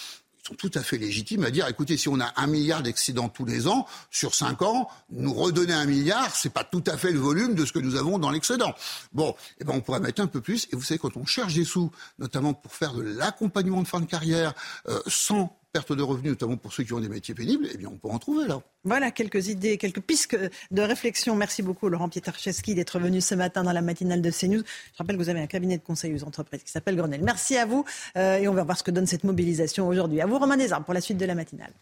tout 0.56 0.70
à 0.74 0.82
fait 0.82 0.98
légitimes 0.98 1.44
à 1.44 1.50
dire 1.50 1.66
écoutez, 1.68 1.96
si 1.96 2.08
on 2.08 2.20
a 2.20 2.32
un 2.36 2.46
milliard 2.46 2.82
d'excédents 2.82 3.28
tous 3.28 3.44
les 3.44 3.66
ans, 3.66 3.86
sur 4.10 4.34
cinq 4.34 4.62
ans, 4.62 4.88
nous 5.10 5.32
redonner 5.32 5.72
un 5.72 5.86
milliard, 5.86 6.34
c'est 6.34 6.52
pas 6.52 6.64
tout 6.64 6.84
à 6.86 6.96
fait 6.96 7.12
le 7.12 7.18
volume 7.18 7.54
de 7.54 7.64
ce 7.64 7.72
que 7.72 7.78
nous 7.78 7.96
avons 7.96 8.18
dans 8.18 8.30
l'excédent. 8.30 8.74
Bon, 9.12 9.34
eh 9.60 9.64
ben 9.64 9.74
on 9.74 9.80
pourrait 9.80 10.00
mettre 10.00 10.22
un 10.22 10.26
peu 10.26 10.40
plus. 10.40 10.68
Et 10.72 10.76
vous 10.76 10.82
savez, 10.82 10.98
quand 10.98 11.16
on 11.16 11.26
cherche 11.26 11.54
des 11.54 11.64
sous, 11.64 11.90
notamment 12.18 12.54
pour 12.54 12.74
faire 12.74 12.94
de 12.94 13.02
l'accompagnement 13.02 13.82
de 13.82 13.88
fin 13.88 14.00
de 14.00 14.06
carrière, 14.06 14.54
euh, 14.88 15.00
sans 15.06 15.59
perte 15.72 15.92
de 15.92 16.02
revenus, 16.02 16.30
notamment 16.30 16.56
pour 16.56 16.72
ceux 16.72 16.84
qui 16.84 16.92
ont 16.92 17.00
des 17.00 17.08
métiers 17.08 17.34
pénibles, 17.34 17.66
eh 17.72 17.76
bien 17.76 17.88
on 17.88 17.96
peut 17.96 18.08
en 18.08 18.18
trouver 18.18 18.46
là. 18.46 18.60
Voilà 18.84 19.10
quelques 19.10 19.48
idées, 19.48 19.78
quelques 19.78 20.00
pistes 20.00 20.36
de 20.70 20.82
réflexion. 20.82 21.36
Merci 21.36 21.62
beaucoup 21.62 21.88
Laurent 21.88 22.08
Pietraszewski 22.08 22.74
d'être 22.74 22.98
venu 22.98 23.20
ce 23.20 23.34
matin 23.34 23.62
dans 23.62 23.72
la 23.72 23.82
matinale 23.82 24.22
de 24.22 24.30
CNews. 24.30 24.62
Je 24.62 24.98
rappelle 24.98 25.16
que 25.16 25.22
vous 25.22 25.28
avez 25.28 25.40
un 25.40 25.46
cabinet 25.46 25.78
de 25.78 25.82
conseil 25.82 26.14
aux 26.14 26.24
entreprises 26.24 26.62
qui 26.62 26.72
s'appelle 26.72 26.96
Grenelle. 26.96 27.22
Merci 27.22 27.56
à 27.56 27.66
vous 27.66 27.84
euh, 28.16 28.38
et 28.38 28.48
on 28.48 28.54
va 28.54 28.64
voir 28.64 28.78
ce 28.78 28.82
que 28.82 28.90
donne 28.90 29.06
cette 29.06 29.24
mobilisation 29.24 29.86
aujourd'hui. 29.88 30.20
À 30.20 30.26
vous 30.26 30.38
Romain 30.38 30.56
Desarmes 30.56 30.84
pour 30.84 30.94
la 30.94 31.00
suite 31.00 31.18
de 31.18 31.26
la 31.26 31.34
matinale. 31.34 31.72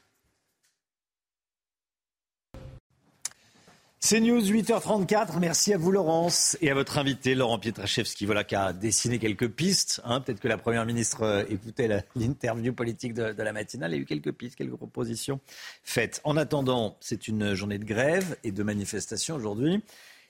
C'est 4.00 4.20
News 4.20 4.40
8h34. 4.40 5.40
Merci 5.40 5.74
à 5.74 5.76
vous, 5.76 5.90
Laurence, 5.90 6.56
et 6.60 6.70
à 6.70 6.74
votre 6.74 6.98
invité, 6.98 7.34
Laurent 7.34 7.58
Pietraszewski, 7.58 8.26
voilà, 8.26 8.44
qui 8.44 8.54
a 8.54 8.72
dessiné 8.72 9.18
quelques 9.18 9.48
pistes. 9.48 10.00
Hein. 10.04 10.20
Peut-être 10.20 10.38
que 10.38 10.46
la 10.46 10.56
Première 10.56 10.86
ministre 10.86 11.22
euh, 11.22 11.44
écoutait 11.48 11.88
l'interview 12.14 12.72
politique 12.72 13.12
de, 13.12 13.34
la 13.36 13.52
matinale. 13.52 13.92
Y 13.92 13.96
a 13.96 13.98
eu 13.98 14.04
quelques 14.04 14.30
pistes, 14.30 14.54
quelques 14.54 14.76
propositions 14.76 15.40
faites. 15.82 16.20
En 16.22 16.36
attendant, 16.36 16.96
c'est 17.00 17.26
une 17.26 17.54
journée 17.54 17.78
de 17.78 17.84
grève 17.84 18.36
et 18.44 18.52
de 18.52 18.62
manifestation 18.62 19.34
aujourd'hui. 19.34 19.82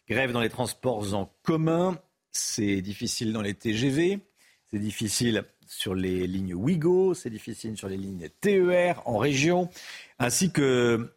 Grève 0.09 0.33
dans 0.33 0.41
les 0.41 0.49
transports 0.49 1.13
en 1.13 1.31
commun. 1.43 1.99
C'est 2.33 2.81
difficile 2.81 3.35
dans 3.35 3.43
les 3.43 3.53
TGV. 3.53 4.19
C'est 4.71 4.79
difficile 4.79 5.45
sur 5.67 5.95
les 5.95 6.27
lignes 6.27 6.55
Ouigo. 6.55 7.13
C'est 7.13 7.31
difficile 7.31 7.77
sur 7.77 7.91
les 7.91 7.99
lignes 7.99 8.31
TER 8.41 9.03
en 9.05 9.19
région. 9.19 9.69
Ainsi 10.19 10.51
que 10.51 11.13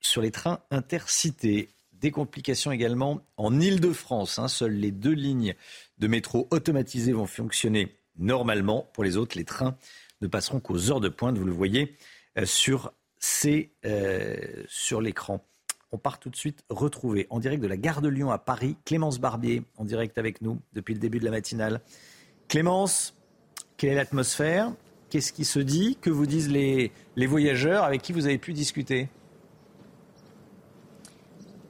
sur 0.00 0.22
les 0.22 0.30
trains 0.30 0.60
intercités. 0.70 1.70
Des 2.00 2.10
complications 2.10 2.72
également 2.72 3.20
en 3.36 3.58
Ile-de-France. 3.58 4.38
hein. 4.38 4.48
Seules 4.48 4.74
les 4.74 4.90
deux 4.90 5.12
lignes 5.12 5.54
de 5.98 6.06
métro 6.08 6.46
automatisées 6.50 7.12
vont 7.12 7.26
fonctionner 7.26 7.96
normalement. 8.18 8.88
Pour 8.92 9.02
les 9.02 9.16
autres, 9.16 9.36
les 9.38 9.44
trains 9.44 9.76
ne 10.20 10.26
passeront 10.26 10.60
qu'aux 10.60 10.90
heures 10.90 11.00
de 11.00 11.08
pointe. 11.08 11.38
Vous 11.38 11.46
le 11.46 11.52
voyez 11.52 11.94
euh, 12.38 12.44
euh, 13.86 14.36
sur 14.68 15.00
l'écran. 15.00 15.42
On 15.90 15.98
part 15.98 16.18
tout 16.18 16.28
de 16.28 16.36
suite 16.36 16.64
retrouver 16.68 17.26
en 17.30 17.40
direct 17.40 17.62
de 17.62 17.68
la 17.68 17.78
gare 17.78 18.02
de 18.02 18.08
Lyon 18.08 18.30
à 18.30 18.38
Paris 18.38 18.76
Clémence 18.84 19.18
Barbier, 19.18 19.62
en 19.76 19.84
direct 19.84 20.18
avec 20.18 20.42
nous 20.42 20.60
depuis 20.74 20.92
le 20.92 21.00
début 21.00 21.18
de 21.18 21.24
la 21.24 21.30
matinale. 21.30 21.80
Clémence, 22.48 23.14
quelle 23.78 23.90
est 23.90 23.94
l'atmosphère? 23.94 24.72
Qu'est-ce 25.08 25.32
qui 25.32 25.44
se 25.44 25.60
dit? 25.60 25.96
Que 26.00 26.10
vous 26.10 26.26
disent 26.26 26.50
les 26.50 26.92
voyageurs 27.16 27.84
avec 27.84 28.02
qui 28.02 28.12
vous 28.12 28.26
avez 28.26 28.38
pu 28.38 28.52
discuter? 28.52 29.08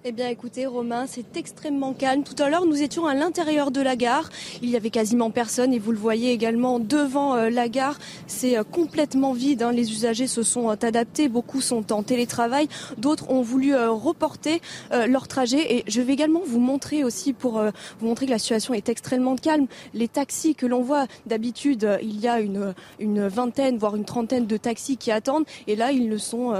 Eh 0.08 0.12
bien 0.12 0.28
écoutez 0.28 0.66
Romain, 0.66 1.06
c'est 1.08 1.36
extrêmement 1.36 1.92
calme. 1.92 2.22
Tout 2.22 2.40
à 2.40 2.48
l'heure 2.48 2.64
nous 2.64 2.80
étions 2.80 3.06
à 3.06 3.14
l'intérieur 3.14 3.72
de 3.72 3.80
la 3.80 3.96
gare. 3.96 4.30
Il 4.62 4.70
y 4.70 4.76
avait 4.76 4.90
quasiment 4.90 5.32
personne 5.32 5.74
et 5.74 5.80
vous 5.80 5.90
le 5.90 5.98
voyez 5.98 6.30
également 6.30 6.78
devant 6.78 7.34
euh, 7.34 7.50
la 7.50 7.68
gare. 7.68 7.98
C'est 8.28 8.56
euh, 8.56 8.62
complètement 8.62 9.32
vide. 9.32 9.64
hein. 9.64 9.72
Les 9.72 9.90
usagers 9.90 10.28
se 10.28 10.44
sont 10.44 10.70
euh, 10.70 10.76
adaptés. 10.80 11.28
Beaucoup 11.28 11.60
sont 11.60 11.92
en 11.92 12.04
télétravail. 12.04 12.68
D'autres 12.98 13.28
ont 13.30 13.42
voulu 13.42 13.74
reporter 13.74 14.60
leur 14.92 15.26
trajet. 15.26 15.74
Et 15.74 15.84
je 15.88 16.00
vais 16.00 16.12
également 16.12 16.42
vous 16.46 16.60
montrer 16.60 17.02
aussi 17.02 17.32
pour 17.32 17.60
vous 17.98 18.06
montrer 18.06 18.26
que 18.26 18.30
la 18.30 18.38
situation 18.38 18.74
est 18.74 18.88
extrêmement 18.88 19.34
calme. 19.34 19.66
Les 19.92 20.06
taxis 20.06 20.54
que 20.54 20.66
l'on 20.66 20.82
voit 20.82 21.06
d'habitude, 21.26 21.98
il 22.00 22.20
y 22.20 22.28
a 22.28 22.38
une, 22.38 22.74
une 23.00 23.26
vingtaine, 23.26 23.76
voire 23.76 23.96
une 23.96 24.04
trentaine 24.04 24.46
de 24.46 24.56
taxis 24.56 24.98
qui 24.98 25.10
attendent. 25.10 25.46
Et 25.66 25.74
là, 25.74 25.90
ils 25.90 26.08
ne 26.08 26.16
sont 26.16 26.52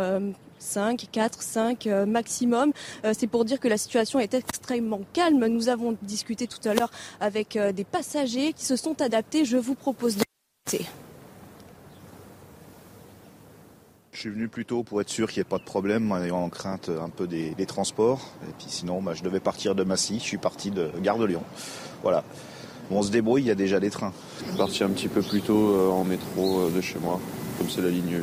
5, 0.66 1.08
4, 1.10 1.42
5 1.42 1.86
euh, 1.86 2.06
maximum. 2.06 2.72
Euh, 3.04 3.12
c'est 3.16 3.26
pour 3.26 3.44
dire 3.44 3.60
que 3.60 3.68
la 3.68 3.78
situation 3.78 4.18
est 4.18 4.34
extrêmement 4.34 5.00
calme. 5.12 5.46
Nous 5.46 5.68
avons 5.68 5.96
discuté 6.02 6.46
tout 6.46 6.66
à 6.68 6.74
l'heure 6.74 6.90
avec 7.20 7.56
euh, 7.56 7.72
des 7.72 7.84
passagers 7.84 8.52
qui 8.52 8.64
se 8.64 8.76
sont 8.76 9.00
adaptés. 9.00 9.44
Je 9.44 9.56
vous 9.56 9.74
propose 9.74 10.16
de. 10.16 10.22
Je 14.12 14.20
suis 14.20 14.30
venu 14.30 14.48
plus 14.48 14.64
tôt 14.64 14.82
pour 14.82 15.00
être 15.00 15.10
sûr 15.10 15.30
qu'il 15.30 15.40
n'y 15.40 15.46
ait 15.46 15.50
pas 15.50 15.58
de 15.58 15.64
problème, 15.64 16.10
en 16.10 16.22
ayant 16.22 16.42
en 16.42 16.48
crainte 16.48 16.88
un 16.88 17.10
peu 17.10 17.26
des, 17.26 17.50
des 17.50 17.66
transports. 17.66 18.32
Et 18.48 18.52
puis 18.58 18.66
sinon, 18.68 19.02
bah, 19.02 19.12
je 19.14 19.22
devais 19.22 19.40
partir 19.40 19.74
de 19.74 19.84
Massy, 19.84 20.18
je 20.18 20.24
suis 20.24 20.38
parti 20.38 20.70
de 20.70 20.90
Gare 21.02 21.18
de 21.18 21.26
Lyon. 21.26 21.42
Voilà. 22.02 22.24
Bon, 22.90 22.98
on 22.98 23.02
se 23.02 23.10
débrouille, 23.10 23.42
il 23.42 23.48
y 23.48 23.50
a 23.50 23.56
déjà 23.56 23.80
des 23.80 23.90
trains. 23.90 24.12
Je 24.40 24.44
suis 24.46 24.56
parti 24.56 24.84
un 24.84 24.90
petit 24.90 25.08
peu 25.08 25.20
plus 25.20 25.42
tôt 25.42 25.74
euh, 25.74 25.90
en 25.90 26.04
métro 26.04 26.60
euh, 26.60 26.70
de 26.70 26.80
chez 26.80 26.98
moi. 27.00 27.20
Comme 27.58 27.68
c'est 27.68 27.82
la 27.82 27.90
ligne 27.90 28.14
1, 28.14 28.16
euh, 28.16 28.22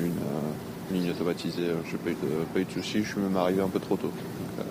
ligne 0.92 1.12
automatisée, 1.12 1.70
euh, 1.70 1.76
j'ai 1.90 1.98
pas 1.98 2.10
eu 2.12 2.14
de, 2.16 2.44
pas 2.54 2.60
eu 2.60 2.66
de 2.66 2.72
soucis. 2.72 3.04
Je 3.04 3.10
suis 3.12 3.20
même 3.20 3.36
arrivé 3.38 3.62
un 3.62 3.70
peu 3.70 3.80
trop 3.80 3.96
tôt. 3.96 4.08
Donc, 4.08 4.66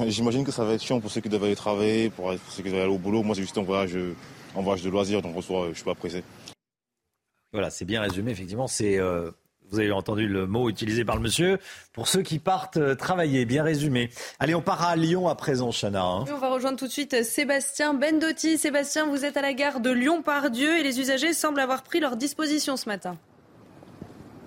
euh, 0.00 0.04
J'imagine 0.08 0.44
que 0.44 0.52
ça 0.52 0.64
va 0.64 0.72
être 0.74 0.82
chiant 0.82 1.00
pour 1.00 1.10
ceux 1.10 1.20
qui 1.20 1.28
doivent 1.28 1.44
aller 1.44 1.56
travailler, 1.56 2.10
pour, 2.10 2.26
pour 2.26 2.52
ceux 2.52 2.62
qui 2.62 2.70
doivent 2.70 2.82
aller 2.82 2.92
au 2.92 2.98
boulot. 2.98 3.22
Moi, 3.22 3.34
c'est 3.34 3.42
juste 3.42 3.58
un 3.58 3.62
voyage, 3.62 3.96
euh, 3.96 4.14
un 4.56 4.62
voyage 4.62 4.82
de 4.82 4.90
loisir, 4.90 5.22
donc 5.22 5.36
en 5.36 5.40
soi, 5.42 5.68
je 5.70 5.74
suis 5.74 5.84
pas 5.84 5.94
pressé. 5.94 6.22
Voilà, 7.52 7.70
c'est 7.70 7.84
bien 7.84 8.00
résumé. 8.02 8.30
Effectivement, 8.32 8.66
c'est. 8.66 8.98
euh, 8.98 9.30
vous 9.70 9.80
avez 9.80 9.90
entendu 9.90 10.28
le 10.28 10.46
mot 10.46 10.68
utilisé 10.68 11.04
par 11.04 11.16
le 11.16 11.22
monsieur. 11.22 11.58
Pour 11.92 12.06
ceux 12.06 12.22
qui 12.22 12.38
partent 12.38 12.76
euh, 12.76 12.94
travailler, 12.94 13.44
bien 13.46 13.64
résumé. 13.64 14.10
Allez, 14.38 14.54
on 14.54 14.62
part 14.62 14.82
à 14.86 14.94
Lyon 14.94 15.26
à 15.28 15.34
présent, 15.34 15.72
Chana. 15.72 16.04
hein. 16.04 16.24
Oui, 16.24 16.32
on 16.34 16.38
va 16.38 16.50
rejoindre 16.50 16.78
tout 16.78 16.86
de 16.86 16.92
suite 16.92 17.24
Sébastien 17.24 17.92
Bendotti. 17.92 18.58
Sébastien, 18.58 19.06
vous 19.06 19.24
êtes 19.24 19.36
à 19.36 19.42
la 19.42 19.54
gare 19.54 19.80
de 19.80 19.90
Lyon-Pardieu 19.90 20.78
et 20.78 20.82
les 20.84 21.00
usagers 21.00 21.32
semblent 21.32 21.58
avoir 21.58 21.82
pris 21.82 21.98
leur 21.98 22.16
disposition 22.16 22.76
ce 22.76 22.88
matin. 22.88 23.16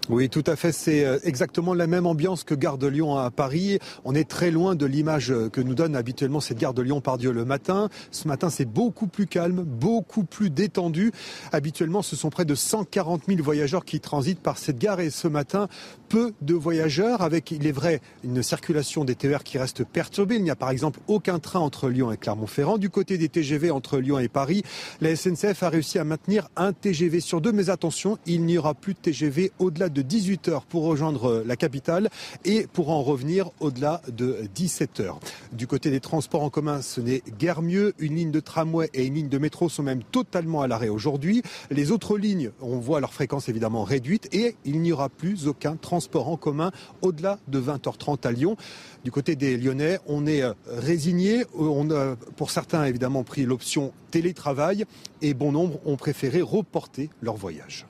Oui, 0.10 0.28
tout 0.28 0.44
à 0.48 0.56
fait. 0.56 0.72
C'est 0.72 1.06
euh, 1.06 1.20
exactement 1.24 1.76
la 1.76 1.86
même 1.86 2.08
ambiance 2.08 2.44
que 2.44 2.56
Gare 2.56 2.80
de 2.80 2.88
Lyon 2.88 3.16
à 3.16 3.30
Paris. 3.30 3.78
On 4.06 4.16
est 4.16 4.28
très 4.28 4.50
loin 4.50 4.74
de 4.74 4.88
l'image 4.88 5.32
euh, 5.32 5.50
que 5.50 5.62
nous 5.62 5.76
donne 5.76 5.96
habituellement 5.96 6.40
cette 6.40 6.58
Gare 6.58 6.74
de 6.74 6.82
Lyon 6.82 7.00
par 7.00 7.20
Dieu 7.20 7.32
le 7.32 7.46
matin. 7.46 7.90
Ce 8.10 8.28
matin, 8.28 8.50
c'est 8.50 8.66
beaucoup 8.66 9.06
plus 9.06 9.28
calme, 9.28 9.62
beaucoup 9.64 10.24
plus 10.24 10.50
détendu. 10.50 11.12
Habituellement, 11.52 12.02
ce 12.02 12.16
sont 12.16 12.32
près 12.32 12.44
de 12.44 12.56
140 12.56 13.26
000 13.28 13.44
voyageurs 13.44 13.86
qui 13.86 14.00
transitent 14.00 14.42
par 14.42 14.58
cette 14.58 14.80
gare 14.80 15.00
et 15.00 15.12
ce 15.12 15.28
matin, 15.28 15.68
peu 16.10 16.34
de 16.42 16.56
voyageurs, 16.56 17.22
avec, 17.22 17.52
il 17.52 17.68
est 17.68 17.72
vrai, 17.72 18.02
une 18.24 18.42
circulation 18.42 19.06
des 19.06 19.14
TER 19.14 19.44
qui 19.44 19.60
reste 19.60 19.84
perturbée. 19.84 20.36
Il 20.36 20.44
n'y 20.44 20.50
a 20.50 20.56
par 20.56 20.72
exemple 20.72 21.00
aucun 21.08 21.38
train 21.38 21.60
entre 21.60 21.88
Lyon 21.88 22.12
et 22.12 22.18
Clermont-Ferrand. 22.18 22.80
Du 22.80 22.90
côté 22.90 23.20
des 23.20 23.30
TGV 23.30 23.70
entre 23.70 24.00
Lyon 24.00 24.18
et 24.18 24.28
Paris, 24.28 24.64
la 25.02 25.16
SNCF 25.16 25.62
a 25.62 25.70
réussi 25.70 26.00
à 26.00 26.04
maintenir 26.04 26.50
un 26.56 26.74
TGV 26.74 27.20
sur 27.20 27.42
deux. 27.42 27.52
Mais 27.52 27.70
attention, 27.70 28.18
il 28.26 28.44
n'y 28.44 28.58
aura 28.58 28.74
plus 28.74 28.96
de 28.96 29.00
TGV 29.00 29.52
au-delà 29.60 29.90
de 29.90 30.02
18 30.02 30.48
heures 30.48 30.66
pour 30.66 30.84
rejoindre 30.84 31.44
la 31.46 31.56
capitale 31.56 32.10
et 32.44 32.66
pour 32.74 32.90
en 32.90 33.04
revenir 33.04 33.52
au-delà 33.60 34.02
de 34.08 34.38
17 34.56 35.02
heures. 35.02 35.20
Du 35.54 35.68
côté 35.68 35.92
des 35.92 36.00
transports 36.00 36.42
en 36.42 36.50
commun, 36.50 36.82
ce 36.82 37.02
n'est 37.02 37.22
guère 37.38 37.62
mieux. 37.62 37.94
Une 38.00 38.16
ligne 38.16 38.32
de 38.32 38.40
tramway 38.40 38.90
et 38.96 39.06
une 39.06 39.14
ligne 39.14 39.30
de 39.30 39.38
métro 39.38 39.70
sont 39.70 39.84
même 39.84 40.02
totalement 40.04 40.64
à 40.64 40.68
l'arrêt 40.68 40.90
aujourd'hui. 40.90 41.44
Les 41.70 41.92
autres 41.92 42.18
lignes, 42.18 42.50
on 42.62 42.80
voit 42.80 43.00
leur 43.00 43.14
fréquence 43.14 43.48
évidemment 43.48 43.84
réduite 43.84 44.28
et 44.34 44.56
il 44.66 44.82
n'y 44.82 44.92
aura 44.92 45.10
plus 45.10 45.48
aucun 45.48 45.76
transport 45.76 45.99
en 46.28 46.38
commun 46.38 46.72
au-delà 47.02 47.40
de 47.48 47.60
20h30 47.60 48.28
à 48.28 48.32
Lyon. 48.32 48.56
Du 49.04 49.12
côté 49.12 49.36
des 49.36 49.58
Lyonnais, 49.58 50.00
on 50.08 50.26
est 50.26 50.42
euh, 50.42 50.54
résigné. 50.68 51.46
On 51.58 51.90
a, 51.92 52.16
pour 52.36 52.52
certains, 52.52 52.86
évidemment, 52.86 53.24
pris 53.24 53.44
l'option 53.46 53.94
télétravail 54.12 54.86
et 55.22 55.34
bon 55.34 55.52
nombre 55.52 55.80
ont 55.86 55.98
préféré 55.98 56.42
reporter 56.42 57.10
leur 57.22 57.36
voyage. 57.36 57.86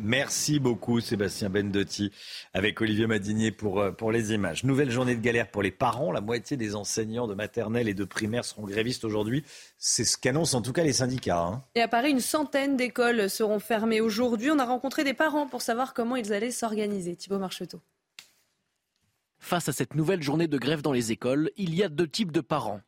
Merci 0.00 0.58
beaucoup 0.58 1.00
Sébastien 1.00 1.48
Bendotti 1.48 2.12
avec 2.52 2.80
Olivier 2.80 3.06
Madinier 3.06 3.50
pour, 3.50 3.80
euh, 3.80 3.92
pour 3.92 4.12
les 4.12 4.32
images. 4.32 4.64
Nouvelle 4.64 4.90
journée 4.90 5.16
de 5.16 5.20
galère 5.20 5.50
pour 5.50 5.62
les 5.62 5.70
parents. 5.70 6.12
La 6.12 6.20
moitié 6.20 6.56
des 6.56 6.74
enseignants 6.74 7.26
de 7.26 7.34
maternelle 7.34 7.88
et 7.88 7.94
de 7.94 8.04
primaire 8.04 8.44
seront 8.44 8.64
grévistes 8.64 9.04
aujourd'hui. 9.04 9.42
C'est 9.78 10.04
ce 10.04 10.18
qu'annoncent 10.18 10.58
en 10.58 10.62
tout 10.62 10.72
cas 10.72 10.84
les 10.84 10.92
syndicats. 10.92 11.40
Hein. 11.40 11.64
Et 11.74 11.80
à 11.80 11.88
Paris, 11.88 12.10
une 12.10 12.20
centaine 12.20 12.76
d'écoles 12.76 13.30
seront 13.30 13.58
fermées 13.58 14.00
aujourd'hui. 14.00 14.50
On 14.50 14.58
a 14.58 14.66
rencontré 14.66 15.02
des 15.02 15.14
parents 15.14 15.46
pour 15.46 15.62
savoir 15.62 15.94
comment 15.94 16.16
ils 16.16 16.32
allaient 16.32 16.50
s'organiser. 16.50 17.16
Thibaut 17.16 17.38
Marcheteau. 17.38 17.80
Face 19.38 19.68
à 19.68 19.72
cette 19.72 19.94
nouvelle 19.94 20.22
journée 20.22 20.48
de 20.48 20.58
grève 20.58 20.82
dans 20.82 20.92
les 20.92 21.12
écoles, 21.12 21.50
il 21.56 21.74
y 21.74 21.82
a 21.82 21.88
deux 21.88 22.08
types 22.08 22.32
de 22.32 22.40
parents. 22.40 22.80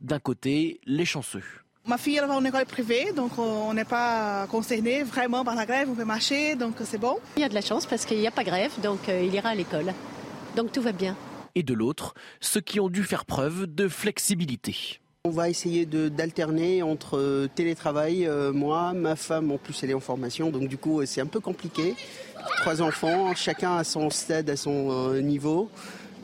D'un 0.00 0.18
côté, 0.18 0.80
les 0.86 1.04
chanceux. 1.04 1.44
Ma 1.88 1.98
fille 1.98 2.16
elle 2.16 2.26
va 2.26 2.34
en 2.34 2.44
école 2.44 2.66
privée, 2.66 3.12
donc 3.14 3.38
on 3.38 3.72
n'est 3.72 3.84
pas 3.84 4.48
concerné 4.50 5.04
vraiment 5.04 5.44
par 5.44 5.54
la 5.54 5.66
grève, 5.66 5.88
on 5.88 5.94
peut 5.94 6.04
marcher, 6.04 6.56
donc 6.56 6.74
c'est 6.82 6.98
bon. 6.98 7.18
Il 7.36 7.42
y 7.42 7.44
a 7.44 7.48
de 7.48 7.54
la 7.54 7.60
chance 7.60 7.86
parce 7.86 8.04
qu'il 8.04 8.18
n'y 8.18 8.26
a 8.26 8.32
pas 8.32 8.42
grève, 8.42 8.72
donc 8.82 9.08
euh, 9.08 9.22
il 9.24 9.32
ira 9.32 9.50
à 9.50 9.54
l'école. 9.54 9.94
Donc 10.56 10.72
tout 10.72 10.82
va 10.82 10.90
bien. 10.90 11.16
Et 11.54 11.62
de 11.62 11.72
l'autre, 11.72 12.14
ceux 12.40 12.60
qui 12.60 12.80
ont 12.80 12.88
dû 12.88 13.04
faire 13.04 13.24
preuve 13.24 13.66
de 13.72 13.86
flexibilité. 13.86 14.98
On 15.26 15.30
va 15.30 15.48
essayer 15.48 15.86
d'alterner 15.86 16.82
entre 16.82 17.18
euh, 17.18 17.48
télétravail, 17.54 18.26
euh, 18.26 18.52
moi, 18.52 18.92
ma 18.92 19.14
femme, 19.14 19.52
en 19.52 19.56
plus 19.56 19.80
elle 19.84 19.90
est 19.90 19.94
en 19.94 20.00
formation, 20.00 20.50
donc 20.50 20.66
du 20.66 20.78
coup 20.78 21.06
c'est 21.06 21.20
un 21.20 21.26
peu 21.26 21.38
compliqué. 21.38 21.94
Trois 22.62 22.82
enfants, 22.82 23.32
chacun 23.36 23.76
à 23.76 23.84
son 23.84 24.10
stade, 24.10 24.50
à 24.50 24.56
son 24.56 25.14
niveau, 25.22 25.70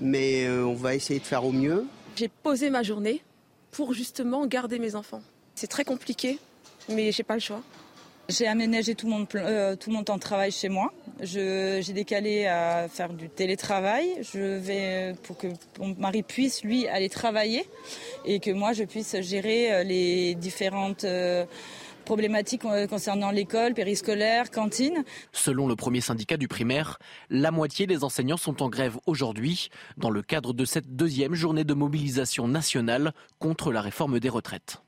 mais 0.01 0.49
on 0.49 0.75
va 0.75 0.97
essayer 0.97 1.21
de 1.21 1.25
faire 1.25 1.45
au 1.45 1.53
mieux. 1.53 1.87
J'ai 2.17 2.29
posé 2.29 2.69
ma 2.69 2.83
journée 2.83 3.23
pour 3.71 3.95
justement 3.95 4.45
garder 4.47 4.81
mes 4.81 4.97
enfants. 4.97 5.23
C'est 5.63 5.69
très 5.69 5.85
compliqué, 5.85 6.41
mais 6.89 7.13
j'ai 7.13 7.23
pas 7.23 7.35
le 7.35 7.41
choix. 7.41 7.63
J'ai 8.29 8.49
aménagé 8.49 8.97
tout 8.97 9.07
mon, 9.07 9.29
euh, 9.37 9.77
tout 9.77 9.93
mon 9.93 10.03
temps 10.03 10.17
de 10.17 10.21
travail 10.21 10.51
chez 10.51 10.69
moi. 10.69 10.93
J'ai 11.21 11.93
décalé 11.93 12.47
à 12.47 12.89
faire 12.89 13.13
du 13.13 13.29
télétravail. 13.29 14.09
Je 14.23 14.41
vais 14.41 15.15
pour 15.23 15.39
que 15.39 15.47
mon 15.79 15.95
mari 15.95 16.25
puisse 16.25 16.65
lui 16.65 16.89
aller 16.89 17.09
travailler 17.09 17.65
et 18.25 18.41
que 18.41 18.51
moi 18.51 18.73
je 18.73 18.83
puisse 18.83 19.21
gérer 19.21 19.73
euh, 19.73 19.85
les 19.85 20.35
différentes 20.35 21.05
euh, 21.05 21.45
problématiques 22.05 22.63
concernant 22.91 23.31
l'école, 23.31 23.73
périscolaire, 23.73 24.51
cantine. 24.51 25.05
Selon 25.31 25.69
le 25.69 25.77
premier 25.77 26.01
syndicat 26.01 26.39
du 26.39 26.49
primaire, 26.49 26.99
la 27.31 27.53
moitié 27.53 27.87
des 27.87 28.03
enseignants 28.03 28.37
sont 28.37 28.65
en 28.65 28.69
grève 28.69 28.99
aujourd'hui 29.07 29.69
dans 29.97 30.11
le 30.11 30.23
cadre 30.23 30.55
de 30.55 30.65
cette 30.65 30.97
deuxième 30.97 31.35
journée 31.37 31.63
de 31.63 31.75
mobilisation 31.75 32.49
nationale 32.49 33.13
contre 33.39 33.71
la 33.71 33.81
réforme 33.81 34.19
des 34.19 34.29
retraites. 34.29 34.83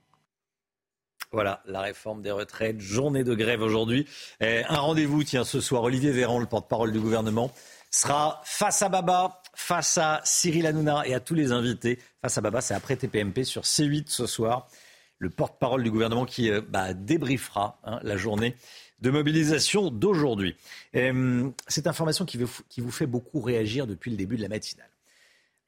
Voilà, 1.35 1.61
la 1.66 1.81
réforme 1.81 2.23
des 2.23 2.31
retraites, 2.31 2.81
journée 2.81 3.24
de 3.24 3.35
grève 3.35 3.61
aujourd'hui. 3.61 4.06
Un 4.40 4.78
rendez-vous, 4.78 5.24
tiens, 5.24 5.43
ce 5.43 5.61
soir, 5.61 5.82
Olivier 5.82 6.12
Véran, 6.12 6.39
le 6.39 6.47
porte-parole 6.47 6.93
du 6.93 7.01
gouvernement, 7.01 7.52
sera 7.90 8.40
face 8.44 8.82
à 8.82 8.89
Baba, 8.89 9.43
face 9.52 9.98
à 9.98 10.20
Cyril 10.23 10.65
Hanouna 10.65 11.02
et 11.09 11.12
à 11.12 11.19
tous 11.19 11.35
les 11.35 11.51
invités. 11.51 11.98
Face 12.23 12.39
à 12.39 12.40
Baba, 12.40 12.61
c'est 12.61 12.74
après 12.74 12.94
TPMP 12.94 13.43
sur 13.43 13.62
C8 13.62 14.05
ce 14.06 14.27
soir. 14.27 14.69
Le 15.19 15.28
porte-parole 15.28 15.82
du 15.82 15.90
gouvernement 15.90 16.24
qui 16.24 16.52
euh, 16.52 16.61
bah, 16.69 16.94
débriefera 16.94 17.81
hein, 17.82 17.98
la 18.05 18.16
journée 18.16 18.55
de 19.01 19.11
mobilisation 19.11 19.90
d'aujourd'hui. 19.90 20.56
Cette 21.66 21.89
information 21.89 22.24
qui 22.24 22.39
vous 22.39 22.90
fait 22.93 23.06
beaucoup 23.06 23.40
réagir 23.40 23.89
depuis 23.89 24.12
le 24.12 24.16
début 24.16 24.36
de 24.36 24.43
la 24.43 24.48
matinale 24.48 24.94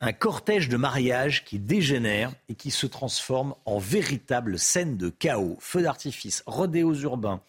un 0.01 0.13
cortège 0.13 0.69
de 0.69 0.77
mariage 0.77 1.45
qui 1.45 1.59
dégénère 1.59 2.33
et 2.49 2.55
qui 2.55 2.71
se 2.71 2.87
transforme 2.87 3.55
en 3.65 3.79
véritable 3.79 4.59
scène 4.59 4.97
de 4.97 5.09
chaos. 5.09 5.57
Feux 5.61 5.83
d'artifice, 5.83 6.43
rodéos 6.47 6.95
urbains, 6.95 7.41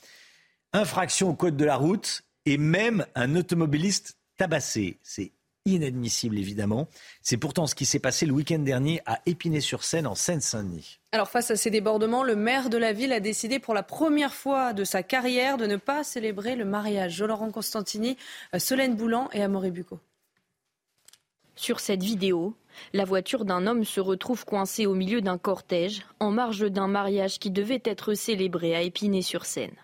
infraction 0.73 1.29
au 1.29 1.33
code 1.33 1.57
de 1.57 1.65
la 1.65 1.75
route 1.75 2.23
et 2.45 2.57
même 2.57 3.05
un 3.15 3.35
automobiliste 3.35 4.17
tabassé. 4.37 4.97
C'est 5.03 5.31
inadmissible 5.65 6.37
évidemment. 6.37 6.87
C'est 7.21 7.35
pourtant 7.35 7.67
ce 7.67 7.75
qui 7.75 7.85
s'est 7.85 7.99
passé 7.99 8.25
le 8.25 8.31
week-end 8.31 8.59
dernier 8.59 9.01
à 9.05 9.19
Épinay-sur-Seine 9.25 10.07
en 10.07 10.15
Seine-Saint-Denis. 10.15 10.99
Alors 11.11 11.29
face 11.29 11.51
à 11.51 11.57
ces 11.57 11.69
débordements, 11.69 12.23
le 12.23 12.37
maire 12.37 12.69
de 12.69 12.77
la 12.77 12.93
ville 12.93 13.11
a 13.11 13.19
décidé 13.19 13.59
pour 13.59 13.73
la 13.73 13.83
première 13.83 14.33
fois 14.33 14.71
de 14.71 14.85
sa 14.85 15.03
carrière 15.03 15.57
de 15.57 15.65
ne 15.65 15.75
pas 15.75 16.05
célébrer 16.05 16.55
le 16.55 16.63
mariage. 16.63 17.21
Laurent 17.21 17.51
Constantini, 17.51 18.15
Solène 18.57 18.95
Boulan 18.95 19.29
et 19.33 19.43
Amaury 19.43 19.71
Bucco. 19.71 19.99
Sur 21.57 21.79
cette 21.79 22.03
vidéo, 22.03 22.53
la 22.93 23.03
voiture 23.03 23.43
d'un 23.43 23.65
homme 23.65 23.83
se 23.83 23.99
retrouve 23.99 24.45
coincée 24.45 24.85
au 24.85 24.93
milieu 24.93 25.21
d'un 25.21 25.39
cortège, 25.39 26.05
en 26.19 26.29
marge 26.29 26.69
d'un 26.69 26.87
mariage 26.87 27.39
qui 27.39 27.49
devait 27.49 27.81
être 27.83 28.13
célébré 28.13 28.75
à 28.75 28.83
Épinay-sur-Seine. 28.83 29.75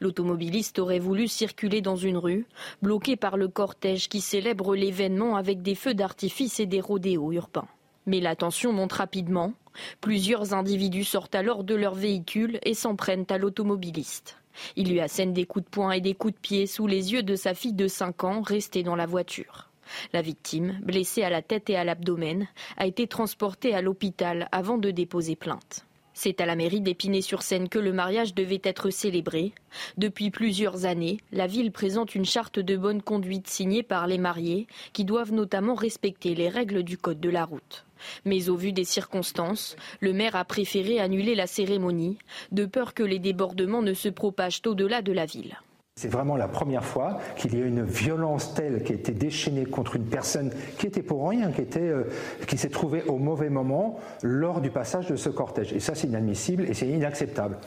L'automobiliste 0.00 0.80
aurait 0.80 0.98
voulu 0.98 1.28
circuler 1.28 1.80
dans 1.80 1.94
une 1.94 2.16
rue, 2.16 2.44
bloqué 2.82 3.14
par 3.14 3.36
le 3.36 3.46
cortège 3.46 4.08
qui 4.08 4.20
célèbre 4.20 4.74
l'événement 4.74 5.36
avec 5.36 5.62
des 5.62 5.76
feux 5.76 5.94
d'artifice 5.94 6.58
et 6.58 6.66
des 6.66 6.80
rodéos 6.80 7.30
urbains. 7.30 7.68
Mais 8.06 8.18
la 8.18 8.34
tension 8.34 8.72
monte 8.72 8.94
rapidement. 8.94 9.54
Plusieurs 10.00 10.54
individus 10.54 11.04
sortent 11.04 11.36
alors 11.36 11.62
de 11.62 11.76
leur 11.76 11.94
véhicule 11.94 12.58
et 12.64 12.74
s'en 12.74 12.96
prennent 12.96 13.26
à 13.30 13.38
l'automobiliste. 13.38 14.38
Il 14.74 14.90
lui 14.90 15.00
assène 15.00 15.32
des 15.32 15.46
coups 15.46 15.64
de 15.66 15.70
poing 15.70 15.92
et 15.92 16.00
des 16.00 16.14
coups 16.14 16.34
de 16.34 16.40
pied 16.40 16.66
sous 16.66 16.88
les 16.88 17.12
yeux 17.12 17.22
de 17.22 17.36
sa 17.36 17.54
fille 17.54 17.74
de 17.74 17.86
5 17.86 18.24
ans 18.24 18.40
restée 18.42 18.82
dans 18.82 18.96
la 18.96 19.06
voiture. 19.06 19.71
La 20.12 20.22
victime, 20.22 20.78
blessée 20.82 21.22
à 21.22 21.30
la 21.30 21.42
tête 21.42 21.70
et 21.70 21.76
à 21.76 21.84
l'abdomen, 21.84 22.48
a 22.76 22.86
été 22.86 23.06
transportée 23.06 23.74
à 23.74 23.82
l'hôpital 23.82 24.48
avant 24.52 24.78
de 24.78 24.90
déposer 24.90 25.36
plainte. 25.36 25.84
C'est 26.14 26.40
à 26.42 26.46
la 26.46 26.56
mairie 26.56 26.82
d'Épinay-sur-Seine 26.82 27.68
que 27.68 27.78
le 27.78 27.92
mariage 27.92 28.34
devait 28.34 28.60
être 28.64 28.90
célébré. 28.90 29.52
Depuis 29.96 30.30
plusieurs 30.30 30.84
années, 30.84 31.18
la 31.32 31.46
ville 31.46 31.72
présente 31.72 32.14
une 32.14 32.26
charte 32.26 32.58
de 32.58 32.76
bonne 32.76 33.00
conduite 33.00 33.48
signée 33.48 33.82
par 33.82 34.06
les 34.06 34.18
mariés, 34.18 34.66
qui 34.92 35.04
doivent 35.04 35.32
notamment 35.32 35.74
respecter 35.74 36.34
les 36.34 36.50
règles 36.50 36.82
du 36.82 36.98
code 36.98 37.20
de 37.20 37.30
la 37.30 37.44
route. 37.44 37.86
Mais 38.24 38.48
au 38.48 38.56
vu 38.56 38.72
des 38.72 38.84
circonstances, 38.84 39.76
le 40.00 40.12
maire 40.12 40.36
a 40.36 40.44
préféré 40.44 41.00
annuler 41.00 41.34
la 41.34 41.46
cérémonie, 41.46 42.18
de 42.50 42.66
peur 42.66 42.94
que 42.94 43.02
les 43.02 43.18
débordements 43.18 43.82
ne 43.82 43.94
se 43.94 44.08
propagent 44.08 44.62
au-delà 44.66 45.00
de 45.00 45.12
la 45.12 45.24
ville. 45.24 45.56
C'est 45.96 46.08
vraiment 46.08 46.36
la 46.36 46.48
première 46.48 46.84
fois 46.84 47.18
qu'il 47.36 47.54
y 47.54 47.62
a 47.62 47.66
une 47.66 47.84
violence 47.84 48.54
telle 48.54 48.82
qui 48.82 48.92
a 48.92 48.94
été 48.94 49.12
déchaînée 49.12 49.66
contre 49.66 49.96
une 49.96 50.06
personne 50.06 50.50
qui 50.78 50.86
était 50.86 51.02
pour 51.02 51.28
rien, 51.28 51.52
qui, 51.52 51.60
était, 51.60 51.80
euh, 51.80 52.04
qui 52.48 52.56
s'est 52.56 52.70
trouvée 52.70 53.02
au 53.04 53.18
mauvais 53.18 53.50
moment 53.50 54.00
lors 54.22 54.62
du 54.62 54.70
passage 54.70 55.08
de 55.08 55.16
ce 55.16 55.28
cortège. 55.28 55.74
Et 55.74 55.80
ça, 55.80 55.94
c'est 55.94 56.06
inadmissible 56.06 56.64
et 56.64 56.72
c'est 56.72 56.88
inacceptable. 56.88 57.58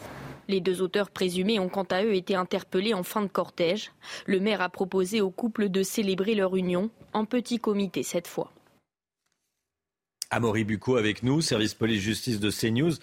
Les 0.47 0.59
deux 0.59 0.81
auteurs 0.81 1.11
présumés 1.11 1.59
ont 1.59 1.69
quant 1.69 1.85
à 1.91 2.03
eux 2.03 2.15
été 2.15 2.35
interpellés 2.35 2.95
en 2.95 3.03
fin 3.03 3.21
de 3.21 3.27
cortège. 3.27 3.91
Le 4.25 4.39
maire 4.39 4.61
a 4.61 4.69
proposé 4.69 5.21
au 5.21 5.29
couple 5.29 5.69
de 5.69 5.83
célébrer 5.83 6.33
leur 6.33 6.55
union 6.55 6.89
en 7.13 7.25
petit 7.25 7.59
comité 7.59 8.01
cette 8.01 8.27
fois. 8.27 8.51
Amaury 10.31 10.63
Bucco 10.63 10.97
avec 10.97 11.21
nous, 11.21 11.41
service 11.41 11.75
police-justice 11.75 12.39
de 12.39 12.49
CNews 12.49 12.93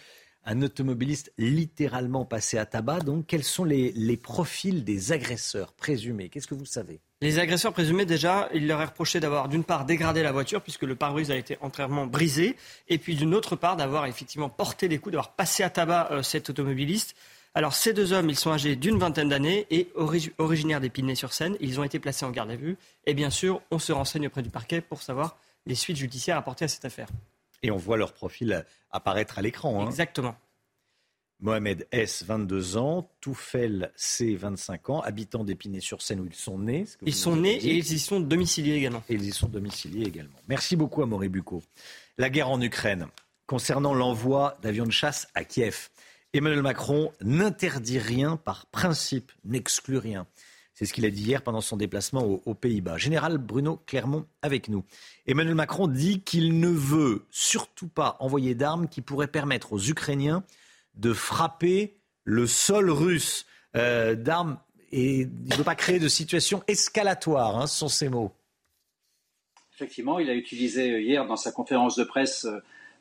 un 0.44 0.62
automobiliste 0.62 1.32
littéralement 1.39 2.24
passé 2.24 2.59
à 2.59 2.66
tabac. 2.66 3.01
Donc, 3.01 3.27
quels 3.27 3.44
sont 3.44 3.64
les, 3.64 4.16
profils 4.16 4.85
des 4.85 5.12
agresseurs 5.12 5.73
présumés? 5.73 6.28
Qu'est-ce 6.28 6.47
que 6.47 6.55
vous 6.55 6.66
savez? 6.66 7.01
Les 7.20 7.39
agresseurs 7.39 7.73
présumés, 7.73 8.05
déjà, 8.05 8.48
il 8.52 8.66
leur 8.66 8.81
est 8.81 8.86
reproché 8.86 9.20
d'avoir 9.20 9.48
d'une 9.48 9.64
part 9.64 9.85
dégradé 9.85 10.23
la 10.23 10.32
voiture 10.32 10.60
puisque 10.60 10.82
le 10.82 10.97
pare-brise 10.97 11.31
a 11.31 11.36
été 11.36 11.56
entièrement 11.60 12.06
brisé, 12.06 12.56
et 12.89 12.98
puis 12.98 13.14
d'une 13.14 13.35
autre 13.35 13.55
part 13.55 13.77
d'avoir 13.77 14.06
effectivement 14.06 14.48
porté 14.48 14.89
les 14.89 14.98
coups, 14.98 15.12
d'avoir 15.12 15.32
passé 15.35 15.62
à 15.62 15.70
tabac 15.70 16.09
euh, 16.10 16.23
cet 16.23 16.51
automobiliste. 16.51 17.14
Alors 17.55 17.74
ces 17.74 17.93
deux 17.93 18.12
hommes, 18.12 18.31
ils 18.31 18.36
sont 18.36 18.51
âgés 18.51 18.77
d'une 18.77 18.98
vingtaine 18.98 19.28
d'années 19.28 19.66
et 19.70 19.93
originaires 20.39 20.81
d'Épinay-sur-Seine. 20.81 21.56
Ils 21.60 21.78
ont 21.78 21.85
été 21.85 21.98
placés 21.98 22.24
en 22.24 22.31
garde 22.31 22.51
à 22.51 22.56
vue. 22.56 22.78
Et 23.06 23.12
bien 23.12 23.28
sûr, 23.28 23.60
on 23.70 23.78
se 23.78 23.93
renseigne 23.93 24.28
auprès 24.28 24.43
du 24.43 24.48
parquet 24.48 24.81
pour 24.81 25.02
savoir 25.02 25.36
les 25.66 25.74
suites 25.74 25.98
judiciaires 25.98 26.39
apportées 26.39 26.64
à 26.64 26.69
cette 26.69 26.86
affaire. 26.86 27.09
Et 27.62 27.70
on 27.70 27.76
voit 27.76 27.97
leur 27.97 28.12
profil 28.12 28.64
apparaître 28.90 29.39
à 29.39 29.43
l'écran. 29.43 29.82
Hein. 29.82 29.86
Exactement. 29.89 30.36
Mohamed 31.43 31.89
S, 31.90 32.24
22 32.24 32.76
ans, 32.76 33.10
Toufel 33.20 33.90
C, 33.97 34.36
25 34.36 34.90
ans, 34.90 35.01
habitant 35.01 35.43
d'Épinay-sur-Seine 35.43 36.20
où 36.20 36.26
ils 36.26 36.34
sont 36.34 36.59
nés. 36.59 36.86
Ils 37.05 37.14
sont 37.14 37.34
nés 37.34 37.56
et 37.56 37.74
ils 37.74 37.93
y 37.93 37.98
sont 37.98 38.20
domiciliés 38.20 38.74
également. 38.74 39.02
Et 39.09 39.14
ils 39.14 39.24
y 39.24 39.32
sont 39.32 39.48
domiciliés 39.48 40.06
également. 40.06 40.39
Merci 40.47 40.76
beaucoup, 40.76 41.02
Amaury 41.02 41.28
Bucco. 41.28 41.60
La 42.16 42.30
guerre 42.30 42.48
en 42.48 42.60
Ukraine, 42.60 43.09
concernant 43.47 43.93
l'envoi 43.93 44.56
d'avions 44.62 44.86
de 44.86 44.93
chasse 44.93 45.28
à 45.34 45.43
Kiev. 45.43 45.89
Emmanuel 46.32 46.62
Macron 46.62 47.12
n'interdit 47.20 47.98
rien 47.98 48.36
par 48.36 48.66
principe, 48.66 49.32
n'exclut 49.44 49.98
rien. 49.98 50.26
C'est 50.82 50.86
ce 50.86 50.94
qu'il 50.94 51.06
a 51.06 51.10
dit 51.10 51.22
hier 51.22 51.42
pendant 51.42 51.60
son 51.60 51.76
déplacement 51.76 52.24
aux, 52.44 52.54
Pays-Bas. 52.54 52.98
Général 52.98 53.38
Bruno 53.38 53.80
Clermont 53.86 54.26
avec 54.42 54.68
nous. 54.68 54.82
Emmanuel 55.28 55.54
Macron 55.54 55.86
dit 55.86 56.22
qu'il 56.22 56.59
ne 56.59 56.70
veut 56.70 57.24
surtout 57.30 57.86
pas 57.86 58.16
envoyer 58.18 58.56
d'armes 58.56 58.88
qui 58.88 59.00
pourraient 59.00 59.28
permettre 59.28 59.74
aux 59.74 59.78
Ukrainiens 59.78 60.42
de 60.96 61.12
frapper 61.12 61.94
le 62.24 62.48
sol 62.48 62.90
russe 62.90 63.46
euh, 63.76 64.16
d'armes 64.16 64.59
et 64.90 65.20
il 65.20 65.48
ne 65.50 65.54
veut 65.54 65.62
pas 65.62 65.76
créer 65.76 66.00
de 66.00 66.09
situation 66.09 66.64
escalatoire, 66.66 67.59
hein, 67.59 67.68
ce 67.68 67.78
sont 67.78 67.86
ses 67.86 68.09
mots. 68.09 68.32
Effectivement, 69.76 70.18
il 70.18 70.28
a 70.30 70.34
utilisé 70.34 71.00
hier 71.00 71.24
dans 71.26 71.36
sa 71.36 71.52
conférence 71.52 71.94
de 71.94 72.02
presse 72.02 72.44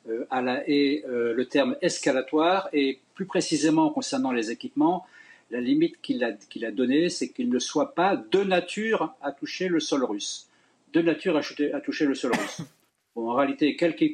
euh, 0.08 0.24
à 0.30 0.40
la 0.40 0.62
le 0.68 1.42
terme 1.46 1.74
escalatoire 1.82 2.68
et 2.72 3.00
plus 3.16 3.26
précisément 3.26 3.90
concernant 3.90 4.30
les 4.30 4.52
équipements, 4.52 5.04
la 5.52 5.60
limite 5.60 6.00
qu'il 6.00 6.24
a, 6.24 6.32
qu'il 6.32 6.64
a 6.64 6.70
donnée, 6.70 7.10
c'est 7.10 7.28
qu'il 7.28 7.50
ne 7.50 7.58
soit 7.58 7.94
pas 7.94 8.16
de 8.16 8.42
nature 8.42 9.14
à 9.20 9.32
toucher 9.32 9.68
le 9.68 9.80
sol 9.80 10.02
russe. 10.02 10.48
De 10.94 11.02
nature 11.02 11.36
à, 11.36 11.80
toucher 11.80 12.06
le 12.06 12.14
sol 12.14 12.32
russe. 12.32 12.62
en 13.14 13.34
réalité, 13.34 13.76
quelque, 13.76 14.06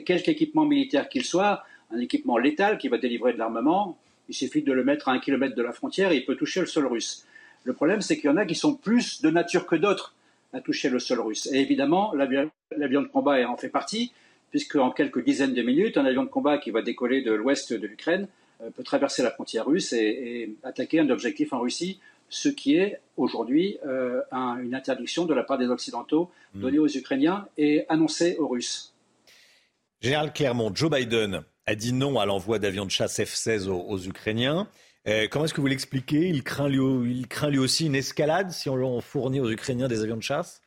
quelque 0.00 0.28
équipement 0.28 0.66
militaire 0.66 1.08
qu'il 1.08 1.24
soit, 1.24 1.62
un 1.92 2.00
équipement 2.00 2.38
létal 2.38 2.76
qui 2.76 2.88
va 2.88 2.98
délivrer 2.98 3.32
de 3.32 3.38
l'armement, 3.38 3.98
il 4.28 4.34
suffit 4.34 4.62
de 4.62 4.72
le 4.72 4.82
mettre 4.82 5.08
à 5.08 5.12
un 5.12 5.20
kilomètre 5.20 5.54
de 5.54 5.62
la 5.62 5.72
frontière 5.72 6.10
et 6.10 6.16
il 6.16 6.24
peut 6.24 6.36
toucher 6.36 6.60
le 6.60 6.66
sol 6.66 6.86
russe. 6.86 7.24
Le 7.62 7.72
problème, 7.72 8.00
c'est 8.00 8.16
qu'il 8.16 8.26
y 8.26 8.32
en 8.32 8.36
a 8.36 8.44
qui 8.44 8.56
sont 8.56 8.74
plus 8.74 9.22
de 9.22 9.30
nature 9.30 9.66
que 9.66 9.76
d'autres 9.76 10.14
à 10.52 10.60
toucher 10.60 10.88
le 10.88 10.98
sol 10.98 11.20
russe. 11.20 11.48
Et 11.52 11.60
évidemment, 11.60 12.12
l'avion 12.14 13.02
de 13.02 13.06
combat 13.06 13.48
en 13.48 13.56
fait 13.56 13.68
partie, 13.68 14.12
puisque 14.50 14.74
en 14.74 14.90
quelques 14.90 15.22
dizaines 15.24 15.54
de 15.54 15.62
minutes, 15.62 15.96
un 15.96 16.04
avion 16.04 16.24
de 16.24 16.28
combat 16.28 16.58
qui 16.58 16.72
va 16.72 16.82
décoller 16.82 17.22
de 17.22 17.32
l'ouest 17.32 17.72
de 17.72 17.86
l'Ukraine 17.86 18.26
peut 18.74 18.82
traverser 18.82 19.22
la 19.22 19.30
frontière 19.30 19.66
russe 19.66 19.92
et, 19.92 20.56
attaquer 20.62 21.00
un 21.00 21.10
objectif 21.10 21.52
en 21.52 21.60
Russie, 21.60 22.00
ce 22.28 22.48
qui 22.48 22.76
est 22.76 23.00
aujourd'hui 23.16 23.78
euh, 23.86 24.22
une 24.32 24.74
interdiction 24.74 25.24
de 25.24 25.34
la 25.34 25.42
part 25.42 25.58
des 25.58 25.68
Occidentaux 25.68 26.30
hmm. 26.54 26.60
donnée 26.60 26.78
aux 26.78 26.88
Ukrainiens 26.88 27.48
et 27.58 27.84
annoncée 27.88 28.36
aux 28.38 28.48
Russes. 28.48 28.94
Général 30.00 30.32
Clermont, 30.32 30.70
Joe 30.74 30.90
Biden 30.90 31.42
a 31.66 31.74
dit 31.74 31.92
non 31.92 32.18
à 32.18 32.26
l'envoi 32.26 32.58
d'avions 32.58 32.86
de 32.86 32.90
chasse 32.90 33.18
F-16 33.18 33.68
aux, 33.68 33.98
Ukrainiens. 33.98 34.68
Euh, 35.06 35.26
comment 35.30 35.44
est-ce 35.44 35.54
que 35.54 35.60
vous 35.60 35.66
l'expliquez? 35.66 36.28
Il 36.28 36.42
craint, 36.42 36.68
lui, 36.68 37.18
il 37.18 37.28
craint 37.28 37.50
lui 37.50 37.58
aussi 37.58 37.86
une 37.86 37.94
escalade 37.94 38.50
si 38.50 38.68
on 38.68 39.00
fournit 39.00 39.40
aux 39.40 39.50
Ukrainiens 39.50 39.88
des 39.88 40.02
avions 40.02 40.16
de 40.16 40.22
chasse? 40.22 40.62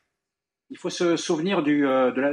Il 0.70 0.78
faut 0.78 0.90
se 0.90 1.16
souvenir 1.16 1.62
du, 1.62 1.86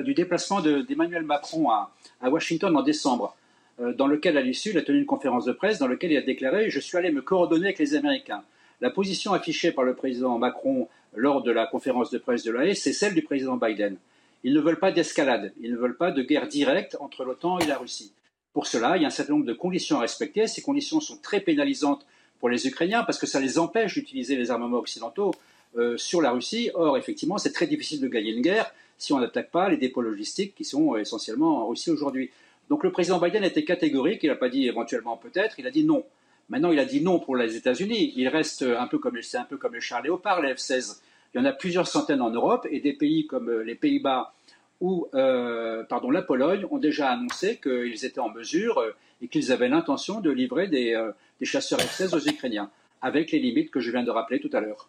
du 0.03 0.13
déplacement 0.13 0.61
d'Emmanuel 0.61 1.23
Macron 1.23 1.69
à, 1.69 1.93
à, 2.21 2.29
Washington 2.29 2.75
en 2.75 2.81
décembre. 2.81 3.35
Euh, 3.81 3.93
dans 3.93 4.07
lequel, 4.07 4.37
à 4.37 4.41
l'issue, 4.41 4.69
il 4.69 4.77
a 4.77 4.81
tenu 4.81 4.99
une 4.99 5.05
conférence 5.05 5.45
de 5.45 5.51
presse 5.51 5.79
dans 5.79 5.87
laquelle 5.87 6.11
il 6.11 6.17
a 6.17 6.21
déclaré 6.21 6.69
Je 6.69 6.79
suis 6.79 6.97
allé 6.97 7.11
me 7.11 7.21
coordonner 7.21 7.65
avec 7.65 7.79
les 7.79 7.95
Américains. 7.95 8.43
La 8.79 8.89
position 8.89 9.33
affichée 9.33 9.71
par 9.71 9.83
le 9.83 9.95
président 9.95 10.37
Macron 10.37 10.87
lors 11.15 11.43
de 11.43 11.51
la 11.51 11.67
conférence 11.67 12.09
de 12.09 12.17
presse 12.17 12.43
de 12.43 12.51
l'AE, 12.51 12.73
c'est 12.73 12.93
celle 12.93 13.13
du 13.13 13.21
président 13.21 13.57
Biden. 13.57 13.97
Ils 14.43 14.53
ne 14.53 14.59
veulent 14.59 14.79
pas 14.79 14.91
d'escalade, 14.91 15.53
ils 15.61 15.71
ne 15.71 15.77
veulent 15.77 15.97
pas 15.97 16.11
de 16.11 16.23
guerre 16.23 16.47
directe 16.47 16.97
entre 16.99 17.23
l'OTAN 17.23 17.59
et 17.59 17.65
la 17.65 17.77
Russie. 17.77 18.11
Pour 18.53 18.65
cela, 18.65 18.97
il 18.97 19.01
y 19.01 19.05
a 19.05 19.07
un 19.07 19.11
certain 19.11 19.33
nombre 19.33 19.45
de 19.45 19.53
conditions 19.53 19.97
à 19.97 20.01
respecter. 20.01 20.47
Ces 20.47 20.61
conditions 20.61 20.99
sont 20.99 21.17
très 21.17 21.39
pénalisantes 21.39 22.05
pour 22.39 22.49
les 22.49 22.67
Ukrainiens 22.67 23.03
parce 23.03 23.19
que 23.19 23.27
ça 23.27 23.39
les 23.39 23.59
empêche 23.59 23.93
d'utiliser 23.93 24.35
les 24.35 24.51
armements 24.51 24.79
occidentaux 24.79 25.31
euh, 25.77 25.95
sur 25.97 26.21
la 26.21 26.31
Russie. 26.31 26.71
Or, 26.73 26.97
effectivement, 26.97 27.37
c'est 27.37 27.53
très 27.53 27.67
difficile 27.67 28.01
de 28.01 28.07
gagner 28.07 28.31
une 28.31 28.41
guerre 28.41 28.73
si 28.97 29.13
on 29.13 29.19
n'attaque 29.19 29.51
pas 29.51 29.69
les 29.69 29.77
dépôts 29.77 30.01
logistiques 30.01 30.53
qui 30.55 30.65
sont 30.65 30.95
essentiellement 30.95 31.63
en 31.63 31.67
Russie 31.67 31.91
aujourd'hui. 31.91 32.31
Donc 32.71 32.85
le 32.85 32.91
président 32.93 33.19
Biden 33.19 33.43
était 33.43 33.65
catégorique, 33.65 34.23
il 34.23 34.29
n'a 34.29 34.37
pas 34.37 34.47
dit 34.47 34.65
éventuellement 34.65 35.17
peut-être, 35.17 35.59
il 35.59 35.67
a 35.67 35.71
dit 35.71 35.83
non. 35.83 36.05
Maintenant, 36.47 36.71
il 36.71 36.79
a 36.79 36.85
dit 36.85 37.01
non 37.01 37.19
pour 37.19 37.35
les 37.35 37.57
États-Unis. 37.57 38.13
Il 38.15 38.29
reste 38.29 38.61
un 38.61 38.87
peu 38.87 38.97
comme 38.97 39.21
c'est 39.21 39.37
un 39.37 39.43
peu 39.43 39.57
comme 39.57 39.73
léopard, 40.01 40.41
les 40.41 40.53
F-16. 40.53 41.01
Il 41.33 41.37
y 41.37 41.41
en 41.41 41.43
a 41.43 41.51
plusieurs 41.51 41.85
centaines 41.85 42.21
en 42.21 42.29
Europe 42.29 42.65
et 42.71 42.79
des 42.79 42.93
pays 42.93 43.27
comme 43.27 43.49
euh, 43.49 43.63
les 43.65 43.75
Pays-Bas 43.75 44.33
ou 44.79 45.05
euh, 45.15 45.83
la 45.89 46.21
Pologne 46.21 46.65
ont 46.71 46.77
déjà 46.77 47.09
annoncé 47.09 47.57
qu'ils 47.57 48.05
étaient 48.05 48.21
en 48.21 48.29
mesure 48.29 48.77
euh, 48.77 48.95
et 49.21 49.27
qu'ils 49.27 49.51
avaient 49.51 49.67
l'intention 49.67 50.21
de 50.21 50.31
livrer 50.31 50.69
des 50.69 50.95
chasseurs 51.43 51.79
F-16 51.79 52.15
aux 52.15 52.25
Ukrainiens, 52.25 52.71
avec 53.01 53.31
les 53.31 53.39
limites 53.39 53.69
que 53.69 53.81
je 53.81 53.91
viens 53.91 54.03
de 54.03 54.11
rappeler 54.11 54.39
tout 54.39 54.49
à 54.53 54.61
l'heure. 54.61 54.87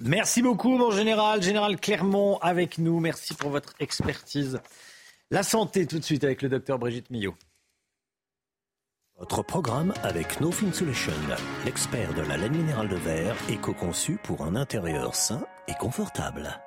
Merci 0.00 0.42
beaucoup, 0.42 0.76
mon 0.76 0.90
général, 0.90 1.42
général 1.44 1.78
Clermont, 1.78 2.38
avec 2.38 2.78
nous. 2.78 2.98
Merci 2.98 3.34
pour 3.34 3.50
votre 3.50 3.74
expertise. 3.78 4.60
La 5.32 5.44
santé 5.44 5.86
tout 5.86 6.00
de 6.00 6.04
suite 6.04 6.24
avec 6.24 6.42
le 6.42 6.48
docteur 6.48 6.80
Brigitte 6.80 7.08
Millot. 7.08 7.36
Votre 9.16 9.44
programme 9.44 9.94
avec 10.02 10.40
No 10.40 10.50
Fin 10.50 10.72
Solution, 10.72 11.12
l'expert 11.64 12.12
de 12.14 12.22
la 12.22 12.36
laine 12.36 12.56
minérale 12.56 12.88
de 12.88 12.96
verre, 12.96 13.36
éco-conçu 13.48 14.18
pour 14.24 14.42
un 14.42 14.56
intérieur 14.56 15.14
sain 15.14 15.46
et 15.68 15.74
confortable. 15.74 16.60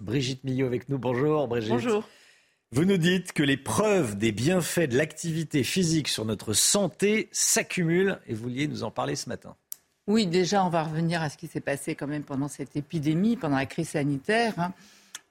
Brigitte 0.00 0.42
Millot 0.42 0.66
avec 0.66 0.88
nous. 0.88 0.98
Bonjour 0.98 1.46
Brigitte. 1.46 1.70
Bonjour. 1.70 2.08
Vous 2.72 2.84
nous 2.84 2.96
dites 2.96 3.32
que 3.32 3.44
les 3.44 3.56
preuves 3.56 4.18
des 4.18 4.32
bienfaits 4.32 4.88
de 4.90 4.96
l'activité 4.96 5.62
physique 5.62 6.08
sur 6.08 6.24
notre 6.24 6.52
santé 6.52 7.28
s'accumulent 7.30 8.18
et 8.26 8.34
vous 8.34 8.42
vouliez 8.42 8.66
nous 8.66 8.82
en 8.82 8.90
parler 8.90 9.14
ce 9.14 9.28
matin. 9.28 9.54
Oui, 10.08 10.26
déjà, 10.26 10.64
on 10.64 10.68
va 10.68 10.82
revenir 10.82 11.22
à 11.22 11.30
ce 11.30 11.36
qui 11.36 11.46
s'est 11.46 11.60
passé 11.60 11.94
quand 11.94 12.08
même 12.08 12.24
pendant 12.24 12.48
cette 12.48 12.74
épidémie, 12.74 13.36
pendant 13.36 13.56
la 13.56 13.66
crise 13.66 13.90
sanitaire. 13.90 14.58
Hein 14.58 14.74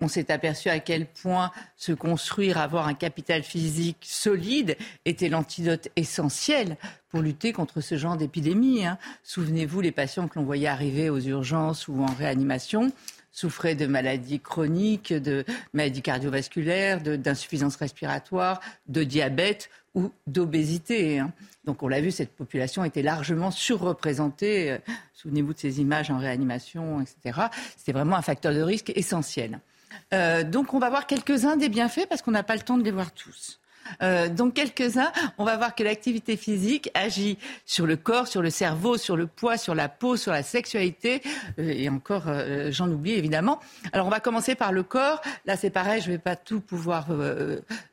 on 0.02 0.08
s'est 0.08 0.32
aperçu 0.32 0.70
à 0.70 0.80
quel 0.80 1.06
point 1.06 1.52
se 1.78 1.94
construire, 1.94 2.58
avoir 2.58 2.88
un 2.88 2.94
capital 2.94 3.44
physique 3.44 3.98
solide 4.02 4.78
était 5.06 5.30
l'antidote 5.30 5.88
essentiel 5.96 6.78
pour 7.10 7.22
lutter 7.22 7.54
contre 7.54 7.82
ce 7.82 7.96
genre 7.96 8.18
d'épidémie. 8.18 8.86
Hein. 8.86 8.98
Souvenez-vous, 9.24 9.82
les 9.82 9.92
patients 9.92 10.28
que 10.28 10.38
l'on 10.38 10.46
voyait 10.46 10.68
arriver 10.68 11.10
aux 11.10 11.20
urgences 11.20 11.88
ou 11.88 12.02
en 12.04 12.14
réanimation 12.14 12.92
souffraient 13.32 13.76
de 13.76 13.86
maladies 13.86 14.40
chroniques, 14.40 15.14
de 15.14 15.44
maladies 15.74 16.02
cardiovasculaires, 16.02 17.02
d'insuffisance 17.02 17.76
respiratoire, 17.76 18.62
de 18.88 19.04
diabète 19.04 19.70
ou 19.94 20.12
d'obésité. 20.28 21.20
Hein. 21.20 21.34
Donc 21.66 21.84
on 21.84 21.88
l'a 21.88 22.02
vu, 22.02 22.12
cette 22.12 22.32
population 22.32 22.84
était 22.84 23.02
largement 23.02 23.52
surreprésentée. 23.52 24.72
Euh, 24.72 24.78
souvenez-vous 25.14 25.54
de 25.54 25.60
ces 25.60 25.82
images 25.82 26.12
en 26.12 26.18
réanimation, 26.18 27.02
etc. 27.02 27.48
C'était 27.78 27.94
vraiment 27.94 28.16
un 28.16 28.22
facteur 28.22 28.54
de 28.54 28.62
risque 28.62 28.92
essentiel. 28.96 29.60
Euh, 30.14 30.44
donc 30.44 30.74
on 30.74 30.80
va 30.80 30.90
voir 30.90 31.08
quelques-uns 31.08 31.58
des 31.58 31.70
bienfaits 31.70 32.08
parce 32.08 32.22
qu'on 32.22 32.32
n'a 32.32 32.44
pas 32.44 32.56
le 32.56 32.62
temps 32.62 32.78
de 32.78 32.84
les 32.84 32.92
voir 32.92 33.12
tous. 33.12 33.60
Euh, 34.02 34.30
donc 34.30 34.56
quelques-uns, 34.56 35.12
on 35.38 35.44
va 35.44 35.58
voir 35.58 35.76
que 35.76 35.84
l'activité 35.84 36.38
physique 36.38 36.90
agit 36.96 37.38
sur 37.66 37.86
le 37.86 37.96
corps, 37.96 38.28
sur 38.28 38.42
le 38.42 38.50
cerveau, 38.50 38.98
sur 38.98 39.16
le 39.16 39.28
poids, 39.28 39.58
sur 39.58 39.76
la 39.76 39.90
peau, 39.90 40.18
sur 40.18 40.32
la 40.32 40.42
sexualité, 40.42 41.22
euh, 41.60 41.70
et 41.70 41.88
encore, 41.90 42.24
j'en 42.70 42.90
oublie 42.90 43.14
évidemment. 43.14 43.60
Alors 43.94 44.08
on 44.08 44.10
va 44.10 44.20
commencer 44.20 44.56
par 44.56 44.72
le 44.72 44.82
corps. 44.82 45.22
Là 45.46 45.56
c'est 45.56 45.70
pareil, 45.70 46.02
je 46.02 46.08
ne 46.08 46.14
vais 46.14 46.22
pas 46.22 46.36
tout 46.36 46.62
pouvoir 46.62 47.08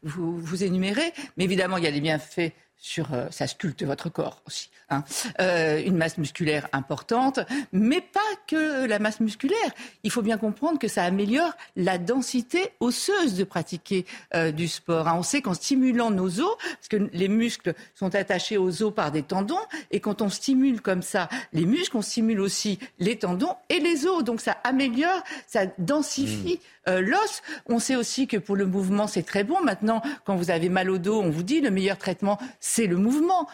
vous, 0.02 0.38
vous, 0.38 0.64
énumérer, 0.64 1.12
mais 1.36 1.44
évidemment 1.44 1.76
il 1.76 1.84
y 1.84 1.88
a 1.88 1.92
des 1.92 2.00
bienfaits 2.00 2.52
sur, 2.82 3.08
ça 3.30 3.46
sculpte 3.46 3.84
votre 3.84 4.10
corps 4.10 4.42
aussi. 4.44 4.68
Hein. 4.90 5.04
Euh, 5.40 5.80
une 5.84 5.96
masse 5.96 6.18
musculaire 6.18 6.68
importante, 6.72 7.38
mais 7.72 8.00
pas 8.00 8.20
que 8.48 8.86
la 8.86 8.98
masse 8.98 9.20
musculaire. 9.20 9.70
Il 10.02 10.10
faut 10.10 10.20
bien 10.20 10.36
comprendre 10.36 10.80
que 10.80 10.88
ça 10.88 11.04
améliore 11.04 11.52
la 11.76 11.96
densité 11.96 12.72
osseuse 12.80 13.36
de 13.36 13.44
pratiquer 13.44 14.04
euh, 14.34 14.50
du 14.50 14.66
sport. 14.66 15.06
Hein. 15.06 15.14
On 15.16 15.22
sait 15.22 15.42
qu'en 15.42 15.54
stimulant 15.54 16.10
nos 16.10 16.40
os, 16.40 16.56
parce 16.60 16.88
que 16.88 17.08
les 17.12 17.28
muscles 17.28 17.74
sont 17.94 18.16
attachés 18.16 18.58
aux 18.58 18.82
os 18.82 18.92
par 18.92 19.12
des 19.12 19.22
tendons, 19.22 19.62
et 19.92 20.00
quand 20.00 20.20
on 20.20 20.28
stimule 20.28 20.80
comme 20.80 21.02
ça 21.02 21.28
les 21.52 21.64
muscles, 21.64 21.96
on 21.96 22.02
stimule 22.02 22.40
aussi 22.40 22.80
les 22.98 23.16
tendons 23.16 23.54
et 23.68 23.78
les 23.78 24.06
os. 24.06 24.24
Donc 24.24 24.40
ça 24.40 24.58
améliore, 24.64 25.22
ça 25.46 25.66
densifie 25.78 26.58
mmh. 26.81 26.81
Euh, 26.88 27.00
l'os. 27.00 27.42
On 27.66 27.78
sait 27.78 27.96
aussi 27.96 28.26
que 28.26 28.36
pour 28.36 28.56
le 28.56 28.66
mouvement, 28.66 29.06
c'est 29.06 29.22
très 29.22 29.44
bon. 29.44 29.60
Maintenant, 29.62 30.02
quand 30.24 30.36
vous 30.36 30.50
avez 30.50 30.68
mal 30.68 30.90
au 30.90 30.98
dos, 30.98 31.20
on 31.20 31.30
vous 31.30 31.42
dit 31.42 31.60
le 31.60 31.70
meilleur 31.70 31.98
traitement, 31.98 32.38
c'est 32.60 32.86
le 32.86 32.96
mouvement. 32.96 33.48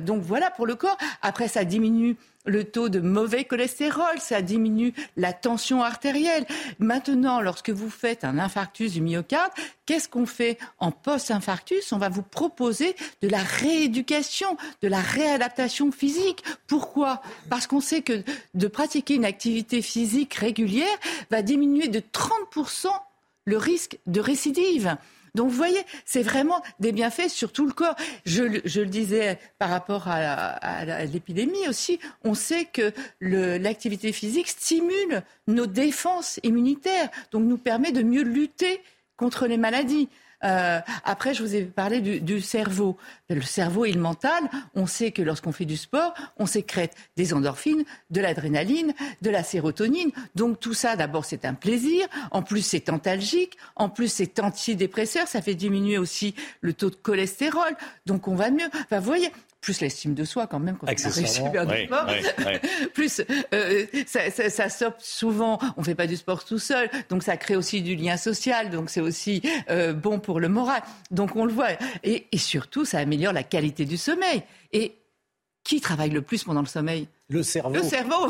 donc 0.00 0.22
voilà 0.22 0.50
pour 0.50 0.66
le 0.66 0.74
corps. 0.74 0.98
Après, 1.22 1.48
ça 1.48 1.64
diminue 1.64 2.16
le 2.44 2.64
taux 2.64 2.88
de 2.88 3.00
mauvais 3.00 3.44
cholestérol, 3.44 4.18
ça 4.18 4.42
diminue 4.42 4.92
la 5.16 5.32
tension 5.32 5.82
artérielle. 5.82 6.46
Maintenant, 6.78 7.40
lorsque 7.40 7.70
vous 7.70 7.90
faites 7.90 8.24
un 8.24 8.38
infarctus 8.38 8.92
du 8.92 9.00
myocarde, 9.00 9.50
qu'est-ce 9.86 10.08
qu'on 10.08 10.26
fait 10.26 10.58
en 10.78 10.90
post-infarctus? 10.90 11.92
On 11.92 11.98
va 11.98 12.08
vous 12.08 12.22
proposer 12.22 12.94
de 13.22 13.28
la 13.28 13.42
rééducation, 13.42 14.56
de 14.82 14.88
la 14.88 15.00
réadaptation 15.00 15.90
physique. 15.90 16.44
Pourquoi? 16.66 17.22
Parce 17.48 17.66
qu'on 17.66 17.80
sait 17.80 18.02
que 18.02 18.22
de 18.54 18.66
pratiquer 18.68 19.14
une 19.14 19.24
activité 19.24 19.82
physique 19.82 20.34
régulière 20.34 20.98
va 21.30 21.42
diminuer 21.42 21.88
de 21.88 22.00
30% 22.00 22.88
le 23.46 23.56
risque 23.58 23.98
de 24.06 24.20
récidive. 24.20 24.96
Donc 25.34 25.50
vous 25.50 25.56
voyez, 25.56 25.80
c'est 26.04 26.22
vraiment 26.22 26.62
des 26.78 26.92
bienfaits 26.92 27.28
sur 27.28 27.52
tout 27.52 27.66
le 27.66 27.72
corps. 27.72 27.96
Je, 28.24 28.42
le 28.42 28.86
disais 28.86 29.38
par 29.58 29.68
rapport 29.68 30.06
à, 30.06 31.04
l'épidémie 31.06 31.68
aussi, 31.68 31.98
on 32.22 32.34
sait 32.34 32.66
que 32.66 32.92
l'activité 33.20 34.12
physique 34.12 34.48
stimule 34.48 35.22
nos 35.48 35.66
défenses 35.66 36.38
immunitaires, 36.44 37.08
donc 37.32 37.44
nous 37.44 37.58
permet 37.58 37.90
de 37.90 38.02
mieux 38.02 38.22
lutter 38.22 38.80
contre 39.16 39.46
les 39.46 39.56
maladies. 39.56 40.08
Euh, 40.44 40.80
après, 41.04 41.34
je 41.34 41.42
vous 41.42 41.54
ai 41.54 41.62
parlé 41.62 42.00
du, 42.00 42.40
cerveau. 42.40 42.96
Le 43.30 43.42
cerveau 43.42 43.84
et 43.84 43.92
le 43.92 44.00
mental, 44.00 44.42
on 44.74 44.86
sait 44.86 45.10
que 45.10 45.22
lorsqu'on 45.22 45.52
fait 45.52 45.64
du 45.64 45.76
sport, 45.76 46.14
on 46.36 46.46
sécrète 46.46 46.94
des 47.16 47.32
endorphines, 47.32 47.84
de 48.10 48.20
l'adrénaline, 48.20 48.92
de 49.22 49.30
la 49.30 49.42
sérotonine. 49.42 50.10
Donc 50.34 50.60
tout 50.60 50.74
ça, 50.74 50.96
d'abord, 50.96 51.24
c'est 51.24 51.44
un 51.44 51.54
plaisir. 51.54 52.06
En 52.30 52.42
plus, 52.42 52.62
c'est 52.62 52.90
antalgique. 52.90 53.56
En 53.76 53.88
plus, 53.88 54.08
c'est 54.08 54.38
antidépresseur. 54.40 55.26
Ça 55.28 55.42
fait 55.42 55.54
diminuer 55.54 55.98
aussi 55.98 56.34
le 56.60 56.72
taux 56.72 56.90
de 56.90 56.96
cholestérol. 56.96 57.76
Donc 58.06 58.28
on 58.28 58.34
va 58.34 58.50
mieux. 58.50 58.68
Enfin, 58.74 58.98
vous 58.98 59.06
voyez, 59.06 59.32
plus 59.64 59.80
l'estime 59.80 60.14
de 60.14 60.24
soi 60.24 60.46
quand 60.46 60.60
même 60.60 60.76
quand 60.76 60.86
on 60.86 60.90
arrive 60.90 61.26
super 61.26 61.66
du 61.66 61.86
sport. 61.86 62.06
plus 62.94 63.22
euh, 63.54 63.86
ça, 64.06 64.30
ça, 64.30 64.50
ça 64.50 64.68
stoppe 64.68 65.00
souvent. 65.00 65.58
On 65.78 65.82
fait 65.82 65.94
pas 65.94 66.06
du 66.06 66.16
sport 66.16 66.44
tout 66.44 66.58
seul, 66.58 66.90
donc 67.08 67.22
ça 67.22 67.36
crée 67.36 67.56
aussi 67.56 67.80
du 67.80 67.96
lien 67.96 68.18
social. 68.18 68.68
Donc 68.68 68.90
c'est 68.90 69.00
aussi 69.00 69.42
euh, 69.70 69.94
bon 69.94 70.20
pour 70.20 70.38
le 70.38 70.48
moral. 70.48 70.82
Donc 71.10 71.34
on 71.34 71.46
le 71.46 71.52
voit 71.52 71.70
et, 72.02 72.26
et 72.30 72.38
surtout 72.38 72.84
ça 72.84 72.98
améliore 72.98 73.32
la 73.32 73.42
qualité 73.42 73.86
du 73.86 73.96
sommeil. 73.96 74.42
Et 74.72 74.96
qui 75.64 75.80
travaille 75.80 76.10
le 76.10 76.22
plus 76.22 76.44
pendant 76.44 76.60
le 76.60 76.66
sommeil 76.66 77.08
le 77.30 77.42
cerveau. 77.42 77.74
Le 77.74 77.82
cerveau. 77.82 78.28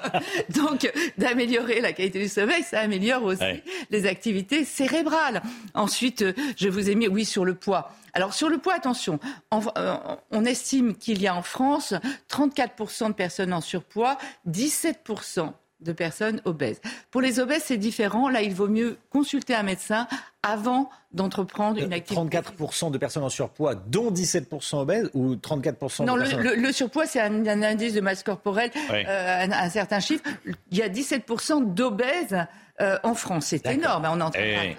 Donc, 0.50 0.92
d'améliorer 1.16 1.80
la 1.80 1.94
qualité 1.94 2.20
du 2.20 2.28
sommeil, 2.28 2.62
ça 2.62 2.80
améliore 2.80 3.24
aussi 3.24 3.62
les 3.90 4.06
activités 4.06 4.66
cérébrales. 4.66 5.42
Ensuite, 5.72 6.24
je 6.56 6.68
vous 6.68 6.90
ai 6.90 6.94
mis, 6.94 7.08
oui, 7.08 7.24
sur 7.24 7.46
le 7.46 7.54
poids. 7.54 7.90
Alors, 8.12 8.34
sur 8.34 8.50
le 8.50 8.58
poids, 8.58 8.74
attention, 8.74 9.18
euh, 9.54 9.96
on 10.30 10.44
estime 10.44 10.94
qu'il 10.94 11.22
y 11.22 11.26
a 11.26 11.34
en 11.34 11.42
France 11.42 11.94
34% 12.30 13.08
de 13.08 13.12
personnes 13.14 13.54
en 13.54 13.62
surpoids, 13.62 14.18
17% 14.46 15.52
de 15.84 15.92
personnes 15.92 16.40
obèses. 16.44 16.80
Pour 17.10 17.20
les 17.20 17.38
obèses, 17.38 17.64
c'est 17.66 17.76
différent. 17.76 18.28
Là, 18.28 18.42
il 18.42 18.54
vaut 18.54 18.68
mieux 18.68 18.96
consulter 19.10 19.54
un 19.54 19.62
médecin 19.62 20.08
avant 20.42 20.90
d'entreprendre 21.12 21.78
une 21.80 21.92
activité. 21.92 22.38
34% 22.38 22.90
de 22.90 22.98
personnes 22.98 23.22
en 23.22 23.28
surpoids, 23.28 23.74
dont 23.74 24.10
17% 24.10 24.78
obèses 24.78 25.10
ou 25.14 25.36
34% 25.36 26.04
Non, 26.04 26.16
de 26.16 26.20
personnes... 26.22 26.42
le, 26.42 26.54
le, 26.56 26.72
surpoids, 26.72 27.06
c'est 27.06 27.20
un, 27.20 27.62
indice 27.62 27.94
de 27.94 28.00
masse 28.00 28.22
corporelle, 28.22 28.70
euh, 28.90 29.46
un, 29.50 29.70
certain 29.70 30.00
chiffre. 30.00 30.24
Il 30.70 30.78
y 30.78 30.82
a 30.82 30.88
17% 30.88 31.72
d'obèses 31.72 32.36
euh, 32.80 32.98
en 33.02 33.14
France. 33.14 33.46
C'est 33.46 33.66
énorme. 33.66 34.06
On, 34.06 34.30
eh 34.34 34.76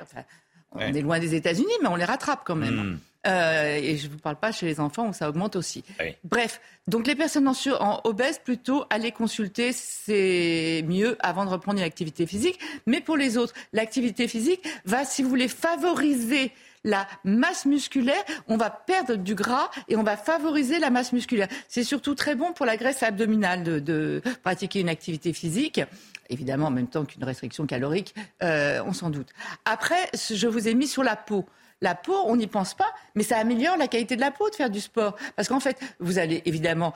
on 0.74 0.80
est 0.80 1.01
loin 1.01 1.19
des 1.19 1.35
États-Unis, 1.35 1.74
mais 1.82 1.88
on 1.88 1.95
les 1.95 2.06
rattrape 2.06 2.42
quand 2.45 2.56
même. 2.56 2.75
Hmm. 2.75 3.00
Euh, 3.25 3.77
et 3.81 3.97
je 3.97 4.07
ne 4.07 4.11
vous 4.11 4.19
parle 4.19 4.37
pas 4.37 4.51
chez 4.51 4.65
les 4.65 4.79
enfants 4.79 5.09
où 5.09 5.13
ça 5.13 5.29
augmente 5.29 5.55
aussi. 5.55 5.83
Bref, 6.23 6.61
donc 6.87 7.07
les 7.07 7.15
personnes 7.15 7.47
en, 7.47 7.53
en 7.79 8.01
obèses, 8.03 8.39
plutôt, 8.39 8.85
aller 8.89 9.11
consulter, 9.11 9.71
c'est 9.73 10.83
mieux 10.87 11.17
avant 11.19 11.45
de 11.45 11.49
reprendre 11.49 11.79
une 11.79 11.85
activité 11.85 12.25
physique. 12.25 12.59
Mais 12.85 13.01
pour 13.01 13.17
les 13.17 13.37
autres, 13.37 13.53
l'activité 13.73 14.27
physique 14.27 14.67
va, 14.85 15.05
si 15.05 15.23
vous 15.23 15.29
voulez, 15.29 15.47
favoriser 15.47 16.51
la 16.85 17.07
masse 17.23 17.65
musculaire, 17.65 18.23
on 18.47 18.57
va 18.57 18.69
perdre 18.69 19.15
du 19.15 19.35
gras 19.35 19.69
et 19.89 19.97
on 19.97 20.03
va 20.03 20.15
favoriser 20.15 20.79
la 20.79 20.91
masse 20.91 21.11
musculaire. 21.11 21.47
C'est 21.67 21.83
surtout 21.83 22.15
très 22.15 22.35
bon 22.35 22.53
pour 22.53 22.65
la 22.65 22.77
graisse 22.77 23.03
abdominale 23.03 23.63
de, 23.63 24.21
pratiquer 24.43 24.79
une 24.79 24.89
activité 24.89 25.33
physique 25.33 25.81
évidemment 26.29 26.67
en 26.67 26.71
même 26.71 26.87
temps 26.87 27.05
qu'une 27.05 27.23
restriction 27.23 27.67
calorique, 27.67 28.15
euh, 28.41 28.81
on 28.87 28.93
s'en 28.93 29.11
doute. 29.11 29.27
Après, 29.63 30.09
je 30.13 30.47
vous 30.47 30.67
ai 30.67 30.73
mis 30.73 30.87
sur 30.87 31.03
la 31.03 31.15
peau. 31.15 31.45
La 31.85 31.93
peau, 31.93 32.17
on 32.25 32.35
n'y 32.35 32.47
pense 32.47 32.73
pas, 32.73 32.91
mais 33.14 33.22
ça 33.22 33.38
améliore 33.38 33.77
la 33.77 33.88
qualité 33.88 34.15
de 34.15 34.22
la 34.22 34.31
peau 34.31 34.49
de 34.49 34.55
faire 34.55 34.72
du 34.72 34.81
sport. 34.81 35.15
Parce 35.35 35.47
qu'en 35.47 35.59
fait, 35.59 35.77
vous 35.99 36.17
allez 36.17 36.41
évidemment 36.45 36.95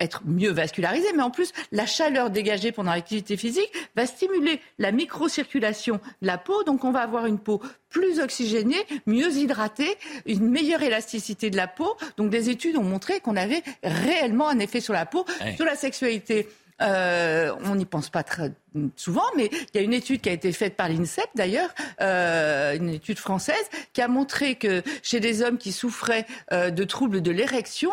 être 0.00 0.22
mieux 0.24 0.50
vascularisé, 0.50 1.06
mais 1.14 1.22
en 1.22 1.30
plus, 1.30 1.52
la 1.70 1.86
chaleur 1.86 2.30
dégagée 2.30 2.72
pendant 2.72 2.90
l'activité 2.90 3.36
physique 3.36 3.72
va 3.94 4.04
stimuler 4.04 4.60
la 4.80 4.90
microcirculation 4.90 6.00
de 6.22 6.26
la 6.26 6.38
peau, 6.38 6.64
donc 6.64 6.82
on 6.82 6.90
va 6.90 7.02
avoir 7.02 7.26
une 7.26 7.38
peau 7.38 7.62
plus 7.88 8.18
oxygénée, 8.18 8.84
mieux 9.06 9.30
hydratée, 9.30 9.96
une 10.26 10.50
meilleure 10.50 10.82
élasticité 10.82 11.48
de 11.48 11.56
la 11.56 11.68
peau. 11.68 11.96
Donc 12.16 12.30
des 12.30 12.50
études 12.50 12.76
ont 12.76 12.82
montré 12.82 13.20
qu'on 13.20 13.36
avait 13.36 13.62
réellement 13.84 14.48
un 14.48 14.58
effet 14.58 14.80
sur 14.80 14.92
la 14.92 15.06
peau, 15.06 15.24
sur 15.54 15.64
la 15.64 15.76
sexualité. 15.76 16.48
Euh, 16.82 17.54
on 17.64 17.74
n'y 17.74 17.86
pense 17.86 18.10
pas 18.10 18.22
très 18.22 18.52
souvent, 18.96 19.24
mais 19.36 19.46
il 19.46 19.76
y 19.76 19.78
a 19.78 19.82
une 19.82 19.94
étude 19.94 20.20
qui 20.20 20.28
a 20.28 20.32
été 20.32 20.52
faite 20.52 20.76
par 20.76 20.90
l'INSEP 20.90 21.24
d'ailleurs, 21.34 21.70
euh, 22.02 22.76
une 22.76 22.90
étude 22.90 23.18
française, 23.18 23.70
qui 23.94 24.02
a 24.02 24.08
montré 24.08 24.56
que 24.56 24.82
chez 25.02 25.18
des 25.18 25.42
hommes 25.42 25.56
qui 25.56 25.72
souffraient 25.72 26.26
euh, 26.52 26.68
de 26.68 26.84
troubles 26.84 27.22
de 27.22 27.30
l'érection, 27.30 27.90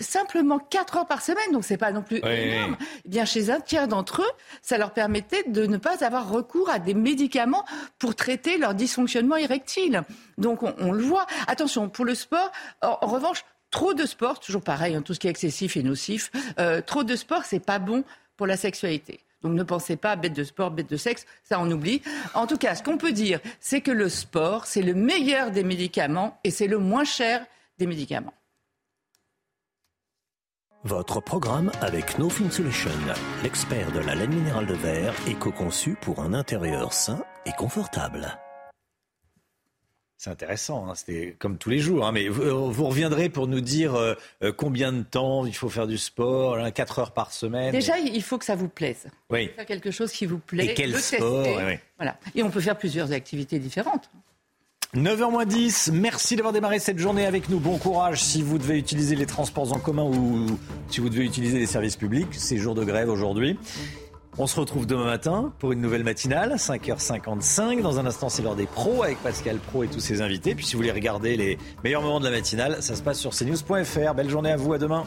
simplement 0.00 0.58
4 0.58 0.98
heures 0.98 1.06
par 1.06 1.22
semaine, 1.22 1.50
donc 1.52 1.64
c'est 1.64 1.78
pas 1.78 1.92
non 1.92 2.02
plus 2.02 2.18
énorme, 2.18 2.76
eh 3.06 3.08
bien 3.08 3.24
chez 3.24 3.48
un 3.50 3.60
tiers 3.60 3.88
d'entre 3.88 4.20
eux, 4.20 4.32
ça 4.60 4.76
leur 4.76 4.92
permettait 4.92 5.44
de 5.48 5.64
ne 5.64 5.78
pas 5.78 6.04
avoir 6.04 6.28
recours 6.28 6.68
à 6.68 6.78
des 6.78 6.94
médicaments 6.94 7.64
pour 7.98 8.14
traiter 8.14 8.58
leur 8.58 8.74
dysfonctionnement 8.74 9.36
érectile. 9.36 10.02
Donc 10.36 10.62
on, 10.62 10.92
le 10.92 11.02
voit. 11.02 11.26
Attention, 11.46 11.88
pour 11.88 12.04
le 12.04 12.14
sport, 12.14 12.50
en 12.82 13.06
revanche, 13.06 13.44
Trop 13.74 13.92
de 13.92 14.06
sport, 14.06 14.38
toujours 14.38 14.62
pareil, 14.62 14.94
hein, 14.94 15.02
tout 15.02 15.14
ce 15.14 15.18
qui 15.18 15.26
est 15.26 15.30
excessif 15.30 15.76
et 15.76 15.82
nocif, 15.82 16.30
euh, 16.60 16.80
trop 16.80 17.02
de 17.02 17.16
sport, 17.16 17.44
c'est 17.44 17.58
pas 17.58 17.80
bon 17.80 18.04
pour 18.36 18.46
la 18.46 18.56
sexualité. 18.56 19.18
Donc 19.42 19.54
ne 19.54 19.64
pensez 19.64 19.96
pas 19.96 20.14
bête 20.14 20.32
de 20.32 20.44
sport, 20.44 20.70
bête 20.70 20.88
de 20.88 20.96
sexe, 20.96 21.26
ça 21.42 21.58
on 21.58 21.68
oublie. 21.68 22.00
En 22.34 22.46
tout 22.46 22.56
cas, 22.56 22.76
ce 22.76 22.84
qu'on 22.84 22.98
peut 22.98 23.10
dire, 23.10 23.40
c'est 23.58 23.80
que 23.80 23.90
le 23.90 24.08
sport, 24.08 24.66
c'est 24.66 24.80
le 24.80 24.94
meilleur 24.94 25.50
des 25.50 25.64
médicaments 25.64 26.38
et 26.44 26.52
c'est 26.52 26.68
le 26.68 26.78
moins 26.78 27.02
cher 27.02 27.44
des 27.78 27.88
médicaments. 27.88 28.34
Votre 30.84 31.20
programme 31.20 31.72
avec 31.80 32.16
No 32.20 32.28
Fin 32.28 32.48
Solution, 32.50 32.92
l'expert 33.42 33.90
de 33.90 33.98
la 33.98 34.14
laine 34.14 34.34
minérale 34.34 34.66
de 34.66 34.74
verre, 34.74 35.14
éco-conçu 35.26 35.96
pour 36.00 36.20
un 36.20 36.32
intérieur 36.32 36.92
sain 36.92 37.24
et 37.44 37.52
confortable. 37.58 38.38
C'est 40.24 40.30
intéressant, 40.30 40.88
hein, 40.88 40.94
c'était 40.94 41.36
comme 41.38 41.58
tous 41.58 41.68
les 41.68 41.80
jours. 41.80 42.06
Hein, 42.06 42.12
mais 42.12 42.28
vous, 42.28 42.86
reviendrez 42.86 43.28
pour 43.28 43.46
nous 43.46 43.60
dire 43.60 43.94
euh, 43.94 44.14
euh, 44.42 44.52
combien 44.56 44.90
de 44.90 45.02
temps 45.02 45.44
il 45.44 45.54
faut 45.54 45.68
faire 45.68 45.86
du 45.86 45.98
sport, 45.98 46.56
4 46.72 46.98
heures 46.98 47.12
par 47.12 47.30
semaine. 47.30 47.72
Déjà, 47.72 47.98
il 47.98 48.22
faut 48.22 48.38
que 48.38 48.46
ça 48.46 48.54
vous 48.54 48.68
plaise. 48.68 49.04
Oui. 49.28 49.50
Faire 49.54 49.66
quelque 49.66 49.90
chose 49.90 50.10
qui 50.12 50.24
vous 50.24 50.38
plaît. 50.38 50.68
Et 50.68 50.72
quel 50.72 50.98
sport 50.98 51.46
Voilà. 51.98 52.16
Et 52.34 52.42
on 52.42 52.48
peut 52.48 52.62
faire 52.62 52.78
plusieurs 52.78 53.12
activités 53.12 53.58
différentes. 53.58 54.08
9h 54.94 55.44
10, 55.44 55.90
merci 55.92 56.36
d'avoir 56.36 56.54
démarré 56.54 56.78
cette 56.78 56.98
journée 56.98 57.26
avec 57.26 57.50
nous. 57.50 57.58
Bon 57.58 57.76
courage 57.76 58.22
si 58.22 58.40
vous 58.40 58.56
devez 58.56 58.78
utiliser 58.78 59.16
les 59.16 59.26
transports 59.26 59.74
en 59.74 59.78
commun 59.78 60.04
ou 60.04 60.46
si 60.88 61.00
vous 61.00 61.10
devez 61.10 61.24
utiliser 61.24 61.58
les 61.58 61.66
services 61.66 61.96
publics. 61.96 62.28
C'est 62.30 62.56
jour 62.56 62.74
de 62.74 62.84
grève 62.84 63.10
aujourd'hui. 63.10 63.58
On 64.36 64.48
se 64.48 64.58
retrouve 64.58 64.84
demain 64.84 65.04
matin 65.04 65.52
pour 65.60 65.70
une 65.70 65.80
nouvelle 65.80 66.02
matinale, 66.02 66.54
5h55. 66.54 67.82
Dans 67.82 68.00
un 68.00 68.06
instant, 68.06 68.28
c'est 68.28 68.42
l'heure 68.42 68.56
des 68.56 68.66
pros 68.66 69.04
avec 69.04 69.18
Pascal 69.18 69.58
Pro 69.58 69.84
et 69.84 69.88
tous 69.88 70.00
ses 70.00 70.22
invités. 70.22 70.56
Puis 70.56 70.66
si 70.66 70.72
vous 70.72 70.78
voulez 70.80 70.90
regarder 70.90 71.36
les 71.36 71.56
meilleurs 71.84 72.02
moments 72.02 72.18
de 72.18 72.24
la 72.24 72.32
matinale, 72.32 72.82
ça 72.82 72.96
se 72.96 73.02
passe 73.02 73.20
sur 73.20 73.30
cnews.fr. 73.30 74.14
Belle 74.14 74.28
journée 74.28 74.50
à 74.50 74.56
vous, 74.56 74.72
à 74.72 74.78
demain. 74.78 75.04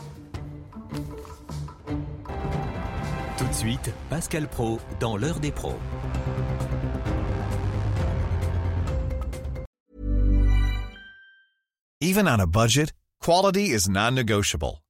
Tout 3.38 3.48
de 3.48 3.54
suite, 3.54 3.92
Pascal 4.10 4.48
Pro 4.48 4.80
dans 5.02 5.18
l'heure 5.18 5.42
des 5.42 5.52
pros. 5.52 5.76
Even 12.00 12.28
on 12.30 12.40
a 12.40 12.46
budget, 12.46 12.94
quality 13.20 13.74
is 13.74 13.90
non-negotiable. 13.90 14.80